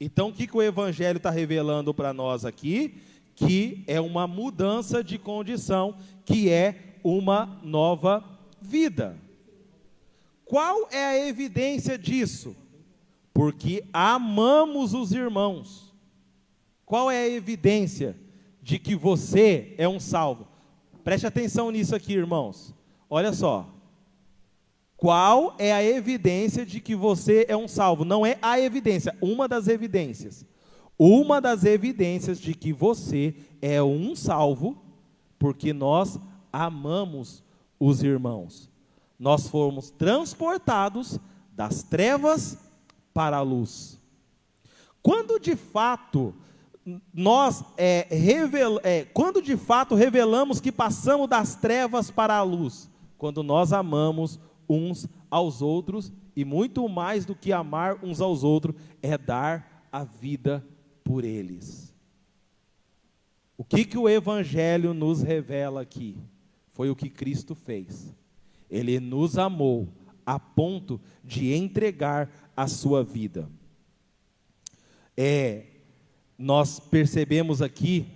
Então, 0.00 0.28
o 0.28 0.32
que, 0.32 0.46
que 0.46 0.56
o 0.56 0.62
Evangelho 0.62 1.16
está 1.16 1.28
revelando 1.28 1.92
para 1.92 2.12
nós 2.12 2.44
aqui? 2.44 2.94
Que 3.34 3.82
é 3.88 4.00
uma 4.00 4.28
mudança 4.28 5.02
de 5.02 5.18
condição, 5.18 5.96
que 6.24 6.48
é 6.48 7.00
uma 7.02 7.58
nova 7.64 8.22
vida. 8.62 9.18
Qual 10.44 10.86
é 10.92 11.04
a 11.04 11.26
evidência 11.26 11.98
disso? 11.98 12.54
Porque 13.34 13.82
amamos 13.92 14.94
os 14.94 15.10
irmãos. 15.10 15.92
Qual 16.86 17.10
é 17.10 17.24
a 17.24 17.28
evidência 17.28 18.16
de 18.62 18.78
que 18.78 18.94
você 18.94 19.74
é 19.76 19.88
um 19.88 19.98
salvo? 19.98 20.46
Preste 21.02 21.26
atenção 21.26 21.72
nisso 21.72 21.96
aqui, 21.96 22.12
irmãos. 22.12 22.72
Olha 23.10 23.32
só. 23.32 23.79
Qual 25.00 25.54
é 25.58 25.72
a 25.72 25.82
evidência 25.82 26.66
de 26.66 26.78
que 26.78 26.94
você 26.94 27.46
é 27.48 27.56
um 27.56 27.66
salvo? 27.66 28.04
Não 28.04 28.26
é 28.26 28.36
a 28.42 28.60
evidência, 28.60 29.16
uma 29.18 29.48
das 29.48 29.66
evidências. 29.66 30.44
Uma 30.98 31.40
das 31.40 31.64
evidências 31.64 32.38
de 32.38 32.52
que 32.52 32.70
você 32.70 33.34
é 33.62 33.82
um 33.82 34.14
salvo, 34.14 34.76
porque 35.38 35.72
nós 35.72 36.20
amamos 36.52 37.42
os 37.80 38.02
irmãos. 38.02 38.70
Nós 39.18 39.48
fomos 39.48 39.88
transportados 39.90 41.18
das 41.56 41.82
trevas 41.82 42.58
para 43.14 43.38
a 43.38 43.42
luz. 43.42 43.98
Quando 45.02 45.40
de 45.40 45.56
fato 45.56 46.34
nós 47.14 47.64
é, 47.78 48.06
revel, 48.10 48.78
é, 48.82 49.06
quando 49.06 49.40
de 49.40 49.56
fato 49.56 49.94
revelamos 49.94 50.60
que 50.60 50.70
passamos 50.70 51.26
das 51.26 51.54
trevas 51.54 52.10
para 52.10 52.36
a 52.36 52.42
luz, 52.42 52.90
quando 53.16 53.42
nós 53.42 53.72
amamos 53.72 54.38
uns 54.70 55.08
aos 55.28 55.60
outros 55.60 56.12
e 56.36 56.44
muito 56.44 56.88
mais 56.88 57.26
do 57.26 57.34
que 57.34 57.52
amar 57.52 58.02
uns 58.04 58.20
aos 58.20 58.44
outros 58.44 58.76
é 59.02 59.18
dar 59.18 59.88
a 59.90 60.04
vida 60.04 60.64
por 61.02 61.24
eles. 61.24 61.92
O 63.58 63.64
que 63.64 63.84
que 63.84 63.98
o 63.98 64.08
evangelho 64.08 64.94
nos 64.94 65.22
revela 65.22 65.82
aqui? 65.82 66.16
Foi 66.72 66.88
o 66.88 66.96
que 66.96 67.10
Cristo 67.10 67.54
fez. 67.54 68.14
Ele 68.70 69.00
nos 69.00 69.36
amou 69.36 69.88
a 70.24 70.38
ponto 70.38 71.00
de 71.24 71.52
entregar 71.52 72.30
a 72.56 72.66
sua 72.68 73.02
vida. 73.02 73.50
É 75.16 75.66
nós 76.38 76.80
percebemos 76.80 77.60
aqui 77.60 78.06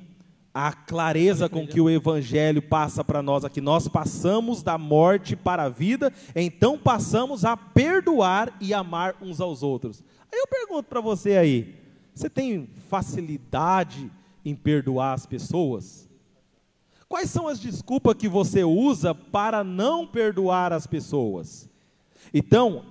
a 0.54 0.72
clareza 0.72 1.48
com 1.48 1.66
que 1.66 1.80
o 1.80 1.90
Evangelho 1.90 2.62
passa 2.62 3.02
para 3.02 3.20
nós 3.20 3.44
aqui. 3.44 3.60
Nós 3.60 3.88
passamos 3.88 4.62
da 4.62 4.78
morte 4.78 5.34
para 5.34 5.64
a 5.64 5.68
vida, 5.68 6.12
então 6.36 6.78
passamos 6.78 7.44
a 7.44 7.56
perdoar 7.56 8.56
e 8.60 8.72
amar 8.72 9.16
uns 9.20 9.40
aos 9.40 9.64
outros. 9.64 10.00
Aí 10.32 10.38
eu 10.38 10.46
pergunto 10.46 10.84
para 10.84 11.00
você 11.00 11.36
aí: 11.36 11.74
você 12.14 12.30
tem 12.30 12.68
facilidade 12.88 14.08
em 14.44 14.54
perdoar 14.54 15.14
as 15.14 15.26
pessoas? 15.26 16.08
Quais 17.08 17.30
são 17.30 17.48
as 17.48 17.58
desculpas 17.58 18.14
que 18.14 18.28
você 18.28 18.62
usa 18.62 19.12
para 19.12 19.64
não 19.64 20.06
perdoar 20.06 20.72
as 20.72 20.86
pessoas? 20.86 21.68
Então, 22.32 22.84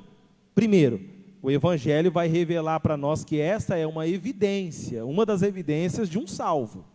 primeiro, 0.53 1.01
o 1.41 1.49
Evangelho 1.49 2.11
vai 2.11 2.27
revelar 2.27 2.79
para 2.81 2.97
nós 2.97 3.23
que 3.23 3.39
essa 3.39 3.75
é 3.77 3.87
uma 3.87 4.07
evidência, 4.07 5.05
uma 5.05 5.25
das 5.25 5.41
evidências 5.41 6.09
de 6.09 6.19
um 6.19 6.27
salvo. 6.27 6.85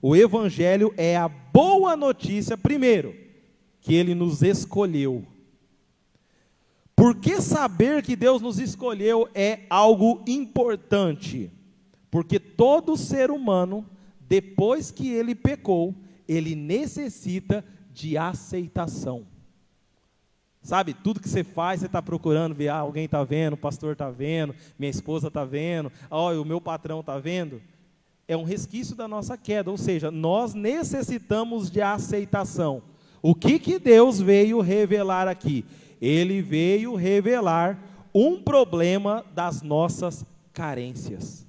O 0.00 0.14
Evangelho 0.14 0.92
é 0.96 1.16
a 1.16 1.28
boa 1.28 1.96
notícia, 1.96 2.56
primeiro, 2.56 3.14
que 3.80 3.94
ele 3.94 4.14
nos 4.14 4.42
escolheu. 4.42 5.24
Por 6.94 7.14
que 7.16 7.40
saber 7.40 8.02
que 8.02 8.16
Deus 8.16 8.40
nos 8.40 8.58
escolheu 8.58 9.28
é 9.34 9.60
algo 9.68 10.22
importante? 10.26 11.50
Porque 12.10 12.40
todo 12.40 12.96
ser 12.96 13.30
humano, 13.30 13.84
depois 14.20 14.90
que 14.90 15.10
ele 15.10 15.34
pecou, 15.34 15.94
ele 16.26 16.54
necessita 16.54 17.64
de 17.92 18.16
aceitação. 18.16 19.26
Sabe, 20.62 20.94
tudo 20.94 21.20
que 21.20 21.28
você 21.28 21.44
faz, 21.44 21.80
você 21.80 21.86
está 21.86 22.02
procurando 22.02 22.54
ver, 22.54 22.68
ah, 22.68 22.78
alguém 22.78 23.04
está 23.04 23.22
vendo, 23.22 23.52
o 23.52 23.58
pastor 23.58 23.92
está 23.92 24.10
vendo, 24.10 24.54
minha 24.76 24.90
esposa 24.90 25.28
está 25.28 25.44
vendo, 25.44 25.92
oh, 26.10 26.32
o 26.32 26.44
meu 26.44 26.60
patrão 26.60 27.00
está 27.00 27.18
vendo. 27.18 27.62
É 28.28 28.36
um 28.36 28.44
resquício 28.44 28.96
da 28.96 29.06
nossa 29.06 29.36
queda, 29.36 29.70
ou 29.70 29.76
seja, 29.76 30.10
nós 30.10 30.52
necessitamos 30.52 31.70
de 31.70 31.80
aceitação. 31.80 32.82
O 33.22 33.34
que, 33.34 33.58
que 33.58 33.78
Deus 33.78 34.20
veio 34.20 34.60
revelar 34.60 35.28
aqui? 35.28 35.64
Ele 36.00 36.42
veio 36.42 36.94
revelar 36.94 38.08
um 38.14 38.40
problema 38.40 39.24
das 39.34 39.62
nossas 39.62 40.24
carências. 40.52 41.46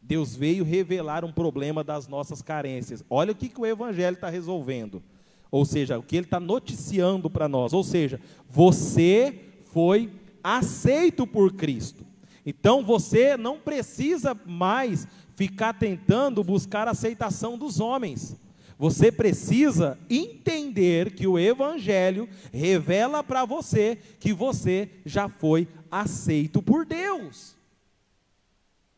Deus 0.00 0.34
veio 0.34 0.64
revelar 0.64 1.24
um 1.24 1.32
problema 1.32 1.84
das 1.84 2.08
nossas 2.08 2.40
carências. 2.40 3.04
Olha 3.10 3.32
o 3.32 3.34
que, 3.34 3.48
que 3.48 3.60
o 3.60 3.66
Evangelho 3.66 4.14
está 4.14 4.30
resolvendo. 4.30 5.02
Ou 5.50 5.64
seja, 5.64 5.98
o 5.98 6.02
que 6.02 6.16
ele 6.16 6.26
está 6.26 6.40
noticiando 6.40 7.28
para 7.28 7.48
nós. 7.48 7.72
Ou 7.72 7.82
seja, 7.82 8.20
você 8.48 9.38
foi 9.72 10.10
aceito 10.42 11.26
por 11.26 11.52
Cristo. 11.52 12.06
Então 12.44 12.82
você 12.82 13.36
não 13.36 13.58
precisa 13.58 14.34
mais 14.46 15.06
ficar 15.38 15.72
tentando 15.72 16.42
buscar 16.42 16.88
a 16.88 16.90
aceitação 16.90 17.56
dos 17.56 17.78
homens. 17.78 18.34
Você 18.76 19.12
precisa 19.12 19.96
entender 20.10 21.12
que 21.12 21.28
o 21.28 21.38
Evangelho 21.38 22.28
revela 22.52 23.22
para 23.22 23.44
você 23.44 23.96
que 24.18 24.32
você 24.32 24.90
já 25.06 25.28
foi 25.28 25.68
aceito 25.88 26.60
por 26.60 26.84
Deus. 26.84 27.54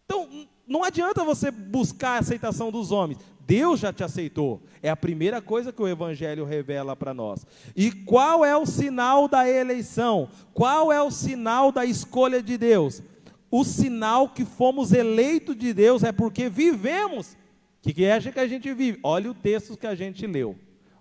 Então, 0.07 0.49
não 0.67 0.83
adianta 0.83 1.23
você 1.25 1.51
buscar 1.51 2.13
a 2.13 2.21
aceitação 2.21 2.73
dos 2.73 2.91
homens. 2.91 3.19
Deus 3.47 3.79
já 3.79 3.93
te 3.93 4.03
aceitou. 4.03 4.63
É 4.83 4.89
a 4.89 4.97
primeira 4.97 5.43
coisa 5.43 5.71
que 5.71 5.83
o 5.83 5.89
Evangelho 5.89 6.47
revela 6.47 6.97
para 6.97 7.13
nós. 7.13 7.45
E 7.77 7.93
qual 7.93 8.47
é 8.47 8.57
o 8.57 8.65
sinal 8.65 9.29
da 9.29 9.47
eleição? 9.47 10.31
Qual 10.55 10.91
é 10.91 11.03
o 11.03 11.11
sinal 11.11 11.71
da 11.71 11.85
escolha 11.85 12.43
de 12.43 12.57
Deus? 12.57 13.03
O 13.51 13.65
sinal 13.65 14.29
que 14.29 14.45
fomos 14.45 14.93
eleitos 14.93 15.57
de 15.57 15.75
Deus 15.75 16.05
é 16.05 16.13
porque 16.13 16.49
vivemos. 16.49 17.33
O 17.33 17.83
que, 17.83 17.93
que 17.95 18.05
é 18.05 18.21
que 18.21 18.39
a 18.39 18.47
gente 18.47 18.73
vive? 18.73 19.01
Olha 19.03 19.31
o 19.31 19.35
texto 19.35 19.77
que 19.77 19.87
a 19.87 19.95
gente 19.95 20.27
leu. 20.27 20.57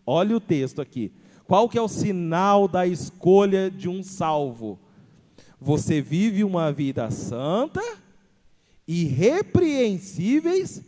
Olha 0.06 0.36
o 0.36 0.40
texto 0.40 0.82
aqui. 0.82 1.12
Qual 1.46 1.70
que 1.70 1.78
é 1.78 1.82
o 1.82 1.88
sinal 1.88 2.68
da 2.68 2.88
escolha 2.88 3.70
de 3.70 3.88
um 3.88 4.02
salvo? 4.02 4.80
Você 5.60 6.02
vive 6.02 6.44
uma 6.44 6.72
vida 6.72 7.12
santa, 7.12 7.82
irrepreensíveis 8.88 10.84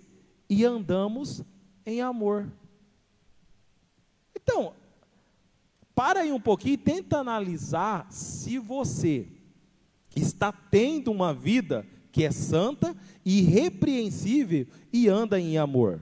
e 0.50 0.66
andamos 0.66 1.44
em 1.86 2.02
amor. 2.02 2.52
Então, 4.36 4.74
para 5.94 6.22
aí 6.22 6.32
um 6.32 6.40
pouquinho 6.40 6.74
e 6.74 6.78
tenta 6.78 7.18
analisar 7.18 8.12
se 8.12 8.58
você 8.58 9.28
está 10.16 10.52
tendo 10.52 11.12
uma 11.12 11.34
vida 11.34 11.86
que 12.12 12.24
é 12.26 12.32
santa, 12.32 12.96
irrepreensível 13.26 14.68
e 14.92 15.08
anda 15.08 15.40
em 15.40 15.58
amor. 15.58 16.02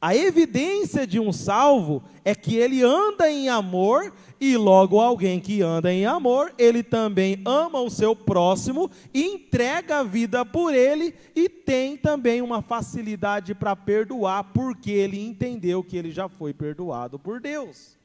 A 0.00 0.16
evidência 0.16 1.06
de 1.06 1.20
um 1.20 1.32
salvo 1.32 2.02
é 2.24 2.34
que 2.34 2.56
ele 2.56 2.82
anda 2.82 3.30
em 3.30 3.48
amor 3.48 4.12
e 4.40 4.56
logo 4.56 5.00
alguém 5.00 5.38
que 5.38 5.62
anda 5.62 5.92
em 5.92 6.04
amor, 6.04 6.52
ele 6.58 6.82
também 6.82 7.40
ama 7.44 7.80
o 7.80 7.88
seu 7.88 8.16
próximo, 8.16 8.90
entrega 9.14 10.00
a 10.00 10.02
vida 10.02 10.44
por 10.44 10.74
ele 10.74 11.14
e 11.36 11.48
tem 11.48 11.96
também 11.96 12.42
uma 12.42 12.60
facilidade 12.60 13.54
para 13.54 13.76
perdoar, 13.76 14.42
porque 14.52 14.90
ele 14.90 15.24
entendeu 15.24 15.84
que 15.84 15.96
ele 15.96 16.10
já 16.10 16.28
foi 16.28 16.52
perdoado 16.52 17.16
por 17.16 17.40
Deus. 17.40 17.96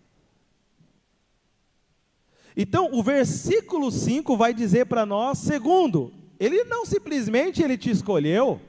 Então, 2.59 2.89
o 2.91 3.03
versículo 3.03 3.91
5 3.91 4.35
vai 4.35 4.51
dizer 4.51 4.87
para 4.87 5.05
nós, 5.05 5.37
segundo, 5.37 6.11
ele 6.39 6.63
não 6.63 6.87
simplesmente 6.87 7.61
ele 7.61 7.77
te 7.77 7.91
escolheu, 7.91 8.59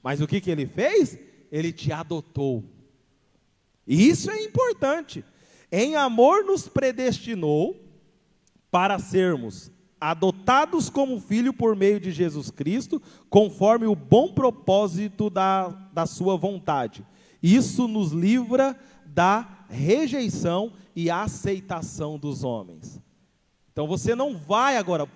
mas 0.00 0.20
o 0.20 0.26
que, 0.26 0.40
que 0.40 0.52
ele 0.52 0.66
fez? 0.66 1.18
Ele 1.50 1.72
te 1.72 1.90
adotou. 1.90 2.62
E 3.84 4.08
isso 4.08 4.30
é 4.30 4.40
importante. 4.40 5.24
Em 5.72 5.96
amor 5.96 6.44
nos 6.44 6.68
predestinou 6.68 7.76
para 8.70 9.00
sermos 9.00 9.68
adotados 10.00 10.88
como 10.88 11.18
filho 11.18 11.52
por 11.52 11.74
meio 11.74 11.98
de 11.98 12.12
Jesus 12.12 12.52
Cristo, 12.52 13.02
conforme 13.28 13.86
o 13.86 13.96
bom 13.96 14.32
propósito 14.32 15.28
da, 15.28 15.70
da 15.92 16.06
sua 16.06 16.36
vontade. 16.36 17.04
Isso 17.42 17.88
nos 17.88 18.12
livra 18.12 18.78
da 19.06 19.66
rejeição 19.68 20.72
e 20.94 21.10
aceitação 21.10 22.16
dos 22.16 22.44
homens. 22.44 23.02
Então 23.74 23.88
você 23.88 24.14
não 24.14 24.36
vai 24.36 24.76
agora, 24.76 25.08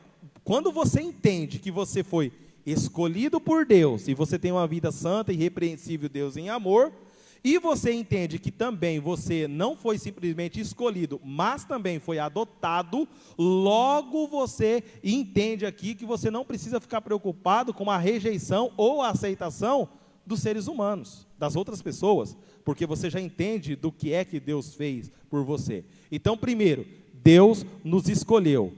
quando 0.43 0.73
você 0.73 1.01
entende 1.01 1.61
que 1.61 1.70
você 1.70 2.03
foi 2.03 2.33
escolhido 2.67 3.41
por 3.41 3.65
Deus 3.65 4.09
e 4.09 4.15
você 4.15 4.37
tem 4.37 4.51
uma 4.51 4.67
vida 4.67 4.91
santa 4.91 5.33
e 5.33 5.37
repreensível 5.37 6.09
Deus 6.09 6.37
em 6.37 6.49
amor, 6.49 6.93
e 7.45 7.57
você 7.57 7.93
entende 7.93 8.37
que 8.37 8.51
também 8.51 8.99
você 8.99 9.47
não 9.47 9.77
foi 9.77 9.97
simplesmente 9.97 10.59
escolhido, 10.59 11.20
mas 11.25 11.65
também 11.65 12.01
foi 12.01 12.19
adotado, 12.19 13.07
logo 13.39 14.27
você 14.27 14.83
entende 15.05 15.65
aqui 15.65 15.95
que 15.95 16.05
você 16.05 16.28
não 16.28 16.45
precisa 16.45 16.81
ficar 16.81 17.01
preocupado 17.01 17.73
com 17.73 17.89
a 17.89 17.97
rejeição 17.97 18.73
ou 18.77 19.03
a 19.03 19.11
aceitação 19.11 19.89
dos 20.27 20.41
seres 20.41 20.67
humanos, 20.67 21.28
das 21.39 21.55
outras 21.55 21.81
pessoas, 21.81 22.37
porque 22.65 22.85
você 22.85 23.09
já 23.09 23.20
entende 23.20 23.77
do 23.77 23.93
que 23.93 24.12
é 24.12 24.25
que 24.25 24.41
Deus 24.41 24.75
fez 24.75 25.12
por 25.31 25.45
você. 25.45 25.85
Então, 26.11 26.37
primeiro, 26.37 26.85
Deus 27.28 27.66
nos 27.84 28.08
escolheu 28.08 28.73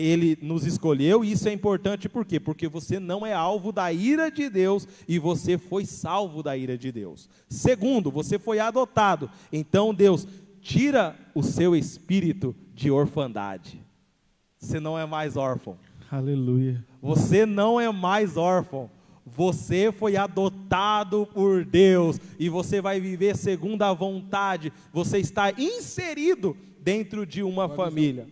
ele 0.00 0.38
nos 0.40 0.64
escolheu, 0.64 1.24
e 1.24 1.32
isso 1.32 1.48
é 1.48 1.52
importante 1.52 2.08
por 2.08 2.24
quê? 2.24 2.38
Porque 2.38 2.68
você 2.68 3.00
não 3.00 3.26
é 3.26 3.32
alvo 3.32 3.72
da 3.72 3.92
ira 3.92 4.30
de 4.30 4.48
Deus 4.48 4.86
e 5.08 5.18
você 5.18 5.58
foi 5.58 5.84
salvo 5.84 6.40
da 6.40 6.56
ira 6.56 6.78
de 6.78 6.92
Deus. 6.92 7.28
Segundo, 7.48 8.08
você 8.08 8.38
foi 8.38 8.60
adotado. 8.60 9.28
Então 9.52 9.92
Deus 9.92 10.24
tira 10.60 11.16
o 11.34 11.42
seu 11.42 11.74
espírito 11.74 12.54
de 12.72 12.92
orfandade. 12.92 13.84
Você 14.56 14.78
não 14.78 14.96
é 14.96 15.04
mais 15.04 15.36
órfão. 15.36 15.76
Aleluia. 16.08 16.86
Você 17.02 17.44
não 17.44 17.80
é 17.80 17.90
mais 17.90 18.36
órfão. 18.36 18.88
Você 19.26 19.90
foi 19.90 20.16
adotado 20.16 21.28
por 21.34 21.64
Deus 21.64 22.20
e 22.38 22.48
você 22.48 22.80
vai 22.80 23.00
viver 23.00 23.36
segundo 23.36 23.82
a 23.82 23.92
vontade. 23.92 24.72
Você 24.92 25.18
está 25.18 25.50
inserido 25.58 26.56
dentro 26.88 27.26
de 27.26 27.42
uma 27.42 27.68
família. 27.68 28.26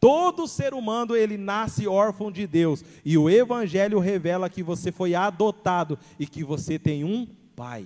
Todo 0.00 0.48
ser 0.48 0.72
humano 0.72 1.14
ele 1.14 1.36
nasce 1.36 1.86
órfão 1.86 2.32
de 2.32 2.46
Deus 2.46 2.82
e 3.04 3.18
o 3.18 3.28
evangelho 3.28 3.98
revela 3.98 4.48
que 4.48 4.62
você 4.62 4.90
foi 4.90 5.14
adotado 5.14 5.98
e 6.18 6.26
que 6.26 6.42
você 6.42 6.78
tem 6.78 7.04
um 7.04 7.26
pai. 7.54 7.84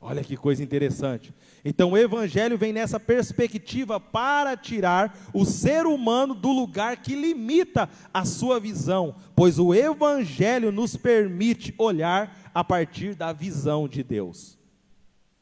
Olha 0.00 0.24
que 0.24 0.36
coisa 0.36 0.60
interessante. 0.60 1.32
Então 1.64 1.92
o 1.92 1.96
evangelho 1.96 2.58
vem 2.58 2.72
nessa 2.72 2.98
perspectiva 2.98 4.00
para 4.00 4.56
tirar 4.56 5.16
o 5.32 5.44
ser 5.44 5.86
humano 5.86 6.34
do 6.34 6.50
lugar 6.50 6.96
que 6.96 7.14
limita 7.14 7.88
a 8.12 8.24
sua 8.24 8.58
visão, 8.58 9.14
pois 9.36 9.56
o 9.56 9.72
evangelho 9.72 10.72
nos 10.72 10.96
permite 10.96 11.72
olhar 11.78 12.50
a 12.52 12.64
partir 12.64 13.14
da 13.14 13.32
visão 13.32 13.86
de 13.86 14.02
Deus. 14.02 14.58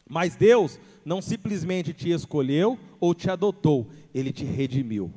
Mas 0.07 0.37
Deus 0.37 0.79
não 1.05 1.21
simplesmente 1.23 1.93
te 1.93 2.11
escolheu 2.11 2.79
ou 3.01 3.15
te 3.15 3.31
adotou, 3.31 3.89
ele 4.15 4.33
te 4.33 4.45
redimiu. 4.45 5.13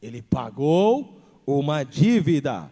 Ele 0.00 0.22
pagou 0.22 1.20
uma 1.46 1.82
dívida. 1.82 2.70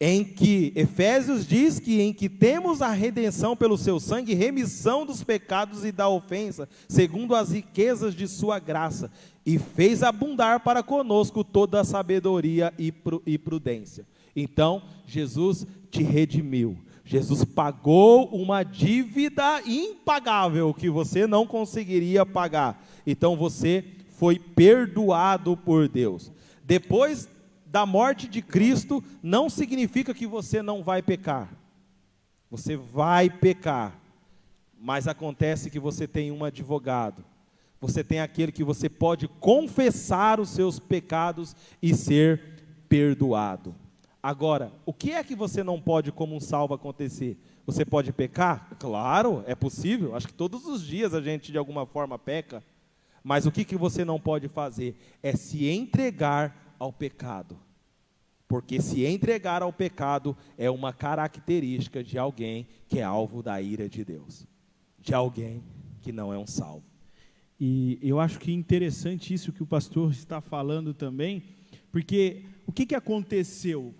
Em 0.00 0.22
que 0.22 0.72
Efésios 0.76 1.44
diz 1.44 1.80
que 1.80 2.00
em 2.00 2.12
que 2.12 2.28
temos 2.28 2.80
a 2.80 2.90
redenção 2.90 3.56
pelo 3.56 3.76
seu 3.76 3.98
sangue, 3.98 4.32
remissão 4.32 5.04
dos 5.04 5.24
pecados 5.24 5.84
e 5.84 5.90
da 5.90 6.08
ofensa, 6.08 6.68
segundo 6.88 7.34
as 7.34 7.50
riquezas 7.50 8.14
de 8.14 8.28
sua 8.28 8.60
graça, 8.60 9.10
e 9.44 9.58
fez 9.58 10.04
abundar 10.04 10.60
para 10.60 10.84
conosco 10.84 11.42
toda 11.42 11.80
a 11.80 11.84
sabedoria 11.84 12.72
e 12.78 13.38
prudência. 13.38 14.06
Então, 14.36 14.82
Jesus 15.04 15.66
te 15.90 16.04
redimiu. 16.04 16.78
Jesus 17.08 17.42
pagou 17.42 18.26
uma 18.26 18.62
dívida 18.62 19.62
impagável 19.64 20.74
que 20.74 20.90
você 20.90 21.26
não 21.26 21.46
conseguiria 21.46 22.26
pagar. 22.26 22.84
Então 23.06 23.34
você 23.34 23.82
foi 24.10 24.38
perdoado 24.38 25.56
por 25.56 25.88
Deus. 25.88 26.30
Depois 26.62 27.26
da 27.64 27.86
morte 27.86 28.28
de 28.28 28.42
Cristo, 28.42 29.02
não 29.22 29.48
significa 29.48 30.12
que 30.12 30.26
você 30.26 30.60
não 30.60 30.82
vai 30.82 31.00
pecar. 31.00 31.48
Você 32.50 32.76
vai 32.76 33.30
pecar. 33.30 33.98
Mas 34.78 35.08
acontece 35.08 35.70
que 35.70 35.80
você 35.80 36.06
tem 36.06 36.30
um 36.30 36.44
advogado. 36.44 37.24
Você 37.80 38.04
tem 38.04 38.20
aquele 38.20 38.52
que 38.52 38.62
você 38.62 38.86
pode 38.86 39.26
confessar 39.26 40.38
os 40.38 40.50
seus 40.50 40.78
pecados 40.78 41.56
e 41.80 41.94
ser 41.94 42.42
perdoado. 42.86 43.74
Agora, 44.22 44.72
o 44.84 44.92
que 44.92 45.12
é 45.12 45.22
que 45.22 45.34
você 45.34 45.62
não 45.62 45.80
pode, 45.80 46.10
como 46.10 46.34
um 46.34 46.40
salvo, 46.40 46.74
acontecer? 46.74 47.38
Você 47.64 47.84
pode 47.84 48.12
pecar? 48.12 48.76
Claro, 48.78 49.44
é 49.46 49.54
possível. 49.54 50.16
Acho 50.16 50.26
que 50.26 50.34
todos 50.34 50.66
os 50.66 50.84
dias 50.84 51.14
a 51.14 51.20
gente, 51.20 51.52
de 51.52 51.58
alguma 51.58 51.86
forma, 51.86 52.18
peca. 52.18 52.62
Mas 53.22 53.46
o 53.46 53.52
que, 53.52 53.64
que 53.64 53.76
você 53.76 54.04
não 54.04 54.18
pode 54.18 54.48
fazer? 54.48 54.96
É 55.22 55.36
se 55.36 55.68
entregar 55.68 56.74
ao 56.78 56.92
pecado. 56.92 57.58
Porque 58.48 58.80
se 58.80 59.04
entregar 59.04 59.62
ao 59.62 59.72
pecado 59.72 60.36
é 60.56 60.70
uma 60.70 60.92
característica 60.92 62.02
de 62.02 62.18
alguém 62.18 62.66
que 62.88 62.98
é 62.98 63.02
alvo 63.02 63.42
da 63.42 63.60
ira 63.60 63.88
de 63.88 64.04
Deus. 64.04 64.46
De 64.98 65.14
alguém 65.14 65.62
que 66.00 66.10
não 66.10 66.32
é 66.32 66.38
um 66.38 66.46
salvo. 66.46 66.84
E 67.60 67.98
eu 68.00 68.18
acho 68.18 68.38
que 68.38 68.52
interessante 68.52 69.34
isso 69.34 69.52
que 69.52 69.62
o 69.62 69.66
pastor 69.66 70.10
está 70.12 70.40
falando 70.40 70.94
também, 70.94 71.42
porque 71.90 72.44
o 72.66 72.72
que, 72.72 72.86
que 72.86 72.94
aconteceu 72.94 73.94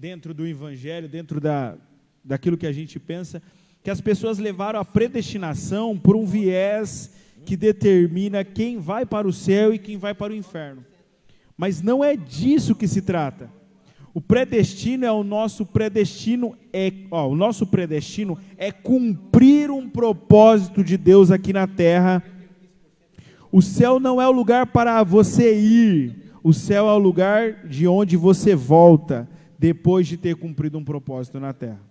dentro 0.00 0.32
do 0.32 0.46
evangelho, 0.46 1.06
dentro 1.06 1.38
da, 1.38 1.76
daquilo 2.24 2.56
que 2.56 2.66
a 2.66 2.72
gente 2.72 2.98
pensa, 2.98 3.42
que 3.84 3.90
as 3.90 4.00
pessoas 4.00 4.38
levaram 4.38 4.80
a 4.80 4.84
predestinação 4.84 5.94
por 5.94 6.16
um 6.16 6.24
viés 6.24 7.12
que 7.44 7.54
determina 7.54 8.42
quem 8.42 8.78
vai 8.78 9.04
para 9.04 9.28
o 9.28 9.32
céu 9.32 9.74
e 9.74 9.78
quem 9.78 9.98
vai 9.98 10.14
para 10.14 10.32
o 10.32 10.36
inferno. 10.36 10.82
Mas 11.54 11.82
não 11.82 12.02
é 12.02 12.16
disso 12.16 12.74
que 12.74 12.88
se 12.88 13.02
trata. 13.02 13.50
O 14.14 14.22
predestino 14.22 15.04
é 15.04 15.12
o 15.12 15.22
nosso 15.22 15.66
predestino 15.66 16.56
é, 16.72 16.90
ó, 17.10 17.28
o 17.28 17.36
nosso 17.36 17.66
predestino 17.66 18.38
é 18.56 18.72
cumprir 18.72 19.70
um 19.70 19.86
propósito 19.86 20.82
de 20.82 20.96
Deus 20.96 21.30
aqui 21.30 21.52
na 21.52 21.66
terra. 21.66 22.24
O 23.52 23.60
céu 23.60 24.00
não 24.00 24.18
é 24.20 24.26
o 24.26 24.32
lugar 24.32 24.68
para 24.68 25.02
você 25.04 25.54
ir, 25.54 26.32
o 26.42 26.54
céu 26.54 26.88
é 26.88 26.92
o 26.94 26.98
lugar 26.98 27.66
de 27.66 27.86
onde 27.86 28.16
você 28.16 28.54
volta 28.54 29.28
depois 29.60 30.08
de 30.08 30.16
ter 30.16 30.36
cumprido 30.36 30.78
um 30.78 30.84
propósito 30.84 31.38
na 31.38 31.52
terra. 31.52 31.82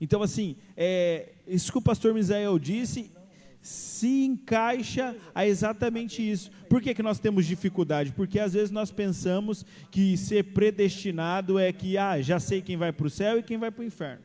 Então, 0.00 0.22
assim, 0.22 0.56
é, 0.74 1.34
isso 1.46 1.70
que 1.70 1.76
o 1.76 1.82
pastor 1.82 2.14
Misael 2.14 2.58
disse 2.58 3.12
se 3.60 4.24
encaixa 4.24 5.14
a 5.34 5.46
exatamente 5.46 6.28
isso. 6.28 6.50
Por 6.70 6.80
que, 6.80 6.94
que 6.94 7.02
nós 7.02 7.18
temos 7.18 7.44
dificuldade? 7.44 8.12
Porque 8.12 8.38
às 8.40 8.54
vezes 8.54 8.70
nós 8.70 8.90
pensamos 8.90 9.64
que 9.90 10.16
ser 10.16 10.54
predestinado 10.54 11.58
é 11.58 11.70
que, 11.70 11.98
ah, 11.98 12.20
já 12.22 12.40
sei 12.40 12.62
quem 12.62 12.78
vai 12.78 12.90
para 12.90 13.06
o 13.06 13.10
céu 13.10 13.38
e 13.38 13.42
quem 13.42 13.58
vai 13.58 13.70
para 13.70 13.82
o 13.82 13.86
inferno. 13.86 14.24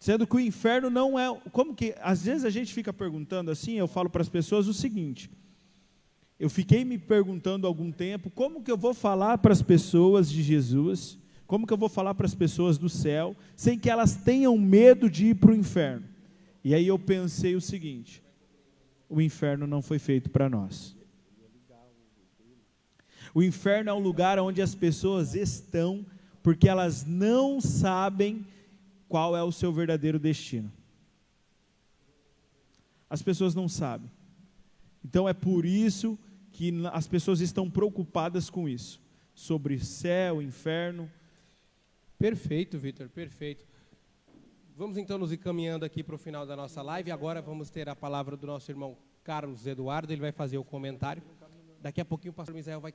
Sendo 0.00 0.26
que 0.26 0.34
o 0.34 0.40
inferno 0.40 0.88
não 0.88 1.18
é. 1.18 1.28
Como 1.52 1.74
que. 1.74 1.94
Às 2.00 2.24
vezes 2.24 2.44
a 2.46 2.50
gente 2.50 2.72
fica 2.72 2.92
perguntando 2.92 3.50
assim, 3.50 3.74
eu 3.74 3.86
falo 3.86 4.08
para 4.08 4.22
as 4.22 4.30
pessoas 4.30 4.66
o 4.66 4.72
seguinte 4.72 5.30
eu 6.38 6.50
fiquei 6.50 6.84
me 6.84 6.98
perguntando 6.98 7.66
algum 7.66 7.92
tempo 7.92 8.30
como 8.30 8.62
que 8.62 8.70
eu 8.70 8.76
vou 8.76 8.92
falar 8.92 9.38
para 9.38 9.52
as 9.52 9.62
pessoas 9.62 10.30
de 10.30 10.42
Jesus, 10.42 11.18
como 11.46 11.66
que 11.66 11.72
eu 11.72 11.76
vou 11.76 11.88
falar 11.88 12.14
para 12.14 12.26
as 12.26 12.34
pessoas 12.34 12.76
do 12.76 12.88
céu, 12.88 13.36
sem 13.54 13.78
que 13.78 13.88
elas 13.88 14.16
tenham 14.16 14.56
medo 14.58 15.08
de 15.08 15.26
ir 15.26 15.36
para 15.36 15.52
o 15.52 15.54
inferno. 15.54 16.06
E 16.62 16.74
aí 16.74 16.86
eu 16.86 16.98
pensei 16.98 17.54
o 17.54 17.60
seguinte: 17.60 18.22
o 19.08 19.20
inferno 19.20 19.66
não 19.66 19.80
foi 19.80 19.98
feito 19.98 20.30
para 20.30 20.48
nós. 20.48 20.96
O 23.34 23.42
inferno 23.42 23.90
é 23.90 23.92
um 23.92 23.98
lugar 23.98 24.38
onde 24.38 24.62
as 24.62 24.74
pessoas 24.74 25.34
estão 25.34 26.06
porque 26.42 26.68
elas 26.68 27.04
não 27.04 27.60
sabem 27.60 28.46
qual 29.08 29.36
é 29.36 29.42
o 29.42 29.50
seu 29.50 29.72
verdadeiro 29.72 30.18
destino. 30.18 30.70
As 33.08 33.22
pessoas 33.22 33.54
não 33.54 33.68
sabem. 33.68 34.10
Então 35.04 35.28
é 35.28 35.34
por 35.34 35.66
isso 35.66 36.18
que 36.50 36.72
as 36.92 37.06
pessoas 37.06 37.40
estão 37.40 37.70
preocupadas 37.70 38.48
com 38.48 38.68
isso, 38.68 39.00
sobre 39.34 39.78
céu, 39.78 40.40
inferno. 40.40 41.10
Perfeito, 42.18 42.78
Vitor, 42.78 43.08
perfeito. 43.08 43.66
Vamos 44.76 44.96
então 44.96 45.18
nos 45.18 45.30
encaminhando 45.30 45.84
aqui 45.84 46.02
para 46.02 46.14
o 46.14 46.18
final 46.18 46.46
da 46.46 46.56
nossa 46.56 46.80
live. 46.82 47.10
Agora 47.10 47.42
vamos 47.42 47.70
ter 47.70 47.88
a 47.88 47.94
palavra 47.94 48.36
do 48.36 48.46
nosso 48.46 48.70
irmão 48.70 48.96
Carlos 49.22 49.66
Eduardo, 49.66 50.12
ele 50.12 50.20
vai 50.20 50.32
fazer 50.32 50.58
o 50.58 50.64
comentário. 50.64 51.22
Daqui 51.80 52.00
a 52.00 52.04
pouquinho 52.04 52.32
o 52.32 52.34
pastor 52.34 52.54
Misael 52.54 52.80
vai 52.80 52.92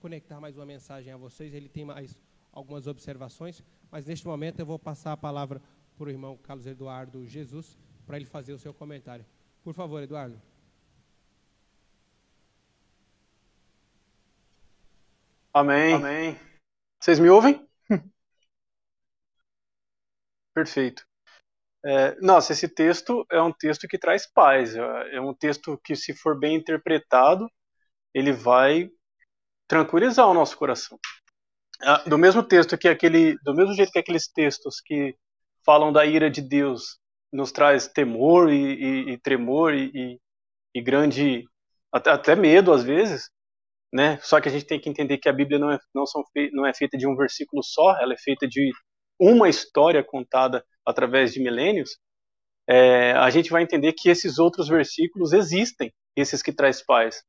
conectar 0.00 0.40
mais 0.40 0.56
uma 0.56 0.66
mensagem 0.66 1.12
a 1.12 1.16
vocês, 1.16 1.54
ele 1.54 1.68
tem 1.68 1.84
mais 1.84 2.18
algumas 2.52 2.86
observações, 2.86 3.62
mas 3.90 4.06
neste 4.06 4.26
momento 4.26 4.60
eu 4.60 4.66
vou 4.66 4.78
passar 4.78 5.12
a 5.12 5.16
palavra 5.16 5.60
para 5.96 6.06
o 6.06 6.10
irmão 6.10 6.36
Carlos 6.36 6.66
Eduardo 6.66 7.26
Jesus, 7.26 7.78
para 8.06 8.16
ele 8.16 8.26
fazer 8.26 8.52
o 8.52 8.58
seu 8.58 8.72
comentário. 8.72 9.24
Por 9.62 9.74
favor, 9.74 10.02
Eduardo. 10.02 10.40
Amém. 15.56 15.94
Amém. 15.94 16.38
Vocês 17.00 17.18
me 17.18 17.30
ouvem? 17.30 17.66
Perfeito. 20.54 21.02
É, 21.82 22.14
nossa, 22.20 22.52
esse 22.52 22.68
texto 22.68 23.24
é 23.32 23.40
um 23.40 23.50
texto 23.50 23.88
que 23.88 23.96
traz 23.96 24.30
paz. 24.30 24.76
É, 24.76 25.16
é 25.16 25.20
um 25.20 25.32
texto 25.32 25.80
que, 25.82 25.96
se 25.96 26.12
for 26.14 26.38
bem 26.38 26.56
interpretado, 26.56 27.50
ele 28.12 28.34
vai 28.34 28.90
tranquilizar 29.66 30.28
o 30.28 30.34
nosso 30.34 30.58
coração. 30.58 30.98
Ah, 31.80 32.02
do 32.06 32.18
mesmo 32.18 32.42
texto 32.42 32.76
que 32.76 32.86
aquele, 32.86 33.38
do 33.42 33.54
mesmo 33.54 33.72
jeito 33.72 33.92
que 33.92 33.98
aqueles 33.98 34.28
textos 34.28 34.78
que 34.84 35.16
falam 35.64 35.90
da 35.90 36.04
ira 36.04 36.30
de 36.30 36.42
Deus 36.42 36.98
nos 37.32 37.50
traz 37.50 37.88
temor 37.88 38.52
e, 38.52 38.74
e, 38.74 39.10
e 39.12 39.18
tremor 39.18 39.72
e, 39.72 40.20
e, 40.74 40.82
grande 40.82 41.44
até, 41.90 42.10
até 42.10 42.36
medo 42.36 42.74
às 42.74 42.84
vezes, 42.84 43.30
né? 43.92 44.18
Só 44.22 44.40
que 44.40 44.48
a 44.48 44.52
gente 44.52 44.66
tem 44.66 44.80
que 44.80 44.88
entender 44.88 45.18
que 45.18 45.28
a 45.28 45.32
Bíblia 45.32 45.58
não 45.58 45.70
é, 45.70 45.78
não, 45.94 46.06
são 46.06 46.22
não 46.52 46.66
é 46.66 46.74
feita 46.74 46.96
de 46.96 47.06
um 47.06 47.16
versículo 47.16 47.62
só, 47.62 47.96
ela 48.00 48.14
é 48.14 48.18
feita 48.18 48.46
de 48.46 48.72
uma 49.18 49.48
história 49.48 50.02
contada 50.04 50.64
através 50.84 51.32
de 51.32 51.40
milênios. 51.40 51.98
É, 52.68 53.12
a 53.12 53.30
gente 53.30 53.50
vai 53.50 53.62
entender 53.62 53.92
que 53.92 54.08
esses 54.08 54.38
outros 54.38 54.68
versículos 54.68 55.32
existem, 55.32 55.92
esses 56.16 56.42
que 56.42 56.52
traz 56.52 56.84
paz. 56.84 57.22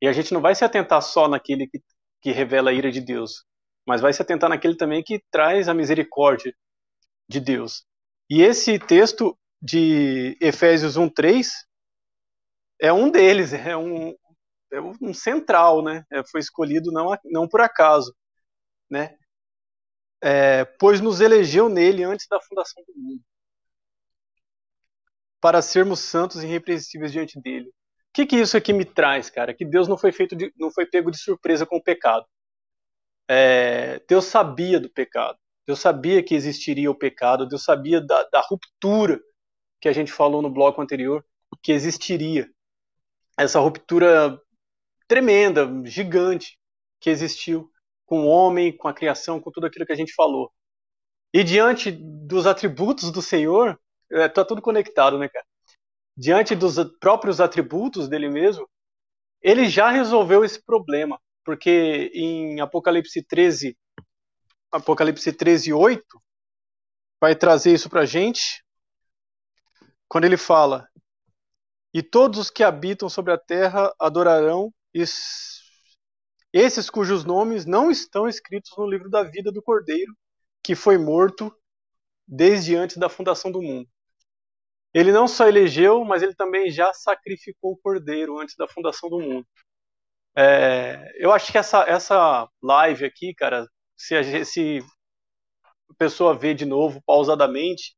E 0.00 0.06
a 0.06 0.12
gente 0.12 0.32
não 0.32 0.40
vai 0.40 0.54
se 0.54 0.64
atentar 0.64 1.02
só 1.02 1.28
naquele 1.28 1.66
que, 1.66 1.80
que 2.22 2.30
revela 2.30 2.70
a 2.70 2.72
ira 2.72 2.90
de 2.90 3.00
Deus, 3.00 3.44
mas 3.86 4.00
vai 4.00 4.12
se 4.12 4.22
atentar 4.22 4.48
naquele 4.48 4.76
também 4.76 5.02
que 5.02 5.20
traz 5.30 5.68
a 5.68 5.74
misericórdia 5.74 6.54
de 7.28 7.40
Deus. 7.40 7.84
E 8.30 8.42
esse 8.42 8.78
texto 8.78 9.36
de 9.60 10.36
Efésios 10.40 10.96
1:3 10.96 11.48
é 12.80 12.92
um 12.92 13.10
deles, 13.10 13.52
é 13.54 13.76
um, 13.76 14.14
é 14.76 14.80
um 14.80 15.14
central, 15.14 15.82
né? 15.82 16.04
É, 16.10 16.22
foi 16.30 16.40
escolhido 16.40 16.92
não, 16.92 17.16
não 17.24 17.48
por 17.48 17.60
acaso, 17.60 18.14
né? 18.90 19.16
É, 20.22 20.64
pois 20.64 21.00
nos 21.00 21.20
elegeu 21.20 21.68
nele 21.68 22.02
antes 22.02 22.26
da 22.28 22.40
fundação 22.40 22.82
do 22.86 22.94
mundo, 22.94 23.22
para 25.40 25.62
sermos 25.62 26.00
santos 26.00 26.42
e 26.42 26.46
irrepreensíveis 26.46 27.12
diante 27.12 27.40
dele. 27.40 27.68
O 27.68 27.72
que, 28.12 28.26
que 28.26 28.36
isso 28.36 28.56
aqui 28.56 28.72
me 28.72 28.84
traz, 28.84 29.28
cara? 29.30 29.54
Que 29.54 29.64
Deus 29.64 29.86
não 29.88 29.98
foi 29.98 30.10
feito, 30.10 30.34
de, 30.34 30.52
não 30.56 30.70
foi 30.70 30.86
pego 30.86 31.10
de 31.10 31.18
surpresa 31.18 31.66
com 31.66 31.76
o 31.76 31.82
pecado. 31.82 32.26
É, 33.28 34.00
Deus 34.08 34.24
sabia 34.24 34.80
do 34.80 34.88
pecado. 34.90 35.38
Deus 35.66 35.80
sabia 35.80 36.22
que 36.22 36.34
existiria 36.34 36.90
o 36.90 36.94
pecado. 36.94 37.46
Deus 37.46 37.64
sabia 37.64 38.00
da, 38.00 38.22
da 38.24 38.40
ruptura 38.40 39.20
que 39.80 39.88
a 39.88 39.92
gente 39.92 40.12
falou 40.12 40.40
no 40.40 40.50
bloco 40.50 40.80
anterior, 40.80 41.24
que 41.62 41.72
existiria. 41.72 42.48
Essa 43.38 43.60
ruptura 43.60 44.40
tremenda, 45.06 45.68
gigante 45.84 46.58
que 47.00 47.10
existiu 47.10 47.70
com 48.04 48.20
o 48.20 48.26
homem, 48.26 48.76
com 48.76 48.88
a 48.88 48.94
criação, 48.94 49.40
com 49.40 49.50
tudo 49.50 49.66
aquilo 49.66 49.86
que 49.86 49.92
a 49.92 49.96
gente 49.96 50.14
falou. 50.14 50.52
E 51.32 51.42
diante 51.42 51.90
dos 51.90 52.46
atributos 52.46 53.10
do 53.10 53.20
Senhor, 53.20 53.78
está 54.10 54.42
é, 54.42 54.44
tudo 54.44 54.62
conectado, 54.62 55.18
né, 55.18 55.28
cara? 55.28 55.44
Diante 56.16 56.54
dos 56.54 56.76
próprios 56.98 57.40
atributos 57.40 58.08
dele 58.08 58.28
mesmo, 58.28 58.68
ele 59.42 59.68
já 59.68 59.90
resolveu 59.90 60.44
esse 60.44 60.62
problema, 60.64 61.20
porque 61.44 62.10
em 62.14 62.60
Apocalipse 62.60 63.22
13, 63.22 63.76
Apocalipse 64.72 65.32
13, 65.32 65.72
8, 65.72 66.02
vai 67.20 67.36
trazer 67.36 67.72
isso 67.72 67.90
para 67.90 68.00
a 68.02 68.06
gente, 68.06 68.64
quando 70.08 70.24
ele 70.24 70.36
fala: 70.36 70.88
E 71.92 72.02
todos 72.02 72.38
os 72.38 72.50
que 72.50 72.64
habitam 72.64 73.08
sobre 73.08 73.32
a 73.32 73.38
terra 73.38 73.92
adorarão 73.98 74.72
esses 76.52 76.90
cujos 76.90 77.24
nomes 77.24 77.66
não 77.66 77.90
estão 77.90 78.28
escritos 78.28 78.70
no 78.76 78.88
livro 78.88 79.10
da 79.10 79.22
vida 79.22 79.52
do 79.52 79.62
Cordeiro 79.62 80.16
que 80.66 80.74
foi 80.74 80.98
morto 80.98 81.56
desde 82.26 82.74
antes 82.74 82.96
da 82.96 83.08
fundação 83.08 83.52
do 83.52 83.62
mundo. 83.62 83.88
Ele 84.92 85.12
não 85.12 85.28
só 85.28 85.46
elegeu, 85.46 86.04
mas 86.04 86.22
ele 86.22 86.34
também 86.34 86.70
já 86.70 86.92
sacrificou 86.92 87.72
o 87.72 87.76
cordeiro 87.76 88.40
antes 88.40 88.56
da 88.56 88.66
fundação 88.66 89.08
do 89.08 89.20
mundo. 89.20 89.46
É, 90.36 91.12
eu 91.22 91.30
acho 91.30 91.52
que 91.52 91.58
essa, 91.58 91.82
essa 91.82 92.48
live 92.60 93.04
aqui, 93.04 93.32
cara, 93.32 93.68
se 93.96 94.16
a, 94.16 94.44
se 94.44 94.84
a 95.88 95.94
pessoa 95.94 96.36
vê 96.36 96.52
de 96.52 96.64
novo 96.64 97.00
pausadamente, 97.06 97.94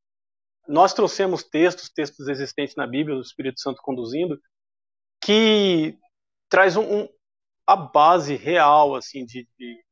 nós 0.66 0.92
trouxemos 0.92 1.42
textos, 1.42 1.88
textos 1.88 2.28
existentes 2.28 2.76
na 2.76 2.86
Bíblia, 2.86 3.16
do 3.16 3.22
Espírito 3.22 3.60
Santo 3.60 3.80
conduzindo, 3.80 4.38
que 5.24 5.96
traz 6.48 6.76
um, 6.76 7.02
um 7.02 7.08
a 7.66 7.76
base 7.76 8.34
real 8.34 8.94
assim 8.94 9.24
de, 9.24 9.46
de 9.58 9.84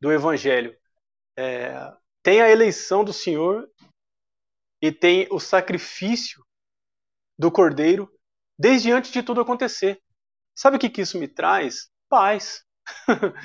do 0.00 0.12
Evangelho. 0.12 0.76
É, 1.36 1.92
tem 2.22 2.40
a 2.40 2.50
eleição 2.50 3.04
do 3.04 3.12
Senhor 3.12 3.68
e 4.82 4.92
tem 4.92 5.26
o 5.30 5.40
sacrifício 5.40 6.44
do 7.38 7.50
Cordeiro 7.50 8.10
desde 8.58 8.90
antes 8.90 9.10
de 9.10 9.22
tudo 9.22 9.40
acontecer. 9.40 10.00
Sabe 10.54 10.76
o 10.76 10.80
que, 10.80 10.90
que 10.90 11.02
isso 11.02 11.18
me 11.18 11.28
traz? 11.28 11.90
Paz. 12.08 12.64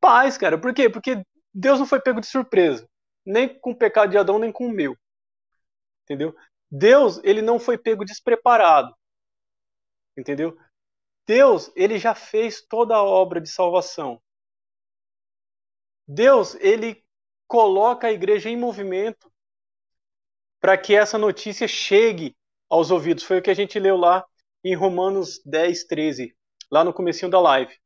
Paz, 0.00 0.38
cara. 0.38 0.60
Por 0.60 0.72
quê? 0.72 0.88
Porque 0.88 1.22
Deus 1.52 1.78
não 1.78 1.86
foi 1.86 2.00
pego 2.00 2.20
de 2.20 2.26
surpresa. 2.26 2.88
Nem 3.24 3.58
com 3.58 3.72
o 3.72 3.76
pecado 3.76 4.10
de 4.10 4.18
Adão, 4.18 4.38
nem 4.38 4.52
com 4.52 4.66
o 4.66 4.72
meu. 4.72 4.96
Entendeu? 6.04 6.36
Deus, 6.70 7.20
ele 7.24 7.42
não 7.42 7.58
foi 7.58 7.76
pego 7.76 8.04
despreparado. 8.04 8.94
Entendeu? 10.16 10.56
Deus, 11.26 11.72
ele 11.74 11.98
já 11.98 12.14
fez 12.14 12.62
toda 12.62 12.94
a 12.94 13.02
obra 13.02 13.40
de 13.40 13.48
salvação. 13.48 14.22
Deus, 16.06 16.54
ele 16.56 17.04
coloca 17.48 18.06
a 18.06 18.12
igreja 18.12 18.48
em 18.48 18.56
movimento 18.56 19.30
para 20.60 20.78
que 20.78 20.94
essa 20.94 21.18
notícia 21.18 21.66
chegue 21.66 22.36
aos 22.68 22.90
ouvidos. 22.90 23.24
Foi 23.24 23.38
o 23.38 23.42
que 23.42 23.50
a 23.50 23.54
gente 23.54 23.78
leu 23.78 23.96
lá 23.96 24.24
em 24.62 24.74
Romanos 24.74 25.40
10, 25.44 25.84
13, 25.84 26.36
lá 26.70 26.84
no 26.84 26.92
comecinho 26.92 27.30
da 27.30 27.40
live. 27.40 27.76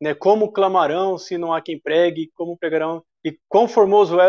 Né? 0.00 0.14
Como 0.14 0.52
clamarão 0.52 1.16
se 1.16 1.38
não 1.38 1.52
há 1.52 1.60
quem 1.60 1.80
pregue, 1.80 2.30
como 2.34 2.58
pregarão, 2.58 3.04
e 3.24 3.38
quão 3.48 3.68
formoso 3.68 4.18
é 4.20 4.28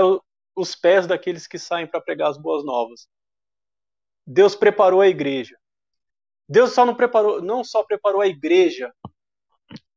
os 0.56 0.76
pés 0.76 1.08
daqueles 1.08 1.48
que 1.48 1.58
saem 1.58 1.88
para 1.88 2.02
pregar 2.02 2.30
as 2.30 2.38
boas 2.38 2.64
novas. 2.64 3.08
Deus 4.26 4.56
preparou 4.56 5.02
a 5.02 5.08
igreja. 5.08 5.58
Deus 6.52 6.74
só 6.74 6.86
não 6.86 6.94
preparou, 6.94 7.42
não 7.42 7.64
só 7.64 7.82
preparou 7.82 8.20
a 8.20 8.28
igreja 8.28 8.94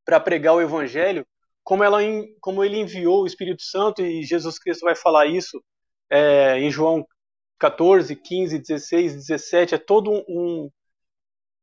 para 0.05 0.21
pregar 0.21 0.55
o 0.55 0.61
evangelho, 0.61 1.27
como, 1.65 1.83
ela, 1.83 1.99
como 2.41 2.63
ele 2.63 2.79
enviou 2.79 3.23
o 3.23 3.27
Espírito 3.27 3.63
Santo, 3.63 4.03
e 4.03 4.23
Jesus 4.23 4.57
Cristo 4.57 4.83
vai 4.83 4.95
falar 4.95 5.27
isso 5.27 5.61
é, 6.09 6.61
em 6.61 6.71
João 6.71 7.05
14, 7.59 8.15
15, 8.15 8.61
16, 8.61 9.15
17, 9.15 9.75
é 9.75 9.79
todo 9.79 10.13
um, 10.29 10.71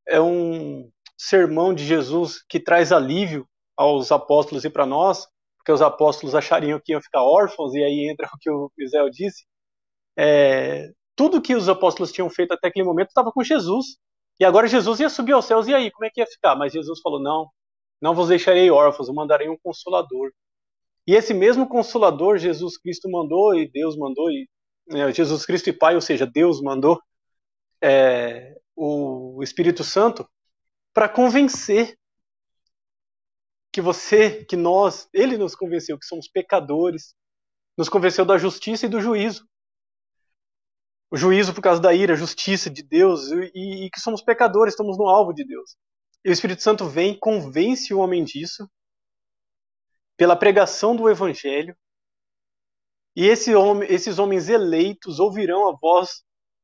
é 0.05 0.19
um 0.19 0.91
sermão 1.17 1.73
de 1.73 1.85
Jesus 1.85 2.43
que 2.49 2.59
traz 2.59 2.91
alívio 2.91 3.47
aos 3.77 4.11
apóstolos 4.11 4.65
e 4.65 4.69
para 4.69 4.85
nós, 4.85 5.25
porque 5.57 5.71
os 5.71 5.81
apóstolos 5.81 6.35
achariam 6.35 6.81
que 6.83 6.91
iam 6.91 7.01
ficar 7.01 7.23
órfãos, 7.23 7.73
e 7.75 7.81
aí 7.81 8.09
entra 8.11 8.27
o 8.27 8.37
que 8.37 8.51
o 8.51 8.69
Israel 8.77 9.09
disse. 9.09 9.45
É, 10.17 10.89
tudo 11.15 11.41
que 11.41 11.55
os 11.55 11.69
apóstolos 11.69 12.11
tinham 12.11 12.29
feito 12.29 12.53
até 12.53 12.67
aquele 12.67 12.85
momento 12.85 13.07
estava 13.07 13.31
com 13.31 13.41
Jesus. 13.41 13.97
E 14.41 14.43
agora 14.43 14.67
Jesus 14.67 14.99
ia 14.99 15.07
subir 15.07 15.33
aos 15.33 15.45
céus, 15.45 15.67
e 15.67 15.73
aí, 15.75 15.91
como 15.91 16.03
é 16.03 16.09
que 16.09 16.19
ia 16.19 16.25
ficar? 16.25 16.55
Mas 16.55 16.73
Jesus 16.73 16.99
falou: 16.99 17.21
não, 17.21 17.47
não 18.01 18.15
vos 18.15 18.29
deixarei 18.29 18.71
órfãos, 18.71 19.07
eu 19.07 19.13
mandarei 19.13 19.47
um 19.47 19.57
consolador. 19.61 20.31
E 21.05 21.13
esse 21.13 21.31
mesmo 21.31 21.69
consolador 21.69 22.39
Jesus 22.39 22.75
Cristo 22.75 23.07
mandou, 23.07 23.53
e 23.53 23.69
Deus 23.69 23.95
mandou, 23.95 24.31
e 24.31 24.49
é, 24.93 25.13
Jesus 25.13 25.45
Cristo 25.45 25.69
e 25.69 25.73
Pai, 25.73 25.93
ou 25.93 26.01
seja, 26.01 26.25
Deus 26.25 26.59
mandou 26.59 26.99
é, 27.83 28.55
o 28.75 29.43
Espírito 29.43 29.83
Santo 29.83 30.27
para 30.91 31.07
convencer 31.07 31.95
que 33.71 33.79
você, 33.79 34.43
que 34.43 34.55
nós, 34.55 35.07
ele 35.13 35.37
nos 35.37 35.53
convenceu 35.53 35.99
que 35.99 36.05
somos 36.07 36.27
pecadores, 36.27 37.13
nos 37.77 37.89
convenceu 37.89 38.25
da 38.25 38.39
justiça 38.39 38.87
e 38.87 38.89
do 38.89 38.99
juízo. 38.99 39.47
O 41.11 41.17
juízo 41.17 41.53
por 41.53 41.61
causa 41.61 41.81
da 41.81 41.93
ira, 41.93 42.13
a 42.13 42.17
justiça 42.17 42.69
de 42.69 42.81
Deus 42.81 43.29
e, 43.53 43.85
e 43.85 43.89
que 43.89 43.99
somos 43.99 44.21
pecadores, 44.21 44.73
estamos 44.73 44.97
no 44.97 45.09
alvo 45.09 45.33
de 45.33 45.43
Deus. 45.45 45.75
E 46.23 46.29
o 46.29 46.33
Espírito 46.33 46.63
Santo 46.63 46.85
vem, 46.85 47.19
convence 47.19 47.93
o 47.93 47.99
homem 47.99 48.23
disso, 48.23 48.69
pela 50.15 50.35
pregação 50.35 50.95
do 50.95 51.09
Evangelho, 51.09 51.75
e 53.15 53.27
esse 53.27 53.53
homem, 53.53 53.91
esses 53.91 54.19
homens 54.19 54.47
eleitos 54.47 55.19
ouvirão 55.19 55.67
a 55.67 55.75
voz, 55.75 56.23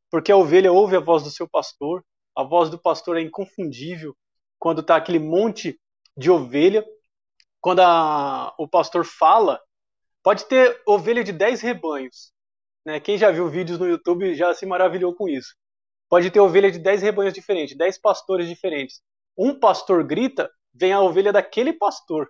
porque 0.09 0.31
a 0.31 0.37
ovelha 0.37 0.71
ouve 0.71 0.95
a 0.95 0.99
voz 0.99 1.23
do 1.23 1.29
seu 1.29 1.47
pastor, 1.47 2.05
a 2.35 2.43
voz 2.43 2.69
do 2.69 2.79
pastor 2.79 3.17
é 3.17 3.21
inconfundível 3.21 4.15
quando 4.59 4.81
está 4.81 4.95
aquele 4.95 5.19
monte 5.19 5.79
de 6.15 6.31
ovelha. 6.31 6.85
Quando 7.59 7.81
a, 7.81 8.53
o 8.57 8.67
pastor 8.67 9.03
fala, 9.03 9.59
pode 10.23 10.45
ter 10.45 10.81
ovelha 10.85 11.23
de 11.23 11.31
10 11.31 11.61
rebanhos. 11.61 12.31
Né? 12.87 12.99
Quem 13.01 13.17
já 13.17 13.29
viu 13.29 13.49
vídeos 13.49 13.77
no 13.77 13.85
YouTube 13.85 14.33
já 14.33 14.53
se 14.53 14.65
maravilhou 14.65 15.13
com 15.13 15.29
isso. 15.29 15.55
Pode 16.09 16.31
ter 16.31 16.39
ovelha 16.39 16.71
de 16.71 16.79
10 16.79 17.01
rebanhos 17.01 17.33
diferentes, 17.33 17.77
10 17.77 17.99
pastores 17.99 18.47
diferentes 18.47 19.01
um 19.37 19.57
pastor 19.57 20.03
grita, 20.03 20.51
vem 20.73 20.91
a 20.91 21.01
ovelha 21.01 21.31
daquele 21.31 21.71
pastor. 21.71 22.27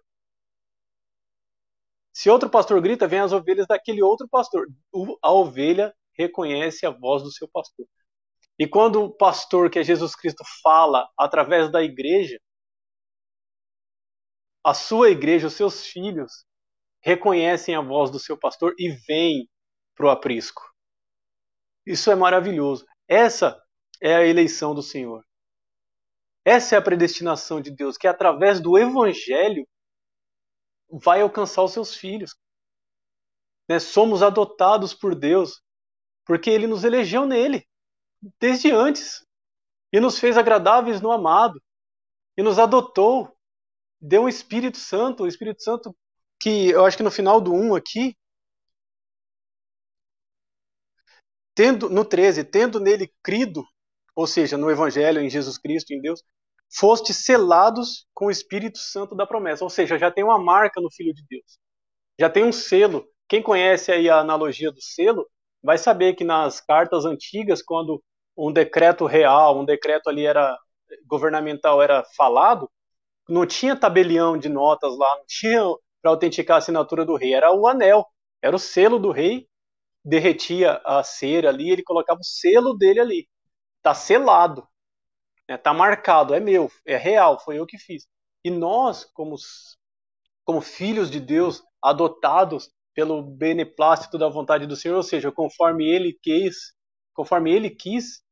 Se 2.11 2.29
outro 2.29 2.49
pastor 2.49 2.81
grita, 2.81 3.07
vem 3.07 3.19
as 3.19 3.31
ovelhas 3.31 3.65
daquele 3.65 4.03
outro 4.03 4.27
pastor. 4.27 4.67
A 5.21 5.31
ovelha 5.31 5.95
reconhece 6.17 6.85
a 6.85 6.89
voz 6.89 7.23
do 7.23 7.31
seu 7.31 7.47
pastor. 7.47 7.87
E 8.59 8.67
quando 8.67 9.03
o 9.03 9.15
pastor, 9.15 9.69
que 9.69 9.79
é 9.79 9.83
Jesus 9.83 10.15
Cristo, 10.15 10.43
fala 10.61 11.07
através 11.17 11.71
da 11.71 11.81
igreja, 11.81 12.37
a 14.63 14.73
sua 14.73 15.11
igreja, 15.11 15.47
os 15.47 15.53
seus 15.53 15.85
filhos, 15.85 16.43
reconhecem 17.01 17.75
a 17.75 17.81
voz 17.81 18.11
do 18.11 18.19
seu 18.19 18.37
pastor 18.37 18.73
e 18.77 18.89
vêm 18.89 19.47
para 19.97 20.05
o 20.05 20.09
aprisco. 20.09 20.61
Isso 21.85 22.11
é 22.11 22.15
maravilhoso. 22.15 22.85
Essa 23.07 23.61
é 23.99 24.15
a 24.15 24.25
eleição 24.25 24.75
do 24.75 24.83
Senhor. 24.83 25.25
Essa 26.45 26.75
é 26.75 26.77
a 26.77 26.81
predestinação 26.81 27.59
de 27.59 27.71
Deus, 27.71 27.97
que 27.97 28.07
através 28.07 28.61
do 28.61 28.77
Evangelho 28.77 29.67
vai 30.89 31.21
alcançar 31.21 31.63
os 31.63 31.73
seus 31.73 31.95
filhos. 31.95 32.35
Né? 33.67 33.79
Somos 33.79 34.21
adotados 34.21 34.93
por 34.93 35.13
Deus 35.13 35.61
porque 36.25 36.49
Ele 36.49 36.67
nos 36.67 36.83
elegeu 36.83 37.25
nele, 37.25 37.65
desde 38.39 38.71
antes, 38.71 39.25
e 39.91 39.99
nos 39.99 40.19
fez 40.19 40.37
agradáveis 40.37 41.01
no 41.01 41.11
amado, 41.11 41.61
e 42.37 42.43
nos 42.43 42.59
adotou, 42.59 43.33
deu 43.99 44.23
um 44.23 44.29
Espírito 44.29 44.77
Santo, 44.77 45.23
o 45.23 45.27
Espírito 45.27 45.63
Santo 45.63 45.95
que 46.39 46.69
eu 46.69 46.85
acho 46.85 46.97
que 46.97 47.03
no 47.03 47.09
final 47.09 47.41
do 47.41 47.53
1 47.53 47.75
aqui, 47.75 48.15
tendo 51.57 51.89
no 51.89 52.05
13, 52.05 52.43
tendo 52.43 52.79
nele 52.79 53.11
crido, 53.23 53.65
ou 54.15 54.27
seja, 54.27 54.55
no 54.55 54.69
Evangelho, 54.69 55.19
em 55.19 55.27
Jesus 55.27 55.57
Cristo, 55.57 55.91
em 55.91 55.99
Deus, 55.99 56.21
foste 56.71 57.15
selados 57.15 58.05
com 58.13 58.27
o 58.27 58.31
Espírito 58.31 58.77
Santo 58.77 59.15
da 59.15 59.25
promessa. 59.25 59.63
Ou 59.63 59.69
seja, 59.71 59.97
já 59.97 60.11
tem 60.11 60.23
uma 60.23 60.37
marca 60.37 60.79
no 60.79 60.91
Filho 60.91 61.11
de 61.15 61.23
Deus. 61.27 61.57
Já 62.19 62.29
tem 62.29 62.43
um 62.43 62.51
selo. 62.51 63.07
Quem 63.27 63.41
conhece 63.41 63.91
aí 63.91 64.07
a 64.07 64.19
analogia 64.19 64.71
do 64.71 64.79
selo, 64.79 65.27
vai 65.63 65.79
saber 65.79 66.13
que 66.13 66.23
nas 66.23 66.61
cartas 66.61 67.05
antigas, 67.05 67.63
quando 67.63 68.03
um 68.37 68.51
decreto 68.51 69.07
real, 69.07 69.59
um 69.59 69.65
decreto 69.65 70.11
ali 70.11 70.27
era 70.27 70.55
governamental 71.07 71.81
era 71.81 72.03
falado, 72.15 72.69
não 73.27 73.47
tinha 73.47 73.75
tabelião 73.75 74.37
de 74.37 74.47
notas 74.47 74.95
lá, 74.95 75.15
não 75.17 75.25
tinha 75.25 75.63
para 76.03 76.11
autenticar 76.11 76.55
a 76.55 76.57
assinatura 76.59 77.03
do 77.03 77.15
rei, 77.15 77.33
era 77.33 77.51
o 77.51 77.67
anel, 77.67 78.05
era 78.43 78.55
o 78.55 78.59
selo 78.59 78.99
do 78.99 79.09
rei, 79.09 79.47
derretia 80.07 80.81
a 80.85 81.03
cera 81.03 81.49
ali, 81.49 81.69
ele 81.69 81.83
colocava 81.83 82.21
o 82.21 82.23
selo 82.23 82.73
dele 82.73 82.99
ali. 83.01 83.29
Tá 83.81 83.93
selado. 83.93 84.65
Né? 85.47 85.59
marcado, 85.73 86.33
é 86.33 86.39
meu, 86.39 86.71
é 86.85 86.95
real, 86.97 87.39
foi 87.39 87.59
eu 87.59 87.65
que 87.65 87.77
fiz. 87.77 88.07
E 88.43 88.49
nós, 88.49 89.03
como, 89.03 89.35
como 90.45 90.61
filhos 90.61 91.11
de 91.11 91.19
Deus, 91.19 91.61
adotados 91.81 92.69
pelo 92.93 93.21
beneplácito 93.21 94.17
da 94.17 94.29
vontade 94.29 94.65
do 94.65 94.75
Senhor, 94.75 94.95
ou 94.95 95.03
seja, 95.03 95.31
conforme 95.31 95.85
Ele 95.85 96.17
quis, 96.21 96.73
conforme 97.13 97.51
Ele 97.51 97.69
quis, 97.69 98.23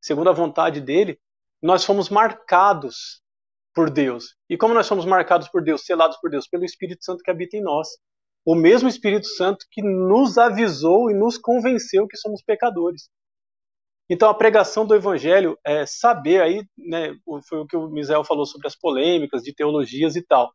segundo 0.00 0.28
a 0.28 0.34
vontade 0.34 0.80
dele, 0.80 1.18
nós 1.62 1.84
fomos 1.84 2.10
marcados 2.10 3.22
por 3.74 3.88
Deus. 3.88 4.36
E 4.50 4.56
como 4.58 4.74
nós 4.74 4.86
somos 4.86 5.06
marcados 5.06 5.48
por 5.48 5.62
Deus, 5.62 5.84
selados 5.84 6.18
por 6.18 6.30
Deus, 6.30 6.46
pelo 6.46 6.64
Espírito 6.64 7.04
Santo 7.04 7.22
que 7.22 7.30
habita 7.30 7.56
em 7.56 7.62
nós. 7.62 7.88
O 8.44 8.54
mesmo 8.54 8.88
Espírito 8.88 9.26
Santo 9.26 9.66
que 9.70 9.82
nos 9.82 10.36
avisou 10.36 11.10
e 11.10 11.14
nos 11.14 11.38
convenceu 11.38 12.06
que 12.08 12.16
somos 12.16 12.42
pecadores. 12.42 13.08
Então 14.10 14.28
a 14.28 14.34
pregação 14.34 14.84
do 14.84 14.94
evangelho 14.94 15.58
é 15.64 15.86
saber 15.86 16.42
aí, 16.42 16.64
né, 16.76 17.14
foi 17.48 17.60
o 17.60 17.66
que 17.66 17.76
o 17.76 17.88
Misael 17.88 18.24
falou 18.24 18.44
sobre 18.44 18.66
as 18.66 18.76
polêmicas 18.76 19.42
de 19.42 19.54
teologias 19.54 20.16
e 20.16 20.22
tal. 20.22 20.52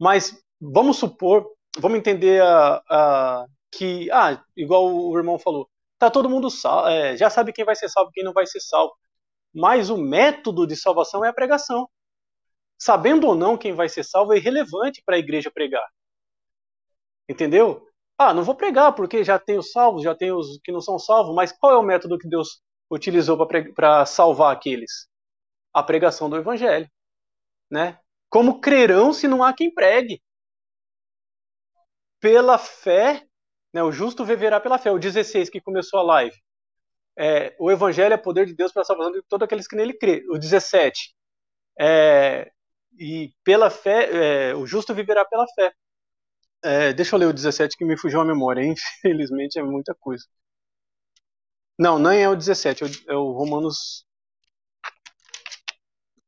Mas 0.00 0.36
vamos 0.60 0.98
supor, 0.98 1.46
vamos 1.78 1.98
entender 1.98 2.42
a, 2.42 2.82
a, 2.90 3.46
que, 3.70 4.10
ah, 4.10 4.42
igual 4.56 4.92
o 4.92 5.16
irmão 5.16 5.38
falou, 5.38 5.68
tá 5.98 6.10
todo 6.10 6.28
mundo 6.28 6.50
salvo, 6.50 6.88
é, 6.88 7.16
já 7.16 7.30
sabe 7.30 7.52
quem 7.52 7.64
vai 7.64 7.76
ser 7.76 7.88
salvo, 7.88 8.10
quem 8.12 8.24
não 8.24 8.32
vai 8.32 8.46
ser 8.46 8.60
salvo. 8.60 8.92
Mas 9.54 9.90
o 9.90 9.96
método 9.96 10.66
de 10.66 10.76
salvação 10.76 11.24
é 11.24 11.28
a 11.28 11.32
pregação. 11.32 11.88
Sabendo 12.78 13.28
ou 13.28 13.34
não 13.34 13.56
quem 13.56 13.72
vai 13.72 13.88
ser 13.88 14.04
salvo 14.04 14.34
é 14.34 14.38
irrelevante 14.38 15.02
para 15.06 15.16
a 15.16 15.18
igreja 15.18 15.50
pregar. 15.50 15.86
Entendeu? 17.32 17.88
Ah, 18.18 18.34
não 18.34 18.44
vou 18.44 18.54
pregar 18.54 18.94
porque 18.94 19.24
já 19.24 19.38
tem 19.38 19.56
os 19.58 19.72
salvos, 19.72 20.02
já 20.02 20.14
tem 20.14 20.30
os 20.30 20.60
que 20.62 20.70
não 20.70 20.82
são 20.82 20.98
salvos, 20.98 21.34
mas 21.34 21.50
qual 21.50 21.72
é 21.72 21.76
o 21.78 21.82
método 21.82 22.18
que 22.18 22.28
Deus 22.28 22.60
utilizou 22.90 23.38
para 23.74 24.04
salvar 24.04 24.54
aqueles? 24.54 25.08
A 25.72 25.82
pregação 25.82 26.28
do 26.28 26.36
evangelho, 26.36 26.86
né? 27.70 27.98
Como 28.28 28.60
crerão 28.60 29.14
se 29.14 29.26
não 29.26 29.42
há 29.42 29.54
quem 29.54 29.72
pregue? 29.72 30.22
Pela 32.20 32.58
fé, 32.58 33.26
né, 33.72 33.82
o 33.82 33.90
justo 33.90 34.24
viverá 34.26 34.60
pela 34.60 34.78
fé. 34.78 34.92
O 34.92 34.98
16 34.98 35.48
que 35.48 35.60
começou 35.60 36.00
a 36.00 36.02
live. 36.02 36.36
É, 37.18 37.56
o 37.58 37.70
evangelho 37.70 38.12
é 38.12 38.18
poder 38.18 38.46
de 38.46 38.54
Deus 38.54 38.72
para 38.72 38.82
a 38.82 38.84
salvação 38.84 39.12
de 39.12 39.22
todos 39.22 39.44
aqueles 39.44 39.66
que 39.66 39.76
nele 39.76 39.94
crê. 39.94 40.22
O 40.30 40.38
17. 40.38 41.14
É, 41.80 42.52
e 42.98 43.32
pela 43.42 43.70
fé, 43.70 44.50
é, 44.50 44.54
o 44.54 44.66
justo 44.66 44.94
viverá 44.94 45.24
pela 45.24 45.46
fé. 45.54 45.72
É, 46.64 46.92
deixa 46.92 47.14
eu 47.16 47.18
ler 47.18 47.26
o 47.26 47.32
17 47.32 47.76
que 47.76 47.84
me 47.84 47.96
fugiu 47.98 48.20
a 48.20 48.24
memória. 48.24 48.62
Infelizmente 48.64 49.58
é 49.58 49.62
muita 49.62 49.94
coisa. 49.94 50.24
Não, 51.78 51.98
nem 51.98 52.22
é 52.22 52.28
o 52.28 52.36
17, 52.36 52.84
é 53.08 53.14
o 53.14 53.32
Romanos. 53.32 54.06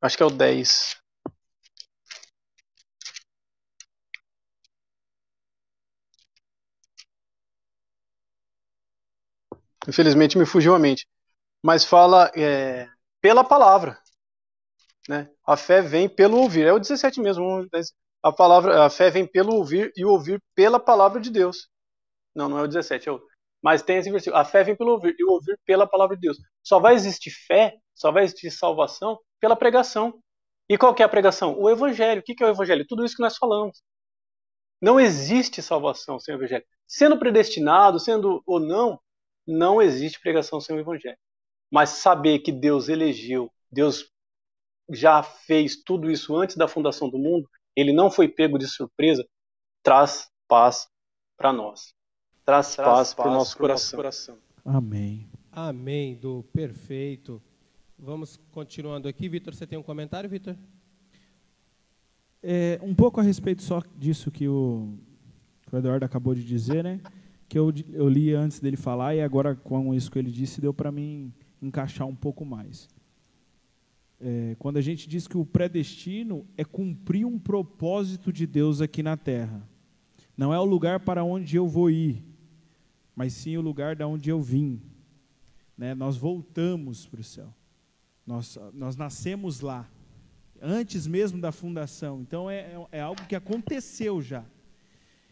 Acho 0.01 0.17
que 0.17 0.23
é 0.23 0.27
o 0.27 0.31
10. 0.31 0.97
Infelizmente 9.89 10.39
me 10.39 10.47
fugiu 10.47 10.75
a 10.75 10.79
mente. 10.79 11.07
Mas 11.63 11.85
fala 11.85 12.31
é, 12.37 12.89
pela 13.21 13.45
palavra. 13.45 13.99
Né? 15.09 15.31
A 15.47 15.57
fé 15.57 15.83
vem 15.83 16.09
pelo 16.09 16.39
ouvir. 16.39 16.67
É 16.67 16.73
o 16.73 16.79
17 16.79 17.21
mesmo. 17.21 17.67
A, 18.25 18.33
palavra, 18.33 18.87
a 18.87 18.89
fé 18.89 19.11
vem 19.11 19.27
pelo 19.27 19.55
ouvir 19.55 19.93
e 19.95 20.03
ouvir 20.03 20.43
pela 20.55 20.81
palavra 20.81 21.21
de 21.21 21.31
Deus. 21.31 21.69
Não, 22.35 22.49
não 22.49 22.59
é 22.59 22.63
o 22.63 22.67
17, 22.67 23.07
é 23.07 23.13
o. 23.13 23.23
Mas 23.63 23.83
tem 23.83 23.99
esse 23.99 24.11
versículo. 24.11 24.41
A 24.41 24.47
fé 24.47 24.65
vem 24.65 24.75
pelo 24.75 24.93
ouvir 24.93 25.15
e 25.19 25.25
ouvir 25.25 25.61
pela 25.67 25.87
palavra 25.87 26.17
de 26.17 26.23
Deus. 26.23 26.39
Só 26.63 26.81
vai 26.81 26.95
existir 26.95 27.31
fé, 27.47 27.77
só 27.95 28.11
vai 28.11 28.25
existir 28.25 28.51
salvação 28.51 29.19
pela 29.39 29.55
pregação. 29.55 30.19
E 30.71 30.79
qual 30.79 30.95
que 30.95 31.03
é 31.03 31.07
a 31.07 31.09
pregação? 31.09 31.55
O 31.59 31.69
evangelho. 31.69 32.23
O 32.23 32.25
que 32.25 32.43
é 32.43 32.47
o 32.47 32.51
evangelho? 32.51 32.87
Tudo 32.89 33.05
isso 33.05 33.15
que 33.15 33.23
nós 33.23 33.37
falamos. 33.37 33.83
Não 34.81 34.99
existe 34.99 35.61
salvação 35.61 36.19
sem 36.19 36.35
o 36.35 36.39
evangelho. 36.39 36.65
Sendo 36.87 37.19
predestinado, 37.19 38.01
sendo 38.01 38.43
ou 38.47 38.59
não, 38.59 38.99
não 39.47 39.83
existe 39.83 40.19
pregação 40.19 40.63
sem 40.63 40.75
o 40.75 40.81
evangelho. 40.81 41.19
Mas 41.71 41.91
saber 41.91 42.39
que 42.39 42.51
Deus 42.51 42.89
elegeu, 42.89 43.53
Deus 43.71 44.11
já 44.91 45.23
fez 45.23 45.77
tudo 45.77 46.11
isso 46.11 46.35
antes 46.35 46.57
da 46.57 46.67
fundação 46.67 47.11
do 47.11 47.19
mundo, 47.19 47.47
ele 47.77 47.93
não 47.93 48.11
foi 48.11 48.29
pego 48.29 48.59
de 48.59 48.67
surpresa, 48.67 49.27
traz 49.83 50.31
paz 50.49 50.89
para 51.37 51.53
nós. 51.53 51.95
Traz, 52.45 52.75
traz 52.75 52.89
paz 52.89 53.15
para 53.15 53.31
o 53.31 53.35
nosso 53.35 53.57
coração. 53.57 53.97
coração. 53.97 54.39
Amém. 54.65 55.29
Amém, 55.51 56.17
do 56.17 56.43
perfeito. 56.53 57.43
Vamos 57.99 58.39
continuando 58.51 59.09
aqui. 59.09 59.29
Vitor, 59.29 59.55
você 59.55 59.67
tem 59.67 59.79
um 59.79 59.83
comentário, 59.83 60.29
Vitor? 60.29 60.57
É, 62.43 62.79
um 62.83 62.95
pouco 62.95 63.21
a 63.21 63.23
respeito 63.23 63.63
só 63.63 63.83
disso 63.97 64.31
que 64.31 64.47
o, 64.47 64.99
que 65.67 65.75
o 65.75 65.79
Eduardo 65.79 66.05
acabou 66.05 66.35
de 66.35 66.45
dizer, 66.45 66.85
né? 66.85 67.01
Que 67.49 67.59
eu, 67.59 67.73
eu 67.93 68.09
li 68.09 68.35
antes 68.35 68.61
dele 68.61 68.77
falar 68.77 69.15
e 69.15 69.23
agora 69.23 69.55
com 69.55 69.95
isso 69.95 70.11
que 70.11 70.19
ele 70.19 70.31
disse 70.31 70.61
deu 70.61 70.75
para 70.75 70.93
mim 70.93 71.33
encaixar 71.63 72.07
um 72.07 72.15
pouco 72.15 72.45
mais 72.45 72.89
é, 74.21 74.57
quando 74.59 74.77
a 74.77 74.81
gente 74.81 75.09
diz 75.09 75.27
que 75.27 75.37
o 75.37 75.45
predestino 75.45 76.47
é 76.57 76.65
cumprir 76.65 77.25
um 77.25 77.39
propósito 77.39 78.33
de 78.33 78.47
Deus 78.47 78.81
aqui 78.81 79.03
na 79.03 79.17
terra. 79.17 79.67
Não 80.37 80.53
é 80.53 80.59
o 80.59 80.65
lugar 80.65 81.01
para 81.01 81.23
onde 81.23 81.57
eu 81.57 81.69
vou 81.69 81.91
ir, 81.91 82.25
mas 83.15 83.33
sim 83.33 83.57
o 83.57 83.61
lugar 83.61 83.95
da 83.95 84.07
onde 84.07 84.31
eu 84.31 84.41
vim. 84.41 84.81
Né? 85.77 85.95
Nós 85.95 86.17
voltamos 86.17 87.07
para 87.07 87.21
o 87.21 87.25
céu. 87.25 87.53
Nós, 88.27 88.59
nós 88.73 88.97
nascemos 88.97 89.61
lá, 89.61 89.89
antes 90.61 91.07
mesmo 91.07 91.41
da 91.41 91.53
fundação. 91.53 92.21
Então 92.23 92.51
é, 92.51 92.75
é, 92.91 93.01
algo 93.01 93.27
que 93.27 93.37
aconteceu 93.37 94.23
já. 94.23 94.45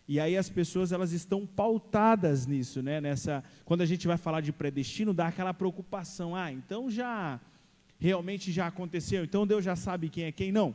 E 0.07 0.20
aí 0.20 0.36
as 0.36 0.51
pessoas 0.51 0.93
elas 0.93 1.12
estão 1.12 1.47
pautadas 1.47 2.47
nisso, 2.47 2.83
né? 2.83 3.01
Nessa, 3.01 3.43
quando 3.65 3.81
a 3.81 3.86
gente 3.86 4.07
vai 4.07 4.19
falar 4.19 4.41
de 4.41 4.52
predestino, 4.52 5.15
dá 5.15 5.28
aquela 5.28 5.55
preocupação. 5.55 6.36
Ah, 6.36 6.52
então 6.52 6.91
já 6.91 7.41
realmente 8.02 8.50
já 8.50 8.66
aconteceu, 8.66 9.22
então 9.22 9.47
Deus 9.47 9.64
já 9.64 9.76
sabe 9.76 10.08
quem 10.08 10.24
é 10.24 10.32
quem. 10.32 10.50
Não. 10.50 10.74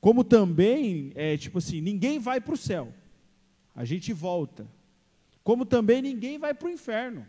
Como 0.00 0.22
também, 0.22 1.10
é 1.16 1.36
tipo 1.36 1.58
assim, 1.58 1.80
ninguém 1.80 2.20
vai 2.20 2.40
para 2.40 2.54
o 2.54 2.56
céu, 2.56 2.94
a 3.74 3.84
gente 3.84 4.12
volta. 4.12 4.66
Como 5.42 5.64
também 5.64 6.00
ninguém 6.00 6.38
vai 6.38 6.54
para 6.54 6.68
o 6.68 6.70
inferno. 6.70 7.26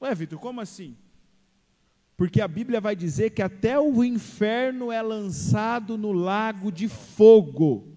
Ué, 0.00 0.14
Vitor, 0.14 0.38
como 0.38 0.60
assim? 0.60 0.96
Porque 2.16 2.40
a 2.40 2.46
Bíblia 2.46 2.80
vai 2.80 2.94
dizer 2.94 3.30
que 3.30 3.42
até 3.42 3.80
o 3.80 4.04
inferno 4.04 4.92
é 4.92 5.02
lançado 5.02 5.98
no 5.98 6.12
lago 6.12 6.70
de 6.70 6.86
fogo. 6.86 7.88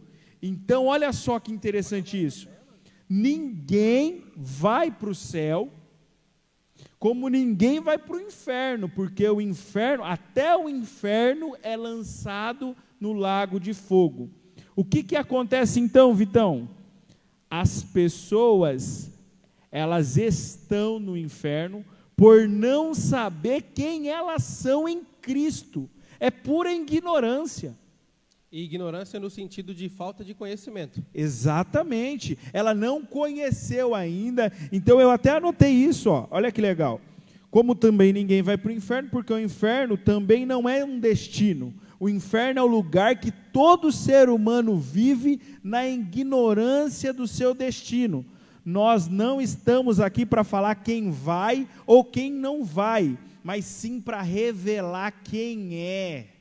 Então, 0.41 0.87
olha 0.87 1.13
só 1.13 1.39
que 1.39 1.51
interessante 1.51 2.21
isso. 2.21 2.49
Ninguém 3.07 4.25
vai 4.35 4.89
para 4.89 5.09
o 5.09 5.15
céu 5.15 5.71
como 7.03 7.27
ninguém 7.27 7.81
vai 7.81 7.97
para 7.97 8.15
o 8.15 8.21
inferno, 8.21 8.87
porque 8.87 9.27
o 9.27 9.41
inferno, 9.41 10.05
até 10.05 10.55
o 10.55 10.69
inferno 10.69 11.53
é 11.61 11.75
lançado 11.75 12.73
no 12.97 13.11
lago 13.11 13.59
de 13.59 13.73
fogo. 13.73 14.29
O 14.73 14.85
que, 14.85 15.03
que 15.03 15.17
acontece 15.17 15.81
então, 15.81 16.15
Vitão? 16.15 16.69
As 17.49 17.83
pessoas, 17.83 19.11
elas 19.69 20.15
estão 20.15 20.97
no 20.97 21.17
inferno 21.17 21.83
por 22.15 22.47
não 22.47 22.93
saber 22.93 23.63
quem 23.75 24.07
elas 24.07 24.43
são 24.43 24.87
em 24.87 25.03
Cristo. 25.21 25.89
É 26.21 26.31
pura 26.31 26.73
ignorância. 26.73 27.77
E 28.53 28.61
ignorância 28.61 29.19
no 29.19 29.31
sentido 29.31 29.73
de 29.73 29.89
falta 29.89 30.23
de 30.23 30.35
conhecimento. 30.35 31.03
Exatamente. 31.11 32.37
Ela 32.53 32.71
não 32.71 33.03
conheceu 33.03 33.95
ainda. 33.95 34.53
Então 34.71 35.01
eu 35.01 35.09
até 35.09 35.31
anotei 35.31 35.71
isso, 35.71 36.11
ó. 36.11 36.27
Olha 36.29 36.51
que 36.51 36.61
legal. 36.61 37.01
Como 37.49 37.73
também 37.73 38.13
ninguém 38.13 38.43
vai 38.43 38.55
para 38.55 38.69
o 38.69 38.71
inferno, 38.71 39.09
porque 39.09 39.33
o 39.33 39.39
inferno 39.39 39.97
também 39.97 40.45
não 40.45 40.69
é 40.69 40.85
um 40.85 40.99
destino. 40.99 41.73
O 41.99 42.07
inferno 42.07 42.59
é 42.59 42.63
o 42.63 42.67
lugar 42.67 43.19
que 43.19 43.31
todo 43.31 43.91
ser 43.91 44.29
humano 44.29 44.77
vive 44.77 45.41
na 45.63 45.87
ignorância 45.87 47.11
do 47.11 47.27
seu 47.27 47.55
destino. 47.55 48.23
Nós 48.63 49.07
não 49.07 49.41
estamos 49.41 49.99
aqui 49.99 50.27
para 50.27 50.43
falar 50.43 50.75
quem 50.75 51.09
vai 51.09 51.67
ou 51.87 52.03
quem 52.03 52.31
não 52.31 52.63
vai, 52.63 53.17
mas 53.43 53.65
sim 53.65 53.99
para 53.99 54.21
revelar 54.21 55.11
quem 55.23 55.75
é. 55.75 56.32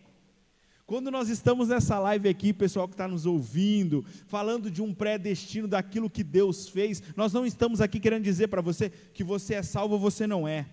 Quando 0.92 1.10
nós 1.10 1.30
estamos 1.30 1.68
nessa 1.70 1.98
live 1.98 2.28
aqui, 2.28 2.52
pessoal 2.52 2.86
que 2.86 2.92
está 2.92 3.08
nos 3.08 3.24
ouvindo, 3.24 4.04
falando 4.26 4.70
de 4.70 4.82
um 4.82 4.92
pré-destino 4.92 5.66
daquilo 5.66 6.10
que 6.10 6.22
Deus 6.22 6.68
fez, 6.68 7.02
nós 7.16 7.32
não 7.32 7.46
estamos 7.46 7.80
aqui 7.80 7.98
querendo 7.98 8.24
dizer 8.24 8.48
para 8.48 8.60
você 8.60 8.90
que 8.90 9.24
você 9.24 9.54
é 9.54 9.62
salvo 9.62 9.94
ou 9.94 9.98
você 9.98 10.26
não 10.26 10.46
é. 10.46 10.66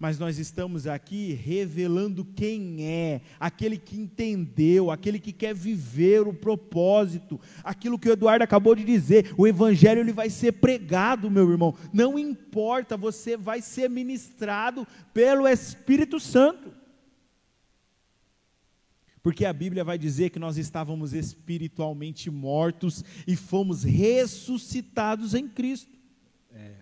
Mas 0.00 0.18
nós 0.18 0.40
estamos 0.40 0.88
aqui 0.88 1.32
revelando 1.32 2.24
quem 2.24 2.84
é, 2.88 3.20
aquele 3.38 3.78
que 3.78 3.96
entendeu, 3.96 4.90
aquele 4.90 5.20
que 5.20 5.32
quer 5.32 5.54
viver 5.54 6.26
o 6.26 6.34
propósito, 6.34 7.40
aquilo 7.62 8.00
que 8.00 8.08
o 8.08 8.12
Eduardo 8.12 8.42
acabou 8.42 8.74
de 8.74 8.82
dizer, 8.82 9.32
o 9.38 9.46
evangelho 9.46 10.00
ele 10.00 10.12
vai 10.12 10.28
ser 10.28 10.54
pregado, 10.54 11.30
meu 11.30 11.48
irmão. 11.48 11.72
Não 11.92 12.18
importa, 12.18 12.96
você 12.96 13.36
vai 13.36 13.62
ser 13.62 13.88
ministrado 13.88 14.84
pelo 15.14 15.46
Espírito 15.46 16.18
Santo. 16.18 16.75
Porque 19.26 19.44
a 19.44 19.52
Bíblia 19.52 19.82
vai 19.82 19.98
dizer 19.98 20.30
que 20.30 20.38
nós 20.38 20.56
estávamos 20.56 21.12
espiritualmente 21.12 22.30
mortos 22.30 23.04
e 23.26 23.34
fomos 23.34 23.82
ressuscitados 23.82 25.34
em 25.34 25.48
Cristo. 25.48 25.98
É. 26.54 26.74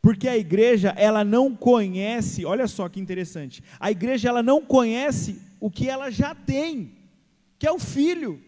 Porque 0.00 0.28
a 0.28 0.38
igreja, 0.38 0.94
ela 0.96 1.22
não 1.22 1.54
conhece, 1.54 2.46
olha 2.46 2.66
só 2.66 2.88
que 2.88 2.98
interessante, 2.98 3.62
a 3.78 3.90
igreja 3.90 4.30
ela 4.30 4.42
não 4.42 4.62
conhece 4.62 5.42
o 5.60 5.70
que 5.70 5.90
ela 5.90 6.10
já 6.10 6.34
tem, 6.34 6.96
que 7.58 7.66
é 7.66 7.70
o 7.70 7.78
filho. 7.78 8.42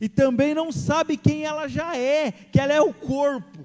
E 0.00 0.08
também 0.08 0.52
não 0.52 0.72
sabe 0.72 1.16
quem 1.16 1.44
ela 1.44 1.68
já 1.68 1.96
é, 1.96 2.32
que 2.32 2.58
ela 2.58 2.72
é 2.72 2.80
o 2.80 2.92
corpo. 2.92 3.64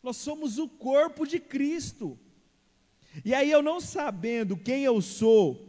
Nós 0.00 0.16
somos 0.16 0.58
o 0.58 0.68
corpo 0.68 1.26
de 1.26 1.40
Cristo. 1.40 2.16
E 3.24 3.34
aí 3.34 3.50
eu 3.50 3.64
não 3.64 3.80
sabendo 3.80 4.56
quem 4.56 4.84
eu 4.84 5.02
sou, 5.02 5.66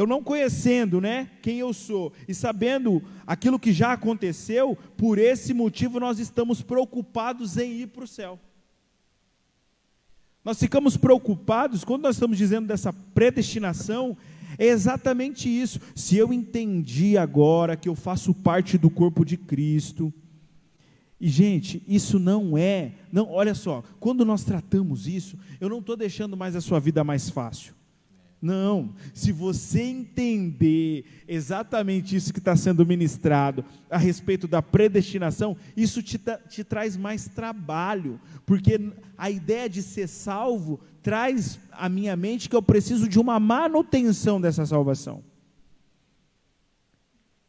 eu 0.00 0.06
não 0.06 0.22
conhecendo, 0.22 1.00
né, 1.00 1.30
quem 1.42 1.58
eu 1.58 1.74
sou 1.74 2.12
e 2.26 2.34
sabendo 2.34 3.02
aquilo 3.26 3.58
que 3.58 3.72
já 3.72 3.92
aconteceu, 3.92 4.76
por 4.96 5.18
esse 5.18 5.52
motivo 5.52 6.00
nós 6.00 6.18
estamos 6.18 6.62
preocupados 6.62 7.58
em 7.58 7.82
ir 7.82 7.88
para 7.88 8.04
o 8.04 8.08
céu. 8.08 8.38
Nós 10.42 10.58
ficamos 10.58 10.96
preocupados 10.96 11.84
quando 11.84 12.04
nós 12.04 12.16
estamos 12.16 12.38
dizendo 12.38 12.66
dessa 12.66 12.92
predestinação, 12.92 14.16
é 14.58 14.66
exatamente 14.66 15.48
isso. 15.48 15.78
Se 15.94 16.16
eu 16.16 16.32
entendi 16.32 17.18
agora 17.18 17.76
que 17.76 17.88
eu 17.88 17.94
faço 17.94 18.32
parte 18.32 18.78
do 18.78 18.88
corpo 18.88 19.22
de 19.22 19.36
Cristo, 19.36 20.10
e 21.20 21.28
gente, 21.28 21.82
isso 21.86 22.18
não 22.18 22.56
é, 22.56 22.92
não, 23.12 23.30
olha 23.30 23.54
só, 23.54 23.84
quando 24.00 24.24
nós 24.24 24.44
tratamos 24.44 25.06
isso, 25.06 25.38
eu 25.60 25.68
não 25.68 25.80
estou 25.80 25.94
deixando 25.94 26.38
mais 26.38 26.56
a 26.56 26.62
sua 26.62 26.80
vida 26.80 27.04
mais 27.04 27.28
fácil. 27.28 27.74
Não, 28.42 28.94
se 29.12 29.32
você 29.32 29.82
entender 29.82 31.04
exatamente 31.28 32.16
isso 32.16 32.32
que 32.32 32.38
está 32.38 32.56
sendo 32.56 32.86
ministrado 32.86 33.62
a 33.90 33.98
respeito 33.98 34.48
da 34.48 34.62
predestinação, 34.62 35.56
isso 35.76 36.02
te, 36.02 36.18
te 36.48 36.64
traz 36.64 36.96
mais 36.96 37.28
trabalho, 37.28 38.18
porque 38.46 38.92
a 39.18 39.30
ideia 39.30 39.68
de 39.68 39.82
ser 39.82 40.08
salvo 40.08 40.80
traz 41.02 41.58
à 41.70 41.86
minha 41.88 42.16
mente 42.16 42.48
que 42.48 42.56
eu 42.56 42.62
preciso 42.62 43.06
de 43.06 43.18
uma 43.18 43.38
manutenção 43.38 44.40
dessa 44.40 44.64
salvação. 44.64 45.22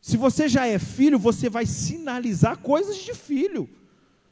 Se 0.02 0.18
você 0.18 0.50
já 0.50 0.66
é 0.66 0.78
filho, 0.78 1.18
você 1.18 1.50
vai 1.50 1.66
sinalizar 1.66 2.58
coisas 2.58 2.98
de 2.98 3.14
filho. 3.14 3.70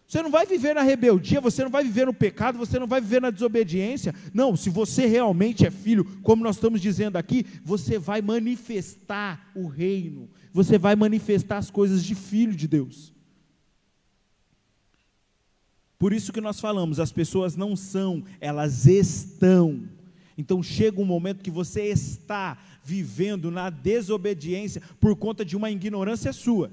Você 0.09 0.23
não 0.23 0.31
vai 0.31 0.43
viver 0.43 0.73
na 0.73 0.81
rebeldia, 0.81 1.39
você 1.39 1.63
não 1.63 1.69
vai 1.69 1.83
viver 1.83 2.07
no 2.07 2.13
pecado, 2.15 2.57
você 2.57 2.79
não 2.79 2.87
vai 2.87 2.99
viver 2.99 3.21
na 3.21 3.29
desobediência. 3.29 4.11
Não, 4.33 4.55
se 4.55 4.67
você 4.67 5.05
realmente 5.05 5.67
é 5.67 5.69
filho, 5.69 6.03
como 6.23 6.43
nós 6.43 6.55
estamos 6.55 6.81
dizendo 6.81 7.15
aqui, 7.15 7.45
você 7.63 7.99
vai 7.99 8.19
manifestar 8.19 9.51
o 9.53 9.67
reino, 9.67 10.27
você 10.51 10.79
vai 10.79 10.95
manifestar 10.95 11.59
as 11.59 11.69
coisas 11.69 12.03
de 12.03 12.15
filho 12.15 12.55
de 12.55 12.67
Deus. 12.67 13.13
Por 15.99 16.11
isso 16.11 16.33
que 16.33 16.41
nós 16.41 16.59
falamos, 16.59 16.99
as 16.99 17.11
pessoas 17.11 17.55
não 17.55 17.75
são, 17.75 18.23
elas 18.41 18.87
estão. 18.87 19.87
Então 20.35 20.63
chega 20.63 20.99
um 20.99 21.05
momento 21.05 21.43
que 21.43 21.51
você 21.51 21.83
está 21.83 22.57
vivendo 22.83 23.51
na 23.51 23.69
desobediência 23.69 24.81
por 24.99 25.15
conta 25.15 25.45
de 25.45 25.55
uma 25.55 25.69
ignorância 25.69 26.33
sua 26.33 26.71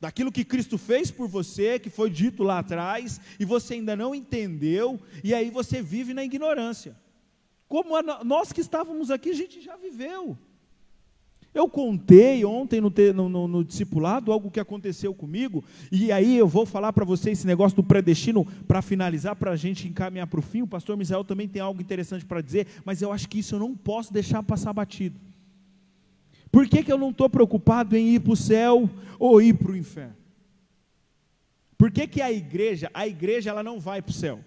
daquilo 0.00 0.32
que 0.32 0.44
Cristo 0.44 0.78
fez 0.78 1.10
por 1.10 1.28
você, 1.28 1.78
que 1.78 1.90
foi 1.90 2.10
dito 2.10 2.42
lá 2.42 2.60
atrás, 2.60 3.20
e 3.38 3.44
você 3.44 3.74
ainda 3.74 3.96
não 3.96 4.14
entendeu, 4.14 5.00
e 5.24 5.34
aí 5.34 5.50
você 5.50 5.82
vive 5.82 6.14
na 6.14 6.24
ignorância. 6.24 6.96
Como 7.66 7.96
a, 7.96 8.24
nós 8.24 8.52
que 8.52 8.60
estávamos 8.60 9.10
aqui, 9.10 9.30
a 9.30 9.34
gente 9.34 9.60
já 9.60 9.76
viveu. 9.76 10.38
Eu 11.52 11.68
contei 11.68 12.44
ontem 12.44 12.80
no, 12.80 12.92
no, 13.14 13.28
no, 13.28 13.48
no 13.48 13.64
discipulado 13.64 14.30
algo 14.30 14.50
que 14.50 14.60
aconteceu 14.60 15.12
comigo, 15.14 15.64
e 15.90 16.12
aí 16.12 16.36
eu 16.36 16.46
vou 16.46 16.64
falar 16.64 16.92
para 16.92 17.04
vocês 17.04 17.38
esse 17.38 17.46
negócio 17.46 17.74
do 17.74 17.82
predestino 17.82 18.44
para 18.66 18.82
finalizar, 18.82 19.34
para 19.34 19.50
a 19.50 19.56
gente 19.56 19.88
encaminhar 19.88 20.26
para 20.26 20.38
o 20.38 20.42
fim. 20.42 20.62
O 20.62 20.66
pastor 20.66 20.96
Misael 20.96 21.24
também 21.24 21.48
tem 21.48 21.60
algo 21.60 21.80
interessante 21.80 22.24
para 22.24 22.40
dizer, 22.40 22.66
mas 22.84 23.02
eu 23.02 23.12
acho 23.12 23.28
que 23.28 23.40
isso 23.40 23.54
eu 23.54 23.58
não 23.58 23.74
posso 23.74 24.12
deixar 24.12 24.42
passar 24.42 24.72
batido. 24.72 25.18
Por 26.50 26.66
que, 26.66 26.82
que 26.82 26.92
eu 26.92 26.98
não 26.98 27.10
estou 27.10 27.28
preocupado 27.28 27.96
em 27.96 28.14
ir 28.14 28.20
para 28.20 28.32
o 28.32 28.36
céu 28.36 28.88
ou 29.18 29.40
ir 29.40 29.54
para 29.54 29.72
o 29.72 29.76
inferno? 29.76 30.16
Por 31.76 31.90
que, 31.90 32.06
que 32.06 32.20
a 32.20 32.32
igreja, 32.32 32.90
a 32.92 33.06
igreja 33.06 33.50
ela 33.50 33.62
não 33.62 33.78
vai 33.78 34.02
para 34.02 34.10
o 34.10 34.14
céu? 34.14 34.40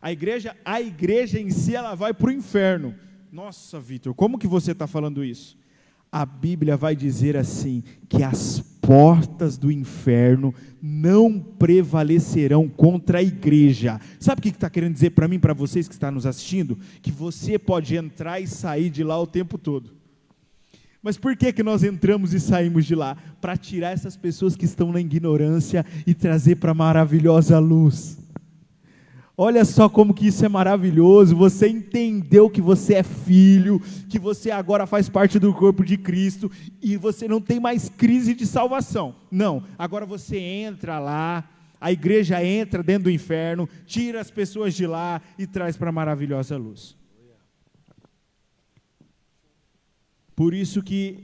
A 0.00 0.12
igreja, 0.12 0.56
a 0.64 0.80
igreja 0.80 1.40
em 1.40 1.50
si 1.50 1.74
ela 1.74 1.94
vai 1.94 2.14
para 2.14 2.28
o 2.28 2.32
inferno. 2.32 2.94
Nossa, 3.32 3.80
Vitor, 3.80 4.14
como 4.14 4.38
que 4.38 4.46
você 4.46 4.72
está 4.72 4.86
falando 4.86 5.24
isso? 5.24 5.58
A 6.10 6.24
Bíblia 6.24 6.76
vai 6.76 6.94
dizer 6.94 7.36
assim 7.36 7.82
que 8.08 8.22
as 8.22 8.60
portas 8.80 9.58
do 9.58 9.70
inferno 9.70 10.54
não 10.80 11.38
prevalecerão 11.38 12.68
contra 12.68 13.18
a 13.18 13.22
igreja. 13.22 14.00
Sabe 14.18 14.38
o 14.38 14.42
que 14.42 14.48
está 14.48 14.70
querendo 14.70 14.94
dizer 14.94 15.10
para 15.10 15.28
mim, 15.28 15.38
para 15.38 15.52
vocês 15.52 15.86
que 15.88 15.94
estão 15.94 16.12
nos 16.12 16.24
assistindo? 16.24 16.78
Que 17.02 17.10
você 17.10 17.58
pode 17.58 17.96
entrar 17.96 18.40
e 18.40 18.46
sair 18.46 18.88
de 18.88 19.02
lá 19.02 19.20
o 19.20 19.26
tempo 19.26 19.58
todo. 19.58 19.97
Mas 21.08 21.16
por 21.16 21.34
que, 21.34 21.54
que 21.54 21.62
nós 21.62 21.82
entramos 21.82 22.34
e 22.34 22.38
saímos 22.38 22.84
de 22.84 22.94
lá? 22.94 23.16
Para 23.40 23.56
tirar 23.56 23.92
essas 23.92 24.14
pessoas 24.14 24.54
que 24.54 24.66
estão 24.66 24.92
na 24.92 25.00
ignorância 25.00 25.82
e 26.06 26.12
trazer 26.12 26.56
para 26.56 26.72
a 26.72 26.74
maravilhosa 26.74 27.58
luz. 27.58 28.18
Olha 29.34 29.64
só 29.64 29.88
como 29.88 30.12
que 30.12 30.26
isso 30.26 30.44
é 30.44 30.50
maravilhoso. 30.50 31.34
Você 31.34 31.66
entendeu 31.66 32.50
que 32.50 32.60
você 32.60 32.96
é 32.96 33.02
filho, 33.02 33.80
que 34.06 34.18
você 34.18 34.50
agora 34.50 34.86
faz 34.86 35.08
parte 35.08 35.38
do 35.38 35.54
corpo 35.54 35.82
de 35.82 35.96
Cristo 35.96 36.52
e 36.82 36.98
você 36.98 37.26
não 37.26 37.40
tem 37.40 37.58
mais 37.58 37.88
crise 37.88 38.34
de 38.34 38.44
salvação. 38.46 39.14
Não, 39.30 39.62
agora 39.78 40.04
você 40.04 40.36
entra 40.36 40.98
lá, 40.98 41.42
a 41.80 41.90
igreja 41.90 42.44
entra 42.44 42.82
dentro 42.82 43.04
do 43.04 43.10
inferno, 43.10 43.66
tira 43.86 44.20
as 44.20 44.30
pessoas 44.30 44.74
de 44.74 44.86
lá 44.86 45.22
e 45.38 45.46
traz 45.46 45.74
para 45.74 45.88
a 45.88 45.92
maravilhosa 45.92 46.54
luz. 46.58 46.97
Por 50.38 50.54
isso 50.54 50.84
que 50.84 51.18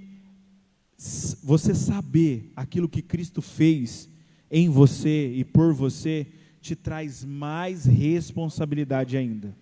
você 1.41 1.73
saber 1.73 2.51
aquilo 2.57 2.89
que 2.89 3.01
Cristo 3.01 3.41
fez 3.41 4.09
em 4.51 4.69
você 4.69 5.33
e 5.33 5.45
por 5.45 5.73
você 5.73 6.27
te 6.61 6.75
traz 6.75 7.25
mais 7.25 7.85
responsabilidade 7.85 9.17
ainda. 9.17 9.57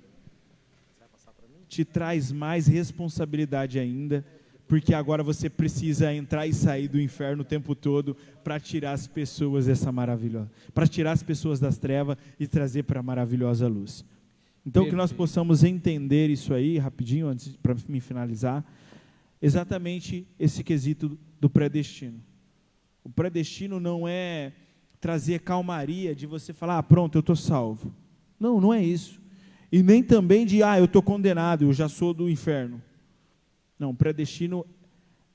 Te 1.68 1.84
traz 1.84 2.32
mais 2.32 2.66
responsabilidade 2.66 3.78
ainda, 3.78 4.24
porque 4.66 4.94
agora 4.94 5.22
você 5.22 5.50
precisa 5.50 6.14
entrar 6.14 6.47
e 6.47 6.55
sair 6.55 6.89
do 6.89 6.98
inferno 6.98 7.42
o 7.42 7.44
tempo 7.44 7.74
todo 7.74 8.16
para 8.42 8.58
tirar 8.58 8.92
as 8.92 9.06
pessoas 9.06 9.66
dessa 9.66 9.92
maravilhosa, 9.92 10.50
para 10.72 10.86
tirar 10.86 11.12
as 11.12 11.22
pessoas 11.22 11.60
das 11.60 11.76
trevas 11.76 12.16
e 12.40 12.47
trazer 12.47 12.84
para 12.84 13.00
a 13.00 13.02
maravilhosa 13.02 13.68
luz. 13.68 14.02
Então 14.64 14.84
Perfeito. 14.84 14.92
que 14.92 14.97
nós 14.97 15.12
possamos 15.12 15.62
entender 15.62 16.31
isso 16.31 16.55
aí 16.55 16.78
rapidinho 16.78 17.26
antes 17.28 17.55
para 17.55 17.76
me 17.86 18.00
finalizar 18.00 18.64
exatamente 19.43 20.27
esse 20.39 20.62
quesito 20.62 21.19
do 21.41 21.51
predestino. 21.51 22.23
O 23.03 23.11
predestino 23.11 23.81
não 23.81 24.07
é 24.07 24.53
trazer 25.01 25.41
calmaria 25.41 26.15
de 26.15 26.25
você 26.25 26.53
falar, 26.53 26.79
ah, 26.79 26.83
pronto, 26.83 27.19
eu 27.19 27.21
estou 27.21 27.35
salvo. 27.35 27.93
Não, 28.39 28.61
não 28.61 28.73
é 28.73 28.83
isso. 28.83 29.21
E 29.73 29.83
nem 29.83 30.01
também 30.03 30.47
de, 30.47 30.62
ah, 30.62 30.79
eu 30.79 30.85
estou 30.85 31.03
condenado, 31.03 31.65
eu 31.65 31.73
já 31.73 31.89
sou 31.89 32.15
do 32.15 32.31
inferno. 32.31 32.81
Não, 33.77 33.93
predestino 33.93 34.65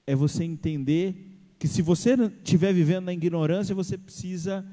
é 0.06 0.16
você 0.16 0.45
entender 0.45 1.38
que 1.60 1.68
se 1.68 1.82
você 1.82 2.14
estiver 2.14 2.72
vivendo 2.72 3.06
na 3.06 3.14
ignorância, 3.14 3.76
você 3.76 3.98
precisa 3.98 4.66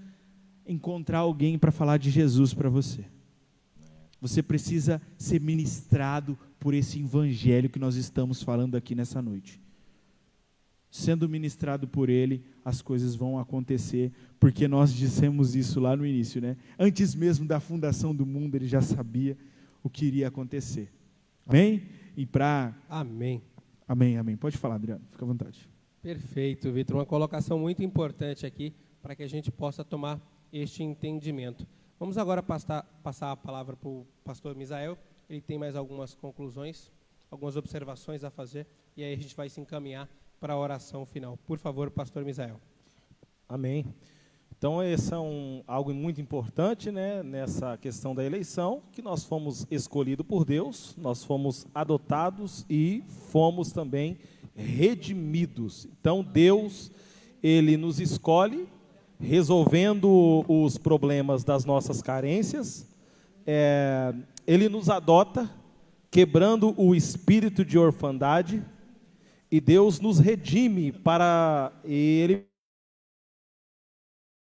encontrar 0.64 1.18
alguém 1.18 1.58
para 1.58 1.72
falar 1.72 1.96
de 1.96 2.10
Jesus 2.10 2.54
para 2.54 2.68
você. 2.68 3.04
Você 4.24 4.42
precisa 4.42 5.02
ser 5.18 5.38
ministrado 5.38 6.38
por 6.58 6.72
esse 6.72 6.98
evangelho 6.98 7.68
que 7.68 7.78
nós 7.78 7.94
estamos 7.94 8.42
falando 8.42 8.74
aqui 8.74 8.94
nessa 8.94 9.20
noite. 9.20 9.60
Sendo 10.90 11.28
ministrado 11.28 11.86
por 11.86 12.08
ele, 12.08 12.42
as 12.64 12.80
coisas 12.80 13.14
vão 13.14 13.38
acontecer, 13.38 14.10
porque 14.40 14.66
nós 14.66 14.94
dissemos 14.94 15.54
isso 15.54 15.78
lá 15.78 15.94
no 15.94 16.06
início, 16.06 16.40
né? 16.40 16.56
Antes 16.78 17.14
mesmo 17.14 17.46
da 17.46 17.60
fundação 17.60 18.14
do 18.14 18.24
mundo, 18.24 18.54
ele 18.54 18.66
já 18.66 18.80
sabia 18.80 19.36
o 19.82 19.90
que 19.90 20.06
iria 20.06 20.28
acontecer. 20.28 20.90
Amém? 21.46 21.82
E 22.16 22.24
para 22.24 22.74
Amém. 22.88 23.42
Amém, 23.86 24.16
amém. 24.16 24.38
Pode 24.38 24.56
falar, 24.56 24.76
Adriano, 24.76 25.02
fica 25.10 25.22
à 25.22 25.28
vontade. 25.28 25.68
Perfeito, 26.00 26.72
Vitor. 26.72 26.96
Uma 26.96 27.04
colocação 27.04 27.58
muito 27.58 27.82
importante 27.82 28.46
aqui 28.46 28.72
para 29.02 29.14
que 29.14 29.22
a 29.22 29.28
gente 29.28 29.52
possa 29.52 29.84
tomar 29.84 30.18
este 30.50 30.82
entendimento. 30.82 31.66
Vamos 32.04 32.18
agora 32.18 32.42
passar, 32.42 32.82
passar 33.02 33.32
a 33.32 33.36
palavra 33.36 33.74
para 33.76 33.88
o 33.88 34.06
pastor 34.22 34.54
Misael. 34.54 34.98
Ele 35.26 35.40
tem 35.40 35.56
mais 35.56 35.74
algumas 35.74 36.14
conclusões, 36.14 36.92
algumas 37.30 37.56
observações 37.56 38.22
a 38.22 38.30
fazer, 38.30 38.66
e 38.94 39.02
aí 39.02 39.14
a 39.14 39.16
gente 39.16 39.34
vai 39.34 39.48
se 39.48 39.58
encaminhar 39.58 40.06
para 40.38 40.52
a 40.52 40.58
oração 40.58 41.06
final. 41.06 41.38
Por 41.46 41.58
favor, 41.58 41.90
pastor 41.90 42.22
Misael. 42.22 42.60
Amém. 43.48 43.86
Então, 44.54 44.82
esse 44.82 45.14
é 45.14 45.18
um, 45.18 45.64
algo 45.66 45.94
muito 45.94 46.20
importante 46.20 46.90
né, 46.90 47.22
nessa 47.22 47.78
questão 47.78 48.14
da 48.14 48.22
eleição, 48.22 48.82
que 48.92 49.00
nós 49.00 49.24
fomos 49.24 49.66
escolhidos 49.70 50.26
por 50.26 50.44
Deus, 50.44 50.94
nós 50.98 51.24
fomos 51.24 51.66
adotados 51.74 52.66
e 52.68 53.02
fomos 53.30 53.72
também 53.72 54.18
redimidos. 54.54 55.86
Então, 55.86 56.22
Deus, 56.22 56.92
Ele 57.42 57.78
nos 57.78 57.98
escolhe 57.98 58.68
resolvendo 59.24 60.44
os 60.46 60.78
problemas 60.78 61.42
das 61.42 61.64
nossas 61.64 62.00
carências, 62.00 62.86
é, 63.46 64.14
ele 64.46 64.68
nos 64.68 64.88
adota, 64.88 65.50
quebrando 66.10 66.74
o 66.80 66.94
espírito 66.94 67.64
de 67.64 67.78
orfandade, 67.78 68.64
e 69.50 69.60
Deus 69.60 70.00
nos 70.00 70.18
redime 70.18 70.92
para 70.92 71.72
ele 71.84 72.46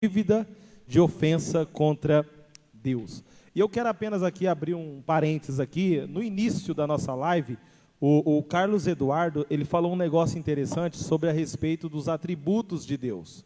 dívida 0.03 0.47
de 0.87 0.99
ofensa 0.99 1.65
contra 1.65 2.27
Deus. 2.73 3.23
E 3.55 3.59
eu 3.59 3.67
quero 3.67 3.89
apenas 3.89 4.21
aqui 4.21 4.45
abrir 4.45 4.75
um 4.75 5.01
parênteses 5.01 5.59
aqui, 5.59 6.01
no 6.07 6.21
início 6.21 6.73
da 6.73 6.85
nossa 6.85 7.15
live, 7.15 7.57
O, 7.99 8.37
o, 8.37 8.43
Carlos 8.43 8.85
Eduardo 8.85 9.43
ele 9.49 9.65
falou 9.65 9.93
um 9.93 9.95
negócio 9.95 10.37
interessante 10.37 10.97
sobre 10.97 11.29
a 11.29 11.33
respeito 11.33 11.89
dos 11.89 12.07
atributos 12.07 12.85
de 12.85 12.95
Deus. 12.95 13.43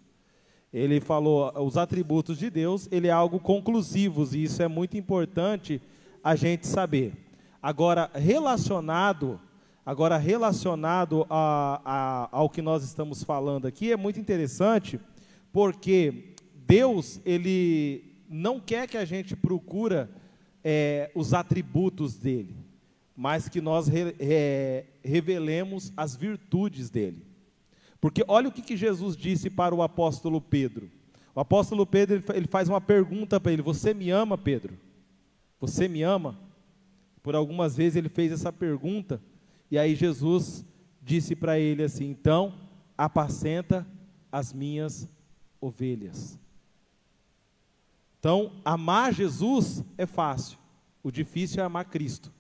Ele 0.74 1.02
falou 1.02 1.52
os 1.66 1.78
atributos 1.78 2.38
de 2.38 2.50
Deus, 2.50 2.88
ele 2.92 3.08
é 3.08 3.12
algo 3.12 3.40
conclusivos 3.40 4.34
e 4.34 4.44
isso 4.44 4.62
é 4.64 4.68
muito 4.68 4.98
importante 4.98 5.82
a 6.24 6.36
gente 6.36 6.66
saber. 6.66 7.14
Agora 7.62 8.10
relacionado, 8.14 9.40
agora 9.86 10.18
relacionado 10.18 11.26
a, 11.30 11.82
a, 11.84 12.30
ao 12.32 12.50
que 12.50 12.62
nós 12.62 12.84
estamos 12.84 13.24
falando 13.24 13.68
aqui 13.68 13.92
é 13.92 13.98
muito 13.98 14.20
interessante 14.20 15.00
porque 15.52 16.34
Deus 16.66 17.20
ele 17.26 18.16
não 18.30 18.60
quer 18.60 18.88
que 18.88 18.98
a 18.98 19.04
gente 19.04 19.36
procura 19.36 20.10
é, 20.64 21.12
os 21.14 21.34
atributos 21.34 22.16
dele 22.16 22.56
mas 23.16 23.48
que 23.48 23.62
nós 23.62 23.88
re, 23.88 24.16
é, 24.20 24.86
revelemos 25.04 25.94
as 25.96 26.16
virtudes 26.16 26.90
dele. 26.90 27.24
Porque 28.02 28.26
olha 28.28 28.50
o 28.50 28.52
que, 28.52 28.64
que 28.64 28.76
Jesus 28.76 29.16
disse 29.16 29.48
para 29.48 29.76
o 29.76 29.84
apóstolo 29.84 30.42
Pedro. 30.42 30.90
O 31.36 31.40
apóstolo 31.40 31.86
Pedro 31.86 32.24
ele 32.34 32.48
faz 32.48 32.68
uma 32.68 32.82
pergunta 32.82 33.40
para 33.40 33.54
ele: 33.54 33.62
Você 33.62 33.94
me 33.94 34.10
ama, 34.10 34.36
Pedro? 34.38 34.76
Você 35.60 35.88
me 35.88 36.02
ama? 36.02 36.38
Por 37.22 37.36
algumas 37.36 37.78
vezes 37.78 37.96
ele 37.96 38.10
fez 38.10 38.32
essa 38.32 38.52
pergunta, 38.52 39.22
e 39.70 39.78
aí 39.78 39.96
Jesus 39.96 40.66
disse 41.00 41.36
para 41.36 41.60
ele 41.60 41.84
assim: 41.84 42.10
Então, 42.10 42.56
apacenta 42.98 43.88
as 44.32 44.52
minhas 44.52 45.08
ovelhas. 45.62 46.40
Então, 48.20 48.54
amar 48.66 49.14
Jesus 49.14 49.84
é 49.96 50.08
fácil, 50.08 50.58
o 51.04 51.12
difícil 51.12 51.62
é 51.62 51.66
amar 51.66 51.86
Cristo. 51.86 52.32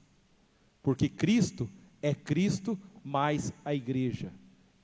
Porque 0.81 1.07
Cristo 1.07 1.69
é 2.01 2.15
Cristo 2.15 2.77
mais 3.03 3.53
a 3.63 3.75
igreja. 3.75 4.31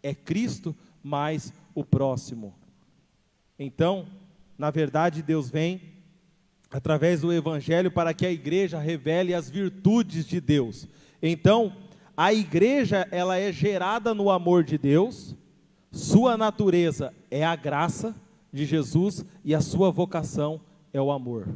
É 0.02 0.14
Cristo 0.14 0.76
mais 1.04 1.54
o 1.74 1.84
próximo. 1.84 2.54
Então, 3.58 4.08
na 4.58 4.70
verdade, 4.70 5.22
Deus 5.22 5.50
vem 5.50 5.82
através 6.70 7.22
do 7.22 7.32
evangelho 7.32 7.92
para 7.92 8.14
que 8.14 8.26
a 8.26 8.32
igreja 8.32 8.80
revele 8.80 9.34
as 9.34 9.50
virtudes 9.50 10.26
de 10.26 10.42
Deus. 10.42 10.88
Então, 11.22 11.76
a 12.16 12.34
igreja, 12.34 13.08
ela 13.12 13.38
é 13.38 13.52
gerada 13.52 14.14
no 14.14 14.30
amor 14.30 14.64
de 14.64 14.78
Deus, 14.78 15.36
sua 15.92 16.36
natureza 16.36 17.14
é 17.32 17.46
a 17.46 17.56
graça 17.56 18.16
de 18.52 18.66
Jesus 18.66 19.26
e 19.44 19.56
a 19.56 19.62
sua 19.62 19.92
vocação 19.92 20.60
é 20.94 21.02
o 21.02 21.12
amor. 21.12 21.48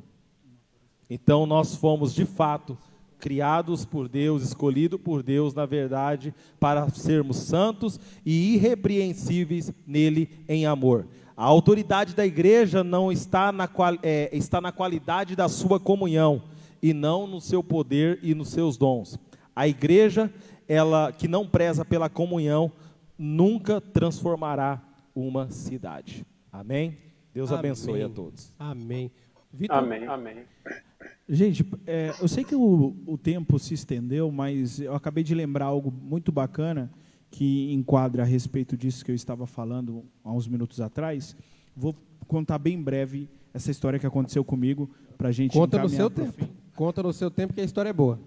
Então, 1.09 1.45
nós 1.45 1.75
fomos 1.75 2.13
de 2.13 2.25
fato 2.25 2.77
criados 3.21 3.85
por 3.85 4.09
Deus, 4.09 4.41
escolhidos 4.41 4.99
por 4.99 5.21
Deus, 5.21 5.53
na 5.53 5.65
verdade, 5.65 6.33
para 6.59 6.89
sermos 6.89 7.37
santos 7.37 7.99
e 8.25 8.55
irrepreensíveis 8.55 9.71
nele 9.85 10.29
em 10.49 10.65
amor. 10.65 11.07
A 11.37 11.45
autoridade 11.45 12.15
da 12.15 12.25
igreja 12.25 12.83
não 12.83 13.11
está 13.11 13.51
na, 13.51 13.69
é, 14.03 14.29
está 14.35 14.59
na 14.59 14.71
qualidade 14.71 15.35
da 15.35 15.47
sua 15.47 15.79
comunhão 15.79 16.41
e 16.81 16.93
não 16.93 17.27
no 17.27 17.39
seu 17.39 17.63
poder 17.63 18.19
e 18.23 18.33
nos 18.33 18.49
seus 18.49 18.75
dons. 18.75 19.17
A 19.55 19.67
igreja, 19.67 20.33
ela 20.67 21.11
que 21.11 21.27
não 21.27 21.47
preza 21.47 21.85
pela 21.85 22.09
comunhão, 22.09 22.71
nunca 23.17 23.79
transformará 23.79 24.81
uma 25.15 25.49
cidade. 25.51 26.25
Amém? 26.51 26.97
Deus 27.33 27.49
Amém. 27.51 27.59
abençoe 27.59 28.03
a 28.03 28.09
todos. 28.09 28.51
Amém. 28.57 29.11
Vitor, 29.53 29.77
Amém. 29.77 30.07
Amém. 30.07 30.45
Gente, 31.27 31.65
é, 31.87 32.13
eu 32.21 32.27
sei 32.27 32.43
que 32.43 32.55
o, 32.55 32.95
o 33.05 33.17
tempo 33.17 33.57
se 33.57 33.73
estendeu, 33.73 34.31
mas 34.31 34.79
eu 34.79 34.93
acabei 34.93 35.23
de 35.23 35.33
lembrar 35.33 35.65
algo 35.65 35.91
muito 35.91 36.31
bacana 36.31 36.91
que 37.29 37.71
enquadra 37.71 38.23
a 38.23 38.25
respeito 38.25 38.75
disso 38.75 39.05
que 39.05 39.11
eu 39.11 39.15
estava 39.15 39.47
falando 39.47 40.03
há 40.23 40.31
uns 40.31 40.47
minutos 40.47 40.81
atrás. 40.81 41.35
Vou 41.75 41.95
contar 42.27 42.57
bem 42.57 42.81
breve 42.81 43.29
essa 43.53 43.71
história 43.71 43.97
que 43.97 44.05
aconteceu 44.05 44.43
comigo 44.43 44.89
para 45.17 45.29
a 45.29 45.31
gente 45.31 45.53
Conta 45.53 45.81
no 45.81 45.87
seu 45.87 46.09
tempo. 46.09 46.33
Fim. 46.33 46.49
Conta 46.75 47.01
no 47.01 47.13
seu 47.13 47.31
tempo 47.31 47.53
que 47.53 47.61
a 47.61 47.63
história 47.63 47.89
é 47.89 47.93
boa. 47.93 48.19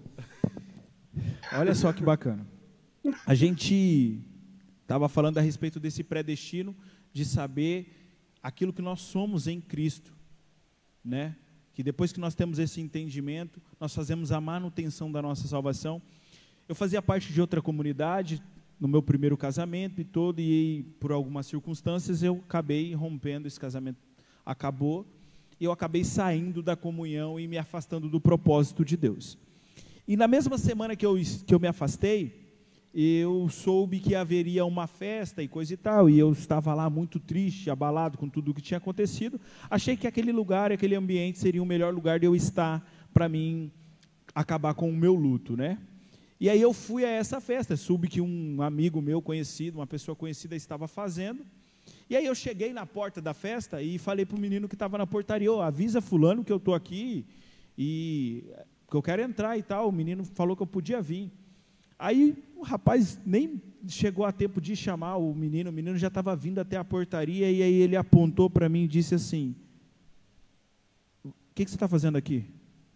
Olha 1.52 1.74
só 1.74 1.92
que 1.92 2.02
bacana. 2.02 2.46
A 3.26 3.34
gente 3.34 4.20
estava 4.82 5.08
falando 5.08 5.38
a 5.38 5.40
respeito 5.40 5.78
desse 5.78 6.02
predestino 6.02 6.74
de 7.12 7.24
saber 7.24 8.16
aquilo 8.42 8.72
que 8.72 8.82
nós 8.82 9.00
somos 9.00 9.46
em 9.46 9.60
Cristo, 9.60 10.14
né? 11.04 11.36
Que 11.74 11.82
depois 11.82 12.12
que 12.12 12.20
nós 12.20 12.34
temos 12.34 12.58
esse 12.58 12.80
entendimento, 12.80 13.60
nós 13.80 13.94
fazemos 13.94 14.30
a 14.30 14.40
manutenção 14.40 15.10
da 15.10 15.20
nossa 15.20 15.48
salvação. 15.48 16.00
Eu 16.68 16.74
fazia 16.74 17.02
parte 17.02 17.32
de 17.32 17.40
outra 17.40 17.60
comunidade 17.60 18.42
no 18.80 18.88
meu 18.88 19.02
primeiro 19.02 19.36
casamento 19.36 20.00
e 20.00 20.04
todo, 20.04 20.40
e 20.40 20.84
por 21.00 21.10
algumas 21.12 21.46
circunstâncias 21.46 22.22
eu 22.22 22.42
acabei 22.46 22.94
rompendo, 22.94 23.48
esse 23.48 23.58
casamento 23.58 23.98
acabou, 24.46 25.06
e 25.58 25.64
eu 25.64 25.72
acabei 25.72 26.04
saindo 26.04 26.62
da 26.62 26.76
comunhão 26.76 27.38
e 27.38 27.46
me 27.46 27.58
afastando 27.58 28.08
do 28.08 28.20
propósito 28.20 28.84
de 28.84 28.96
Deus. 28.96 29.38
E 30.06 30.16
na 30.16 30.28
mesma 30.28 30.58
semana 30.58 30.94
que 30.94 31.06
eu, 31.06 31.16
que 31.46 31.54
eu 31.54 31.60
me 31.60 31.66
afastei, 31.66 32.43
eu 32.94 33.48
soube 33.48 33.98
que 33.98 34.14
haveria 34.14 34.64
uma 34.64 34.86
festa 34.86 35.42
e 35.42 35.48
coisa 35.48 35.74
e 35.74 35.76
tal, 35.76 36.08
e 36.08 36.16
eu 36.16 36.30
estava 36.30 36.72
lá 36.74 36.88
muito 36.88 37.18
triste, 37.18 37.68
abalado 37.68 38.16
com 38.16 38.28
tudo 38.28 38.52
o 38.52 38.54
que 38.54 38.62
tinha 38.62 38.78
acontecido. 38.78 39.40
Achei 39.68 39.96
que 39.96 40.06
aquele 40.06 40.30
lugar, 40.30 40.70
aquele 40.70 40.94
ambiente 40.94 41.40
seria 41.40 41.60
o 41.60 41.66
melhor 41.66 41.92
lugar 41.92 42.20
de 42.20 42.26
eu 42.26 42.36
estar 42.36 42.88
para 43.12 43.28
mim 43.28 43.72
acabar 44.32 44.74
com 44.74 44.88
o 44.88 44.96
meu 44.96 45.14
luto, 45.14 45.56
né? 45.56 45.76
E 46.38 46.48
aí 46.48 46.60
eu 46.60 46.72
fui 46.72 47.04
a 47.04 47.08
essa 47.08 47.40
festa, 47.40 47.76
soube 47.76 48.06
que 48.06 48.20
um 48.20 48.62
amigo 48.62 49.02
meu 49.02 49.20
conhecido, 49.20 49.78
uma 49.78 49.86
pessoa 49.86 50.14
conhecida 50.14 50.54
estava 50.54 50.86
fazendo. 50.86 51.44
E 52.08 52.16
aí 52.16 52.26
eu 52.26 52.34
cheguei 52.34 52.72
na 52.72 52.86
porta 52.86 53.20
da 53.20 53.34
festa 53.34 53.82
e 53.82 53.98
falei 53.98 54.24
para 54.24 54.36
o 54.36 54.40
menino 54.40 54.68
que 54.68 54.74
estava 54.76 54.98
na 54.98 55.06
portaria, 55.06 55.52
oh, 55.52 55.60
avisa 55.60 56.00
fulano 56.00 56.44
que 56.44 56.52
eu 56.52 56.58
estou 56.58 56.74
aqui 56.74 57.24
e 57.76 58.44
que 58.88 58.96
eu 58.96 59.02
quero 59.02 59.22
entrar 59.22 59.58
e 59.58 59.62
tal. 59.62 59.88
O 59.88 59.92
menino 59.92 60.24
falou 60.24 60.56
que 60.56 60.62
eu 60.62 60.66
podia 60.66 61.00
vir. 61.02 61.30
Aí 61.98 62.36
rapaz 62.64 63.20
nem 63.24 63.62
chegou 63.86 64.24
a 64.24 64.32
tempo 64.32 64.60
de 64.60 64.74
chamar 64.74 65.16
o 65.16 65.34
menino, 65.34 65.70
o 65.70 65.72
menino 65.72 65.96
já 65.96 66.08
estava 66.08 66.34
vindo 66.34 66.58
até 66.58 66.76
a 66.76 66.84
portaria 66.84 67.50
e 67.50 67.62
aí 67.62 67.74
ele 67.74 67.96
apontou 67.96 68.50
para 68.50 68.68
mim 68.68 68.84
e 68.84 68.88
disse 68.88 69.14
assim: 69.14 69.54
O 71.24 71.32
que, 71.54 71.64
que 71.64 71.70
você 71.70 71.76
está 71.76 71.86
fazendo 71.86 72.16
aqui? 72.16 72.44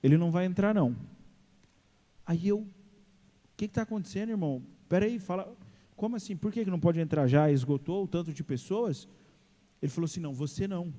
Ele 0.03 0.17
não 0.17 0.31
vai 0.31 0.45
entrar, 0.45 0.75
não. 0.75 0.97
Aí 2.27 2.49
eu, 2.49 2.59
o 2.59 2.67
que 3.57 3.67
está 3.67 3.83
acontecendo, 3.83 4.31
irmão? 4.31 4.63
Espera 4.83 5.07
aí, 5.07 5.19
fala, 5.19 5.57
como 5.97 6.17
assim? 6.17 6.37
Por 6.37 6.53
que, 6.53 6.65
que 6.65 6.71
não 6.71 6.81
pode 6.81 7.01
entrar 7.01 7.27
já? 7.27 7.51
Esgotou 7.51 8.05
o 8.05 8.09
tanto 8.09 8.33
de 8.33 8.43
pessoas? 8.43 9.09
Ele 9.81 9.91
falou 9.93 10.07
assim: 10.07 10.21
Não, 10.21 10.33
você 10.33 10.67
não. 10.67 10.93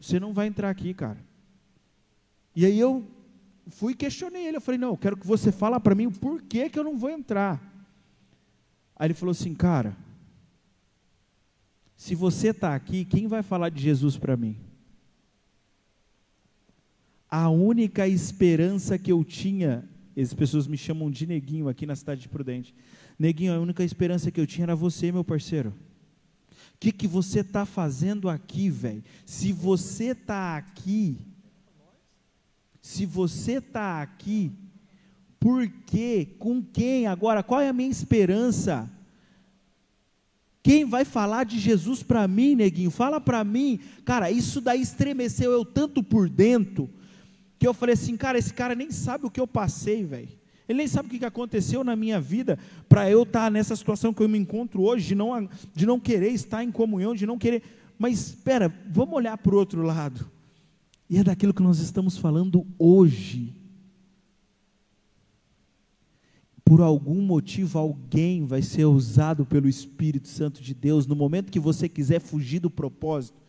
Você 0.00 0.20
não 0.20 0.32
vai 0.32 0.46
entrar 0.46 0.70
aqui, 0.70 0.94
cara. 0.94 1.18
E 2.54 2.64
aí 2.64 2.78
eu 2.78 3.04
fui 3.68 3.92
e 3.92 3.96
questionei 3.96 4.46
ele. 4.46 4.56
Eu 4.56 4.60
falei, 4.60 4.78
não, 4.78 4.90
eu 4.90 4.96
quero 4.96 5.16
que 5.16 5.26
você 5.26 5.52
fale 5.52 5.78
para 5.80 5.94
mim 5.94 6.06
o 6.06 6.12
porquê 6.12 6.68
que 6.68 6.78
eu 6.78 6.84
não 6.84 6.96
vou 6.96 7.10
entrar. 7.10 7.60
Aí 8.98 9.06
ele 9.06 9.14
falou 9.14 9.30
assim, 9.30 9.54
cara, 9.54 9.96
se 11.96 12.14
você 12.14 12.48
está 12.48 12.74
aqui, 12.74 13.04
quem 13.04 13.26
vai 13.26 13.42
falar 13.42 13.68
de 13.68 13.80
Jesus 13.80 14.16
para 14.16 14.36
mim? 14.36 14.56
A 17.30 17.48
única 17.48 18.08
esperança 18.08 18.98
que 18.98 19.12
eu 19.12 19.22
tinha, 19.24 19.88
as 20.16 20.34
pessoas 20.34 20.66
me 20.66 20.76
chamam 20.76 21.10
de 21.10 21.26
neguinho 21.26 21.68
aqui 21.68 21.86
na 21.86 21.94
cidade 21.94 22.22
de 22.22 22.28
Prudente. 22.28 22.74
Neguinho, 23.18 23.52
a 23.52 23.60
única 23.60 23.84
esperança 23.84 24.30
que 24.30 24.40
eu 24.40 24.46
tinha 24.46 24.64
era 24.64 24.74
você, 24.74 25.12
meu 25.12 25.24
parceiro. 25.24 25.74
O 26.74 26.78
que, 26.80 26.92
que 26.92 27.06
você 27.06 27.40
está 27.40 27.66
fazendo 27.66 28.28
aqui, 28.28 28.70
velho? 28.70 29.02
Se 29.26 29.52
você 29.52 30.12
está 30.12 30.56
aqui, 30.56 31.18
se 32.80 33.04
você 33.04 33.54
está 33.54 34.00
aqui, 34.00 34.52
por 35.40 35.68
quê? 35.86 36.28
Com 36.38 36.62
quem? 36.62 37.06
Agora, 37.06 37.42
qual 37.42 37.60
é 37.60 37.68
a 37.68 37.72
minha 37.72 37.90
esperança? 37.90 38.90
Quem 40.62 40.84
vai 40.84 41.04
falar 41.04 41.44
de 41.44 41.58
Jesus 41.58 42.02
para 42.02 42.26
mim, 42.26 42.54
neguinho? 42.54 42.90
Fala 42.90 43.20
para 43.20 43.44
mim. 43.44 43.78
Cara, 44.04 44.30
isso 44.30 44.60
daí 44.60 44.82
estremeceu 44.82 45.52
eu 45.52 45.64
tanto 45.64 46.02
por 46.02 46.28
dentro, 46.28 46.90
que 47.58 47.66
eu 47.66 47.72
falei 47.72 47.94
assim, 47.94 48.16
cara, 48.16 48.38
esse 48.38 48.52
cara 48.52 48.74
nem 48.74 48.90
sabe 48.90 49.26
o 49.26 49.30
que 49.30 49.40
eu 49.40 49.46
passei, 49.46 50.04
velho. 50.04 50.28
Ele 50.68 50.78
nem 50.78 50.86
sabe 50.86 51.08
o 51.08 51.18
que 51.18 51.24
aconteceu 51.24 51.82
na 51.82 51.96
minha 51.96 52.20
vida 52.20 52.58
para 52.88 53.10
eu 53.10 53.22
estar 53.22 53.44
tá 53.44 53.50
nessa 53.50 53.74
situação 53.74 54.12
que 54.12 54.22
eu 54.22 54.28
me 54.28 54.38
encontro 54.38 54.82
hoje, 54.82 55.06
de 55.06 55.14
não, 55.14 55.48
de 55.74 55.86
não 55.86 55.98
querer 55.98 56.30
estar 56.30 56.62
em 56.62 56.70
comunhão, 56.70 57.14
de 57.14 57.26
não 57.26 57.38
querer. 57.38 57.62
Mas 57.98 58.28
espera, 58.28 58.70
vamos 58.90 59.14
olhar 59.14 59.38
para 59.38 59.54
o 59.54 59.58
outro 59.58 59.82
lado. 59.82 60.30
E 61.08 61.16
é 61.16 61.24
daquilo 61.24 61.54
que 61.54 61.62
nós 61.62 61.78
estamos 61.78 62.18
falando 62.18 62.66
hoje. 62.78 63.57
Por 66.68 66.82
algum 66.82 67.22
motivo, 67.22 67.78
alguém 67.78 68.44
vai 68.44 68.60
ser 68.60 68.84
usado 68.84 69.46
pelo 69.46 69.66
Espírito 69.66 70.28
Santo 70.28 70.62
de 70.62 70.74
Deus 70.74 71.06
no 71.06 71.16
momento 71.16 71.50
que 71.50 71.58
você 71.58 71.88
quiser 71.88 72.20
fugir 72.20 72.58
do 72.58 72.68
propósito. 72.68 73.40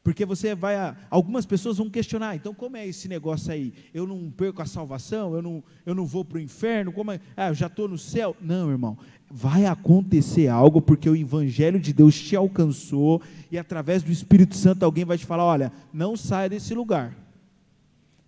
Porque 0.00 0.24
você 0.24 0.54
vai. 0.54 0.76
A, 0.76 0.96
algumas 1.10 1.44
pessoas 1.44 1.78
vão 1.78 1.90
questionar, 1.90 2.36
então 2.36 2.54
como 2.54 2.76
é 2.76 2.86
esse 2.86 3.08
negócio 3.08 3.52
aí? 3.52 3.74
Eu 3.92 4.06
não 4.06 4.30
perco 4.30 4.62
a 4.62 4.66
salvação, 4.66 5.34
eu 5.34 5.42
não, 5.42 5.64
eu 5.84 5.92
não 5.92 6.06
vou 6.06 6.24
para 6.24 6.38
o 6.38 6.40
inferno, 6.40 6.92
como 6.92 7.10
é? 7.10 7.18
Ah, 7.36 7.48
eu 7.48 7.54
já 7.54 7.66
estou 7.66 7.88
no 7.88 7.98
céu. 7.98 8.36
Não, 8.40 8.70
irmão. 8.70 8.96
Vai 9.28 9.66
acontecer 9.66 10.46
algo 10.46 10.80
porque 10.80 11.10
o 11.10 11.16
Evangelho 11.16 11.80
de 11.80 11.92
Deus 11.92 12.16
te 12.20 12.36
alcançou 12.36 13.20
e 13.50 13.58
através 13.58 14.04
do 14.04 14.12
Espírito 14.12 14.56
Santo 14.56 14.84
alguém 14.84 15.04
vai 15.04 15.18
te 15.18 15.26
falar: 15.26 15.44
olha, 15.44 15.72
não 15.92 16.16
saia 16.16 16.48
desse 16.48 16.72
lugar. 16.72 17.16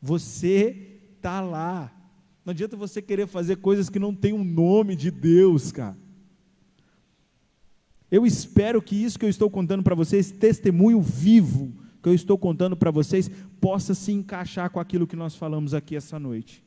Você 0.00 0.98
está 1.16 1.40
lá. 1.40 2.01
Não 2.44 2.50
adianta 2.50 2.76
você 2.76 3.00
querer 3.00 3.26
fazer 3.26 3.56
coisas 3.56 3.88
que 3.88 3.98
não 3.98 4.14
tem 4.14 4.32
o 4.32 4.36
um 4.36 4.44
nome 4.44 4.96
de 4.96 5.10
Deus, 5.10 5.70
cara. 5.70 5.96
Eu 8.10 8.26
espero 8.26 8.82
que 8.82 8.96
isso 8.96 9.18
que 9.18 9.24
eu 9.24 9.30
estou 9.30 9.48
contando 9.48 9.82
para 9.82 9.94
vocês, 9.94 10.30
testemunho 10.30 11.00
vivo 11.00 11.72
que 12.02 12.08
eu 12.08 12.14
estou 12.14 12.36
contando 12.36 12.76
para 12.76 12.90
vocês, 12.90 13.30
possa 13.60 13.94
se 13.94 14.10
encaixar 14.10 14.68
com 14.70 14.80
aquilo 14.80 15.06
que 15.06 15.14
nós 15.14 15.36
falamos 15.36 15.72
aqui 15.72 15.94
essa 15.94 16.18
noite. 16.18 16.64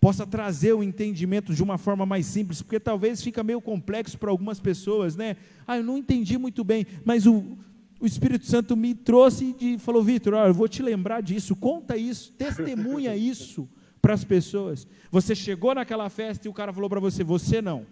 Possa 0.00 0.24
trazer 0.24 0.72
o 0.72 0.82
entendimento 0.82 1.52
de 1.52 1.62
uma 1.62 1.76
forma 1.76 2.06
mais 2.06 2.26
simples, 2.26 2.62
porque 2.62 2.78
talvez 2.78 3.20
fica 3.20 3.42
meio 3.42 3.60
complexo 3.60 4.16
para 4.18 4.30
algumas 4.30 4.60
pessoas, 4.60 5.16
né? 5.16 5.36
Ah, 5.66 5.78
eu 5.78 5.82
não 5.82 5.98
entendi 5.98 6.38
muito 6.38 6.62
bem, 6.62 6.86
mas 7.04 7.26
o, 7.26 7.58
o 8.00 8.06
Espírito 8.06 8.46
Santo 8.46 8.76
me 8.76 8.94
trouxe 8.94 9.54
e 9.60 9.78
falou: 9.78 10.02
Vitor, 10.02 10.34
eu 10.34 10.54
vou 10.54 10.68
te 10.68 10.80
lembrar 10.80 11.20
disso, 11.20 11.56
conta 11.56 11.96
isso, 11.96 12.32
testemunha 12.32 13.14
isso 13.16 13.68
para 14.02 14.14
as 14.14 14.24
pessoas. 14.24 14.86
Você 15.10 15.34
chegou 15.34 15.74
naquela 15.74 16.10
festa 16.10 16.46
e 16.46 16.50
o 16.50 16.52
cara 16.52 16.72
falou 16.72 16.90
para 16.90 17.00
você: 17.00 17.22
você 17.22 17.62
não. 17.62 17.86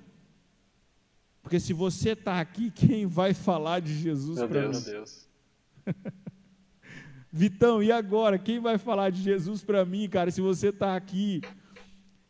Porque 1.40 1.60
se 1.60 1.72
você 1.72 2.10
está 2.10 2.40
aqui, 2.40 2.70
quem 2.74 3.06
vai 3.06 3.32
falar 3.32 3.80
de 3.80 3.94
Jesus 3.94 4.38
para 4.38 4.68
mim? 4.68 4.72
Meu 4.72 4.80
Deus. 4.82 5.28
Vitão, 7.32 7.80
e 7.80 7.92
agora? 7.92 8.36
Quem 8.40 8.58
vai 8.58 8.76
falar 8.76 9.10
de 9.10 9.22
Jesus 9.22 9.62
para 9.62 9.84
mim, 9.84 10.08
cara, 10.08 10.32
se 10.32 10.40
você 10.40 10.70
está 10.70 10.96
aqui? 10.96 11.40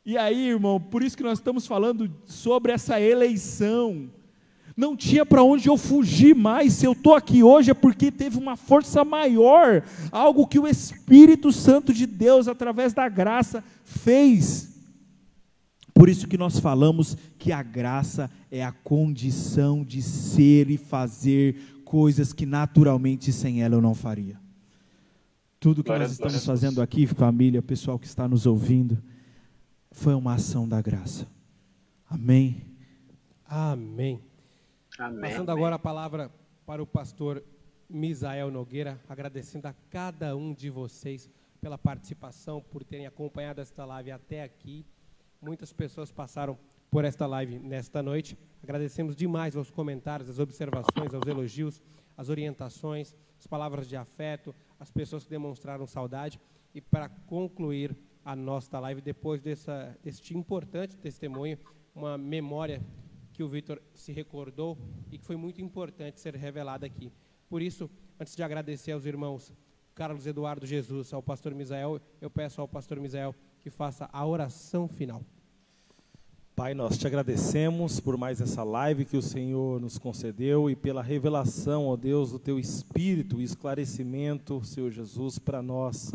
E 0.04 0.18
aí, 0.18 0.48
irmão, 0.48 0.78
por 0.78 1.02
isso 1.02 1.16
que 1.16 1.22
nós 1.22 1.38
estamos 1.38 1.66
falando 1.66 2.14
sobre 2.26 2.72
essa 2.72 3.00
eleição. 3.00 4.10
Não 4.76 4.96
tinha 4.96 5.26
para 5.26 5.42
onde 5.42 5.68
eu 5.68 5.76
fugir 5.76 6.34
mais. 6.34 6.74
Se 6.74 6.86
eu 6.86 6.92
estou 6.92 7.14
aqui 7.14 7.42
hoje 7.42 7.70
é 7.70 7.74
porque 7.74 8.10
teve 8.10 8.38
uma 8.38 8.56
força 8.56 9.04
maior, 9.04 9.82
algo 10.10 10.46
que 10.46 10.58
o 10.58 10.66
Espírito 10.66 11.52
Santo 11.52 11.92
de 11.92 12.06
Deus, 12.06 12.48
através 12.48 12.92
da 12.92 13.08
graça, 13.08 13.62
fez. 13.84 14.70
Por 15.92 16.08
isso 16.08 16.26
que 16.26 16.38
nós 16.38 16.58
falamos 16.58 17.16
que 17.38 17.52
a 17.52 17.62
graça 17.62 18.30
é 18.50 18.64
a 18.64 18.72
condição 18.72 19.84
de 19.84 20.00
ser 20.00 20.70
e 20.70 20.78
fazer 20.78 21.56
coisas 21.84 22.32
que 22.32 22.46
naturalmente 22.46 23.32
sem 23.32 23.62
ela 23.62 23.74
eu 23.74 23.80
não 23.80 23.94
faria. 23.94 24.38
Tudo 25.58 25.84
que 25.84 25.90
nós 25.90 26.12
estamos 26.12 26.42
fazendo 26.46 26.80
aqui, 26.80 27.06
família, 27.06 27.60
pessoal 27.60 27.98
que 27.98 28.06
está 28.06 28.26
nos 28.26 28.46
ouvindo, 28.46 28.96
foi 29.90 30.14
uma 30.14 30.34
ação 30.34 30.66
da 30.66 30.80
graça. 30.80 31.26
Amém. 32.08 32.62
Amém. 33.46 34.20
Amém. 35.00 35.30
Passando 35.30 35.50
agora 35.50 35.76
a 35.76 35.78
palavra 35.78 36.30
para 36.66 36.82
o 36.82 36.86
pastor 36.86 37.42
Misael 37.88 38.50
Nogueira, 38.50 39.00
agradecendo 39.08 39.66
a 39.66 39.74
cada 39.88 40.36
um 40.36 40.52
de 40.52 40.68
vocês 40.68 41.30
pela 41.58 41.78
participação, 41.78 42.60
por 42.60 42.84
terem 42.84 43.06
acompanhado 43.06 43.62
esta 43.62 43.82
live 43.86 44.10
até 44.10 44.42
aqui. 44.42 44.84
Muitas 45.40 45.72
pessoas 45.72 46.12
passaram 46.12 46.58
por 46.90 47.06
esta 47.06 47.26
live 47.26 47.58
nesta 47.58 48.02
noite. 48.02 48.36
Agradecemos 48.62 49.16
demais 49.16 49.56
aos 49.56 49.70
comentários, 49.70 50.28
as 50.28 50.38
observações, 50.38 51.14
aos 51.14 51.26
elogios, 51.26 51.80
as 52.14 52.28
orientações, 52.28 53.16
as 53.38 53.46
palavras 53.46 53.88
de 53.88 53.96
afeto, 53.96 54.54
as 54.78 54.90
pessoas 54.90 55.24
que 55.24 55.30
demonstraram 55.30 55.86
saudade. 55.86 56.38
E 56.74 56.80
para 56.82 57.08
concluir 57.08 57.96
a 58.22 58.36
nossa 58.36 58.78
live, 58.78 59.00
depois 59.00 59.40
dessa, 59.40 59.98
deste 60.04 60.36
importante 60.36 60.94
testemunho, 60.98 61.58
uma 61.94 62.18
memória 62.18 62.82
que 63.40 63.44
o 63.44 63.48
Vitor 63.48 63.80
se 63.94 64.12
recordou 64.12 64.76
e 65.10 65.16
que 65.16 65.24
foi 65.24 65.34
muito 65.34 65.62
importante 65.62 66.20
ser 66.20 66.36
revelada 66.36 66.84
aqui. 66.84 67.10
Por 67.48 67.62
isso, 67.62 67.88
antes 68.20 68.36
de 68.36 68.42
agradecer 68.42 68.92
aos 68.92 69.06
irmãos 69.06 69.50
Carlos 69.94 70.26
Eduardo 70.26 70.66
Jesus, 70.66 71.10
ao 71.14 71.22
pastor 71.22 71.54
Misael, 71.54 72.02
eu 72.20 72.28
peço 72.28 72.60
ao 72.60 72.68
pastor 72.68 73.00
Misael 73.00 73.34
que 73.62 73.70
faça 73.70 74.10
a 74.12 74.26
oração 74.26 74.86
final. 74.86 75.24
Pai, 76.54 76.74
nós 76.74 76.98
te 76.98 77.06
agradecemos 77.06 77.98
por 77.98 78.18
mais 78.18 78.42
essa 78.42 78.62
live 78.62 79.06
que 79.06 79.16
o 79.16 79.22
Senhor 79.22 79.80
nos 79.80 79.96
concedeu 79.96 80.68
e 80.68 80.76
pela 80.76 81.02
revelação, 81.02 81.86
ó 81.86 81.96
Deus, 81.96 82.32
do 82.32 82.38
teu 82.38 82.58
Espírito 82.58 83.40
e 83.40 83.44
esclarecimento, 83.44 84.62
Senhor 84.62 84.90
Jesus, 84.90 85.38
para 85.38 85.62
nós, 85.62 86.14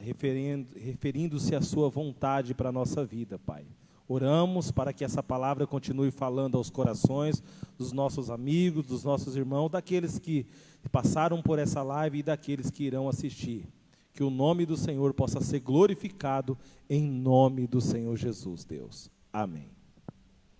referindo-se 0.00 1.54
à 1.54 1.62
sua 1.62 1.88
vontade 1.88 2.52
para 2.52 2.70
a 2.70 2.72
nossa 2.72 3.04
vida, 3.04 3.38
Pai. 3.38 3.64
Oramos 4.08 4.70
para 4.70 4.92
que 4.92 5.04
essa 5.04 5.22
palavra 5.22 5.66
continue 5.66 6.10
falando 6.10 6.56
aos 6.56 6.70
corações 6.70 7.42
dos 7.78 7.92
nossos 7.92 8.30
amigos, 8.30 8.86
dos 8.86 9.04
nossos 9.04 9.36
irmãos, 9.36 9.70
daqueles 9.70 10.18
que 10.18 10.46
passaram 10.90 11.40
por 11.40 11.58
essa 11.58 11.82
live 11.82 12.18
e 12.18 12.22
daqueles 12.22 12.70
que 12.70 12.84
irão 12.84 13.08
assistir 13.08 13.66
que 14.12 14.22
o 14.22 14.30
nome 14.30 14.66
do 14.66 14.76
Senhor 14.76 15.14
possa 15.14 15.40
ser 15.40 15.60
glorificado 15.60 16.58
em 16.88 17.02
nome 17.02 17.66
do 17.66 17.80
Senhor 17.80 18.16
Jesus, 18.16 18.64
Deus. 18.64 19.10
Amém. 19.32 19.70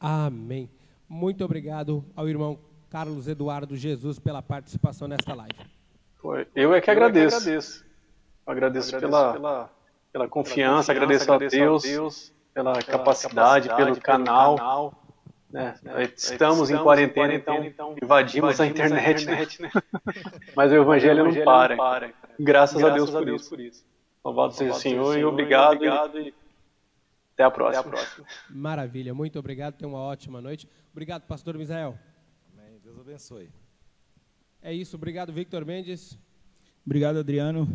Amém. 0.01 0.71
Muito 1.09 1.45
obrigado 1.45 2.05
ao 2.17 2.29
irmão 2.29 2.59
Carlos 2.89 3.29
Eduardo 3.29 3.77
Jesus 3.77 4.19
pela 4.19 4.43
participação 4.43 5.07
nesta 5.07 5.35
live. 5.35 5.55
Foi. 6.17 6.47
Eu 6.55 6.75
é 6.75 6.81
que 6.81 6.91
agradeço. 6.91 7.37
Eu, 7.37 7.39
é 7.39 7.43
que 7.43 7.47
agradeço. 7.49 7.85
agradeço, 8.47 8.93
agradeço 8.93 8.99
pela, 8.99 9.33
pela, 9.33 9.71
pela, 10.13 10.29
confiança, 10.29 10.93
pela 10.93 11.05
agradeço, 11.05 11.31
agradeço, 11.31 11.57
a 11.57 11.59
Deus, 11.59 11.83
Deus 11.83 12.33
pela, 12.53 12.73
pela 12.73 12.83
capacidade, 12.85 13.69
capacidade, 13.69 14.01
pelo 14.01 14.01
canal. 14.01 14.57
canal 14.57 15.03
né? 15.53 15.75
Né? 15.83 16.03
Estamos, 16.05 16.23
Estamos, 16.23 16.71
em 16.71 16.79
quarentena, 16.79 17.35
então, 17.35 17.63
então 17.63 17.97
invadimos, 18.03 18.59
invadimos 18.59 18.61
a 18.61 18.67
internet, 18.67 19.19
a 19.19 19.23
internet 19.23 19.63
né? 19.63 19.71
Mas 20.57 20.73
o 20.73 20.77
evangelho, 20.77 21.25
o 21.25 21.27
evangelho 21.27 21.45
não, 21.45 21.53
para. 21.53 21.77
Não 21.77 21.85
para. 21.85 22.07
Graças, 22.07 22.81
Graças, 22.81 22.85
a 22.85 22.91
Deus, 22.91 23.11
por, 23.11 23.29
isso. 23.29 23.51
por 23.51 23.61
isso. 23.61 23.85
Louvado 24.25 24.55
seja 24.55 24.73
o 24.73 24.75
Senhor, 24.75 25.19
e 25.19 25.25
obrigado. 25.25 25.75
obrigado 25.75 26.19
e... 26.19 26.35
Até 27.35 27.45
a 27.45 27.51
próxima. 27.51 27.81
Até 27.81 27.89
a 27.89 27.93
próxima. 27.93 28.27
Maravilha, 28.49 29.13
muito 29.13 29.39
obrigado. 29.39 29.75
Tenha 29.75 29.89
uma 29.89 30.01
ótima 30.01 30.41
noite. 30.41 30.69
Obrigado, 30.91 31.23
pastor 31.23 31.59
Misael. 31.59 31.99
Amém. 32.57 32.79
Deus 32.83 32.99
abençoe. 32.99 33.51
É 34.63 34.73
isso, 34.73 34.97
obrigado, 34.97 35.33
Victor 35.33 35.67
Mendes. 35.67 36.19
Obrigado, 36.87 37.19
Adriano. 37.19 37.69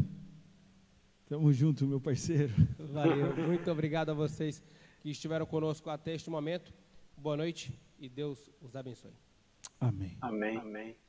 Tamo 1.27 1.51
junto, 1.51 1.85
meu 1.85 1.99
parceiro. 1.99 2.53
Valeu, 2.93 3.35
muito 3.35 3.69
obrigado 3.69 4.09
a 4.09 4.13
vocês 4.13 4.63
que 5.01 5.09
estiveram 5.09 5.45
conosco 5.45 5.89
até 5.89 6.13
este 6.13 6.29
momento. 6.29 6.73
Boa 7.17 7.35
noite 7.35 7.77
e 7.99 8.07
Deus 8.07 8.49
os 8.61 8.75
abençoe. 8.75 9.11
Amém. 9.79 10.17
Amém. 10.21 10.57
Amém. 10.57 11.06